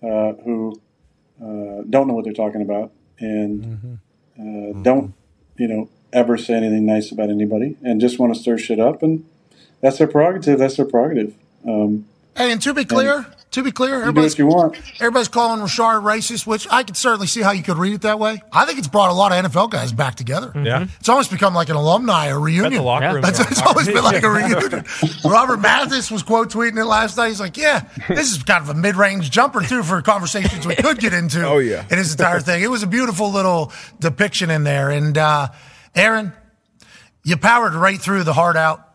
uh, 0.01 0.33
who 0.45 0.79
uh, 1.41 1.83
don't 1.89 2.07
know 2.07 2.13
what 2.13 2.23
they're 2.25 2.33
talking 2.33 2.61
about 2.61 2.91
and 3.19 3.99
uh, 4.39 4.81
don't 4.81 5.13
you 5.57 5.67
know 5.67 5.89
ever 6.13 6.37
say 6.37 6.55
anything 6.55 6.85
nice 6.85 7.11
about 7.11 7.29
anybody 7.29 7.77
and 7.83 8.01
just 8.01 8.17
want 8.17 8.33
to 8.33 8.39
stir 8.39 8.57
shit 8.57 8.79
up 8.79 9.03
and 9.03 9.25
that's 9.81 9.97
their 9.97 10.07
prerogative. 10.07 10.59
That's 10.59 10.77
their 10.77 10.85
prerogative. 10.85 11.33
Um, 11.67 12.05
Hey, 12.35 12.51
and 12.51 12.61
to 12.61 12.73
be 12.73 12.85
clear, 12.85 13.25
to 13.51 13.63
be 13.63 13.71
clear, 13.71 13.95
you 13.95 14.01
everybody's, 14.01 14.33
what 14.33 14.37
you 14.39 14.45
want. 14.45 14.77
everybody's 14.99 15.27
calling 15.27 15.59
Rashard 15.59 16.03
racist, 16.03 16.45
which 16.45 16.67
I 16.69 16.83
could 16.83 16.95
certainly 16.95 17.25
see 17.25 17.41
how 17.41 17.51
you 17.51 17.63
could 17.63 17.77
read 17.77 17.93
it 17.93 18.01
that 18.01 18.19
way. 18.19 18.41
I 18.51 18.65
think 18.65 18.77
it's 18.77 18.87
brought 18.87 19.09
a 19.09 19.13
lot 19.13 19.31
of 19.31 19.51
NFL 19.51 19.71
guys 19.71 19.91
back 19.91 20.13
together. 20.15 20.51
Yeah. 20.55 20.85
It's 20.99 21.09
almost 21.09 21.31
become 21.31 21.55
like 21.55 21.69
an 21.69 21.75
alumni, 21.75 22.27
a 22.27 22.37
reunion. 22.37 22.73
the 22.73 22.81
locker 22.83 23.13
room 23.13 23.21
That's, 23.23 23.39
it's 23.39 23.61
always 23.61 23.87
been 23.87 24.03
like 24.03 24.21
a 24.21 24.29
reunion. 24.31 24.85
Robert 25.25 25.57
Mathis 25.57 26.11
was 26.11 26.21
quote 26.21 26.49
tweeting 26.51 26.77
it 26.77 26.85
last 26.85 27.17
night. 27.17 27.29
He's 27.29 27.39
like, 27.39 27.57
"Yeah, 27.57 27.87
this 28.07 28.31
is 28.31 28.43
kind 28.43 28.61
of 28.63 28.69
a 28.69 28.75
mid-range 28.79 29.31
jumper 29.31 29.61
too 29.61 29.81
for 29.81 29.99
conversations 30.03 30.67
we 30.67 30.75
could 30.75 30.99
get 30.99 31.13
into." 31.13 31.43
Oh, 31.43 31.57
yeah. 31.57 31.85
in 31.89 31.97
his 31.97 32.11
entire 32.11 32.41
thing. 32.41 32.61
It 32.61 32.69
was 32.69 32.83
a 32.83 32.87
beautiful 32.87 33.31
little 33.31 33.71
depiction 33.99 34.51
in 34.51 34.63
there. 34.63 34.91
And 34.91 35.17
uh, 35.17 35.47
Aaron, 35.95 36.33
you 37.23 37.35
powered 37.37 37.73
right 37.73 37.99
through 37.99 38.23
the 38.25 38.33
hard 38.33 38.57
out. 38.57 38.88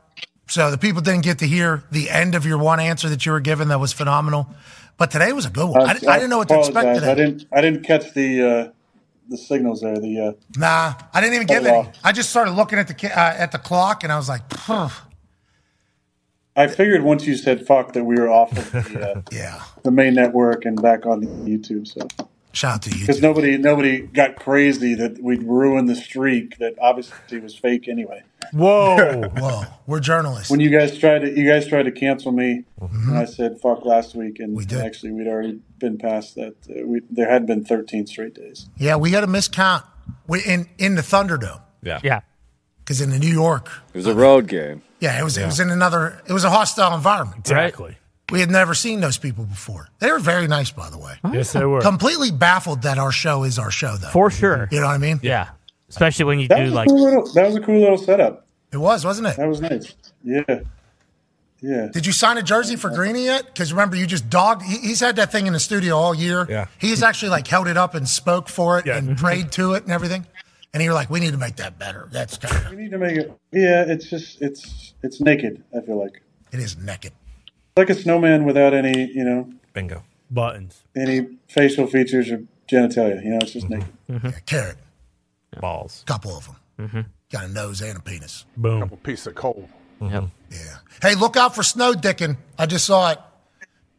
So 0.46 0.70
the 0.70 0.78
people 0.78 1.00
didn't 1.00 1.24
get 1.24 1.38
to 1.38 1.46
hear 1.46 1.84
the 1.90 2.10
end 2.10 2.34
of 2.34 2.44
your 2.44 2.58
one 2.58 2.80
answer 2.80 3.08
that 3.08 3.24
you 3.24 3.32
were 3.32 3.40
given 3.40 3.68
that 3.68 3.80
was 3.80 3.92
phenomenal. 3.92 4.48
But 4.96 5.10
today 5.10 5.32
was 5.32 5.46
a 5.46 5.50
good 5.50 5.68
one. 5.68 5.82
I, 5.82 5.90
I 5.90 6.18
didn't 6.18 6.30
know 6.30 6.38
what 6.38 6.48
to 6.48 6.58
expect 6.58 6.94
today. 6.94 7.10
I 7.10 7.14
didn't. 7.14 7.46
I 7.52 7.60
didn't 7.60 7.82
catch 7.82 8.12
the 8.14 8.42
uh, 8.42 8.72
the 9.28 9.36
signals 9.36 9.80
there. 9.80 9.98
The 9.98 10.20
uh, 10.20 10.32
Nah, 10.56 10.94
I 11.12 11.20
didn't 11.20 11.34
even 11.34 11.46
give 11.46 11.64
it 11.64 11.72
any. 11.72 11.90
I 12.04 12.12
just 12.12 12.30
started 12.30 12.52
looking 12.52 12.78
at 12.78 12.86
the 12.86 13.06
uh, 13.06 13.34
at 13.36 13.50
the 13.52 13.58
clock 13.58 14.04
and 14.04 14.12
I 14.12 14.16
was 14.16 14.28
like, 14.28 14.48
"Phew." 14.52 14.88
I 16.56 16.68
figured 16.68 17.02
once 17.02 17.26
you 17.26 17.36
said 17.36 17.66
"fuck" 17.66 17.94
that 17.94 18.04
we 18.04 18.14
were 18.14 18.30
off 18.30 18.56
of 18.56 18.70
the, 18.70 19.10
uh, 19.10 19.22
yeah. 19.32 19.62
the 19.82 19.90
main 19.90 20.14
network 20.14 20.64
and 20.64 20.80
back 20.80 21.06
on 21.06 21.22
YouTube. 21.22 21.88
So 21.88 22.06
shout 22.54 22.74
out 22.76 22.82
to 22.82 22.90
you 22.90 23.00
because 23.00 23.20
nobody 23.20 23.58
nobody 23.58 24.00
got 24.00 24.36
crazy 24.36 24.94
that 24.94 25.22
we'd 25.22 25.42
ruin 25.42 25.86
the 25.86 25.94
streak 25.96 26.58
that 26.58 26.74
obviously 26.80 27.38
was 27.40 27.54
fake 27.54 27.88
anyway. 27.88 28.22
Whoa, 28.52 29.22
whoa! 29.36 29.62
We're 29.86 30.00
journalists. 30.00 30.50
When 30.50 30.60
you 30.60 30.70
guys 30.70 30.96
tried 30.98 31.20
to 31.20 31.30
you 31.38 31.48
guys 31.48 31.66
tried 31.66 31.84
to 31.84 31.92
cancel 31.92 32.32
me, 32.32 32.64
Mm-hmm. 32.80 33.08
and 33.10 33.18
I 33.18 33.24
said 33.24 33.58
"fuck" 33.60 33.84
last 33.84 34.14
week, 34.14 34.38
and 34.40 34.54
we 34.56 34.64
actually 34.76 35.12
we'd 35.12 35.26
already 35.28 35.60
been 35.78 35.96
past 35.98 36.34
that. 36.34 36.54
Uh, 36.68 36.86
we, 36.86 37.00
there 37.10 37.30
had 37.30 37.46
been 37.46 37.64
13 37.64 38.06
straight 38.06 38.34
days. 38.34 38.68
Yeah, 38.76 38.96
we 38.96 39.10
had 39.12 39.24
a 39.24 39.26
miscount 39.26 39.82
we, 40.26 40.42
in 40.44 40.68
in 40.78 40.94
the 40.94 41.02
Thunderdome. 41.02 41.62
Yeah, 41.82 42.00
yeah. 42.02 42.20
Because 42.80 43.00
in 43.00 43.08
the 43.08 43.18
New 43.18 43.32
York, 43.32 43.70
It 43.94 43.96
was 43.96 44.06
a 44.06 44.14
road 44.14 44.46
game. 44.46 44.82
yeah, 45.00 45.18
it 45.18 45.24
was 45.24 45.38
it 45.38 45.46
was 45.46 45.58
in 45.60 45.70
another. 45.70 46.20
It 46.28 46.32
was 46.34 46.44
a 46.44 46.50
hostile 46.50 46.94
environment. 46.94 47.38
Exactly. 47.40 47.96
We 48.30 48.40
had 48.40 48.50
never 48.50 48.74
seen 48.74 49.00
those 49.00 49.18
people 49.18 49.44
before. 49.44 49.88
They 49.98 50.10
were 50.10 50.18
very 50.18 50.46
nice, 50.46 50.70
by 50.70 50.88
the 50.90 50.98
way. 50.98 51.14
Yes, 51.32 51.52
they 51.52 51.64
were. 51.64 51.80
Completely 51.80 52.30
baffled 52.30 52.82
that 52.82 52.98
our 52.98 53.12
show 53.12 53.44
is 53.44 53.58
our 53.58 53.70
show, 53.70 53.96
though. 53.96 54.08
For 54.08 54.30
sure. 54.30 54.68
You 54.70 54.80
know 54.80 54.86
what 54.86 54.94
I 54.94 54.98
mean? 54.98 55.20
Yeah. 55.22 55.50
Especially 55.88 56.24
when 56.24 56.40
you 56.40 56.48
That 56.48 56.64
do 56.64 56.70
like 56.70 56.88
cool 56.88 57.02
little. 57.02 57.32
That 57.34 57.46
was 57.46 57.56
a 57.56 57.60
cool 57.60 57.80
little 57.80 57.98
setup. 57.98 58.46
It 58.72 58.78
was, 58.78 59.04
wasn't 59.04 59.28
it? 59.28 59.36
That 59.36 59.48
was 59.48 59.60
nice. 59.60 59.94
Yeah, 60.24 60.42
yeah. 61.60 61.88
Did 61.92 62.06
you 62.06 62.12
sign 62.12 62.38
a 62.38 62.42
jersey 62.42 62.76
for 62.76 62.90
Greeny 62.90 63.24
yet? 63.26 63.46
Because 63.46 63.72
remember, 63.72 63.94
you 63.94 64.06
just 64.06 64.28
dogged. 64.28 64.62
He, 64.62 64.78
he's 64.78 65.00
had 65.00 65.16
that 65.16 65.30
thing 65.30 65.46
in 65.46 65.52
the 65.52 65.60
studio 65.60 65.96
all 65.96 66.14
year. 66.14 66.46
Yeah. 66.48 66.66
He's 66.78 67.02
actually 67.02 67.28
like 67.28 67.46
held 67.46 67.68
it 67.68 67.76
up 67.76 67.94
and 67.94 68.08
spoke 68.08 68.48
for 68.48 68.78
it 68.78 68.86
and 68.86 69.16
prayed 69.16 69.52
to 69.52 69.74
it 69.74 69.84
and 69.84 69.92
everything. 69.92 70.26
And 70.72 70.82
you 70.82 70.90
were 70.90 70.94
like, 70.94 71.08
we 71.08 71.20
need 71.20 71.30
to 71.30 71.38
make 71.38 71.56
that 71.56 71.78
better. 71.78 72.08
That's 72.10 72.36
kind 72.36 72.66
of, 72.66 72.70
We 72.72 72.76
need 72.76 72.90
to 72.90 72.98
make 72.98 73.16
it. 73.16 73.32
Yeah, 73.52 73.84
it's 73.86 74.10
just 74.10 74.42
it's 74.42 74.94
it's 75.02 75.20
naked. 75.20 75.62
I 75.76 75.80
feel 75.82 75.98
like 75.98 76.20
it 76.52 76.58
is 76.58 76.76
naked. 76.76 77.12
Like 77.76 77.90
a 77.90 77.94
snowman 77.94 78.44
without 78.44 78.74
any 78.74 79.10
you 79.12 79.24
know 79.24 79.50
Bingo. 79.72 80.04
Buttons. 80.30 80.82
any 80.96 81.26
facial 81.48 81.86
features 81.86 82.30
or 82.30 82.42
genitalia. 82.68 83.22
You 83.22 83.30
know, 83.30 83.38
it's 83.42 83.52
just 83.52 83.66
mm-hmm. 83.68 83.80
naked. 83.80 83.92
Mm-hmm. 84.10 84.26
Yeah, 84.26 84.38
carrot, 84.46 84.76
Balls. 85.60 86.02
couple 86.06 86.36
of 86.36 86.46
them. 86.46 86.56
Mm-hmm. 86.78 87.00
Got 87.30 87.44
a 87.44 87.48
nose 87.48 87.82
and 87.82 87.98
a 87.98 88.00
penis. 88.00 88.46
Boom. 88.56 88.80
Couple 88.80 88.96
pieces 88.98 89.26
of 89.28 89.34
coal. 89.34 89.68
Yep. 90.00 90.24
Yeah. 90.50 90.58
Hey, 91.02 91.14
look 91.14 91.36
out 91.36 91.54
for 91.54 91.62
snow 91.62 91.92
dicking. 91.92 92.36
I 92.58 92.66
just 92.66 92.84
saw 92.84 93.12
it. 93.12 93.18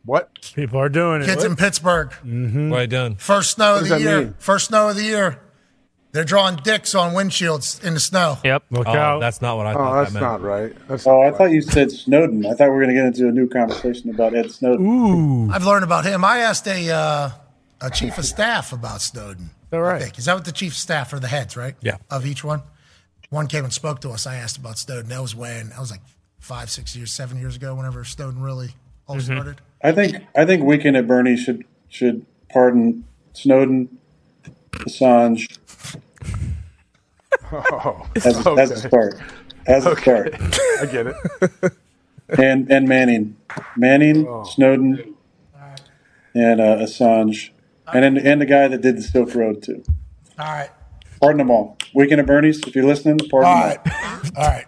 What? 0.03 0.29
People 0.53 0.79
are 0.79 0.89
doing 0.89 1.21
it. 1.21 1.25
Kids 1.25 1.43
in 1.43 1.55
Pittsburgh. 1.55 2.11
What 2.11 2.77
are 2.77 2.81
you 2.81 2.87
doing? 2.87 3.15
First 3.15 3.51
snow 3.51 3.73
What 3.73 3.83
of 3.83 3.89
the 3.89 3.99
year. 3.99 4.21
mean? 4.21 4.35
First 4.37 4.67
snow 4.67 4.89
of 4.89 4.95
the 4.95 5.03
year. 5.03 5.41
They're 6.15 6.23
drawing 6.23 6.55
dicks 6.55 6.95
on 6.95 7.13
windshields 7.13 7.83
in 7.83 7.93
the 7.93 7.99
snow. 7.99 8.37
Yep. 8.43 8.63
Look 8.71 8.87
Oh, 8.87 8.93
out. 8.93 9.19
that's 9.19 9.41
not 9.41 9.57
what 9.57 9.67
I 9.67 9.73
Oh, 9.73 9.75
thought 9.75 9.93
that's 10.03 10.13
that 10.13 10.19
meant. 10.21 10.31
not 10.31 10.41
right. 10.41 10.87
That's 10.87 11.05
Oh, 11.05 11.11
not 11.11 11.19
I 11.19 11.23
right. 11.29 11.37
thought 11.37 11.51
you 11.51 11.61
said 11.61 11.91
Snowden. 11.91 12.45
I 12.45 12.53
thought 12.53 12.69
we 12.69 12.69
were 12.69 12.83
going 12.83 12.95
to 12.95 13.01
get 13.01 13.05
into 13.05 13.27
a 13.27 13.31
new 13.31 13.47
conversation 13.49 14.09
about 14.09 14.33
Ed 14.33 14.49
Snowden. 14.49 14.85
Ooh. 14.87 15.51
I've 15.51 15.65
learned 15.65 15.83
about 15.83 16.05
him. 16.05 16.23
I 16.23 16.37
asked 16.39 16.65
a 16.67 16.89
uh, 16.89 17.29
a 17.81 17.89
chief 17.91 18.17
of 18.17 18.25
staff 18.25 18.71
about 18.71 19.01
Snowden. 19.01 19.49
All 19.73 19.81
right. 19.81 19.97
I 19.97 20.05
think. 20.05 20.17
Is 20.17 20.25
that 20.25 20.35
what 20.35 20.45
the 20.45 20.51
chief 20.53 20.71
of 20.71 20.77
staff 20.77 21.11
are 21.11 21.19
the 21.19 21.27
heads, 21.27 21.57
right? 21.57 21.75
Yeah. 21.81 21.97
Of 22.09 22.25
each 22.25 22.43
one. 22.43 22.61
One 23.29 23.47
came 23.47 23.65
and 23.65 23.73
spoke 23.73 23.99
to 24.01 24.11
us. 24.11 24.25
I 24.25 24.35
asked 24.35 24.55
about 24.57 24.77
Snowden. 24.77 25.09
That 25.09 25.21
was 25.21 25.35
when 25.35 25.73
I 25.75 25.79
was 25.81 25.91
like 25.91 26.01
five, 26.39 26.69
six 26.69 26.95
years, 26.95 27.11
seven 27.11 27.37
years 27.39 27.57
ago. 27.57 27.75
Whenever 27.75 28.05
Snowden 28.05 28.41
really 28.41 28.69
all 29.07 29.17
Mm-hmm. 29.17 29.33
started. 29.33 29.61
I 29.83 29.91
think 29.91 30.15
I 30.35 30.45
think 30.45 30.63
Weekend 30.63 30.95
at 30.95 31.07
Bernie 31.07 31.35
should 31.35 31.65
should 31.89 32.25
pardon 32.49 33.03
Snowden, 33.33 33.97
Assange 34.71 35.57
Oh, 37.51 38.07
as, 38.15 38.25
as 38.25 38.45
a 38.45 38.49
okay. 38.49 38.75
start. 38.75 39.19
As 39.67 39.85
a 39.85 39.95
start. 39.95 40.33
I 40.81 40.85
get 40.91 41.07
it. 41.07 41.15
and 42.39 42.71
and 42.71 42.87
Manning, 42.87 43.37
Manning, 43.77 44.27
Oh. 44.27 44.43
Snowden, 44.43 45.15
and 46.33 46.59
uh, 46.61 46.77
Assange, 46.77 47.49
and 47.93 48.17
and 48.17 48.41
the 48.41 48.45
guy 48.45 48.67
that 48.67 48.81
did 48.81 48.97
the 48.97 49.01
Silk 49.01 49.33
Road 49.35 49.61
too. 49.63 49.83
All 50.39 50.45
right. 50.45 50.69
Pardon 51.21 51.37
them 51.39 51.51
all. 51.51 51.77
Weekend 51.93 52.19
at 52.19 52.27
Bernie's, 52.27 52.59
if 52.67 52.75
you're 52.75 52.85
listening, 52.85 53.17
pardon 53.29 53.49
All 53.49 53.69
them 53.69 53.79
right. 53.85 54.33
All 54.37 54.43
right. 54.47 54.65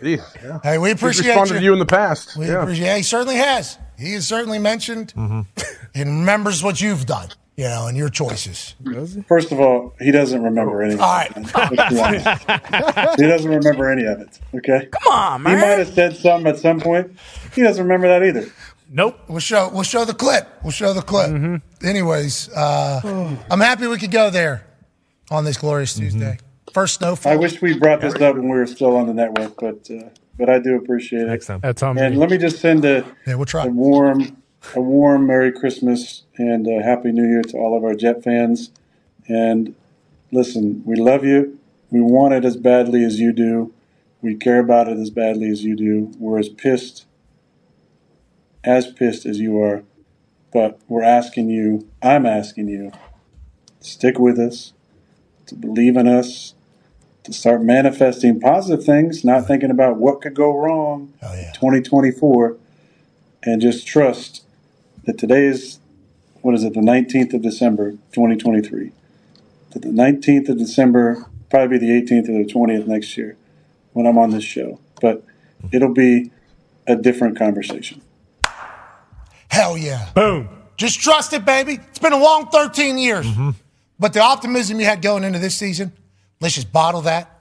Jeez, 0.00 0.42
yeah. 0.42 0.60
Hey, 0.62 0.78
we 0.78 0.90
He's 0.90 1.02
responded 1.02 1.54
you. 1.54 1.58
to 1.60 1.64
you 1.64 1.72
in 1.72 1.78
the 1.78 1.86
past. 1.86 2.36
We 2.36 2.46
yeah. 2.46 2.62
appreciate. 2.62 2.96
He 2.98 3.02
certainly 3.02 3.36
has. 3.36 3.78
He 3.98 4.12
has 4.12 4.26
certainly 4.28 4.58
mentioned 4.58 5.12
and 5.16 5.46
remembers 5.94 6.62
what 6.62 6.80
you've 6.80 7.06
done. 7.06 7.28
You 7.56 7.64
know, 7.64 7.86
and 7.86 7.96
your 7.96 8.10
choices. 8.10 8.74
all. 8.86 9.06
First 9.26 9.50
of 9.50 9.58
all, 9.60 9.94
he 9.98 10.10
doesn't 10.10 10.42
remember 10.42 10.82
anything. 10.82 11.00
All 11.00 11.16
right. 11.16 11.34
Let's 11.34 11.52
be 11.94 12.00
honest. 12.00 13.18
he 13.18 13.26
doesn't 13.26 13.50
remember 13.50 13.90
any 13.90 14.04
of 14.04 14.20
it. 14.20 14.38
Okay. 14.54 14.88
Come 14.92 15.12
on, 15.12 15.40
He 15.40 15.52
might 15.56 15.78
have 15.78 15.88
said 15.88 16.14
something 16.16 16.46
at 16.52 16.58
some 16.58 16.80
point. 16.80 17.16
He 17.54 17.62
doesn't 17.62 17.82
remember 17.82 18.08
that 18.08 18.22
either. 18.22 18.50
Nope. 18.90 19.18
We'll 19.28 19.38
show. 19.40 19.70
We'll 19.72 19.84
show 19.84 20.04
the 20.04 20.12
clip. 20.12 20.46
We'll 20.62 20.70
show 20.70 20.92
the 20.92 21.00
clip. 21.00 21.62
Anyways, 21.82 22.50
uh, 22.52 23.36
I'm 23.50 23.60
happy 23.60 23.86
we 23.86 23.96
could 23.96 24.10
go 24.10 24.28
there 24.28 24.66
on 25.30 25.44
this 25.44 25.56
glorious 25.56 25.94
Tuesday. 25.94 26.38
First 26.74 26.96
snowfall. 26.96 27.32
I 27.32 27.36
wish 27.36 27.62
we 27.62 27.78
brought 27.78 28.02
this 28.02 28.14
up 28.16 28.34
when 28.36 28.44
we 28.50 28.56
were 28.58 28.66
still 28.66 28.96
on 28.96 29.06
the 29.06 29.14
network, 29.14 29.54
but 29.58 29.88
uh, 29.90 30.10
but 30.38 30.50
I 30.50 30.58
do 30.58 30.76
appreciate 30.76 31.22
it. 31.22 31.26
Next 31.28 31.46
time. 31.46 31.60
That's 31.62 31.82
on 31.82 31.96
And 31.96 32.14
me. 32.16 32.20
let 32.20 32.28
me 32.28 32.36
just 32.36 32.58
send 32.60 32.84
a, 32.84 33.02
Yeah, 33.26 33.36
we'll 33.36 33.46
try. 33.46 33.64
a 33.64 33.68
warm, 33.70 34.36
a 34.74 34.80
warm 34.80 35.26
Merry 35.26 35.52
Christmas 35.52 36.22
and 36.36 36.66
a 36.66 36.82
Happy 36.82 37.12
New 37.12 37.26
Year 37.26 37.42
to 37.42 37.56
all 37.56 37.76
of 37.76 37.84
our 37.84 37.94
Jet 37.94 38.22
fans. 38.22 38.70
And 39.28 39.74
listen, 40.32 40.82
we 40.84 40.96
love 40.96 41.24
you. 41.24 41.58
We 41.90 42.00
want 42.00 42.34
it 42.34 42.44
as 42.44 42.56
badly 42.56 43.04
as 43.04 43.20
you 43.20 43.32
do. 43.32 43.72
We 44.20 44.34
care 44.34 44.58
about 44.58 44.88
it 44.88 44.98
as 44.98 45.10
badly 45.10 45.48
as 45.50 45.62
you 45.62 45.76
do. 45.76 46.12
We're 46.18 46.38
as 46.38 46.48
pissed, 46.48 47.06
as 48.64 48.90
pissed 48.90 49.26
as 49.26 49.38
you 49.38 49.60
are. 49.62 49.82
But 50.52 50.80
we're 50.88 51.02
asking 51.02 51.50
you, 51.50 51.88
I'm 52.02 52.26
asking 52.26 52.68
you, 52.68 52.92
stick 53.80 54.18
with 54.18 54.38
us, 54.38 54.72
to 55.46 55.54
believe 55.54 55.96
in 55.96 56.08
us, 56.08 56.54
to 57.24 57.32
start 57.32 57.62
manifesting 57.62 58.40
positive 58.40 58.84
things, 58.84 59.24
not 59.24 59.46
thinking 59.46 59.70
about 59.70 59.96
what 59.96 60.22
could 60.22 60.34
go 60.34 60.56
wrong 60.56 61.12
in 61.22 61.52
2024, 61.52 62.56
and 63.42 63.60
just 63.60 63.86
trust 63.86 64.45
that 65.06 65.18
today 65.18 65.46
is, 65.46 65.78
what 66.42 66.54
is 66.54 66.64
it, 66.64 66.74
the 66.74 66.80
19th 66.80 67.34
of 67.34 67.42
December, 67.42 67.92
2023. 68.12 68.92
That 69.70 69.82
the 69.82 69.88
19th 69.88 70.48
of 70.50 70.58
December, 70.58 71.24
probably 71.48 71.78
be 71.78 71.86
the 71.86 72.02
18th 72.02 72.28
or 72.28 72.44
the 72.44 72.52
20th 72.52 72.86
next 72.86 73.16
year 73.16 73.36
when 73.92 74.06
I'm 74.06 74.18
on 74.18 74.30
this 74.30 74.44
show. 74.44 74.78
But 75.00 75.24
it'll 75.72 75.94
be 75.94 76.30
a 76.86 76.96
different 76.96 77.38
conversation. 77.38 78.02
Hell 79.48 79.78
yeah. 79.78 80.10
Boom. 80.14 80.48
Just 80.76 81.00
trust 81.00 81.32
it, 81.32 81.44
baby. 81.44 81.78
It's 81.88 81.98
been 81.98 82.12
a 82.12 82.18
long 82.18 82.48
13 82.48 82.98
years. 82.98 83.26
Mm-hmm. 83.26 83.50
But 83.98 84.12
the 84.12 84.20
optimism 84.20 84.78
you 84.78 84.86
had 84.86 85.00
going 85.00 85.24
into 85.24 85.38
this 85.38 85.56
season, 85.56 85.92
let's 86.40 86.54
just 86.54 86.72
bottle 86.72 87.02
that. 87.02 87.32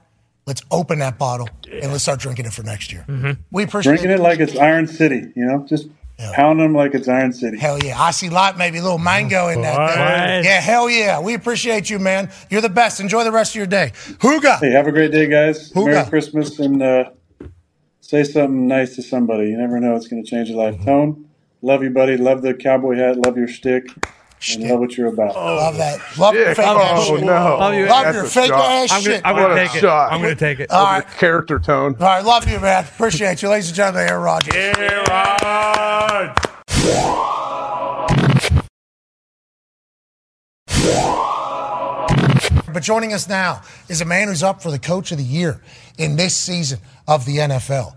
Let's 0.46 0.62
open 0.70 1.00
that 1.00 1.18
bottle 1.18 1.50
and 1.72 1.92
let's 1.92 2.04
start 2.04 2.20
drinking 2.20 2.46
it 2.46 2.54
for 2.54 2.62
next 2.62 2.94
year. 2.94 3.04
Mm-hmm. 3.08 3.42
We 3.52 3.64
appreciate 3.64 3.94
Drinking 3.94 4.12
it 4.12 4.20
like 4.20 4.40
it's 4.40 4.56
Iron 4.56 4.88
City, 4.88 5.34
you 5.36 5.44
know, 5.44 5.66
just 5.68 5.88
pounding 6.18 6.66
them 6.66 6.74
like 6.74 6.94
it's 6.94 7.08
Iron 7.08 7.34
City. 7.34 7.58
Hell 7.58 7.80
yeah. 7.84 8.00
I 8.02 8.12
see 8.12 8.30
light, 8.30 8.58
maybe 8.58 8.78
a 8.78 8.82
little 8.82 8.98
mango 8.98 9.48
in 9.50 9.62
that. 9.62 9.76
thing. 9.94 10.46
Yeah, 10.46 10.60
hell 10.62 10.90
yeah. 10.90 11.20
We 11.20 11.34
appreciate 11.34 11.90
you, 11.90 12.00
man. 12.00 12.32
You're 12.50 12.62
the 12.62 12.70
best. 12.70 13.00
Enjoy 13.00 13.24
the 13.24 13.32
rest 13.32 13.52
of 13.52 13.58
your 13.58 13.66
day. 13.68 13.92
Huga. 13.94 14.60
Hey, 14.60 14.72
have 14.72 14.88
a 14.88 14.92
great 14.92 15.12
day, 15.12 15.28
guys. 15.28 15.72
Who 15.72 15.86
Merry 15.86 16.08
Christmas 16.10 16.58
and 16.60 16.82
uh, 16.82 17.10
say 18.02 18.24
something 18.24 18.68
nice 18.68 18.96
to 18.96 19.02
somebody. 19.02 19.50
You 19.50 19.58
never 19.58 19.80
know 19.80 19.96
it's 19.96 20.08
going 20.08 20.24
to 20.24 20.30
change 20.30 20.50
your 20.50 20.58
life. 20.58 20.84
Tone, 20.84 21.28
love 21.62 21.84
you, 21.84 21.90
buddy. 21.90 22.18
Love 22.18 22.42
the 22.42 22.54
cowboy 22.54 22.96
hat. 22.96 23.18
Love 23.18 23.38
your 23.38 23.48
stick. 23.48 23.88
And 24.54 24.70
love 24.70 24.80
what 24.80 24.96
you're 24.98 25.08
about. 25.08 25.36
I 25.36 25.56
love 25.56 25.78
that. 25.78 26.00
Love 26.20 26.36
your 26.36 26.46
Shit. 26.48 26.58
fake 26.58 26.66
oh, 26.68 26.80
ass 26.80 27.00
Oh, 27.10 27.16
shit. 27.16 27.26
no. 27.26 27.34
Love 27.60 27.74
your 27.74 27.88
That's 27.88 28.18
a 28.18 28.24
fake 28.26 28.48
shot. 28.50 28.62
ass 28.72 28.92
I'm 28.92 29.04
gonna- 29.04 29.16
shit. 29.16 29.22
I'm 29.26 29.36
gonna 29.36 29.48
What 29.48 29.58
a 29.58 29.66
take 29.68 29.76
it. 29.76 29.80
shot. 29.80 30.12
I'm 30.12 30.22
going 30.22 30.36
to 30.36 30.40
take 30.40 30.60
it. 30.60 30.72
All 30.72 30.84
right. 30.84 31.08
Character 31.18 31.58
tone. 31.58 31.96
All 32.00 32.06
right. 32.06 32.24
Love 32.24 32.48
you, 32.48 32.60
man. 32.60 32.84
Appreciate 32.84 33.42
you. 33.42 33.50
Ladies 33.50 33.68
and 33.70 33.76
gentlemen, 33.76 34.08
Aaron 34.08 34.22
Rodgers. 34.24 34.54
But 42.74 42.84
joining 42.84 43.14
us 43.14 43.30
now 43.30 43.62
is 43.88 44.02
a 44.02 44.06
man 44.06 44.28
who's 44.28 44.44
up 44.44 44.62
for 44.62 44.70
the 44.70 44.80
coach 44.80 45.12
of 45.14 45.18
the 45.18 45.24
year 45.24 45.62
in 45.98 46.18
this 46.18 46.36
season 46.36 46.80
of 47.08 47.26
the 47.26 47.38
NFL. 47.38 47.96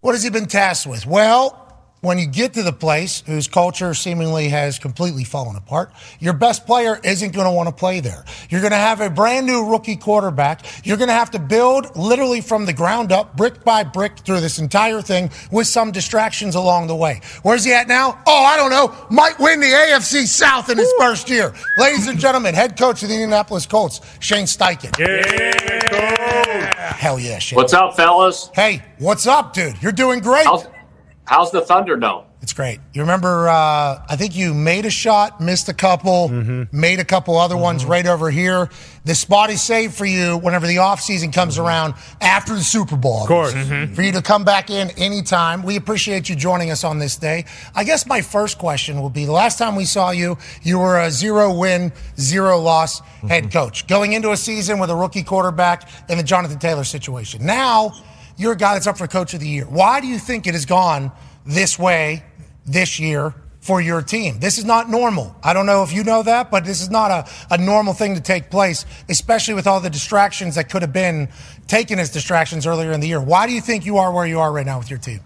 What 0.00 0.12
has 0.12 0.22
he 0.22 0.28
been 0.28 0.46
tasked 0.46 0.86
with? 0.86 1.06
Well, 1.06 1.61
when 2.02 2.18
you 2.18 2.26
get 2.26 2.52
to 2.54 2.64
the 2.64 2.72
place 2.72 3.22
whose 3.26 3.46
culture 3.46 3.94
seemingly 3.94 4.48
has 4.48 4.76
completely 4.76 5.22
fallen 5.22 5.54
apart, 5.54 5.92
your 6.18 6.32
best 6.32 6.66
player 6.66 6.98
isn't 7.04 7.32
going 7.32 7.46
to 7.46 7.52
want 7.52 7.68
to 7.68 7.74
play 7.74 8.00
there. 8.00 8.24
You're 8.50 8.60
going 8.60 8.72
to 8.72 8.76
have 8.76 9.00
a 9.00 9.08
brand 9.08 9.46
new 9.46 9.70
rookie 9.70 9.94
quarterback. 9.94 10.66
You're 10.84 10.96
going 10.96 11.08
to 11.08 11.14
have 11.14 11.30
to 11.30 11.38
build 11.38 11.96
literally 11.96 12.40
from 12.40 12.66
the 12.66 12.72
ground 12.72 13.12
up, 13.12 13.36
brick 13.36 13.62
by 13.62 13.84
brick, 13.84 14.18
through 14.18 14.40
this 14.40 14.58
entire 14.58 15.00
thing 15.00 15.30
with 15.52 15.68
some 15.68 15.92
distractions 15.92 16.56
along 16.56 16.88
the 16.88 16.96
way. 16.96 17.20
Where's 17.44 17.62
he 17.64 17.72
at 17.72 17.86
now? 17.86 18.20
Oh, 18.26 18.44
I 18.44 18.56
don't 18.56 18.70
know. 18.70 19.06
Might 19.08 19.38
win 19.38 19.60
the 19.60 19.66
AFC 19.66 20.26
South 20.26 20.70
in 20.70 20.78
his 20.78 20.92
first 20.98 21.30
year. 21.30 21.54
Ladies 21.78 22.08
and 22.08 22.18
gentlemen, 22.18 22.52
head 22.52 22.76
coach 22.76 23.04
of 23.04 23.10
the 23.10 23.14
Indianapolis 23.14 23.64
Colts, 23.64 24.00
Shane 24.18 24.46
Steichen. 24.46 24.92
Hell 26.96 27.20
yeah, 27.20 27.38
Shane. 27.38 27.56
What's 27.56 27.72
up, 27.72 27.94
fellas? 27.94 28.50
Hey, 28.54 28.82
what's 28.98 29.28
up, 29.28 29.52
dude? 29.52 29.80
You're 29.80 29.92
doing 29.92 30.18
great. 30.18 30.46
How's, 30.46 30.66
how's 31.24 31.50
the 31.50 31.60
thunder, 31.60 31.96
Thunderdome? 31.96 32.24
It's 32.42 32.52
great. 32.52 32.80
You 32.92 33.02
remember, 33.02 33.48
uh, 33.48 34.04
I 34.08 34.16
think 34.16 34.34
you 34.34 34.52
made 34.52 34.84
a 34.84 34.90
shot, 34.90 35.40
missed 35.40 35.68
a 35.68 35.74
couple, 35.74 36.28
mm-hmm. 36.28 36.76
made 36.76 36.98
a 36.98 37.04
couple 37.04 37.38
other 37.38 37.56
ones 37.56 37.82
mm-hmm. 37.82 37.92
right 37.92 38.06
over 38.06 38.32
here. 38.32 38.68
This 39.04 39.20
spot 39.20 39.50
is 39.50 39.62
saved 39.62 39.94
for 39.94 40.04
you 40.04 40.38
whenever 40.38 40.66
the 40.66 40.76
offseason 40.76 41.32
comes 41.32 41.54
mm-hmm. 41.54 41.66
around 41.66 41.94
after 42.20 42.52
the 42.54 42.62
Super 42.62 42.96
Bowl. 42.96 43.22
Of 43.22 43.28
course. 43.28 43.52
For 43.52 44.02
you 44.02 44.10
to 44.10 44.22
come 44.22 44.42
back 44.42 44.70
in 44.70 44.90
anytime. 44.98 45.62
We 45.62 45.76
appreciate 45.76 46.28
you 46.28 46.34
joining 46.34 46.72
us 46.72 46.82
on 46.82 46.98
this 46.98 47.16
day. 47.16 47.44
I 47.76 47.84
guess 47.84 48.06
my 48.06 48.22
first 48.22 48.58
question 48.58 49.00
will 49.00 49.10
be 49.10 49.24
the 49.24 49.32
last 49.32 49.56
time 49.56 49.76
we 49.76 49.84
saw 49.84 50.10
you, 50.10 50.36
you 50.62 50.80
were 50.80 50.98
a 50.98 51.12
zero 51.12 51.56
win, 51.56 51.92
zero 52.18 52.58
loss 52.58 53.02
head 53.28 53.52
coach. 53.52 53.86
Going 53.86 54.14
into 54.14 54.32
a 54.32 54.36
season 54.36 54.80
with 54.80 54.90
a 54.90 54.96
rookie 54.96 55.22
quarterback 55.22 55.88
in 56.08 56.18
the 56.18 56.24
Jonathan 56.24 56.58
Taylor 56.58 56.82
situation. 56.82 57.46
Now, 57.46 57.92
you're 58.36 58.52
a 58.52 58.56
guy 58.56 58.74
that's 58.74 58.86
up 58.86 58.98
for 58.98 59.06
coach 59.06 59.34
of 59.34 59.40
the 59.40 59.48
year. 59.48 59.64
Why 59.64 60.00
do 60.00 60.06
you 60.06 60.18
think 60.18 60.46
it 60.46 60.54
has 60.54 60.66
gone 60.66 61.12
this 61.44 61.78
way 61.78 62.24
this 62.66 62.98
year 62.98 63.34
for 63.60 63.80
your 63.80 64.02
team? 64.02 64.40
This 64.40 64.58
is 64.58 64.64
not 64.64 64.90
normal. 64.90 65.36
I 65.42 65.52
don't 65.52 65.66
know 65.66 65.82
if 65.82 65.92
you 65.92 66.04
know 66.04 66.22
that, 66.22 66.50
but 66.50 66.64
this 66.64 66.80
is 66.80 66.90
not 66.90 67.10
a, 67.10 67.54
a 67.54 67.58
normal 67.58 67.94
thing 67.94 68.14
to 68.14 68.20
take 68.20 68.50
place, 68.50 68.84
especially 69.08 69.54
with 69.54 69.66
all 69.66 69.80
the 69.80 69.90
distractions 69.90 70.56
that 70.56 70.70
could 70.70 70.82
have 70.82 70.92
been 70.92 71.28
taken 71.66 71.98
as 71.98 72.10
distractions 72.10 72.66
earlier 72.66 72.92
in 72.92 73.00
the 73.00 73.08
year. 73.08 73.20
Why 73.20 73.46
do 73.46 73.52
you 73.52 73.60
think 73.60 73.86
you 73.86 73.98
are 73.98 74.12
where 74.12 74.26
you 74.26 74.40
are 74.40 74.52
right 74.52 74.66
now 74.66 74.78
with 74.78 74.90
your 74.90 74.98
team? 74.98 75.20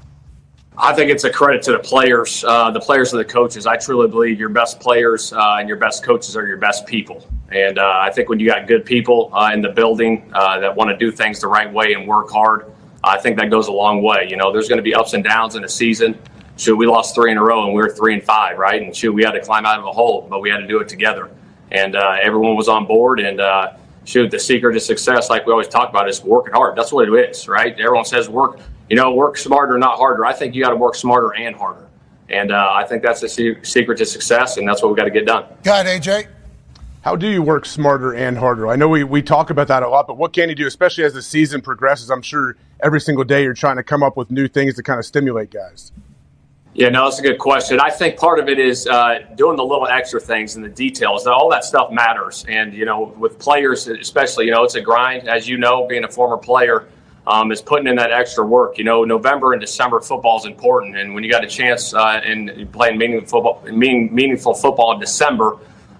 I 0.78 0.93
think 0.93 1.11
it's 1.11 1.24
a 1.24 1.31
credit 1.31 1.62
to 1.62 1.73
the 1.73 1.78
players, 1.78 2.45
uh, 2.47 2.70
the 2.70 2.81
players 2.81 3.12
and 3.12 3.20
the 3.20 3.24
coaches. 3.24 3.66
I 3.66 3.78
truly 3.78 4.09
believe 4.09 4.39
your 4.39 4.51
best 4.51 4.78
players 4.78 5.33
uh, 5.33 5.57
and 5.59 5.69
your 5.69 5.78
best 5.78 6.05
coaches 6.05 6.37
are 6.37 6.47
your 6.47 6.59
best 6.59 6.87
people. 6.87 7.27
And 7.51 7.78
uh, 7.78 7.99
I 8.03 8.11
think 8.11 8.28
when 8.28 8.41
you 8.41 8.47
got 8.47 8.66
good 8.66 8.85
people 8.85 9.31
uh, 9.33 9.53
in 9.55 9.62
the 9.62 9.70
building 9.70 10.31
uh, 10.35 10.61
that 10.61 10.77
want 10.77 10.91
to 10.91 10.97
do 10.99 11.11
things 11.11 11.41
the 11.41 11.47
right 11.47 11.73
way 11.73 11.95
and 11.95 12.07
work 12.07 12.28
hard, 12.28 12.70
I 13.07 13.19
think 13.19 13.39
that 13.39 13.51
goes 13.51 13.69
a 13.69 13.73
long 13.73 14.03
way. 14.03 14.27
You 14.28 14.37
know, 14.37 14.53
there's 14.53 14.69
going 14.69 14.78
to 14.78 14.83
be 14.83 14.95
ups 14.95 15.12
and 15.12 15.23
downs 15.23 15.55
in 15.55 15.65
a 15.65 15.69
season. 15.69 16.19
Shoot, 16.57 16.77
we 16.77 16.87
lost 16.87 17.15
three 17.15 17.31
in 17.31 17.39
a 17.39 17.43
row 17.43 17.65
and 17.65 17.74
we 17.74 17.81
were 17.81 17.91
three 17.91 18.15
and 18.15 18.23
five, 18.23 18.59
right? 18.59 18.83
And 18.83 18.95
shoot, 18.95 19.12
we 19.12 19.23
had 19.23 19.33
to 19.33 19.41
climb 19.41 19.65
out 19.65 19.78
of 19.78 19.85
a 19.85 19.93
hole, 19.93 20.27
but 20.28 20.41
we 20.41 20.51
had 20.51 20.59
to 20.59 20.66
do 20.66 20.81
it 20.81 20.89
together. 20.89 21.31
And 21.70 21.95
uh, 21.95 22.16
everyone 22.20 22.57
was 22.57 22.69
on 22.69 22.87
board. 22.87 23.20
And 23.20 23.41
uh, 23.41 23.74
shoot, 24.05 24.31
the 24.31 24.39
secret 24.41 24.73
to 24.73 24.81
success, 24.81 25.31
like 25.31 25.47
we 25.47 25.53
always 25.53 25.69
talk 25.69 25.89
about, 25.91 26.09
is 26.09 26.23
working 26.23 26.53
hard. 26.53 26.77
That's 26.77 26.93
what 26.93 27.09
it 27.09 27.31
is, 27.31 27.47
right? 27.47 27.78
Everyone 27.78 28.05
says 28.05 28.28
work, 28.28 28.59
you 28.91 28.97
know, 28.97 29.12
work 29.12 29.37
smarter, 29.37 29.78
not 29.78 29.99
harder. 29.99 30.24
I 30.24 30.33
think 30.33 30.55
you 30.55 30.62
got 30.62 30.70
to 30.70 30.77
work 30.77 30.97
smarter 30.97 31.35
and 31.35 31.55
harder. 31.55 31.87
And 32.28 32.51
uh, 32.51 32.70
I 32.73 32.85
think 32.85 33.03
that's 33.05 33.20
the 33.20 33.28
secret 33.62 33.99
to 33.99 34.07
success, 34.07 34.57
and 34.57 34.66
that's 34.66 34.83
what 34.83 34.91
we 34.91 34.97
got 34.97 35.05
to 35.05 35.11
get 35.11 35.27
done. 35.27 35.45
Go 35.62 35.70
ahead, 35.73 35.87
AJ. 35.87 36.27
How 37.07 37.15
do 37.15 37.28
you 37.28 37.41
work 37.41 37.66
smarter 37.66 38.12
and 38.12 38.37
harder? 38.37 38.66
I 38.66 38.74
know 38.74 38.89
we, 38.89 39.05
we 39.05 39.23
talk 39.23 39.51
about 39.51 39.69
that 39.69 39.85
a 39.85 39.89
lot, 39.89 40.09
but 40.09 40.16
what 40.16 40.33
can 40.33 40.49
you 40.49 40.57
do, 40.57 40.66
especially 40.66 41.05
as 41.05 41.12
the 41.12 41.23
season 41.23 41.61
progresses? 41.61 42.11
I'm 42.11 42.20
sure 42.20 42.57
every 42.83 43.01
single 43.01 43.23
day 43.23 43.45
you're 43.45 43.55
trying 43.55 43.77
to 43.77 43.85
come 43.85 44.03
up 44.03 44.16
with 44.16 44.28
new 44.33 44.49
things 44.49 44.74
to 44.74 44.83
kind 44.83 44.99
of 44.99 45.07
stimulate 45.07 45.53
guys. 45.53 45.93
Yeah, 46.74 46.89
no, 46.89 47.05
that's 47.05 47.20
a 47.20 47.23
good 47.23 47.39
question. 47.39 47.78
I 47.78 47.91
think 47.91 48.19
part 48.19 48.41
of 48.41 48.49
it 48.49 48.59
is 48.59 48.89
uh, 48.89 49.20
doing 49.37 49.57
the 49.57 49.62
little 49.62 49.87
extra 49.87 50.19
things 50.19 50.57
and 50.57 50.65
the 50.65 50.69
details. 50.69 51.28
All 51.28 51.49
that 51.51 51.65
stuff 51.65 51.93
matters. 51.93 52.45
And, 52.49 52.74
you 52.74 52.85
know, 52.85 53.15
with 53.16 53.39
players, 53.39 53.87
especially, 53.87 54.47
you 54.47 54.51
know, 54.51 54.65
it's 54.65 54.74
a 54.74 54.81
grind. 54.81 55.28
As 55.28 55.49
you 55.49 55.59
know, 55.59 55.87
being 55.87 56.03
a 56.03 56.11
former 56.11 56.37
player, 56.37 56.89
um, 57.28 57.53
is 57.53 57.62
putting 57.62 57.87
in 57.87 57.95
that 57.95 58.11
extra 58.11 58.45
work. 58.45 58.78
You 58.78 58.85
know, 58.85 59.05
November 59.05 59.53
and 59.53 59.61
December 59.61 60.01
football 60.01 60.41
is 60.41 60.45
important. 60.45 60.97
And 60.97 61.15
when 61.15 61.23
you 61.23 61.31
got 61.31 61.45
a 61.45 61.49
chance 61.49 61.95
uh, 61.95 62.20
in 62.24 62.69
playing 62.73 62.99
meaningful 62.99 63.28
football, 63.28 63.62
meaning, 63.73 64.12
meaningful 64.12 64.55
football 64.55 64.93
in 64.95 64.99
December, 64.99 65.57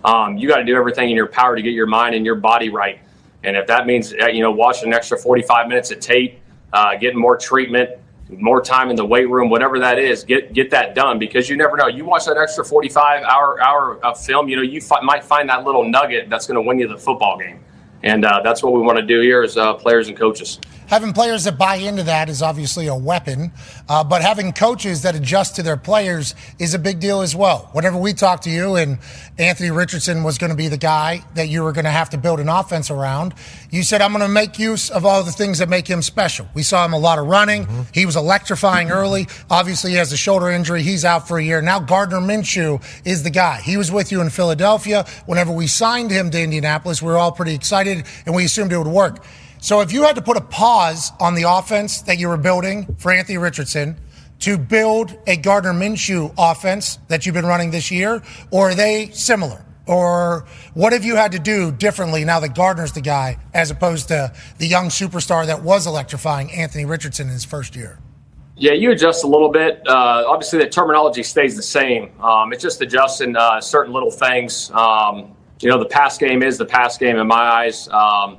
um, 0.07 0.39
you 0.39 0.49
got 0.49 0.59
to 0.59 0.65
do 0.65 0.77
everything 0.77 1.11
in 1.11 1.17
your 1.17 1.27
power 1.27 1.57
to 1.57 1.63
get 1.63 1.73
your 1.73 1.87
mind 1.87 2.15
and 2.15 2.25
your 2.25 2.37
body 2.37 2.71
right. 2.71 3.01
And 3.43 3.57
if 3.57 3.67
that 3.67 3.87
means, 3.87 4.15
uh, 4.15 4.29
you 4.29 4.41
know, 4.41 4.53
watching 4.53 4.89
an 4.89 4.95
extra 4.95 5.19
45 5.19 5.69
minutes 5.69 5.91
of 5.91 6.01
tape, 6.01 6.41
uh, 6.73 6.97
getting 6.97 7.19
more 7.19 7.37
treatment, 7.37 7.91
more 8.31 8.63
time 8.63 8.91
in 8.91 8.97
the 8.97 9.05
weight 9.05 9.29
room, 9.29 9.51
whatever 9.51 9.79
that 9.81 9.99
is, 9.99 10.25
get 10.25 10.53
get 10.53 10.71
that 10.71 10.95
done 10.95 11.19
because 11.19 11.49
you 11.49 11.57
never 11.57 11.77
know. 11.77 11.89
You 11.89 12.05
watch 12.05 12.25
that 12.27 12.37
extra 12.37 12.65
45 12.65 13.23
hour 13.25 13.61
hour 13.61 14.05
of 14.05 14.19
film, 14.19 14.49
you 14.49 14.57
know, 14.57 14.63
you 14.63 14.81
fi- 14.81 15.01
might 15.01 15.25
find 15.25 15.49
that 15.49 15.65
little 15.65 15.85
nugget 15.85 16.31
that's 16.31 16.47
going 16.47 16.57
to 16.57 16.63
win 16.63 16.79
you 16.79 16.89
the 16.89 16.99
football 16.99 17.39
game. 17.39 17.61
And 18.03 18.25
uh, 18.25 18.41
that's 18.43 18.63
what 18.63 18.73
we 18.73 18.81
want 18.81 18.99
to 18.99 19.05
do 19.05 19.21
here 19.21 19.43
as 19.43 19.57
uh, 19.57 19.75
players 19.75 20.09
and 20.09 20.17
coaches. 20.17 20.61
Having 20.89 21.15
players 21.15 21.45
that 21.45 21.59
buy 21.59 21.77
into 21.77 22.05
that 22.05 22.29
is 22.29 22.43
obviously 22.43 22.87
a 22.87 22.95
weapon, 22.95 23.53
uh, 23.89 24.05
but 24.05 24.23
having 24.23 24.53
coaches 24.53 25.03
that 25.03 25.17
adjust 25.17 25.57
to 25.57 25.63
their 25.63 25.77
players 25.77 26.35
is 26.61 26.75
a 26.75 26.79
big 26.79 27.01
deal 27.01 27.23
as 27.23 27.35
well. 27.35 27.69
Whenever 27.73 27.99
we 27.99 28.13
talked 28.13 28.45
to 28.45 28.51
you 28.51 28.77
and 28.77 28.99
Anthony 29.37 29.71
Richardson 29.71 30.23
was 30.23 30.39
going 30.39 30.51
to 30.51 30.57
be 30.57 30.69
the 30.69 30.77
guy 30.77 31.25
that 31.35 31.49
you 31.49 31.63
were 31.63 31.73
going 31.73 31.87
to 31.87 31.91
have 31.91 32.11
to 32.11 32.19
build 32.19 32.39
an 32.39 32.49
offense 32.49 32.89
around, 32.91 33.35
you 33.71 33.83
said, 33.83 34.01
I'm 34.01 34.13
going 34.13 34.23
to 34.23 34.29
make 34.29 34.59
use 34.61 34.89
of 34.89 35.05
all 35.05 35.25
the 35.25 35.33
things 35.33 35.59
that 35.59 35.69
make 35.69 35.89
him 35.89 36.03
special. 36.03 36.47
We 36.55 36.63
saw 36.63 36.85
him 36.85 36.93
a 36.93 36.99
lot 36.99 37.19
of 37.19 37.27
running. 37.27 37.67
He 37.93 38.07
was 38.07 38.15
electrifying 38.15 38.91
early. 38.91 39.27
Obviously, 39.51 39.91
he 39.91 39.97
has 39.97 40.13
a 40.13 40.17
shoulder 40.17 40.51
injury. 40.51 40.83
He's 40.83 41.05
out 41.05 41.27
for 41.27 41.39
a 41.39 41.43
year. 41.43 41.61
Now, 41.61 41.81
Gardner 41.81 42.21
Minshew 42.21 42.81
is 43.05 43.25
the 43.25 43.31
guy. 43.31 43.61
He 43.61 43.77
was 43.77 43.91
with 43.91 44.13
you 44.13 44.21
in 44.21 44.31
Philadelphia. 44.31 45.05
Whenever 45.27 45.53
we 45.53 45.67
signed 45.67 46.13
him 46.13 46.31
to 46.31 46.41
Indianapolis, 46.41 47.03
we 47.03 47.09
were 47.09 47.19
all 47.19 47.33
pretty 47.33 47.55
excited 47.55 48.07
and 48.25 48.35
we 48.35 48.45
assumed 48.45 48.73
it 48.73 48.79
would 48.79 48.87
work. 48.87 49.25
So 49.59 49.81
if 49.81 49.93
you 49.93 50.03
had 50.03 50.17
to 50.17 50.23
put 50.23 50.37
a 50.37 50.43
pause 50.43 51.13
on 51.19 51.35
the 51.35 51.45
offense 51.45 52.03
that 52.03 52.19
you 52.19 52.29
were 52.29 52.37
building 52.37 52.95
for 52.99 53.13
Anthony 53.13 53.39
Richardson 53.39 53.97
to 54.41 54.59
build 54.59 55.19
a 55.27 55.37
Gardner 55.37 55.73
Minshew 55.73 56.35
offense 56.37 56.99
that 57.09 57.25
you've 57.25 57.35
been 57.35 57.47
running 57.47 57.71
this 57.71 57.91
year, 57.91 58.23
or 58.51 58.71
are 58.71 58.75
they 58.75 59.11
similar? 59.11 59.65
Or 59.87 60.47
what 60.75 60.93
have 60.93 61.05
you 61.05 61.17
had 61.17 61.33
to 61.33 61.39
do 61.39 61.71
differently 61.71 62.25
now 62.25 62.41
that 62.41 62.55
Gardner's 62.55 62.93
the 62.93 63.01
guy, 63.01 63.39
as 63.55 63.71
opposed 63.71 64.09
to 64.09 64.33
the 64.59 64.67
young 64.67 64.89
superstar 64.89 65.47
that 65.47 65.63
was 65.63 65.87
electrifying 65.87 66.53
Anthony 66.53 66.85
Richardson 66.85 67.29
in 67.29 67.33
his 67.33 67.45
first 67.45 67.77
year? 67.77 67.99
Yeah, 68.57 68.73
you 68.73 68.91
adjust 68.91 69.23
a 69.23 69.27
little 69.27 69.51
bit. 69.51 69.83
Uh, 69.87 70.25
obviously, 70.27 70.59
the 70.59 70.69
terminology 70.69 71.23
stays 71.23 71.57
the 71.57 71.63
same. 71.63 72.11
Um, 72.21 72.53
it's 72.53 72.63
just 72.63 72.81
adjusting 72.81 73.37
uh, 73.37 73.61
certain 73.61 73.93
little 73.93 74.11
things. 74.11 74.71
Um, 74.73 75.37
you 75.61 75.71
know, 75.71 75.79
the 75.79 75.87
pass 75.87 76.19
game 76.19 76.43
is 76.43 76.59
the 76.59 76.65
pass 76.65 76.99
game 76.99 77.17
in 77.17 77.27
my 77.27 77.37
eyes. 77.37 77.89
Um, 77.89 78.39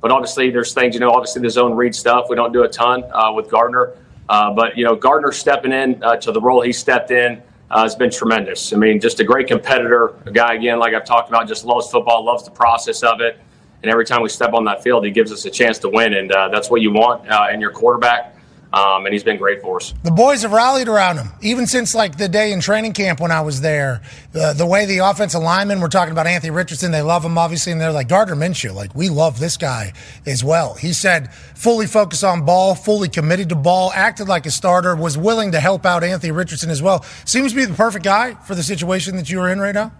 but 0.00 0.10
obviously, 0.10 0.50
there's 0.50 0.72
things, 0.72 0.94
you 0.94 1.00
know, 1.00 1.10
obviously 1.10 1.42
the 1.42 1.50
zone 1.50 1.74
read 1.74 1.94
stuff. 1.94 2.26
We 2.28 2.36
don't 2.36 2.52
do 2.52 2.62
a 2.62 2.68
ton 2.68 3.04
uh, 3.12 3.32
with 3.32 3.50
Gardner. 3.50 3.94
Uh, 4.28 4.52
but, 4.52 4.76
you 4.76 4.84
know, 4.84 4.94
Gardner 4.94 5.32
stepping 5.32 5.72
in 5.72 6.02
uh, 6.02 6.16
to 6.16 6.32
the 6.32 6.40
role 6.40 6.60
he 6.60 6.72
stepped 6.72 7.10
in 7.10 7.42
uh, 7.70 7.82
has 7.82 7.96
been 7.96 8.10
tremendous. 8.10 8.72
I 8.72 8.76
mean, 8.76 9.00
just 9.00 9.20
a 9.20 9.24
great 9.24 9.46
competitor. 9.46 10.14
A 10.26 10.30
guy, 10.30 10.54
again, 10.54 10.78
like 10.78 10.94
I've 10.94 11.04
talked 11.04 11.28
about, 11.28 11.48
just 11.48 11.64
loves 11.64 11.90
football, 11.90 12.24
loves 12.24 12.44
the 12.44 12.50
process 12.50 13.02
of 13.02 13.20
it. 13.20 13.40
And 13.82 13.90
every 13.90 14.04
time 14.04 14.22
we 14.22 14.28
step 14.28 14.52
on 14.52 14.64
that 14.64 14.82
field, 14.82 15.04
he 15.04 15.10
gives 15.10 15.32
us 15.32 15.44
a 15.44 15.50
chance 15.50 15.78
to 15.78 15.88
win. 15.88 16.14
And 16.14 16.30
uh, 16.30 16.48
that's 16.48 16.70
what 16.70 16.80
you 16.80 16.92
want 16.92 17.28
uh, 17.30 17.48
in 17.52 17.60
your 17.60 17.70
quarterback. 17.70 18.34
Um, 18.72 19.06
and 19.06 19.14
he's 19.14 19.24
been 19.24 19.38
great 19.38 19.62
for 19.62 19.76
us. 19.76 19.94
The 20.02 20.10
boys 20.10 20.42
have 20.42 20.52
rallied 20.52 20.88
around 20.88 21.16
him, 21.16 21.28
even 21.40 21.66
since 21.66 21.94
like 21.94 22.18
the 22.18 22.28
day 22.28 22.52
in 22.52 22.60
training 22.60 22.92
camp 22.92 23.18
when 23.18 23.30
I 23.30 23.40
was 23.40 23.62
there. 23.62 24.02
The, 24.32 24.52
the 24.52 24.66
way 24.66 24.84
the 24.84 24.98
offensive 24.98 25.42
linemen 25.42 25.80
were 25.80 25.88
talking 25.88 26.12
about 26.12 26.26
Anthony 26.26 26.50
Richardson, 26.50 26.90
they 26.92 27.00
love 27.00 27.24
him 27.24 27.38
obviously, 27.38 27.72
and 27.72 27.80
they're 27.80 27.92
like 27.92 28.08
Gardner 28.08 28.36
Minshew, 28.36 28.74
like 28.74 28.94
we 28.94 29.08
love 29.08 29.40
this 29.40 29.56
guy 29.56 29.94
as 30.26 30.44
well. 30.44 30.74
He 30.74 30.92
said 30.92 31.32
fully 31.32 31.86
focused 31.86 32.24
on 32.24 32.44
ball, 32.44 32.74
fully 32.74 33.08
committed 33.08 33.48
to 33.48 33.54
ball, 33.54 33.90
acted 33.94 34.28
like 34.28 34.44
a 34.44 34.50
starter, 34.50 34.94
was 34.94 35.16
willing 35.16 35.52
to 35.52 35.60
help 35.60 35.86
out 35.86 36.04
Anthony 36.04 36.32
Richardson 36.32 36.68
as 36.68 36.82
well. 36.82 37.04
Seems 37.24 37.52
to 37.52 37.56
be 37.56 37.64
the 37.64 37.74
perfect 37.74 38.04
guy 38.04 38.34
for 38.34 38.54
the 38.54 38.62
situation 38.62 39.16
that 39.16 39.30
you 39.30 39.40
are 39.40 39.48
in 39.48 39.60
right 39.60 39.74
now. 39.74 39.92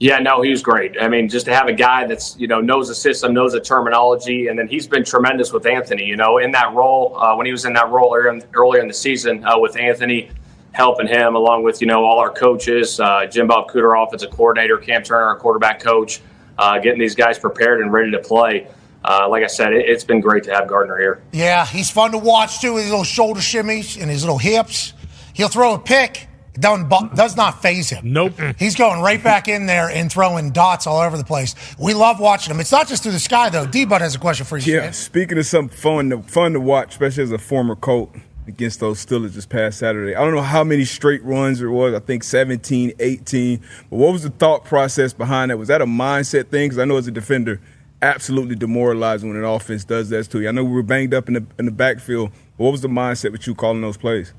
Yeah, 0.00 0.20
no, 0.20 0.42
he 0.42 0.50
was 0.50 0.62
great. 0.62 0.96
I 1.00 1.08
mean, 1.08 1.28
just 1.28 1.46
to 1.46 1.54
have 1.54 1.66
a 1.66 1.72
guy 1.72 2.06
that's 2.06 2.36
you 2.38 2.46
know 2.46 2.60
knows 2.60 2.86
the 2.86 2.94
system, 2.94 3.34
knows 3.34 3.52
the 3.52 3.60
terminology, 3.60 4.46
and 4.46 4.56
then 4.56 4.68
he's 4.68 4.86
been 4.86 5.04
tremendous 5.04 5.52
with 5.52 5.66
Anthony. 5.66 6.04
You 6.04 6.16
know, 6.16 6.38
in 6.38 6.52
that 6.52 6.72
role 6.72 7.16
uh, 7.18 7.34
when 7.34 7.46
he 7.46 7.52
was 7.52 7.64
in 7.64 7.72
that 7.72 7.90
role 7.90 8.14
earlier 8.14 8.32
in, 8.32 8.44
earlier 8.54 8.80
in 8.80 8.86
the 8.86 8.94
season 8.94 9.44
uh, 9.44 9.58
with 9.58 9.76
Anthony, 9.76 10.30
helping 10.70 11.08
him 11.08 11.34
along 11.34 11.64
with 11.64 11.80
you 11.80 11.88
know 11.88 12.04
all 12.04 12.20
our 12.20 12.30
coaches, 12.30 13.00
uh, 13.00 13.26
Jim 13.26 13.48
Bob 13.48 13.70
Cooter, 13.70 14.00
offensive 14.00 14.30
coordinator, 14.30 14.78
Cam 14.78 15.02
Turner, 15.02 15.24
our 15.24 15.36
quarterback 15.36 15.80
coach, 15.80 16.20
uh, 16.58 16.78
getting 16.78 17.00
these 17.00 17.16
guys 17.16 17.36
prepared 17.36 17.80
and 17.80 17.92
ready 17.92 18.12
to 18.12 18.20
play. 18.20 18.68
Uh, 19.04 19.28
like 19.28 19.42
I 19.42 19.48
said, 19.48 19.72
it, 19.72 19.88
it's 19.88 20.04
been 20.04 20.20
great 20.20 20.44
to 20.44 20.52
have 20.52 20.68
Gardner 20.68 20.96
here. 20.98 21.22
Yeah, 21.32 21.66
he's 21.66 21.90
fun 21.90 22.12
to 22.12 22.18
watch 22.18 22.60
too. 22.60 22.76
His 22.76 22.88
little 22.88 23.02
shoulder 23.02 23.40
shimmies 23.40 24.00
and 24.00 24.08
his 24.08 24.22
little 24.22 24.38
hips. 24.38 24.92
He'll 25.34 25.48
throw 25.48 25.74
a 25.74 25.78
pick. 25.78 26.28
It 26.58 26.88
Don't, 26.88 27.14
does 27.14 27.36
not 27.36 27.62
faze 27.62 27.88
him. 27.88 28.12
Nope. 28.12 28.34
He's 28.58 28.74
going 28.74 29.00
right 29.00 29.22
back 29.22 29.46
in 29.48 29.66
there 29.66 29.88
and 29.88 30.10
throwing 30.10 30.50
dots 30.50 30.86
all 30.86 31.00
over 31.00 31.16
the 31.16 31.24
place. 31.24 31.54
We 31.78 31.94
love 31.94 32.18
watching 32.18 32.52
him. 32.52 32.60
It's 32.60 32.72
not 32.72 32.88
just 32.88 33.04
through 33.04 33.12
the 33.12 33.18
sky, 33.20 33.48
though. 33.48 33.66
D 33.66 33.84
Bud 33.84 34.00
has 34.00 34.14
a 34.14 34.18
question 34.18 34.44
for 34.44 34.58
you. 34.58 34.74
Yeah, 34.74 34.82
Shane. 34.82 34.92
speaking 34.92 35.38
of 35.38 35.46
something 35.46 35.76
fun 35.76 36.10
to, 36.10 36.22
fun 36.22 36.52
to 36.54 36.60
watch, 36.60 36.90
especially 36.90 37.22
as 37.22 37.32
a 37.32 37.38
former 37.38 37.76
Colt 37.76 38.14
against 38.48 38.80
those 38.80 39.04
Steelers 39.04 39.34
this 39.34 39.46
past 39.46 39.78
Saturday. 39.78 40.14
I 40.16 40.24
don't 40.24 40.34
know 40.34 40.42
how 40.42 40.64
many 40.64 40.84
straight 40.84 41.22
runs 41.22 41.60
it 41.60 41.66
was. 41.66 41.94
I 41.94 42.00
think 42.00 42.24
17, 42.24 42.92
18. 42.98 43.60
But 43.90 43.96
what 43.96 44.12
was 44.12 44.22
the 44.22 44.30
thought 44.30 44.64
process 44.64 45.12
behind 45.12 45.50
that? 45.50 45.58
Was 45.58 45.68
that 45.68 45.82
a 45.82 45.86
mindset 45.86 46.48
thing? 46.48 46.68
Because 46.68 46.78
I 46.78 46.86
know 46.86 46.96
as 46.96 47.06
a 47.06 47.10
defender, 47.12 47.60
absolutely 48.02 48.56
demoralizing 48.56 49.28
when 49.28 49.38
an 49.38 49.44
offense 49.44 49.84
does 49.84 50.08
that 50.08 50.24
to 50.30 50.40
you. 50.40 50.48
I 50.48 50.52
know 50.52 50.64
we 50.64 50.72
were 50.72 50.82
banged 50.82 51.14
up 51.14 51.28
in 51.28 51.34
the 51.34 51.46
in 51.58 51.66
the 51.66 51.70
backfield. 51.72 52.30
What 52.56 52.72
was 52.72 52.80
the 52.80 52.88
mindset 52.88 53.32
with 53.32 53.46
you 53.46 53.54
calling 53.54 53.80
those 53.82 53.96
plays? 53.96 54.32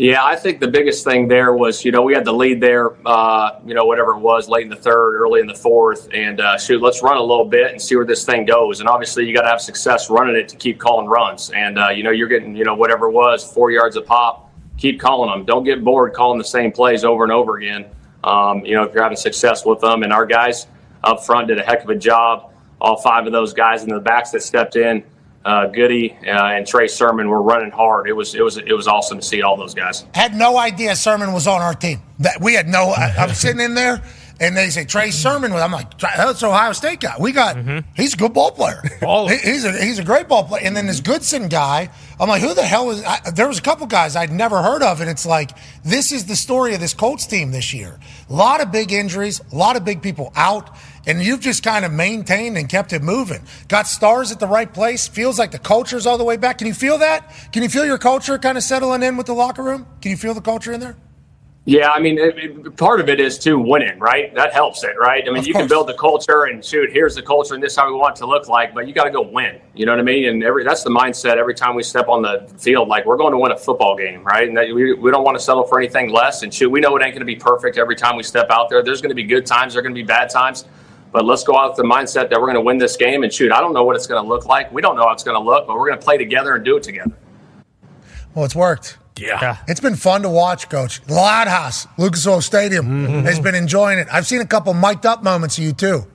Yeah, 0.00 0.24
I 0.24 0.34
think 0.34 0.60
the 0.60 0.68
biggest 0.68 1.04
thing 1.04 1.28
there 1.28 1.52
was, 1.52 1.84
you 1.84 1.92
know, 1.92 2.00
we 2.00 2.14
had 2.14 2.24
the 2.24 2.32
lead 2.32 2.58
there, 2.58 2.96
uh, 3.06 3.60
you 3.66 3.74
know, 3.74 3.84
whatever 3.84 4.14
it 4.14 4.20
was, 4.20 4.48
late 4.48 4.62
in 4.62 4.70
the 4.70 4.76
third, 4.76 5.20
early 5.20 5.40
in 5.40 5.46
the 5.46 5.54
fourth, 5.54 6.08
and 6.14 6.40
uh, 6.40 6.56
shoot, 6.56 6.80
let's 6.80 7.02
run 7.02 7.18
a 7.18 7.22
little 7.22 7.44
bit 7.44 7.72
and 7.72 7.82
see 7.82 7.96
where 7.96 8.06
this 8.06 8.24
thing 8.24 8.46
goes. 8.46 8.80
And 8.80 8.88
obviously, 8.88 9.26
you 9.26 9.34
got 9.34 9.42
to 9.42 9.48
have 9.48 9.60
success 9.60 10.08
running 10.08 10.36
it 10.36 10.48
to 10.48 10.56
keep 10.56 10.78
calling 10.78 11.06
runs. 11.06 11.50
And 11.50 11.78
uh, 11.78 11.90
you 11.90 12.02
know, 12.02 12.12
you're 12.12 12.28
getting, 12.28 12.56
you 12.56 12.64
know, 12.64 12.74
whatever 12.74 13.08
it 13.08 13.12
was, 13.12 13.44
four 13.44 13.70
yards 13.70 13.96
a 13.96 14.00
pop. 14.00 14.50
Keep 14.78 15.00
calling 15.00 15.28
them. 15.28 15.44
Don't 15.44 15.64
get 15.64 15.84
bored 15.84 16.14
calling 16.14 16.38
the 16.38 16.44
same 16.44 16.72
plays 16.72 17.04
over 17.04 17.22
and 17.22 17.30
over 17.30 17.58
again. 17.58 17.84
Um, 18.24 18.64
you 18.64 18.76
know, 18.76 18.84
if 18.84 18.94
you're 18.94 19.02
having 19.02 19.18
success 19.18 19.66
with 19.66 19.82
them, 19.82 20.02
and 20.02 20.14
our 20.14 20.24
guys 20.24 20.66
up 21.04 21.26
front 21.26 21.48
did 21.48 21.58
a 21.58 21.62
heck 21.62 21.84
of 21.84 21.90
a 21.90 21.94
job. 21.94 22.54
All 22.80 22.96
five 22.96 23.26
of 23.26 23.32
those 23.32 23.52
guys 23.52 23.82
in 23.82 23.90
the 23.90 24.00
backs 24.00 24.30
that 24.30 24.42
stepped 24.42 24.76
in 24.76 25.04
uh, 25.44 25.66
Goody 25.66 26.16
uh, 26.26 26.30
and 26.30 26.66
Trey 26.66 26.86
Sermon 26.88 27.28
were 27.28 27.42
running 27.42 27.70
hard. 27.70 28.08
It 28.08 28.12
was 28.14 28.34
it 28.34 28.42
was 28.42 28.56
it 28.58 28.72
was 28.72 28.86
awesome 28.86 29.18
to 29.18 29.24
see 29.24 29.42
all 29.42 29.56
those 29.56 29.74
guys. 29.74 30.04
Had 30.14 30.34
no 30.34 30.58
idea 30.58 30.94
Sermon 30.96 31.32
was 31.32 31.46
on 31.46 31.60
our 31.62 31.74
team. 31.74 32.00
That 32.18 32.40
we 32.40 32.54
had 32.54 32.68
no. 32.68 32.88
I, 32.90 33.14
I'm 33.18 33.34
sitting 33.34 33.60
in 33.60 33.74
there. 33.74 34.02
And 34.42 34.56
they 34.56 34.70
say 34.70 34.86
Trey 34.86 35.10
Sermon. 35.10 35.52
Was 35.52 35.60
I'm 35.62 35.70
like, 35.70 35.98
that's 35.98 36.42
Ohio 36.42 36.72
State 36.72 37.00
guy. 37.00 37.14
We 37.20 37.32
got. 37.32 37.58
He's 37.94 38.14
a 38.14 38.16
good 38.16 38.32
ball 38.32 38.50
player. 38.52 38.80
He- 39.28 39.36
he's 39.36 39.66
a 39.66 39.72
he's 39.84 39.98
a 39.98 40.02
great 40.04 40.28
ball 40.28 40.44
player. 40.44 40.62
And 40.64 40.74
then 40.74 40.86
this 40.86 41.00
Goodson 41.00 41.48
guy. 41.48 41.90
I'm 42.18 42.26
like, 42.26 42.40
who 42.40 42.54
the 42.54 42.62
hell 42.62 42.90
is? 42.90 43.04
I, 43.04 43.30
there 43.34 43.46
was 43.48 43.58
a 43.58 43.62
couple 43.62 43.86
guys 43.86 44.16
I'd 44.16 44.32
never 44.32 44.62
heard 44.62 44.82
of, 44.82 45.02
and 45.02 45.10
it's 45.10 45.26
like 45.26 45.50
this 45.84 46.10
is 46.10 46.24
the 46.24 46.36
story 46.36 46.72
of 46.72 46.80
this 46.80 46.94
Colts 46.94 47.26
team 47.26 47.50
this 47.50 47.74
year. 47.74 47.98
A 48.30 48.32
lot 48.32 48.62
of 48.62 48.72
big 48.72 48.92
injuries, 48.92 49.42
a 49.52 49.56
lot 49.56 49.76
of 49.76 49.84
big 49.84 50.00
people 50.00 50.32
out, 50.34 50.70
and 51.06 51.22
you've 51.22 51.40
just 51.40 51.62
kind 51.62 51.84
of 51.84 51.92
maintained 51.92 52.56
and 52.56 52.68
kept 52.68 52.92
it 52.92 53.02
moving. 53.02 53.42
Got 53.68 53.86
stars 53.86 54.30
at 54.32 54.40
the 54.40 54.46
right 54.46 54.72
place. 54.72 55.08
Feels 55.08 55.38
like 55.38 55.50
the 55.50 55.58
culture's 55.58 56.06
all 56.06 56.18
the 56.18 56.24
way 56.24 56.36
back. 56.36 56.58
Can 56.58 56.66
you 56.66 56.74
feel 56.74 56.98
that? 56.98 57.32
Can 57.52 57.62
you 57.62 57.68
feel 57.68 57.84
your 57.86 57.98
culture 57.98 58.38
kind 58.38 58.56
of 58.58 58.64
settling 58.64 59.02
in 59.02 59.16
with 59.16 59.26
the 59.26 59.34
locker 59.34 59.62
room? 59.62 59.86
Can 60.00 60.10
you 60.10 60.16
feel 60.16 60.34
the 60.34 60.40
culture 60.40 60.72
in 60.72 60.80
there? 60.80 60.96
Yeah, 61.66 61.90
I 61.90 62.00
mean, 62.00 62.18
it, 62.18 62.38
it- 62.38 62.76
part 62.78 63.00
of 63.00 63.08
it 63.10 63.20
is 63.20 63.38
too 63.38 63.58
winning, 63.58 63.98
right? 63.98 64.34
That 64.34 64.52
helps 64.52 64.82
it, 64.82 64.94
right? 64.98 65.22
I 65.22 65.26
mean, 65.30 65.38
Of 65.40 65.46
you 65.46 65.52
can 65.52 65.68
build 65.68 65.88
the 65.88 65.94
culture 65.94 66.44
and 66.44 66.64
shoot, 66.64 66.90
here's 66.90 67.14
the 67.14 67.22
culture 67.22 67.54
and 67.54 67.62
this 67.62 67.72
is 67.72 67.78
how 67.78 67.86
we 67.88 67.94
want 67.96 68.16
it 68.16 68.20
to 68.20 68.26
look 68.26 68.48
like, 68.48 68.72
but 68.72 68.88
you 68.88 68.94
got 68.94 69.04
to 69.04 69.10
go 69.10 69.20
win. 69.20 69.60
You 69.74 69.84
know 69.84 69.92
what 69.92 70.00
I 70.00 70.02
mean? 70.02 70.26
And 70.26 70.42
every 70.42 70.64
that's 70.64 70.82
the 70.84 70.90
mindset 70.90 71.36
every 71.36 71.54
time 71.54 71.74
we 71.74 71.82
step 71.82 72.08
on 72.08 72.22
the 72.22 72.50
field. 72.58 72.88
Like 72.88 73.04
we're 73.04 73.18
going 73.18 73.32
to 73.32 73.38
win 73.38 73.52
a 73.52 73.58
football 73.58 73.94
game, 73.94 74.24
right? 74.24 74.48
And 74.48 74.56
that, 74.56 74.74
we, 74.74 74.94
we 74.94 75.10
don't 75.10 75.22
want 75.22 75.36
to 75.38 75.44
settle 75.44 75.64
for 75.64 75.78
anything 75.78 76.10
less. 76.10 76.42
And 76.42 76.52
shoot, 76.52 76.70
we 76.70 76.80
know 76.80 76.96
it 76.96 77.02
ain't 77.02 77.12
going 77.12 77.20
to 77.20 77.24
be 77.26 77.36
perfect 77.36 77.76
every 77.76 77.94
time 77.94 78.16
we 78.16 78.22
step 78.22 78.46
out 78.50 78.70
there. 78.70 78.82
There's 78.82 79.02
going 79.02 79.10
to 79.10 79.14
be 79.14 79.24
good 79.24 79.44
times, 79.44 79.74
there's 79.74 79.82
going 79.82 79.94
to 79.94 80.00
be 80.00 80.06
bad 80.06 80.30
times. 80.30 80.64
But 81.12 81.24
let's 81.24 81.42
go 81.42 81.56
out 81.58 81.70
with 81.70 81.76
the 81.78 81.82
mindset 81.82 82.30
that 82.30 82.40
we're 82.40 82.46
going 82.46 82.54
to 82.54 82.60
win 82.60 82.78
this 82.78 82.96
game 82.96 83.22
and 83.24 83.32
shoot. 83.32 83.50
I 83.52 83.60
don't 83.60 83.72
know 83.74 83.82
what 83.84 83.96
it's 83.96 84.06
going 84.06 84.22
to 84.22 84.28
look 84.28 84.46
like. 84.46 84.72
We 84.72 84.80
don't 84.80 84.94
know 84.96 85.02
how 85.06 85.12
it's 85.12 85.24
going 85.24 85.36
to 85.36 85.42
look, 85.44 85.66
but 85.66 85.76
we're 85.76 85.88
going 85.88 85.98
to 85.98 86.04
play 86.04 86.16
together 86.18 86.54
and 86.54 86.64
do 86.64 86.76
it 86.76 86.82
together. 86.84 87.12
Well, 88.34 88.44
it's 88.44 88.54
worked. 88.54 88.96
Yeah. 89.18 89.58
It's 89.66 89.80
been 89.80 89.96
fun 89.96 90.22
to 90.22 90.28
watch, 90.30 90.68
Coach. 90.70 91.02
The 91.02 91.14
Loud 91.14 91.48
House, 91.48 91.86
Lucas 91.98 92.26
Oil 92.26 92.40
Stadium, 92.40 92.86
Mm-hmm. 92.86 93.26
has 93.26 93.40
been 93.40 93.54
enjoying 93.56 93.98
it. 93.98 94.06
I've 94.10 94.26
seen 94.26 94.40
a 94.40 94.46
couple 94.46 94.72
mic'd 94.72 95.04
up 95.04 95.22
moments 95.22 95.58
of 95.58 95.64
you, 95.64 95.72
too. 95.72 96.06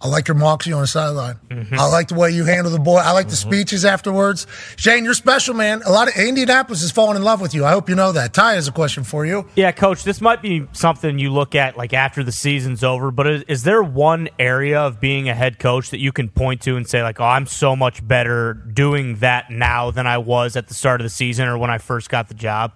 I 0.00 0.06
like 0.06 0.28
your 0.28 0.36
moxie 0.36 0.72
on 0.72 0.82
the 0.82 0.86
sideline. 0.86 1.40
Mm-hmm. 1.48 1.74
I 1.74 1.86
like 1.86 2.06
the 2.06 2.14
way 2.14 2.30
you 2.30 2.44
handle 2.44 2.70
the 2.70 2.78
boy. 2.78 2.98
I 2.98 3.10
like 3.10 3.28
the 3.28 3.36
speeches 3.36 3.84
afterwards. 3.84 4.46
Shane, 4.76 5.04
you're 5.04 5.14
special, 5.14 5.54
man. 5.54 5.82
A 5.84 5.90
lot 5.90 6.06
of 6.06 6.14
Indianapolis 6.16 6.82
is 6.82 6.92
falling 6.92 7.16
in 7.16 7.24
love 7.24 7.40
with 7.40 7.52
you. 7.52 7.64
I 7.64 7.70
hope 7.70 7.88
you 7.88 7.96
know 7.96 8.12
that. 8.12 8.32
Ty 8.32 8.54
has 8.54 8.68
a 8.68 8.72
question 8.72 9.02
for 9.02 9.26
you. 9.26 9.48
Yeah, 9.56 9.72
coach, 9.72 10.04
this 10.04 10.20
might 10.20 10.40
be 10.40 10.68
something 10.70 11.18
you 11.18 11.32
look 11.32 11.56
at 11.56 11.76
like 11.76 11.92
after 11.92 12.22
the 12.22 12.30
season's 12.30 12.84
over, 12.84 13.10
but 13.10 13.26
is, 13.26 13.42
is 13.48 13.62
there 13.64 13.82
one 13.82 14.28
area 14.38 14.80
of 14.80 15.00
being 15.00 15.28
a 15.28 15.34
head 15.34 15.58
coach 15.58 15.90
that 15.90 15.98
you 15.98 16.12
can 16.12 16.28
point 16.28 16.60
to 16.62 16.76
and 16.76 16.88
say 16.88 17.02
like, 17.02 17.20
"Oh, 17.20 17.24
I'm 17.24 17.46
so 17.46 17.74
much 17.74 18.06
better 18.06 18.54
doing 18.54 19.16
that 19.16 19.50
now 19.50 19.90
than 19.90 20.06
I 20.06 20.18
was 20.18 20.54
at 20.54 20.68
the 20.68 20.74
start 20.74 21.00
of 21.00 21.04
the 21.06 21.10
season 21.10 21.48
or 21.48 21.58
when 21.58 21.70
I 21.70 21.78
first 21.78 22.08
got 22.08 22.28
the 22.28 22.34
job?" 22.34 22.72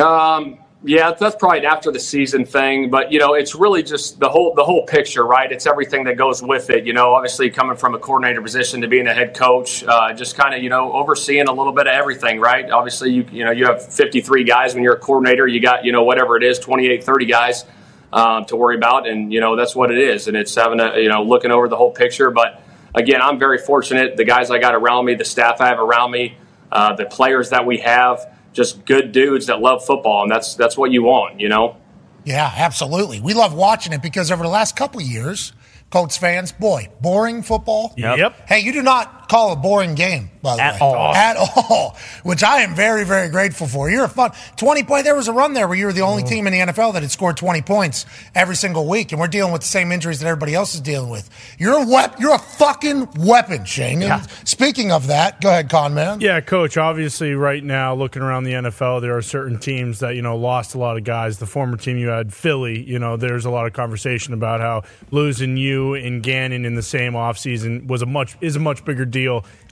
Um, 0.00 0.58
yeah, 0.84 1.12
that's 1.12 1.36
probably 1.36 1.60
an 1.60 1.64
after 1.64 1.90
the 1.90 1.98
season 1.98 2.44
thing, 2.44 2.90
but 2.90 3.10
you 3.10 3.18
know, 3.18 3.34
it's 3.34 3.54
really 3.54 3.82
just 3.82 4.20
the 4.20 4.28
whole 4.28 4.54
the 4.54 4.62
whole 4.62 4.84
picture, 4.84 5.24
right? 5.24 5.50
It's 5.50 5.66
everything 5.66 6.04
that 6.04 6.16
goes 6.16 6.42
with 6.42 6.68
it. 6.68 6.86
You 6.86 6.92
know, 6.92 7.14
obviously 7.14 7.50
coming 7.50 7.76
from 7.76 7.94
a 7.94 7.98
coordinator 7.98 8.42
position 8.42 8.82
to 8.82 8.88
being 8.88 9.06
a 9.06 9.14
head 9.14 9.34
coach, 9.34 9.82
uh, 9.84 10.12
just 10.12 10.36
kind 10.36 10.54
of 10.54 10.62
you 10.62 10.68
know 10.68 10.92
overseeing 10.92 11.48
a 11.48 11.52
little 11.52 11.72
bit 11.72 11.86
of 11.86 11.94
everything, 11.94 12.40
right? 12.40 12.70
Obviously, 12.70 13.10
you 13.10 13.26
you 13.32 13.44
know 13.44 13.50
you 13.50 13.64
have 13.64 13.84
53 13.84 14.44
guys 14.44 14.74
when 14.74 14.84
you're 14.84 14.96
a 14.96 14.98
coordinator. 14.98 15.48
You 15.48 15.60
got 15.60 15.84
you 15.84 15.92
know 15.92 16.04
whatever 16.04 16.36
it 16.36 16.42
is, 16.42 16.58
28, 16.58 17.02
30 17.02 17.26
guys 17.26 17.64
um, 18.12 18.44
to 18.44 18.56
worry 18.56 18.76
about, 18.76 19.08
and 19.08 19.32
you 19.32 19.40
know 19.40 19.56
that's 19.56 19.74
what 19.74 19.90
it 19.90 19.98
is, 19.98 20.28
and 20.28 20.36
it's 20.36 20.54
having 20.54 20.78
a 20.78 20.98
you 20.98 21.08
know 21.08 21.22
looking 21.22 21.50
over 21.50 21.68
the 21.68 21.76
whole 21.76 21.90
picture. 21.90 22.30
But 22.30 22.62
again, 22.94 23.22
I'm 23.22 23.38
very 23.38 23.58
fortunate. 23.58 24.18
The 24.18 24.24
guys 24.24 24.50
I 24.50 24.58
got 24.58 24.74
around 24.74 25.06
me, 25.06 25.14
the 25.14 25.24
staff 25.24 25.62
I 25.62 25.68
have 25.68 25.80
around 25.80 26.10
me, 26.10 26.36
uh, 26.70 26.94
the 26.94 27.06
players 27.06 27.50
that 27.50 27.64
we 27.64 27.78
have 27.78 28.35
just 28.56 28.84
good 28.86 29.12
dudes 29.12 29.46
that 29.46 29.60
love 29.60 29.84
football, 29.84 30.22
and 30.22 30.30
that's 30.30 30.54
that's 30.56 30.76
what 30.76 30.90
you 30.90 31.04
want, 31.04 31.38
you 31.38 31.48
know. 31.48 31.76
Yeah, 32.24 32.50
absolutely. 32.56 33.20
We 33.20 33.34
love 33.34 33.54
watching 33.54 33.92
it 33.92 34.02
because 34.02 34.32
over 34.32 34.42
the 34.42 34.48
last 34.48 34.74
couple 34.74 35.00
of 35.00 35.06
years, 35.06 35.52
Colts 35.90 36.16
fans, 36.16 36.50
boy, 36.50 36.88
boring 37.00 37.42
football. 37.42 37.94
Yep. 37.96 38.18
Yep. 38.18 38.48
Hey, 38.48 38.60
you 38.60 38.72
do 38.72 38.82
not. 38.82 39.15
Not 39.26 39.36
call 39.36 39.52
a 39.52 39.56
boring 39.56 39.94
game, 39.94 40.30
by 40.42 40.56
the 40.56 40.62
At 40.62 40.74
way. 40.74 40.78
all. 40.80 41.14
At 41.14 41.36
all. 41.36 41.96
Which 42.22 42.42
I 42.42 42.60
am 42.62 42.74
very, 42.74 43.04
very 43.04 43.28
grateful 43.28 43.66
for. 43.66 43.90
You're 43.90 44.04
a 44.04 44.08
fun 44.08 44.32
20 44.56 44.82
point. 44.84 45.04
There 45.04 45.14
was 45.14 45.28
a 45.28 45.32
run 45.32 45.52
there 45.54 45.68
where 45.68 45.76
you 45.76 45.86
were 45.86 45.92
the 45.92 46.00
only 46.02 46.16
Mm-hmm. 46.22 46.28
team 46.32 46.46
in 46.46 46.52
the 46.54 46.72
NFL 46.72 46.94
that 46.94 47.02
had 47.02 47.10
scored 47.10 47.36
20 47.36 47.62
points 47.62 48.06
every 48.34 48.56
single 48.56 48.88
week, 48.88 49.12
and 49.12 49.20
we're 49.20 49.26
dealing 49.28 49.52
with 49.52 49.60
the 49.62 49.66
same 49.68 49.92
injuries 49.92 50.20
that 50.20 50.26
everybody 50.26 50.54
else 50.54 50.74
is 50.74 50.80
dealing 50.80 51.10
with. 51.10 51.28
You're 51.58 51.82
a 51.82 51.86
wep- 51.86 52.18
You're 52.18 52.34
a 52.34 52.38
fucking 52.38 53.08
weapon, 53.18 53.64
Shane. 53.64 54.02
And 54.02 54.26
speaking 54.44 54.92
of 54.92 55.08
that, 55.08 55.40
go 55.40 55.50
ahead, 55.50 55.68
Con 55.70 55.94
Man. 55.94 56.20
Yeah, 56.20 56.40
coach, 56.40 56.76
obviously 56.76 57.34
right 57.34 57.62
now 57.62 57.94
looking 57.94 58.22
around 58.22 58.44
the 58.44 58.52
NFL, 58.52 59.00
there 59.02 59.16
are 59.16 59.22
certain 59.22 59.58
teams 59.58 59.98
that, 60.00 60.14
you 60.16 60.22
know, 60.22 60.36
lost 60.36 60.74
a 60.74 60.78
lot 60.78 60.96
of 60.96 61.04
guys. 61.04 61.38
The 61.38 61.46
former 61.46 61.76
team 61.76 61.98
you 61.98 62.08
had, 62.08 62.32
Philly, 62.32 62.82
you 62.82 62.98
know, 62.98 63.16
there's 63.16 63.44
a 63.44 63.50
lot 63.50 63.66
of 63.66 63.72
conversation 63.72 64.32
about 64.34 64.60
how 64.60 64.82
losing 65.10 65.56
you 65.56 65.94
and 65.94 66.22
Gannon 66.22 66.64
in 66.64 66.74
the 66.74 66.82
same 66.82 67.12
offseason 67.12 67.86
was 67.86 68.02
a 68.02 68.06
much 68.06 68.36
is 68.40 68.56
a 68.56 68.60
much 68.60 68.84
bigger 68.84 69.04
deal 69.04 69.15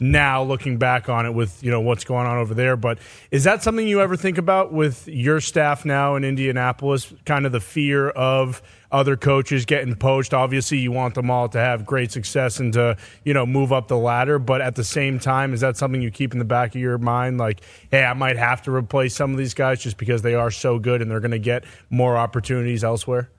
now 0.01 0.43
looking 0.43 0.79
back 0.79 1.09
on 1.09 1.27
it 1.27 1.35
with, 1.35 1.63
you 1.63 1.71
know, 1.71 1.81
what's 1.81 2.05
going 2.05 2.27
on 2.27 2.39
over 2.39 2.55
there. 2.55 2.77
But 2.77 2.99
is 3.31 3.45
that 3.45 3.63
something 3.63 3.87
you 3.87 4.01
ever 4.01 4.17
think 4.17 4.39
about 4.39 4.73
with 4.73 5.07
your 5.09 5.41
staff 5.41 5.85
now 5.85 6.17
in 6.17 6.25
Indianapolis? 6.25 7.13
Kind 7.25 7.47
of 7.47 7.53
the 7.53 7.61
fear 7.61 8.11
of 8.11 8.63
other 8.91 9.17
coaches 9.17 9.65
getting 9.65 9.95
poached. 9.97 10.33
Obviously, 10.33 10.79
you 10.79 10.93
want 10.93 11.15
them 11.15 11.31
all 11.31 11.49
to 11.49 11.59
have 11.59 11.85
great 11.85 12.13
success 12.13 12.61
and 12.61 12.73
to 12.75 12.97
you 13.25 13.35
know 13.35 13.45
move 13.45 13.73
up 13.73 13.89
the 13.89 13.97
ladder. 13.97 14.39
But 14.39 14.61
at 14.61 14.77
the 14.77 14.85
same 14.85 15.19
time, 15.19 15.53
is 15.53 15.61
that 15.61 15.77
something 15.77 16.01
you 16.01 16.11
keep 16.11 16.33
in 16.33 16.39
the 16.39 16.45
back 16.45 16.75
of 16.75 16.81
your 16.81 16.99
mind? 16.99 17.39
Like, 17.39 17.61
hey, 17.91 18.05
I 18.05 18.15
might 18.15 18.37
have 18.37 18.63
to 18.63 18.71
replace 18.71 19.15
some 19.15 19.33
of 19.33 19.39
these 19.39 19.55
guys 19.55 19.83
just 19.83 19.97
because 19.97 20.23
they 20.23 20.35
are 20.35 20.51
so 20.51 20.79
good 20.79 21.03
and 21.03 21.11
they're 21.11 21.21
going 21.21 21.31
to 21.33 21.39
get 21.39 21.65
more 21.91 22.17
opportunities 22.17 22.85
elsewhere. 22.85 23.31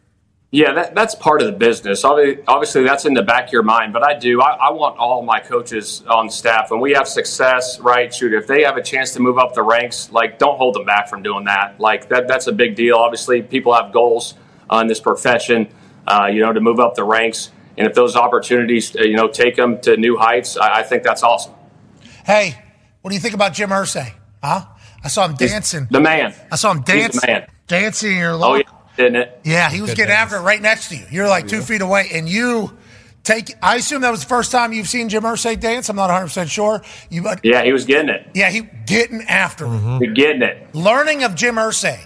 Yeah, 0.55 0.71
that, 0.71 0.95
that's 0.95 1.15
part 1.15 1.41
of 1.41 1.47
the 1.47 1.51
business. 1.51 2.05
Obviously, 2.05 2.83
that's 2.83 3.03
in 3.03 3.13
the 3.13 3.23
back 3.23 3.47
of 3.47 3.51
your 3.51 3.61
mind, 3.61 3.91
but 3.91 4.03
I 4.03 4.17
do. 4.17 4.41
I, 4.41 4.51
I 4.51 4.71
want 4.71 4.97
all 4.97 5.21
my 5.21 5.41
coaches 5.41 6.01
on 6.07 6.29
staff, 6.29 6.71
and 6.71 6.79
we 6.79 6.93
have 6.93 7.09
success, 7.09 7.77
right? 7.81 8.13
Shoot, 8.13 8.31
if 8.31 8.47
they 8.47 8.63
have 8.63 8.77
a 8.77 8.81
chance 8.81 9.11
to 9.15 9.19
move 9.19 9.37
up 9.37 9.53
the 9.53 9.63
ranks, 9.63 10.09
like 10.13 10.39
don't 10.39 10.55
hold 10.57 10.75
them 10.75 10.85
back 10.85 11.09
from 11.09 11.23
doing 11.23 11.43
that. 11.43 11.81
Like 11.81 12.07
that, 12.07 12.29
that's 12.29 12.47
a 12.47 12.53
big 12.53 12.77
deal. 12.77 12.95
Obviously, 12.95 13.41
people 13.41 13.73
have 13.73 13.91
goals 13.91 14.35
uh, 14.71 14.77
in 14.77 14.87
this 14.87 15.01
profession, 15.01 15.67
uh, 16.07 16.29
you 16.31 16.39
know, 16.39 16.53
to 16.53 16.61
move 16.61 16.79
up 16.79 16.95
the 16.95 17.03
ranks, 17.03 17.51
and 17.77 17.85
if 17.85 17.93
those 17.93 18.15
opportunities, 18.15 18.95
uh, 18.95 19.01
you 19.01 19.17
know, 19.17 19.27
take 19.27 19.57
them 19.57 19.81
to 19.81 19.97
new 19.97 20.15
heights, 20.15 20.55
I, 20.55 20.79
I 20.79 20.83
think 20.83 21.03
that's 21.03 21.21
awesome. 21.21 21.53
Hey, 22.25 22.63
what 23.01 23.09
do 23.09 23.15
you 23.15 23.21
think 23.21 23.33
about 23.33 23.51
Jim 23.51 23.71
Irsay? 23.71 24.13
Huh? 24.41 24.67
I 25.03 25.09
saw 25.09 25.27
him 25.27 25.35
dancing. 25.35 25.89
The 25.91 25.99
man. 25.99 26.33
I 26.49 26.55
saw 26.55 26.71
him 26.71 26.83
dancing. 26.83 27.01
He's 27.01 27.11
dancing. 27.11 27.21
the 27.21 27.27
man. 27.27 27.47
Dancing 27.67 28.11
in 28.13 28.17
your 28.19 28.33
Oh 28.33 28.55
yeah, 28.55 28.63
didn't 28.97 29.15
it? 29.17 29.39
Yeah, 29.43 29.69
he 29.69 29.81
was 29.81 29.91
Good 29.91 29.97
getting 29.97 30.09
dance. 30.15 30.31
after 30.33 30.37
it 30.37 30.41
right 30.41 30.61
next 30.61 30.89
to 30.89 30.95
you. 30.97 31.05
You're 31.11 31.27
like 31.27 31.47
two 31.47 31.61
feet 31.61 31.81
away, 31.81 32.09
and 32.13 32.27
you 32.29 32.77
take. 33.23 33.53
I 33.61 33.75
assume 33.77 34.01
that 34.01 34.11
was 34.11 34.21
the 34.21 34.27
first 34.27 34.51
time 34.51 34.73
you've 34.73 34.87
seen 34.89 35.09
Jim 35.09 35.23
Irsay 35.23 35.59
dance. 35.59 35.89
I'm 35.89 35.95
not 35.95 36.07
100 36.07 36.25
percent 36.25 36.49
sure. 36.49 36.81
You, 37.09 37.21
but 37.23 37.41
Yeah, 37.43 37.63
he 37.63 37.71
was 37.73 37.85
getting 37.85 38.09
it. 38.09 38.27
yeah, 38.33 38.49
he 38.49 38.61
getting 38.85 39.21
after 39.23 39.65
it. 39.65 39.69
Mm-hmm. 39.69 40.03
He's 40.03 40.13
getting 40.13 40.41
it. 40.41 40.73
Learning 40.75 41.23
of 41.23 41.35
Jim 41.35 41.55
Irsay 41.55 41.99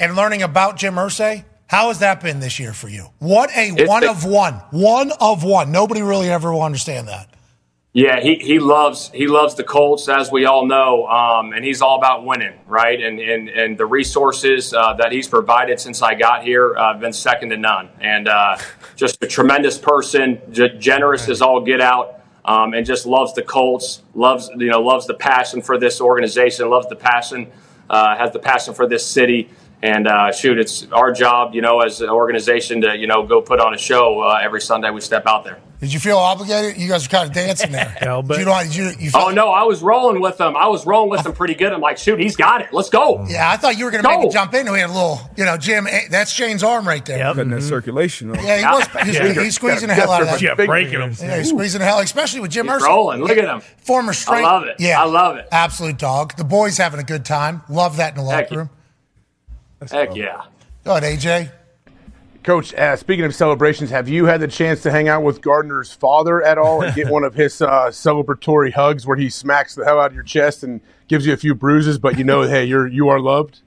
and 0.00 0.16
learning 0.16 0.42
about 0.42 0.76
Jim 0.76 0.94
Irsay. 0.94 1.44
How 1.66 1.88
has 1.88 2.00
that 2.00 2.20
been 2.20 2.40
this 2.40 2.60
year 2.60 2.74
for 2.74 2.88
you? 2.88 3.06
What 3.18 3.48
a 3.56 3.68
It's 3.70 3.88
one 3.88 4.00
been- 4.02 4.10
of 4.10 4.24
one, 4.26 4.54
one 4.72 5.10
of 5.20 5.42
one. 5.42 5.72
Nobody 5.72 6.02
really 6.02 6.28
ever 6.30 6.52
will 6.52 6.60
understand 6.62 7.08
that. 7.08 7.31
Yeah, 7.94 8.20
he, 8.20 8.36
he 8.36 8.58
loves 8.58 9.10
he 9.10 9.26
loves 9.26 9.54
the 9.54 9.64
Colts 9.64 10.08
as 10.08 10.32
we 10.32 10.46
all 10.46 10.64
know, 10.64 11.06
um, 11.08 11.52
and 11.52 11.62
he's 11.62 11.82
all 11.82 11.98
about 11.98 12.24
winning, 12.24 12.58
right? 12.66 12.98
And 12.98 13.20
and, 13.20 13.50
and 13.50 13.76
the 13.76 13.84
resources 13.84 14.72
uh, 14.72 14.94
that 14.94 15.12
he's 15.12 15.28
provided 15.28 15.78
since 15.78 16.00
I 16.00 16.14
got 16.14 16.42
here 16.42 16.74
uh, 16.74 16.92
have 16.92 17.02
been 17.02 17.12
second 17.12 17.50
to 17.50 17.58
none. 17.58 17.90
And 18.00 18.28
uh, 18.28 18.56
just 18.96 19.22
a 19.22 19.26
tremendous 19.26 19.76
person, 19.76 20.40
j- 20.50 20.78
generous 20.78 21.28
as 21.28 21.42
all 21.42 21.60
get 21.60 21.82
out, 21.82 22.20
um, 22.46 22.72
and 22.72 22.86
just 22.86 23.04
loves 23.04 23.34
the 23.34 23.42
Colts. 23.42 24.00
Loves 24.14 24.48
you 24.56 24.70
know 24.70 24.80
loves 24.80 25.06
the 25.06 25.14
passion 25.14 25.60
for 25.60 25.76
this 25.76 26.00
organization. 26.00 26.70
Loves 26.70 26.88
the 26.88 26.96
passion, 26.96 27.52
uh, 27.90 28.16
has 28.16 28.32
the 28.32 28.38
passion 28.38 28.72
for 28.72 28.88
this 28.88 29.04
city. 29.04 29.50
And 29.84 30.06
uh, 30.06 30.30
shoot, 30.30 30.58
it's 30.60 30.86
our 30.92 31.10
job, 31.12 31.54
you 31.56 31.60
know, 31.60 31.80
as 31.80 32.00
an 32.00 32.08
organization 32.08 32.82
to 32.82 32.96
you 32.96 33.06
know 33.08 33.24
go 33.24 33.42
put 33.42 33.58
on 33.60 33.74
a 33.74 33.78
show 33.78 34.20
uh, 34.20 34.38
every 34.40 34.60
Sunday 34.60 34.90
we 34.90 35.00
step 35.00 35.26
out 35.26 35.42
there. 35.44 35.58
Did 35.80 35.92
you 35.92 35.98
feel 35.98 36.18
obligated? 36.18 36.80
You 36.80 36.88
guys 36.88 37.08
were 37.08 37.10
kind 37.10 37.28
of 37.28 37.34
dancing 37.34 37.72
there. 37.72 37.86
Hell, 37.98 38.22
but 38.22 38.38
you 38.38 38.44
know, 38.44 38.56
did 38.62 38.72
you, 38.76 38.92
you 39.00 39.10
felt 39.10 39.32
Oh 39.32 39.34
no, 39.34 39.48
I 39.48 39.64
was 39.64 39.82
rolling 39.82 40.22
with 40.22 40.38
them. 40.38 40.56
I 40.56 40.68
was 40.68 40.86
rolling 40.86 41.10
with 41.10 41.24
them 41.24 41.32
pretty 41.32 41.54
good. 41.54 41.72
I'm 41.72 41.80
like, 41.80 41.98
shoot, 41.98 42.20
he's 42.20 42.36
got 42.36 42.60
it. 42.60 42.72
Let's 42.72 42.88
go. 42.90 43.26
Yeah, 43.28 43.50
I 43.50 43.56
thought 43.56 43.76
you 43.76 43.84
were 43.86 43.90
going 43.90 44.04
to 44.04 44.08
make 44.08 44.18
Go. 44.20 44.26
me 44.28 44.30
jump 44.32 44.54
in. 44.54 44.70
We 44.70 44.78
had 44.78 44.90
a 44.90 44.92
little, 44.92 45.18
you 45.36 45.44
know, 45.44 45.56
Jim. 45.56 45.88
eh, 45.88 46.02
That's 46.08 46.30
Shane's 46.30 46.62
arm 46.62 46.86
right 46.86 47.04
there. 47.04 47.18
Cutting 47.34 47.50
that 47.50 47.62
circulation. 47.62 48.30
off. 48.30 48.36
Yeah, 48.44 48.58
he 48.58 48.64
was. 48.64 48.86
He's, 49.04 49.14
Yeah. 49.36 49.42
he's 49.42 49.54
squeezing 49.56 49.88
the 49.88 49.94
hell 49.94 50.12
out 50.12 50.22
of 50.22 50.28
that. 50.28 50.40
Yeah, 50.40 50.54
breaking 50.54 51.00
them. 51.00 51.16
Yeah, 51.20 51.38
he's 51.38 51.48
squeezing 51.48 51.80
the 51.80 51.84
hell, 51.84 51.98
especially 51.98 52.38
with 52.38 52.52
Jim 52.52 52.66
He's 52.68 52.76
Irsay. 52.80 52.86
rolling. 52.86 53.20
Look 53.20 53.36
at 53.36 53.38
him. 53.44 53.60
Former 53.78 54.12
strength. 54.12 54.46
I 54.46 54.52
love 54.52 54.62
it. 54.68 54.76
Yeah, 54.78 55.02
I 55.02 55.06
love 55.06 55.34
it. 55.38 55.48
Absolute 55.50 55.98
dog. 55.98 56.36
The 56.36 56.44
boys 56.44 56.76
having 56.78 57.00
a 57.00 57.04
good 57.04 57.24
time. 57.24 57.62
Love 57.68 57.96
that 57.96 58.16
in 58.16 58.24
the 58.24 58.30
Heck 58.30 58.52
locker 58.52 58.62
yeah. 58.72 58.78
Room. 59.90 60.06
Heck 60.06 60.16
yeah. 60.16 60.44
Go 60.84 60.96
ahead, 60.96 61.18
AJ. 61.18 61.50
Coach, 62.42 62.74
uh, 62.74 62.96
speaking 62.96 63.24
of 63.24 63.34
celebrations, 63.34 63.90
have 63.90 64.08
you 64.08 64.26
had 64.26 64.40
the 64.40 64.48
chance 64.48 64.82
to 64.82 64.90
hang 64.90 65.08
out 65.08 65.22
with 65.22 65.40
Gardner's 65.40 65.92
father 65.92 66.42
at 66.42 66.58
all 66.58 66.82
and 66.82 66.92
get 66.94 67.06
one 67.10 67.22
of 67.22 67.34
his 67.34 67.62
uh, 67.62 67.86
celebratory 67.86 68.72
hugs 68.72 69.06
where 69.06 69.16
he 69.16 69.30
smacks 69.30 69.76
the 69.76 69.84
hell 69.84 70.00
out 70.00 70.06
of 70.06 70.14
your 70.14 70.24
chest 70.24 70.64
and 70.64 70.80
gives 71.06 71.24
you 71.24 71.32
a 71.32 71.36
few 71.36 71.54
bruises, 71.54 71.98
but 71.98 72.18
you 72.18 72.24
know, 72.24 72.42
hey, 72.48 72.64
you're 72.64 72.86
you 72.86 73.08
are 73.10 73.20
loved? 73.20 73.60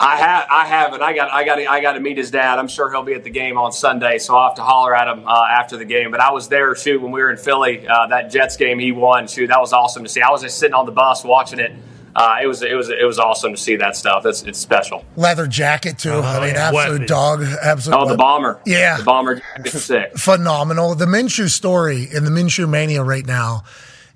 I 0.00 0.16
have, 0.16 0.46
I 0.50 0.66
haven't. 0.66 1.02
I 1.02 1.14
got, 1.14 1.30
I 1.30 1.44
got, 1.44 1.58
I 1.58 1.80
got 1.80 1.92
to 1.92 2.00
meet 2.00 2.16
his 2.16 2.30
dad. 2.30 2.58
I'm 2.58 2.66
sure 2.66 2.90
he'll 2.90 3.02
be 3.02 3.14
at 3.14 3.22
the 3.22 3.30
game 3.30 3.56
on 3.56 3.70
Sunday, 3.70 4.18
so 4.18 4.34
I'll 4.34 4.48
have 4.48 4.56
to 4.56 4.62
holler 4.62 4.96
at 4.96 5.06
him 5.06 5.28
uh, 5.28 5.46
after 5.48 5.76
the 5.76 5.84
game. 5.84 6.10
But 6.10 6.20
I 6.20 6.32
was 6.32 6.48
there, 6.48 6.74
shoot, 6.74 7.00
when 7.00 7.12
we 7.12 7.20
were 7.20 7.30
in 7.30 7.36
Philly. 7.36 7.86
Uh, 7.86 8.08
that 8.08 8.30
Jets 8.30 8.56
game 8.56 8.78
he 8.78 8.92
won. 8.92 9.28
Shoot, 9.28 9.46
that 9.48 9.60
was 9.60 9.72
awesome 9.72 10.02
to 10.02 10.08
see. 10.08 10.22
I 10.22 10.30
was 10.30 10.42
just 10.42 10.58
sitting 10.58 10.74
on 10.74 10.86
the 10.86 10.92
bus 10.92 11.22
watching 11.22 11.60
it. 11.60 11.72
Uh, 12.16 12.38
it 12.42 12.46
was, 12.46 12.62
it 12.62 12.72
was, 12.74 12.88
it 12.88 13.04
was 13.04 13.18
awesome 13.18 13.52
to 13.52 13.60
see 13.60 13.76
that 13.76 13.94
stuff. 13.94 14.24
It's, 14.24 14.42
it's 14.44 14.58
special. 14.58 15.04
Leather 15.16 15.46
jacket 15.46 15.98
too. 15.98 16.12
I 16.12 16.40
mean, 16.40 16.54
yeah. 16.54 16.68
absolute 16.68 16.90
Weapon. 16.92 17.06
dog. 17.06 17.42
Absolute. 17.42 17.96
Oh, 17.96 18.08
the 18.08 18.16
bomber. 18.16 18.58
Yeah. 18.64 18.96
the 18.96 19.04
bomber 19.04 19.42
is 19.62 19.84
sick. 19.84 20.16
Phenomenal. 20.16 20.94
The 20.94 21.04
Minshew 21.04 21.50
story 21.50 22.08
in 22.10 22.24
the 22.24 22.30
Minshew 22.30 22.66
mania 22.66 23.04
right 23.04 23.26
now, 23.26 23.64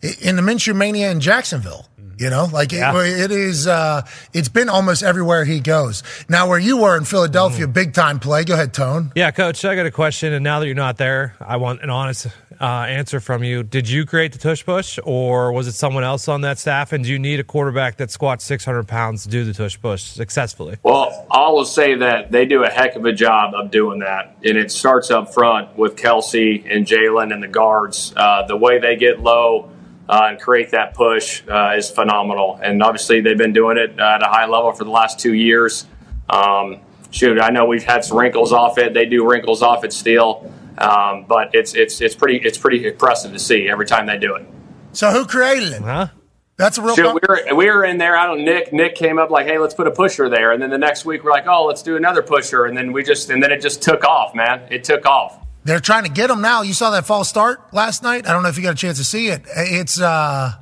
in 0.00 0.36
the 0.36 0.42
Minshew 0.42 0.74
mania 0.74 1.10
in 1.10 1.20
Jacksonville. 1.20 1.86
You 2.16 2.28
know, 2.28 2.48
like 2.52 2.74
it, 2.74 2.82
it 2.82 3.30
is. 3.30 3.66
Uh, 3.66 4.02
it's 4.34 4.50
been 4.50 4.68
almost 4.68 5.02
everywhere 5.02 5.46
he 5.46 5.58
goes. 5.60 6.02
Now, 6.28 6.48
where 6.48 6.58
you 6.58 6.76
were 6.76 6.94
in 6.98 7.04
Philadelphia, 7.04 7.66
big 7.66 7.94
time 7.94 8.18
play. 8.18 8.44
Go 8.44 8.52
ahead, 8.52 8.74
Tone. 8.74 9.10
Yeah, 9.14 9.30
coach, 9.30 9.64
I 9.64 9.74
got 9.74 9.86
a 9.86 9.90
question. 9.90 10.34
And 10.34 10.44
now 10.44 10.60
that 10.60 10.66
you're 10.66 10.74
not 10.74 10.98
there, 10.98 11.34
I 11.40 11.56
want 11.56 11.82
an 11.82 11.88
honest 11.88 12.26
uh, 12.60 12.84
answer 12.88 13.20
from 13.20 13.42
you. 13.42 13.62
Did 13.62 13.88
you 13.88 14.04
create 14.04 14.32
the 14.32 14.38
tush 14.38 14.64
push, 14.64 14.98
or 15.04 15.52
was 15.52 15.66
it 15.66 15.72
someone 15.72 16.04
else 16.04 16.28
on 16.28 16.42
that 16.42 16.58
staff? 16.58 16.92
And 16.92 17.02
do 17.02 17.10
you 17.10 17.18
need 17.18 17.40
a 17.40 17.44
quarterback 17.44 17.96
that 17.96 18.10
squats 18.10 18.44
600 18.44 18.86
pounds 18.86 19.22
to 19.22 19.30
do 19.30 19.44
the 19.44 19.54
tush 19.54 19.80
push 19.80 20.02
successfully? 20.02 20.76
Well, 20.82 21.26
I 21.30 21.48
will 21.48 21.64
say 21.64 21.94
that 21.94 22.30
they 22.30 22.44
do 22.44 22.62
a 22.62 22.68
heck 22.68 22.96
of 22.96 23.04
a 23.06 23.12
job 23.12 23.54
of 23.54 23.70
doing 23.70 24.00
that, 24.00 24.36
and 24.44 24.58
it 24.58 24.70
starts 24.70 25.10
up 25.10 25.32
front 25.32 25.76
with 25.78 25.96
Kelce 25.96 26.64
and 26.70 26.86
Jalen 26.86 27.32
and 27.32 27.42
the 27.42 27.48
guards. 27.48 28.12
Uh, 28.14 28.46
the 28.46 28.56
way 28.56 28.78
they 28.78 28.96
get 28.96 29.20
low 29.20 29.70
uh, 30.08 30.26
and 30.30 30.40
create 30.40 30.72
that 30.72 30.94
push 30.94 31.42
uh, 31.48 31.74
is 31.76 31.90
phenomenal, 31.90 32.60
and 32.62 32.82
obviously 32.82 33.22
they've 33.22 33.38
been 33.38 33.54
doing 33.54 33.78
it 33.78 33.98
at 33.98 34.22
a 34.22 34.26
high 34.26 34.46
level 34.46 34.72
for 34.72 34.84
the 34.84 34.90
last 34.90 35.18
two 35.18 35.32
years. 35.32 35.86
Um, 36.28 36.80
shoot, 37.10 37.40
I 37.40 37.50
know 37.50 37.64
we've 37.64 37.84
had 37.84 38.04
some 38.04 38.18
wrinkles 38.18 38.52
off 38.52 38.76
it. 38.76 38.92
They 38.92 39.06
do 39.06 39.26
wrinkles 39.26 39.62
off 39.62 39.82
it 39.82 39.94
still, 39.94 40.52
um, 40.80 41.26
but 41.28 41.54
it's 41.54 41.74
it's 41.74 42.00
it's 42.00 42.14
pretty 42.14 42.38
it's 42.38 42.58
pretty 42.58 42.86
impressive 42.86 43.32
to 43.32 43.38
see 43.38 43.68
every 43.68 43.86
time 43.86 44.06
they 44.06 44.18
do 44.18 44.34
it. 44.34 44.46
So, 44.92 45.10
who 45.10 45.26
created 45.26 45.72
it? 45.74 45.82
Huh? 45.82 46.08
That's 46.56 46.78
a 46.78 46.82
real. 46.82 46.94
Shoot, 46.94 47.14
we 47.14 47.20
were 47.28 47.56
we 47.56 47.66
were 47.70 47.84
in 47.84 47.98
there. 47.98 48.16
I 48.16 48.26
don't. 48.26 48.44
Nick 48.44 48.72
Nick 48.72 48.94
came 48.94 49.18
up 49.18 49.30
like, 49.30 49.46
hey, 49.46 49.58
let's 49.58 49.74
put 49.74 49.86
a 49.86 49.90
pusher 49.90 50.28
there, 50.28 50.52
and 50.52 50.62
then 50.62 50.70
the 50.70 50.78
next 50.78 51.04
week 51.04 51.24
we're 51.24 51.30
like, 51.30 51.46
oh, 51.46 51.64
let's 51.64 51.82
do 51.82 51.96
another 51.96 52.22
pusher, 52.22 52.64
and 52.64 52.76
then 52.76 52.92
we 52.92 53.02
just 53.02 53.30
and 53.30 53.42
then 53.42 53.52
it 53.52 53.62
just 53.62 53.82
took 53.82 54.04
off, 54.04 54.34
man. 54.34 54.66
It 54.70 54.84
took 54.84 55.06
off. 55.06 55.38
They're 55.64 55.80
trying 55.80 56.04
to 56.04 56.10
get 56.10 56.30
him 56.30 56.40
now. 56.40 56.62
You 56.62 56.72
saw 56.72 56.90
that 56.90 57.06
false 57.06 57.28
start 57.28 57.72
last 57.72 58.02
night. 58.02 58.26
I 58.26 58.32
don't 58.32 58.42
know 58.42 58.48
if 58.48 58.56
you 58.56 58.62
got 58.62 58.72
a 58.72 58.76
chance 58.76 58.98
to 58.98 59.04
see 59.04 59.28
it. 59.28 59.42
It's 59.46 60.00
uh, 60.00 60.52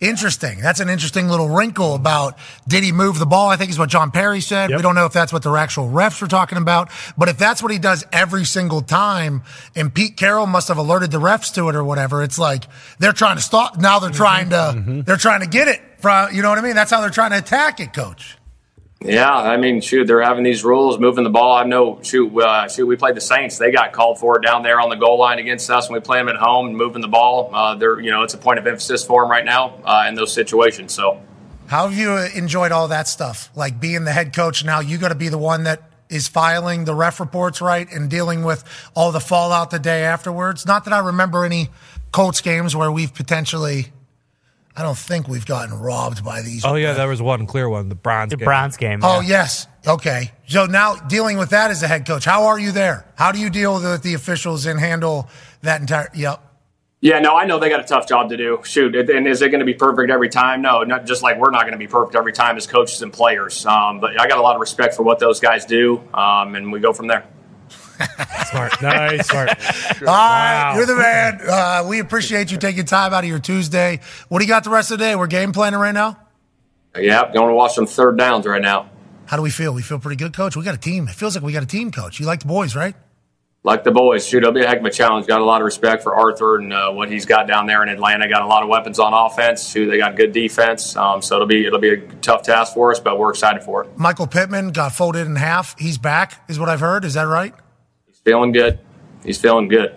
interesting. 0.00 0.60
That's 0.60 0.80
an 0.80 0.88
interesting 0.88 1.28
little 1.28 1.48
wrinkle 1.48 1.94
about 1.94 2.38
did 2.66 2.84
he 2.84 2.92
move 2.92 3.18
the 3.18 3.26
ball? 3.26 3.48
I 3.48 3.56
think 3.56 3.70
is 3.70 3.78
what 3.78 3.88
John 3.88 4.10
Parry 4.10 4.40
said. 4.40 4.70
We 4.70 4.82
don't 4.82 4.94
know 4.94 5.06
if 5.06 5.12
that's 5.12 5.32
what 5.32 5.42
the 5.42 5.52
actual 5.52 5.88
refs 5.88 6.22
were 6.22 6.28
talking 6.28 6.58
about, 6.58 6.90
but 7.16 7.28
if 7.28 7.36
that's 7.38 7.62
what 7.62 7.72
he 7.72 7.78
does 7.78 8.04
every 8.12 8.44
single 8.44 8.80
time, 8.80 9.42
and 9.74 9.92
Pete 9.92 10.16
Carroll 10.16 10.46
must 10.46 10.68
have 10.68 10.78
alerted 10.78 11.10
the 11.10 11.20
refs 11.20 11.52
to 11.54 11.68
it 11.68 11.74
or 11.74 11.84
whatever, 11.84 12.22
it's 12.22 12.38
like 12.38 12.64
they're 12.98 13.12
trying 13.12 13.36
to 13.36 13.42
stop. 13.42 13.78
Now 13.78 13.98
they're 13.98 14.10
trying 14.10 14.50
to 14.50 14.56
mm-hmm. 14.56 14.90
Mm-hmm. 14.90 15.00
they're 15.02 15.16
trying 15.16 15.40
to 15.40 15.48
get 15.48 15.68
it 15.68 15.80
from. 15.98 16.34
You 16.34 16.42
know 16.42 16.48
what 16.50 16.58
I 16.58 16.62
mean? 16.62 16.74
That's 16.74 16.90
how 16.90 17.00
they're 17.00 17.10
trying 17.10 17.32
to 17.32 17.38
attack 17.38 17.80
it, 17.80 17.92
Coach. 17.92 18.37
Yeah, 19.00 19.32
I 19.32 19.56
mean, 19.58 19.80
shoot, 19.80 20.06
they're 20.06 20.22
having 20.22 20.42
these 20.42 20.64
rules, 20.64 20.98
moving 20.98 21.22
the 21.22 21.30
ball. 21.30 21.54
I 21.54 21.62
know, 21.62 22.00
shoot, 22.02 22.36
uh, 22.36 22.68
shoot, 22.68 22.84
we 22.84 22.96
played 22.96 23.14
the 23.14 23.20
Saints. 23.20 23.56
They 23.56 23.70
got 23.70 23.92
called 23.92 24.18
for 24.18 24.38
it 24.38 24.42
down 24.42 24.64
there 24.64 24.80
on 24.80 24.90
the 24.90 24.96
goal 24.96 25.20
line 25.20 25.38
against 25.38 25.70
us, 25.70 25.86
and 25.86 25.94
we 25.94 26.00
play 26.00 26.18
them 26.18 26.28
at 26.28 26.34
home, 26.34 26.74
moving 26.74 27.00
the 27.00 27.08
ball. 27.08 27.50
Uh, 27.54 27.76
they're, 27.76 28.00
you 28.00 28.10
know, 28.10 28.24
it's 28.24 28.34
a 28.34 28.38
point 28.38 28.58
of 28.58 28.66
emphasis 28.66 29.04
for 29.04 29.22
them 29.22 29.30
right 29.30 29.44
now 29.44 29.80
uh, 29.84 30.06
in 30.08 30.14
those 30.14 30.32
situations. 30.32 30.92
So. 30.94 31.22
How 31.68 31.86
have 31.86 31.96
you 31.96 32.16
enjoyed 32.34 32.72
all 32.72 32.88
that 32.88 33.06
stuff? 33.06 33.50
Like 33.54 33.78
being 33.78 34.04
the 34.04 34.12
head 34.12 34.34
coach 34.34 34.64
now, 34.64 34.80
you 34.80 34.98
got 34.98 35.10
to 35.10 35.14
be 35.14 35.28
the 35.28 35.38
one 35.38 35.64
that 35.64 35.82
is 36.08 36.26
filing 36.26 36.84
the 36.84 36.94
ref 36.94 37.20
reports, 37.20 37.60
right, 37.60 37.86
and 37.92 38.10
dealing 38.10 38.42
with 38.42 38.64
all 38.96 39.12
the 39.12 39.20
fallout 39.20 39.70
the 39.70 39.78
day 39.78 40.02
afterwards. 40.02 40.66
Not 40.66 40.84
that 40.86 40.92
I 40.92 40.98
remember 40.98 41.44
any 41.44 41.68
Colts 42.10 42.40
games 42.40 42.74
where 42.74 42.90
we've 42.90 43.12
potentially 43.12 43.92
I 44.78 44.82
don't 44.82 44.96
think 44.96 45.26
we've 45.26 45.44
gotten 45.44 45.76
robbed 45.78 46.24
by 46.24 46.40
these. 46.42 46.64
Oh 46.64 46.76
yeah, 46.76 46.92
there 46.92 47.08
was 47.08 47.20
one 47.20 47.46
clear 47.46 47.68
one, 47.68 47.88
the 47.88 47.96
Browns 47.96 48.30
The 48.30 48.36
game. 48.36 48.44
Browns 48.44 48.76
game. 48.76 49.00
Oh 49.02 49.20
yes. 49.20 49.66
Okay. 49.86 50.30
So 50.46 50.66
now 50.66 50.94
dealing 50.94 51.36
with 51.36 51.50
that 51.50 51.72
as 51.72 51.82
a 51.82 51.88
head 51.88 52.06
coach, 52.06 52.24
how 52.24 52.44
are 52.46 52.58
you 52.60 52.70
there? 52.70 53.04
How 53.16 53.32
do 53.32 53.40
you 53.40 53.50
deal 53.50 53.74
with 53.82 54.02
the 54.02 54.14
officials 54.14 54.66
and 54.66 54.78
handle 54.78 55.28
that 55.62 55.80
entire? 55.80 56.10
Yep. 56.14 56.44
Yeah, 57.00 57.20
no, 57.20 57.36
I 57.36 57.44
know 57.44 57.60
they 57.60 57.68
got 57.68 57.78
a 57.80 57.84
tough 57.84 58.08
job 58.08 58.28
to 58.30 58.36
do. 58.36 58.60
Shoot, 58.64 58.96
and 58.96 59.28
is 59.28 59.40
it 59.40 59.50
going 59.50 59.60
to 59.60 59.64
be 59.66 59.74
perfect 59.74 60.10
every 60.10 60.28
time? 60.28 60.62
No, 60.62 60.82
not 60.82 61.06
just 61.06 61.22
like 61.22 61.38
we're 61.38 61.50
not 61.50 61.62
going 61.62 61.72
to 61.72 61.78
be 61.78 61.86
perfect 61.86 62.16
every 62.16 62.32
time 62.32 62.56
as 62.56 62.66
coaches 62.66 63.02
and 63.02 63.12
players. 63.12 63.64
Um, 63.66 64.00
but 64.00 64.20
I 64.20 64.26
got 64.26 64.38
a 64.38 64.42
lot 64.42 64.56
of 64.56 64.60
respect 64.60 64.96
for 64.96 65.04
what 65.04 65.20
those 65.20 65.38
guys 65.38 65.64
do, 65.64 66.02
um, 66.12 66.56
and 66.56 66.72
we 66.72 66.80
go 66.80 66.92
from 66.92 67.06
there. 67.06 67.24
Smart. 68.50 68.80
Nice. 68.82 69.28
Smart. 69.28 69.50
All 70.00 70.06
right, 70.06 70.74
you're 70.76 70.86
the 70.86 70.96
man. 70.96 71.40
Uh, 71.46 71.86
we 71.88 71.98
appreciate 72.00 72.50
you 72.50 72.58
taking 72.58 72.84
time 72.84 73.12
out 73.12 73.24
of 73.24 73.30
your 73.30 73.38
Tuesday. 73.38 74.00
What 74.28 74.38
do 74.38 74.44
you 74.44 74.48
got 74.48 74.64
the 74.64 74.70
rest 74.70 74.90
of 74.90 74.98
the 74.98 75.04
day? 75.04 75.16
We're 75.16 75.26
game 75.26 75.52
planning 75.52 75.80
right 75.80 75.94
now. 75.94 76.18
Yeah, 76.96 77.30
going 77.32 77.48
to 77.48 77.54
watch 77.54 77.74
some 77.74 77.86
third 77.86 78.18
downs 78.18 78.46
right 78.46 78.62
now. 78.62 78.90
How 79.26 79.36
do 79.36 79.42
we 79.42 79.50
feel? 79.50 79.74
We 79.74 79.82
feel 79.82 79.98
pretty 79.98 80.16
good, 80.16 80.32
coach. 80.32 80.56
We 80.56 80.64
got 80.64 80.74
a 80.74 80.78
team. 80.78 81.06
It 81.08 81.14
feels 81.14 81.34
like 81.34 81.44
we 81.44 81.52
got 81.52 81.62
a 81.62 81.66
team, 81.66 81.90
coach. 81.90 82.18
You 82.18 82.26
like 82.26 82.40
the 82.40 82.46
boys, 82.46 82.74
right? 82.74 82.94
Like 83.64 83.84
the 83.84 83.90
boys, 83.90 84.26
shoot, 84.26 84.38
it'll 84.38 84.52
be 84.52 84.62
a 84.62 84.66
heck 84.66 84.78
of 84.78 84.84
a 84.86 84.90
challenge. 84.90 85.26
Got 85.26 85.40
a 85.40 85.44
lot 85.44 85.60
of 85.60 85.66
respect 85.66 86.02
for 86.02 86.14
Arthur 86.14 86.56
and 86.56 86.72
uh, 86.72 86.90
what 86.92 87.10
he's 87.10 87.26
got 87.26 87.46
down 87.46 87.66
there 87.66 87.82
in 87.82 87.88
Atlanta. 87.88 88.28
Got 88.28 88.42
a 88.42 88.46
lot 88.46 88.62
of 88.62 88.68
weapons 88.68 88.98
on 88.98 89.12
offense. 89.12 89.68
Shoot, 89.68 89.90
they 89.90 89.98
got 89.98 90.16
good 90.16 90.32
defense. 90.32 90.96
Um, 90.96 91.20
so 91.20 91.34
it'll 91.34 91.46
be 91.46 91.66
it'll 91.66 91.80
be 91.80 91.90
a 91.90 91.98
tough 92.22 92.42
task 92.42 92.72
for 92.72 92.92
us, 92.92 93.00
but 93.00 93.18
we're 93.18 93.30
excited 93.30 93.62
for 93.62 93.84
it. 93.84 93.98
Michael 93.98 94.28
Pittman 94.28 94.70
got 94.70 94.92
folded 94.92 95.26
in 95.26 95.36
half. 95.36 95.78
He's 95.78 95.98
back, 95.98 96.44
is 96.48 96.58
what 96.58 96.68
I've 96.68 96.80
heard. 96.80 97.04
Is 97.04 97.14
that 97.14 97.24
right? 97.24 97.52
He's 98.24 98.32
feeling 98.32 98.52
good. 98.52 98.78
He's 99.24 99.38
feeling 99.38 99.68
good. 99.68 99.94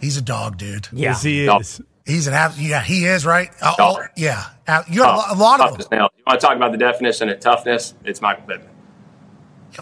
He's 0.00 0.16
a 0.16 0.22
dog, 0.22 0.56
dude. 0.58 0.88
Yeah. 0.92 1.10
Yes, 1.10 1.22
he 1.22 1.46
is. 1.46 1.80
He's 2.04 2.26
an 2.28 2.34
ab- 2.34 2.52
yeah, 2.58 2.82
he 2.82 3.04
is 3.06 3.26
right. 3.26 3.50
Uh, 3.60 3.74
oh, 3.78 4.02
yeah, 4.16 4.44
Uh, 4.68 4.82
you 4.88 5.02
have 5.02 5.14
a 5.14 5.16
lot- 5.18 5.30
a 5.30 5.34
lot 5.34 5.60
of 5.60 5.66
them. 5.66 5.78
Toughness 5.80 5.90
now. 5.90 6.08
You 6.16 6.22
want 6.26 6.40
to 6.40 6.46
talk 6.46 6.56
about 6.56 6.70
the 6.72 6.78
definition 6.78 7.28
of 7.28 7.40
toughness? 7.40 7.94
It's 8.04 8.20
Michael 8.20 8.44
Pittman. 8.46 8.68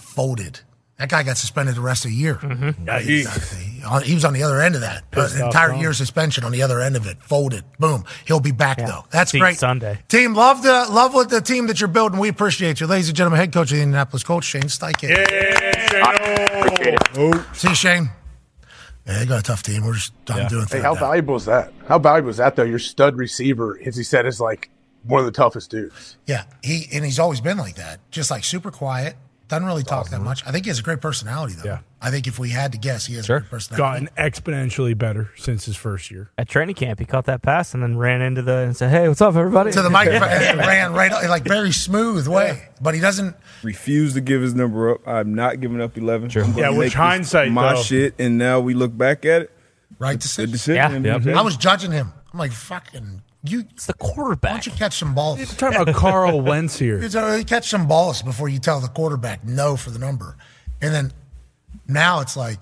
folded. 0.01 0.61
That 0.99 1.09
guy 1.09 1.23
got 1.25 1.37
suspended 1.37 1.75
the 1.75 1.81
rest 1.81 2.05
of 2.05 2.13
the 2.13 2.17
year. 2.17 2.37
Mm-hmm. 2.37 2.99
He, 3.07 4.07
he 4.09 4.15
was 4.15 4.25
on 4.25 4.33
the 4.33 4.43
other 4.45 4.61
end 4.61 4.77
of 4.77 4.81
that. 4.83 5.11
Pissed 5.11 5.37
An 5.37 5.47
entire 5.47 5.71
huh? 5.73 5.81
year 5.81 5.93
suspension 5.93 6.45
on 6.45 6.53
the 6.53 6.63
other 6.63 6.81
end 6.81 6.95
of 6.97 7.07
it. 7.07 7.21
Folded. 7.23 7.65
Boom. 7.81 8.05
He'll 8.27 8.39
be 8.41 8.53
back 8.53 8.79
though. 8.79 9.05
That's 9.11 9.33
See 9.33 9.39
you 9.39 9.43
great. 9.45 9.59
Sunday. 9.59 9.99
Team, 10.09 10.35
love 10.35 10.63
the 10.63 10.87
love 10.91 11.13
with 11.13 11.31
the 11.31 11.41
team 11.41 11.67
that 11.67 11.81
you're 11.81 11.89
building. 11.89 12.21
We 12.21 12.29
appreciate 12.29 12.81
you, 12.81 12.87
ladies 12.87 13.09
and 13.09 13.17
gentlemen. 13.17 13.41
Head 13.41 13.53
coach 13.53 13.71
of 13.73 13.77
the 13.77 13.83
Indianapolis 13.83 14.23
Colts, 14.23 14.47
Shane 14.47 14.63
Steichen. 14.63 15.73
Oh. 17.17 17.51
See, 17.55 17.75
Shane. 17.75 18.11
Yeah, 19.07 19.19
they 19.19 19.27
got 19.27 19.41
a 19.41 19.43
tough 19.43 19.63
team. 19.63 19.85
We're 19.85 19.95
just 19.95 20.25
done 20.25 20.49
doing 20.49 20.63
things. 20.63 20.71
Hey, 20.71 20.77
things. 20.77 20.85
how 20.85 20.95
valuable 20.95 21.37
is 21.37 21.45
that? 21.45 21.73
How 21.87 21.99
valuable 21.99 22.31
is 22.31 22.39
that 22.39 22.57
though? 22.57 22.65
Your 22.65 22.79
stud 22.79 23.17
receiver, 23.17 23.79
as 23.85 23.97
he 23.97 24.03
said, 24.03 24.27
is 24.27 24.41
like 24.41 24.71
one 25.03 25.21
of 25.21 25.27
the 25.27 25.33
toughest 25.33 25.71
dudes. 25.71 26.17
Yeah, 26.27 26.45
he 26.63 26.89
and 26.93 27.05
he's 27.05 27.19
always 27.19 27.41
been 27.41 27.59
like 27.59 27.77
that. 27.77 28.01
Just 28.11 28.31
like 28.31 28.45
super 28.45 28.71
quiet. 28.71 29.17
Doesn't 29.55 29.67
really 29.67 29.83
talk 29.83 30.11
that 30.11 30.21
much. 30.21 30.47
I 30.47 30.51
think 30.51 30.65
he 30.65 30.69
has 30.71 30.79
a 30.79 30.83
great 30.83 31.01
personality 31.01 31.55
though. 31.55 31.65
Yeah. 31.65 31.79
I 32.01 32.11
think 32.11 32.27
if 32.27 32.39
we 32.39 32.51
had 32.51 32.73
to 32.73 32.79
guess, 32.79 33.07
he 33.07 33.15
has 33.15 33.25
a 33.25 33.39
great 33.41 33.51
personality. 33.51 34.07
Gotten 34.07 34.31
exponentially 34.31 34.97
better 34.97 35.31
since 35.37 35.65
his 35.65 35.77
first 35.77 36.11
year. 36.11 36.31
At 36.37 36.49
training 36.49 36.75
camp, 36.75 36.99
he 36.99 37.07
caught 37.07 37.25
that 37.27 37.41
pass 37.41 37.73
and 37.73 37.83
then 37.83 37.97
ran 37.97 38.21
into 38.21 38.43
the 38.43 38.59
and 38.59 38.77
said, 38.77 38.91
"Hey, 38.91 39.09
what's 39.09 39.21
up, 39.23 39.35
everybody?" 39.37 39.71
to 39.73 39.83
the 39.83 39.91
microphone 39.91 40.29
and 40.29 40.59
ran 40.59 40.93
right 40.93 41.11
like 41.29 41.45
very 41.45 41.73
smooth 41.73 42.29
way. 42.29 42.69
But 42.81 42.95
he 42.95 43.01
doesn't. 43.01 43.37
Refuse 43.63 44.15
to 44.15 44.21
give 44.21 44.43
his 44.43 44.55
number 44.55 44.91
up. 44.95 45.07
I'm 45.09 45.35
not 45.35 45.61
giving 45.61 45.81
up 45.81 45.97
11. 45.97 46.31
I'm 46.37 46.59
Yeah, 46.59 46.71
which 46.71 46.95
hindsight, 46.95 47.51
my 47.51 47.75
though. 47.75 47.83
shit, 47.83 48.15
and 48.19 48.37
now 48.37 48.61
we 48.61 48.75
look 48.75 48.97
back 48.97 49.25
at 49.25 49.43
it. 49.43 49.51
Right 49.99 50.19
decision. 50.19 50.51
decision. 50.51 51.03
decision. 51.03 51.39
I 51.39 51.43
was 51.43 51.57
judging 51.57 51.93
him. 51.93 52.13
I'm 52.33 52.39
like, 52.39 52.53
fucking, 52.53 53.23
you. 53.45 53.65
It's 53.71 53.87
the 53.87 53.95
quarterback. 53.95 54.51
Why 54.51 54.57
don't 54.57 54.67
you 54.67 54.73
catch 54.73 54.97
some 54.99 55.15
balls? 55.15 55.39
You're 55.39 55.47
talking 55.47 55.81
about 55.83 55.95
Carl 55.95 56.41
Wentz 56.41 56.79
here. 56.79 57.01
You 57.03 57.45
catch 57.45 57.69
some 57.69 57.87
balls 57.87 58.23
before 58.23 58.49
you 58.49 58.59
tell 58.59 58.81
the 58.81 58.89
quarterback 58.89 59.45
no 59.45 59.77
for 59.77 59.91
the 59.91 59.99
number, 59.99 60.37
and 60.83 60.93
then 60.95 61.13
now 61.89 62.21
it's 62.21 62.37
like 62.37 62.59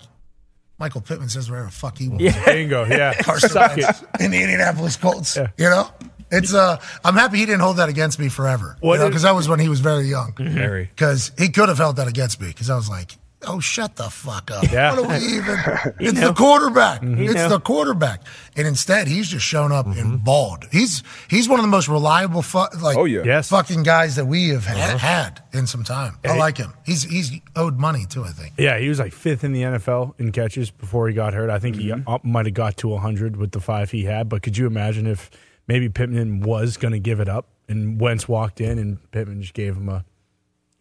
Michael 0.79 1.01
Pittman 1.01 1.29
says 1.29 1.49
wherever 1.49 1.67
the 1.67 1.71
fuck 1.73 1.97
he 1.97 2.09
wants. 2.09 2.23
Yeah. 2.23 2.45
Bingo, 2.45 2.85
yeah. 2.85 3.13
Carson 3.21 3.49
Suck 3.49 3.77
Wentz 3.77 4.03
in 4.19 4.31
the 4.31 4.41
Indianapolis 4.41 4.97
Colts. 4.97 5.37
You 5.37 5.69
know, 5.69 5.89
it's 6.31 6.53
uh, 6.53 6.77
I'm 7.05 7.13
happy 7.15 7.37
he 7.37 7.45
didn't 7.45 7.61
hold 7.61 7.77
that 7.77 7.89
against 7.89 8.19
me 8.19 8.27
forever. 8.29 8.75
What 8.81 8.99
is- 8.99 9.05
Because 9.07 9.21
that 9.21 9.35
was 9.35 9.47
when 9.47 9.59
he 9.59 9.69
was 9.69 9.79
very 9.79 10.05
young. 10.05 10.33
Very. 10.37 10.85
Because 10.85 11.31
he 11.37 11.49
could 11.49 11.69
have 11.69 11.77
held 11.77 11.95
that 11.97 12.07
against 12.07 12.41
me. 12.41 12.47
Because 12.47 12.69
I 12.69 12.75
was 12.75 12.89
like, 12.89 13.15
oh, 13.47 13.59
shut 13.59 13.95
the 13.95 14.09
fuck 14.09 14.49
up. 14.51 14.63
Yeah. 14.71 14.95
What 14.99 15.05
are 15.05 15.19
we 15.19 15.25
even? 15.25 15.57
It's 15.99 16.13
knew. 16.13 16.27
the 16.27 16.33
quarterback. 16.33 17.01
He 17.03 17.25
It's 17.25 17.33
knew. 17.35 17.49
the 17.49 17.59
quarterback. 17.59 18.21
And 18.55 18.67
instead, 18.67 19.07
he's 19.07 19.27
just 19.29 19.45
shown 19.45 19.71
up 19.71 19.85
and 19.85 20.23
balled. 20.23 20.67
He's 20.71 21.03
he's 21.29 21.47
one 21.49 21.59
of 21.59 21.63
the 21.63 21.69
most 21.71 21.87
reliable, 21.87 22.41
fu- 22.41 22.59
like, 22.81 22.97
Oh, 22.97 23.05
yeah. 23.05 23.23
Yes. 23.23 23.49
fucking 23.49 23.83
guys 23.83 24.15
that 24.15 24.25
we 24.25 24.49
have 24.49 24.65
ha- 24.65 24.73
Uh-huh. 24.75 24.97
had 24.97 25.41
in 25.53 25.65
some 25.67 25.83
time. 25.83 26.17
I 26.23 26.27
Yeah, 26.29 26.33
he- 26.33 26.39
like 26.39 26.57
him. 26.57 26.73
He's 26.85 27.03
he's 27.03 27.31
owed 27.55 27.77
money 27.79 28.05
too. 28.07 28.23
I 28.23 28.29
think. 28.31 28.53
Yeah, 28.57 28.77
he 28.79 28.89
was 28.89 28.99
like 28.99 29.13
fifth 29.13 29.43
in 29.43 29.53
the 29.53 29.61
NFL 29.63 30.13
in 30.19 30.31
catches 30.31 30.71
before 30.71 31.07
he 31.07 31.13
got 31.13 31.33
hurt. 31.33 31.49
I 31.49 31.59
think 31.59 31.75
Mm-hmm. 31.77 32.11
he 32.23 32.29
might 32.31 32.45
have 32.45 32.53
got 32.55 32.77
to 32.77 32.89
100 32.89 33.37
with 33.37 33.51
the 33.51 33.59
five 33.59 33.91
he 33.91 34.03
had. 34.05 34.29
But 34.29 34.41
could 34.43 34.57
you 34.57 34.67
imagine 34.67 35.07
if 35.07 35.29
maybe 35.67 35.89
Pittman 35.89 36.41
was 36.41 36.77
going 36.77 36.91
to 36.93 36.99
give 36.99 37.19
it 37.19 37.29
up 37.29 37.47
and 37.69 37.99
Wentz 37.99 38.27
walked 38.27 38.59
in 38.61 38.77
and 38.77 38.99
Pittman 39.11 39.41
just 39.41 39.53
gave 39.53 39.75
him 39.77 39.87
a, 39.89 40.03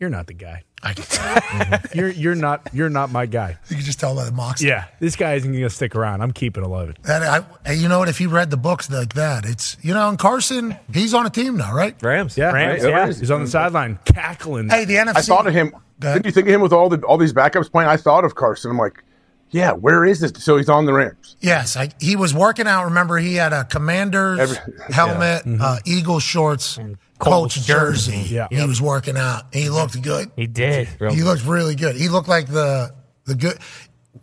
"You're 0.03 0.11
not 0.11 0.27
the 0.27 0.35
guy. 0.35 0.65
I 0.83 0.95
can 0.95 1.81
you're 1.95 2.11
you're 2.11 2.35
not 2.35 2.69
you're 2.73 2.91
not 2.91 3.13
my 3.13 3.25
guy." 3.27 3.57
You 3.69 3.77
can 3.77 3.85
just 3.85 4.01
tell 4.01 4.17
by 4.17 4.25
the 4.25 4.33
mocks. 4.33 4.61
Yeah, 4.61 4.87
this 4.99 5.15
guy 5.15 5.35
isn't 5.35 5.51
going 5.53 5.63
to 5.63 5.71
stick 5.71 5.95
around. 5.95 6.23
I'm 6.23 6.33
keeping 6.33 6.65
11. 6.65 6.97
And 7.09 7.25
I, 7.25 7.45
and 7.65 7.81
you 7.81 7.89
know 7.89 8.01
what? 8.01 8.09
If 8.09 8.19
he 8.19 8.27
read 8.27 8.51
the 8.51 8.57
books 8.57 8.91
like 8.91 9.15
that, 9.15 9.45
it's 9.47 9.77
you 9.81 9.95
know, 9.95 10.09
and 10.09 10.19
Carson, 10.19 10.77
he's 10.93 11.15
on 11.15 11.25
a 11.25 11.31
team 11.31 11.57
now, 11.57 11.73
right? 11.73 11.95
Rams. 12.03 12.37
Yeah, 12.37 12.51
Rams, 12.51 12.83
right? 12.83 12.91
yeah. 12.91 13.07
He's 13.07 13.31
on 13.31 13.43
the 13.45 13.49
sideline 13.49 14.01
cackling. 14.05 14.69
Hey, 14.69 14.85
the 14.85 14.97
NFC. 14.97 15.17
I 15.17 15.23
thought 15.23 15.47
of 15.47 15.55
him. 15.55 15.73
Didn't 16.01 16.27
you 16.27 16.33
think 16.33 16.49
of 16.49 16.55
him 16.55 16.61
with 16.63 16.73
all 16.73 16.89
the 16.89 16.99
all 17.07 17.17
these 17.17 17.33
backups 17.33 17.71
playing? 17.71 17.89
I 17.89 17.97
thought 17.97 18.25
of 18.25 18.35
Carson. 18.35 18.73
I'm 18.73 18.77
like, 18.79 19.05
yeah, 19.51 19.71
where 19.73 20.05
is 20.05 20.19
this? 20.19 20.33
So 20.43 20.57
he's 20.57 20.69
on 20.69 20.87
the 20.87 20.93
Rams. 20.93 21.37
Yes, 21.41 21.77
I, 21.77 21.91
he 22.01 22.17
was 22.17 22.35
working 22.35 22.67
out. 22.67 22.87
Remember, 22.87 23.19
he 23.19 23.35
had 23.37 23.53
a 23.53 23.65
Commander's 23.65 24.41
Every- 24.41 24.93
helmet, 24.93 25.43
uh, 25.61 25.79
Eagle 25.85 26.19
shorts, 26.19 26.79
Colts 27.23 27.55
jersey. 27.67 28.17
Yeah. 28.29 28.49
he 28.51 28.65
was 28.67 28.81
working 28.83 29.17
out. 29.17 29.55
He 29.55 29.69
looked 29.71 30.01
good. 30.03 30.31
He 30.37 30.47
did. 30.47 30.89
He 30.89 31.23
looked 31.23 31.45
really 31.45 31.75
good. 31.75 31.97
He 31.97 32.09
looked 32.09 32.29
like 32.29 32.47
the 32.47 32.95
the 33.25 33.35
good. 33.35 33.59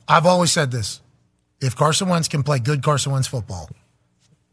I've 0.08 0.26
always 0.26 0.52
said 0.52 0.72
this: 0.72 1.02
if 1.62 1.76
Carson 1.76 2.10
Wentz 2.10 2.28
can 2.28 2.44
play 2.44 2.60
good 2.60 2.84
Carson 2.84 3.12
Wentz 3.12 3.28
football, 3.28 3.70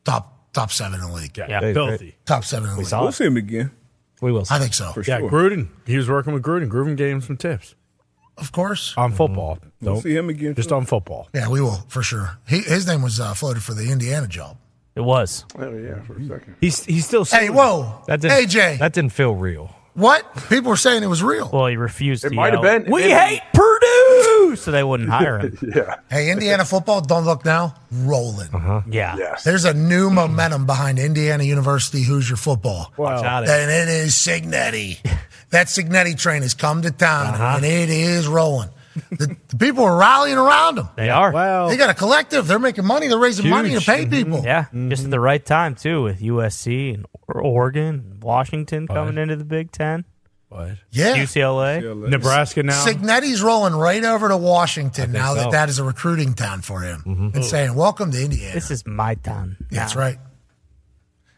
top 0.05 0.53
top 0.53 0.71
seven 0.73 1.01
in 1.01 1.07
the 1.09 1.13
league. 1.13 1.37
yeah, 1.37 1.61
Hey, 1.61 1.75
filthy. 1.75 2.15
Top 2.25 2.45
seven 2.45 2.69
in 2.69 2.75
the 2.75 2.79
league. 2.81 2.89
saw 2.89 3.03
We'll 3.03 3.13
see 3.13 3.25
him 3.27 3.37
again. 3.37 3.71
We 4.23 4.33
will. 4.33 4.45
I 4.51 4.59
think 4.59 4.73
so. 4.73 4.93
For 4.93 5.03
Yeah, 5.03 5.19
sure. 5.19 5.31
Gruden. 5.31 5.69
He 5.87 5.97
was 5.99 6.09
working 6.09 6.33
with 6.33 6.43
Gruden. 6.43 6.71
Gruden 6.71 6.97
gave 6.97 7.13
him 7.17 7.21
some 7.21 7.37
tips 7.37 7.75
Of 8.39 8.51
course. 8.53 8.95
on 8.97 9.13
football. 9.13 9.59
We'll 9.83 9.95
Don't- 9.95 10.03
see 10.03 10.17
him 10.17 10.31
again. 10.31 10.55
just 10.55 10.71
too. 10.71 10.75
on 10.75 10.87
football. 10.87 11.29
Yeah, 11.35 11.49
we 11.49 11.61
will 11.61 11.85
for 11.89 12.03
sure. 12.03 12.39
He, 12.49 12.61
his 12.61 12.87
name 12.87 13.03
was 13.03 13.21
uh, 13.21 13.35
floated 13.35 13.63
for 13.63 13.75
the 13.75 13.91
Indiana 13.93 14.27
job. 14.27 14.57
It 14.97 15.05
was. 15.05 15.45
Oh 15.59 15.73
yeah, 15.75 16.01
for 16.03 16.17
a 16.19 16.27
second. 16.27 16.57
He's 16.61 16.85
he's 16.85 17.07
still 17.07 17.25
saying 17.25 17.49
Hey, 17.49 17.51
whoa, 17.51 18.03
That 18.07 18.21
didn't, 18.23 18.49
AJ, 18.49 18.79
That 18.79 18.93
didn't 18.95 19.13
feel 19.13 19.35
real. 19.35 19.71
what? 19.95 20.25
People 20.49 20.71
were 20.71 20.77
saying 20.77 21.03
it 21.03 21.07
was 21.09 21.23
real. 21.23 21.51
Well, 21.53 21.67
he 21.67 21.77
refused 21.77 22.25
It 22.25 22.31
to. 22.31 22.35
might 22.35 22.55
have 22.55 22.65
yell, 22.65 22.81
been. 22.81 22.91
We 22.91 23.05
It- 23.05 23.17
hate 23.17 23.43
Purdue, 23.53 24.57
so 24.57 24.71
they 24.71 24.83
wouldn't 24.83 25.11
hire 25.11 25.39
him. 25.39 25.59
Yeah. 25.77 25.97
Hey, 26.11 26.31
Indiana 26.31 26.65
football, 26.65 27.01
don't 27.03 27.25
look 27.27 27.45
now, 27.45 27.75
rolling. 27.93 28.49
Yeah. 28.91 29.17
Yes. 29.19 29.45
There's 29.45 29.65
a 29.67 29.75
new 29.75 30.09
momentum 30.11 30.65
behind 30.67 30.99
Indiana 30.99 31.45
University 31.45 32.03
Hoosier 32.03 32.37
football. 32.37 32.93
Wow. 32.97 33.21
Got. 33.23 33.49
And 33.49 33.71
it 33.71 33.89
is 33.89 34.15
Cignetti. 34.15 34.99
that 35.51 35.67
Cignetti 35.67 36.19
train 36.19 36.41
has 36.43 36.55
come 36.55 36.83
to 36.83 36.91
town 36.91 37.35
Uh-huh. 37.35 37.53
and 37.57 37.65
it 37.65 37.91
is 37.91 38.27
rolling. 38.27 38.71
The, 39.11 39.37
the 39.49 39.57
people 39.57 39.85
are 39.85 39.97
rallying 39.97 40.39
around 40.39 40.77
them. 40.77 40.89
They 40.97 41.11
are. 41.11 41.33
Well, 41.33 41.69
They 41.69 41.77
got 41.77 41.91
a 41.91 41.95
collective. 41.95 42.47
They're 42.47 42.59
making 42.59 42.85
money. 42.85 43.09
They're 43.09 43.19
raising 43.19 43.49
money 43.49 43.71
to 43.71 43.81
pay 43.81 44.05
mm-hmm. 44.05 44.11
people. 44.11 44.43
Yeah, 44.45 44.67
just 44.89 45.05
at 45.05 45.11
the 45.11 45.21
right 45.21 45.45
time 45.45 45.75
too, 45.75 46.03
with 46.03 46.21
USC 46.21 46.95
and 46.95 47.07
Oregon, 47.29 47.87
and 48.11 48.23
Washington 48.23 48.87
coming 48.87 49.19
into 49.19 49.37
the 49.37 49.45
Big 49.45 49.71
Ten, 49.71 50.05
what? 50.49 50.77
Yeah. 50.91 51.17
UCLA. 51.17 52.09
Nebraska 52.09 52.63
now. 52.63 52.85
Cignetti's 52.85 53.43
rolling 53.43 53.75
right 53.75 54.05
over 54.05 54.29
to 54.29 54.37
Washington 54.37 55.13
now 55.13 55.35
that 55.35 55.51
that 55.51 55.69
is 55.69 55.79
a 55.79 55.85
recruiting 55.85 56.35
town 56.35 56.63
for 56.63 56.83
him 56.83 57.31
and 57.35 57.45
saying, 57.45 57.75
Welcome 57.75 58.13
to 58.13 58.23
Indiana. 58.23 58.55
This 58.55 58.71
is 58.71 58.87
my 58.87 59.17
town. 59.17 59.57
Yeah, 59.71 59.81
That's 59.81 59.95
now. 59.95 60.01
right. 60.01 60.19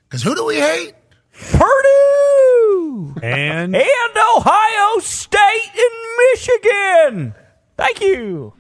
Because 0.05 0.23
who 0.23 0.35
do 0.35 0.45
we 0.45 0.57
hate? 0.57 0.95
Purdue 1.33 3.15
and 3.23 3.75
and 3.75 4.17
Ohio 4.37 4.99
State 5.01 5.73
and 5.75 6.19
Michigan. 6.33 7.35
Thank 7.79 8.01
you. 8.03 8.53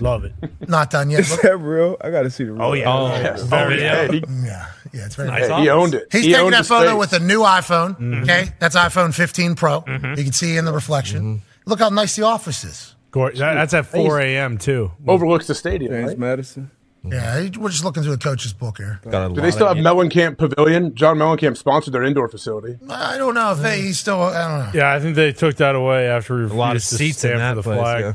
love 0.00 0.24
it. 0.24 0.32
Not 0.68 0.90
done 0.90 1.10
yet. 1.10 1.20
Is 1.20 1.40
that 1.42 1.56
real? 1.58 1.96
I 2.00 2.10
got 2.10 2.22
to 2.22 2.30
see 2.30 2.42
the 2.44 2.52
real. 2.52 2.62
Oh 2.62 2.72
yeah. 2.72 2.92
Oh, 2.92 3.06
Yes. 3.08 3.42
very 3.44 3.74
oh, 3.74 3.84
yeah. 3.84 4.06
good. 4.08 4.24
yeah, 4.44 4.66
yeah, 4.92 5.06
it's 5.06 5.14
very 5.14 5.28
Nice 5.28 5.46
Hey, 5.48 5.60
he 5.62 5.68
owned 5.70 5.94
it. 5.94 6.08
He's 6.10 6.24
he 6.24 6.32
taking 6.32 6.50
that 6.50 6.66
photo 6.66 6.90
space. 6.90 6.98
with 6.98 7.12
a 7.22 7.24
new 7.24 7.40
iPhone. 7.40 7.90
Mm-hmm. 7.98 8.22
Okay, 8.24 8.48
that's 8.58 8.74
iPhone 8.74 9.14
15 9.14 9.54
Pro. 9.54 9.82
Mm-hmm. 9.82 10.14
You 10.18 10.24
can 10.24 10.32
see 10.32 10.56
in 10.56 10.64
the 10.64 10.72
reflection. 10.72 11.22
Mm-hmm. 11.38 11.70
Look 11.70 11.78
how 11.78 11.90
nice 11.90 12.16
the 12.16 12.22
office 12.24 12.64
is. 12.64 12.96
Gor- 13.12 13.30
that- 13.32 13.54
that's 13.54 13.74
at 13.74 13.86
4 13.86 14.20
a.m. 14.20 14.58
too. 14.58 14.90
overlooks 15.06 15.46
the 15.46 15.54
stadium. 15.54 15.92
James 15.92 16.08
Right? 16.08 16.18
Madison. 16.18 16.70
Yeah, 17.06 17.48
we're 17.58 17.68
just 17.68 17.84
looking 17.84 18.02
through 18.02 18.16
the 18.16 18.24
coach's 18.24 18.54
book 18.54 18.78
here. 18.78 18.98
Do 19.04 19.10
they 19.34 19.50
still 19.50 19.68
have 19.68 19.76
Mellencamp 19.76 20.38
Pavilion? 20.38 20.94
John 20.94 21.18
Mellencamp 21.18 21.58
sponsored 21.58 21.92
their 21.92 22.02
indoor 22.02 22.28
facility. 22.30 22.78
I 22.88 23.18
don't 23.18 23.34
know 23.34 23.52
if 23.52 23.58
they, 23.58 23.82
he's 23.82 23.98
still. 23.98 24.22
I 24.22 24.48
don't 24.48 24.58
know. 24.60 24.70
Yeah, 24.80 24.90
I 24.90 25.00
think 25.00 25.14
they 25.14 25.30
took 25.32 25.56
that 25.56 25.74
away 25.74 26.08
after 26.08 26.42
a 26.44 26.46
lot 26.46 26.76
of 26.76 26.82
seats 26.82 27.22
in 27.24 27.36
that 27.36 27.50
for 27.50 27.54
the 27.56 27.62
place, 27.62 27.78
flag. 27.78 28.00
yeah. 28.00 28.12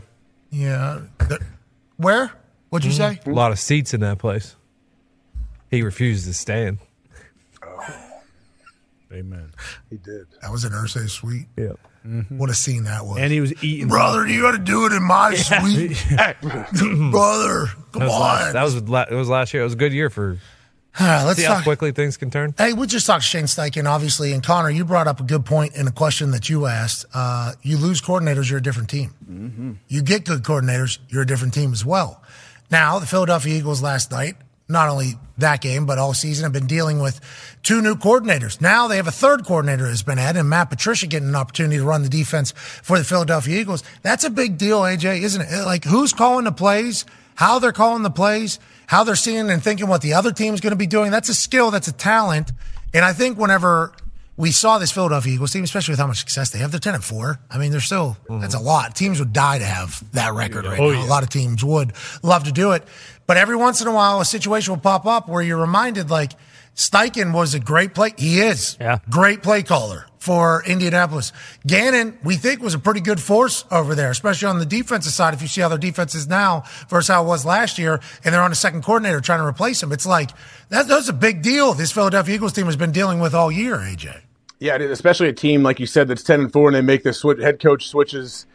Yeah. 0.51 1.01
Where? 1.97 2.31
What'd 2.69 2.85
you 2.85 2.91
mm-hmm. 2.97 3.15
say? 3.15 3.31
A 3.31 3.33
lot 3.33 3.51
of 3.51 3.59
seats 3.59 3.93
in 3.93 4.01
that 4.01 4.19
place. 4.19 4.55
He 5.69 5.81
refuses 5.83 6.25
to 6.25 6.33
stand. 6.33 6.79
Oh. 7.63 8.09
Amen. 9.11 9.51
He 9.89 9.97
did. 9.97 10.27
That 10.41 10.51
was 10.51 10.63
an 10.63 10.71
Irsay 10.71 11.09
suite. 11.09 11.47
Yeah. 11.57 11.73
Mm-hmm. 12.05 12.37
What 12.37 12.49
a 12.49 12.53
scene 12.53 12.83
that 12.83 13.05
was. 13.05 13.17
And 13.19 13.31
he 13.31 13.41
was 13.41 13.63
eating. 13.63 13.87
Brother, 13.87 14.27
you 14.27 14.41
got 14.41 14.51
to 14.51 14.57
do 14.57 14.85
it 14.85 14.93
in 14.93 15.03
my 15.03 15.33
suite. 15.33 15.97
Brother, 16.41 17.67
come 17.91 17.99
That 17.99 18.05
was, 18.05 18.13
on. 18.13 18.19
last, 18.21 18.53
that 18.53 18.63
was 18.63 18.89
la- 18.89 19.05
it 19.09 19.15
was 19.15 19.29
last 19.29 19.53
year. 19.53 19.61
It 19.61 19.65
was 19.65 19.73
a 19.73 19.77
good 19.77 19.93
year 19.93 20.09
for. 20.09 20.37
All 20.99 21.07
right, 21.07 21.23
let's 21.23 21.39
see 21.39 21.45
how 21.45 21.61
quickly 21.61 21.91
things 21.91 22.17
can 22.17 22.29
turn. 22.29 22.53
Hey, 22.57 22.73
we 22.73 22.87
just 22.87 23.05
talked 23.05 23.23
Shane 23.23 23.45
Steichen, 23.45 23.85
obviously, 23.85 24.33
and 24.33 24.43
Connor. 24.43 24.69
You 24.69 24.85
brought 24.85 25.07
up 25.07 25.19
a 25.19 25.23
good 25.23 25.45
point 25.45 25.75
in 25.75 25.87
a 25.87 25.91
question 25.91 26.31
that 26.31 26.49
you 26.49 26.65
asked. 26.65 27.05
Uh, 27.13 27.53
you 27.61 27.77
lose 27.77 28.01
coordinators, 28.01 28.49
you're 28.49 28.59
a 28.59 28.63
different 28.63 28.89
team. 28.89 29.13
Mm-hmm. 29.29 29.73
You 29.87 30.01
get 30.01 30.25
good 30.25 30.43
coordinators, 30.43 30.97
you're 31.07 31.21
a 31.21 31.27
different 31.27 31.53
team 31.53 31.71
as 31.71 31.85
well. 31.85 32.21
Now, 32.71 32.99
the 32.99 33.05
Philadelphia 33.05 33.57
Eagles 33.57 33.81
last 33.81 34.11
night, 34.11 34.35
not 34.67 34.87
only 34.87 35.13
that 35.39 35.61
game, 35.61 35.85
but 35.85 35.97
all 35.97 36.13
season 36.13 36.43
have 36.43 36.53
been 36.53 36.67
dealing 36.67 36.99
with 36.99 37.19
two 37.63 37.81
new 37.81 37.95
coordinators. 37.95 38.61
Now 38.61 38.87
they 38.87 38.97
have 38.97 39.07
a 39.07 39.11
third 39.11 39.45
coordinator 39.45 39.87
that's 39.87 40.03
been 40.03 40.19
added, 40.19 40.39
and 40.39 40.49
Matt 40.49 40.69
Patricia 40.69 41.07
getting 41.07 41.29
an 41.29 41.35
opportunity 41.35 41.77
to 41.77 41.83
run 41.83 42.03
the 42.03 42.09
defense 42.09 42.51
for 42.51 42.97
the 42.97 43.03
Philadelphia 43.03 43.59
Eagles. 43.59 43.83
That's 44.03 44.23
a 44.23 44.29
big 44.29 44.57
deal, 44.57 44.81
AJ, 44.81 45.21
isn't 45.21 45.41
it? 45.41 45.65
Like, 45.65 45.85
who's 45.85 46.13
calling 46.13 46.45
the 46.45 46.51
plays, 46.51 47.05
how 47.35 47.57
they're 47.57 47.71
calling 47.71 48.03
the 48.03 48.11
plays, 48.11 48.59
how 48.89 49.03
they're 49.03 49.15
seeing 49.15 49.51
and 49.51 49.63
thinking 49.63 49.87
what 49.87 50.01
the 50.01 50.15
other 50.15 50.31
team's 50.31 50.61
going 50.61 50.71
to 50.71 50.75
be 50.75 50.87
doing. 50.87 51.11
That's 51.11 51.29
a 51.29 51.35
skill, 51.35 51.69
that's 51.69 51.87
a 51.87 51.91
talent. 51.91 52.51
And 52.91 53.05
I 53.05 53.13
think 53.13 53.37
whenever 53.37 53.93
we 54.35 54.49
saw 54.51 54.79
this 54.79 54.91
Philadelphia 54.91 55.33
Eagles 55.33 55.53
team, 55.53 55.63
especially 55.63 55.91
with 55.91 55.99
how 55.99 56.07
much 56.07 56.17
success 56.17 56.49
they 56.49 56.57
have, 56.57 56.71
they're 56.71 56.79
10 56.79 56.95
and 56.95 57.03
4. 57.03 57.39
I 57.51 57.59
mean, 57.59 57.69
they're 57.69 57.81
still, 57.81 58.17
mm-hmm. 58.27 58.41
that's 58.41 58.55
a 58.55 58.59
lot. 58.59 58.95
Teams 58.95 59.19
would 59.19 59.31
die 59.31 59.59
to 59.59 59.63
have 59.65 60.03
that 60.13 60.33
record 60.33 60.65
right 60.65 60.79
Oh, 60.79 60.89
now. 60.91 61.01
yeah. 61.01 61.05
A 61.05 61.07
lot 61.07 61.21
of 61.21 61.29
teams 61.29 61.63
would 61.63 61.93
love 62.23 62.45
to 62.45 62.51
do 62.51 62.71
it. 62.71 62.83
But 63.27 63.37
every 63.37 63.55
once 63.55 63.79
in 63.79 63.85
a 63.87 63.93
while, 63.93 64.21
a 64.21 64.25
situation 64.25 64.73
will 64.73 64.81
pop 64.81 65.05
up 65.05 65.29
where 65.29 65.43
you're 65.43 65.61
reminded, 65.61 66.09
like, 66.09 66.31
Steichen 66.79 67.33
was 67.33 67.53
a 67.53 67.59
great 67.59 67.93
play. 67.93 68.13
He 68.17 68.39
is. 68.39 68.77
Yeah. 68.79 68.99
Great 69.09 69.43
play 69.43 69.63
caller 69.63 70.05
for 70.17 70.63
Indianapolis. 70.65 71.33
Gannon, 71.67 72.17
we 72.23 72.35
think, 72.37 72.61
was 72.61 72.73
a 72.73 72.79
pretty 72.79 73.01
good 73.01 73.19
force 73.19 73.65
over 73.69 73.95
there, 73.95 74.09
especially 74.11 74.47
on 74.47 74.59
the 74.59 74.65
defensive 74.65 75.11
side. 75.11 75.33
If 75.33 75.41
you 75.41 75.49
see 75.49 75.59
how 75.59 75.67
their 75.67 75.77
defense 75.77 76.15
is 76.15 76.25
now 76.29 76.63
versus 76.87 77.09
how 77.09 77.21
it 77.25 77.27
was 77.27 77.45
last 77.45 77.79
year, 77.79 77.99
and 78.23 78.33
they're 78.33 78.41
on 78.41 78.53
a 78.53 78.55
second 78.55 78.83
coordinator 78.83 79.19
trying 79.19 79.39
to 79.39 79.45
replace 79.45 79.83
him, 79.83 79.91
it's 79.91 80.05
like, 80.05 80.29
that, 80.69 80.87
that's 80.87 81.09
a 81.09 81.13
big 81.13 81.41
deal 81.41 81.73
this 81.73 81.91
Philadelphia 81.91 82.35
Eagles 82.35 82.53
team 82.53 82.65
has 82.67 82.77
been 82.77 82.93
dealing 82.93 83.19
with 83.19 83.33
all 83.35 83.51
year, 83.51 83.75
AJ. 83.75 84.21
Yeah, 84.59 84.75
especially 84.77 85.27
a 85.27 85.33
team 85.33 85.63
like 85.63 85.81
you 85.81 85.85
said 85.85 86.07
that's 86.07 86.23
ten 86.23 86.39
and 86.39 86.53
four, 86.53 86.67
and 86.69 86.75
they 86.77 86.81
make 86.81 87.03
the 87.03 87.11
switch, 87.11 87.39
head 87.41 87.59
coach 87.59 87.89
switches. 87.89 88.45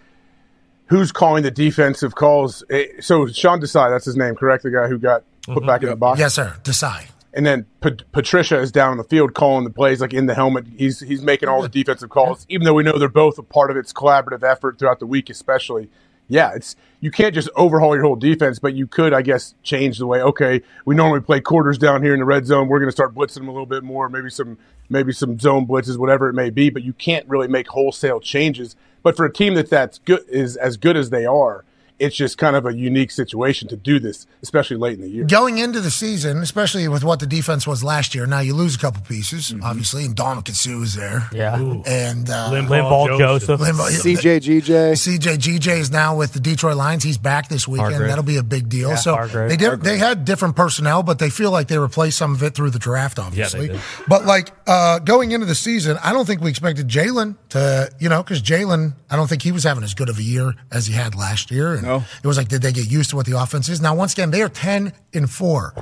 Who's 0.86 1.12
calling 1.12 1.42
the 1.42 1.50
defensive 1.50 2.14
calls? 2.14 2.62
Eh, 2.70 2.86
So 3.00 3.26
Sean 3.26 3.60
Desai, 3.60 3.90
that's 3.90 4.04
his 4.06 4.16
name, 4.16 4.34
correct? 4.34 4.62
The 4.62 4.70
guy 4.70 4.86
who 4.88 4.98
got 4.98 5.24
put 5.42 5.66
back 5.66 5.82
in 5.82 5.90
the 5.90 5.96
box. 5.96 6.20
Yes, 6.20 6.34
sir. 6.34 6.56
Desai. 6.62 7.06
And 7.34 7.44
then 7.44 7.66
Pat- 7.80 8.10
Patricia 8.12 8.58
is 8.60 8.70
down 8.70 8.92
on 8.92 8.96
the 8.96 9.04
field 9.04 9.34
calling 9.34 9.64
the 9.64 9.70
plays, 9.70 10.00
like 10.00 10.14
in 10.14 10.26
the 10.26 10.34
helmet. 10.34 10.66
He's 10.76 11.00
he's 11.00 11.22
making 11.22 11.48
all 11.48 11.60
the 11.62 11.68
defensive 11.68 12.08
calls, 12.10 12.46
even 12.48 12.64
though 12.64 12.74
we 12.74 12.84
know 12.84 12.98
they're 12.98 13.08
both 13.08 13.38
a 13.38 13.42
part 13.42 13.70
of 13.70 13.76
its 13.76 13.92
collaborative 13.92 14.42
effort 14.42 14.78
throughout 14.78 15.00
the 15.00 15.06
week, 15.06 15.28
especially. 15.28 15.90
Yeah, 16.28 16.52
it's 16.54 16.74
you 17.00 17.10
can't 17.10 17.34
just 17.34 17.50
overhaul 17.54 17.94
your 17.94 18.04
whole 18.04 18.16
defense, 18.16 18.58
but 18.58 18.74
you 18.74 18.86
could, 18.86 19.12
I 19.12 19.20
guess, 19.20 19.54
change 19.62 19.98
the 19.98 20.06
way. 20.06 20.22
Okay, 20.22 20.62
we 20.86 20.94
normally 20.94 21.20
play 21.20 21.40
quarters 21.40 21.76
down 21.76 22.02
here 22.02 22.14
in 22.14 22.20
the 22.20 22.24
red 22.24 22.46
zone. 22.46 22.68
We're 22.68 22.78
going 22.78 22.88
to 22.88 22.92
start 22.92 23.14
blitzing 23.14 23.40
them 23.40 23.48
a 23.48 23.52
little 23.52 23.66
bit 23.66 23.82
more, 23.82 24.08
maybe 24.08 24.30
some 24.30 24.56
maybe 24.88 25.12
some 25.12 25.38
zone 25.38 25.66
blitzes, 25.66 25.98
whatever 25.98 26.28
it 26.28 26.34
may 26.34 26.50
be. 26.50 26.70
But 26.70 26.82
you 26.82 26.94
can't 26.94 27.28
really 27.28 27.48
make 27.48 27.68
wholesale 27.68 28.20
changes. 28.20 28.74
But 29.02 29.16
for 29.16 29.26
a 29.26 29.32
team 29.32 29.54
that 29.54 29.68
that's 29.68 29.98
good 29.98 30.24
is 30.28 30.56
as 30.56 30.78
good 30.78 30.96
as 30.96 31.10
they 31.10 31.26
are, 31.26 31.64
it's 31.98 32.16
just 32.16 32.38
kind 32.38 32.56
of 32.56 32.66
a 32.66 32.74
unique 32.74 33.10
situation 33.10 33.68
to 33.68 33.76
do 33.76 33.98
this, 34.00 34.26
especially 34.42 34.76
late 34.76 34.94
in 34.98 35.02
the 35.02 35.08
year. 35.08 35.24
Going 35.24 35.58
into 35.58 35.80
the 35.80 35.90
season, 35.90 36.38
especially 36.38 36.88
with 36.88 37.04
what 37.04 37.20
the 37.20 37.26
defense 37.26 37.66
was 37.66 37.84
last 37.84 38.14
year, 38.14 38.26
now 38.26 38.40
you 38.40 38.54
lose 38.54 38.74
a 38.74 38.78
couple 38.78 39.02
pieces, 39.02 39.54
obviously, 39.62 40.04
and 40.04 40.14
Dominican 40.14 40.54
Sue 40.54 40.82
is 40.82 40.94
there. 40.94 41.28
Yeah. 41.32 41.54
And 41.86 42.28
uh, 42.28 42.50
Limbaugh 42.50 42.68
Limbaugh 42.68 43.18
Joseph. 43.18 43.60
Limbaugh- 43.60 43.90
CJ 44.02 44.40
GJ. 44.40 44.92
CJ 44.92 45.36
GJ 45.38 45.78
is 45.78 45.90
now 45.90 46.16
with 46.16 46.32
the 46.32 46.40
Detroit 46.40 46.76
Lions. 46.76 47.04
He's 47.04 47.18
back 47.18 47.48
this 47.48 47.68
weekend. 47.68 47.92
Hargrave. 47.92 48.08
That'll 48.08 48.24
be 48.24 48.36
a 48.38 48.42
big 48.42 48.68
deal. 48.68 48.90
Yeah, 48.90 48.96
so 48.96 49.14
Hargrave. 49.14 49.48
they 49.50 49.56
did. 49.56 49.66
Hargrave. 49.68 49.84
They 49.84 49.98
had 49.98 50.24
different 50.24 50.56
personnel, 50.56 51.02
but 51.02 51.18
they 51.18 51.30
feel 51.30 51.50
like 51.50 51.68
they 51.68 51.78
replaced 51.78 52.18
some 52.18 52.34
of 52.34 52.42
it 52.42 52.54
through 52.54 52.70
the 52.70 52.78
draft, 52.78 53.18
obviously. 53.18 53.68
did. 53.68 53.80
But 54.08 54.24
like 54.24 54.50
uh, 54.66 54.98
going 54.98 55.30
into 55.30 55.46
the 55.46 55.54
season, 55.54 55.96
I 56.02 56.12
don't 56.12 56.26
think 56.26 56.40
we 56.40 56.50
expected 56.50 56.88
Jalen 56.88 57.36
to, 57.50 57.90
you 58.00 58.08
know, 58.08 58.22
because 58.22 58.42
Jalen, 58.42 58.94
I 59.10 59.16
don't 59.16 59.28
think 59.28 59.42
he 59.42 59.52
was 59.52 59.62
having 59.64 59.84
as 59.84 59.94
good 59.94 60.08
of 60.08 60.18
a 60.18 60.22
year 60.22 60.54
as 60.72 60.86
he 60.86 60.92
had 60.92 61.14
last 61.14 61.50
year. 61.50 61.74
And 61.74 61.83
it 61.84 62.26
was 62.26 62.36
like, 62.36 62.48
did 62.48 62.62
they 62.62 62.72
get 62.72 62.90
used 62.90 63.10
to 63.10 63.16
what 63.16 63.26
the 63.26 63.38
offense 63.40 63.68
is? 63.68 63.80
Now, 63.80 63.94
once 63.94 64.12
again, 64.12 64.30
they 64.30 64.42
are 64.42 64.48
ten 64.48 64.92
and 65.12 65.30
four. 65.30 65.72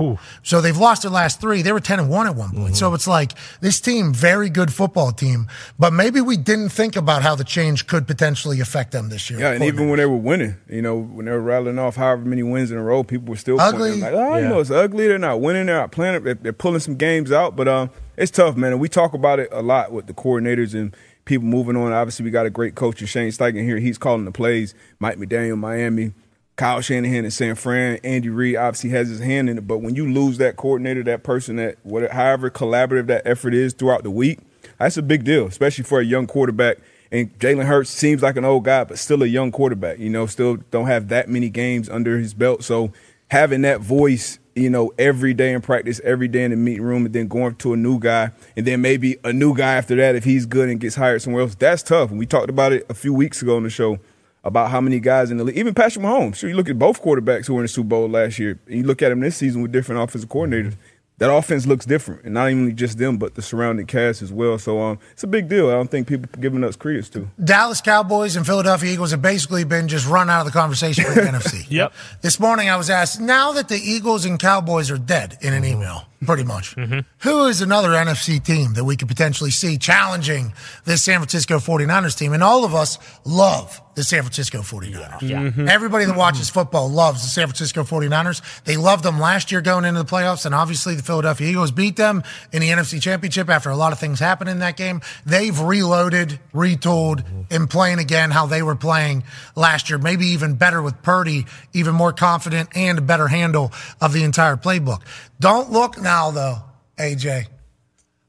So 0.42 0.60
they've 0.60 0.76
lost 0.76 1.02
their 1.02 1.10
last 1.10 1.40
three. 1.40 1.62
They 1.62 1.72
were 1.72 1.80
ten 1.80 1.98
and 2.00 2.08
one 2.10 2.26
at 2.26 2.34
one 2.34 2.50
point. 2.52 2.76
So 2.76 2.92
it's 2.94 3.06
like 3.06 3.32
this 3.60 3.80
team, 3.80 4.12
very 4.12 4.48
good 4.50 4.72
football 4.72 5.12
team, 5.12 5.48
but 5.78 5.92
maybe 5.92 6.20
we 6.20 6.36
didn't 6.36 6.70
think 6.70 6.96
about 6.96 7.22
how 7.22 7.34
the 7.34 7.44
change 7.44 7.86
could 7.86 8.06
potentially 8.06 8.60
affect 8.60 8.92
them 8.92 9.08
this 9.08 9.30
year. 9.30 9.40
Yeah, 9.40 9.52
and 9.52 9.64
even 9.64 9.88
when 9.88 9.98
they 9.98 10.06
were 10.06 10.16
winning, 10.16 10.56
you 10.68 10.82
know, 10.82 10.98
when 10.98 11.26
they 11.26 11.32
were 11.32 11.40
rattling 11.40 11.78
off 11.78 11.96
however 11.96 12.22
many 12.24 12.42
wins 12.42 12.70
in 12.70 12.76
a 12.78 12.82
row, 12.82 13.02
people 13.04 13.30
were 13.30 13.36
still 13.36 13.60
Ugly. 13.60 13.78
pointing 13.90 14.00
like, 14.00 14.12
oh, 14.12 14.36
you 14.36 14.42
Yeah. 14.42 14.48
know, 14.48 14.60
it's 14.60 14.70
ugly. 14.70 15.08
They're 15.08 15.18
not 15.18 15.40
winning. 15.40 15.66
They're 15.66 15.78
not 15.78 15.92
playing. 15.92 16.22
They're, 16.24 16.34
they're 16.34 16.52
pulling 16.52 16.80
some 16.80 16.96
games 16.96 17.32
out, 17.32 17.56
but 17.56 17.68
um, 17.68 17.90
it's 18.16 18.30
tough, 18.30 18.56
man. 18.56 18.72
And 18.72 18.80
we 18.80 18.88
talk 18.88 19.14
about 19.14 19.38
it 19.40 19.48
a 19.52 19.62
lot 19.62 19.92
with 19.92 20.06
the 20.06 20.14
coordinators 20.14 20.74
and 20.74 20.94
people 21.24 21.46
moving 21.46 21.76
on. 21.76 21.92
Obviously, 21.92 22.24
we 22.24 22.30
got 22.30 22.46
a 22.46 22.50
great 22.50 22.74
coach 22.74 23.00
in 23.00 23.06
Shane 23.06 23.30
Steichen 23.30 23.62
here. 23.62 23.78
He's 23.78 23.98
calling 23.98 24.24
the 24.24 24.32
plays. 24.32 24.74
Mike 24.98 25.18
McDaniel, 25.18 25.58
Miami. 25.58 26.12
Kyle 26.56 26.82
Shanahan 26.82 27.24
in 27.24 27.30
San 27.30 27.54
Fran, 27.54 27.98
Andy 28.04 28.28
Reid 28.28 28.56
obviously 28.56 28.90
has 28.90 29.08
his 29.08 29.20
hand 29.20 29.48
in 29.48 29.56
it. 29.58 29.66
But 29.66 29.78
when 29.78 29.94
you 29.94 30.12
lose 30.12 30.38
that 30.38 30.56
coordinator, 30.56 31.02
that 31.04 31.22
person, 31.22 31.56
that 31.56 31.78
whatever, 31.82 32.12
however 32.12 32.50
collaborative 32.50 33.06
that 33.06 33.22
effort 33.26 33.54
is 33.54 33.72
throughout 33.72 34.02
the 34.02 34.10
week, 34.10 34.38
that's 34.78 34.96
a 34.96 35.02
big 35.02 35.24
deal, 35.24 35.46
especially 35.46 35.84
for 35.84 36.00
a 36.00 36.04
young 36.04 36.26
quarterback. 36.26 36.78
And 37.10 37.36
Jalen 37.38 37.64
Hurts 37.64 37.90
seems 37.90 38.22
like 38.22 38.36
an 38.36 38.44
old 38.44 38.64
guy, 38.64 38.84
but 38.84 38.98
still 38.98 39.22
a 39.22 39.26
young 39.26 39.50
quarterback. 39.50 39.98
You 39.98 40.10
know, 40.10 40.26
still 40.26 40.56
don't 40.70 40.86
have 40.86 41.08
that 41.08 41.28
many 41.28 41.48
games 41.48 41.88
under 41.88 42.18
his 42.18 42.34
belt. 42.34 42.64
So 42.64 42.92
having 43.30 43.62
that 43.62 43.80
voice, 43.80 44.38
you 44.54 44.70
know, 44.70 44.92
every 44.98 45.34
day 45.34 45.52
in 45.52 45.60
practice, 45.60 46.00
every 46.04 46.28
day 46.28 46.44
in 46.44 46.50
the 46.50 46.56
meeting 46.56 46.82
room, 46.82 47.06
and 47.06 47.14
then 47.14 47.28
going 47.28 47.54
to 47.56 47.72
a 47.72 47.76
new 47.76 47.98
guy, 47.98 48.30
and 48.56 48.66
then 48.66 48.80
maybe 48.80 49.16
a 49.24 49.32
new 49.32 49.56
guy 49.56 49.74
after 49.74 49.96
that 49.96 50.14
if 50.14 50.24
he's 50.24 50.46
good 50.46 50.68
and 50.68 50.80
gets 50.80 50.94
hired 50.94 51.22
somewhere 51.22 51.42
else, 51.42 51.54
that's 51.54 51.82
tough. 51.82 52.10
And 52.10 52.18
we 52.18 52.26
talked 52.26 52.50
about 52.50 52.72
it 52.72 52.86
a 52.88 52.94
few 52.94 53.14
weeks 53.14 53.42
ago 53.42 53.56
on 53.56 53.62
the 53.62 53.70
show 53.70 53.98
about 54.44 54.70
how 54.70 54.80
many 54.80 54.98
guys 54.98 55.30
in 55.30 55.36
the 55.36 55.44
league, 55.44 55.56
even 55.56 55.72
Patrick 55.72 56.04
Mahomes. 56.04 56.36
Sure, 56.36 56.50
you 56.50 56.56
look 56.56 56.68
at 56.68 56.78
both 56.78 57.00
quarterbacks 57.02 57.46
who 57.46 57.54
were 57.54 57.60
in 57.60 57.64
the 57.64 57.68
Super 57.68 57.88
Bowl 57.88 58.08
last 58.08 58.38
year, 58.38 58.58
and 58.66 58.78
you 58.78 58.82
look 58.82 59.00
at 59.00 59.10
them 59.10 59.20
this 59.20 59.36
season 59.36 59.62
with 59.62 59.72
different 59.72 60.02
offensive 60.02 60.28
coordinators. 60.28 60.76
That 61.22 61.32
offense 61.32 61.68
looks 61.68 61.86
different, 61.86 62.24
and 62.24 62.34
not 62.34 62.50
even 62.50 62.76
just 62.76 62.98
them, 62.98 63.16
but 63.16 63.36
the 63.36 63.42
surrounding 63.42 63.86
cast 63.86 64.22
as 64.22 64.32
well. 64.32 64.58
So 64.58 64.80
um, 64.80 64.98
it's 65.12 65.22
a 65.22 65.28
big 65.28 65.48
deal. 65.48 65.70
I 65.70 65.74
don't 65.74 65.88
think 65.88 66.08
people 66.08 66.28
are 66.34 66.40
giving 66.40 66.64
us 66.64 66.74
credence 66.74 67.08
to. 67.10 67.28
Dallas 67.44 67.80
Cowboys 67.80 68.34
and 68.34 68.44
Philadelphia 68.44 68.92
Eagles 68.92 69.12
have 69.12 69.22
basically 69.22 69.62
been 69.62 69.86
just 69.86 70.08
run 70.08 70.28
out 70.28 70.40
of 70.40 70.46
the 70.46 70.58
conversation 70.58 71.04
for 71.04 71.14
the 71.14 71.20
NFC. 71.20 71.64
Yep. 71.70 71.92
This 72.22 72.40
morning 72.40 72.68
I 72.68 72.74
was 72.74 72.90
asked, 72.90 73.20
now 73.20 73.52
that 73.52 73.68
the 73.68 73.76
Eagles 73.76 74.24
and 74.24 74.36
Cowboys 74.36 74.90
are 74.90 74.98
dead 74.98 75.38
in 75.42 75.54
an 75.54 75.64
email, 75.64 76.08
pretty 76.24 76.44
much, 76.44 76.74
who 77.18 77.46
is 77.46 77.60
another 77.60 77.90
NFC 77.90 78.42
team 78.42 78.74
that 78.74 78.84
we 78.84 78.96
could 78.96 79.08
potentially 79.08 79.50
see 79.50 79.78
challenging 79.78 80.52
this 80.84 81.02
San 81.02 81.18
Francisco 81.18 81.58
49ers 81.58 82.16
team? 82.16 82.32
And 82.32 82.42
all 82.42 82.64
of 82.64 82.74
us 82.74 82.98
love 83.24 83.80
the 83.94 84.02
San 84.02 84.22
Francisco 84.22 84.60
49ers. 84.60 85.20
Yeah. 85.22 85.42
Mm-hmm. 85.42 85.68
Everybody 85.68 86.06
that 86.06 86.16
watches 86.16 86.48
football 86.48 86.88
loves 86.88 87.22
the 87.22 87.28
San 87.28 87.46
Francisco 87.46 87.82
49ers. 87.82 88.40
They 88.64 88.76
loved 88.76 89.04
them 89.04 89.20
last 89.20 89.52
year 89.52 89.60
going 89.60 89.84
into 89.84 90.02
the 90.02 90.08
playoffs, 90.08 90.46
and 90.46 90.54
obviously 90.54 90.94
the 90.94 91.02
Philadelphia 91.02 91.48
Eagles 91.48 91.72
beat 91.72 91.96
them 91.96 92.22
in 92.52 92.62
the 92.62 92.70
NFC 92.70 93.02
Championship 93.02 93.50
after 93.50 93.68
a 93.68 93.76
lot 93.76 93.92
of 93.92 93.98
things 93.98 94.18
happened 94.18 94.48
in 94.48 94.60
that 94.60 94.76
game. 94.76 95.02
They've 95.26 95.58
reloaded, 95.58 96.40
retooled, 96.54 97.22
and 97.50 97.68
playing 97.68 97.98
again 97.98 98.30
how 98.30 98.46
they 98.46 98.62
were 98.62 98.76
playing 98.76 99.24
last 99.54 99.90
year. 99.90 99.98
Maybe 99.98 100.26
even 100.28 100.54
better 100.54 100.80
with 100.80 101.02
Purdy, 101.02 101.44
even 101.74 101.94
more 101.94 102.12
confident 102.12 102.70
and 102.74 102.98
a 102.98 103.02
better 103.02 103.28
handle 103.28 103.72
of 104.00 104.14
the 104.14 104.22
entire 104.24 104.56
playbook. 104.56 105.02
Don't 105.38 105.70
look 105.70 106.00
now, 106.00 106.11
though, 106.32 106.58
AJ. 106.98 107.46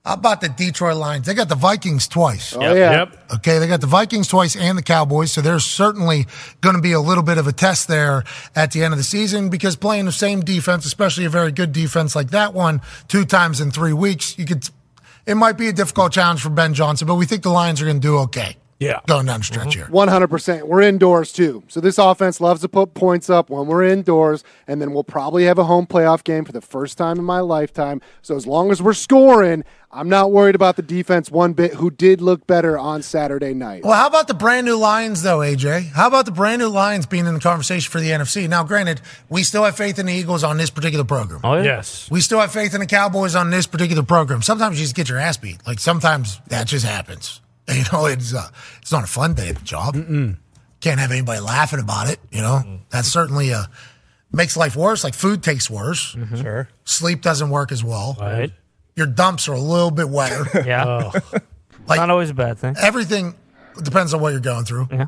How 0.06 0.16
about 0.16 0.42
the 0.42 0.50
Detroit 0.50 0.98
Lions? 0.98 1.26
They 1.26 1.34
got 1.34 1.48
the 1.48 1.56
Vikings 1.56 2.10
twice. 2.10 2.54
Oh, 2.54 2.60
yeah. 2.60 2.92
Yep. 2.92 3.32
Okay, 3.36 3.60
they 3.60 3.68
got 3.68 3.80
the 3.80 3.88
Vikings 3.88 4.28
twice 4.28 4.54
and 4.54 4.78
the 4.78 4.84
Cowboys, 4.84 5.32
so 5.32 5.40
there's 5.40 5.64
certainly 5.64 6.26
going 6.60 6.76
to 6.76 6.82
be 6.82 6.92
a 6.92 7.00
little 7.00 7.24
bit 7.24 7.38
of 7.38 7.48
a 7.48 7.54
test 7.54 7.88
there 7.88 8.26
at 8.54 8.72
the 8.72 8.84
end 8.84 8.94
of 8.94 8.98
the 8.98 9.04
season 9.04 9.48
because 9.50 9.78
playing 9.78 10.04
the 10.04 10.12
same 10.12 10.42
defense, 10.42 10.86
especially 10.86 11.24
a 11.24 11.30
very 11.30 11.54
good 11.54 11.72
defense 11.72 12.18
like 12.18 12.32
that 12.32 12.54
one, 12.54 12.82
two 13.08 13.24
times 13.24 13.62
in 13.62 13.72
three 13.72 13.94
weeks, 13.94 14.38
you 14.38 14.46
could. 14.46 14.70
It 15.26 15.36
might 15.36 15.58
be 15.58 15.70
a 15.70 15.74
difficult 15.74 16.12
challenge 16.12 16.42
for 16.42 16.50
Ben 16.50 16.74
Johnson, 16.74 17.08
but 17.08 17.16
we 17.16 17.26
think 17.26 17.44
the 17.44 17.50
Lions 17.50 17.82
are 17.82 17.86
going 17.86 18.02
to 18.02 18.06
do 18.06 18.18
okay. 18.20 18.58
Yeah. 18.84 19.00
Going 19.08 19.26
down 19.26 19.40
the 19.40 19.46
stretch 19.46 19.70
mm-hmm. 19.70 19.80
here. 19.80 19.88
One 19.90 20.08
hundred 20.08 20.30
percent. 20.30 20.68
We're 20.68 20.82
indoors 20.82 21.32
too, 21.32 21.64
so 21.68 21.80
this 21.80 21.98
offense 21.98 22.42
loves 22.42 22.62
to 22.62 22.70
put 22.70 22.94
points 22.94 23.30
up 23.30 23.50
when 23.50 23.68
we're 23.68 23.84
indoors, 23.84 24.44
and 24.68 24.82
then 24.82 24.94
we'll 24.94 25.04
probably 25.04 25.46
have 25.46 25.58
a 25.58 25.64
home 25.64 25.88
playoff 25.88 26.24
game 26.24 26.46
for 26.46 26.52
the 26.52 26.62
first 26.62 26.98
time 26.98 27.18
in 27.20 27.26
my 27.26 27.40
lifetime. 27.40 28.02
So 28.22 28.36
as 28.36 28.46
long 28.46 28.72
as 28.72 28.82
we're 28.82 28.94
scoring, 28.94 29.64
I'm 29.96 30.10
not 30.10 30.32
worried 30.32 30.56
about 30.56 30.76
the 30.76 30.82
defense 30.82 31.30
one 31.30 31.54
bit. 31.54 31.76
Who 31.76 31.92
did 31.92 32.20
look 32.20 32.48
better 32.48 32.78
on 32.78 33.04
Saturday 33.04 33.54
night? 33.54 33.84
Well, 33.84 33.94
how 33.94 34.08
about 34.08 34.28
the 34.28 34.34
brand 34.34 34.66
new 34.66 34.76
Lions, 34.76 35.22
though, 35.22 35.40
AJ? 35.40 35.92
How 35.92 36.08
about 36.08 36.26
the 36.26 36.32
brand 36.32 36.62
new 36.62 36.68
Lions 36.68 37.06
being 37.06 37.28
in 37.28 37.34
the 37.36 37.40
conversation 37.40 37.92
for 37.92 38.00
the 38.00 38.10
NFC? 38.10 38.50
Now, 38.50 38.64
granted, 38.64 39.02
we 39.30 39.44
still 39.44 39.64
have 39.64 39.78
faith 39.78 40.00
in 40.00 40.08
the 40.08 40.14
Eagles 40.14 40.44
on 40.44 40.58
this 40.58 40.72
particular 40.72 41.06
program. 41.06 41.42
Oh, 41.44 41.56
yeah? 41.56 41.64
Yes. 41.64 42.10
We 42.10 42.22
still 42.22 42.40
have 42.40 42.52
faith 42.52 42.74
in 42.74 42.80
the 42.80 42.88
Cowboys 42.88 43.36
on 43.36 43.52
this 43.52 43.68
particular 43.68 44.04
program. 44.04 44.42
Sometimes 44.42 44.80
you 44.80 44.86
just 44.86 44.96
get 44.96 45.10
your 45.10 45.20
ass 45.20 45.38
beat. 45.38 45.66
Like 45.68 45.80
sometimes 45.80 46.42
that 46.48 46.66
just 46.68 46.86
happens. 46.86 47.43
You 47.74 47.84
know, 47.94 48.06
it's 48.08 48.34
uh, 48.34 48.48
it's 48.82 48.92
not 48.92 49.04
a 49.04 49.08
fun 49.08 49.34
day 49.36 49.50
at 49.50 49.56
the 49.56 49.64
job. 49.64 49.94
Can't 49.96 51.00
have 51.00 51.12
anybody 51.12 51.40
laughing 51.40 51.80
about 51.80 52.10
it. 52.10 52.20
You 52.32 52.42
know, 52.42 52.80
that's 52.90 53.08
certainly 53.08 53.54
uh, 53.54 53.64
makes 54.34 54.58
life 54.58 54.76
worse. 54.76 55.04
Like 55.04 55.14
food 55.14 55.42
tastes 55.44 55.70
worse. 55.70 56.16
Sure. 56.36 56.68
Sleep 56.84 57.22
doesn't 57.22 57.50
work 57.50 57.72
as 57.72 57.84
well. 57.84 58.18
Right. 58.20 58.52
Your 58.96 59.08
dumps 59.08 59.48
are 59.48 59.54
a 59.54 59.60
little 59.60 59.92
bit 59.92 60.10
wetter. 60.10 60.64
Yeah. 60.66 61.12
Like- 61.88 62.00
Not 62.00 62.10
always 62.10 62.30
a 62.30 62.34
bad 62.34 62.60
thing. 62.60 62.76
Everything 62.82 63.36
depends 63.82 64.14
on 64.14 64.22
what 64.22 64.30
you're 64.32 64.40
going 64.40 64.64
through. 64.64 64.88
Yeah. 64.92 65.08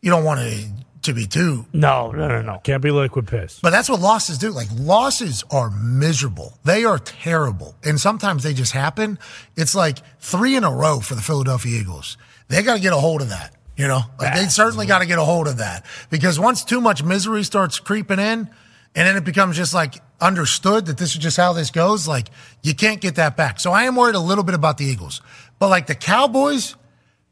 You 0.00 0.10
don't 0.10 0.24
want 0.24 0.40
to 0.40 0.68
to 1.02 1.12
be 1.14 1.26
too 1.26 1.66
No, 1.72 2.10
no, 2.10 2.28
no, 2.28 2.42
no. 2.42 2.58
Can't 2.62 2.82
be 2.82 2.90
liquid 2.90 3.26
piss. 3.26 3.58
But 3.60 3.70
that's 3.70 3.88
what 3.88 4.00
losses 4.00 4.38
do. 4.38 4.50
Like 4.50 4.68
losses 4.74 5.44
are 5.50 5.70
miserable. 5.70 6.58
They 6.64 6.84
are 6.84 6.98
terrible. 6.98 7.74
And 7.84 8.00
sometimes 8.00 8.42
they 8.42 8.54
just 8.54 8.72
happen. 8.72 9.18
It's 9.56 9.74
like 9.74 9.98
three 10.18 10.56
in 10.56 10.64
a 10.64 10.72
row 10.72 11.00
for 11.00 11.14
the 11.14 11.22
Philadelphia 11.22 11.80
Eagles. 11.80 12.16
They 12.48 12.62
got 12.62 12.74
to 12.74 12.80
get 12.80 12.92
a 12.92 12.96
hold 12.96 13.22
of 13.22 13.28
that. 13.30 13.54
You 13.76 13.88
know, 13.88 14.02
like 14.18 14.34
they 14.34 14.44
certainly 14.46 14.84
got 14.84 14.98
to 14.98 15.06
get 15.06 15.18
a 15.18 15.24
hold 15.24 15.48
of 15.48 15.56
that 15.56 15.86
because 16.10 16.38
once 16.38 16.64
too 16.64 16.82
much 16.82 17.02
misery 17.02 17.44
starts 17.44 17.80
creeping 17.80 18.18
in 18.18 18.50
and 18.94 19.08
then 19.08 19.16
it 19.16 19.24
becomes 19.24 19.56
just 19.56 19.72
like 19.72 20.02
understood 20.20 20.86
that 20.86 20.98
this 20.98 21.12
is 21.12 21.18
just 21.18 21.38
how 21.38 21.54
this 21.54 21.70
goes, 21.70 22.06
like 22.06 22.28
you 22.62 22.74
can't 22.74 23.00
get 23.00 23.14
that 23.14 23.38
back. 23.38 23.58
So 23.58 23.72
I 23.72 23.84
am 23.84 23.96
worried 23.96 24.16
a 24.16 24.20
little 24.20 24.44
bit 24.44 24.54
about 24.54 24.76
the 24.76 24.84
Eagles, 24.84 25.22
but 25.58 25.68
like 25.68 25.86
the 25.86 25.94
Cowboys, 25.94 26.74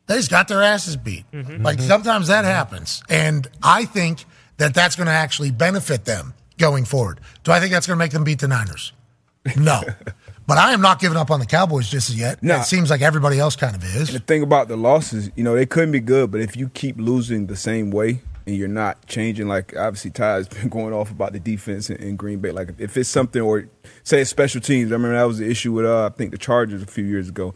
they 0.09 0.17
just 0.17 0.31
got 0.31 0.49
their 0.49 0.63
asses 0.63 0.97
beat. 0.97 1.31
Mm-hmm. 1.31 1.63
Like 1.63 1.79
mm-hmm. 1.79 1.87
sometimes 1.87 2.29
that 2.29 2.45
mm-hmm. 2.45 2.51
happens. 2.51 3.03
And 3.09 3.47
I 3.63 3.85
think 3.85 4.25
that 4.57 4.75
that's 4.75 4.97
going 4.97 5.07
to 5.07 5.13
actually 5.13 5.51
benefit 5.53 6.05
them 6.05 6.35
going 6.59 6.85
forward. 6.85 7.21
Do 7.45 7.53
I 7.53 7.61
think 7.61 7.73
that's 7.73 7.87
going 7.87 7.99
to 7.99 8.05
make 8.05 8.13
them 8.13 8.25
beat 8.25 8.41
the 8.41 8.49
Niners? 8.49 8.93
No. 9.57 9.83
but 10.47 10.59
I 10.59 10.73
am 10.73 10.81
not 10.81 10.99
giving 10.99 11.17
up 11.17 11.31
on 11.31 11.41
the 11.41 11.47
Cowboys 11.47 11.89
just 11.89 12.11
as 12.11 12.19
yet. 12.19 12.43
Nah. 12.43 12.61
It 12.61 12.65
seems 12.65 12.91
like 12.91 13.03
everybody 13.03 13.39
else 13.39 13.55
kind 13.55 13.77
of 13.77 13.85
is. 13.85 14.13
the 14.13 14.19
thing 14.19 14.43
about 14.43 14.69
the 14.69 14.77
losses, 14.77 15.31
you 15.37 15.45
know, 15.45 15.55
they 15.55 15.67
couldn't 15.67 15.93
be 15.93 16.01
good, 16.01 16.31
but 16.31 16.41
if 16.41 16.57
you 16.57 16.71
keep 16.71 16.97
losing 16.99 17.47
the 17.47 17.57
same 17.57 17.91
way 17.91 18.23
and 18.47 18.57
you're 18.57 18.67
not 18.67 19.07
changing, 19.07 19.47
like 19.47 19.77
obviously 19.77 20.11
Ty's 20.11 20.49
been 20.49 20.71
going 20.71 20.95
off 20.95 21.11
about 21.11 21.35
the 21.35 21.41
defense 21.41 21.91
in, 21.91 21.97
in 21.99 22.17
Green 22.17 22.41
Bay. 22.41 22.51
Like 22.51 22.71
if 22.79 22.97
it's 22.97 23.11
something, 23.11 23.43
or 23.43 23.69
say 24.05 24.23
it's 24.23 24.31
special 24.31 24.63
teams. 24.63 24.91
I 24.91 24.95
remember 24.95 25.17
that 25.17 25.25
was 25.25 25.39
the 25.39 25.51
issue 25.51 25.73
with 25.73 25.85
uh, 25.85 26.07
I 26.07 26.17
think 26.17 26.31
the 26.31 26.39
Chargers 26.39 26.83
a 26.83 26.87
few 26.87 27.05
years 27.05 27.29
ago. 27.29 27.55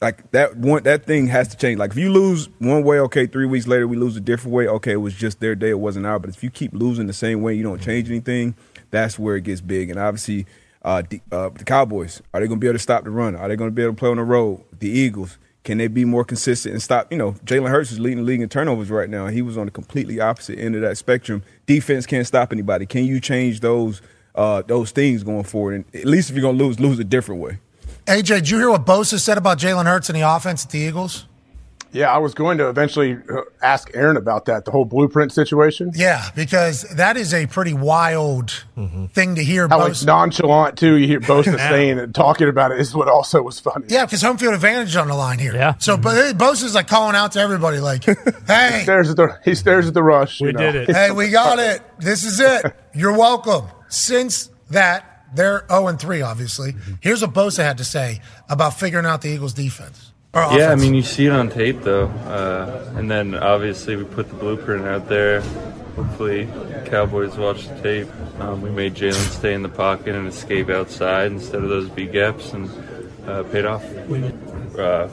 Like 0.00 0.30
that 0.32 0.56
one, 0.56 0.82
that 0.82 1.06
thing 1.06 1.26
has 1.28 1.48
to 1.48 1.56
change. 1.56 1.78
Like 1.78 1.92
if 1.92 1.96
you 1.96 2.12
lose 2.12 2.48
one 2.58 2.84
way, 2.84 3.00
okay, 3.00 3.26
three 3.26 3.46
weeks 3.46 3.66
later 3.66 3.88
we 3.88 3.96
lose 3.96 4.16
a 4.16 4.20
different 4.20 4.54
way. 4.54 4.68
Okay, 4.68 4.92
it 4.92 4.96
was 4.96 5.14
just 5.14 5.40
their 5.40 5.54
day, 5.54 5.70
it 5.70 5.78
wasn't 5.78 6.06
ours. 6.06 6.20
But 6.20 6.30
if 6.30 6.42
you 6.44 6.50
keep 6.50 6.72
losing 6.74 7.06
the 7.06 7.12
same 7.12 7.40
way, 7.40 7.54
you 7.54 7.62
don't 7.62 7.80
change 7.80 8.08
anything. 8.10 8.54
That's 8.90 9.18
where 9.18 9.36
it 9.36 9.44
gets 9.44 9.60
big. 9.60 9.90
And 9.90 9.98
obviously, 9.98 10.46
uh, 10.82 11.02
the, 11.08 11.20
uh, 11.32 11.48
the 11.48 11.64
Cowboys 11.64 12.22
are 12.34 12.40
they 12.40 12.46
going 12.46 12.60
to 12.60 12.64
be 12.64 12.68
able 12.68 12.74
to 12.74 12.82
stop 12.82 13.04
the 13.04 13.10
run? 13.10 13.34
Are 13.34 13.48
they 13.48 13.56
going 13.56 13.70
to 13.70 13.74
be 13.74 13.82
able 13.82 13.94
to 13.94 13.98
play 13.98 14.10
on 14.10 14.18
the 14.18 14.22
road? 14.22 14.64
The 14.78 14.88
Eagles 14.88 15.38
can 15.66 15.78
they 15.78 15.88
be 15.88 16.04
more 16.04 16.24
consistent 16.24 16.74
and 16.74 16.80
stop? 16.80 17.10
You 17.10 17.18
know, 17.18 17.32
Jalen 17.44 17.68
Hurts 17.68 17.90
is 17.90 17.98
leading 17.98 18.18
the 18.18 18.24
league 18.24 18.40
in 18.40 18.48
turnovers 18.48 18.88
right 18.88 19.10
now. 19.10 19.26
He 19.26 19.42
was 19.42 19.58
on 19.58 19.64
the 19.66 19.72
completely 19.72 20.20
opposite 20.20 20.60
end 20.60 20.76
of 20.76 20.80
that 20.82 20.96
spectrum. 20.96 21.42
Defense 21.66 22.06
can't 22.06 22.24
stop 22.24 22.52
anybody. 22.52 22.86
Can 22.86 23.04
you 23.04 23.18
change 23.18 23.58
those 23.58 24.00
uh, 24.36 24.62
those 24.62 24.92
things 24.92 25.24
going 25.24 25.42
forward? 25.42 25.74
And 25.74 25.84
at 25.92 26.06
least 26.06 26.30
if 26.30 26.36
you're 26.36 26.42
going 26.42 26.56
to 26.56 26.64
lose, 26.64 26.78
lose 26.78 27.00
a 27.00 27.04
different 27.04 27.40
way. 27.40 27.58
AJ, 28.06 28.26
did 28.26 28.50
you 28.50 28.58
hear 28.58 28.70
what 28.70 28.86
Bosa 28.86 29.18
said 29.18 29.36
about 29.38 29.58
Jalen 29.58 29.84
Hurts 29.86 30.08
and 30.08 30.16
the 30.16 30.22
offense 30.28 30.64
at 30.64 30.70
the 30.70 30.78
Eagles? 30.78 31.26
Yeah, 31.92 32.12
I 32.12 32.18
was 32.18 32.34
going 32.34 32.58
to 32.58 32.68
eventually 32.68 33.14
uh, 33.14 33.42
ask 33.62 33.90
Aaron 33.94 34.18
about 34.18 34.44
that, 34.46 34.64
the 34.66 34.70
whole 34.70 34.84
blueprint 34.84 35.32
situation. 35.32 35.92
Yeah, 35.94 36.28
because 36.34 36.82
that 36.96 37.16
is 37.16 37.32
a 37.32 37.46
pretty 37.46 37.72
wild 37.72 38.50
thing 39.14 39.36
to 39.36 39.42
hear. 39.42 39.66
How 39.66 39.78
like 39.78 39.94
nonchalant 40.04 40.76
too. 40.76 40.96
You 40.96 41.06
hear 41.06 41.20
Bosa 41.20 41.46
Yeah. 41.56 41.70
saying 41.70 41.98
and 41.98 42.14
talking 42.14 42.48
about 42.48 42.72
it 42.72 42.80
is 42.80 42.94
what 42.94 43.08
also 43.08 43.40
was 43.40 43.60
funny. 43.60 43.86
Yeah, 43.88 44.04
because 44.04 44.20
home 44.20 44.36
field 44.36 44.52
advantage 44.54 44.94
on 44.96 45.08
the 45.08 45.14
line 45.14 45.38
here. 45.38 45.54
Yeah. 45.54 45.74
So, 45.78 45.96
but 45.96 46.36
Bosa's 46.36 46.74
like 46.74 46.86
calling 46.88 47.16
out 47.16 47.32
to 47.32 47.40
everybody, 47.40 47.78
like, 47.78 48.04
"Hey, 48.46 48.72
He 48.78 48.82
stares 48.82 49.08
at 49.08 49.16
the 49.16 49.38
he 49.44 49.54
stares 49.54 49.86
at 49.88 49.94
the 49.94 50.02
rush. 50.02 50.40
you 50.40 50.52
know. 50.52 50.84
Hey, 50.86 51.12
we 51.12 51.30
got 51.30 51.58
it. 51.58 51.80
This 51.98 52.24
is 52.24 52.40
it. 52.40 52.76
You're 52.94 53.16
welcome. 53.16 53.68
Since 53.88 54.50
that, 54.70 55.15
they're 55.36 55.64
0 55.68 55.86
and 55.88 56.00
3, 56.00 56.22
obviously. 56.22 56.74
Here's 57.00 57.22
what 57.22 57.32
Bosa 57.32 57.62
had 57.62 57.78
to 57.78 57.84
say 57.84 58.20
about 58.48 58.78
figuring 58.78 59.06
out 59.06 59.22
the 59.22 59.28
Eagles' 59.28 59.54
defense. 59.54 60.12
Yeah, 60.34 60.70
I 60.70 60.74
mean, 60.74 60.92
you 60.92 61.02
see 61.02 61.24
it 61.24 61.32
on 61.32 61.48
tape 61.48 61.80
though, 61.80 62.08
uh, 62.08 62.92
and 62.96 63.10
then 63.10 63.34
obviously 63.34 63.96
we 63.96 64.04
put 64.04 64.28
the 64.28 64.34
blueprint 64.34 64.84
out 64.84 65.08
there. 65.08 65.40
Hopefully, 65.94 66.46
Cowboys 66.84 67.38
watch 67.38 67.66
the 67.68 67.80
tape. 67.80 68.08
Um, 68.38 68.60
we 68.60 68.68
made 68.68 68.94
Jalen 68.94 69.14
stay 69.30 69.54
in 69.54 69.62
the 69.62 69.70
pocket 69.70 70.14
and 70.14 70.28
escape 70.28 70.68
outside 70.68 71.32
instead 71.32 71.62
of 71.62 71.70
those 71.70 71.88
B 71.88 72.04
gaps, 72.04 72.52
and 72.52 72.70
uh, 73.26 73.44
paid 73.44 73.64
off. 73.64 73.82
Uh, 74.78 75.08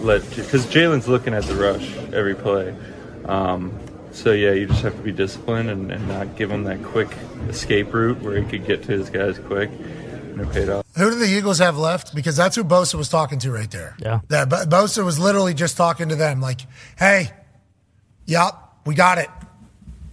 let 0.00 0.28
because 0.36 0.66
Jalen's 0.66 1.08
looking 1.08 1.32
at 1.32 1.44
the 1.44 1.54
rush 1.54 1.96
every 2.12 2.34
play. 2.34 2.76
Um, 3.24 3.72
so 4.16 4.32
yeah, 4.32 4.52
you 4.52 4.66
just 4.66 4.82
have 4.82 4.96
to 4.96 5.02
be 5.02 5.12
disciplined 5.12 5.68
and, 5.70 5.92
and 5.92 6.08
not 6.08 6.36
give 6.36 6.50
him 6.50 6.64
that 6.64 6.82
quick 6.82 7.08
escape 7.48 7.92
route 7.92 8.20
where 8.22 8.40
he 8.40 8.48
could 8.48 8.66
get 8.66 8.82
to 8.84 8.92
his 8.92 9.10
guys 9.10 9.38
quick, 9.38 9.70
and 9.70 10.40
it 10.40 10.50
paid 10.52 10.68
off. 10.68 10.84
Who 10.96 11.10
do 11.10 11.16
the 11.18 11.26
Eagles 11.26 11.58
have 11.58 11.76
left? 11.76 12.14
Because 12.14 12.36
that's 12.36 12.56
who 12.56 12.64
Bosa 12.64 12.94
was 12.94 13.08
talking 13.08 13.38
to 13.40 13.52
right 13.52 13.70
there. 13.70 13.94
Yeah. 13.98 14.20
That 14.28 14.48
Bo- 14.48 14.64
Bosa 14.64 15.04
was 15.04 15.18
literally 15.18 15.54
just 15.54 15.76
talking 15.76 16.08
to 16.08 16.16
them, 16.16 16.40
like, 16.40 16.62
"Hey, 16.98 17.30
yep, 18.24 18.54
we 18.86 18.94
got 18.94 19.18
it. 19.18 19.28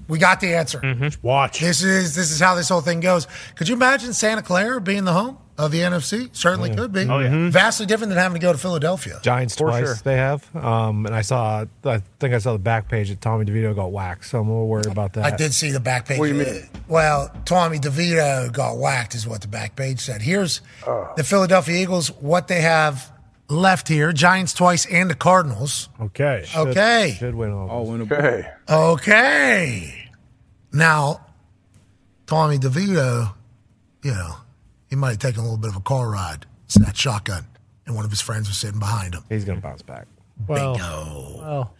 We 0.07 0.19
got 0.19 0.41
the 0.41 0.53
answer. 0.53 0.79
Mm-hmm. 0.79 1.25
Watch. 1.25 1.61
This 1.61 1.81
is 1.81 2.13
this 2.13 2.31
is 2.31 2.39
how 2.39 2.55
this 2.55 2.67
whole 2.69 2.81
thing 2.81 2.99
goes. 2.99 3.25
Could 3.55 3.69
you 3.69 3.75
imagine 3.75 4.13
Santa 4.13 4.41
Clara 4.41 4.81
being 4.81 5.05
the 5.05 5.13
home 5.13 5.37
of 5.57 5.71
the 5.71 5.79
NFC? 5.79 6.35
Certainly 6.35 6.75
could 6.75 6.91
be. 6.91 7.01
Oh, 7.01 7.19
yeah. 7.19 7.49
Vastly 7.49 7.85
different 7.85 8.09
than 8.09 8.17
having 8.17 8.39
to 8.39 8.45
go 8.45 8.51
to 8.51 8.57
Philadelphia. 8.57 9.19
Giants 9.21 9.55
For 9.55 9.67
twice 9.67 9.85
sure. 9.85 9.95
they 10.03 10.17
have. 10.17 10.55
Um, 10.55 11.05
and 11.05 11.13
I 11.13 11.21
saw, 11.21 11.65
I 11.83 12.01
think 12.19 12.33
I 12.33 12.39
saw 12.39 12.53
the 12.53 12.59
back 12.59 12.89
page 12.89 13.09
that 13.09 13.21
Tommy 13.21 13.45
DeVito 13.45 13.75
got 13.75 13.91
whacked, 13.91 14.25
so 14.25 14.39
I'm 14.39 14.47
a 14.47 14.51
little 14.51 14.67
worried 14.67 14.87
about 14.87 15.13
that. 15.13 15.25
I 15.25 15.35
did 15.35 15.53
see 15.53 15.71
the 15.71 15.79
back 15.79 16.07
page. 16.07 16.19
What 16.19 16.27
do 16.27 16.35
you 16.35 16.43
mean? 16.43 16.69
Well, 16.87 17.31
Tommy 17.45 17.79
DeVito 17.79 18.51
got 18.51 18.77
whacked, 18.77 19.15
is 19.15 19.27
what 19.27 19.41
the 19.41 19.47
back 19.47 19.75
page 19.75 19.99
said. 19.99 20.21
Here's 20.21 20.61
the 20.85 21.23
Philadelphia 21.23 21.81
Eagles, 21.81 22.07
what 22.09 22.47
they 22.47 22.61
have 22.61 23.11
left 23.49 23.87
here 23.87 24.11
Giants 24.11 24.53
twice 24.53 24.85
and 24.85 25.09
the 25.09 25.15
Cardinals. 25.15 25.89
Okay. 25.99 26.45
Okay. 26.55 27.15
Should 27.19 27.35
win 27.35 27.51
all. 27.51 27.91
Okay. 28.01 28.49
Okay. 28.69 30.09
Now, 30.71 31.25
Tommy 32.25 32.57
DeVito, 32.57 33.33
you 34.01 34.11
know, 34.11 34.37
he 34.93 34.95
might 34.95 35.09
have 35.09 35.19
taken 35.19 35.39
a 35.39 35.43
little 35.43 35.57
bit 35.57 35.71
of 35.71 35.75
a 35.75 35.79
car 35.79 36.07
ride, 36.11 36.45
snatched 36.67 36.99
shotgun, 37.01 37.47
and 37.87 37.95
one 37.95 38.05
of 38.05 38.11
his 38.11 38.21
friends 38.21 38.47
was 38.47 38.57
sitting 38.59 38.77
behind 38.79 39.15
him. 39.15 39.23
He's 39.27 39.43
going 39.43 39.57
to 39.59 39.61
bounce 39.67 39.81
back. 39.81 40.05
Well, 40.47 40.73
Bingo. 40.75 41.37
well, 41.39 41.73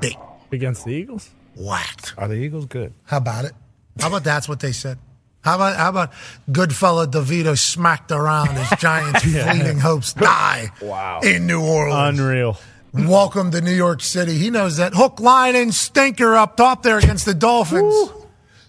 Big. 0.00 0.16
against 0.52 0.84
the 0.84 0.92
Eagles. 0.92 1.30
Whacked. 1.56 2.14
Are 2.16 2.28
the 2.28 2.34
Eagles 2.36 2.66
good? 2.66 2.92
How 3.06 3.16
about 3.16 3.44
it? 3.44 3.52
How 3.98 4.06
about 4.06 4.22
that's 4.22 4.48
what 4.48 4.60
they 4.60 4.70
said? 4.70 4.98
How 5.42 5.56
about 5.56 5.76
how 5.76 5.88
about 5.88 6.12
good 6.52 6.72
fella 6.72 7.08
DeVito 7.08 7.58
smacked 7.58 8.12
around 8.12 8.50
as 8.50 8.70
Giants 8.78 9.26
Yeah. 9.26 9.52
fleeting 9.52 9.80
hopes 9.80 10.12
die 10.12 10.70
Wow. 10.80 11.22
in 11.24 11.48
New 11.48 11.60
Orleans. 11.60 12.20
Unreal. 12.20 12.56
Welcome 12.94 13.50
to 13.50 13.60
New 13.60 13.74
York 13.74 14.00
City. 14.00 14.38
He 14.38 14.48
knows 14.50 14.76
that 14.76 14.94
hook, 14.94 15.18
line, 15.18 15.56
and 15.56 15.74
stinker 15.74 16.36
up 16.36 16.56
top 16.56 16.84
there 16.84 16.98
against 16.98 17.24
the 17.24 17.34
Dolphins. 17.34 18.10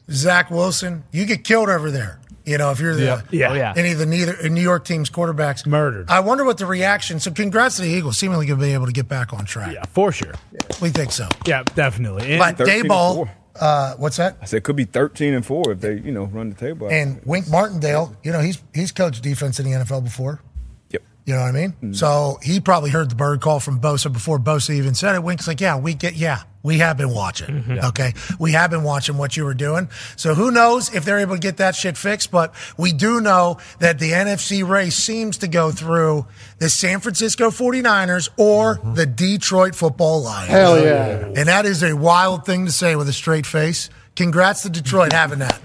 Zach 0.10 0.50
Wilson, 0.50 1.04
you 1.12 1.26
get 1.26 1.44
killed 1.44 1.70
over 1.70 1.92
there. 1.92 2.20
You 2.46 2.58
know, 2.58 2.72
if 2.72 2.80
you're 2.80 2.96
the 2.96 3.04
Yeah. 3.04 3.22
Yeah. 3.32 3.52
Oh, 3.52 3.54
yeah. 3.54 3.74
any 3.78 3.92
of 3.94 4.00
the 4.00 4.06
neither 4.06 4.50
New 4.50 4.62
York 4.62 4.84
team's 4.86 5.10
quarterbacks 5.10 5.66
murdered. 5.66 6.10
I 6.10 6.20
wonder 6.20 6.44
what 6.44 6.58
the 6.58 6.66
reaction. 6.66 7.20
So, 7.20 7.32
congrats 7.32 7.78
to 7.78 7.84
the 7.84 7.88
Eagles, 7.90 8.18
seemingly 8.18 8.46
going 8.46 8.60
to 8.60 8.66
be 8.66 8.74
able 8.74 8.86
to 8.88 8.92
get 8.92 9.08
back 9.08 9.32
on 9.34 9.46
track. 9.46 9.74
Yeah, 9.74 9.86
for 9.86 10.12
sure. 10.12 10.34
We 10.82 10.90
think 10.90 11.12
so. 11.12 11.28
Yeah, 11.46 11.64
definitely. 11.64 12.32
And 12.34 12.40
But 12.40 12.58
13 12.58 12.80
and 12.82 12.90
Dayball, 12.90 13.30
uh, 13.60 13.94
what's 13.96 14.18
that? 14.18 14.38
I 14.42 14.46
said 14.46 14.58
it 14.58 14.64
could 14.64 14.76
be 14.76 14.86
thirteen 14.86 15.34
and 15.36 15.46
four 15.46 15.72
if 15.72 15.80
they, 15.80 15.94
you 16.00 16.12
know, 16.12 16.26
run 16.26 16.50
the 16.50 16.56
table. 16.56 16.88
out. 16.88 16.94
And 16.94 17.22
Wink 17.24 17.48
Martindale, 17.50 18.16
you 18.24 18.32
know, 18.32 18.40
he's 18.40 18.62
he's 18.74 18.92
coached 18.92 19.22
defense 19.24 19.60
in 19.60 19.66
the 19.66 19.78
NFL 19.78 20.04
before. 20.04 20.42
Yep. 20.90 21.04
You 21.26 21.36
know 21.36 21.42
what 21.42 21.56
I 21.56 21.68
mean? 21.68 21.94
So 21.94 22.40
he 22.42 22.60
probably 22.60 22.90
heard 22.90 23.10
the 23.12 23.16
bird 23.16 23.42
call 23.42 23.60
from 23.60 23.80
Bosa 23.80 24.12
before 24.12 24.40
Bosa 24.40 24.72
even 24.74 24.96
said 24.96 25.16
it. 25.16 25.24
Wink's 25.24 25.48
like, 25.48 25.62
yeah, 25.62 25.78
we 25.78 25.94
get, 25.94 26.16
yeah, 26.16 26.44
We 26.64 26.78
have 26.78 26.98
been 26.98 27.14
watching. 27.14 27.62
Mm-hmm. 27.62 27.86
Okay. 27.88 28.14
We 28.40 28.54
have 28.54 28.72
been 28.72 28.84
watching 28.84 29.18
what 29.18 29.36
you 29.36 29.44
were 29.44 29.54
doing. 29.54 29.90
So 30.16 30.34
who 30.34 30.50
knows 30.50 30.94
if 30.96 31.04
they're 31.04 31.20
able 31.20 31.36
to 31.36 31.42
get 31.42 31.58
that 31.58 31.76
shit 31.76 31.98
fixed, 31.98 32.32
but 32.32 32.56
we 32.78 32.94
do 32.94 33.20
know 33.20 33.58
that 33.80 34.00
the 34.00 34.12
NFC 34.12 34.68
race 34.68 34.96
seems 34.96 35.38
to 35.40 35.48
go 35.50 35.72
through 35.72 36.26
the 36.60 36.70
San 36.70 37.02
Francisco 37.02 37.50
49ers 37.50 38.30
or 38.38 38.78
mm-hmm. 38.78 38.94
the 38.94 39.06
Detroit 39.06 39.76
football 39.76 40.24
Lions. 40.24 40.50
Hell 40.50 40.74
oh, 40.74 40.84
yeah. 40.84 41.26
And 41.36 41.50
that 41.50 41.66
is 41.66 41.84
a 41.84 41.94
wild 41.94 42.46
thing 42.46 42.66
to 42.66 42.72
say 42.72 42.96
with 42.96 43.10
a 43.10 43.14
straight 43.14 43.46
face. 43.46 43.90
Congrats 44.16 44.62
to 44.62 44.70
Detroit 44.70 45.12
having 45.12 45.40
that. 45.40 45.60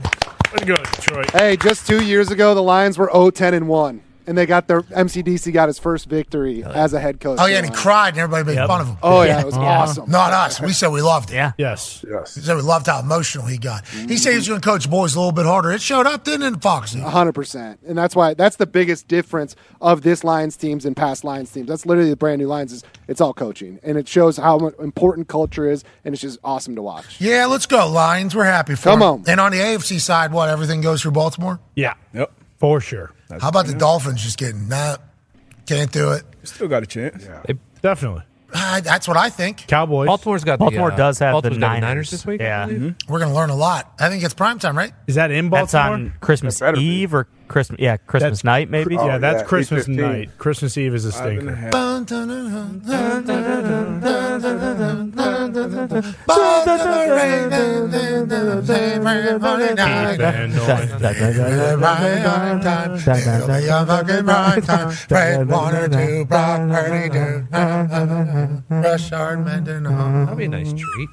Way 0.53 0.65
to 0.65 0.75
Detroit. 0.75 1.31
Hey, 1.31 1.57
just 1.57 1.87
two 1.87 2.05
years 2.05 2.31
ago, 2.31 2.55
the 2.55 2.63
Lions 2.63 2.99
were 2.99 3.11
0 3.13 3.31
10 3.31 3.55
and 3.55 3.69
1. 3.69 4.03
And 4.29 4.37
they 4.37 4.45
got 4.45 4.69
their 4.69 4.83
MCDC 4.83 5.53
got 5.55 5.69
his 5.69 5.79
first 5.79 6.07
victory 6.07 6.63
as 6.63 6.93
a 6.93 7.01
head 7.01 7.19
coach. 7.19 7.39
Oh, 7.41 7.47
yeah, 7.47 7.57
and 7.59 7.67
he 7.67 7.73
cried 7.73 8.11
and 8.11 8.19
everybody 8.19 8.55
made 8.55 8.67
fun 8.67 8.83
of 8.83 8.87
him. 8.89 8.97
Oh, 9.03 9.23
yeah, 9.23 9.41
it 9.41 9.47
was 9.47 9.57
awesome. 9.57 10.11
Not 10.11 10.33
us. 10.35 10.61
We 10.61 10.73
said 10.75 10.89
we 10.89 11.01
loved 11.01 11.31
it. 11.31 11.37
Yeah. 11.37 11.53
Yes. 11.57 12.05
Yes. 12.09 12.35
He 12.35 12.43
said 12.43 12.57
we 12.57 12.63
loved 12.63 12.87
how 12.89 13.01
emotional 13.01 13.47
he 13.47 13.57
got. 13.57 13.89
He 13.89 14.19
said 14.19 14.33
he 14.33 14.37
was 14.37 14.47
going 14.47 14.61
to 14.61 14.69
coach 14.69 14.89
boys 14.91 15.15
a 15.15 15.19
little 15.19 15.33
bit 15.33 15.47
harder. 15.47 15.73
It 15.73 15.81
showed 15.81 16.07
up, 16.07 16.25
didn't 16.25 16.43
it, 16.43 16.49
in 16.49 16.61
Foxy? 16.61 17.01
hundred 17.01 17.33
percent, 17.33 17.81
and 17.87 17.97
that's 17.97 18.15
why 18.15 18.35
that's 18.35 18.57
the 18.57 18.67
biggest 18.67 19.09
difference 19.09 19.57
of 19.81 20.03
this 20.03 20.23
Lions 20.25 20.57
teams 20.57 20.85
and 20.85 20.95
past 20.95 21.25
Lions 21.25 21.51
teams. 21.51 21.69
That's 21.69 21.87
literally 21.87 22.11
the 22.11 22.17
brand 22.17 22.39
new 22.41 22.49
Lions. 22.49 22.73
Is 22.73 22.85
it's 23.09 23.23
all 23.23 23.33
coaching, 23.33 23.81
and 23.83 23.97
it 23.97 24.07
shows 24.07 24.37
how 24.37 24.69
important 24.79 25.29
culture 25.29 25.71
is, 25.71 25.85
and 26.05 26.13
it's 26.15 26.21
just 26.21 26.39
awesome 26.45 26.77
to 26.77 26.83
watch. 26.83 27.19
Yeah, 27.19 27.47
let's 27.47 27.65
go, 27.67 27.89
Lions. 27.89 28.37
We're 28.37 28.45
happy 28.45 28.75
for 28.75 28.83
Come 28.91 29.01
them. 29.01 29.09
on. 29.09 29.25
And 29.27 29.41
on 29.41 29.53
the 29.53 29.59
AFC 29.59 29.99
side, 30.01 30.33
what, 30.33 30.51
everything 30.51 30.83
goes 30.83 31.01
through 31.01 31.13
Baltimore? 31.13 31.61
Yeah. 31.75 31.95
Yep. 32.13 32.33
For 32.59 32.81
sure. 32.81 33.13
How 33.41 33.49
about 33.49 33.67
the 33.67 33.75
Dolphins 33.75 34.23
just 34.23 34.39
getting, 34.39 34.69
nah, 34.69 34.97
can't 35.67 35.93
do 35.93 36.13
it? 36.13 36.25
Still 36.45 36.69
got 36.69 36.83
a 36.83 36.87
chance. 36.87 37.27
Definitely. 37.83 38.23
Ah, 38.55 38.81
that's 38.83 39.07
what 39.07 39.17
I 39.17 39.29
think. 39.29 39.67
Cowboys. 39.67 40.07
Baltimore's 40.07 40.43
got 40.43 40.59
Baltimore 40.59 40.89
the, 40.89 40.95
uh, 40.95 40.97
does 40.97 41.19
have 41.19 41.33
Baltimore's 41.35 41.57
the 41.57 41.61
got 41.61 41.81
Niners. 41.81 42.11
this 42.11 42.25
week. 42.25 42.41
Yeah. 42.41 42.67
We're 42.67 43.19
going 43.19 43.29
to 43.29 43.35
learn 43.35 43.51
a 43.51 43.55
lot. 43.57 43.93
I 44.01 44.09
think 44.09 44.25
it's 44.25 44.33
prime 44.33 44.59
time, 44.59 44.77
right? 44.77 44.93
Is 45.07 45.17
that 45.17 45.31
in 45.31 45.51
Baltimore? 45.51 45.61
That's 45.67 45.73
Baltimore? 45.73 45.95
on 46.13 46.15
Christmas 46.21 46.61
better 46.61 46.77
be. 46.79 46.83
Eve 46.83 47.15
or 47.15 47.29
Christmas. 47.49 47.81
Yeah, 47.81 47.97
Christmas 47.97 48.43
That's- 48.43 48.45
night 48.45 48.71
maybe. 48.71 48.97
Oh, 48.97 49.07
yeah, 49.07 49.19
that's 49.19 49.41
yeah, 49.43 49.47
Christmas 49.49 49.87
8:15. 49.89 49.97
night. 49.97 50.31
Christmas 50.39 50.77
Eve 50.79 50.95
is 50.95 51.05
a 51.05 51.13
Five 51.13 51.39
and 51.39 51.49
a 51.49 51.53
stinker. 51.53 51.57
half. 51.57 51.73
Fred 65.09 65.49
Warner 65.49 65.89
to 65.89 66.25
Brock 66.25 66.69
Purdy 66.71 67.09
to 67.11 67.47
Rashard 68.71 69.45
Mendenhall. 69.45 70.25
That'd 70.27 70.39
be 70.39 70.45
a 70.45 70.49
nice 70.49 70.73
treat. 70.73 71.09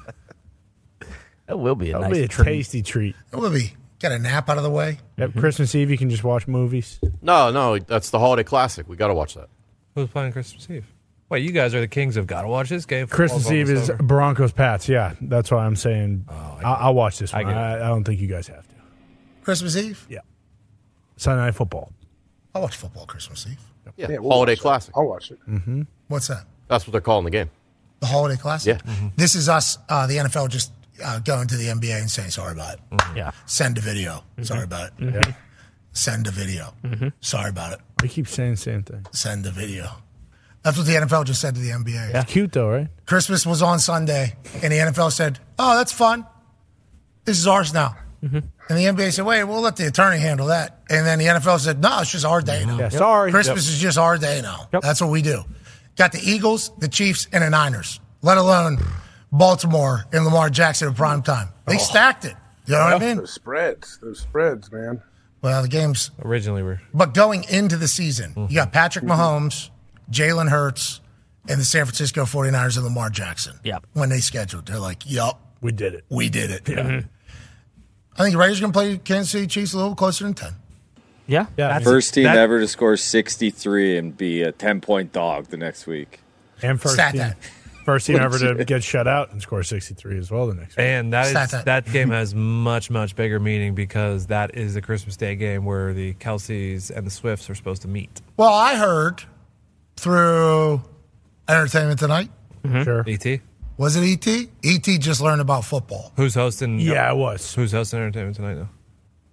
That 1.46 1.58
will 1.58 1.74
be 1.74 1.90
a 1.90 1.98
nice 1.98 2.10
treat. 2.10 2.10
That'll 2.10 2.10
nice 2.10 2.18
be 2.18 2.24
a 2.24 2.28
treat. 2.28 2.44
tasty 2.44 2.82
treat. 2.82 3.14
It 3.32 3.36
would 3.36 3.52
be. 3.52 3.74
Get 3.98 4.12
a 4.12 4.18
nap 4.18 4.48
out 4.50 4.58
of 4.58 4.62
the 4.62 4.70
way. 4.70 4.98
Yep, 5.16 5.34
Christmas 5.36 5.74
Eve, 5.74 5.90
you 5.90 5.96
can 5.98 6.10
just 6.10 6.22
watch 6.24 6.46
movies. 6.46 7.00
No, 7.22 7.50
no, 7.50 7.78
that's 7.78 8.10
the 8.10 8.18
holiday 8.18 8.44
classic. 8.44 8.88
We 8.88 8.96
got 8.96 9.08
to 9.08 9.14
watch 9.14 9.34
that. 9.34 9.48
Who's 9.94 10.08
playing 10.08 10.32
Christmas 10.32 10.68
Eve? 10.68 10.84
Wait, 11.28 11.42
you 11.42 11.50
guys 11.50 11.74
are 11.74 11.80
the 11.80 11.88
kings 11.88 12.16
of 12.16 12.26
gotta 12.28 12.46
watch 12.46 12.68
this 12.68 12.86
game. 12.86 13.08
Christmas 13.08 13.50
Eve 13.50 13.68
is 13.70 13.90
over. 13.90 14.00
Broncos 14.02 14.52
Pats. 14.52 14.88
Yeah, 14.88 15.14
that's 15.20 15.50
why 15.50 15.64
I'm 15.66 15.74
saying 15.74 16.24
Oh, 16.28 16.34
I'll, 16.62 16.74
I'll 16.88 16.94
watch 16.94 17.18
this 17.18 17.34
I 17.34 17.42
one. 17.42 17.46
get. 17.52 17.56
I, 17.56 17.74
I 17.76 17.88
don't 17.88 18.04
think 18.04 18.20
you 18.20 18.28
guys 18.28 18.46
have 18.46 18.68
to. 18.68 18.74
Christmas 19.42 19.76
Eve? 19.76 20.06
Yeah. 20.08 20.20
Sunday 21.16 21.42
Night 21.44 21.54
Football. 21.56 21.90
I 22.54 22.60
watch 22.60 22.76
football 22.76 23.06
Christmas 23.06 23.44
Eve. 23.50 23.58
Yeah, 23.96 24.06
Yeah, 24.10 24.18
we'll 24.18 24.30
holiday 24.30 24.52
watch 24.52 24.58
it. 24.58 24.62
classic. 24.62 24.94
I'll 24.96 25.06
watch 25.08 25.30
it. 25.32 25.38
Mm-hmm. 25.48 25.82
What's 26.08 26.28
that? 26.28 26.44
That's 26.68 26.86
what 26.86 26.92
they're 26.92 27.00
calling 27.00 27.24
the 27.24 27.30
game. 27.32 27.50
The 28.00 28.06
holiday 28.06 28.36
classic? 28.36 28.80
Yeah. 28.86 29.08
This 29.16 29.34
is 29.34 29.48
us, 29.48 29.78
uh, 29.88 30.06
the 30.06 30.18
NFL, 30.18 30.48
just 30.50 30.70
uh, 31.04 31.18
going 31.20 31.48
to 31.48 31.56
the 31.56 31.66
NBA 31.66 32.00
and 32.00 32.10
saying, 32.10 32.30
sorry 32.30 32.52
about 32.52 32.74
it. 32.74 32.80
Mm-hmm. 32.90 33.16
Yeah. 33.16 33.30
Send 33.46 33.78
a 33.78 33.80
video. 33.80 34.22
Mm-hmm. 34.32 34.42
Sorry 34.42 34.64
about 34.64 34.88
it. 34.88 34.96
Mm-hmm. 34.98 35.14
Yeah. 35.16 35.34
Send 35.92 36.26
a 36.26 36.30
video. 36.30 36.74
Sorry 37.20 37.48
about 37.50 37.72
it. 37.72 37.80
They 38.02 38.08
keep 38.08 38.28
saying 38.28 38.52
the 38.52 38.56
same 38.58 38.82
thing. 38.82 39.06
Send 39.12 39.46
a 39.46 39.50
video. 39.50 39.90
That's 40.62 40.76
what 40.76 40.86
the 40.86 40.92
NFL 40.94 41.24
just 41.24 41.40
said 41.40 41.54
to 41.54 41.60
the 41.60 41.70
NBA. 41.70 42.14
It's 42.14 42.30
cute 42.32 42.52
though, 42.52 42.68
right? 42.68 42.88
Christmas 43.06 43.46
was 43.46 43.62
on 43.62 43.78
Sunday, 43.78 44.34
and 44.62 44.72
the 44.72 44.78
NFL 44.78 45.12
said, 45.12 45.38
"Oh, 45.58 45.76
that's 45.76 45.92
fun. 45.92 46.26
This 47.24 47.38
is 47.38 47.46
ours 47.46 47.72
now." 47.72 47.96
And 48.20 48.42
the 48.68 48.84
NBA 48.86 49.12
said, 49.12 49.24
"Wait, 49.24 49.44
we'll 49.44 49.60
let 49.60 49.76
the 49.76 49.86
attorney 49.86 50.18
handle 50.18 50.48
that." 50.48 50.80
And 50.90 51.06
then 51.06 51.20
the 51.20 51.26
NFL 51.26 51.60
said, 51.60 51.80
"No, 51.80 52.00
it's 52.00 52.10
just 52.10 52.24
our 52.24 52.42
day 52.42 52.64
now. 52.66 52.78
Yeah, 52.78 52.88
sorry. 52.88 53.30
Christmas 53.30 53.68
is 53.68 53.78
just 53.78 53.96
our 53.96 54.18
day 54.18 54.42
now. 54.42 54.68
That's 54.82 55.00
what 55.00 55.10
we 55.10 55.22
do." 55.22 55.44
Got 55.96 56.10
the 56.12 56.20
Eagles, 56.20 56.72
the 56.78 56.88
Chiefs, 56.88 57.28
and 57.32 57.44
the 57.44 57.50
Niners. 57.50 58.00
Let 58.22 58.36
alone 58.36 58.78
Baltimore 59.32 60.04
and 60.12 60.24
Lamar 60.24 60.50
Jackson 60.50 60.88
at 60.88 60.96
prime 60.96 61.20
oh. 61.20 61.22
time. 61.22 61.48
They 61.66 61.78
stacked 61.78 62.24
it. 62.24 62.34
You 62.66 62.74
know 62.74 62.84
what 62.84 62.94
I 62.94 62.98
mean? 62.98 63.16
Those 63.18 63.32
spreads, 63.32 63.98
those 63.98 64.20
spreads, 64.20 64.72
man. 64.72 65.00
Well, 65.42 65.62
the 65.62 65.68
games 65.68 66.10
Originally, 66.24 66.62
we're 66.62 66.80
But 66.92 67.14
going 67.14 67.44
into 67.48 67.76
the 67.76 67.86
season, 67.86 68.32
you 68.48 68.56
got 68.56 68.68
mhm. 68.68 68.72
Patrick 68.72 69.04
mhm. 69.04 69.16
Mahomes, 69.16 69.70
Jalen 70.10 70.48
Hurts, 70.48 71.00
and 71.48 71.60
the 71.60 71.64
San 71.64 71.84
Francisco 71.84 72.24
49ers 72.24 72.76
and 72.76 72.84
Lamar 72.84 73.10
Jackson. 73.10 73.60
Yep. 73.62 73.86
When 73.92 74.08
they 74.08 74.18
scheduled, 74.18 74.66
they're 74.66 74.80
like, 74.80 75.08
yup, 75.08 75.40
We 75.60 75.70
did 75.70 75.94
it. 75.94 76.04
we 76.08 76.28
did 76.28 76.50
it. 76.50 76.68
Yeah. 76.68 77.02
I 78.18 78.22
think 78.22 78.32
the 78.32 78.38
Raiders 78.38 78.60
going 78.60 78.72
to 78.72 78.76
play 78.76 78.98
Kansas 78.98 79.30
City 79.30 79.46
Chiefs 79.46 79.74
a 79.74 79.76
little 79.76 79.94
closer 79.94 80.24
than 80.24 80.34
10. 80.34 80.54
Yeah. 81.26 81.46
Yeah. 81.56 81.68
That's- 81.68 81.84
First 81.84 82.14
team 82.14 82.24
that- 82.24 82.36
ever 82.36 82.58
to 82.58 82.66
score 82.66 82.96
63 82.96 83.98
and 83.98 84.16
be 84.16 84.42
a 84.42 84.52
10 84.52 84.80
point 84.80 85.12
dog 85.12 85.46
the 85.48 85.56
next 85.56 85.86
week. 85.86 86.20
And 86.62 86.80
first 86.80 86.94
Stat 86.94 87.12
team, 87.12 87.20
that. 87.20 87.36
First 87.86 88.08
team 88.08 88.16
ever 88.16 88.38
to 88.38 88.64
get 88.66 88.82
shut 88.82 89.06
out 89.06 89.30
and 89.30 89.40
score 89.40 89.62
63 89.62 90.18
as 90.18 90.30
well 90.30 90.48
the 90.48 90.54
next 90.54 90.76
week. 90.76 90.84
and 90.84 91.12
that 91.12 91.32
that. 91.32 91.64
that 91.64 91.84
game 91.92 92.10
has 92.10 92.34
much 92.34 92.90
much 92.90 93.14
bigger 93.14 93.38
meaning 93.38 93.76
because 93.76 94.26
that 94.26 94.56
is 94.56 94.74
the 94.74 94.82
Christmas 94.82 95.16
Day 95.16 95.36
game 95.36 95.64
where 95.64 95.94
the 95.94 96.14
Kelces 96.14 96.90
and 96.90 97.06
the 97.06 97.10
Swifts 97.12 97.48
are 97.48 97.54
supposed 97.54 97.82
to 97.82 97.88
meet. 97.88 98.20
Well, 98.36 98.52
I 98.52 98.74
heard 98.74 99.22
through 99.96 100.82
Entertainment 101.48 102.00
Tonight, 102.00 102.28
mm-hmm. 102.64 102.82
Sure. 102.82 103.04
Et 103.06 103.40
was 103.78 103.94
it 103.94 104.26
ET? 104.26 104.48
ET 104.64 105.00
just 105.00 105.20
learned 105.20 105.40
about 105.40 105.64
football. 105.64 106.12
who's 106.16 106.34
hosting? 106.34 106.80
Yeah, 106.80 107.12
it 107.12 107.16
was. 107.16 107.54
Who's 107.54 107.72
hosting 107.72 108.00
entertainment 108.00 108.36
tonight? 108.36 108.54
Now? 108.54 108.68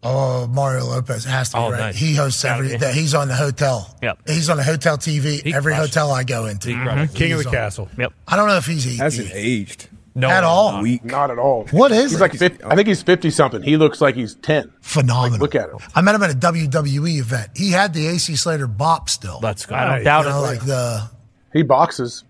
Oh, 0.04 0.48
Mario 0.48 0.86
Lopez 0.86 1.24
has 1.26 1.50
to 1.50 1.58
be 1.58 1.62
Oh, 1.64 1.72
right. 1.72 1.80
nice. 1.80 1.96
He 1.96 2.16
hosts 2.16 2.44
every. 2.44 2.76
That 2.78 2.94
he's 2.94 3.14
on 3.14 3.28
the 3.30 3.36
hotel. 3.36 3.96
Yep. 4.02 4.20
He's 4.28 4.50
on 4.50 4.58
the 4.58 4.64
hotel 4.64 4.98
TV. 4.98 5.42
He 5.44 5.54
every 5.54 5.74
crushed 5.74 5.94
hotel 5.96 6.12
I 6.12 6.24
go 6.24 6.46
into. 6.46 6.70
He 6.70 6.76
crushed 6.76 7.14
mhm. 7.14 7.18
King 7.18 7.32
of 7.34 7.40
the 7.44 7.48
on. 7.50 7.54
castle. 7.54 7.90
Yep. 7.98 8.14
I 8.28 8.36
don't 8.36 8.48
know 8.48 8.58
if 8.58 8.66
he's 8.66 8.98
Hasn't 9.00 9.32
aged. 9.34 9.88
No, 10.16 10.30
At 10.30 10.44
all. 10.44 10.74
not. 10.74 10.84
Weak. 10.84 11.04
Not 11.04 11.32
at 11.32 11.40
all. 11.40 11.66
What 11.72 11.92
is 11.92 12.12
He's 12.12 12.20
it? 12.20 12.22
like 12.22 12.36
50, 12.36 12.64
I 12.66 12.76
think 12.76 12.88
he's 12.88 13.02
50 13.02 13.32
something. 13.32 13.64
He 13.64 13.78
looks 13.78 14.00
like 14.00 14.14
he's 14.14 14.36
10. 14.36 14.72
phenomenal. 14.82 15.40
Look 15.40 15.56
at 15.56 15.70
him. 15.70 15.80
I 15.96 16.02
met 16.02 16.14
him 16.14 16.22
at 16.22 16.30
a 16.30 16.36
WWE 16.38 17.18
event. 17.20 17.50
He 17.56 17.72
had 17.72 17.96
the 17.96 18.06
AC 18.06 18.36
Slater 18.36 18.68
bop 18.68 19.10
still. 19.10 19.40
Let's 19.42 19.66
go. 19.66 19.74
I 19.74 19.86
don't 19.86 19.98
you 20.00 20.04
doubt 20.04 20.26
know, 20.26 20.38
it. 20.38 20.42
like 20.42 20.66
the 20.66 21.10
He 21.52 21.64
boxes. 21.64 22.24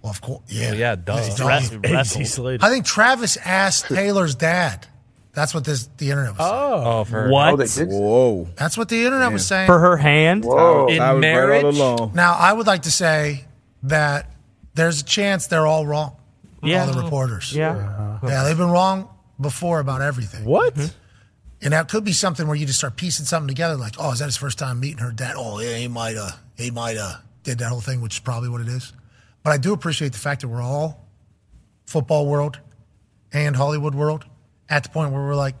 well, 0.00 0.12
of 0.12 0.22
course, 0.22 0.40
yeah, 0.48 0.70
Well, 0.70 0.78
yeah, 0.78 0.94
duh. 0.96 1.16
He's 1.22 1.42
Wrest- 1.42 1.74
AC 1.84 2.24
Slater. 2.24 2.64
I 2.64 2.70
think 2.70 2.86
Travis 2.86 3.36
asked 3.44 3.88
Taylor's 3.88 4.34
dad. 4.34 4.86
That's 5.32 5.54
what 5.54 5.64
this 5.64 5.88
the 5.96 6.10
internet 6.10 6.36
was. 6.36 6.38
saying. 6.38 6.52
Oh, 6.52 7.00
oh 7.00 7.04
for 7.04 7.26
oh, 7.26 7.30
What? 7.30 7.78
Oh. 7.78 7.84
Whoa. 7.86 8.48
That's 8.56 8.76
what 8.76 8.88
the 8.88 9.04
internet 9.04 9.32
was 9.32 9.46
saying. 9.46 9.66
For 9.66 9.78
her 9.78 9.96
hand? 9.96 10.44
Whoa. 10.44 10.86
Oh. 10.86 10.86
in 10.88 11.00
I 11.00 11.14
marriage. 11.14 11.64
right 11.64 11.74
along. 11.74 12.12
now, 12.14 12.34
I 12.34 12.52
would 12.52 12.66
like 12.66 12.82
to 12.82 12.90
say 12.90 13.44
that 13.84 14.30
there's 14.74 15.00
a 15.00 15.04
chance 15.04 15.46
they're 15.46 15.66
all 15.66 15.86
wrong. 15.86 16.16
Yeah. 16.62 16.84
all 16.84 16.92
the 16.92 17.02
reporters. 17.02 17.54
Yeah. 17.54 18.18
yeah, 18.22 18.44
they've 18.44 18.56
been 18.56 18.70
wrong 18.70 19.08
before 19.40 19.80
about 19.80 20.02
everything. 20.02 20.44
What? 20.44 20.74
Mm-hmm. 20.74 20.96
And 21.62 21.72
that 21.72 21.88
could 21.88 22.04
be 22.04 22.12
something 22.12 22.46
where 22.46 22.56
you 22.56 22.66
just 22.66 22.78
start 22.78 22.96
piecing 22.96 23.26
something 23.26 23.48
together, 23.48 23.76
like, 23.76 23.94
oh, 23.98 24.12
is 24.12 24.18
that 24.18 24.26
his 24.26 24.36
first 24.36 24.58
time 24.58 24.80
meeting 24.80 24.98
her 24.98 25.12
dad? 25.12 25.34
Oh, 25.36 25.60
yeah, 25.60 25.76
he 25.76 25.88
might 25.88 26.16
have, 26.16 26.38
he 26.56 26.70
might 26.70 26.96
have 26.96 27.22
did 27.42 27.58
that 27.58 27.68
whole 27.68 27.80
thing, 27.80 28.00
which 28.00 28.16
is 28.16 28.20
probably 28.20 28.48
what 28.48 28.60
it 28.60 28.68
is. 28.68 28.92
But 29.42 29.50
I 29.50 29.56
do 29.58 29.72
appreciate 29.72 30.12
the 30.12 30.18
fact 30.18 30.42
that 30.42 30.48
we're 30.48 30.62
all 30.62 31.06
football 31.86 32.26
world 32.26 32.60
and 33.32 33.56
Hollywood 33.56 33.94
world 33.94 34.24
at 34.70 34.84
the 34.84 34.88
point 34.88 35.12
where 35.12 35.20
we're 35.22 35.34
like, 35.34 35.56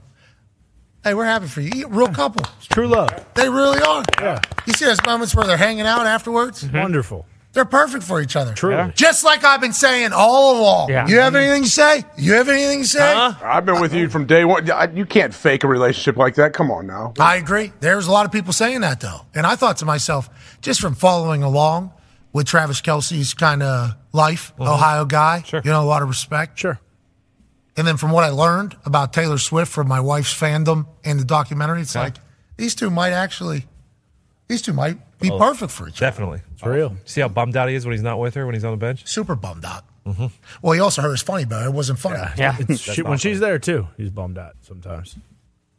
hey, 1.04 1.14
we're 1.14 1.24
happy 1.24 1.46
for 1.46 1.60
you. 1.60 1.70
You 1.74 1.86
a 1.86 1.88
Real 1.88 2.08
couple. 2.08 2.42
It's 2.58 2.66
true 2.66 2.86
love. 2.86 3.10
They 3.34 3.48
really 3.48 3.80
are. 3.80 4.02
Yeah. 4.20 4.40
You 4.66 4.72
see 4.72 4.84
those 4.86 5.02
moments 5.04 5.34
where 5.34 5.46
they're 5.46 5.56
hanging 5.56 5.86
out 5.86 6.06
afterwards? 6.06 6.64
Mm-hmm. 6.64 6.78
Wonderful. 6.78 7.26
They're 7.52 7.64
perfect 7.64 8.04
for 8.04 8.20
each 8.20 8.36
other. 8.36 8.54
Truly. 8.54 8.92
Just 8.94 9.24
like 9.24 9.42
I've 9.42 9.60
been 9.60 9.72
saying 9.72 10.12
all 10.12 10.60
along. 10.60 10.90
Yeah. 10.90 11.08
You 11.08 11.18
have 11.18 11.34
anything 11.34 11.64
to 11.64 11.68
say? 11.68 12.04
You 12.16 12.34
have 12.34 12.48
anything 12.48 12.82
to 12.82 12.88
say? 12.88 13.12
Huh? 13.12 13.34
I've 13.42 13.66
been 13.66 13.80
with 13.80 13.92
you 13.92 14.08
from 14.08 14.26
day 14.26 14.44
one. 14.44 14.70
I- 14.70 14.88
You 14.92 15.04
can't 15.04 15.34
fake 15.34 15.64
a 15.64 15.66
relationship 15.66 16.16
like 16.16 16.36
that. 16.36 16.52
Come 16.52 16.70
on 16.70 16.86
now. 16.86 17.12
I 17.18 17.36
agree. 17.36 17.72
There's 17.80 18.06
a 18.06 18.12
lot 18.12 18.24
of 18.24 18.30
people 18.30 18.52
saying 18.52 18.82
that 18.82 19.00
though. 19.00 19.22
And 19.34 19.46
I 19.46 19.56
thought 19.56 19.78
to 19.78 19.84
myself, 19.84 20.30
just 20.60 20.80
from 20.80 20.94
following 20.94 21.42
along 21.42 21.92
with 22.32 22.46
Travis 22.46 22.80
Kelce's 22.80 23.34
kind 23.34 23.64
of 23.64 23.96
life, 24.12 24.52
mm-hmm. 24.52 24.62
Ohio 24.70 25.04
guy, 25.04 25.42
you 25.52 25.60
know, 25.64 25.82
a 25.82 25.84
lot 25.84 26.02
of 26.02 26.08
respect. 26.08 26.56
Sure. 26.56 26.78
And 27.80 27.88
then 27.88 27.96
from 27.96 28.10
what 28.10 28.24
I 28.24 28.28
learned 28.28 28.76
about 28.84 29.14
Taylor 29.14 29.38
Swift 29.38 29.72
from 29.72 29.88
my 29.88 30.00
wife's 30.00 30.38
fandom 30.38 30.86
and 31.02 31.18
the 31.18 31.24
documentary, 31.24 31.80
it's 31.80 31.94
like 31.94 32.16
these 32.58 32.74
two 32.74 32.90
might 32.90 33.12
actually, 33.12 33.64
these 34.48 34.60
two 34.60 34.74
might 34.74 34.98
be 35.18 35.30
Oh, 35.30 35.38
perfect 35.38 35.72
for 35.72 35.88
each 35.88 35.96
other. 36.02 36.10
Definitely. 36.10 36.40
It's 36.52 36.62
real. 36.62 36.88
Uh, 36.88 37.04
see 37.06 37.22
how 37.22 37.28
bummed 37.28 37.56
out 37.56 37.70
he 37.70 37.74
is 37.74 37.86
when 37.86 37.92
he's 37.94 38.02
not 38.02 38.18
with 38.20 38.34
her 38.34 38.44
when 38.44 38.54
he's 38.54 38.64
on 38.66 38.72
the 38.72 38.76
bench? 38.76 39.06
Super 39.06 39.34
bummed 39.34 39.64
out. 39.64 39.84
Mm-hmm. 40.06 40.26
Well, 40.60 40.72
he 40.74 40.80
also 40.80 41.00
hurt 41.00 41.12
his 41.12 41.22
funny 41.22 41.46
but 41.46 41.64
It 41.64 41.72
wasn't 41.72 41.98
funny. 41.98 42.20
It's- 42.36 42.78
she- 42.80 43.00
when 43.02 43.16
she's 43.16 43.40
there 43.40 43.58
too, 43.58 43.88
he's 43.96 44.10
bummed 44.10 44.36
out 44.36 44.56
sometimes. 44.60 45.16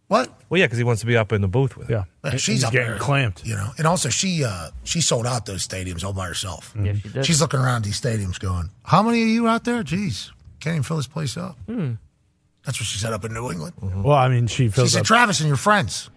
What? 0.08 0.30
Well, 0.50 0.60
yeah, 0.60 0.66
because 0.66 0.80
he 0.80 0.84
wants 0.84 1.02
to 1.02 1.06
be 1.08 1.16
up 1.16 1.32
in 1.32 1.42
the 1.42 1.48
booth 1.48 1.78
with. 1.78 1.90
Yeah, 1.90 2.06
Yeah, 2.26 2.36
she's 2.36 2.64
up 2.64 2.74
getting 2.74 2.90
there, 2.90 2.98
clamped. 3.00 3.46
You 3.46 3.56
know, 3.56 3.70
and 3.78 3.86
also 3.88 4.10
she 4.10 4.44
uh, 4.44 4.72
she 4.84 5.00
sold 5.02 5.26
out 5.28 5.46
those 5.46 5.66
stadiums 5.66 6.04
all 6.04 6.14
by 6.14 6.26
herself. 6.28 6.74
Mm-hmm. 6.74 6.86
Yeah, 6.86 6.94
she 6.96 7.10
did. 7.10 7.26
She's 7.28 7.40
looking 7.42 7.60
around 7.62 7.86
these 7.86 8.02
stadiums, 8.02 8.38
going, 8.40 8.72
"How 8.84 9.02
many 9.04 9.22
of 9.22 9.28
you 9.30 9.48
out 9.48 9.64
there? 9.64 9.84
Jeez, 9.84 10.32
can't 10.62 10.76
even 10.76 10.84
fill 10.84 10.98
this 10.98 11.08
place 11.08 11.36
up." 11.38 11.58
Hmm. 11.66 11.94
That's 12.66 12.80
what 12.80 12.86
she 12.88 13.00
said 13.00 13.12
up 13.12 13.26
in 13.26 13.34
New 13.34 13.52
England. 13.52 13.74
Well, 13.82 14.16
I 14.16 14.28
mean, 14.30 14.48
she 14.48 14.66
She 14.66 14.70
fills 14.70 14.92
said, 14.94 15.00
up. 15.02 15.06
"Travis 15.08 15.40
and 15.40 15.48
your 15.48 15.58
friends 15.58 16.10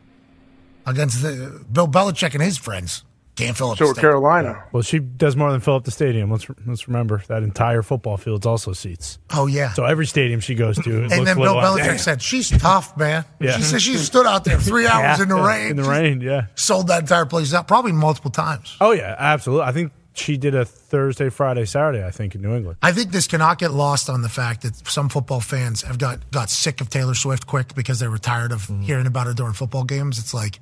against 0.87 1.23
the 1.23 1.65
Bill 1.73 1.89
Belichick 1.89 2.35
and 2.35 2.43
his 2.43 2.59
friends 2.59 3.03
can't 3.37 3.57
fill 3.57 3.71
up." 3.71 3.79
the 3.79 3.87
stadium." 3.95 4.57
Well, 4.73 4.83
she 4.83 4.99
does 4.99 5.37
more 5.37 5.51
than 5.51 5.61
fill 5.61 5.77
up 5.77 5.85
the 5.85 5.91
stadium. 5.91 6.31
Let's 6.31 6.47
let's 6.67 6.87
remember 6.87 7.23
that 7.29 7.43
entire 7.43 7.83
football 7.83 8.17
field's 8.19 8.45
also 8.47 8.73
seats. 8.75 9.19
Oh 9.33 9.47
yeah. 9.47 9.73
So 9.73 9.85
every 9.85 10.07
stadium 10.07 10.41
she 10.41 10.55
goes 10.55 10.77
to, 10.81 10.91
it 10.91 11.03
And 11.05 11.11
looks 11.11 11.25
then 11.25 11.39
a 11.39 11.41
Bill 11.41 11.55
little 11.57 11.79
Belichick 11.79 11.99
said, 11.99 12.21
"She's 12.23 12.51
tough, 12.51 12.97
man." 12.97 13.25
Yeah. 13.41 13.57
She 13.57 13.63
said 13.63 13.81
she 13.83 13.97
stood 13.97 14.27
out 14.27 14.45
there 14.45 14.59
three 14.61 14.87
hours 14.87 15.19
Yeah. 15.19 15.23
in 15.23 15.29
the 15.31 15.37
Yeah. 15.37 15.47
rain. 15.49 15.71
In 15.71 15.77
the 15.77 15.83
rain, 15.89 16.21
yeah. 16.21 16.47
Sold 16.55 16.89
that 16.89 17.01
entire 17.01 17.27
place 17.27 17.55
out, 17.55 17.67
probably 17.67 17.93
multiple 17.93 18.31
times. 18.31 18.77
Oh 18.81 18.93
yeah, 18.93 19.15
absolutely. 19.19 19.65
I 19.67 19.73
think 19.73 19.93
she 20.15 20.37
did 20.37 20.55
a 20.55 20.65
Thursday, 20.65 21.29
Friday, 21.29 21.65
Saturday. 21.65 22.05
I 22.05 22.11
think 22.11 22.35
in 22.35 22.41
New 22.43 22.55
England. 22.55 22.79
I 22.83 22.93
think 22.93 23.11
this 23.13 23.27
cannot 23.27 23.59
get 23.59 23.73
lost 23.73 24.09
on 24.09 24.23
the 24.23 24.29
fact 24.29 24.63
that 24.63 24.87
some 24.89 25.09
football 25.09 25.41
fans 25.41 25.83
have 25.83 25.99
got, 25.99 26.31
got 26.31 26.49
sick 26.51 26.81
of 26.81 26.89
Taylor 26.89 27.15
Swift 27.15 27.47
quick 27.47 27.75
because 27.75 27.99
they 28.01 28.09
were 28.09 28.19
tired 28.19 28.53
of 28.53 28.63
Mm-hmm. 28.63 28.83
hearing 28.83 29.07
about 29.07 29.27
her 29.27 29.35
during 29.35 29.53
football 29.53 29.85
games. 29.85 30.19
It's 30.19 30.33
like, 30.33 30.61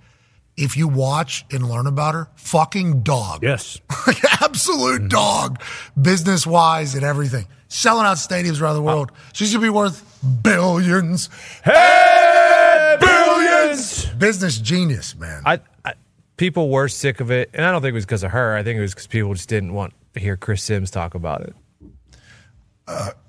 if 0.57 0.77
you 0.77 0.89
watch 0.89 1.45
and 1.51 1.69
learn 1.69 1.87
about 1.87 2.15
her, 2.15 2.29
fucking 2.35 3.03
dog. 3.03 3.43
Yes. 3.43 3.79
Absolute 4.43 5.09
dog, 5.09 5.63
business 6.01 6.47
wise 6.47 6.95
and 6.95 7.05
everything. 7.05 7.47
Selling 7.69 8.05
out 8.05 8.19
stadiums 8.19 8.61
around 8.61 8.75
the 8.75 8.83
world. 8.83 9.13
She's 9.33 9.51
going 9.53 9.63
to 9.63 9.67
be 9.67 9.71
worth 9.71 10.05
billions. 10.43 11.31
Hey, 11.65 12.97
billions! 13.01 14.07
Business 14.19 14.59
genius, 14.59 15.17
man. 15.17 15.43
I, 15.47 15.61
I 15.85 15.95
people 16.43 16.71
were 16.71 16.89
sick 16.89 17.21
of 17.21 17.31
it, 17.31 17.51
and 17.55 17.65
I 17.65 17.71
don't 17.71 17.83
think 17.83 17.93
it 17.93 17.95
was 17.95 18.05
because 18.05 18.25
of 18.25 18.33
her. 18.33 18.57
I 18.57 18.65
think 18.65 18.77
it 18.77 18.81
was 18.81 18.93
because 18.93 19.07
people 19.07 19.33
just 19.33 19.49
didn't 19.49 19.75
want 19.75 19.95
to 20.15 20.19
hear 20.19 20.37
Chris 20.37 20.61
Sims 20.65 20.91
talk 20.91 21.15
about 21.15 21.43
it. 21.43 21.55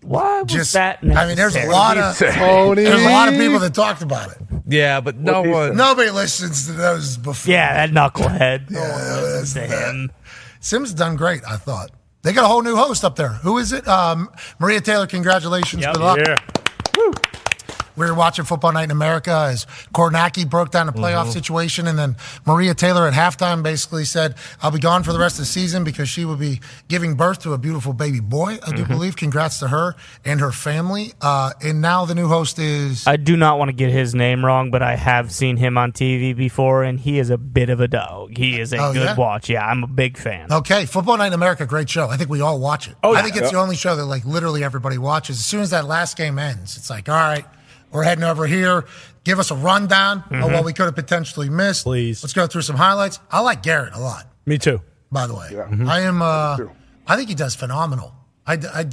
Why 0.01 0.41
was 0.41 0.51
Just, 0.51 0.73
that? 0.73 0.97
I 1.03 1.27
mean, 1.27 1.35
there's 1.35 1.55
a 1.55 1.67
lot 1.67 1.95
of 1.95 2.17
there's 2.17 2.35
a 2.35 3.09
lot 3.09 3.27
of 3.27 3.35
people 3.35 3.59
that 3.59 3.75
talked 3.75 4.01
about 4.01 4.31
it. 4.31 4.37
Yeah, 4.65 4.99
but 4.99 5.15
no 5.15 5.43
one. 5.43 5.77
Nobody 5.77 6.09
listens 6.09 6.65
to 6.65 6.73
those 6.73 7.17
before. 7.17 7.53
Yeah, 7.53 7.85
that 7.85 7.91
knucklehead. 7.91 8.71
Yeah, 8.71 9.21
listens 9.21 9.53
to 9.53 9.67
him. 9.67 10.11
Sims 10.59 10.91
done 10.91 11.15
great, 11.15 11.43
I 11.47 11.57
thought. 11.57 11.91
They 12.23 12.33
got 12.33 12.45
a 12.45 12.47
whole 12.47 12.63
new 12.63 12.75
host 12.75 13.05
up 13.05 13.15
there. 13.15 13.29
Who 13.29 13.59
is 13.59 13.73
it? 13.73 13.87
Um, 13.87 14.31
Maria 14.57 14.81
Taylor, 14.81 15.05
congratulations. 15.05 15.85
Good 15.85 15.97
luck. 15.97 16.17
Yeah. 16.17 16.37
We 17.95 18.05
were 18.07 18.13
watching 18.13 18.45
Football 18.45 18.71
Night 18.73 18.85
in 18.85 18.91
America 18.91 19.31
as 19.51 19.65
Kornacki 19.93 20.49
broke 20.49 20.71
down 20.71 20.87
the 20.87 20.93
playoff 20.93 21.31
situation, 21.31 21.87
and 21.87 21.97
then 21.97 22.15
Maria 22.45 22.73
Taylor 22.73 23.07
at 23.07 23.13
halftime 23.13 23.61
basically 23.63 24.05
said, 24.05 24.35
I'll 24.61 24.71
be 24.71 24.79
gone 24.79 25.03
for 25.03 25.13
the 25.13 25.19
rest 25.19 25.35
of 25.35 25.39
the 25.41 25.45
season 25.45 25.83
because 25.83 26.09
she 26.09 26.25
will 26.25 26.35
be 26.35 26.59
giving 26.87 27.15
birth 27.15 27.39
to 27.43 27.53
a 27.53 27.57
beautiful 27.57 27.93
baby 27.93 28.19
boy, 28.19 28.57
I 28.65 28.71
do 28.71 28.85
believe. 28.85 29.15
Congrats 29.15 29.59
to 29.59 29.67
her 29.67 29.95
and 30.25 30.39
her 30.39 30.51
family. 30.51 31.13
Uh, 31.21 31.51
and 31.61 31.81
now 31.81 32.05
the 32.05 32.15
new 32.15 32.27
host 32.27 32.57
is. 32.59 33.05
I 33.07 33.17
do 33.17 33.37
not 33.37 33.59
want 33.59 33.69
to 33.69 33.73
get 33.73 33.91
his 33.91 34.15
name 34.15 34.43
wrong, 34.43 34.71
but 34.71 34.81
I 34.81 34.95
have 34.95 35.31
seen 35.31 35.57
him 35.57 35.77
on 35.77 35.91
TV 35.91 36.35
before, 36.35 36.83
and 36.83 36.99
he 36.99 37.19
is 37.19 37.29
a 37.29 37.37
bit 37.37 37.69
of 37.69 37.79
a 37.79 37.87
dog. 37.87 38.37
He 38.37 38.59
is 38.59 38.73
a 38.73 38.77
Oh, 38.77 38.93
good 38.93 39.03
yeah? 39.03 39.15
watch. 39.15 39.49
Yeah, 39.49 39.65
I'm 39.65 39.83
a 39.83 39.87
big 39.87 40.17
fan. 40.17 40.51
Okay, 40.51 40.85
Football 40.85 41.17
Night 41.17 41.27
in 41.27 41.33
America, 41.33 41.65
great 41.65 41.89
show. 41.89 42.09
I 42.09 42.17
think 42.17 42.29
we 42.29 42.41
all 42.41 42.59
watch 42.59 42.87
it. 42.87 42.95
Oh, 43.03 43.13
yeah. 43.13 43.19
I 43.19 43.21
think 43.21 43.35
it's 43.35 43.51
the 43.51 43.57
only 43.57 43.75
show 43.75 43.95
that 43.95 44.05
like 44.05 44.25
literally 44.25 44.63
everybody 44.63 44.97
watches. 44.97 45.37
As 45.39 45.45
soon 45.45 45.61
as 45.61 45.69
that 45.69 45.85
last 45.85 46.17
game 46.17 46.39
ends, 46.39 46.75
it's 46.75 46.89
like, 46.89 47.07
all 47.07 47.15
right, 47.15 47.45
we're 47.93 48.03
heading 48.03 48.23
over 48.23 48.45
here. 48.47 48.85
Give 49.23 49.39
us 49.39 49.51
a 49.51 49.55
rundown 49.55 50.19
of 50.19 50.31
Mhm. 50.49 50.53
what 50.53 50.65
we 50.65 50.73
could 50.73 50.85
have 50.85 50.95
potentially 50.95 51.49
missed. 51.49 51.83
Please. 51.83 52.23
Let's 52.23 52.33
go 52.33 52.45
through 52.47 52.63
some 52.63 52.75
highlights. 52.75 53.19
I 53.31 53.39
like 53.39 53.63
Garrett 53.63 53.93
a 53.93 53.99
lot, 53.99 54.27
Me 54.45 54.57
too. 54.57 54.81
by 55.11 55.27
the 55.27 55.33
way. 55.35 55.47
Mhm. 55.51 55.87
I 55.87 56.01
am. 56.01 56.21
Uh, 56.21 56.57
I 57.07 57.15
think 57.15 57.29
he 57.29 57.35
does 57.35 57.55
phenomenal. 57.55 58.13
I, 58.45 58.53
I, 58.73 58.85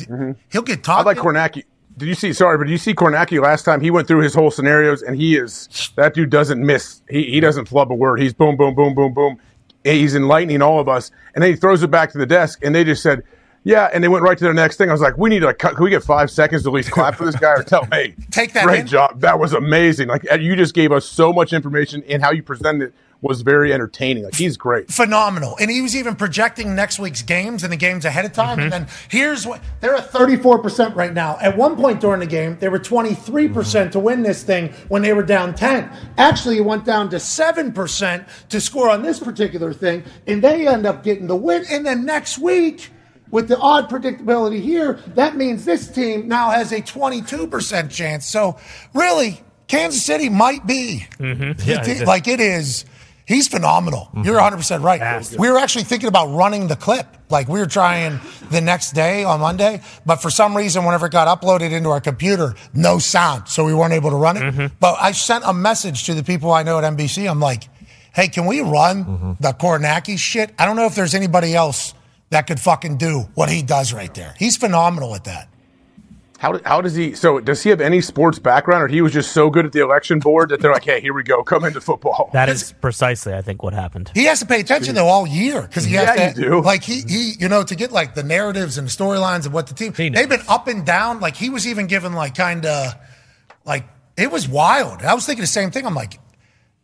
he'll 0.50 0.62
get 0.62 0.88
I 0.88 1.02
like 1.02 1.16
Kornacki. 1.18 1.64
Did 1.96 2.08
you 2.08 2.14
see? 2.14 2.32
Sorry, 2.32 2.56
but 2.56 2.64
did 2.64 2.70
you 2.70 2.78
see 2.78 2.94
Kornacki 2.94 3.42
last 3.42 3.64
time? 3.64 3.80
He 3.80 3.90
went 3.90 4.06
through 4.06 4.20
his 4.20 4.32
whole 4.34 4.50
scenarios, 4.50 5.02
and 5.02 5.16
he 5.16 5.36
is 5.36 5.90
that 5.96 6.14
dude 6.14 6.30
doesn't 6.30 6.64
miss. 6.64 7.02
He 7.10 7.24
he 7.24 7.40
doesn't 7.40 7.66
flub 7.66 7.90
a 7.90 7.94
word. 7.94 8.20
He's 8.20 8.32
boom, 8.32 8.56
boom, 8.56 8.74
boom, 8.74 8.94
boom, 8.94 9.12
boom. 9.12 9.36
He's 9.82 10.14
enlightening 10.14 10.62
all 10.62 10.78
of 10.78 10.88
us, 10.88 11.10
and 11.34 11.42
then 11.42 11.50
he 11.50 11.56
throws 11.56 11.82
it 11.82 11.90
back 11.90 12.12
to 12.12 12.18
the 12.18 12.26
desk, 12.26 12.60
and 12.62 12.74
they 12.74 12.84
just 12.84 13.02
said, 13.02 13.22
"Yeah," 13.64 13.90
and 13.92 14.02
they 14.02 14.08
went 14.08 14.22
right 14.24 14.36
to 14.36 14.44
their 14.44 14.55
next 14.55 14.76
thing. 14.76 14.89
I 14.89 14.92
was 14.92 15.00
like, 15.00 15.16
"We 15.18 15.30
need 15.30 15.40
to 15.40 15.52
cut. 15.55 15.76
Can 15.76 15.84
we 15.84 15.90
get 15.90 16.02
five 16.05 16.30
seconds 16.30 16.62
to 16.64 16.68
at 16.68 16.72
least 16.74 16.90
clap 16.90 17.14
for 17.14 17.24
this 17.24 17.36
guy 17.36 17.52
or 17.52 17.62
tell 17.62 17.86
hey, 17.92 18.14
Take 18.30 18.52
that 18.55 18.64
great 18.64 18.80
in. 18.80 18.86
job. 18.86 19.20
That 19.20 19.39
was 19.39 19.52
amazing. 19.52 20.08
Like 20.08 20.24
you 20.39 20.56
just 20.56 20.74
gave 20.74 20.92
us 20.92 21.06
so 21.06 21.32
much 21.32 21.52
information, 21.52 22.02
and 22.08 22.22
how 22.22 22.30
you 22.32 22.42
presented 22.42 22.82
it 22.89 22.94
was 23.22 23.42
very 23.42 23.72
entertaining. 23.72 24.24
Like 24.24 24.34
he's 24.34 24.56
great. 24.56 24.90
phenomenal. 24.90 25.56
And 25.60 25.70
he 25.70 25.82
was 25.82 25.94
even 25.94 26.16
projecting 26.16 26.74
next 26.74 26.98
week's 26.98 27.22
games 27.22 27.62
and 27.62 27.70
the 27.72 27.76
games 27.76 28.05
ahead 28.06 28.24
of 28.24 28.32
time. 28.32 28.56
Mm-hmm. 28.56 28.60
And 28.62 28.72
then 28.72 28.86
here's 29.10 29.47
what 29.47 29.60
they're 29.80 29.94
at 29.94 30.10
34% 30.10 30.94
right 30.94 31.12
now. 31.12 31.36
At 31.40 31.56
one 31.56 31.76
point 31.76 32.00
during 32.00 32.20
the 32.20 32.26
game, 32.26 32.56
they 32.60 32.68
were 32.70 32.78
23% 32.78 33.90
to 33.92 34.00
win 34.00 34.22
this 34.22 34.42
thing 34.42 34.72
when 34.89 35.02
they 35.02 35.12
were 35.12 35.22
down 35.22 35.55
10. 35.55 35.90
Actually, 36.16 36.56
it 36.58 36.64
went 36.64 36.84
down 36.84 37.10
to 37.10 37.16
7% 37.16 38.28
to 38.48 38.60
score 38.60 38.89
on 38.89 39.02
this 39.02 39.18
particular 39.20 39.72
thing. 39.72 40.02
And 40.26 40.42
they 40.42 40.66
end 40.66 40.86
up 40.86 41.02
getting 41.02 41.26
the 41.26 41.36
win. 41.36 41.64
And 41.70 41.84
then 41.84 42.05
next 42.06 42.39
week, 42.39 42.90
with 43.31 43.49
the 43.49 43.59
odd 43.59 43.89
predictability 43.89 44.60
here, 44.60 44.94
that 45.15 45.36
means 45.36 45.65
this 45.65 45.89
team 45.89 46.28
now 46.28 46.50
has 46.50 46.73
a 46.73 46.81
22% 46.81 47.91
chance. 47.91 48.26
So 48.26 48.59
really, 48.94 49.41
Kansas 49.68 50.02
City 50.02 50.28
might 50.28 50.67
be 50.67 51.07
Mm-hmm. 51.18 51.83
team- 51.84 52.05
like 52.07 52.28
it 52.28 52.41
is. 52.41 52.84
He's 53.26 53.47
phenomenal. 53.47 54.09
You're 54.25 54.41
100% 54.41 54.83
right. 54.83 55.00
We 55.39 55.49
were 55.49 55.59
actually 55.59 55.84
thinking 55.84 56.09
about 56.09 56.34
running 56.34 56.67
the 56.67 56.75
clip. 56.75 57.07
Like 57.28 57.47
we 57.47 57.60
were 57.60 57.67
trying 57.67 58.18
the 58.50 58.60
next 58.60 58.91
day 58.91 59.23
on 59.23 59.39
Monday, 59.39 59.83
but 60.05 60.17
for 60.17 60.31
some 60.31 60.57
reason, 60.57 60.84
whenever 60.84 61.07
it 61.07 61.12
got 61.12 61.28
uploaded 61.41 61.70
into 61.70 61.91
our 61.91 62.00
computer, 62.00 62.57
no 62.75 62.99
sound. 62.99 63.47
So 63.49 63.65
we 63.65 63.73
weren't 63.73 63.92
able 63.92 64.10
to 64.10 64.17
run 64.17 64.36
it. 64.36 64.73
But 64.81 64.97
I 65.00 65.12
sent 65.12 65.44
a 65.47 65.52
message 65.55 66.07
to 66.07 66.15
the 66.15 66.25
people 66.25 66.50
I 66.50 66.65
know 66.65 66.78
at 66.78 66.84
NBC. 66.97 67.31
I'm 67.31 67.39
like, 67.39 67.68
hey, 68.12 68.26
can 68.26 68.47
we 68.47 68.62
run 68.62 69.36
the 69.39 69.52
Kornacki 69.52 70.18
shit? 70.18 70.52
I 70.59 70.67
don't 70.67 70.75
know 70.75 70.86
if 70.86 70.97
there's 70.97 71.15
anybody 71.15 71.55
else 71.55 71.94
that 72.31 72.47
could 72.47 72.60
fucking 72.60 72.97
do 72.97 73.28
what 73.34 73.49
he 73.50 73.62
does 73.62 73.92
right 73.92 74.12
there. 74.15 74.34
He's 74.39 74.57
phenomenal 74.57 75.15
at 75.15 75.25
that. 75.25 75.49
How, 76.39 76.59
how 76.65 76.81
does 76.81 76.94
he? 76.94 77.15
So 77.15 77.39
does 77.39 77.62
he 77.62 77.68
have 77.68 77.83
any 77.83 78.00
sports 78.00 78.39
background, 78.39 78.83
or 78.84 78.89
he 78.89 79.02
was 79.02 79.12
just 79.12 79.33
so 79.33 79.50
good 79.50 79.67
at 79.67 79.73
the 79.73 79.81
election 79.83 80.20
board 80.20 80.49
that 80.49 80.62
they're 80.62 80.73
like, 80.73 80.84
"Hey, 80.84 80.99
here 81.02 81.12
we 81.12 81.23
go, 81.23 81.42
come 81.42 81.65
into 81.65 81.83
football." 81.83 82.31
That 82.33 82.49
is 82.55 82.73
precisely, 82.81 83.34
I 83.34 83.42
think, 83.42 83.62
what 83.62 83.75
happened. 83.75 84.10
He 84.15 84.25
has 84.25 84.39
to 84.41 84.47
pay 84.47 84.59
attention 84.60 84.94
though 84.94 85.07
all 85.07 85.26
year 85.26 85.60
because 85.60 85.84
he 85.84 85.92
Yeah, 85.97 86.15
has 86.17 86.34
to 86.34 86.41
you 86.41 86.49
do. 86.49 86.62
like 86.62 86.83
he 86.83 87.02
he 87.02 87.34
you 87.39 87.50
know 87.50 87.62
to 87.62 87.75
get 87.75 87.92
like 87.92 88.15
the 88.15 88.23
narratives 88.23 88.78
and 88.78 88.89
the 88.89 88.91
storylines 88.91 89.44
of 89.44 89.52
what 89.52 89.67
the 89.67 89.75
team 89.75 89.92
they've 89.92 90.28
been 90.31 90.41
up 90.49 90.67
and 90.67 90.86
down. 90.86 91.20
Like 91.20 91.36
he 91.36 91.50
was 91.50 91.67
even 91.67 91.86
given 91.89 92.15
like 92.15 92.34
kind 92.34 92.65
of 92.65 92.94
like 93.67 93.84
it 94.17 94.31
was 94.33 94.49
wild. 94.49 95.02
I 95.02 95.12
was 95.12 95.26
thinking 95.26 95.42
the 95.42 95.47
same 95.47 95.70
thing. 95.70 95.84
I'm 95.84 95.94
like, 95.94 96.18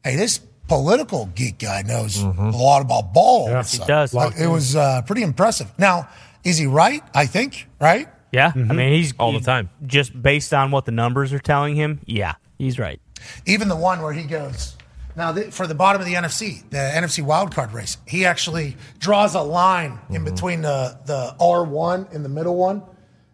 hey, 0.04 0.16
this 0.16 0.38
political 0.68 1.26
geek 1.34 1.58
guy 1.58 1.82
knows 1.82 2.18
mm-hmm. 2.18 2.48
a 2.48 2.56
lot 2.56 2.82
about 2.82 3.12
ball. 3.12 3.48
Yeah, 3.48 3.62
he 3.62 3.78
does. 3.78 4.14
Like, 4.14 4.36
it 4.36 4.48
was 4.48 4.76
uh, 4.76 5.02
pretty 5.02 5.22
impressive. 5.22 5.70
Now, 5.78 6.08
is 6.44 6.58
he 6.58 6.66
right? 6.66 7.02
I 7.14 7.26
think 7.26 7.68
right. 7.80 8.08
Yeah, 8.32 8.48
I 8.48 8.58
mm-hmm. 8.58 8.76
mean, 8.76 8.92
he's 8.92 9.14
All 9.18 9.32
the 9.32 9.40
time. 9.40 9.70
Just 9.86 10.20
based 10.20 10.52
on 10.52 10.70
what 10.70 10.84
the 10.84 10.92
numbers 10.92 11.32
are 11.32 11.38
telling 11.38 11.74
him, 11.74 12.00
yeah, 12.06 12.34
he's 12.58 12.78
right. 12.78 13.00
Even 13.46 13.68
the 13.68 13.76
one 13.76 14.02
where 14.02 14.12
he 14.12 14.24
goes, 14.24 14.76
now 15.16 15.32
the, 15.32 15.50
for 15.50 15.66
the 15.66 15.74
bottom 15.74 16.02
of 16.02 16.06
the 16.06 16.14
NFC, 16.14 16.68
the 16.68 16.76
NFC 16.76 17.24
wildcard 17.24 17.72
race, 17.72 17.96
he 18.06 18.26
actually 18.26 18.76
draws 18.98 19.34
a 19.34 19.40
line 19.40 19.98
in 20.10 20.16
mm-hmm. 20.16 20.24
between 20.24 20.60
the, 20.62 20.98
the 21.06 21.34
R1 21.40 22.14
and 22.14 22.24
the 22.24 22.28
middle 22.28 22.56
one. 22.56 22.82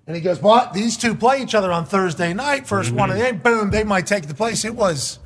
And 0.07 0.17
he 0.17 0.23
goes, 0.23 0.41
What? 0.41 0.73
These 0.73 0.97
two 0.97 1.15
play 1.15 1.43
each 1.43 1.55
other 1.55 1.73
on 1.73 1.85
Thursday 1.85 2.33
night. 2.33 2.65
1st 2.65 2.93
one 2.93 3.11
of 3.11 3.17
the 3.17 3.27
eight, 3.27 3.43
boom, 3.43 3.71
they 3.71 3.85
might 3.85 4.07
take 4.07 4.27
the 4.27 4.35
place. 4.35 4.65
It 4.65 4.75
was, 4.75 5.19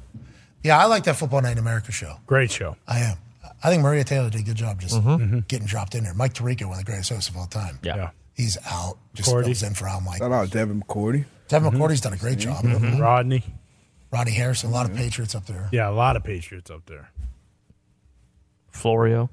yeah, 0.66 0.78
I 0.78 0.86
like 0.86 1.04
that 1.04 1.16
Football 1.16 1.42
Night 1.42 1.52
in 1.52 1.58
America 1.58 1.92
show. 1.92 2.16
Great 2.26 2.50
show. 2.50 2.76
I 2.86 3.00
am. 3.00 3.16
I 3.62 3.70
think 3.70 3.82
Maria 3.82 4.04
Taylor 4.04 4.30
did 4.30 4.42
a 4.42 4.44
good 4.44 4.56
job 4.56 4.80
just 4.80 4.94
mm-hmm. 4.94 5.08
Mm-hmm. 5.08 5.38
getting 5.48 5.66
dropped 5.66 5.94
in 5.94 6.04
there. 6.04 6.14
Mike 6.14 6.34
Tirico, 6.34 6.66
one 6.66 6.78
of 6.78 6.84
the 6.84 6.84
greatest 6.84 7.10
hosts 7.10 7.28
of 7.30 7.36
all 7.36 7.46
time. 7.46 7.78
Yeah. 7.82 8.10
He's 8.34 8.58
out. 8.66 8.98
Just 9.14 9.30
Cordy. 9.30 9.46
fills 9.46 9.62
in 9.62 9.74
for 9.74 9.88
Al 9.88 10.00
Mike. 10.02 10.18
Shout 10.18 10.30
out 10.30 10.50
Devin 10.50 10.82
McCourty. 10.82 11.24
Devin 11.48 11.70
mm-hmm. 11.70 11.82
McCourty's 11.82 12.00
done 12.00 12.12
a 12.12 12.18
great 12.18 12.38
job. 12.38 12.64
Mhm. 12.64 13.00
Rodney. 13.00 13.42
Rodney 14.12 14.32
Harrison, 14.32 14.70
a 14.70 14.72
lot 14.72 14.88
of 14.88 14.96
Patriots 14.96 15.34
up 15.34 15.46
there. 15.46 15.68
Yeah, 15.72 15.88
a 15.88 15.90
lot 15.90 16.16
of 16.16 16.24
Patriots 16.24 16.70
up 16.70 16.86
there. 16.86 17.10
Florio. 18.70 19.30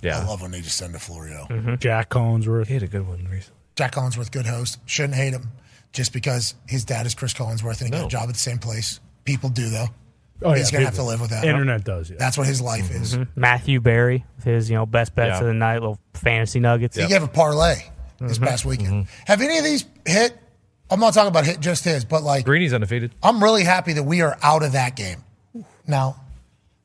Yeah. 0.00 0.18
I 0.20 0.24
love 0.24 0.40
when 0.42 0.50
they 0.50 0.60
just 0.60 0.76
send 0.76 0.94
to 0.94 0.98
Florio. 0.98 1.76
Jack 1.78 2.08
Collinsworth. 2.08 2.66
He 2.66 2.74
had 2.74 2.82
a 2.82 2.86
good 2.86 3.06
one 3.06 3.26
recently. 3.30 3.60
Jack 3.76 3.94
Collinsworth, 3.94 4.32
good 4.32 4.46
host. 4.46 4.78
Shouldn't 4.86 5.14
hate 5.14 5.32
him 5.32 5.48
just 5.92 6.12
because 6.12 6.54
his 6.66 6.84
dad 6.84 7.06
is 7.06 7.14
Chris 7.14 7.34
Collinsworth 7.34 7.80
and 7.82 7.92
he 7.92 7.98
got 7.98 8.06
a 8.06 8.08
job 8.08 8.28
at 8.28 8.34
the 8.34 8.38
same 8.38 8.58
place. 8.58 9.00
People 9.24 9.50
do 9.50 9.68
though. 9.68 9.88
Oh, 10.42 10.52
He's 10.52 10.70
yeah, 10.72 10.78
gonna 10.78 10.86
have 10.86 10.94
to 10.96 11.02
live 11.02 11.20
with 11.20 11.30
that. 11.30 11.44
Internet 11.44 11.84
does, 11.84 12.10
yeah. 12.10 12.16
That's 12.18 12.38
what 12.38 12.46
his 12.46 12.60
life 12.60 12.90
is. 12.90 13.14
Mhm. 13.16 13.28
Matthew 13.36 13.80
Berry 13.80 14.24
with 14.36 14.44
his, 14.44 14.70
you 14.70 14.76
know, 14.76 14.86
best 14.86 15.14
bets 15.14 15.34
Yeah. 15.34 15.40
of 15.40 15.46
the 15.46 15.52
night, 15.54 15.80
little 15.80 15.98
fantasy 16.14 16.60
nuggets. 16.60 16.96
He 16.96 17.06
gave 17.06 17.22
a 17.22 17.28
parlay. 17.28 17.76
this 18.20 18.38
Mhm. 18.38 18.46
past 18.48 18.64
weekend. 18.66 19.06
Have 19.26 19.40
any 19.40 19.56
of 19.56 19.64
these 19.64 19.86
hit? 20.04 20.36
I'm 20.90 21.00
not 21.00 21.14
talking 21.14 21.28
about 21.28 21.46
hit 21.46 21.60
just 21.60 21.84
his, 21.84 22.04
but 22.04 22.22
like 22.22 22.44
Greeny's 22.44 22.74
undefeated. 22.74 23.14
I'm 23.22 23.42
really 23.42 23.64
happy 23.64 23.94
that 23.94 24.02
we 24.02 24.20
are 24.20 24.36
out 24.42 24.62
of 24.62 24.72
that 24.72 24.94
game. 24.94 25.24
Now, 25.86 26.16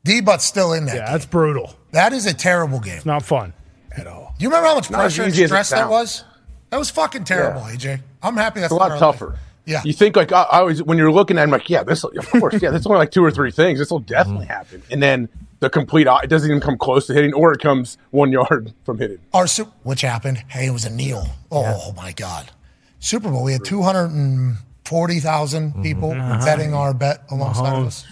D 0.06 0.22
Butt's 0.22 0.46
still 0.46 0.72
in 0.72 0.86
that. 0.86 0.96
Yeah, 0.96 1.12
that's 1.12 1.26
brutal. 1.26 1.76
That 1.92 2.14
is 2.14 2.26
a 2.26 2.34
terrible 2.34 2.80
game. 2.80 2.96
It's 2.98 3.06
not 3.06 3.24
fun. 3.24 3.52
At 3.98 4.08
all. 4.08 4.34
Do 4.38 4.44
you 4.44 4.50
remember 4.50 4.68
how 4.70 4.76
much 4.76 4.90
Not 4.90 5.00
as 5.06 5.14
pressure 5.14 5.24
and 5.24 5.34
easy 5.34 5.44
as 5.44 5.48
it 5.48 5.54
stress 5.54 5.70
that 5.72 5.78
sounds. 5.80 5.90
was? 5.92 6.24
That 6.70 6.78
was 6.78 6.90
fucking 6.90 7.24
terrible, 7.26 7.62
AJ. 7.62 8.00
I'm 8.24 8.38
happy 8.38 8.60
that's 8.62 8.72
It's 8.72 8.78
a 8.78 8.80
not 8.80 8.92
lot 8.92 8.92
our 8.92 8.98
tougher. 9.00 9.36
Life. 9.68 9.74
Yeah. 9.74 9.82
You 9.86 9.94
think 9.94 10.16
like 10.16 10.32
I, 10.32 10.44
I 10.44 10.60
always 10.60 10.82
when 10.84 10.98
you're 10.98 11.12
looking 11.12 11.38
at, 11.38 11.42
it, 11.42 11.44
I'm 11.44 11.50
like, 11.52 11.70
yeah, 11.70 11.84
this 11.84 12.04
of 12.04 12.30
course, 12.32 12.62
yeah, 12.62 12.70
that's 12.72 12.86
only 12.86 12.98
like 13.00 13.12
two 13.12 13.24
or 13.24 13.32
three 13.32 13.52
things. 13.52 13.80
This 13.80 13.90
will 13.92 14.00
definitely 14.00 14.46
happen, 14.46 14.82
and 14.92 15.02
then 15.02 15.30
the 15.60 15.70
complete 15.70 16.08
it 16.08 16.30
doesn't 16.30 16.50
even 16.50 16.62
come 16.62 16.78
close 16.78 17.08
to 17.08 17.14
hitting, 17.14 17.34
or 17.34 17.52
it 17.54 17.60
comes 17.62 17.98
one 18.12 18.32
yard 18.32 18.74
from 18.86 18.98
hitting. 19.00 19.20
Our 19.34 19.48
Su- 19.48 19.72
which 19.84 20.02
happened? 20.02 20.44
Hey, 20.48 20.68
it 20.68 20.72
was 20.72 20.86
a 20.86 20.90
kneel. 20.90 21.28
Oh 21.52 21.94
my 21.96 22.12
God! 22.12 22.52
Super 23.00 23.30
Bowl. 23.30 23.44
We 23.44 23.54
had 23.54 23.64
two 23.66 23.82
hundred 23.82 24.12
and 24.12 24.58
forty 24.84 25.20
thousand 25.20 25.82
people 25.84 26.10
Mhm. 26.12 26.46
betting 26.46 26.74
our 26.74 26.94
bet 26.94 27.24
alongside 27.32 27.74
of 27.74 27.84
Mahomes. 27.84 27.88
us. 27.88 28.06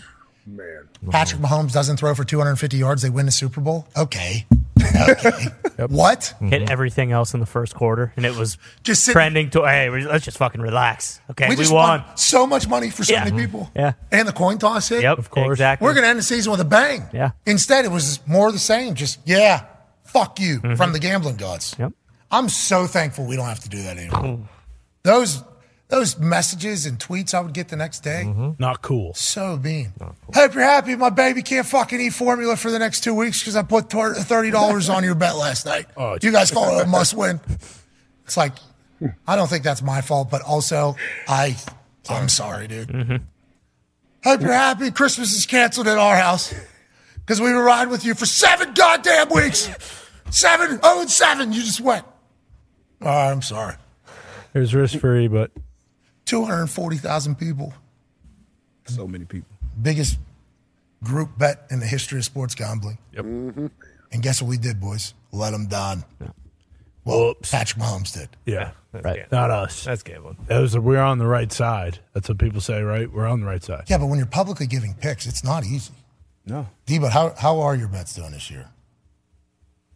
Man, 0.48 0.88
Patrick 1.10 1.40
Mahomes 1.42 1.72
doesn't 1.72 1.98
throw 1.98 2.14
for 2.16 2.24
two 2.24 2.38
hundred 2.40 2.52
and 2.52 2.60
fifty 2.60 2.78
yards. 2.78 3.02
They 3.02 3.10
win 3.10 3.26
the 3.28 3.32
Super 3.32 3.62
Bowl. 3.62 3.88
Okay. 3.96 4.46
Okay. 5.10 5.48
What? 5.88 6.36
Hit 6.40 6.70
everything 6.70 7.12
else 7.12 7.34
in 7.34 7.40
the 7.40 7.46
first 7.48 7.74
quarter, 7.76 8.14
and 8.16 8.26
it 8.26 8.36
was 8.38 8.58
just 8.84 9.10
trending 9.10 9.50
to. 9.50 9.64
Hey, 9.66 9.90
we- 9.90 10.06
let's 10.06 10.24
just 10.24 10.38
fucking 10.38 10.62
relax. 10.62 11.20
Okay, 11.32 11.50
we, 11.50 11.56
just 11.56 11.74
won. 11.74 12.04
so 12.16 12.46
much 12.46 12.68
money 12.68 12.90
for 12.92 13.04
so 13.04 13.12
Yeah. 13.14 13.24
many 13.26 13.38
people. 13.46 13.70
Yeah. 13.76 13.94
And 14.12 14.28
the 14.28 14.34
coin 14.34 14.60
toss 14.60 14.90
hit. 14.90 15.02
Yep, 15.02 15.18
Of 15.18 15.30
course. 15.32 15.54
exactly. 15.56 15.84
We're 15.86 15.94
going 15.94 16.04
to 16.04 16.10
end 16.10 16.20
the 16.20 16.24
season 16.24 16.52
with 16.52 16.62
a 16.62 16.66
bang. 16.66 17.08
Yeah. 17.12 17.32
Instead, 17.48 17.86
it 17.86 17.92
was 17.92 18.20
more 18.28 18.48
of 18.48 18.54
the 18.54 18.60
same. 18.60 18.94
Just, 18.94 19.20
yeah, 19.26 19.66
fuck 20.04 20.40
you 20.40 20.60
Mhm. 20.62 20.78
from 20.78 20.94
the 20.94 21.00
gambling 21.00 21.38
gods. 21.38 21.76
Yep. 21.80 21.92
I'm 22.32 22.50
so 22.50 22.86
thankful 22.88 23.26
we 23.26 23.36
don't 23.36 23.48
have 23.48 23.62
to 23.62 23.70
do 23.70 23.82
that 23.84 23.98
anymore. 23.98 24.48
Those 25.04 25.44
those 25.90 26.18
messages 26.18 26.86
and 26.86 26.98
tweets 26.98 27.34
I 27.34 27.42
would 27.42 27.54
get 27.54 27.70
the 27.70 27.76
next 27.76 28.00
day. 28.00 28.24
Mm-hmm. 28.26 28.52
Not 28.58 28.82
cool. 28.82 29.14
So 29.14 29.58
mean. 29.58 29.94
Hope 30.34 30.54
you're 30.54 30.64
happy 30.64 30.96
my 30.96 31.10
baby 31.10 31.44
can't 31.44 31.68
fucking 31.68 32.00
eat 32.00 32.14
formula 32.14 32.56
for 32.56 32.72
the 32.72 32.80
next 32.80 33.04
two 33.04 33.14
weeks 33.14 33.40
because 33.40 33.56
I 33.56 33.62
put 33.64 33.90
$30 33.90 34.94
on 34.94 35.04
your 35.04 35.16
bet 35.16 35.36
last 35.36 35.66
night. 35.66 35.86
Oh, 35.96 36.18
you 36.22 36.32
guys 36.32 36.52
call 36.52 36.80
it 36.80 36.84
a 36.84 36.88
must 36.90 37.14
win. 37.14 37.40
It's 38.26 38.38
like, 38.38 38.54
I 39.28 39.36
don't 39.36 39.50
think 39.50 39.64
that's 39.64 39.82
my 39.82 40.02
fault, 40.02 40.32
but 40.32 40.42
also, 40.42 40.96
I, 41.28 41.58
I'm 42.10 42.30
sorry, 42.30 42.68
dude. 42.68 42.88
Mm-hmm. 42.88 43.16
Hope 44.24 44.42
you're 44.42 44.54
happy 44.54 44.90
Christmas 44.90 45.34
is 45.34 45.46
canceled 45.46 45.88
at 45.88 45.98
our 45.98 46.16
house 46.16 46.54
because 47.18 47.42
we 47.42 47.54
were 47.54 47.64
riding 47.64 47.92
with 47.92 48.06
you 48.06 48.16
for 48.16 48.26
seven 48.26 48.74
goddamn 48.74 49.30
weeks. 49.30 49.70
Seven, 50.30 50.80
oh, 50.82 51.02
and 51.02 51.10
seven. 51.10 51.52
You 51.52 51.62
just 51.62 51.82
went. 51.82 52.06
All 53.02 53.10
right, 53.10 53.32
I'm 53.32 53.42
sorry. 53.42 53.76
There's 54.54 54.74
risk 54.74 54.98
free, 55.00 55.28
but 55.28 55.52
240,000 56.26 57.36
people. 57.36 57.74
So 58.86 59.08
many 59.08 59.26
people. 59.26 59.50
Biggest 59.82 60.18
group 61.04 61.38
bet 61.38 61.66
in 61.70 61.80
the 61.80 61.86
history 61.86 62.20
of 62.20 62.26
sports 62.26 62.56
gambling. 62.56 62.98
Yep. 63.14 63.26
Mm-hmm. 63.26 63.68
And 64.12 64.22
guess 64.22 64.42
what 64.42 64.50
we 64.50 64.58
did, 64.58 64.80
boys? 64.80 65.14
Let 65.32 65.52
them 65.52 65.68
down. 65.68 66.06
Well, 67.06 67.34
Patrick 67.42 67.82
Mahomes 67.82 68.14
did. 68.14 68.30
yeah, 68.46 68.72
right. 68.94 69.30
Not 69.32 69.52
us. 69.52 69.84
That's 69.84 70.04
gambling. 70.04 70.38
That 70.48 70.60
was 70.60 70.78
we're 70.78 71.02
on 71.02 71.18
the 71.18 71.28
right 71.28 71.52
side. 71.52 72.00
That's 72.14 72.30
what 72.30 72.38
people 72.38 72.62
say, 72.62 72.82
right? 72.82 73.12
We're 73.12 73.28
on 73.28 73.42
the 73.42 73.46
right 73.46 73.64
side. 73.64 73.86
Yeah, 73.88 73.98
but 73.98 74.06
when 74.06 74.18
you're 74.20 74.26
publicly 74.26 74.68
giving 74.68 74.94
picks, 74.94 75.26
it's 75.26 75.44
not 75.44 75.66
easy. 75.66 75.94
No. 76.46 76.68
D, 76.86 77.00
but 77.00 77.12
how, 77.12 77.34
how 77.38 77.60
are 77.60 77.76
your 77.76 77.90
bets 77.90 78.16
doing 78.16 78.32
this 78.32 78.50
year? 78.50 78.70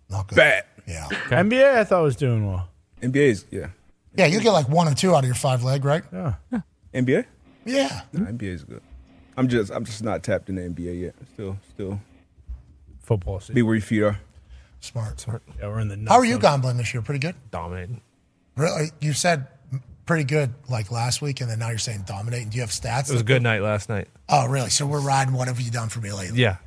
Not 0.10 0.28
good. 0.28 0.36
Bad. 0.36 0.66
Yeah. 0.86 1.08
NBA, 1.30 1.76
I 1.76 1.84
thought 1.84 2.04
was 2.04 2.16
doing 2.16 2.48
well. 2.48 2.70
NBA's 3.02 3.46
yeah. 3.52 3.68
Yeah, 4.18 4.26
you 4.26 4.40
get 4.42 4.52
like 4.52 4.68
one 4.68 4.88
or 4.88 4.96
two 4.96 5.16
out 5.16 5.20
of 5.20 5.26
your 5.26 5.36
five 5.36 5.64
leg, 5.64 5.86
right? 5.86 6.04
Yeah. 6.12 6.34
NBA. 6.94 7.26
Yeah. 7.66 8.02
No, 8.14 8.22
NBA's 8.22 8.64
good. 8.64 8.82
I'm 9.38 9.48
just 9.48 9.72
I'm 9.72 9.86
just 9.86 10.04
not 10.04 10.24
tapped 10.24 10.50
in 10.50 10.56
the 10.56 10.64
NBA 10.64 11.02
yet. 11.02 11.16
Still 11.34 11.58
still 11.74 12.00
football 13.04 13.40
season. 13.40 13.56
Be 13.56 13.62
where 13.62 13.76
your 13.76 13.82
feet 13.82 14.02
are. 14.02 14.20
Smart, 14.80 15.20
smart. 15.20 15.44
Yeah, 15.60 15.68
we're 15.68 15.80
in 15.80 15.88
the. 15.88 16.10
How 16.10 16.18
are 16.18 16.26
you 16.26 16.40
gambling 16.40 16.78
this 16.78 16.94
year? 16.94 17.04
Pretty 17.04 17.20
good. 17.20 17.36
Dominating. 17.52 18.02
Really? 18.56 18.90
You 19.00 19.14
said 19.14 19.48
pretty 20.08 20.24
good 20.24 20.54
like 20.70 20.92
last 20.92 21.22
week, 21.22 21.42
and 21.42 21.50
then 21.50 21.60
now 21.60 21.70
you're 21.70 21.78
saying 21.78 22.06
dominating. 22.08 22.50
Do 22.50 22.56
you 22.56 22.62
have 22.62 22.72
stats? 22.72 23.10
It 23.10 23.14
was 23.14 23.22
a 23.22 23.26
good 23.26 23.44
night 23.44 23.62
last 23.62 23.90
night. 23.90 24.08
Oh, 24.30 24.48
really? 24.48 24.70
So 24.70 24.88
we're 24.88 25.02
riding. 25.02 25.34
What 25.36 25.48
have 25.48 25.62
you 25.62 25.70
done 25.70 25.90
for 25.90 26.00
me 26.00 26.12
lately? 26.12 26.40
Yeah. 26.40 26.58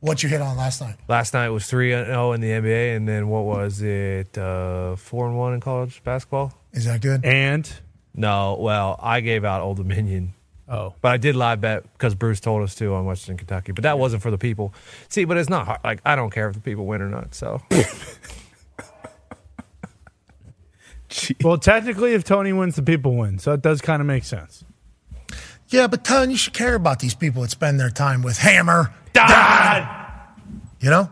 What 0.00 0.22
you 0.22 0.28
hit 0.28 0.40
on 0.40 0.56
last 0.56 0.80
night? 0.80 0.94
Last 1.08 1.34
night 1.34 1.48
was 1.48 1.66
3 1.66 1.90
0 1.90 2.32
in 2.32 2.40
the 2.40 2.50
NBA, 2.50 2.96
and 2.96 3.08
then 3.08 3.28
what 3.28 3.44
was 3.44 3.82
it? 3.82 4.36
Uh, 4.38 4.94
4 4.94 5.26
and 5.26 5.38
1 5.38 5.54
in 5.54 5.60
college 5.60 6.02
basketball? 6.04 6.52
Is 6.78 6.84
that 6.86 7.00
good? 7.02 7.24
And? 7.24 7.70
No, 8.14 8.56
well, 8.60 8.98
I 9.02 9.20
gave 9.20 9.44
out 9.44 9.60
Old 9.60 9.76
Dominion. 9.76 10.34
Oh. 10.68 10.94
But 11.00 11.12
I 11.12 11.16
did 11.16 11.34
live 11.34 11.60
bet 11.60 11.82
because 11.94 12.14
Bruce 12.14 12.40
told 12.40 12.62
us 12.62 12.74
to 12.76 12.94
on 12.94 13.04
Western 13.06 13.36
Kentucky. 13.36 13.72
But 13.72 13.82
that 13.84 13.98
wasn't 13.98 14.22
for 14.22 14.30
the 14.30 14.38
people. 14.38 14.74
See, 15.08 15.24
but 15.24 15.36
it's 15.36 15.48
not 15.48 15.66
hard. 15.66 15.80
Like, 15.82 16.00
I 16.04 16.14
don't 16.14 16.30
care 16.30 16.48
if 16.48 16.54
the 16.54 16.60
people 16.60 16.86
win 16.86 17.00
or 17.00 17.08
not. 17.08 17.34
So, 17.34 17.62
Well, 21.42 21.56
technically, 21.58 22.12
if 22.12 22.24
Tony 22.24 22.52
wins, 22.52 22.76
the 22.76 22.82
people 22.82 23.16
win. 23.16 23.38
So 23.38 23.52
it 23.52 23.62
does 23.62 23.80
kind 23.80 24.00
of 24.00 24.06
make 24.06 24.24
sense. 24.24 24.64
Yeah, 25.68 25.86
but 25.86 26.04
Tony, 26.04 26.32
you 26.32 26.38
should 26.38 26.52
care 26.54 26.74
about 26.74 26.98
these 26.98 27.14
people 27.14 27.42
that 27.42 27.50
spend 27.50 27.78
their 27.80 27.90
time 27.90 28.22
with 28.22 28.38
Hammer, 28.38 28.92
Dad. 29.12 29.86
You 30.80 30.90
know, 30.90 31.10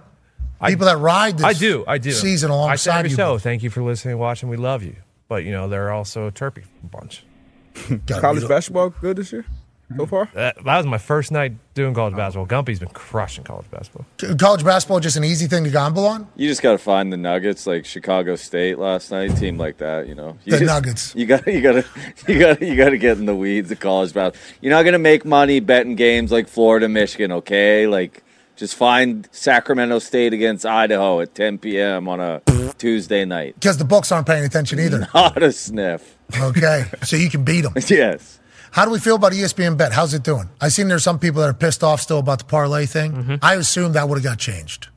people 0.64 0.86
that 0.86 0.98
ride 0.98 1.38
this 1.38 1.44
I 1.44 1.52
do. 1.52 1.84
I 1.86 1.98
do. 1.98 2.12
season 2.12 2.50
I 2.50 2.52
say 2.52 2.56
alongside 2.56 2.98
every 3.00 3.10
you. 3.10 3.16
show, 3.16 3.38
thank 3.38 3.62
you 3.62 3.70
for 3.70 3.82
listening 3.82 4.12
and 4.12 4.20
watching. 4.20 4.48
We 4.48 4.56
love 4.56 4.82
you. 4.82 4.96
But, 5.28 5.44
you 5.44 5.52
know, 5.52 5.68
they're 5.68 5.92
also 5.92 6.26
a 6.26 6.32
Terpy 6.32 6.64
bunch. 6.82 7.24
College 8.06 8.48
basketball 8.48 8.90
good 8.90 9.16
this 9.16 9.32
year 9.32 9.44
so 9.88 9.94
mm-hmm. 9.94 10.04
far. 10.06 10.28
That, 10.34 10.56
that 10.64 10.76
was 10.76 10.86
my 10.86 10.98
first 10.98 11.30
night 11.30 11.52
doing 11.74 11.94
college 11.94 12.14
oh. 12.14 12.16
basketball. 12.16 12.46
Gumpy's 12.46 12.80
been 12.80 12.88
crushing 12.88 13.44
college 13.44 13.70
basketball. 13.70 14.06
College 14.36 14.64
basketball 14.64 15.00
just 15.00 15.16
an 15.16 15.24
easy 15.24 15.46
thing 15.46 15.64
to 15.64 15.70
gamble 15.70 16.06
on. 16.06 16.26
You 16.34 16.48
just 16.48 16.62
got 16.62 16.72
to 16.72 16.78
find 16.78 17.12
the 17.12 17.16
Nuggets, 17.16 17.66
like 17.66 17.84
Chicago 17.84 18.36
State 18.36 18.78
last 18.78 19.10
night, 19.10 19.36
team 19.36 19.58
like 19.58 19.78
that. 19.78 20.08
You 20.08 20.14
know, 20.14 20.38
you 20.44 20.52
The 20.52 20.58
just- 20.58 20.66
Nuggets. 20.66 21.14
You 21.14 21.26
got, 21.26 21.46
you 21.46 21.60
got 21.60 21.72
to, 21.72 21.84
you 22.32 22.38
got, 22.38 22.62
you 22.62 22.76
got 22.76 22.90
to 22.90 22.98
get 22.98 23.18
in 23.18 23.26
the 23.26 23.36
weeds 23.36 23.70
of 23.70 23.80
college 23.80 24.12
basketball. 24.12 24.56
You're 24.60 24.72
not 24.72 24.82
gonna 24.82 24.98
make 24.98 25.24
money 25.24 25.60
betting 25.60 25.94
games 25.94 26.32
like 26.32 26.48
Florida, 26.48 26.88
Michigan. 26.88 27.32
Okay, 27.32 27.86
like 27.86 28.24
just 28.56 28.74
find 28.74 29.28
Sacramento 29.32 29.98
State 29.98 30.32
against 30.32 30.66
Idaho 30.66 31.20
at 31.20 31.34
10 31.34 31.58
p.m. 31.58 32.08
on 32.08 32.20
a 32.20 32.42
Tuesday 32.78 33.24
night. 33.24 33.54
Because 33.54 33.76
the 33.76 33.84
books 33.84 34.10
aren't 34.10 34.26
paying 34.26 34.44
attention 34.44 34.80
either. 34.80 35.06
Not 35.14 35.42
a 35.42 35.52
sniff. 35.52 36.16
Okay, 36.40 36.84
so 37.04 37.16
you 37.16 37.30
can 37.30 37.44
beat 37.44 37.60
them. 37.60 37.74
yes. 37.88 38.40
How 38.72 38.84
do 38.84 38.90
we 38.90 38.98
feel 38.98 39.14
about 39.14 39.32
ESPN 39.32 39.76
Bet? 39.76 39.92
How's 39.92 40.12
it 40.12 40.22
doing? 40.22 40.48
I 40.60 40.68
seen 40.68 40.88
there's 40.88 41.04
some 41.04 41.18
people 41.18 41.40
that 41.40 41.48
are 41.48 41.54
pissed 41.54 41.84
off 41.84 42.00
still 42.00 42.18
about 42.18 42.40
the 42.40 42.44
parlay 42.44 42.86
thing. 42.86 43.12
Mm-hmm. 43.12 43.34
I 43.40 43.54
assume 43.54 43.92
that 43.92 44.08
would 44.08 44.16
have 44.18 44.24
got 44.24 44.38
changed. 44.38 44.88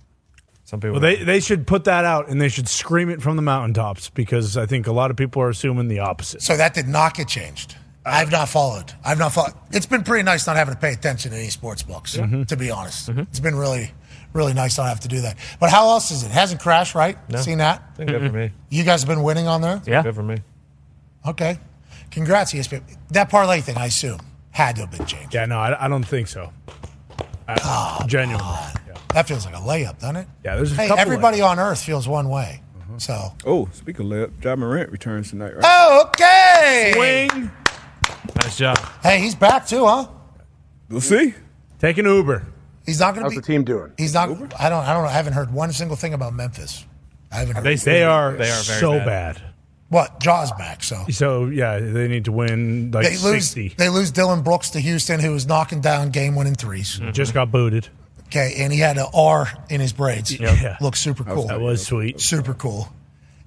Some 0.66 0.80
people. 0.80 0.94
Well, 0.94 1.02
they 1.02 1.24
they 1.24 1.40
should 1.40 1.66
put 1.66 1.86
that 1.86 2.06
out 2.06 2.30
and 2.30 2.40
they 2.40 2.50
should 2.50 2.68
scream 2.68 3.10
it 3.10 3.22
from 3.22 3.36
the 3.36 3.42
mountaintops 3.42 4.10
because 4.10 4.58
I 4.58 4.66
think 4.66 4.86
a 4.86 4.92
lot 4.92 5.12
of 5.12 5.18
people 5.18 5.42
are 5.42 5.50
assuming 5.50 5.88
the 5.88 6.00
opposite. 6.00 6.42
So 6.42 6.58
that 6.58 6.74
did 6.74 6.88
not 6.88 7.16
get 7.16 7.28
changed. 7.28 7.76
I've 8.10 8.32
not 8.32 8.50
followed. 8.50 8.92
I've 9.04 9.20
not 9.20 9.32
followed. 9.34 9.54
It's 9.72 9.86
been 9.86 10.04
pretty 10.04 10.24
nice 10.24 10.46
not 10.48 10.56
having 10.56 10.74
to 10.74 10.80
pay 10.80 10.94
attention 10.94 11.32
to 11.32 11.38
any 11.38 11.50
sports 11.50 11.84
books, 11.84 12.18
Mm-hmm. 12.18 12.44
to 12.44 12.58
be 12.58 12.72
honest. 12.72 13.10
It's 13.10 13.40
been 13.40 13.56
really, 13.56 13.92
really 14.34 14.54
nice 14.54 14.78
not 14.78 14.88
have 14.88 15.00
to 15.02 15.08
do 15.08 15.22
that. 15.22 15.38
But 15.60 15.70
how 15.70 15.90
else 15.90 16.12
is 16.12 16.24
it? 16.24 16.32
Hasn't 16.32 16.62
crashed, 16.62 16.96
right? 16.96 17.18
No. 17.30 17.40
Seen 17.40 17.60
that? 17.60 17.98
Been 17.98 18.08
good 18.08 18.22
for 18.32 18.38
me. 18.38 18.52
You 18.70 18.84
guys 18.84 19.02
have 19.02 19.10
been 19.10 19.24
winning 19.24 19.48
on 19.48 19.62
there? 19.62 19.82
Yeah. 19.86 20.04
Good 20.04 20.16
for 20.16 20.24
me. 20.24 20.38
Okay. 21.28 21.60
Congrats, 22.12 22.54
ESPN. 22.54 22.82
That 23.10 23.30
parlay 23.30 23.62
thing, 23.62 23.78
I 23.78 23.86
assume, 23.88 24.20
had 24.52 24.76
to 24.78 24.82
have 24.82 24.92
been 24.92 25.06
changed. 25.06 25.34
Yeah, 25.34 25.46
no, 25.46 25.60
I, 25.60 25.86
I 25.86 25.88
don't 25.88 26.04
think 26.04 26.28
so. 26.28 26.52
I, 27.48 28.04
genuinely. 28.08 28.46
Yeah. 28.88 28.94
That 29.14 29.28
feels 29.28 29.46
like 29.46 29.56
a 29.56 29.60
layup, 29.60 30.00
doesn't 30.00 30.16
it? 30.18 30.28
Yeah, 30.44 30.56
there's 30.56 30.72
a 30.72 30.76
Hey, 30.76 30.88
couple 30.88 31.02
everybody 31.02 31.42
on 31.42 31.60
earth 31.60 31.82
feels 31.84 32.08
one 32.08 32.30
way. 32.30 32.62
Mm-hmm. 32.80 32.98
So. 33.00 33.34
Oh, 33.46 33.68
speaking 33.74 34.06
of 34.06 34.12
layup, 34.12 34.44
Ja 34.44 34.56
Morant 34.56 34.92
returns 34.92 35.30
tonight, 35.32 35.54
right? 35.56 35.64
Oh, 35.64 36.04
okay. 36.08 36.92
Swing. 37.30 37.52
Nice 38.44 38.58
job. 38.58 38.78
Hey, 39.02 39.20
he's 39.20 39.36
back 39.36 39.68
too, 39.68 39.86
huh? 39.86 40.08
We'll 40.90 41.02
see. 41.02 41.34
Take 41.80 41.98
an 41.98 42.06
Uber. 42.06 42.46
He's 42.86 43.00
not 43.00 43.14
going 43.14 43.26
to 43.26 43.30
be. 43.30 43.36
How's 43.36 43.46
to 43.46 43.52
the 43.52 43.54
be. 43.54 43.54
team 43.54 43.64
doing? 43.64 43.94
He's 43.98 44.14
not. 44.14 44.30
I 44.60 44.70
don't. 44.70 44.90
I 44.90 44.94
don't. 44.94 45.06
I 45.06 45.12
haven't 45.12 45.34
heard 45.34 45.54
one 45.54 45.72
single 45.72 45.96
thing 45.96 46.14
about 46.14 46.34
Memphis. 46.34 46.86
I 47.32 47.38
haven't 47.38 47.56
heard. 47.56 47.64
They, 47.64 47.76
they 47.76 48.04
are 48.04 48.32
They 48.32 48.50
are 48.50 48.64
very 48.64 48.80
so 48.80 48.92
bad. 48.94 49.36
bad. 49.36 49.44
What? 49.90 50.20
Ja's 50.20 50.52
back. 50.52 50.84
So 50.84 51.06
So 51.10 51.46
yeah, 51.46 51.80
they 51.80 52.08
need 52.08 52.26
to 52.26 52.32
win 52.32 52.92
like 52.92 53.06
they 53.06 53.18
lose. 53.18 53.50
sixty. 53.50 53.70
They 53.70 53.90
lose 53.90 54.12
Dillon 54.12 54.42
Brooks 54.42 54.72
to 54.72 54.80
Houston, 54.80 55.20
who 55.20 55.32
was 55.32 55.48
knocking 55.48 55.82
down 55.82 56.10
game-winning 56.12 56.56
3s 56.56 57.00
mm-hmm. 57.00 57.12
Just 57.12 57.34
got 57.34 57.52
booted. 57.52 57.88
Okay, 58.28 58.54
and 58.60 58.72
he 58.72 58.78
had 58.80 58.98
an 59.00 59.08
R 59.14 59.48
in 59.72 59.82
his 59.82 59.92
braids. 59.92 60.32
Yeah. 60.40 60.78
Looks 60.80 61.00
super 61.00 61.24
cool. 61.24 61.48
That 61.48 61.60
was 61.60 61.84
sweet. 61.86 62.20
super 62.22 62.54
cool. 62.54 62.88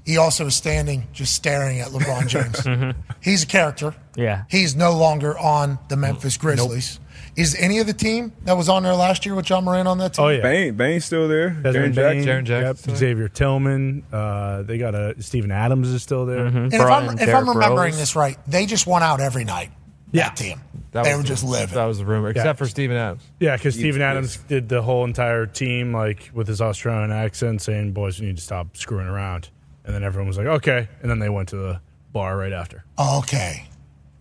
He 0.04 0.16
also 0.16 0.46
is 0.46 0.56
standing, 0.56 1.06
just 1.12 1.34
staring 1.34 1.80
at 1.80 1.88
LeBron 1.88 2.26
James. 2.26 2.60
Mm-hmm. 2.72 3.00
He's 3.20 3.42
a 3.42 3.46
character. 3.46 3.94
Yeah. 4.16 4.44
He's 4.48 4.74
no 4.74 4.96
longer 4.96 5.38
on 5.38 5.78
the 5.88 5.94
mm-hmm. 5.94 6.02
Memphis 6.02 6.36
Grizzlies. 6.36 7.00
Is 7.36 7.54
any 7.58 7.78
of 7.80 7.86
the 7.86 7.92
team 7.92 8.32
that 8.44 8.56
was 8.56 8.68
on 8.68 8.82
there 8.82 8.94
last 8.94 9.26
year 9.26 9.34
with 9.34 9.48
Ja 9.48 9.60
Morant 9.60 9.88
on 9.88 9.98
that 9.98 10.14
team? 10.14 10.24
Oh 10.24 10.28
yeah, 10.28 10.42
Bane, 10.42 10.74
Bane's 10.74 11.04
still 11.04 11.28
there. 11.28 11.50
Desmond 11.50 11.94
Jaren 11.94 12.24
Bain, 12.24 12.44
Jackson. 12.44 12.90
yep, 12.90 12.98
Xavier 12.98 13.28
Tillman. 13.28 14.04
Uh, 14.12 14.62
they 14.62 14.78
got 14.78 14.94
a 14.94 15.20
Steven 15.22 15.50
Adams 15.50 15.88
is 15.88 16.02
still 16.02 16.26
there. 16.26 16.46
Mm-hmm. 16.46 16.56
And 16.56 16.74
if 16.74 16.80
I'm, 16.80 17.18
if 17.18 17.34
I'm 17.34 17.48
remembering 17.48 17.96
this 17.96 18.16
right, 18.16 18.38
they 18.46 18.66
just 18.66 18.86
went 18.86 19.04
out 19.04 19.20
every 19.20 19.44
night. 19.44 19.70
Yeah. 20.12 20.28
That 20.28 20.36
team. 20.36 20.60
That 20.92 21.04
they 21.04 21.14
was 21.14 21.24
were 21.24 21.28
just 21.28 21.42
the- 21.42 21.50
living. 21.50 21.74
That 21.74 21.86
was 21.86 21.98
the 21.98 22.04
rumor, 22.04 22.28
except 22.28 22.58
for 22.58 22.66
Steven 22.66 22.96
Adams. 22.96 23.22
Yeah, 23.40 23.56
because 23.56 23.74
Stephen 23.74 23.92
Steven 23.92 24.02
Adams 24.02 24.36
did 24.48 24.68
the 24.68 24.82
whole 24.82 25.04
entire 25.04 25.46
team 25.46 25.92
like 25.92 26.30
with 26.34 26.46
his 26.48 26.60
Australian 26.60 27.12
accent, 27.12 27.62
saying, 27.62 27.92
"Boys, 27.92 28.20
you 28.20 28.26
need 28.26 28.36
to 28.36 28.42
stop 28.42 28.76
screwing 28.76 29.06
around." 29.06 29.48
And 29.84 29.94
then 29.94 30.04
everyone 30.04 30.28
was 30.28 30.36
like, 30.38 30.46
"Okay," 30.46 30.88
and 31.02 31.10
then 31.10 31.18
they 31.18 31.28
went 31.28 31.48
to 31.50 31.56
the 31.56 31.80
bar 32.12 32.36
right 32.36 32.52
after. 32.52 32.84
Okay. 32.98 33.68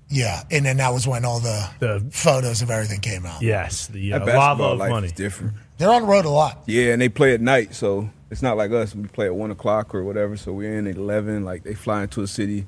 Yeah. 0.10 0.42
And 0.52 0.66
then 0.66 0.78
that 0.78 0.92
was 0.92 1.08
when 1.08 1.24
all 1.24 1.40
the, 1.40 1.70
The 1.80 2.06
photos 2.12 2.62
of 2.62 2.70
everything 2.70 3.00
came 3.00 3.26
out. 3.26 3.42
yes, 3.42 3.88
the 3.88 4.12
uh, 4.14 4.20
That 4.20 4.26
basketball 4.26 4.48
lava 4.58 4.64
of 4.74 4.80
life 4.80 4.90
money. 4.90 5.06
is 5.08 5.14
different. 5.14 5.54
They're 5.78 5.90
on 5.90 6.02
the 6.02 6.08
road 6.08 6.26
a 6.26 6.30
lot. 6.30 6.64
Yeah, 6.68 6.92
and 6.94 7.02
they 7.02 7.08
play 7.10 7.34
at 7.34 7.40
night, 7.42 7.74
so 7.76 8.10
it's 8.30 8.42
not 8.42 8.58
like 8.58 8.72
us. 8.72 8.94
We 8.94 9.08
play 9.08 9.28
at 9.28 9.36
one 9.36 9.52
o'clock 9.52 9.96
or 9.96 10.04
whatever. 10.04 10.36
So 10.36 10.52
we're 10.52 10.78
in 10.78 10.88
at 10.88 10.98
eleven. 10.98 11.46
Like 11.46 11.64
they 11.64 11.74
fly 11.76 12.04
into 12.04 12.22
a 12.24 12.28
city, 12.28 12.66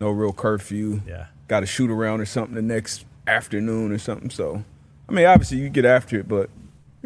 no 0.00 0.10
real 0.10 0.32
curfew. 0.32 1.00
Yeah, 1.06 1.26
got 1.48 1.60
to 1.60 1.66
shoot 1.66 1.90
around 1.90 2.20
or 2.20 2.26
something 2.26 2.54
the 2.54 2.62
next 2.62 3.04
afternoon 3.26 3.90
or 3.92 3.98
something. 3.98 4.30
So, 4.30 4.62
I 5.08 5.12
mean, 5.12 5.24
obviously 5.26 5.58
you 5.58 5.68
get 5.70 5.84
after 5.86 6.18
it, 6.18 6.28
but 6.28 6.50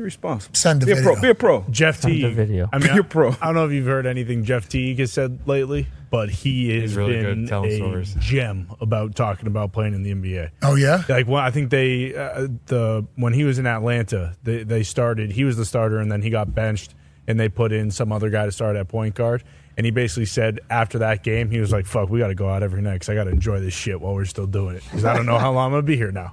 be 0.00 0.04
responsible. 0.04 0.54
Send 0.54 0.82
a 0.82 0.86
be 0.86 0.92
a 0.92 0.96
pro. 1.02 1.20
Be 1.20 1.28
a 1.30 1.34
pro. 1.34 1.64
Jeff 1.70 2.00
Send 2.00 2.14
Teague. 2.14 2.22
the 2.22 2.30
video. 2.30 2.68
I 2.72 2.78
mean, 2.78 2.92
Be 2.92 2.98
a 3.00 3.04
pro. 3.04 3.30
I 3.40 3.46
don't 3.46 3.54
know 3.54 3.66
if 3.66 3.72
you've 3.72 3.86
heard 3.86 4.06
anything 4.06 4.44
Jeff 4.44 4.68
Teague 4.68 4.98
has 4.98 5.12
said 5.12 5.40
lately, 5.46 5.86
but 6.10 6.30
he 6.30 6.74
has 6.80 6.90
He's 6.90 6.96
really 6.96 7.14
good 7.14 7.36
been 7.36 7.46
telling 7.46 7.70
a 7.70 7.76
stories. 7.76 8.14
gem 8.18 8.70
about 8.80 9.14
talking 9.14 9.46
about 9.46 9.72
playing 9.72 9.94
in 9.94 10.02
the 10.02 10.12
NBA. 10.14 10.50
Oh 10.62 10.74
yeah. 10.74 11.02
Like 11.08 11.26
when 11.26 11.42
I 11.42 11.50
think 11.50 11.70
they 11.70 12.14
uh, 12.14 12.48
the 12.66 13.06
when 13.16 13.32
he 13.34 13.44
was 13.44 13.58
in 13.58 13.66
Atlanta, 13.66 14.34
they 14.42 14.62
they 14.64 14.82
started. 14.82 15.32
He 15.32 15.44
was 15.44 15.56
the 15.56 15.64
starter, 15.66 15.98
and 15.98 16.10
then 16.10 16.22
he 16.22 16.30
got 16.30 16.54
benched, 16.54 16.94
and 17.28 17.38
they 17.38 17.48
put 17.48 17.72
in 17.72 17.90
some 17.90 18.10
other 18.12 18.30
guy 18.30 18.46
to 18.46 18.52
start 18.52 18.76
at 18.76 18.88
point 18.88 19.14
guard. 19.14 19.44
And 19.76 19.86
he 19.86 19.92
basically 19.92 20.26
said 20.26 20.60
after 20.68 20.98
that 20.98 21.22
game, 21.22 21.50
he 21.50 21.60
was 21.60 21.72
like, 21.72 21.86
"Fuck, 21.86 22.10
we 22.10 22.18
got 22.18 22.28
to 22.28 22.34
go 22.34 22.48
out 22.48 22.62
every 22.62 22.82
night 22.82 22.94
because 22.94 23.08
I 23.10 23.14
got 23.14 23.24
to 23.24 23.30
enjoy 23.30 23.60
this 23.60 23.72
shit 23.74 24.00
while 24.00 24.14
we're 24.14 24.24
still 24.26 24.46
doing 24.46 24.76
it 24.76 24.82
because 24.84 25.04
I 25.04 25.14
don't 25.14 25.26
know 25.26 25.38
how 25.38 25.52
long 25.52 25.66
I'm 25.66 25.72
gonna 25.72 25.82
be 25.82 25.96
here 25.96 26.12
now." 26.12 26.32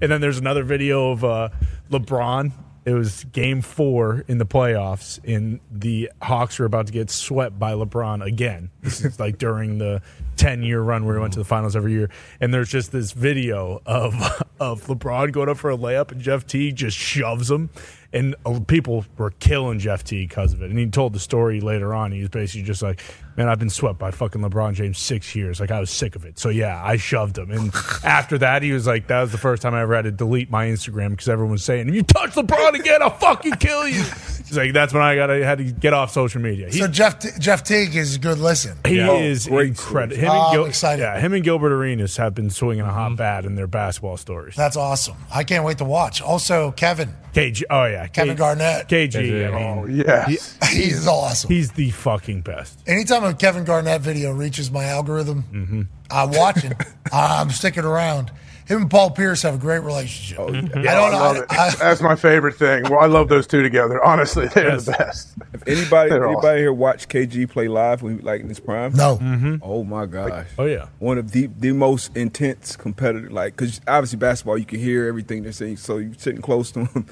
And 0.00 0.10
then 0.10 0.20
there's 0.20 0.38
another 0.38 0.62
video 0.62 1.10
of 1.12 1.24
uh, 1.24 1.48
LeBron. 1.90 2.52
It 2.86 2.94
was 2.94 3.24
Game 3.24 3.62
Four 3.62 4.24
in 4.28 4.38
the 4.38 4.46
playoffs, 4.46 5.18
and 5.26 5.58
the 5.72 6.12
Hawks 6.22 6.60
were 6.60 6.66
about 6.66 6.86
to 6.86 6.92
get 6.92 7.10
swept 7.10 7.58
by 7.58 7.72
LeBron 7.72 8.24
again. 8.24 8.70
This 8.80 9.04
is 9.04 9.18
like 9.18 9.38
during 9.38 9.78
the 9.78 10.02
ten 10.36 10.62
year 10.62 10.80
run 10.80 11.04
where 11.04 11.14
we 11.16 11.20
went 11.20 11.32
to 11.34 11.38
the 11.38 11.44
finals 11.44 11.74
every 11.76 11.92
year. 11.92 12.10
And 12.40 12.52
there's 12.54 12.68
just 12.68 12.92
this 12.92 13.12
video 13.12 13.80
of 13.86 14.14
of 14.60 14.82
LeBron 14.86 15.32
going 15.32 15.48
up 15.48 15.58
for 15.58 15.70
a 15.70 15.76
layup, 15.76 16.12
and 16.12 16.20
Jeff 16.20 16.46
Teague 16.46 16.76
just 16.76 16.96
shoves 16.96 17.50
him. 17.50 17.70
And 18.12 18.34
uh, 18.46 18.60
people 18.66 19.04
were 19.18 19.32
killing 19.32 19.78
Jeff 19.78 20.02
Teague 20.04 20.28
because 20.30 20.52
of 20.54 20.62
it. 20.62 20.70
And 20.70 20.78
he 20.78 20.86
told 20.86 21.12
the 21.12 21.18
story 21.18 21.60
later 21.60 21.92
on. 21.92 22.12
He 22.12 22.20
was 22.20 22.28
basically 22.30 22.62
just 22.62 22.80
like, 22.80 23.02
"Man, 23.36 23.48
I've 23.48 23.58
been 23.58 23.68
swept 23.68 23.98
by 23.98 24.10
fucking 24.12 24.40
LeBron 24.40 24.74
James 24.74 24.98
six 24.98 25.34
years. 25.34 25.58
Like 25.60 25.70
I 25.72 25.80
was 25.80 25.90
sick 25.90 26.14
of 26.16 26.24
it. 26.24 26.38
So 26.38 26.48
yeah, 26.48 26.80
I 26.82 26.96
shoved 26.96 27.36
him." 27.36 27.50
And 27.50 27.72
after 28.04 28.38
that, 28.38 28.62
he 28.62 28.72
was 28.72 28.86
like, 28.86 29.08
"That 29.08 29.20
was 29.22 29.32
the 29.32 29.38
first 29.38 29.60
time 29.60 29.74
I 29.74 29.82
ever 29.82 29.94
had 29.96 30.04
to 30.04 30.12
delete 30.12 30.50
my 30.50 30.66
Instagram 30.68 31.10
because 31.10 31.28
everyone 31.28 31.52
was 31.52 31.64
saying, 31.64 31.88
if 31.88 31.94
you 31.94 32.02
touch 32.04 32.30
LeBron 32.30 32.74
again, 32.78 33.02
I'll 33.02 33.10
fucking 33.10 33.54
kill 33.54 33.86
you." 33.88 34.02
He's 34.46 34.56
like, 34.56 34.72
"That's 34.72 34.94
when 34.94 35.02
I 35.02 35.16
got 35.16 35.26
to 35.26 35.44
had 35.44 35.58
to 35.58 35.64
get 35.64 35.92
off 35.92 36.12
social 36.12 36.40
media." 36.40 36.68
He, 36.70 36.78
so 36.78 36.86
Jeff 36.86 37.18
T- 37.18 37.30
Jeff 37.40 37.64
Teague 37.64 37.96
is 37.96 38.14
a 38.16 38.18
good 38.20 38.38
listen. 38.38 38.78
he 38.86 39.00
Oh, 39.00 39.20
is 39.20 39.48
great 39.48 39.70
incredible. 39.70 40.16
Stories. 40.26 40.42
Him, 40.42 40.46
Oh, 40.46 40.52
and 40.52 40.60
I'm 40.62 40.68
excited. 40.68 41.02
Yeah, 41.02 41.18
him 41.20 41.32
and 41.32 41.42
Gilbert 41.44 41.72
Arenas 41.72 42.16
have 42.16 42.34
been 42.34 42.50
swinging 42.50 42.84
a 42.84 42.92
hot 42.92 43.16
bat 43.16 43.44
in 43.44 43.54
their 43.54 43.66
basketball 43.66 44.16
stories. 44.16 44.54
That's 44.56 44.76
awesome. 44.76 45.16
I 45.32 45.44
can't 45.44 45.64
wait 45.64 45.78
to 45.78 45.84
watch. 45.84 46.20
Also, 46.22 46.72
Kevin. 46.72 47.14
KG, 47.34 47.64
oh 47.70 47.84
yeah, 47.84 48.06
Kevin 48.06 48.34
K- 48.34 48.38
Garnett. 48.38 48.88
KG, 48.88 49.52
I 49.52 49.62
Oh, 49.80 49.84
yeah, 49.86 50.26
he- 50.26 50.38
He's 50.70 51.06
awesome. 51.06 51.48
He's 51.50 51.72
the 51.72 51.90
fucking 51.90 52.40
best. 52.40 52.78
Anytime 52.86 53.24
a 53.24 53.34
Kevin 53.34 53.64
Garnett 53.64 54.00
video 54.00 54.32
reaches 54.32 54.70
my 54.70 54.84
algorithm, 54.84 55.44
Mm-hmm. 55.52 55.82
I'm 56.10 56.30
watching. 56.30 56.72
I'm 57.12 57.50
sticking 57.50 57.84
around. 57.84 58.30
Him 58.66 58.82
and 58.82 58.90
Paul 58.90 59.10
Pierce 59.12 59.42
have 59.42 59.54
a 59.54 59.58
great 59.58 59.78
relationship. 59.80 60.38
I 60.40 60.50
don't 60.50 60.86
I 60.86 60.90
love 61.10 61.36
I- 61.36 61.40
it. 61.40 61.46
I- 61.50 61.74
That's 61.76 62.00
my 62.00 62.16
favorite 62.16 62.56
thing. 62.56 62.82
Well, 62.84 62.98
I 62.98 63.06
love 63.06 63.28
those 63.28 63.46
two 63.46 63.62
together. 63.62 64.04
Honestly, 64.04 64.48
they're 64.48 64.70
Yes. 64.70 64.86
the 64.86 64.92
best. 64.92 65.34
If 65.54 65.66
anybody, 65.68 66.10
They're 66.10 66.24
anybody 66.26 66.46
awesome. 66.48 66.58
here 66.58 66.72
watch 66.72 67.08
KG 67.08 67.46
play 67.48 67.68
live 67.68 68.02
when 68.02 68.18
he 68.18 68.22
like 68.24 68.40
in 68.40 68.48
his 68.48 68.58
prime? 68.60 68.92
No. 68.94 69.16
Mm-hmm. 69.18 69.56
Oh 69.62 69.84
my 69.84 70.06
gosh. 70.06 70.46
Oh 70.58 70.64
yeah. 70.64 70.86
One 70.98 71.16
of 71.18 71.30
the 71.32 71.48
the 71.58 71.72
most 71.72 72.16
intense 72.16 72.74
competitor, 72.76 73.30
like 73.30 73.56
because 73.56 73.80
obviously 73.86 74.18
basketball, 74.18 74.58
you 74.58 74.64
can 74.66 74.80
hear 74.80 75.06
everything 75.06 75.42
they're 75.44 75.52
saying. 75.52 75.76
So 75.76 75.98
you're 75.98 76.14
sitting 76.14 76.42
close 76.42 76.70
to 76.72 76.86
him. 76.86 77.06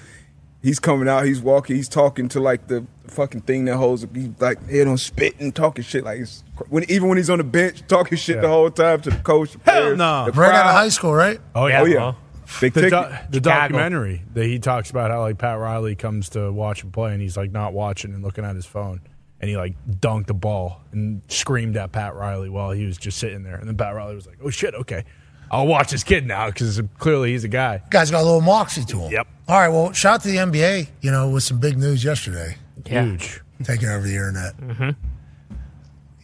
He's 0.65 0.81
coming 0.81 1.09
out. 1.09 1.27
He's 1.27 1.43
walking. 1.43 1.77
He's 1.77 1.91
talking 1.91 2.27
to 2.31 2.41
like 2.41 2.69
the 2.69 2.87
fucking 3.09 3.43
thing 3.43 3.67
that 3.67 3.77
holds. 3.77 4.07
He's 4.15 4.31
like 4.41 4.67
head 4.67 4.87
on 4.87 4.97
spitting, 4.97 5.43
and 5.43 5.55
talking 5.55 5.85
shit. 5.85 6.05
Like 6.05 6.21
it's, 6.21 6.43
when 6.71 6.91
even 6.91 7.11
when 7.11 7.19
he's 7.19 7.29
on 7.29 7.37
the 7.37 7.45
bench, 7.45 7.87
talking 7.87 8.17
shit 8.17 8.41
the 8.41 8.49
whole 8.49 8.71
time 8.71 9.03
to 9.03 9.11
the 9.11 9.19
coach. 9.19 9.53
The 9.53 9.59
Hell 9.71 9.83
players, 9.83 9.99
no. 9.99 10.25
the 10.25 10.33
right 10.33 10.55
out 10.55 10.65
of 10.65 10.73
high 10.73 10.89
school, 10.89 11.13
right? 11.13 11.39
Oh 11.55 11.67
yeah. 11.67 11.83
Oh 11.83 11.85
yeah. 11.85 12.15
Big 12.63 12.73
The, 12.73 12.89
do- 12.89 13.31
the 13.31 13.41
documentary 13.41 14.23
that 14.33 14.47
he 14.47 14.59
talks 14.59 14.89
about 14.89 15.11
how 15.11 15.21
like 15.21 15.37
Pat 15.37 15.59
Riley 15.59 15.97
comes 15.97 16.31
to 16.31 16.51
watch 16.51 16.83
him 16.83 16.93
play 16.93 17.13
and 17.13 17.21
he's 17.21 17.37
like 17.37 17.53
not 17.53 17.75
watching 17.75 18.15
and 18.15 18.23
looking 18.23 18.45
at 18.47 18.57
his 18.57 18.65
phone 18.65 19.03
and 19.41 19.51
he 19.51 19.59
like 19.59 19.75
dunked 19.87 20.29
the 20.29 20.35
ball 20.35 20.81
and 20.93 21.21
screamed 21.29 21.77
at 21.77 21.93
Pat 21.93 22.15
Riley 22.15 22.49
while 22.49 22.71
he 22.71 22.87
was 22.87 22.97
just 22.97 23.19
sitting 23.19 23.43
there 23.43 23.57
and 23.57 23.69
then 23.69 23.77
Pat 23.77 23.95
Riley 23.95 24.15
was 24.15 24.27
like, 24.27 24.39
"Oh 24.43 24.49
shit, 24.51 24.75
okay, 24.75 25.05
I'll 25.51 25.67
watch 25.67 25.91
this 25.91 26.03
kid 26.05 26.27
now 26.27 26.47
because 26.49 26.81
clearly 26.99 27.33
he's 27.33 27.45
a 27.45 27.49
guy." 27.49 27.83
Guy's 27.91 28.11
got 28.11 28.23
a 28.23 28.25
little 28.25 28.41
moxie 28.41 28.85
to 28.85 29.01
him. 29.01 29.13
Yep. 29.13 29.27
All 29.49 29.59
right. 29.59 29.69
Well, 29.69 29.93
shout 29.93 30.15
out 30.15 30.23
to 30.23 30.29
the 30.29 30.37
NBA. 30.39 30.89
You 31.01 31.11
know, 31.11 31.31
with 31.31 31.43
some 31.43 31.59
big 31.59 31.77
news 31.79 32.03
yesterday, 32.05 32.57
Huge. 32.87 33.41
taking 33.63 33.89
over 33.89 34.07
the 34.07 34.15
internet. 34.15 34.57
Mm-hmm. 34.57 34.91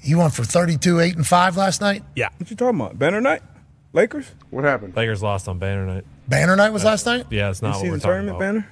He 0.02 0.14
went 0.14 0.32
for 0.32 0.44
32, 0.44 1.00
eight 1.00 1.16
and 1.16 1.26
five 1.26 1.56
last 1.56 1.80
night. 1.80 2.02
Yeah. 2.16 2.30
What 2.38 2.50
you 2.50 2.56
talking 2.56 2.80
about? 2.80 2.98
Banner 2.98 3.20
night? 3.20 3.42
Lakers? 3.92 4.30
What 4.50 4.64
happened? 4.64 4.96
Lakers 4.96 5.22
lost 5.22 5.48
on 5.48 5.58
Banner 5.58 5.84
night. 5.84 6.04
Banner 6.28 6.56
night 6.56 6.70
was 6.70 6.84
last 6.84 7.04
night. 7.06 7.26
Yeah, 7.28 7.50
it's 7.50 7.60
not 7.60 7.72
what 7.74 7.80
see 7.82 7.90
we're 7.90 7.96
the 7.96 8.00
talking 8.00 8.10
tournament 8.26 8.36
about. 8.36 8.40
banner? 8.40 8.68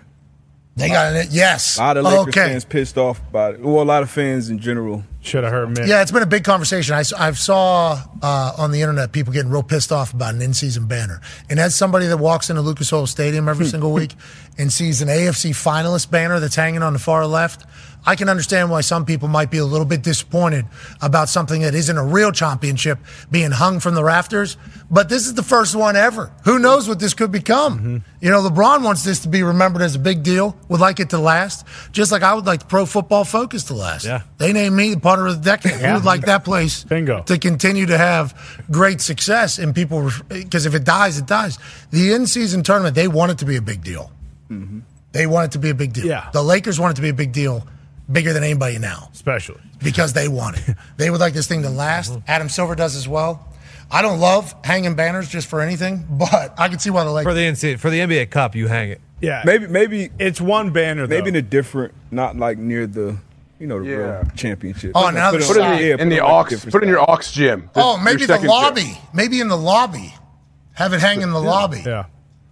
They 0.78 0.88
got 0.88 1.14
it. 1.14 1.28
Yes. 1.30 1.76
A 1.78 1.80
lot 1.82 1.96
of 1.96 2.04
Lakers 2.04 2.20
okay. 2.28 2.48
fans 2.48 2.64
pissed 2.64 2.96
off 2.96 3.18
about 3.28 3.54
it. 3.54 3.60
Well, 3.60 3.82
a 3.82 3.84
lot 3.84 4.02
of 4.02 4.10
fans 4.10 4.48
in 4.48 4.58
general. 4.58 5.04
Should 5.20 5.44
have 5.44 5.52
heard 5.52 5.76
me. 5.76 5.86
Yeah, 5.86 6.00
it's 6.00 6.12
been 6.12 6.22
a 6.22 6.26
big 6.26 6.44
conversation. 6.44 6.94
I, 6.94 7.00
s- 7.00 7.12
I 7.12 7.30
saw 7.32 8.00
uh, 8.22 8.52
on 8.56 8.70
the 8.70 8.80
internet 8.80 9.12
people 9.12 9.32
getting 9.32 9.50
real 9.50 9.62
pissed 9.64 9.90
off 9.92 10.14
about 10.14 10.34
an 10.34 10.40
in-season 10.40 10.86
banner. 10.86 11.20
And 11.50 11.58
as 11.58 11.74
somebody 11.74 12.06
that 12.06 12.18
walks 12.18 12.48
into 12.50 12.62
Lucas 12.62 12.92
Oil 12.92 13.06
Stadium 13.06 13.48
every 13.48 13.66
single 13.74 13.92
week 13.92 14.14
and 14.56 14.72
sees 14.72 15.02
an 15.02 15.08
AFC 15.08 15.50
finalist 15.50 16.10
banner 16.10 16.40
that's 16.40 16.56
hanging 16.56 16.82
on 16.82 16.92
the 16.92 16.98
far 16.98 17.26
left, 17.26 17.66
I 18.08 18.16
can 18.16 18.30
understand 18.30 18.70
why 18.70 18.80
some 18.80 19.04
people 19.04 19.28
might 19.28 19.50
be 19.50 19.58
a 19.58 19.66
little 19.66 19.84
bit 19.84 20.02
disappointed 20.02 20.64
about 21.02 21.28
something 21.28 21.60
that 21.60 21.74
isn't 21.74 21.94
a 21.94 22.02
real 22.02 22.32
championship 22.32 22.98
being 23.30 23.50
hung 23.50 23.80
from 23.80 23.94
the 23.94 24.02
rafters. 24.02 24.56
But 24.90 25.10
this 25.10 25.26
is 25.26 25.34
the 25.34 25.42
first 25.42 25.76
one 25.76 25.94
ever. 25.94 26.32
Who 26.44 26.58
knows 26.58 26.88
what 26.88 27.00
this 27.00 27.12
could 27.12 27.30
become? 27.30 27.78
Mm-hmm. 27.78 27.96
You 28.22 28.30
know, 28.30 28.40
LeBron 28.40 28.82
wants 28.82 29.04
this 29.04 29.18
to 29.20 29.28
be 29.28 29.42
remembered 29.42 29.82
as 29.82 29.94
a 29.94 29.98
big 29.98 30.22
deal, 30.22 30.56
would 30.68 30.80
like 30.80 31.00
it 31.00 31.10
to 31.10 31.18
last, 31.18 31.66
just 31.92 32.10
like 32.10 32.22
I 32.22 32.32
would 32.32 32.46
like 32.46 32.60
the 32.60 32.64
Pro 32.64 32.86
Football 32.86 33.24
Focus 33.24 33.64
to 33.64 33.74
last. 33.74 34.06
Yeah. 34.06 34.22
They 34.38 34.54
named 34.54 34.74
me 34.74 34.94
the 34.94 35.00
punter 35.00 35.26
of 35.26 35.44
the 35.44 35.44
decade. 35.44 35.78
Yeah. 35.78 35.88
We 35.88 35.98
would 35.98 36.06
like 36.06 36.22
that 36.22 36.44
place 36.44 36.84
Bingo. 36.88 37.24
to 37.24 37.38
continue 37.38 37.84
to 37.84 37.98
have 37.98 38.34
great 38.70 39.02
success 39.02 39.58
and 39.58 39.74
people, 39.74 40.10
because 40.28 40.64
if 40.64 40.74
it 40.74 40.84
dies, 40.84 41.18
it 41.18 41.26
dies. 41.26 41.58
The 41.90 42.14
in 42.14 42.26
season 42.26 42.62
tournament, 42.62 42.94
they 42.94 43.06
want 43.06 43.32
it 43.32 43.38
to 43.40 43.44
be 43.44 43.56
a 43.56 43.62
big 43.62 43.84
deal. 43.84 44.10
Mm-hmm. 44.48 44.78
They 45.12 45.26
want 45.26 45.46
it 45.46 45.52
to 45.52 45.58
be 45.58 45.68
a 45.68 45.74
big 45.74 45.92
deal. 45.92 46.06
Yeah. 46.06 46.30
The 46.32 46.42
Lakers 46.42 46.80
want 46.80 46.92
it 46.92 46.96
to 46.96 47.02
be 47.02 47.10
a 47.10 47.14
big 47.14 47.32
deal, 47.32 47.66
bigger 48.10 48.32
than 48.32 48.42
anybody 48.44 48.78
now, 48.78 49.08
Especially. 49.12 49.60
because 49.82 50.12
they 50.12 50.28
want 50.28 50.56
it. 50.68 50.76
they 50.96 51.10
would 51.10 51.20
like 51.20 51.34
this 51.34 51.46
thing 51.46 51.62
to 51.62 51.70
last. 51.70 52.12
Mm-hmm. 52.12 52.20
Adam 52.26 52.48
Silver 52.48 52.74
does 52.74 52.96
as 52.96 53.06
well. 53.08 53.46
I 53.90 54.02
don't 54.02 54.20
love 54.20 54.54
hanging 54.64 54.94
banners 54.96 55.28
just 55.28 55.48
for 55.48 55.60
anything, 55.60 56.06
but 56.10 56.54
I 56.58 56.68
can 56.68 56.78
see 56.78 56.90
why 56.90 57.04
the 57.04 57.22
For 57.22 57.32
the 57.34 57.40
NC, 57.40 57.78
for 57.78 57.88
the 57.90 58.00
NBA 58.00 58.30
Cup, 58.30 58.54
you 58.54 58.66
hang 58.68 58.90
it. 58.90 59.00
Yeah. 59.20 59.42
Maybe, 59.44 59.66
maybe, 59.66 60.10
It's 60.18 60.40
one 60.40 60.70
banner 60.70 61.06
though. 61.06 61.16
maybe 61.16 61.28
in 61.30 61.36
a 61.36 61.42
different, 61.42 61.94
not 62.10 62.36
like 62.36 62.58
near 62.58 62.86
the, 62.86 63.16
you 63.58 63.66
know, 63.66 63.82
the 63.82 63.88
Yeah. 63.88 63.96
real 63.96 64.24
championship. 64.36 64.92
Oh, 64.94 65.08
now 65.10 65.30
Put 65.30 65.40
it 65.42 65.46
Put 65.46 65.56
it 65.56 65.62
on- 65.62 65.72
in, 65.74 65.78
yeah, 65.86 65.96
in 65.98 66.08
the 66.10 66.16
it 66.18 66.22
like, 66.22 66.52
aux. 66.52 66.70
Put 66.70 66.74
it 66.76 66.82
in 66.84 66.88
your 66.90 66.98
side. 66.98 67.08
aux 67.08 67.32
gym. 67.32 67.70
oh, 67.74 67.94
Your 67.96 68.04
maybe 68.04 68.20
the 68.20 68.26
second 68.26 68.42
gym. 68.42 68.50
lobby. 68.50 68.98
Maybe 69.14 69.40
in 69.40 69.48
the 69.48 69.56
lobby. 69.56 70.14
Have 70.74 70.92
it 70.92 71.00
hang 71.00 71.22
in 71.22 71.30
the 71.32 71.40
lobby. 71.40 71.82
Yeah. 71.84 72.04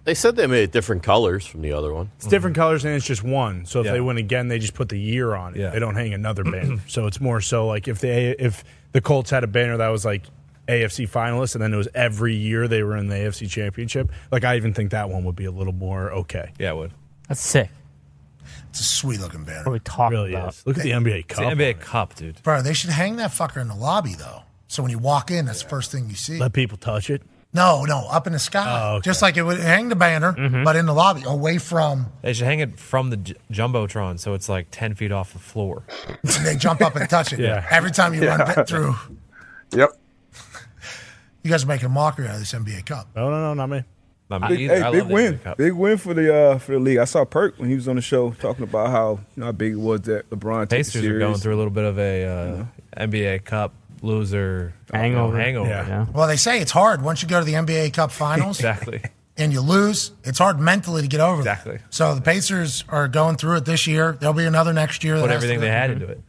They 0.07 0.15
said 0.15 0.37
they 0.37 0.47
made 0.47 0.63
it 0.63 0.73
different 0.73 1.03
colors 1.03 1.45
from 1.45 1.61
the 1.63 1.73
other 1.73 1.93
one. 1.93 2.11
It's 2.17 2.27
different 2.29 2.57
colors 2.57 2.85
and 2.85 2.95
it's 2.95 3.05
just 3.05 3.23
one. 3.25 3.67
So 3.67 3.81
if 3.81 3.87
Yeah. 3.87 3.93
they 3.93 4.01
win 4.01 4.17
again, 4.17 4.47
they 4.49 4.59
just 4.59 4.73
put 4.75 4.89
the 4.89 4.99
year 4.99 5.35
on 5.35 5.55
it. 5.55 5.61
Yeah. 5.61 5.71
They 5.71 5.79
don't 5.81 5.97
hang 5.97 6.15
another 6.15 6.45
banner. 6.51 6.79
so 6.87 7.07
it's 7.07 7.21
more 7.21 7.41
so 7.41 7.67
like 7.67 7.89
if 7.89 7.99
they 7.99 8.31
if 8.39 8.63
the 8.93 9.01
Colts 9.01 9.31
had 9.31 9.43
a 9.45 9.49
banner 9.49 9.77
that 9.77 9.89
was 9.89 10.05
like 10.05 10.23
AFC 10.69 11.09
finalists 11.11 11.55
and 11.57 11.63
then 11.63 11.75
it 11.75 11.77
was 11.77 11.89
every 11.95 12.35
year 12.35 12.67
they 12.69 12.83
were 12.85 12.97
in 12.97 13.09
the 13.09 13.17
AFC 13.17 13.51
championship, 13.51 14.11
like 14.31 14.45
I 14.45 14.57
even 14.57 14.73
think 14.75 14.93
that 14.93 15.11
one 15.11 15.25
would 15.25 15.37
be 15.37 15.45
a 15.45 15.51
little 15.51 15.73
more 15.75 16.11
okay. 16.13 16.53
Yeah, 16.59 16.71
it 16.71 16.77
would. 16.77 16.93
That's 17.29 17.41
sick. 17.41 17.71
It's 18.71 18.79
a 18.81 18.85
sweet 18.85 19.19
looking 19.21 19.43
banner. 19.43 19.61
What 19.65 19.67
are 19.69 19.73
we 19.73 19.81
talking 19.81 20.17
really 20.19 20.35
about? 20.35 20.51
is. 20.51 20.63
Look 20.67 20.77
at 20.79 20.85
the 20.85 20.91
NBA 20.93 21.19
It's 21.25 21.35
Cup. 21.35 21.45
the 21.57 21.65
NBA 21.65 21.81
Cup, 21.81 22.15
dude. 22.15 22.41
Bro, 22.45 22.63
they 22.63 22.75
should 22.75 22.91
hang 22.91 23.17
that 23.17 23.33
fucker 23.33 23.61
in 23.61 23.67
the 23.67 23.75
lobby, 23.75 24.15
though. 24.15 24.43
So 24.69 24.83
when 24.85 24.93
you 24.93 24.99
walk 24.99 25.31
in, 25.33 25.47
that's 25.47 25.63
the 25.65 25.69
first 25.69 25.91
thing 25.91 26.09
you 26.09 26.15
see. 26.15 26.39
Let 26.39 26.53
people 26.53 26.77
touch 26.79 27.11
it. 27.11 27.23
No, 27.57 27.85
no, 27.85 28.07
up 28.11 28.27
in 28.27 28.33
the 28.35 28.39
sky. 28.39 29.01
Just 29.03 29.23
like 29.23 29.37
it 29.37 29.43
would 29.43 29.59
hang 29.59 29.89
the 29.89 29.97
banner, 29.97 30.33
but 30.65 30.77
in 30.77 30.87
the 30.87 30.93
lobby, 30.95 31.23
away 31.27 31.59
from. 31.59 32.07
They 32.23 32.33
should 32.35 32.47
hang 32.47 32.61
it 32.61 32.79
from 32.79 33.11
the 33.11 33.17
j- 33.17 33.35
jumbotron, 33.51 34.21
so 34.21 34.35
it's 34.35 34.49
like 34.49 34.69
ten 34.71 34.95
feet 34.95 35.11
off 35.11 35.33
the 35.33 35.39
floor. 35.39 35.83
And 36.23 36.45
they 36.47 36.57
jump 36.57 36.83
up 36.83 36.95
and 36.97 37.09
touch 37.09 37.33
it 37.33 37.41
Yeah. 37.41 37.67
every 37.71 37.91
time 37.91 38.15
you 38.15 38.23
Yeah. 38.23 38.37
run 38.37 38.55
bit 38.55 38.69
through. 38.69 38.95
Yep. 39.73 39.91
You 41.43 41.51
guys 41.51 41.65
are 41.65 41.69
making 41.69 41.87
a 41.87 41.91
mockery 41.91 42.27
out 42.29 42.35
of 42.35 42.41
this 42.41 42.53
NBA 42.53 42.85
Cup. 42.87 43.09
No, 43.15 43.31
no, 43.31 43.41
no, 43.41 43.55
not 43.55 43.69
me. 43.69 43.85
Big, 44.49 44.69
hey, 44.69 44.91
big 44.91 45.05
win, 45.07 45.39
big 45.57 45.73
win 45.73 45.97
for 45.99 46.13
the 46.13 46.35
uh, 46.35 46.59
for 46.59 46.73
the 46.73 46.79
league. 46.81 46.99
I 46.99 47.05
saw 47.05 47.25
Perk 47.25 47.59
when 47.61 47.69
he 47.69 47.77
was 47.77 47.87
on 47.87 47.95
the 47.95 48.03
show 48.03 48.33
talking 48.33 48.65
about 48.65 48.91
how 48.91 49.11
you 49.37 49.41
know 49.41 49.47
how 49.47 49.53
big 49.53 49.75
it 49.75 49.79
was 49.79 50.01
that 50.03 50.29
LeBron 50.31 50.63
took 50.63 50.69
the 50.71 50.77
Pacers 50.79 50.97
are 50.97 51.01
series. 51.07 51.19
going 51.21 51.37
through 51.37 51.55
a 51.55 51.59
little 51.59 51.71
bit 51.71 51.85
of 51.85 51.97
a 51.97 52.25
uh, 52.25 52.65
NBA 52.97 53.45
Cup 53.45 53.73
loser 54.03 54.75
Hangover. 54.93 55.39
hangover. 55.39 55.69
Yeah. 55.69 56.07
Well, 56.13 56.27
they 56.27 56.37
say 56.37 56.61
it's 56.61 56.71
hard 56.73 57.03
once 57.03 57.23
you 57.23 57.29
go 57.29 57.39
to 57.39 57.45
the 57.45 57.55
NBA 57.55 57.93
Cup 57.93 58.11
Finals. 58.13 58.59
exactly. 58.61 59.03
and 59.37 59.53
you 59.53 59.61
lose, 59.61 60.13
it's 60.25 60.39
hard 60.39 60.59
mentally 60.61 61.03
to 61.03 61.09
get 61.09 61.21
over 61.21 61.43
that. 61.43 61.59
Exactly. 61.59 61.79
So 61.91 62.15
the 62.15 62.21
Pacers 62.21 62.85
are 62.89 63.09
going 63.09 63.37
through 63.37 63.57
it 63.57 63.65
this 63.65 63.87
year. 63.87 64.17
There'll 64.19 64.35
be 64.35 64.45
another 64.45 64.73
next 64.73 65.05
year. 65.05 65.19
Put 65.21 65.31
everything 65.31 65.61
they 65.61 65.69
had 65.69 65.91
into 65.91 66.07
it. 66.07 66.21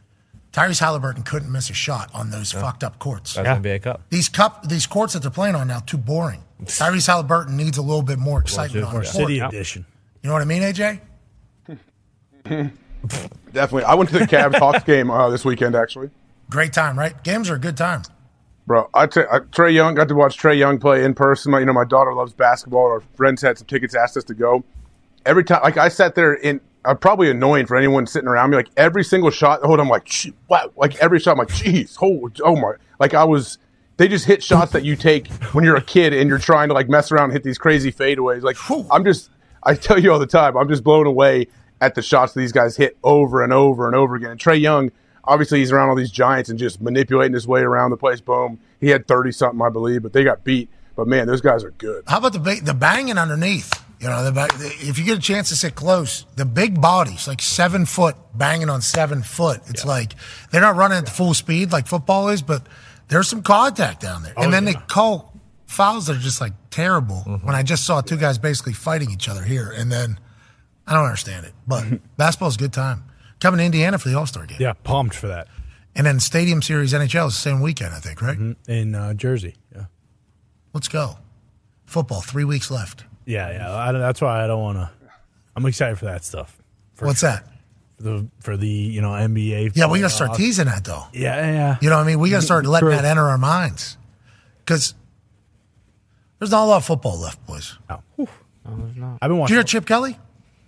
Tyrese 0.53 0.79
Halliburton 0.79 1.21
couldn't 1.23 1.51
miss 1.51 1.69
a 1.69 1.73
shot 1.73 2.09
on 2.15 2.31
those 2.31 2.51
fucked 2.51 2.83
up 2.83 2.97
courts. 2.97 3.35
That's 3.35 3.59
NBA 3.59 3.83
Cup. 3.83 4.01
These 4.09 4.27
cup, 4.29 4.67
these 4.67 4.87
courts 4.87 5.13
that 5.13 5.21
they're 5.21 5.29
playing 5.29 5.53
on 5.53 5.67
now, 5.67 5.79
too 5.79 5.97
boring. 5.97 6.43
Tyrese 6.63 7.05
Halliburton 7.05 7.55
needs 7.55 7.77
a 7.77 7.81
little 7.83 8.01
bit 8.01 8.17
more 8.17 8.39
excitement 8.39 8.85
on 8.85 8.93
More 8.93 9.01
the 9.01 9.07
city 9.07 9.39
court. 9.39 9.53
edition. 9.53 9.85
You 10.23 10.29
know 10.29 10.33
what 10.33 10.41
I 10.41 10.45
mean, 10.45 10.63
AJ? 10.63 10.99
Definitely. 13.53 13.83
I 13.83 13.93
went 13.93 14.09
to 14.09 14.19
the 14.19 14.25
Cavs 14.25 14.57
Hawks 14.57 14.83
game 14.83 15.11
uh, 15.11 15.29
this 15.29 15.45
weekend, 15.45 15.75
actually. 15.75 16.09
Great 16.49 16.73
time, 16.73 16.97
right? 16.97 17.21
Games 17.23 17.49
are 17.49 17.55
a 17.55 17.59
good 17.59 17.77
time. 17.77 18.03
Bro, 18.65 18.89
I 18.93 19.07
t- 19.07 19.21
I, 19.31 19.39
Trae 19.39 19.73
Young 19.73 19.95
got 19.95 20.07
to 20.09 20.15
watch 20.15 20.37
Trae 20.37 20.57
Young 20.57 20.77
play 20.77 21.03
in 21.03 21.13
person. 21.13 21.51
My, 21.51 21.59
you 21.59 21.65
know, 21.65 21.73
my 21.73 21.85
daughter 21.85 22.13
loves 22.13 22.33
basketball. 22.33 22.85
Our 22.87 23.01
friends 23.15 23.41
had 23.41 23.57
some 23.57 23.67
tickets, 23.67 23.95
asked 23.95 24.17
us 24.17 24.25
to 24.25 24.33
go. 24.33 24.63
Every 25.25 25.43
time, 25.43 25.61
like 25.63 25.77
I 25.77 25.87
sat 25.87 26.15
there 26.15 26.33
in, 26.33 26.59
uh, 26.83 26.93
probably 26.93 27.29
annoying 27.29 27.65
for 27.65 27.75
anyone 27.75 28.05
sitting 28.07 28.27
around 28.27 28.49
me. 28.49 28.57
Like 28.57 28.69
every 28.77 29.03
single 29.03 29.29
shot, 29.29 29.61
hold, 29.61 29.79
I'm 29.79 29.89
like, 29.89 30.09
wow! 30.49 30.71
Like 30.75 30.95
every 30.97 31.19
shot, 31.19 31.33
I'm 31.33 31.37
like, 31.37 31.47
jeez, 31.49 31.97
oh, 32.01 32.29
oh 32.43 32.55
my! 32.55 32.73
Like 32.99 33.13
I 33.13 33.23
was, 33.23 33.57
they 33.97 34.07
just 34.07 34.25
hit 34.25 34.43
shots 34.43 34.71
that 34.73 34.83
you 34.83 34.95
take 34.95 35.27
when 35.53 35.63
you're 35.63 35.75
a 35.77 35.81
kid 35.81 36.13
and 36.13 36.29
you're 36.29 36.37
trying 36.37 36.67
to 36.69 36.73
like 36.73 36.89
mess 36.89 37.11
around 37.11 37.25
and 37.25 37.33
hit 37.33 37.43
these 37.43 37.57
crazy 37.57 37.91
fadeaways. 37.91 38.41
Like 38.41 38.57
I'm 38.91 39.03
just, 39.05 39.29
I 39.63 39.75
tell 39.75 39.99
you 39.99 40.11
all 40.11 40.19
the 40.19 40.27
time, 40.27 40.57
I'm 40.57 40.67
just 40.67 40.83
blown 40.83 41.07
away 41.07 41.47
at 41.79 41.95
the 41.95 42.01
shots 42.01 42.33
these 42.33 42.51
guys 42.51 42.75
hit 42.75 42.97
over 43.03 43.43
and 43.43 43.53
over 43.53 43.85
and 43.87 43.95
over 43.95 44.15
again. 44.15 44.31
And 44.31 44.39
Trae 44.39 44.59
Young, 44.59 44.91
obviously, 45.27 45.59
he's 45.59 45.71
around 45.71 45.89
all 45.89 45.95
these 45.95 46.11
giants 46.11 46.49
and 46.49 46.57
just 46.57 46.81
manipulating 46.81 47.33
his 47.33 47.47
way 47.47 47.61
around 47.61 47.91
the 47.91 47.97
place. 47.97 48.21
Boom, 48.21 48.59
he 48.79 48.89
had 48.89 49.07
thirty 49.07 49.31
something, 49.31 49.61
I 49.61 49.69
believe, 49.69 50.03
but 50.03 50.13
they 50.13 50.23
got 50.23 50.43
beat. 50.43 50.69
But 50.95 51.07
man, 51.07 51.27
those 51.27 51.41
guys 51.41 51.63
are 51.63 51.71
good. 51.71 52.03
How 52.07 52.17
about 52.17 52.33
the 52.33 52.39
ba- 52.39 52.61
the 52.61 52.73
banging 52.73 53.17
underneath? 53.17 53.71
You 53.99 54.07
know, 54.09 54.23
the, 54.23 54.31
ba- 54.31 54.47
if 54.59 54.99
you 54.99 55.05
get 55.05 55.17
a 55.17 55.21
chance 55.21 55.49
to 55.49 55.55
sit 55.55 55.73
close, 55.73 56.25
the 56.35 56.45
big 56.45 56.79
bodies, 56.79 57.27
like 57.27 57.41
seven 57.41 57.85
foot, 57.85 58.15
banging 58.35 58.69
on 58.69 58.81
seven 58.81 59.23
foot. 59.23 59.61
It's 59.67 59.85
like 59.85 60.13
they're 60.51 60.61
not 60.61 60.75
running 60.75 60.99
at 60.99 61.09
full 61.09 61.33
speed 61.33 61.71
like 61.71 61.87
football 61.87 62.29
is, 62.29 62.41
but 62.41 62.65
there's 63.07 63.27
some 63.27 63.41
contact 63.41 64.01
down 64.01 64.23
there. 64.23 64.33
Oh, 64.37 64.43
and 64.43 64.53
then 64.53 64.65
they 64.65 64.73
call 64.73 65.33
fouls 65.65 66.07
that 66.07 66.17
are 66.17 66.19
just 66.19 66.41
like 66.41 66.53
terrible. 66.69 67.23
Mm-hmm. 67.25 67.45
When 67.45 67.55
I 67.55 67.63
just 67.63 67.85
saw 67.85 68.01
two 68.01 68.17
guys 68.17 68.37
basically 68.37 68.73
fighting 68.73 69.09
each 69.11 69.27
other 69.29 69.43
here, 69.43 69.71
and 69.75 69.91
then 69.91 70.19
I 70.85 70.93
don't 70.93 71.05
understand 71.05 71.45
it. 71.45 71.53
But 71.67 71.85
basketball's 72.17 72.55
a 72.55 72.59
good 72.59 72.73
time. 72.73 73.03
Coming 73.39 73.59
to 73.59 73.65
Indiana 73.65 73.97
for 73.99 74.09
the 74.09 74.15
All 74.17 74.25
Star 74.25 74.45
game. 74.45 74.57
Yeah, 74.59 74.73
pumped 74.83 75.15
for 75.15 75.27
that. 75.27 75.47
And 75.95 76.05
then 76.05 76.19
Stadium 76.19 76.61
Series 76.61 76.93
NHL 76.93 77.27
is 77.27 77.33
the 77.33 77.39
same 77.39 77.61
weekend, 77.61 77.93
I 77.93 77.99
think, 77.99 78.21
right? 78.21 78.37
In 78.67 78.95
uh, 78.95 79.13
Jersey. 79.15 79.55
Yeah. 79.75 79.85
Let's 80.73 80.87
go. 80.87 81.17
Football, 81.85 82.21
three 82.21 82.43
weeks 82.43 82.69
left. 82.69 83.05
Yeah, 83.25 83.51
yeah. 83.51 83.75
I, 83.75 83.91
that's 83.93 84.21
why 84.21 84.43
I 84.43 84.47
don't 84.47 84.61
want 84.61 84.77
to. 84.77 84.89
I'm 85.55 85.65
excited 85.65 85.97
for 85.97 86.05
that 86.05 86.23
stuff. 86.23 86.55
For 86.93 87.05
What's 87.05 87.21
that? 87.21 87.45
For 87.97 88.03
the 88.03 88.27
for 88.41 88.57
the 88.57 88.67
you 88.67 89.01
know 89.01 89.09
NBA. 89.09 89.71
Yeah, 89.75 89.87
we 89.89 89.99
got 89.99 90.09
to 90.09 90.15
start 90.15 90.31
playoffs. 90.31 90.37
teasing 90.37 90.65
that 90.65 90.83
though. 90.83 91.05
Yeah, 91.13 91.51
yeah. 91.51 91.77
You 91.81 91.89
know 91.89 91.97
what 91.97 92.03
I 92.03 92.07
mean? 92.07 92.19
We 92.19 92.29
got 92.29 92.41
to 92.41 92.45
start 92.45 92.65
letting 92.67 92.89
True. 92.89 92.95
that 92.95 93.05
enter 93.05 93.23
our 93.23 93.39
minds 93.39 93.97
because 94.59 94.93
there's 96.37 96.51
not 96.51 96.63
a 96.63 96.67
lot 96.67 96.77
of 96.77 96.85
football 96.85 97.17
left, 97.17 97.43
boys. 97.47 97.75
No. 97.89 98.03
No, 98.17 98.27
there's 98.65 98.95
not. 98.97 99.17
I've 99.21 99.29
been 99.29 99.37
Did 99.37 99.39
watching. 99.39 99.53
you 99.53 99.59
hear 99.59 99.63
Chip 99.63 99.85
Kelly? 99.87 100.19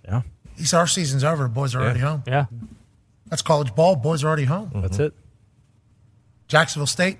Yeah. 0.04 0.22
He 0.60 0.66
said 0.66 0.78
our 0.78 0.86
season's 0.86 1.24
over. 1.24 1.48
Boys 1.48 1.74
are 1.74 1.80
already 1.80 2.00
home. 2.00 2.22
Yeah. 2.26 2.44
That's 3.28 3.40
college 3.42 3.74
ball. 3.74 3.96
Boys 3.96 4.22
are 4.22 4.26
already 4.28 4.44
home. 4.44 4.70
That's 4.74 4.98
it. 4.98 5.14
Jacksonville 6.48 6.86
State, 6.86 7.16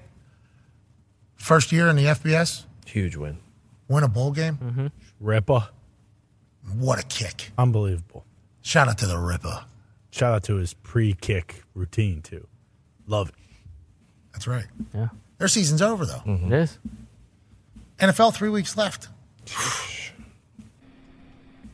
first 1.36 1.72
year 1.72 1.88
in 1.88 1.96
the 1.96 2.04
FBS, 2.04 2.64
Huge 2.84 3.16
win. 3.16 3.38
win 3.88 4.04
a 4.04 4.08
bowl 4.08 4.32
game. 4.32 4.58
Mm-hmm. 4.62 4.86
Ripper. 5.20 5.68
What 6.78 6.98
a 6.98 7.04
kick! 7.06 7.50
Unbelievable. 7.56 8.24
Shout 8.60 8.88
out 8.88 8.98
to 8.98 9.06
the 9.06 9.16
Ripper. 9.18 9.64
Shout 10.10 10.34
out 10.34 10.42
to 10.44 10.56
his 10.56 10.74
pre-kick 10.74 11.62
routine 11.74 12.20
too. 12.22 12.46
Love 13.06 13.30
it. 13.30 13.34
That's 14.32 14.46
right. 14.46 14.66
Yeah. 14.94 15.08
Their 15.38 15.48
season's 15.48 15.80
over 15.80 16.04
though. 16.04 16.22
Mm-hmm. 16.26 16.52
It 16.52 16.58
is. 16.62 16.78
NFL 17.98 18.34
three 18.34 18.50
weeks 18.50 18.76
left. 18.76 19.08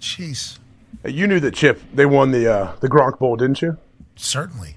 Jeez, 0.00 0.58
Hey, 0.58 0.65
You 1.04 1.26
knew 1.26 1.40
that 1.40 1.54
Chip 1.54 1.80
they 1.94 2.06
won 2.06 2.30
the 2.32 2.52
uh, 2.52 2.72
the 2.80 2.88
Gronk 2.88 3.18
Bowl, 3.18 3.36
didn't 3.36 3.62
you? 3.62 3.78
certainly. 4.16 4.76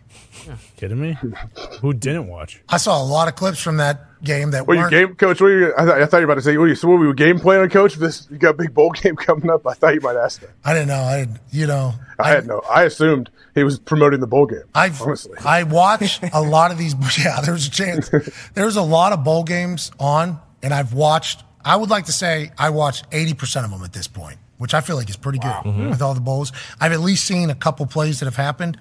Kidding 0.77 0.99
me? 0.99 1.17
Who 1.81 1.93
didn't 1.93 2.27
watch? 2.27 2.61
I 2.69 2.77
saw 2.77 3.01
a 3.01 3.05
lot 3.05 3.27
of 3.27 3.35
clips 3.35 3.61
from 3.61 3.77
that 3.77 4.05
game 4.23 4.51
that 4.51 4.65
What 4.67 4.73
you 4.73 4.79
weren't. 4.79 4.91
game 4.91 5.15
coach? 5.15 5.39
What 5.41 5.47
you, 5.47 5.73
I, 5.77 5.85
thought, 5.85 6.01
I 6.01 6.05
thought 6.05 6.17
you 6.17 6.27
were 6.27 6.33
about 6.33 6.35
to 6.35 6.41
say. 6.41 6.57
What 6.57 6.65
you, 6.65 6.75
so 6.75 6.87
what 6.89 6.99
were 6.99 7.05
you 7.07 7.13
game 7.13 7.39
planning, 7.39 7.69
coach? 7.69 7.95
This 7.95 8.27
you 8.31 8.37
got 8.37 8.51
a 8.51 8.57
big 8.57 8.73
bowl 8.73 8.91
game 9.03 9.15
coming 9.15 9.49
up. 9.49 9.67
I 9.67 9.73
thought 9.73 9.93
you 9.93 10.01
might 10.01 10.15
ask 10.15 10.41
that. 10.41 10.49
I 10.65 10.73
didn't 10.73 10.87
know. 10.87 11.01
I 11.01 11.19
didn't, 11.19 11.39
you 11.51 11.67
know. 11.67 11.93
I, 12.17 12.29
had 12.31 12.47
no. 12.47 12.61
I 12.69 12.83
assumed 12.83 13.29
he 13.53 13.63
was 13.63 13.77
promoting 13.79 14.19
the 14.21 14.27
bowl 14.27 14.45
game. 14.45 14.63
I've 14.73 14.99
honestly. 15.01 15.37
I 15.45 15.63
watch 15.63 16.19
a 16.33 16.41
lot 16.41 16.71
of 16.71 16.77
these. 16.77 16.95
Yeah, 17.23 17.41
there's 17.41 17.67
a 17.67 17.71
chance. 17.71 18.09
There's 18.55 18.75
a 18.75 18.81
lot 18.81 19.13
of 19.13 19.23
bowl 19.23 19.43
games 19.43 19.91
on, 19.99 20.39
and 20.63 20.73
I've 20.73 20.93
watched. 20.93 21.43
I 21.63 21.75
would 21.75 21.89
like 21.89 22.05
to 22.05 22.13
say 22.13 22.51
I 22.57 22.71
watched 22.71 23.05
80 23.11 23.33
percent 23.35 23.65
of 23.65 23.71
them 23.71 23.83
at 23.83 23.93
this 23.93 24.07
point, 24.07 24.37
which 24.59 24.75
I 24.75 24.81
feel 24.81 24.95
like 24.95 25.09
is 25.09 25.17
pretty 25.17 25.39
good 25.39 25.49
Mm-hmm. 25.49 25.89
with 25.89 26.01
all 26.03 26.13
the 26.13 26.21
bowls. 26.21 26.51
I've 26.79 26.91
at 26.91 26.99
least 26.99 27.25
seen 27.25 27.49
a 27.49 27.55
couple 27.55 27.87
plays 27.87 28.19
that 28.19 28.25
have 28.27 28.35
happened. 28.35 28.77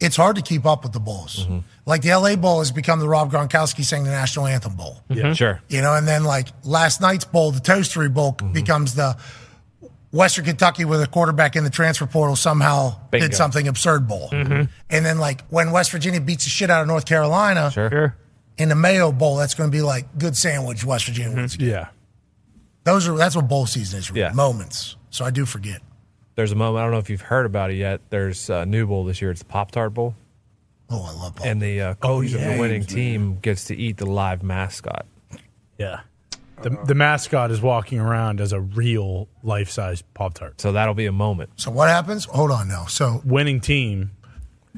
It's 0.00 0.16
hard 0.16 0.36
to 0.36 0.42
keep 0.42 0.64
up 0.66 0.82
with 0.84 0.92
the 0.92 1.00
bowls. 1.00 1.44
Mm-hmm. 1.44 1.58
Like 1.86 2.02
the 2.02 2.14
LA 2.14 2.36
Bowl 2.36 2.58
has 2.60 2.70
become 2.72 2.98
the 3.00 3.08
Rob 3.08 3.30
Gronkowski 3.32 3.84
sang 3.84 4.04
the 4.04 4.10
national 4.10 4.46
anthem 4.46 4.74
bowl. 4.74 5.02
Yeah, 5.08 5.32
sure. 5.32 5.60
You 5.68 5.80
know, 5.80 5.94
and 5.94 6.06
then 6.08 6.22
like 6.24 6.48
last 6.64 7.00
night's 7.00 7.24
bowl, 7.24 7.50
the 7.50 7.60
Toastery 7.60 8.12
Bowl 8.12 8.32
Mm-hmm. 8.34 8.52
becomes 8.52 8.94
the 8.94 9.16
Western 10.10 10.44
Kentucky 10.44 10.84
with 10.84 11.00
a 11.02 11.06
quarterback 11.06 11.56
in 11.56 11.64
the 11.64 11.70
transfer 11.70 12.04
portal 12.06 12.36
somehow 12.36 12.98
Bingo. 13.10 13.28
did 13.28 13.34
something 13.36 13.66
absurd 13.66 14.06
bowl. 14.06 14.28
Mhm. 14.30 14.68
And 14.90 15.06
then 15.06 15.18
like 15.18 15.42
when 15.48 15.70
West 15.70 15.90
Virginia 15.90 16.20
beats 16.20 16.44
the 16.44 16.50
shit 16.50 16.68
out 16.68 16.82
of 16.82 16.86
North 16.86 17.06
Carolina 17.06 17.70
Sure. 17.70 18.14
in 18.58 18.68
the 18.68 18.74
Mayo 18.74 19.10
Bowl, 19.12 19.36
that's 19.36 19.54
going 19.54 19.70
to 19.70 19.74
be 19.74 19.80
like 19.80 20.18
good 20.18 20.36
sandwich 20.36 20.84
West 20.84 21.06
Virginia 21.06 21.34
wins. 21.34 21.56
Yeah. 21.56 21.86
Those 22.84 23.08
are 23.08 23.16
that's 23.16 23.36
what 23.36 23.48
bowl 23.48 23.64
season 23.66 24.00
is. 24.00 24.10
Yeah. 24.14 24.32
Moments. 24.32 24.96
So 25.12 25.24
I 25.24 25.30
do 25.30 25.46
forget. 25.46 25.80
There's 26.34 26.50
a 26.50 26.54
moment. 26.56 26.80
I 26.80 26.84
don't 26.86 26.92
know 26.92 26.98
if 26.98 27.10
you've 27.10 27.20
heard 27.20 27.46
about 27.46 27.70
it 27.70 27.76
yet. 27.76 28.00
There's 28.10 28.48
a 28.50 28.64
new 28.66 28.86
bowl 28.86 29.04
this 29.04 29.20
year. 29.22 29.30
It's 29.30 29.40
the 29.40 29.44
Pop 29.46 29.70
Tart 29.70 29.92
Bowl. 29.94 30.14
Oh, 30.90 31.02
I 31.04 31.12
love 31.22 31.36
Pop. 31.36 31.46
And 31.46 31.60
the 31.60 31.80
uh, 31.80 31.94
Oh, 32.02 32.20
coach 32.20 32.32
of 32.32 32.40
the 32.40 32.56
winning 32.58 32.84
team 32.84 33.38
gets 33.40 33.64
to 33.66 33.76
eat 33.76 33.98
the 33.98 34.06
live 34.06 34.42
mascot. 34.42 35.06
Yeah. 35.78 36.00
The, 36.62 36.70
the 36.86 36.94
mascot 36.94 37.50
is 37.50 37.60
walking 37.60 38.00
around 38.00 38.40
as 38.40 38.52
a 38.52 38.60
real 38.60 39.28
life 39.42 39.68
size 39.70 40.02
Pop 40.14 40.34
Tart. 40.34 40.60
So 40.60 40.72
that'll 40.72 40.94
be 40.94 41.06
a 41.06 41.12
moment. 41.12 41.50
So 41.56 41.70
what 41.70 41.88
happens? 41.88 42.24
Hold 42.24 42.50
on 42.50 42.68
now. 42.68 42.86
So 42.86 43.20
Winning 43.24 43.60
team 43.60 44.12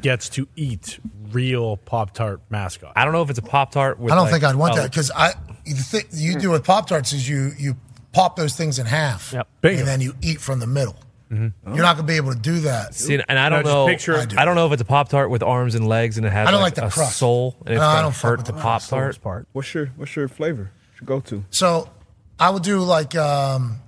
gets 0.01 0.29
to 0.31 0.49
eat 0.57 0.99
real 1.31 1.77
Pop 1.77 2.13
Tart 2.15 2.41
mascot. 2.51 2.93
I 2.97 3.05
don't 3.05 3.13
know 3.13 3.23
if 3.23 3.31
it's 3.31 3.39
a 3.39 3.43
Pop 3.43 3.71
Tart. 3.71 3.99
I 4.03 4.15
don't 4.17 4.29
think 4.29 4.43
I'd 4.43 4.57
want 4.57 4.75
that 4.75 4.91
because 4.91 5.13
I 5.15 5.35
the 5.65 5.75
thing 5.75 6.05
you 6.13 6.39
do 6.39 6.51
with 6.51 6.65
Pop 6.65 6.89
Tarts 6.89 7.13
is 7.13 7.29
you 7.29 7.53
you 7.57 7.77
pop 8.15 8.37
those 8.37 8.57
things 8.57 8.79
in 8.79 8.87
half 8.87 9.33
Yep. 9.33 9.49
And 9.65 9.87
then 9.87 10.01
you 10.01 10.15
eat 10.23 10.41
from 10.41 10.61
the 10.61 10.67
middle. 10.67 10.97
You're 11.31 11.51
not 11.65 11.97
going 11.97 12.07
to 12.07 12.13
be 12.13 12.15
able 12.17 12.33
to 12.33 12.39
do 12.39 12.61
that. 12.61 12.95
See, 12.95 13.21
and 13.29 13.39
I 13.39 13.49
don't 13.49 13.65
just 13.65 13.75
know. 13.75 13.87
picture- 13.89 14.15
I, 14.17 14.21
I 14.23 14.25
do. 14.27 14.37
don't 14.37 14.55
know 14.55 14.67
if 14.69 14.73
it's 14.73 14.83
a 14.83 14.85
Pop 14.85 15.09
Tart 15.09 15.31
with 15.31 15.43
arms 15.43 15.75
and 15.75 15.89
legs 15.89 16.17
and 16.17 16.25
it 16.25 16.33
has 16.33 16.47
I 16.47 16.53
don't 16.53 16.61
like, 16.63 16.77
like 16.77 16.85
the 16.85 16.87
a 16.87 16.91
crust. 16.91 17.17
soul 17.19 17.57
and 17.67 17.71
it's 17.75 17.81
No, 17.81 17.87
I 17.89 17.93
going 17.95 18.03
don't 18.05 18.13
to 18.15 18.19
hurt 18.27 18.37
with 18.39 18.47
the 18.47 18.53
the 18.53 18.61
Pop. 18.61 18.83
Tart. 18.87 19.21
part. 19.21 19.49
What's 19.53 19.75
your 19.75 19.87
what's 19.97 20.15
your 20.15 20.29
flavor? 20.29 20.71
What's 20.91 21.01
your 21.01 21.07
go 21.07 21.21
to? 21.31 21.45
So 21.51 21.91
I 22.39 22.51
would 22.51 22.63
do 22.63 22.79
like 22.81 23.17
um, 23.17 23.79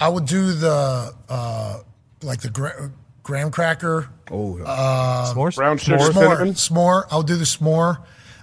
I 0.00 0.08
would 0.08 0.24
do 0.24 0.52
the 0.52 1.12
uh, 1.28 1.78
like 2.22 2.40
the 2.40 2.48
gra- 2.50 2.90
graham 3.22 3.50
cracker. 3.50 4.08
Oh, 4.30 4.58
uh, 4.64 5.34
S'mores? 5.34 5.56
Brown 5.56 5.76
sugar 5.76 5.98
s'more, 5.98 6.12
cinnamon. 6.14 6.54
s'more. 6.54 7.06
I'll 7.10 7.22
do 7.22 7.36
the 7.36 7.44
s'more. 7.44 7.98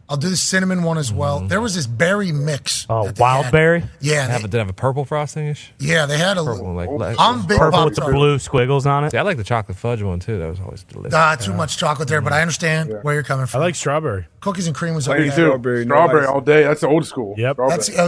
I'll 0.09 0.17
do 0.17 0.29
the 0.29 0.35
cinnamon 0.37 0.83
one 0.83 0.97
as 0.97 1.11
well. 1.13 1.39
Mm-hmm. 1.39 1.47
There 1.47 1.61
was 1.61 1.75
this 1.75 1.87
berry 1.87 2.31
mix. 2.31 2.85
Oh, 2.89 3.05
that 3.05 3.15
they 3.15 3.21
wild 3.21 3.45
had. 3.45 3.51
berry? 3.51 3.83
Yeah, 4.01 4.27
Have 4.27 4.41
they, 4.41 4.45
a, 4.45 4.47
did 4.49 4.55
it 4.55 4.59
have 4.59 4.69
a 4.69 4.73
purple 4.73 5.05
frosting 5.05 5.47
ish? 5.47 5.71
yeah, 5.79 6.05
they 6.05 6.17
had 6.17 6.37
a. 6.37 6.43
Purple, 6.43 6.73
like, 6.73 6.89
like 6.89 7.15
I'm 7.17 7.45
big 7.47 7.57
Purple 7.57 7.85
with 7.85 7.95
the 7.95 8.01
Tart. 8.01 8.13
blue 8.13 8.37
squiggles 8.37 8.85
on 8.85 9.05
it. 9.05 9.11
See, 9.11 9.17
I 9.17 9.21
like 9.21 9.37
the 9.37 9.43
chocolate 9.45 9.77
fudge 9.77 10.03
one 10.03 10.19
too. 10.19 10.37
That 10.39 10.49
was 10.49 10.59
always 10.59 10.83
delicious. 10.83 11.13
Nah, 11.13 11.35
too 11.35 11.53
much 11.53 11.77
chocolate 11.77 12.09
there, 12.09 12.21
but 12.21 12.33
I 12.33 12.41
understand 12.41 12.93
where 13.03 13.13
you're 13.13 13.23
coming 13.23 13.45
from. 13.45 13.59
I 13.59 13.61
from. 13.61 13.67
like 13.67 13.75
strawberry. 13.75 14.27
cookies 14.41 14.67
and 14.67 14.75
cream 14.75 14.93
was 14.93 15.05
Plain 15.05 15.21
okay. 15.21 15.29
Me 15.29 15.35
too. 15.35 15.41
Strawberry, 15.47 15.83
Strawberry, 15.85 16.21
no 16.21 16.27
ice. 16.27 16.33
all 16.33 16.41
day. 16.41 16.63
That's 16.63 16.81
the 16.81 16.87
old 16.87 17.05
school. 17.05 17.35
Yep. 17.37 17.55
Strawberry. 17.55 17.77
That's 17.77 17.87
the 17.87 17.99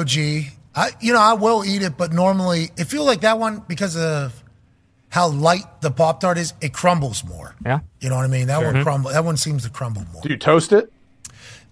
OG. 0.44 0.52
I, 0.76 0.90
you 1.00 1.14
know, 1.14 1.22
I 1.22 1.34
will 1.34 1.64
eat 1.64 1.82
it, 1.82 1.98
but 1.98 2.12
normally 2.12 2.70
it 2.78 2.86
feel 2.86 3.06
like 3.06 3.22
that 3.22 3.40
one 3.40 3.64
because 3.68 3.96
of 3.96 4.44
how 5.08 5.30
light 5.30 5.64
the 5.82 5.90
pop 5.90 6.20
tart 6.20 6.38
is. 6.38 6.54
It 6.60 6.74
crumbles 6.74 7.24
more. 7.24 7.56
Yeah. 7.66 7.80
You 8.02 8.10
know 8.10 8.18
what 8.18 8.26
I 8.26 8.28
mean? 8.28 8.48
That 8.48 8.60
Sure. 8.60 8.74
one 8.74 8.84
crumble. 8.84 9.12
That 9.12 9.24
one 9.24 9.38
seems 9.38 9.64
to 9.64 9.70
crumble 9.70 10.04
more. 10.12 10.22
Do 10.22 10.28
you 10.30 10.38
toast 10.38 10.74
it? 10.74 10.92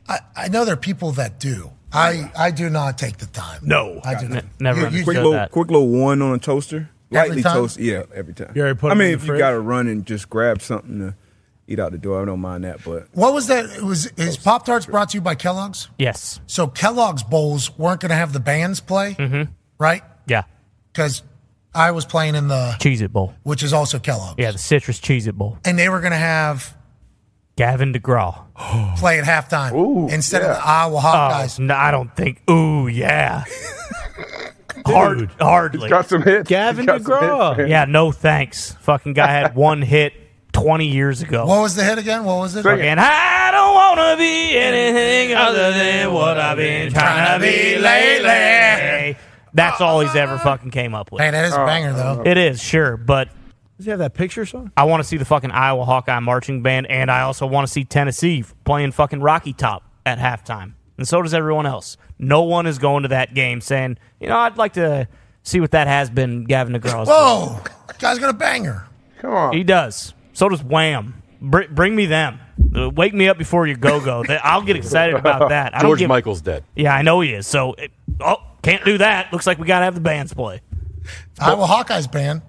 I, 0.07 0.19
I 0.35 0.47
know 0.49 0.65
there 0.65 0.73
are 0.73 0.77
people 0.77 1.11
that 1.13 1.39
do. 1.39 1.71
I, 1.91 2.31
I 2.35 2.51
do 2.51 2.69
not 2.69 2.97
take 2.97 3.17
the 3.17 3.27
time. 3.27 3.61
No, 3.63 4.01
I 4.03 4.15
do 4.19 4.27
not. 4.27 4.45
never 4.59 4.89
You- 4.89 4.97
you- 4.99 5.03
quick 5.03 5.17
little, 5.17 5.47
quick 5.47 5.69
little 5.69 5.87
one 5.89 6.21
on 6.21 6.33
a 6.33 6.39
toaster. 6.39 6.89
Every 7.11 7.27
Lightly 7.29 7.43
time? 7.43 7.53
toast. 7.53 7.79
Yeah, 7.79 8.03
every 8.15 8.33
time. 8.33 8.51
You 8.55 8.63
already 8.63 8.79
put 8.79 8.91
I 8.91 8.95
mean, 8.95 9.09
in 9.09 9.13
if 9.13 9.21
you 9.21 9.27
fridge? 9.27 9.39
got 9.39 9.51
to 9.51 9.59
run 9.59 9.87
and 9.87 10.03
just 10.03 10.27
grab 10.31 10.63
something 10.63 10.97
to 10.99 11.15
eat 11.67 11.79
out 11.79 11.91
the 11.91 11.99
door, 11.99 12.19
I 12.21 12.25
don't 12.25 12.39
mind 12.39 12.63
that. 12.63 12.83
But 12.83 13.07
What 13.13 13.33
was 13.35 13.45
that? 13.47 13.65
It 13.65 13.83
was 13.83 14.07
is 14.17 14.35
Pop 14.37 14.65
Tarts 14.65 14.87
brought 14.87 15.09
to 15.11 15.17
you 15.17 15.21
by 15.21 15.35
Kellogg's? 15.35 15.89
Yes. 15.99 16.39
So 16.47 16.65
Kellogg's 16.65 17.21
bowls 17.21 17.77
weren't 17.77 18.01
going 18.01 18.09
to 18.09 18.15
have 18.15 18.33
the 18.33 18.39
bands 18.39 18.79
play, 18.79 19.13
Mm-hmm. 19.13 19.51
right? 19.77 20.01
Yeah. 20.25 20.43
Because 20.91 21.21
I 21.75 21.91
was 21.91 22.03
playing 22.05 22.33
in 22.33 22.47
the, 22.47 22.75
Cheez 22.79 23.01
It 23.03 23.13
Bowl. 23.13 23.35
which 23.43 23.61
is 23.61 23.71
also 23.73 23.99
Kellogg's. 23.99 24.39
Yeah, 24.39 24.49
the 24.51 24.57
citrus 24.57 24.99
Cheez 24.99 25.27
It 25.27 25.37
Bowl. 25.37 25.59
and 25.63 25.77
they 25.77 25.89
were 25.89 25.99
going 25.99 26.11
to 26.13 26.17
have 26.17 26.75
Gavin 27.55 27.93
DeGraw. 27.93 28.45
play 28.97 29.19
at 29.19 29.25
halftime 29.25 30.11
instead 30.11 30.41
of 30.41 30.49
the 30.49 30.67
Iowa 30.67 30.99
Hawkeyes. 30.99 31.59
Oh, 31.59 31.63
no, 31.63 31.75
I 31.75 31.91
don't 31.91 32.15
think. 32.15 32.41
Ooh, 32.49 32.87
yeah. 32.87 33.43
Hard, 34.85 35.31
hardly. 35.39 35.89
Got 35.89 36.09
some 36.09 36.21
hits. 36.23 36.49
Gavin 36.49 36.81
He's 36.81 36.85
got 36.87 37.01
some 37.03 37.13
DeGraw. 37.13 37.55
hits. 37.55 37.69
Yeah, 37.69 37.85
no 37.85 38.11
thanks. 38.11 38.73
Fucking 38.81 39.13
guy 39.13 39.27
had 39.27 39.55
one 39.55 39.81
hit 39.81 40.13
20 40.51 40.87
years 40.87 41.21
ago. 41.21 41.45
What 41.45 41.61
was 41.61 41.75
the 41.75 41.85
hit 41.85 41.97
again? 41.99 42.25
What 42.25 42.37
was 42.39 42.55
it? 42.55 42.63
Fucking, 42.63 42.97
I 42.97 43.51
don't 43.51 43.73
want 43.73 43.99
to 43.99 44.17
be 44.17 44.57
anything 44.57 45.37
other 45.37 45.71
than 45.71 46.13
what 46.13 46.37
I've 46.37 46.57
been 46.57 46.91
trying 46.91 47.39
to 47.39 47.45
be 47.45 47.77
lately. 47.79 49.17
That's 49.53 49.79
all 49.79 50.01
he's 50.01 50.15
ever 50.15 50.37
fucking 50.37 50.71
came 50.71 50.95
up 50.95 51.11
with. 51.11 51.21
Hey, 51.21 51.31
that 51.31 51.45
is 51.45 51.53
a 51.53 51.61
oh, 51.61 51.65
banger 51.65 51.93
though. 51.93 52.23
It 52.25 52.37
is, 52.37 52.61
sure, 52.61 52.97
but 52.97 53.29
Does 53.83 53.87
he 53.87 53.89
have 53.91 53.99
that 53.99 54.13
picture 54.13 54.45
song? 54.45 54.71
I 54.77 54.85
want 54.85 55.03
to 55.03 55.03
see 55.09 55.17
the 55.17 55.25
fucking 55.25 55.51
Iowa 55.51 55.83
Hawkeye 55.83 56.19
marching 56.19 56.61
band, 56.61 56.87
and 56.89 57.11
I 57.11 57.23
also 57.23 57.45
want 57.45 57.67
to 57.67 57.73
see 57.73 57.83
Tennessee 57.83 58.45
playing 58.63 58.93
fucking 58.93 59.19
Rocky 59.19 59.51
Top 59.51 59.83
at 60.05 60.19
halftime. 60.19 60.75
And 60.97 61.05
so 61.05 61.21
does 61.21 61.33
everyone 61.33 61.65
else. 61.65 61.97
No 62.17 62.43
one 62.43 62.65
is 62.65 62.77
going 62.79 63.01
to 63.03 63.09
that 63.09 63.33
game 63.33 63.59
saying, 63.59 63.97
you 64.21 64.29
know, 64.29 64.37
I'd 64.37 64.55
like 64.55 64.71
to 64.75 65.09
see 65.41 65.59
what 65.59 65.71
that 65.71 65.87
has 65.87 66.09
been 66.09 66.45
Gavin 66.45 66.73
DeGraw's. 66.73 67.09
Whoa, 67.09 67.59
guy's 67.99 68.19
got 68.19 68.29
a 68.29 68.37
banger. 68.37 68.87
Come 69.19 69.33
on. 69.33 69.53
He 69.53 69.65
does. 69.65 70.13
So 70.31 70.47
does 70.47 70.63
Wham. 70.63 71.21
Br- 71.41 71.63
bring 71.69 71.93
me 71.93 72.05
them. 72.05 72.39
Uh, 72.73 72.89
Wake 72.89 73.13
me 73.13 73.27
up 73.27 73.37
before 73.37 73.67
you 73.67 73.75
go 73.75 73.99
go. 73.99 74.23
I'll 74.43 74.61
get 74.61 74.77
excited 74.77 75.13
about 75.15 75.49
that. 75.49 75.75
I 75.75 75.79
don't 75.79 75.89
George 75.89 75.99
give- 75.99 76.07
Michael's 76.07 76.39
dead. 76.41 76.63
Yeah, 76.73 76.95
I 76.95 77.01
know 77.01 77.19
he 77.19 77.33
is. 77.33 77.47
So, 77.47 77.73
it, 77.73 77.91
oh, 78.21 78.37
can't 78.61 78.85
do 78.85 78.99
that. 78.99 79.33
Looks 79.33 79.45
like 79.45 79.57
we 79.57 79.67
got 79.67 79.79
to 79.79 79.85
have 79.85 79.95
the 79.95 79.99
bands 79.99 80.33
play. 80.33 80.61
Iowa 81.37 81.67
Hawkeyes 81.67 82.09
band. 82.09 82.43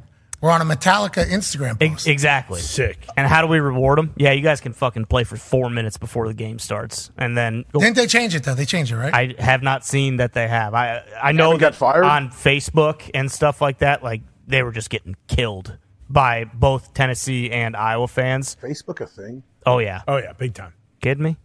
We're 0.44 0.50
on 0.50 0.60
a 0.60 0.64
Metallica 0.66 1.24
Instagram 1.24 1.81
post. 1.81 2.06
Exactly. 2.06 2.60
Sick. 2.60 2.98
And 3.16 3.26
how 3.26 3.40
do 3.40 3.47
we 3.48 3.60
reward 3.60 3.97
them? 3.97 4.12
Yeah, 4.14 4.32
you 4.32 4.42
guys 4.42 4.60
can 4.60 4.74
fucking 4.74 5.06
play 5.06 5.24
for 5.24 5.36
four 5.36 5.70
minutes 5.70 5.97
before 5.97 6.28
the 6.28 6.34
game 6.34 6.58
starts, 6.58 7.10
and 7.16 7.34
then 7.34 7.64
go 7.73 7.81
Didn't 7.81 7.97
they 7.97 8.06
change 8.06 8.34
it 8.34 8.44
though? 8.44 8.55
They 8.55 8.66
changed 8.66 8.92
it, 8.92 8.97
right? 8.97 9.14
I 9.39 9.42
have 9.42 9.62
not 9.62 9.86
seen 9.86 10.18
that 10.18 10.34
they 10.34 10.47
have. 10.47 10.74
I 10.74 11.02
I 11.23 11.32
know 11.32 11.52
Haven't 11.52 11.60
got 11.60 11.74
fired? 11.74 12.05
on 12.05 12.28
Facebook 12.28 13.10
and 13.14 13.32
stuff 13.32 13.62
like 13.62 13.78
that. 13.78 14.02
Like 14.02 14.20
they 14.47 14.62
were 14.62 14.70
just 14.70 14.90
getting 14.90 15.16
killed 15.28 15.78
by 16.10 16.44
both 16.44 16.92
Tennessee 16.92 17.50
and 17.50 17.74
Iowa 17.74 18.06
fans. 18.06 18.55
Facebook 18.62 19.00
a 19.00 19.06
thing? 19.06 19.44
Oh 19.64 19.78
yeah, 19.78 20.02
Oh 20.06 20.18
yeah, 20.18 20.34
big 20.34 20.52
time. 20.52 20.74
kidding 21.00 21.24
me? 21.24 21.39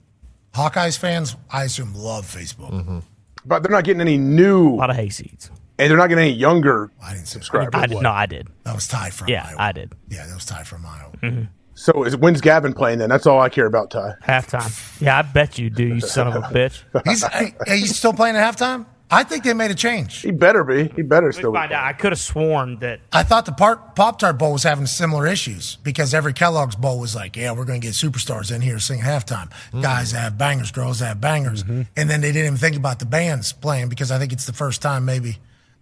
Hawkeyes 0.54 0.98
fans, 0.98 1.38
I 1.50 1.64
assume, 1.64 1.96
love 1.96 2.26
Facebook. 2.26 2.74
Mm-hmm. 2.74 3.00
But 3.46 3.64
they're 3.64 3.72
not 3.72 3.86
getting 3.86 4.02
any 4.02 4.18
new, 4.18 4.74
A 4.74 4.76
lot 4.76 4.90
of 4.90 4.98
hayseeds. 4.98 5.52
And 5.80 5.90
they're 5.90 5.98
not 5.98 6.08
getting 6.08 6.26
any 6.26 6.34
younger 6.34 6.92
I 7.04 7.14
didn't 7.14 7.28
say 7.28 7.34
subscribers. 7.34 7.72
I 7.74 7.88
did, 7.88 8.02
no, 8.02 8.12
I 8.12 8.26
did. 8.26 8.48
That 8.64 8.76
was 8.76 8.88
tied 8.88 9.14
from 9.14 9.30
Yeah, 9.30 9.48
Iowa. 9.48 9.56
I 9.60 9.72
did. 9.72 9.94
Yeah, 10.10 10.26
that 10.28 10.34
was 10.34 10.46
tied 10.46 10.68
from 10.68 10.86
Iowa. 10.86 11.12
Mm-hmm. 11.24 11.44
So 11.74 12.04
is 12.04 12.18
when's 12.18 12.42
Gavin 12.42 12.74
playing 12.74 13.00
then? 13.00 13.10
That's 13.10 13.26
all 13.26 13.40
I 13.40 13.48
care 13.48 13.66
about, 13.66 13.90
Ty. 13.90 14.16
Halftime. 14.22 15.02
Yeah, 15.02 15.18
I 15.18 15.22
bet 15.22 15.58
you 15.58 15.70
do. 15.70 15.88
You 15.88 16.02
son 16.02 16.28
of 16.28 16.36
a 16.36 16.42
bitch. 16.42 16.84
He's 17.06 17.24
hey, 17.26 17.54
he's 17.68 17.96
still 17.96 18.12
playing 18.12 18.36
at 18.36 18.56
halftime. 18.56 18.86
I 19.12 19.24
think 19.24 19.44
they 19.44 19.54
made 19.54 19.72
a 19.72 19.76
change. 19.76 20.20
He 20.20 20.30
better 20.30 20.64
be. 20.64 20.90
He 20.90 21.02
better 21.02 21.32
still. 21.32 21.52
be 21.52 21.58
Find 21.58 21.72
out. 21.72 21.84
I 21.84 21.94
could 21.94 22.12
have 22.12 22.20
sworn 22.20 22.78
that 22.80 23.00
I 23.12 23.24
thought 23.24 23.46
the 23.46 23.54
Pop 23.54 24.20
Tart 24.20 24.38
Bowl 24.38 24.54
was 24.54 24.64
having 24.64 24.86
similar 24.86 25.26
issues 25.26 25.78
because 25.78 26.14
every 26.14 26.34
Kellogg's 26.34 26.76
Bowl 26.76 27.00
was 27.00 27.16
like, 27.16 27.36
yeah, 27.36 27.52
we're 27.54 27.66
going 27.66 27.82
to 27.82 27.88
get 27.88 27.94
superstars 27.96 28.54
in 28.54 28.62
here 28.62 28.76
to 28.76 28.80
sing 28.80 29.00
halftime. 29.00 29.50
Guys 29.82 30.12
that 30.12 30.20
have 30.20 30.38
bangers, 30.38 30.72
girls 30.72 31.00
that 31.00 31.08
have 31.08 31.22
bangers. 31.22 31.64
And 31.64 31.88
then 32.10 32.22
they 32.22 32.32
didn't 32.32 32.46
even 32.48 32.58
think 32.58 32.76
about 32.76 33.00
the 33.00 33.06
bands 33.06 33.52
playing 33.52 33.90
because 33.90 34.12
I 34.12 34.20
think 34.20 34.32
it's 34.32 34.46
the 34.46 34.54
first 34.54 34.82
time 34.82 35.06
maybe 35.06 35.38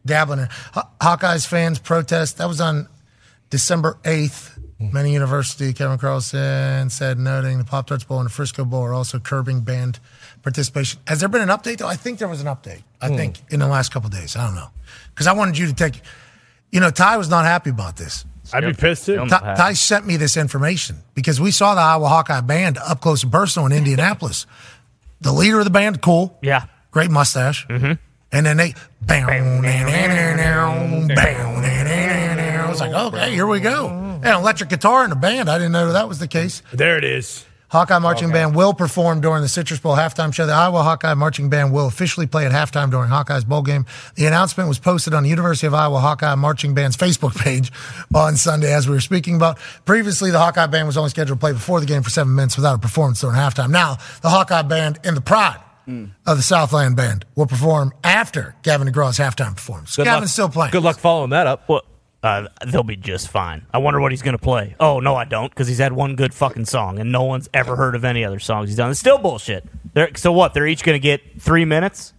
dabbling 0.07 0.39
in. 0.39 0.47
Haw- 0.73 0.89
Hawkeyes 0.99 1.45
fans 1.45 1.77
protest. 1.79 2.37
That 2.39 2.47
was 2.47 2.59
on 2.59 2.87
December 3.49 3.97
8th. 4.03 4.59
Many 4.79 5.11
University, 5.11 5.73
Kevin 5.73 5.97
Carlson 5.97 6.91
said, 6.91 7.17
noting 7.17 7.57
the 7.57 7.63
Pop 7.63 7.87
Tarts 7.87 8.03
Bowl 8.03 8.19
and 8.19 8.27
the 8.29 8.33
Frisco 8.33 8.63
Bowl 8.63 8.83
are 8.83 8.93
also 8.93 9.17
curbing 9.19 9.61
band 9.61 9.99
participation. 10.43 10.99
Has 11.07 11.19
there 11.19 11.29
been 11.29 11.41
an 11.41 11.49
update, 11.49 11.77
though? 11.77 11.87
I 11.87 11.95
think 11.95 12.19
there 12.19 12.27
was 12.27 12.41
an 12.41 12.47
update. 12.47 12.83
I 13.01 13.07
think 13.09 13.37
in 13.49 13.59
the 13.59 13.67
last 13.67 13.91
couple 13.91 14.07
of 14.07 14.13
days. 14.13 14.35
I 14.35 14.45
don't 14.45 14.53
know. 14.53 14.69
Because 15.09 15.25
I 15.25 15.33
wanted 15.33 15.57
you 15.57 15.65
to 15.65 15.73
take, 15.73 15.99
you 16.71 16.79
know, 16.79 16.91
Ty 16.91 17.17
was 17.17 17.27
not 17.27 17.43
happy 17.45 17.71
about 17.71 17.95
this. 17.97 18.23
I'd 18.53 18.63
be 18.63 18.73
pissed 18.73 19.07
too. 19.07 19.25
Ty, 19.27 19.55
Ty 19.55 19.73
sent 19.73 20.05
me 20.05 20.15
this 20.15 20.37
information 20.37 20.97
because 21.15 21.41
we 21.41 21.49
saw 21.49 21.73
the 21.73 21.81
Iowa 21.81 22.07
Hawkeye 22.07 22.41
band 22.41 22.77
up 22.77 23.01
close 23.01 23.23
and 23.23 23.31
personal 23.31 23.65
in 23.65 23.71
Indianapolis. 23.73 24.45
the 25.21 25.31
leader 25.33 25.57
of 25.57 25.65
the 25.65 25.71
band, 25.71 26.01
cool. 26.03 26.37
Yeah. 26.43 26.65
Great 26.91 27.09
mustache. 27.09 27.65
Mm-hmm. 27.67 27.93
And 28.31 28.45
then 28.45 28.57
they, 28.57 28.73
I 32.67 32.69
was 32.69 32.79
like, 32.81 32.91
okay, 32.91 33.31
here 33.31 33.47
we 33.47 33.59
go. 33.59 33.87
And 33.87 34.25
electric 34.25 34.69
guitar 34.69 35.03
in 35.03 35.09
the 35.09 35.15
band. 35.15 35.49
I 35.49 35.57
didn't 35.57 35.71
know 35.71 35.93
that 35.93 36.09
was 36.09 36.19
the 36.19 36.27
case. 36.27 36.61
There 36.73 36.97
it 36.97 37.03
is. 37.03 37.45
Hawkeye 37.69 37.99
Marching 37.99 38.31
Band 38.31 38.55
will 38.55 38.73
perform 38.73 39.19
during 39.19 39.41
the 39.41 39.49
Citrus 39.49 39.81
Bowl 39.81 39.93
halftime 39.97 40.33
show. 40.33 40.45
The 40.45 40.53
Iowa 40.53 40.83
Hawkeye 40.83 41.15
Marching 41.15 41.49
Band 41.49 41.73
will 41.73 41.87
officially 41.87 42.25
play 42.25 42.45
at 42.45 42.53
halftime 42.53 42.89
during 42.89 43.09
Hawkeye's 43.09 43.43
bowl 43.43 43.61
game. 43.61 43.85
The 44.15 44.25
announcement 44.25 44.69
was 44.69 44.79
posted 44.79 45.13
on 45.13 45.23
the 45.23 45.29
University 45.29 45.67
of 45.67 45.73
Iowa 45.73 45.99
Hawkeye 45.99 46.35
Marching 46.35 46.73
Band's 46.73 46.95
Facebook 46.95 47.35
page 47.37 47.69
on 48.15 48.37
Sunday, 48.37 48.73
as 48.73 48.87
we 48.87 48.93
were 48.93 49.01
speaking 49.01 49.35
about. 49.35 49.57
Previously, 49.83 50.31
the 50.31 50.39
Hawkeye 50.39 50.67
Band 50.67 50.87
was 50.87 50.95
only 50.95 51.09
scheduled 51.09 51.39
to 51.39 51.41
play 51.41 51.51
before 51.51 51.81
the 51.81 51.85
game 51.85 52.03
for 52.03 52.09
seven 52.09 52.35
minutes 52.35 52.55
without 52.55 52.75
a 52.75 52.79
performance 52.79 53.19
during 53.19 53.35
halftime. 53.35 53.69
Now, 53.69 53.97
the 54.21 54.29
Hawkeye 54.29 54.61
Band 54.61 54.99
and 55.03 55.17
the 55.17 55.21
pride 55.21 55.59
of 55.87 56.37
the 56.37 56.43
Southland 56.43 56.95
Band 56.95 57.25
will 57.35 57.47
perform 57.47 57.93
after 58.03 58.55
Gavin 58.61 58.87
DeGraw's 58.87 59.17
halftime 59.17 59.55
performance. 59.55 59.95
Good 59.95 60.03
Gavin's 60.05 60.23
luck- 60.23 60.29
still 60.29 60.49
playing. 60.49 60.71
Good 60.71 60.83
luck 60.83 60.99
following 60.99 61.29
that 61.29 61.47
up. 61.47 61.67
Well, 61.69 61.81
uh, 62.23 62.47
they'll 62.65 62.83
be 62.83 62.95
just 62.97 63.29
fine. 63.29 63.65
I 63.73 63.77
wonder 63.77 64.01
what 64.01 64.11
he's 64.11 64.21
going 64.21 64.37
to 64.37 64.43
play. 64.43 64.75
Oh 64.79 64.99
no, 64.99 65.15
I 65.15 65.23
don't, 65.25 65.49
because 65.49 65.67
he's 65.67 65.77
had 65.77 65.93
one 65.93 66.15
good 66.15 66.33
fucking 66.33 66.65
song, 66.65 66.99
and 66.99 67.11
no 67.11 67.23
one's 67.23 67.47
ever 67.53 67.75
heard 67.75 67.95
of 67.95 68.03
any 68.03 68.25
other 68.25 68.39
songs 68.39 68.69
he's 68.69 68.75
done. 68.77 68.89
It's 68.91 68.99
still 68.99 69.17
bullshit. 69.17 69.63
They're, 69.93 70.09
so 70.15 70.31
what? 70.33 70.53
They're 70.53 70.67
each 70.67 70.83
going 70.83 70.95
to 70.95 70.99
get 70.99 71.41
three 71.41 71.63
minutes. 71.63 72.13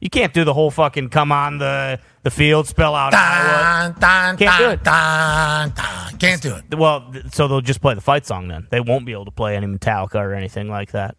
You 0.00 0.10
can't 0.10 0.34
do 0.34 0.44
the 0.44 0.52
whole 0.52 0.70
fucking 0.70 1.08
come 1.08 1.32
on 1.32 1.56
the 1.58 1.98
the 2.22 2.30
field, 2.30 2.66
spell 2.66 2.94
out 2.94 3.14
Iowa. 3.14 3.94
Dun, 3.98 4.36
Can't 4.36 4.58
do 4.58 4.68
it. 4.70 4.84
dun, 4.84 5.70
dun. 5.70 6.18
Can't 6.18 6.42
do 6.42 6.54
it. 6.56 6.74
Well, 6.76 7.12
so 7.32 7.48
they'll 7.48 7.60
just 7.62 7.80
play 7.80 7.94
the 7.94 8.00
fight 8.02 8.26
song 8.26 8.48
then. 8.48 8.66
They 8.70 8.80
won't 8.80 9.06
be 9.06 9.12
able 9.12 9.24
to 9.24 9.30
play 9.30 9.56
any 9.56 9.66
Metallica 9.68 10.16
or 10.16 10.34
anything 10.34 10.68
like 10.68 10.90
that. 10.92 11.16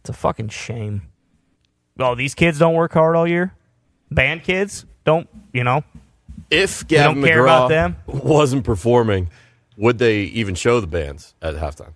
It's 0.00 0.10
a 0.10 0.12
fucking 0.12 0.50
shame. 0.50 1.07
Oh, 1.98 2.14
these 2.14 2.34
kids 2.34 2.58
don't 2.58 2.74
work 2.74 2.92
hard 2.92 3.16
all 3.16 3.26
year. 3.26 3.52
Band 4.10 4.42
kids 4.44 4.84
don't, 5.04 5.28
you 5.52 5.64
know. 5.64 5.82
If 6.50 6.86
Gavin 6.88 7.16
don't 7.16 7.24
care 7.24 7.38
McGraw 7.42 7.66
about 7.66 7.68
them? 7.68 7.96
wasn't 8.06 8.64
performing, 8.64 9.28
would 9.76 9.98
they 9.98 10.20
even 10.22 10.54
show 10.54 10.80
the 10.80 10.86
bands 10.86 11.34
at 11.42 11.54
halftime? 11.56 11.92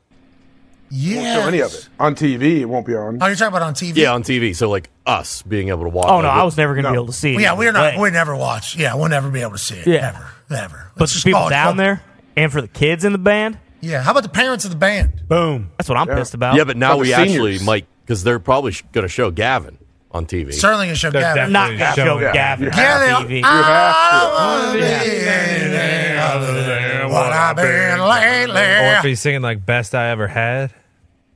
Yeah. 0.91 1.41
show 1.41 1.49
any 1.49 1.61
of 1.61 1.73
it 1.73 1.89
on 1.99 2.15
TV. 2.15 2.61
It 2.61 2.67
won't 2.67 2.85
be 2.87 2.95
on. 2.95 3.17
Oh, 3.23 3.27
you're 3.27 3.35
talking 3.35 3.49
about 3.57 3.63
on 3.63 3.73
TV? 3.75 3.97
Yeah, 3.97 4.13
on 4.13 4.23
TV. 4.23 4.55
So 4.55 4.69
like 4.69 4.91
us 5.07 5.41
being 5.41 5.71
able 5.71 5.85
to 5.85 5.89
watch. 5.89 6.07
Oh 6.09 6.21
no, 6.21 6.29
I 6.29 6.43
was 6.43 6.57
never 6.59 6.75
going 6.75 6.85
to 6.85 6.91
be 6.91 6.95
able 6.97 7.07
to 7.07 7.13
see 7.15 7.31
it. 7.33 7.37
Well, 7.37 7.43
yeah, 7.43 7.53
either 7.53 7.59
we're 7.59 7.73
not. 7.73 7.95
way. 7.97 8.01
We 8.03 8.11
never 8.11 8.37
watch. 8.37 8.77
Yeah, 8.77 8.95
we'll 8.95 9.09
never 9.09 9.31
be 9.31 9.41
able 9.41 9.53
to 9.53 9.59
see 9.59 9.77
it. 9.77 9.87
Yeah. 9.87 10.09
Ever. 10.15 10.27
Never. 10.51 10.91
But 10.95 11.01
Let's 11.01 11.13
the 11.13 11.17
just 11.17 11.25
people 11.25 11.41
call 11.41 11.49
down 11.49 11.69
football. 11.77 11.85
there, 11.85 12.03
and 12.37 12.53
for 12.53 12.61
the 12.61 12.69
kids 12.69 13.07
in 13.07 13.13
the 13.13 13.19
band, 13.19 13.59
Yeah. 13.81 14.03
How 14.03 14.11
about 14.11 14.25
the 14.25 14.29
parents 14.29 14.67
of 14.67 14.71
the 14.71 14.77
band? 14.77 15.27
Boom. 15.29 15.71
that's 15.79 15.89
what 15.89 15.97
I'm 15.97 16.09
pissed 16.09 16.35
about. 16.35 16.57
Yeah, 16.57 16.65
but 16.65 16.77
now 16.77 16.91
Like 16.91 16.99
the 16.99 17.03
we 17.05 17.13
actually 17.15 17.37
seniors. 17.55 17.65
might 17.65 17.87
because 18.05 18.23
they're 18.23 18.39
probably 18.39 18.73
sh- 18.73 18.83
going 18.93 19.05
to 19.05 19.09
show 19.09 19.31
Gavin 19.31 19.79
on 20.13 20.27
TV. 20.27 20.53
Certainly 20.53 20.87
gonna 20.87 20.97
show 20.97 21.11
They're 21.11 21.23
Gavin. 21.35 21.53
not 21.53 21.69
going 21.69 21.79
show 21.79 21.95
showing 22.05 22.33
Gavin 22.33 22.65
You 22.67 22.71
on 22.71 22.77
Yeah, 22.79 22.99
they 22.99 23.07
TV. 23.07 23.43
are. 23.45 23.57
You 23.57 23.63
have 23.63 23.65
I 23.65 24.67
wanna 24.67 24.79
be 24.79 24.85
anything 24.85 26.19
other 26.19 26.63
than 26.65 27.11
what 27.11 27.33
I've 27.33 27.57
been 27.57 27.99
lately. 28.01 28.61
Oh, 28.61 28.93
or 28.95 28.99
if 28.99 29.05
he's 29.05 29.21
singing 29.21 29.43
like 29.43 29.65
"Best 29.65 29.95
I 29.95 30.11
Ever 30.11 30.29
Had." 30.29 30.73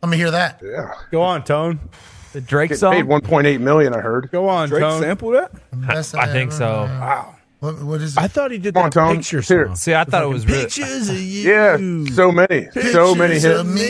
Let 0.03 0.11
me 0.11 0.17
hear 0.19 0.31
that. 0.31 0.61
Yeah. 0.63 0.93
Go 1.11 1.23
on, 1.23 1.43
Tone. 1.45 1.81
the 2.33 2.41
Drake 2.43 2.69
Getting 2.69 2.81
song. 2.81 2.93
paid 2.93 3.05
1.8 3.07 3.61
million. 3.61 3.95
I 3.95 4.01
heard. 4.01 4.31
Go 4.31 4.49
on, 4.49 4.69
Drake 4.69 4.83
Tone. 4.83 5.01
sample 5.01 5.31
that? 5.33 5.53
Best 5.73 6.15
I 6.15 6.27
think 6.27 6.51
ever. 6.51 6.59
so. 6.59 6.83
Wow. 6.85 7.33
What, 7.61 7.83
what 7.83 8.01
is 8.03 8.15
it? 8.17 8.21
I 8.23 8.29
thought 8.29 8.51
he 8.51 8.59
did 8.59 8.75
Come 8.75 8.85
on, 8.85 8.91
Tone. 8.91 9.17
picture 9.17 9.39
Let's 9.39 9.49
hear 9.49 9.63
it. 9.63 9.67
song. 9.69 9.77
See, 9.77 9.95
I 9.95 10.05
thought 10.05 10.23
it 10.23 10.29
was 10.29 10.47
really. 10.47 10.65
Pictures 10.65 11.09
of 11.09 11.19
you. 11.19 11.51
Yeah, 11.51 11.77
so 12.15 12.31
many, 12.31 12.69
so 12.93 13.15
many 13.15 13.35
Pictures 13.35 13.43
hits. 13.45 13.61
of 13.61 13.67
me. 13.67 13.81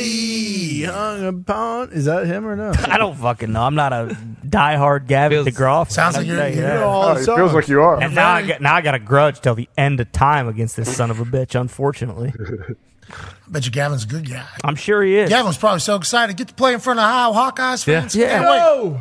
Be 0.81 0.85
hung 0.85 1.27
upon. 1.27 1.91
Is 1.93 2.05
that 2.07 2.27
him 2.27 2.47
or 2.47 2.57
no? 2.57 2.73
I 2.87 2.99
don't 2.99 3.17
fucking 3.17 3.53
know. 3.53 3.63
I'm 3.63 3.75
not 3.75 3.93
a 3.93 4.17
diehard 4.47 5.07
Gavin 5.07 5.45
DeGraw. 5.45 5.85
fan, 5.87 5.91
Sounds 5.91 6.17
I 6.17 6.19
like 6.21 6.27
you're- 6.29 6.39
tell 6.41 6.49
you 6.51 6.57
you're 6.57 6.67
that. 6.69 6.83
all 6.83 7.05
Oh, 7.09 7.13
it 7.17 7.25
feels 7.25 7.53
like 7.55 7.69
you 7.69 7.81
are. 7.83 8.01
And 8.03 8.15
now 8.15 8.33
I, 8.33 8.47
got, 8.47 8.61
now 8.61 8.75
I 8.75 8.81
got 8.81 8.95
a 8.95 8.99
grudge 8.99 9.41
till 9.41 9.55
the 9.55 9.69
end 9.77 10.01
of 10.01 10.11
time 10.13 10.49
against 10.49 10.77
this 10.77 10.95
son 10.97 11.11
of 11.11 11.21
a 11.21 11.25
bitch. 11.25 11.59
Unfortunately, 11.59 12.33
I 12.39 12.75
Bet 13.49 13.65
you 13.65 13.71
Gavin's 13.73 14.05
a 14.05 14.09
good 14.09 14.29
guy. 14.29 14.47
I'm 14.65 14.75
sure 14.77 15.03
he 15.03 15.17
is. 15.17 15.29
Gavin's 15.29 15.57
probably 15.57 15.81
so 15.81 15.95
excited. 15.97 16.37
To 16.37 16.37
get 16.37 16.49
to 16.49 16.55
play 16.55 16.75
in 16.75 16.81
front 16.81 16.99
of 16.99 17.05
Ohio 17.05 17.33
Hawkeyes 17.51 17.85
fans. 17.85 18.17
Yeah. 18.17 18.41
Can't 18.41 18.93
wait. 18.95 19.01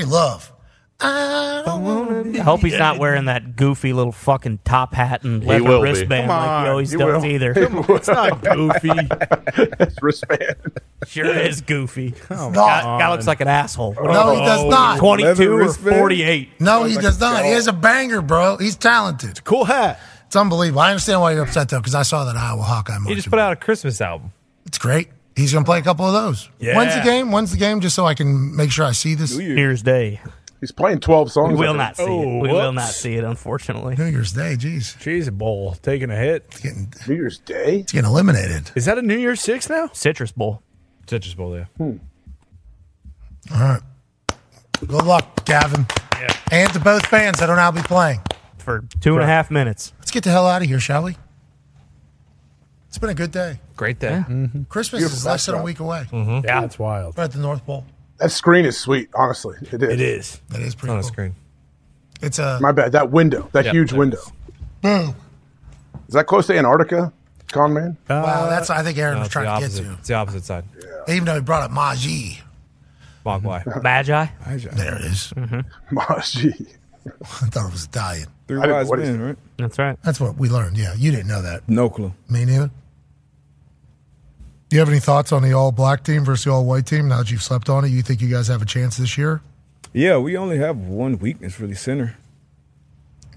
Hey, 0.00 0.04
love. 0.04 0.52
I 1.02 1.62
don't 1.64 1.82
wanna 1.82 2.24
be- 2.24 2.40
I 2.40 2.42
hope 2.44 2.60
he's 2.60 2.78
not 2.78 2.98
wearing 2.98 3.26
that 3.26 3.56
goofy 3.56 3.92
little 3.92 4.12
fucking 4.12 4.60
top 4.64 4.94
hat 4.94 5.24
and 5.24 5.42
He 5.42 5.48
leather 5.48 5.64
will 5.64 5.82
be. 5.82 5.90
wristband 5.90 6.28
Come 6.28 6.36
like 6.36 6.48
he 6.48 6.54
on, 6.54 6.68
always 6.68 6.90
he 6.92 6.96
does 6.98 7.22
will. 7.22 7.30
either. 7.30 7.52
It's 7.56 8.08
not 8.08 8.42
goofy. 8.42 8.90
It's 9.80 10.02
wristband. 10.02 10.56
Sure 11.06 11.26
is 11.26 11.60
goofy. 11.60 12.14
No. 12.30 12.50
guy, 12.52 12.82
guy 12.82 13.10
looks 13.10 13.26
like 13.26 13.40
an 13.40 13.48
asshole. 13.48 13.94
No, 13.94 14.34
he 14.34 14.40
does 14.44 14.60
oh, 14.64 14.70
not. 14.70 14.98
22 14.98 15.52
or 15.52 15.72
48. 15.72 16.60
No, 16.60 16.84
he 16.84 16.94
does 16.96 17.18
not. 17.20 17.44
He 17.44 17.50
has 17.50 17.66
a 17.66 17.72
banger, 17.72 18.22
bro. 18.22 18.56
He's 18.56 18.76
talented. 18.76 19.42
cool 19.44 19.64
hat. 19.64 19.98
It's 20.26 20.36
unbelievable. 20.36 20.80
I 20.80 20.90
understand 20.90 21.20
why 21.20 21.32
you're 21.32 21.42
upset 21.42 21.68
though, 21.68 21.78
because 21.80 21.94
I 21.94 22.02
saw 22.02 22.24
that 22.24 22.36
Iowa 22.36 22.62
Hawkeye 22.62 22.98
He 23.06 23.14
just 23.14 23.28
put 23.28 23.38
out 23.38 23.52
a 23.52 23.56
Christmas 23.56 24.00
album. 24.00 24.32
It's 24.64 24.78
great. 24.78 25.08
He's 25.36 25.52
gonna 25.52 25.64
play 25.64 25.78
a 25.78 25.82
couple 25.82 26.06
of 26.06 26.12
those. 26.12 26.48
Yeah. 26.58 26.76
When's 26.76 26.94
the 26.94 27.02
game? 27.02 27.32
When's 27.32 27.50
the 27.50 27.58
game? 27.58 27.80
Just 27.80 27.94
so 27.96 28.06
I 28.06 28.14
can 28.14 28.54
make 28.56 28.70
sure 28.70 28.84
I 28.86 28.92
see 28.92 29.14
this. 29.14 29.36
New 29.36 29.54
Year's 29.54 29.82
Day. 29.82 30.20
He's 30.62 30.70
playing 30.72 31.00
12 31.00 31.32
songs. 31.32 31.58
We 31.58 31.66
will 31.66 31.74
not 31.74 31.96
see 31.96 32.04
Oh, 32.04 32.22
it. 32.22 32.40
We 32.42 32.48
will 32.52 32.72
not 32.72 32.88
see 32.88 33.16
it, 33.16 33.24
unfortunately. 33.24 33.96
New 33.96 34.04
Year's 34.06 34.32
Day, 34.32 34.54
jeez. 34.56 34.96
Cheese 35.00 35.28
bowl 35.28 35.74
taking 35.82 36.08
a 36.08 36.16
hit. 36.16 36.44
It's 36.52 36.60
getting 36.60 36.94
New 37.08 37.14
Year's 37.16 37.38
Day. 37.38 37.80
it's 37.80 37.90
getting 37.90 38.08
eliminated. 38.08 38.70
Is 38.76 38.84
that 38.84 38.96
a 38.96 39.02
New 39.02 39.18
Year's 39.18 39.40
Six 39.40 39.68
now? 39.68 39.90
Citrus 39.92 40.30
Bowl. 40.30 40.62
Citrus 41.08 41.34
Bowl, 41.34 41.56
yeah. 41.56 41.64
All 41.80 41.98
right. 43.50 43.80
Good 44.78 45.04
luck, 45.04 45.44
Gavin. 45.44 45.84
Yeah. 46.20 46.32
And 46.52 46.72
to 46.74 46.78
both 46.80 47.06
fans 47.06 47.40
that 47.40 47.48
will 47.48 47.56
now 47.56 47.72
be 47.72 47.82
playing. 47.82 48.20
For 48.58 48.84
two 49.00 49.14
and 49.14 49.22
a 49.24 49.26
half 49.26 49.50
minutes. 49.50 49.92
Let's 49.98 50.12
get 50.12 50.22
the 50.22 50.30
hell 50.30 50.46
out 50.46 50.62
of 50.62 50.68
here, 50.68 50.78
shall 50.78 51.02
we? 51.02 51.16
It's 52.86 52.98
been 52.98 53.10
a 53.10 53.14
good 53.14 53.32
day. 53.32 53.58
Great 53.74 53.98
day. 53.98 54.22
Christmas 54.68 55.00
Beautiful 55.00 55.16
is 55.16 55.26
less 55.26 55.46
than 55.46 55.56
a 55.56 55.62
week 55.64 55.80
away. 55.80 56.04
Mm-hmm. 56.12 56.44
Yeah, 56.46 56.62
it's 56.64 56.78
wild. 56.78 57.16
We're 57.16 57.24
at 57.24 57.32
the 57.32 57.40
North 57.40 57.64
Pole. 57.66 57.84
That 58.22 58.30
screen 58.30 58.64
is 58.64 58.78
sweet, 58.78 59.08
honestly. 59.16 59.56
It 59.72 59.82
is. 59.82 59.88
It 59.90 60.00
is. 60.00 60.40
That 60.50 60.60
is 60.60 60.66
It's 60.66 60.74
pretty 60.76 60.92
on 60.92 61.00
a 61.00 61.02
screen. 61.02 61.34
It's 62.22 62.38
a 62.38 62.58
My 62.62 62.70
bad. 62.70 62.92
That 62.92 63.10
window, 63.10 63.48
that 63.50 63.64
Yep, 63.64 63.74
huge 63.74 63.92
window. 63.92 64.20
boom. 64.80 65.16
Is 66.06 66.14
that 66.14 66.26
close 66.28 66.46
to 66.46 66.56
Antarctica, 66.56 67.12
con 67.48 67.72
man? 67.74 67.96
Uh, 68.08 68.22
wow, 68.24 68.48
that's 68.48 68.68
what 68.68 68.78
I 68.78 68.84
think 68.84 68.96
Aaron 68.98 69.14
No, 69.16 69.20
was 69.22 69.28
trying 69.28 69.46
to 69.46 69.60
get 69.60 69.64
opposite. 69.64 69.82
to. 69.82 69.92
It's 69.94 70.08
the 70.08 70.14
opposite 70.14 70.44
side. 70.44 70.64
Even 71.08 71.24
though 71.24 71.34
he 71.34 71.40
brought 71.40 71.62
up 71.64 71.72
Maji. 71.72 72.38
Mogwai. 73.26 73.82
Magi. 73.82 74.26
There 74.46 74.94
it 74.96 75.04
is. 75.04 75.32
Mm-hmm. 75.36 75.96
Maji. 75.98 76.76
I 77.06 77.46
thought 77.46 77.66
it 77.68 77.72
was 77.72 77.84
Italian. 77.86 78.28
Three 78.46 78.58
wise 78.58 78.88
men, 78.92 79.20
right? 79.20 79.36
That's 79.56 79.78
right. 79.80 79.98
That's 80.04 80.20
what 80.20 80.36
we 80.36 80.48
learned. 80.48 80.78
Yeah, 80.78 80.94
you 80.94 81.10
didn't 81.10 81.26
know 81.26 81.42
that. 81.42 81.68
No 81.68 81.90
clue. 81.90 82.12
Me 82.28 82.44
neither. 82.44 82.70
Do 84.72 84.76
you 84.76 84.80
have 84.80 84.88
any 84.88 85.00
thoughts 85.00 85.32
on 85.32 85.42
the 85.42 85.52
all 85.52 85.70
black 85.70 86.02
team 86.02 86.24
versus 86.24 86.46
the 86.46 86.50
all 86.50 86.64
white 86.64 86.86
team 86.86 87.08
now 87.08 87.18
that 87.18 87.30
you've 87.30 87.42
slept 87.42 87.68
on 87.68 87.84
it? 87.84 87.88
You 87.88 88.00
think 88.00 88.22
you 88.22 88.28
guys 88.30 88.48
have 88.48 88.62
a 88.62 88.64
chance 88.64 88.96
this 88.96 89.18
year? 89.18 89.42
Yeah, 89.92 90.16
we 90.16 90.34
only 90.34 90.56
have 90.56 90.78
one 90.78 91.18
weakness 91.18 91.60
really 91.60 91.74
center. 91.74 92.16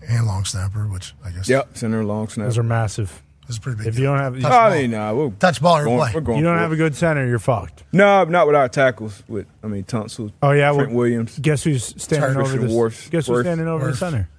And 0.08 0.26
long 0.26 0.46
snapper, 0.46 0.88
which 0.88 1.14
I 1.26 1.32
guess 1.32 1.50
Yep, 1.50 1.76
center 1.76 2.06
long 2.06 2.30
snap. 2.30 2.46
Those 2.46 2.58
are 2.58 2.64
massive. 2.64 3.22
is 3.50 3.60
pretty 3.60 3.80
big 3.80 3.88
If 3.88 3.96
deal. 3.96 4.04
you 4.04 4.10
don't 4.12 4.20
have, 4.20 4.40
Touch 4.40 4.46
I 4.50 4.70
ball. 4.70 4.78
mean, 4.80 4.92
nah, 4.92 5.14
we're 5.14 5.30
Touch 5.32 5.62
ball 5.62 5.76
or 5.80 5.84
going, 5.84 5.98
play. 5.98 6.12
we're 6.16 6.22
going 6.22 6.38
you 6.38 6.46
don't 6.46 6.58
have 6.58 6.72
it. 6.72 6.76
a 6.76 6.78
good 6.78 6.96
center, 6.96 7.28
you're 7.28 7.38
fucked. 7.38 7.84
No, 7.92 8.24
not 8.24 8.48
with 8.48 8.56
our 8.56 8.70
tackles. 8.70 9.22
With 9.28 9.46
I 9.62 9.68
mean, 9.68 9.84
Tunsil. 9.84 10.32
Oh 10.42 10.52
yeah, 10.52 10.72
Trent 10.72 10.92
well, 10.92 11.00
Williams. 11.00 11.38
Guess 11.38 11.64
who's 11.66 12.02
standing 12.02 12.34
Christian 12.34 12.60
over 12.60 12.68
the 12.70 12.74
Worth. 12.74 13.10
Guess 13.12 13.28
who's 13.28 13.34
Worth. 13.36 13.46
standing 13.46 13.68
over 13.68 13.88
the 13.92 13.98
center? 13.98 14.30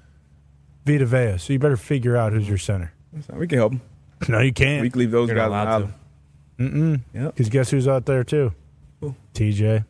Vita 0.86 1.04
Vea. 1.04 1.36
So 1.36 1.52
you 1.52 1.58
better 1.58 1.76
figure 1.76 2.16
out 2.16 2.32
who's 2.32 2.48
your 2.48 2.56
center. 2.56 2.94
We 3.34 3.46
can 3.46 3.58
help 3.58 3.72
them. 3.72 3.82
No, 4.30 4.40
you 4.40 4.54
can't. 4.54 4.80
We 4.80 4.88
can 4.88 4.98
leave 5.00 5.10
those 5.10 5.28
You're 5.28 5.36
guys 5.36 5.50
not 5.50 5.90
Mm-mm. 6.58 7.00
Yep. 7.14 7.34
Because 7.34 7.48
guess 7.48 7.70
who's 7.70 7.86
out 7.86 8.06
there 8.06 8.24
too? 8.24 8.52
TJ 9.34 9.84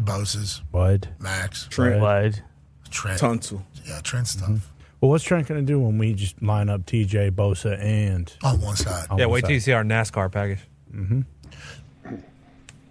Bosas, 0.00 0.62
Bud. 0.72 1.08
Max, 1.18 1.66
Trent 1.68 2.00
Bud. 2.00 2.42
Trent. 2.90 3.20
Tunsil. 3.20 3.62
Yeah, 3.84 4.00
Trent 4.00 4.26
mm-hmm. 4.26 4.54
stuff. 4.56 4.72
Well, 5.00 5.10
what's 5.10 5.24
Trent 5.24 5.46
going 5.46 5.64
to 5.64 5.66
do 5.66 5.80
when 5.80 5.98
we 5.98 6.12
just 6.12 6.42
line 6.42 6.68
up 6.68 6.82
TJ, 6.82 7.30
Bosa, 7.30 7.78
and 7.80 8.32
On 8.42 8.60
one 8.60 8.76
side. 8.76 9.06
on 9.08 9.18
Yeah, 9.18 9.26
one 9.26 9.34
wait 9.34 9.40
till 9.42 9.52
you 9.52 9.60
see 9.60 9.72
our 9.72 9.84
NASCAR 9.84 10.30
package. 10.30 10.60
Mm-hmm. 10.94 11.20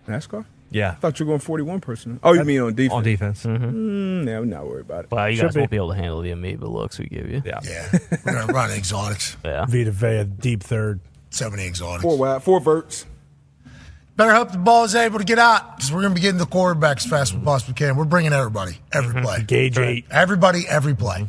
NASCAR. 0.08 0.46
Yeah. 0.72 0.92
I 0.92 0.96
thought 0.96 1.20
you 1.20 1.26
were 1.26 1.32
going 1.32 1.40
forty-one 1.40 1.82
person. 1.82 2.20
Oh, 2.22 2.34
you 2.34 2.44
mean 2.44 2.62
on 2.62 2.76
defense? 2.76 2.94
On 2.94 3.04
defense. 3.04 3.44
Mm-hmm. 3.44 4.24
Mm, 4.24 4.28
yeah, 4.28 4.38
I'm 4.38 4.50
not 4.50 4.68
worried 4.68 4.86
about 4.86 5.06
it. 5.06 5.12
Well, 5.12 5.30
you 5.30 5.36
Should 5.36 5.46
guys 5.46 5.54
be. 5.56 5.60
won't 5.62 5.72
be 5.72 5.78
able 5.78 5.90
to 5.90 5.96
handle 5.96 6.22
the 6.22 6.32
amoeba 6.32 6.66
looks 6.68 7.00
we 7.00 7.08
give 7.08 7.30
you. 7.30 7.42
Yeah. 7.44 7.60
Yeah, 7.64 7.90
we're 8.24 8.34
gonna 8.34 8.54
run 8.54 8.72
exotics. 8.72 9.36
Yeah. 9.44 9.66
Vita 9.66 9.92
Vea, 9.92 10.26
deep 10.26 10.62
third. 10.62 11.00
So 11.30 11.50
many 11.50 11.66
exotics. 11.66 12.04
Four 12.04 12.18
wide, 12.18 12.44
four 12.44 12.60
verts. 12.60 13.06
Better 14.16 14.34
hope 14.34 14.52
the 14.52 14.58
ball 14.58 14.84
is 14.84 14.96
able 14.96 15.20
to 15.20 15.26
get 15.26 15.40
out 15.40 15.78
because 15.78 15.94
we're 15.94 16.02
gonna 16.02 16.14
be 16.14 16.22
getting 16.22 16.40
the 16.40 16.46
quarterback 16.46 16.98
as 16.98 17.06
fast 17.06 17.32
as 17.32 17.38
we 17.38 17.46
possibly 17.46 17.76
can. 17.76 17.96
We're 17.96 18.06
bringing 18.06 18.34
everybody, 18.34 18.78
every 18.92 19.14
mm-hmm. 19.14 19.24
play, 19.24 19.44
Gauge 19.44 19.78
eight. 19.78 20.06
everybody, 20.12 20.66
every 20.68 20.96
play. 20.96 21.28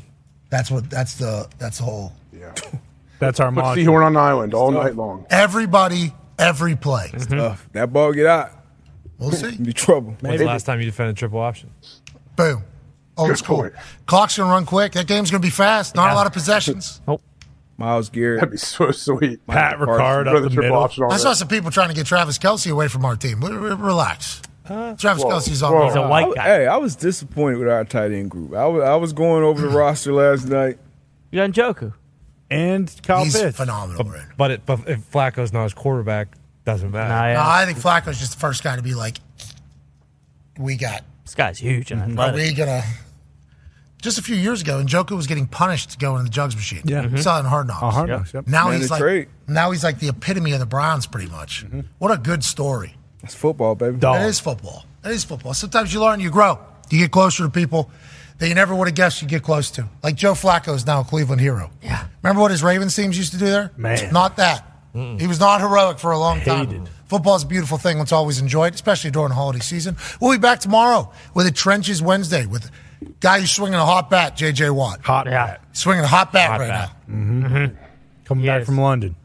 That's 0.51 0.71
what. 0.71 0.91
That's 0.91 1.15
the. 1.15 1.49
That's 1.59 1.79
the 1.79 1.85
whole. 1.85 2.13
Yeah. 2.33 2.53
That's 3.21 3.39
our 3.39 3.53
Put 3.53 3.63
mantra. 3.65 3.83
Seahorn 3.83 4.03
on 4.03 4.13
the 4.15 4.21
island 4.21 4.55
all 4.55 4.71
night 4.71 4.97
long. 4.97 5.27
Everybody, 5.31 6.13
every 6.39 6.75
play. 6.75 7.11
Mm-hmm. 7.13 7.37
Tough. 7.37 7.69
That 7.73 7.93
ball 7.93 8.13
get 8.13 8.27
out. 8.27 8.51
We'll 9.19 9.33
see. 9.33 9.57
Be 9.57 9.73
trouble. 9.73 10.17
When's 10.21 10.41
the 10.41 10.47
last 10.47 10.65
time 10.65 10.81
you 10.81 10.87
defended 10.87 11.17
triple 11.17 11.39
option? 11.39 11.71
Boom. 12.35 12.65
Old 13.17 13.29
Good 13.29 13.39
school. 13.39 13.57
point. 13.59 13.75
Clock's 14.07 14.39
gonna 14.39 14.51
run 14.51 14.65
quick. 14.65 14.93
That 14.93 15.07
game's 15.07 15.31
gonna 15.31 15.43
be 15.43 15.51
fast. 15.51 15.95
Not 15.95 16.11
a 16.11 16.15
lot 16.15 16.27
of 16.27 16.33
possessions. 16.33 17.01
Myles 17.81 18.09
Garrett. 18.11 18.41
That'd 18.41 18.53
be 18.53 18.59
so 18.59 18.91
sweet. 18.93 19.45
Pat 19.47 19.79
Parsons. 19.79 19.89
Ricard 19.89 20.29
up 20.29 20.35
the 20.35 20.41
the 20.43 20.49
triple 20.51 20.63
middle. 20.63 20.77
option 20.77 21.05
I 21.05 21.09
there. 21.09 21.19
saw 21.19 21.33
some 21.33 21.49
people 21.49 21.71
trying 21.73 21.89
to 21.89 21.95
get 21.95 22.07
Travis 22.07 22.39
Kelce 22.39 22.71
away 22.71 22.87
from 22.89 23.05
our 23.05 23.17
team. 23.17 23.41
Re- 23.41 23.57
re- 23.57 23.75
Relax. 23.75 24.43
Travis 24.67 25.25
Whoa. 25.25 25.31
Kelce's 25.31 25.63
on. 25.65 25.73
Whoa. 25.73 25.87
He's 25.87 25.97
a 25.97 26.01
I 26.01 26.07
white 26.09 26.27
was- 26.29 26.35
guy. 26.37 26.45
hey, 26.45 26.67
I 26.69 26.77
was 26.77 26.95
disappointed 26.95 27.59
with 27.59 27.69
our 27.69 27.85
tight 27.85 28.13
end 28.13 28.31
group. 28.31 28.55
I 28.55 28.67
was, 28.67 28.85
I 28.85 28.95
was 28.95 29.13
going 29.13 29.43
over 29.43 29.61
the 29.63 29.69
roster 29.77 30.13
last 30.13 30.47
night. 30.47 30.79
You 31.33 31.41
got 31.41 31.51
Njoku. 31.51 31.93
And 32.51 32.93
Kyle 33.03 33.25
He's 33.25 33.37
Pitts. 33.41 33.57
phenomenal. 33.57 34.05
Ren. 34.05 34.27
But, 34.37 34.51
it, 34.51 34.67
but 34.67 34.89
if 34.89 35.11
Flacco's 35.11 35.53
not 35.53 35.63
his 35.65 35.75
quarterback, 35.75 36.29
doesn't 36.65 36.91
matter. 36.91 37.09
Nah, 37.09 37.43
No. 37.43 37.49
I 37.49 37.65
think 37.65 37.79
Flacco's 37.79 38.19
just 38.19 38.33
the 38.35 38.39
first 38.39 38.63
guy 38.63 38.77
to 38.77 38.83
be 38.83 38.95
like, 38.95 39.19
we 40.59 40.77
got. 40.77 41.03
This 41.25 41.35
guy's 41.35 41.59
huge 41.59 41.91
and 41.93 42.19
Are 42.19 42.33
we 42.35 42.53
gonna? 42.53 42.83
Just 44.01 44.19
a 44.19 44.23
few 44.23 44.37
years 44.37 44.63
ago, 44.63 44.83
Njoku 44.83 45.17
was 45.17 45.27
getting 45.27 45.47
punished 45.47 45.91
to 45.91 45.99
go 45.99 46.17
in 46.17 46.25
the 46.25 46.31
jugs 46.31 46.57
machine. 46.57 46.83
Yeah. 46.85 47.03
mm 47.05 47.19
Saw 47.19 47.37
it 47.37 47.41
in 47.41 47.47
Hard 47.47 47.67
Knocks. 47.67 47.83
Oh, 47.83 47.91
hard 47.91 48.09
knocks, 48.09 48.33
yep. 48.35 48.47
Now 48.47 48.69
Man 48.69 48.81
he's 48.81 48.91
like 48.91 49.01
trade. 49.01 49.29
now 49.47 49.71
he's 49.71 49.85
like 49.85 49.99
the 49.99 50.09
epitome 50.09 50.53
of 50.53 50.61
the 50.61 50.67
Browns, 50.67 51.07
pretty 51.07 51.31
much. 51.31 51.65
What 51.99 52.11
a 52.11 52.17
good 52.17 52.43
story. 52.45 52.95
That's 53.23 53.35
football, 53.35 53.75
baby. 53.75 53.99
Dog. 53.99 54.17
That 54.17 54.29
is 54.29 54.41
football. 54.41 54.87
It 55.05 55.11
is 55.11 55.25
football. 55.25 55.55
Sometimes 55.55 55.93
you 55.93 56.01
learn, 56.01 56.21
you 56.21 56.31
grow. 56.31 56.59
You 56.91 56.99
get 56.99 57.11
closer 57.11 57.45
to 57.45 57.51
people 57.51 57.91
that 58.39 58.49
you 58.49 58.55
never 58.55 58.75
would 58.75 58.89
have 58.89 58.95
guessed 58.95 59.21
you'd 59.21 59.29
get 59.29 59.43
close 59.43 59.71
to. 59.73 59.87
Like 60.03 60.17
Joe 60.17 60.33
Flacco 60.33 60.75
is 60.75 60.87
now 60.87 61.01
a 61.01 61.05
Cleveland 61.05 61.41
hero. 61.41 61.71
Yeah. 61.83 62.07
Remember 62.23 62.41
what 62.41 62.51
his 62.51 62.63
Ravens 62.63 62.97
teams 62.97 63.17
used 63.19 63.33
to 63.33 63.39
do 63.39 63.45
there? 63.45 63.71
Man. 63.77 64.13
Not 64.13 64.37
that. 64.39 64.67
He 64.93 65.27
was 65.29 65.39
not 65.39 65.61
heroic 65.61 65.99
for 66.01 66.11
a 66.11 66.19
long 66.19 66.41
time. 66.41 66.87
Football's 67.07 67.45
a 67.45 67.47
beautiful 67.47 67.79
thing. 67.79 67.99
Let's 67.99 68.13
always 68.13 68.41
enjoy 68.41 68.69
it, 68.69 68.75
especially 68.75 69.11
during 69.13 69.29
the 69.29 69.35
holiday 69.37 69.61
season. 69.61 69.97
We'll 70.21 70.33
be 70.33 70.39
back 70.39 70.59
tomorrow 70.61 71.13
with 71.35 71.47
a 71.47 71.53
Trenches 71.53 72.03
Wednesday 72.03 72.47
with 72.47 72.65
a 72.67 72.71
guy 73.21 73.41
who's 73.41 73.51
swinging 73.51 73.79
a 73.79 73.85
hot 73.85 74.11
bat, 74.11 74.37
J.J. 74.37 74.71
Watt. 74.71 75.01
Hot 75.05 75.27
Yeah. 75.27 75.47
bat. 75.47 75.61
Swinging 75.73 76.05
a 76.05 76.09
hot 76.09 76.33
bat 76.33 76.51
Hot 76.51 76.61
right 76.61 76.69
bat. 76.69 76.91
now. 77.09 77.15
Mm-hmm. 77.15 77.45
Mm-hmm. 77.47 77.75
Coming 78.25 78.47
back 78.47 78.59
Yes. 78.61 78.67
from 78.67 78.79
London. 78.79 79.17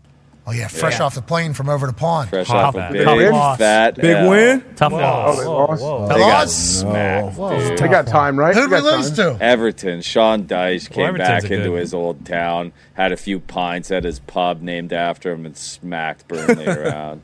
Oh, 0.47 0.51
yeah, 0.51 0.67
fresh 0.67 0.99
Yeah. 0.99 1.05
off 1.05 1.15
the 1.15 1.23
plane 1.23 1.53
from 1.53 1.69
over 1.69 1.87
the 1.87 1.93
pond. 1.93 2.29
Fresh 2.29 2.47
Tough 2.47 2.55
off 2.55 2.75
a 2.75 2.77
bat. 2.77 2.91
big, 2.93 3.31
loss. 3.31 3.57
fat 3.57 3.95
Big 3.95 4.15
L. 4.15 4.29
win. 4.29 4.63
Tough 4.75 4.93
Oh, 4.93 4.97
loss. 4.97 5.39
they 5.39 5.45
lost. 5.45 5.81
They 6.09 6.19
got 6.19 6.19
loss? 6.19 6.51
smacked, 6.53 7.35
dude. 7.37 7.77
They 7.79 7.87
got 7.87 8.05
time, 8.07 8.37
right? 8.37 8.53
Who'd 8.55 8.69
we 8.69 8.79
lose 8.79 9.07
time. 9.11 9.37
to? 9.39 9.43
Everton, 9.43 10.01
Sean 10.01 10.43
Dyche 10.43 10.91
came 10.91 11.05
Everton's 11.07 11.27
back 11.29 11.43
a 11.45 11.47
good- 11.47 11.59
into 11.61 11.73
his 11.73 11.95
old 11.95 12.25
town, 12.27 12.73
had 12.93 13.11
a 13.11 13.17
few 13.17 13.39
pints 13.39 13.89
at 13.89 14.03
his 14.03 14.19
pub 14.19 14.61
named 14.61 14.93
after 14.93 15.31
him, 15.31 15.47
and 15.47 15.57
smacked 15.57 16.27
Burnley 16.27 16.67
around. 16.67 17.21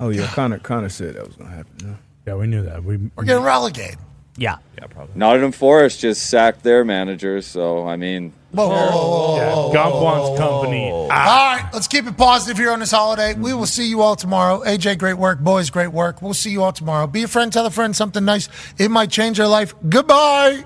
Oh 0.00 0.08
yeah, 0.08 0.26
Connor. 0.26 0.58
Connor 0.58 0.88
said 0.88 1.14
that 1.14 1.24
was 1.28 1.36
gonna 1.36 1.50
happen. 1.54 1.96
Yeah, 2.26 2.34
we 2.34 2.48
knew 2.48 2.62
that. 2.64 2.82
We 2.82 2.98
We're 3.14 3.22
getting 3.22 3.44
relegated. 3.44 3.98
Yeah. 4.36 4.58
Yeah, 4.76 4.86
probably. 4.86 5.14
Nottingham 5.14 5.52
Forest 5.52 6.00
just 6.00 6.28
sacked 6.28 6.62
their 6.62 6.84
manager, 6.84 7.40
so 7.40 7.86
I 7.86 7.96
mean, 7.96 8.32
Whoa, 8.50 8.68
whoa, 8.68 8.74
whoa, 8.74 8.90
whoa, 8.90 9.36
yeah, 9.36 9.54
whoa, 9.54 9.72
Gump 9.72 9.94
wants 9.96 10.38
company. 10.38 10.90
All 10.90 11.08
right, 11.08 11.68
let's 11.72 11.88
keep 11.88 12.06
it 12.06 12.16
positive 12.16 12.56
here 12.56 12.70
on 12.70 12.80
this 12.80 12.90
holiday. 12.90 13.34
We 13.34 13.52
will 13.52 13.66
see 13.66 13.88
you 13.88 14.00
all 14.00 14.16
tomorrow. 14.16 14.62
AJ, 14.64 14.98
great 14.98 15.18
work. 15.18 15.40
Boys, 15.40 15.70
great 15.70 15.92
work. 15.92 16.22
We'll 16.22 16.34
see 16.34 16.50
you 16.50 16.62
all 16.62 16.72
tomorrow. 16.72 17.06
Be 17.06 17.24
a 17.24 17.28
friend, 17.28 17.52
tell 17.52 17.66
a 17.66 17.70
friend 17.70 17.94
something 17.94 18.24
nice. 18.24 18.48
It 18.78 18.90
might 18.90 19.10
change 19.10 19.38
their 19.38 19.48
life. 19.48 19.74
Goodbye. 19.88 20.64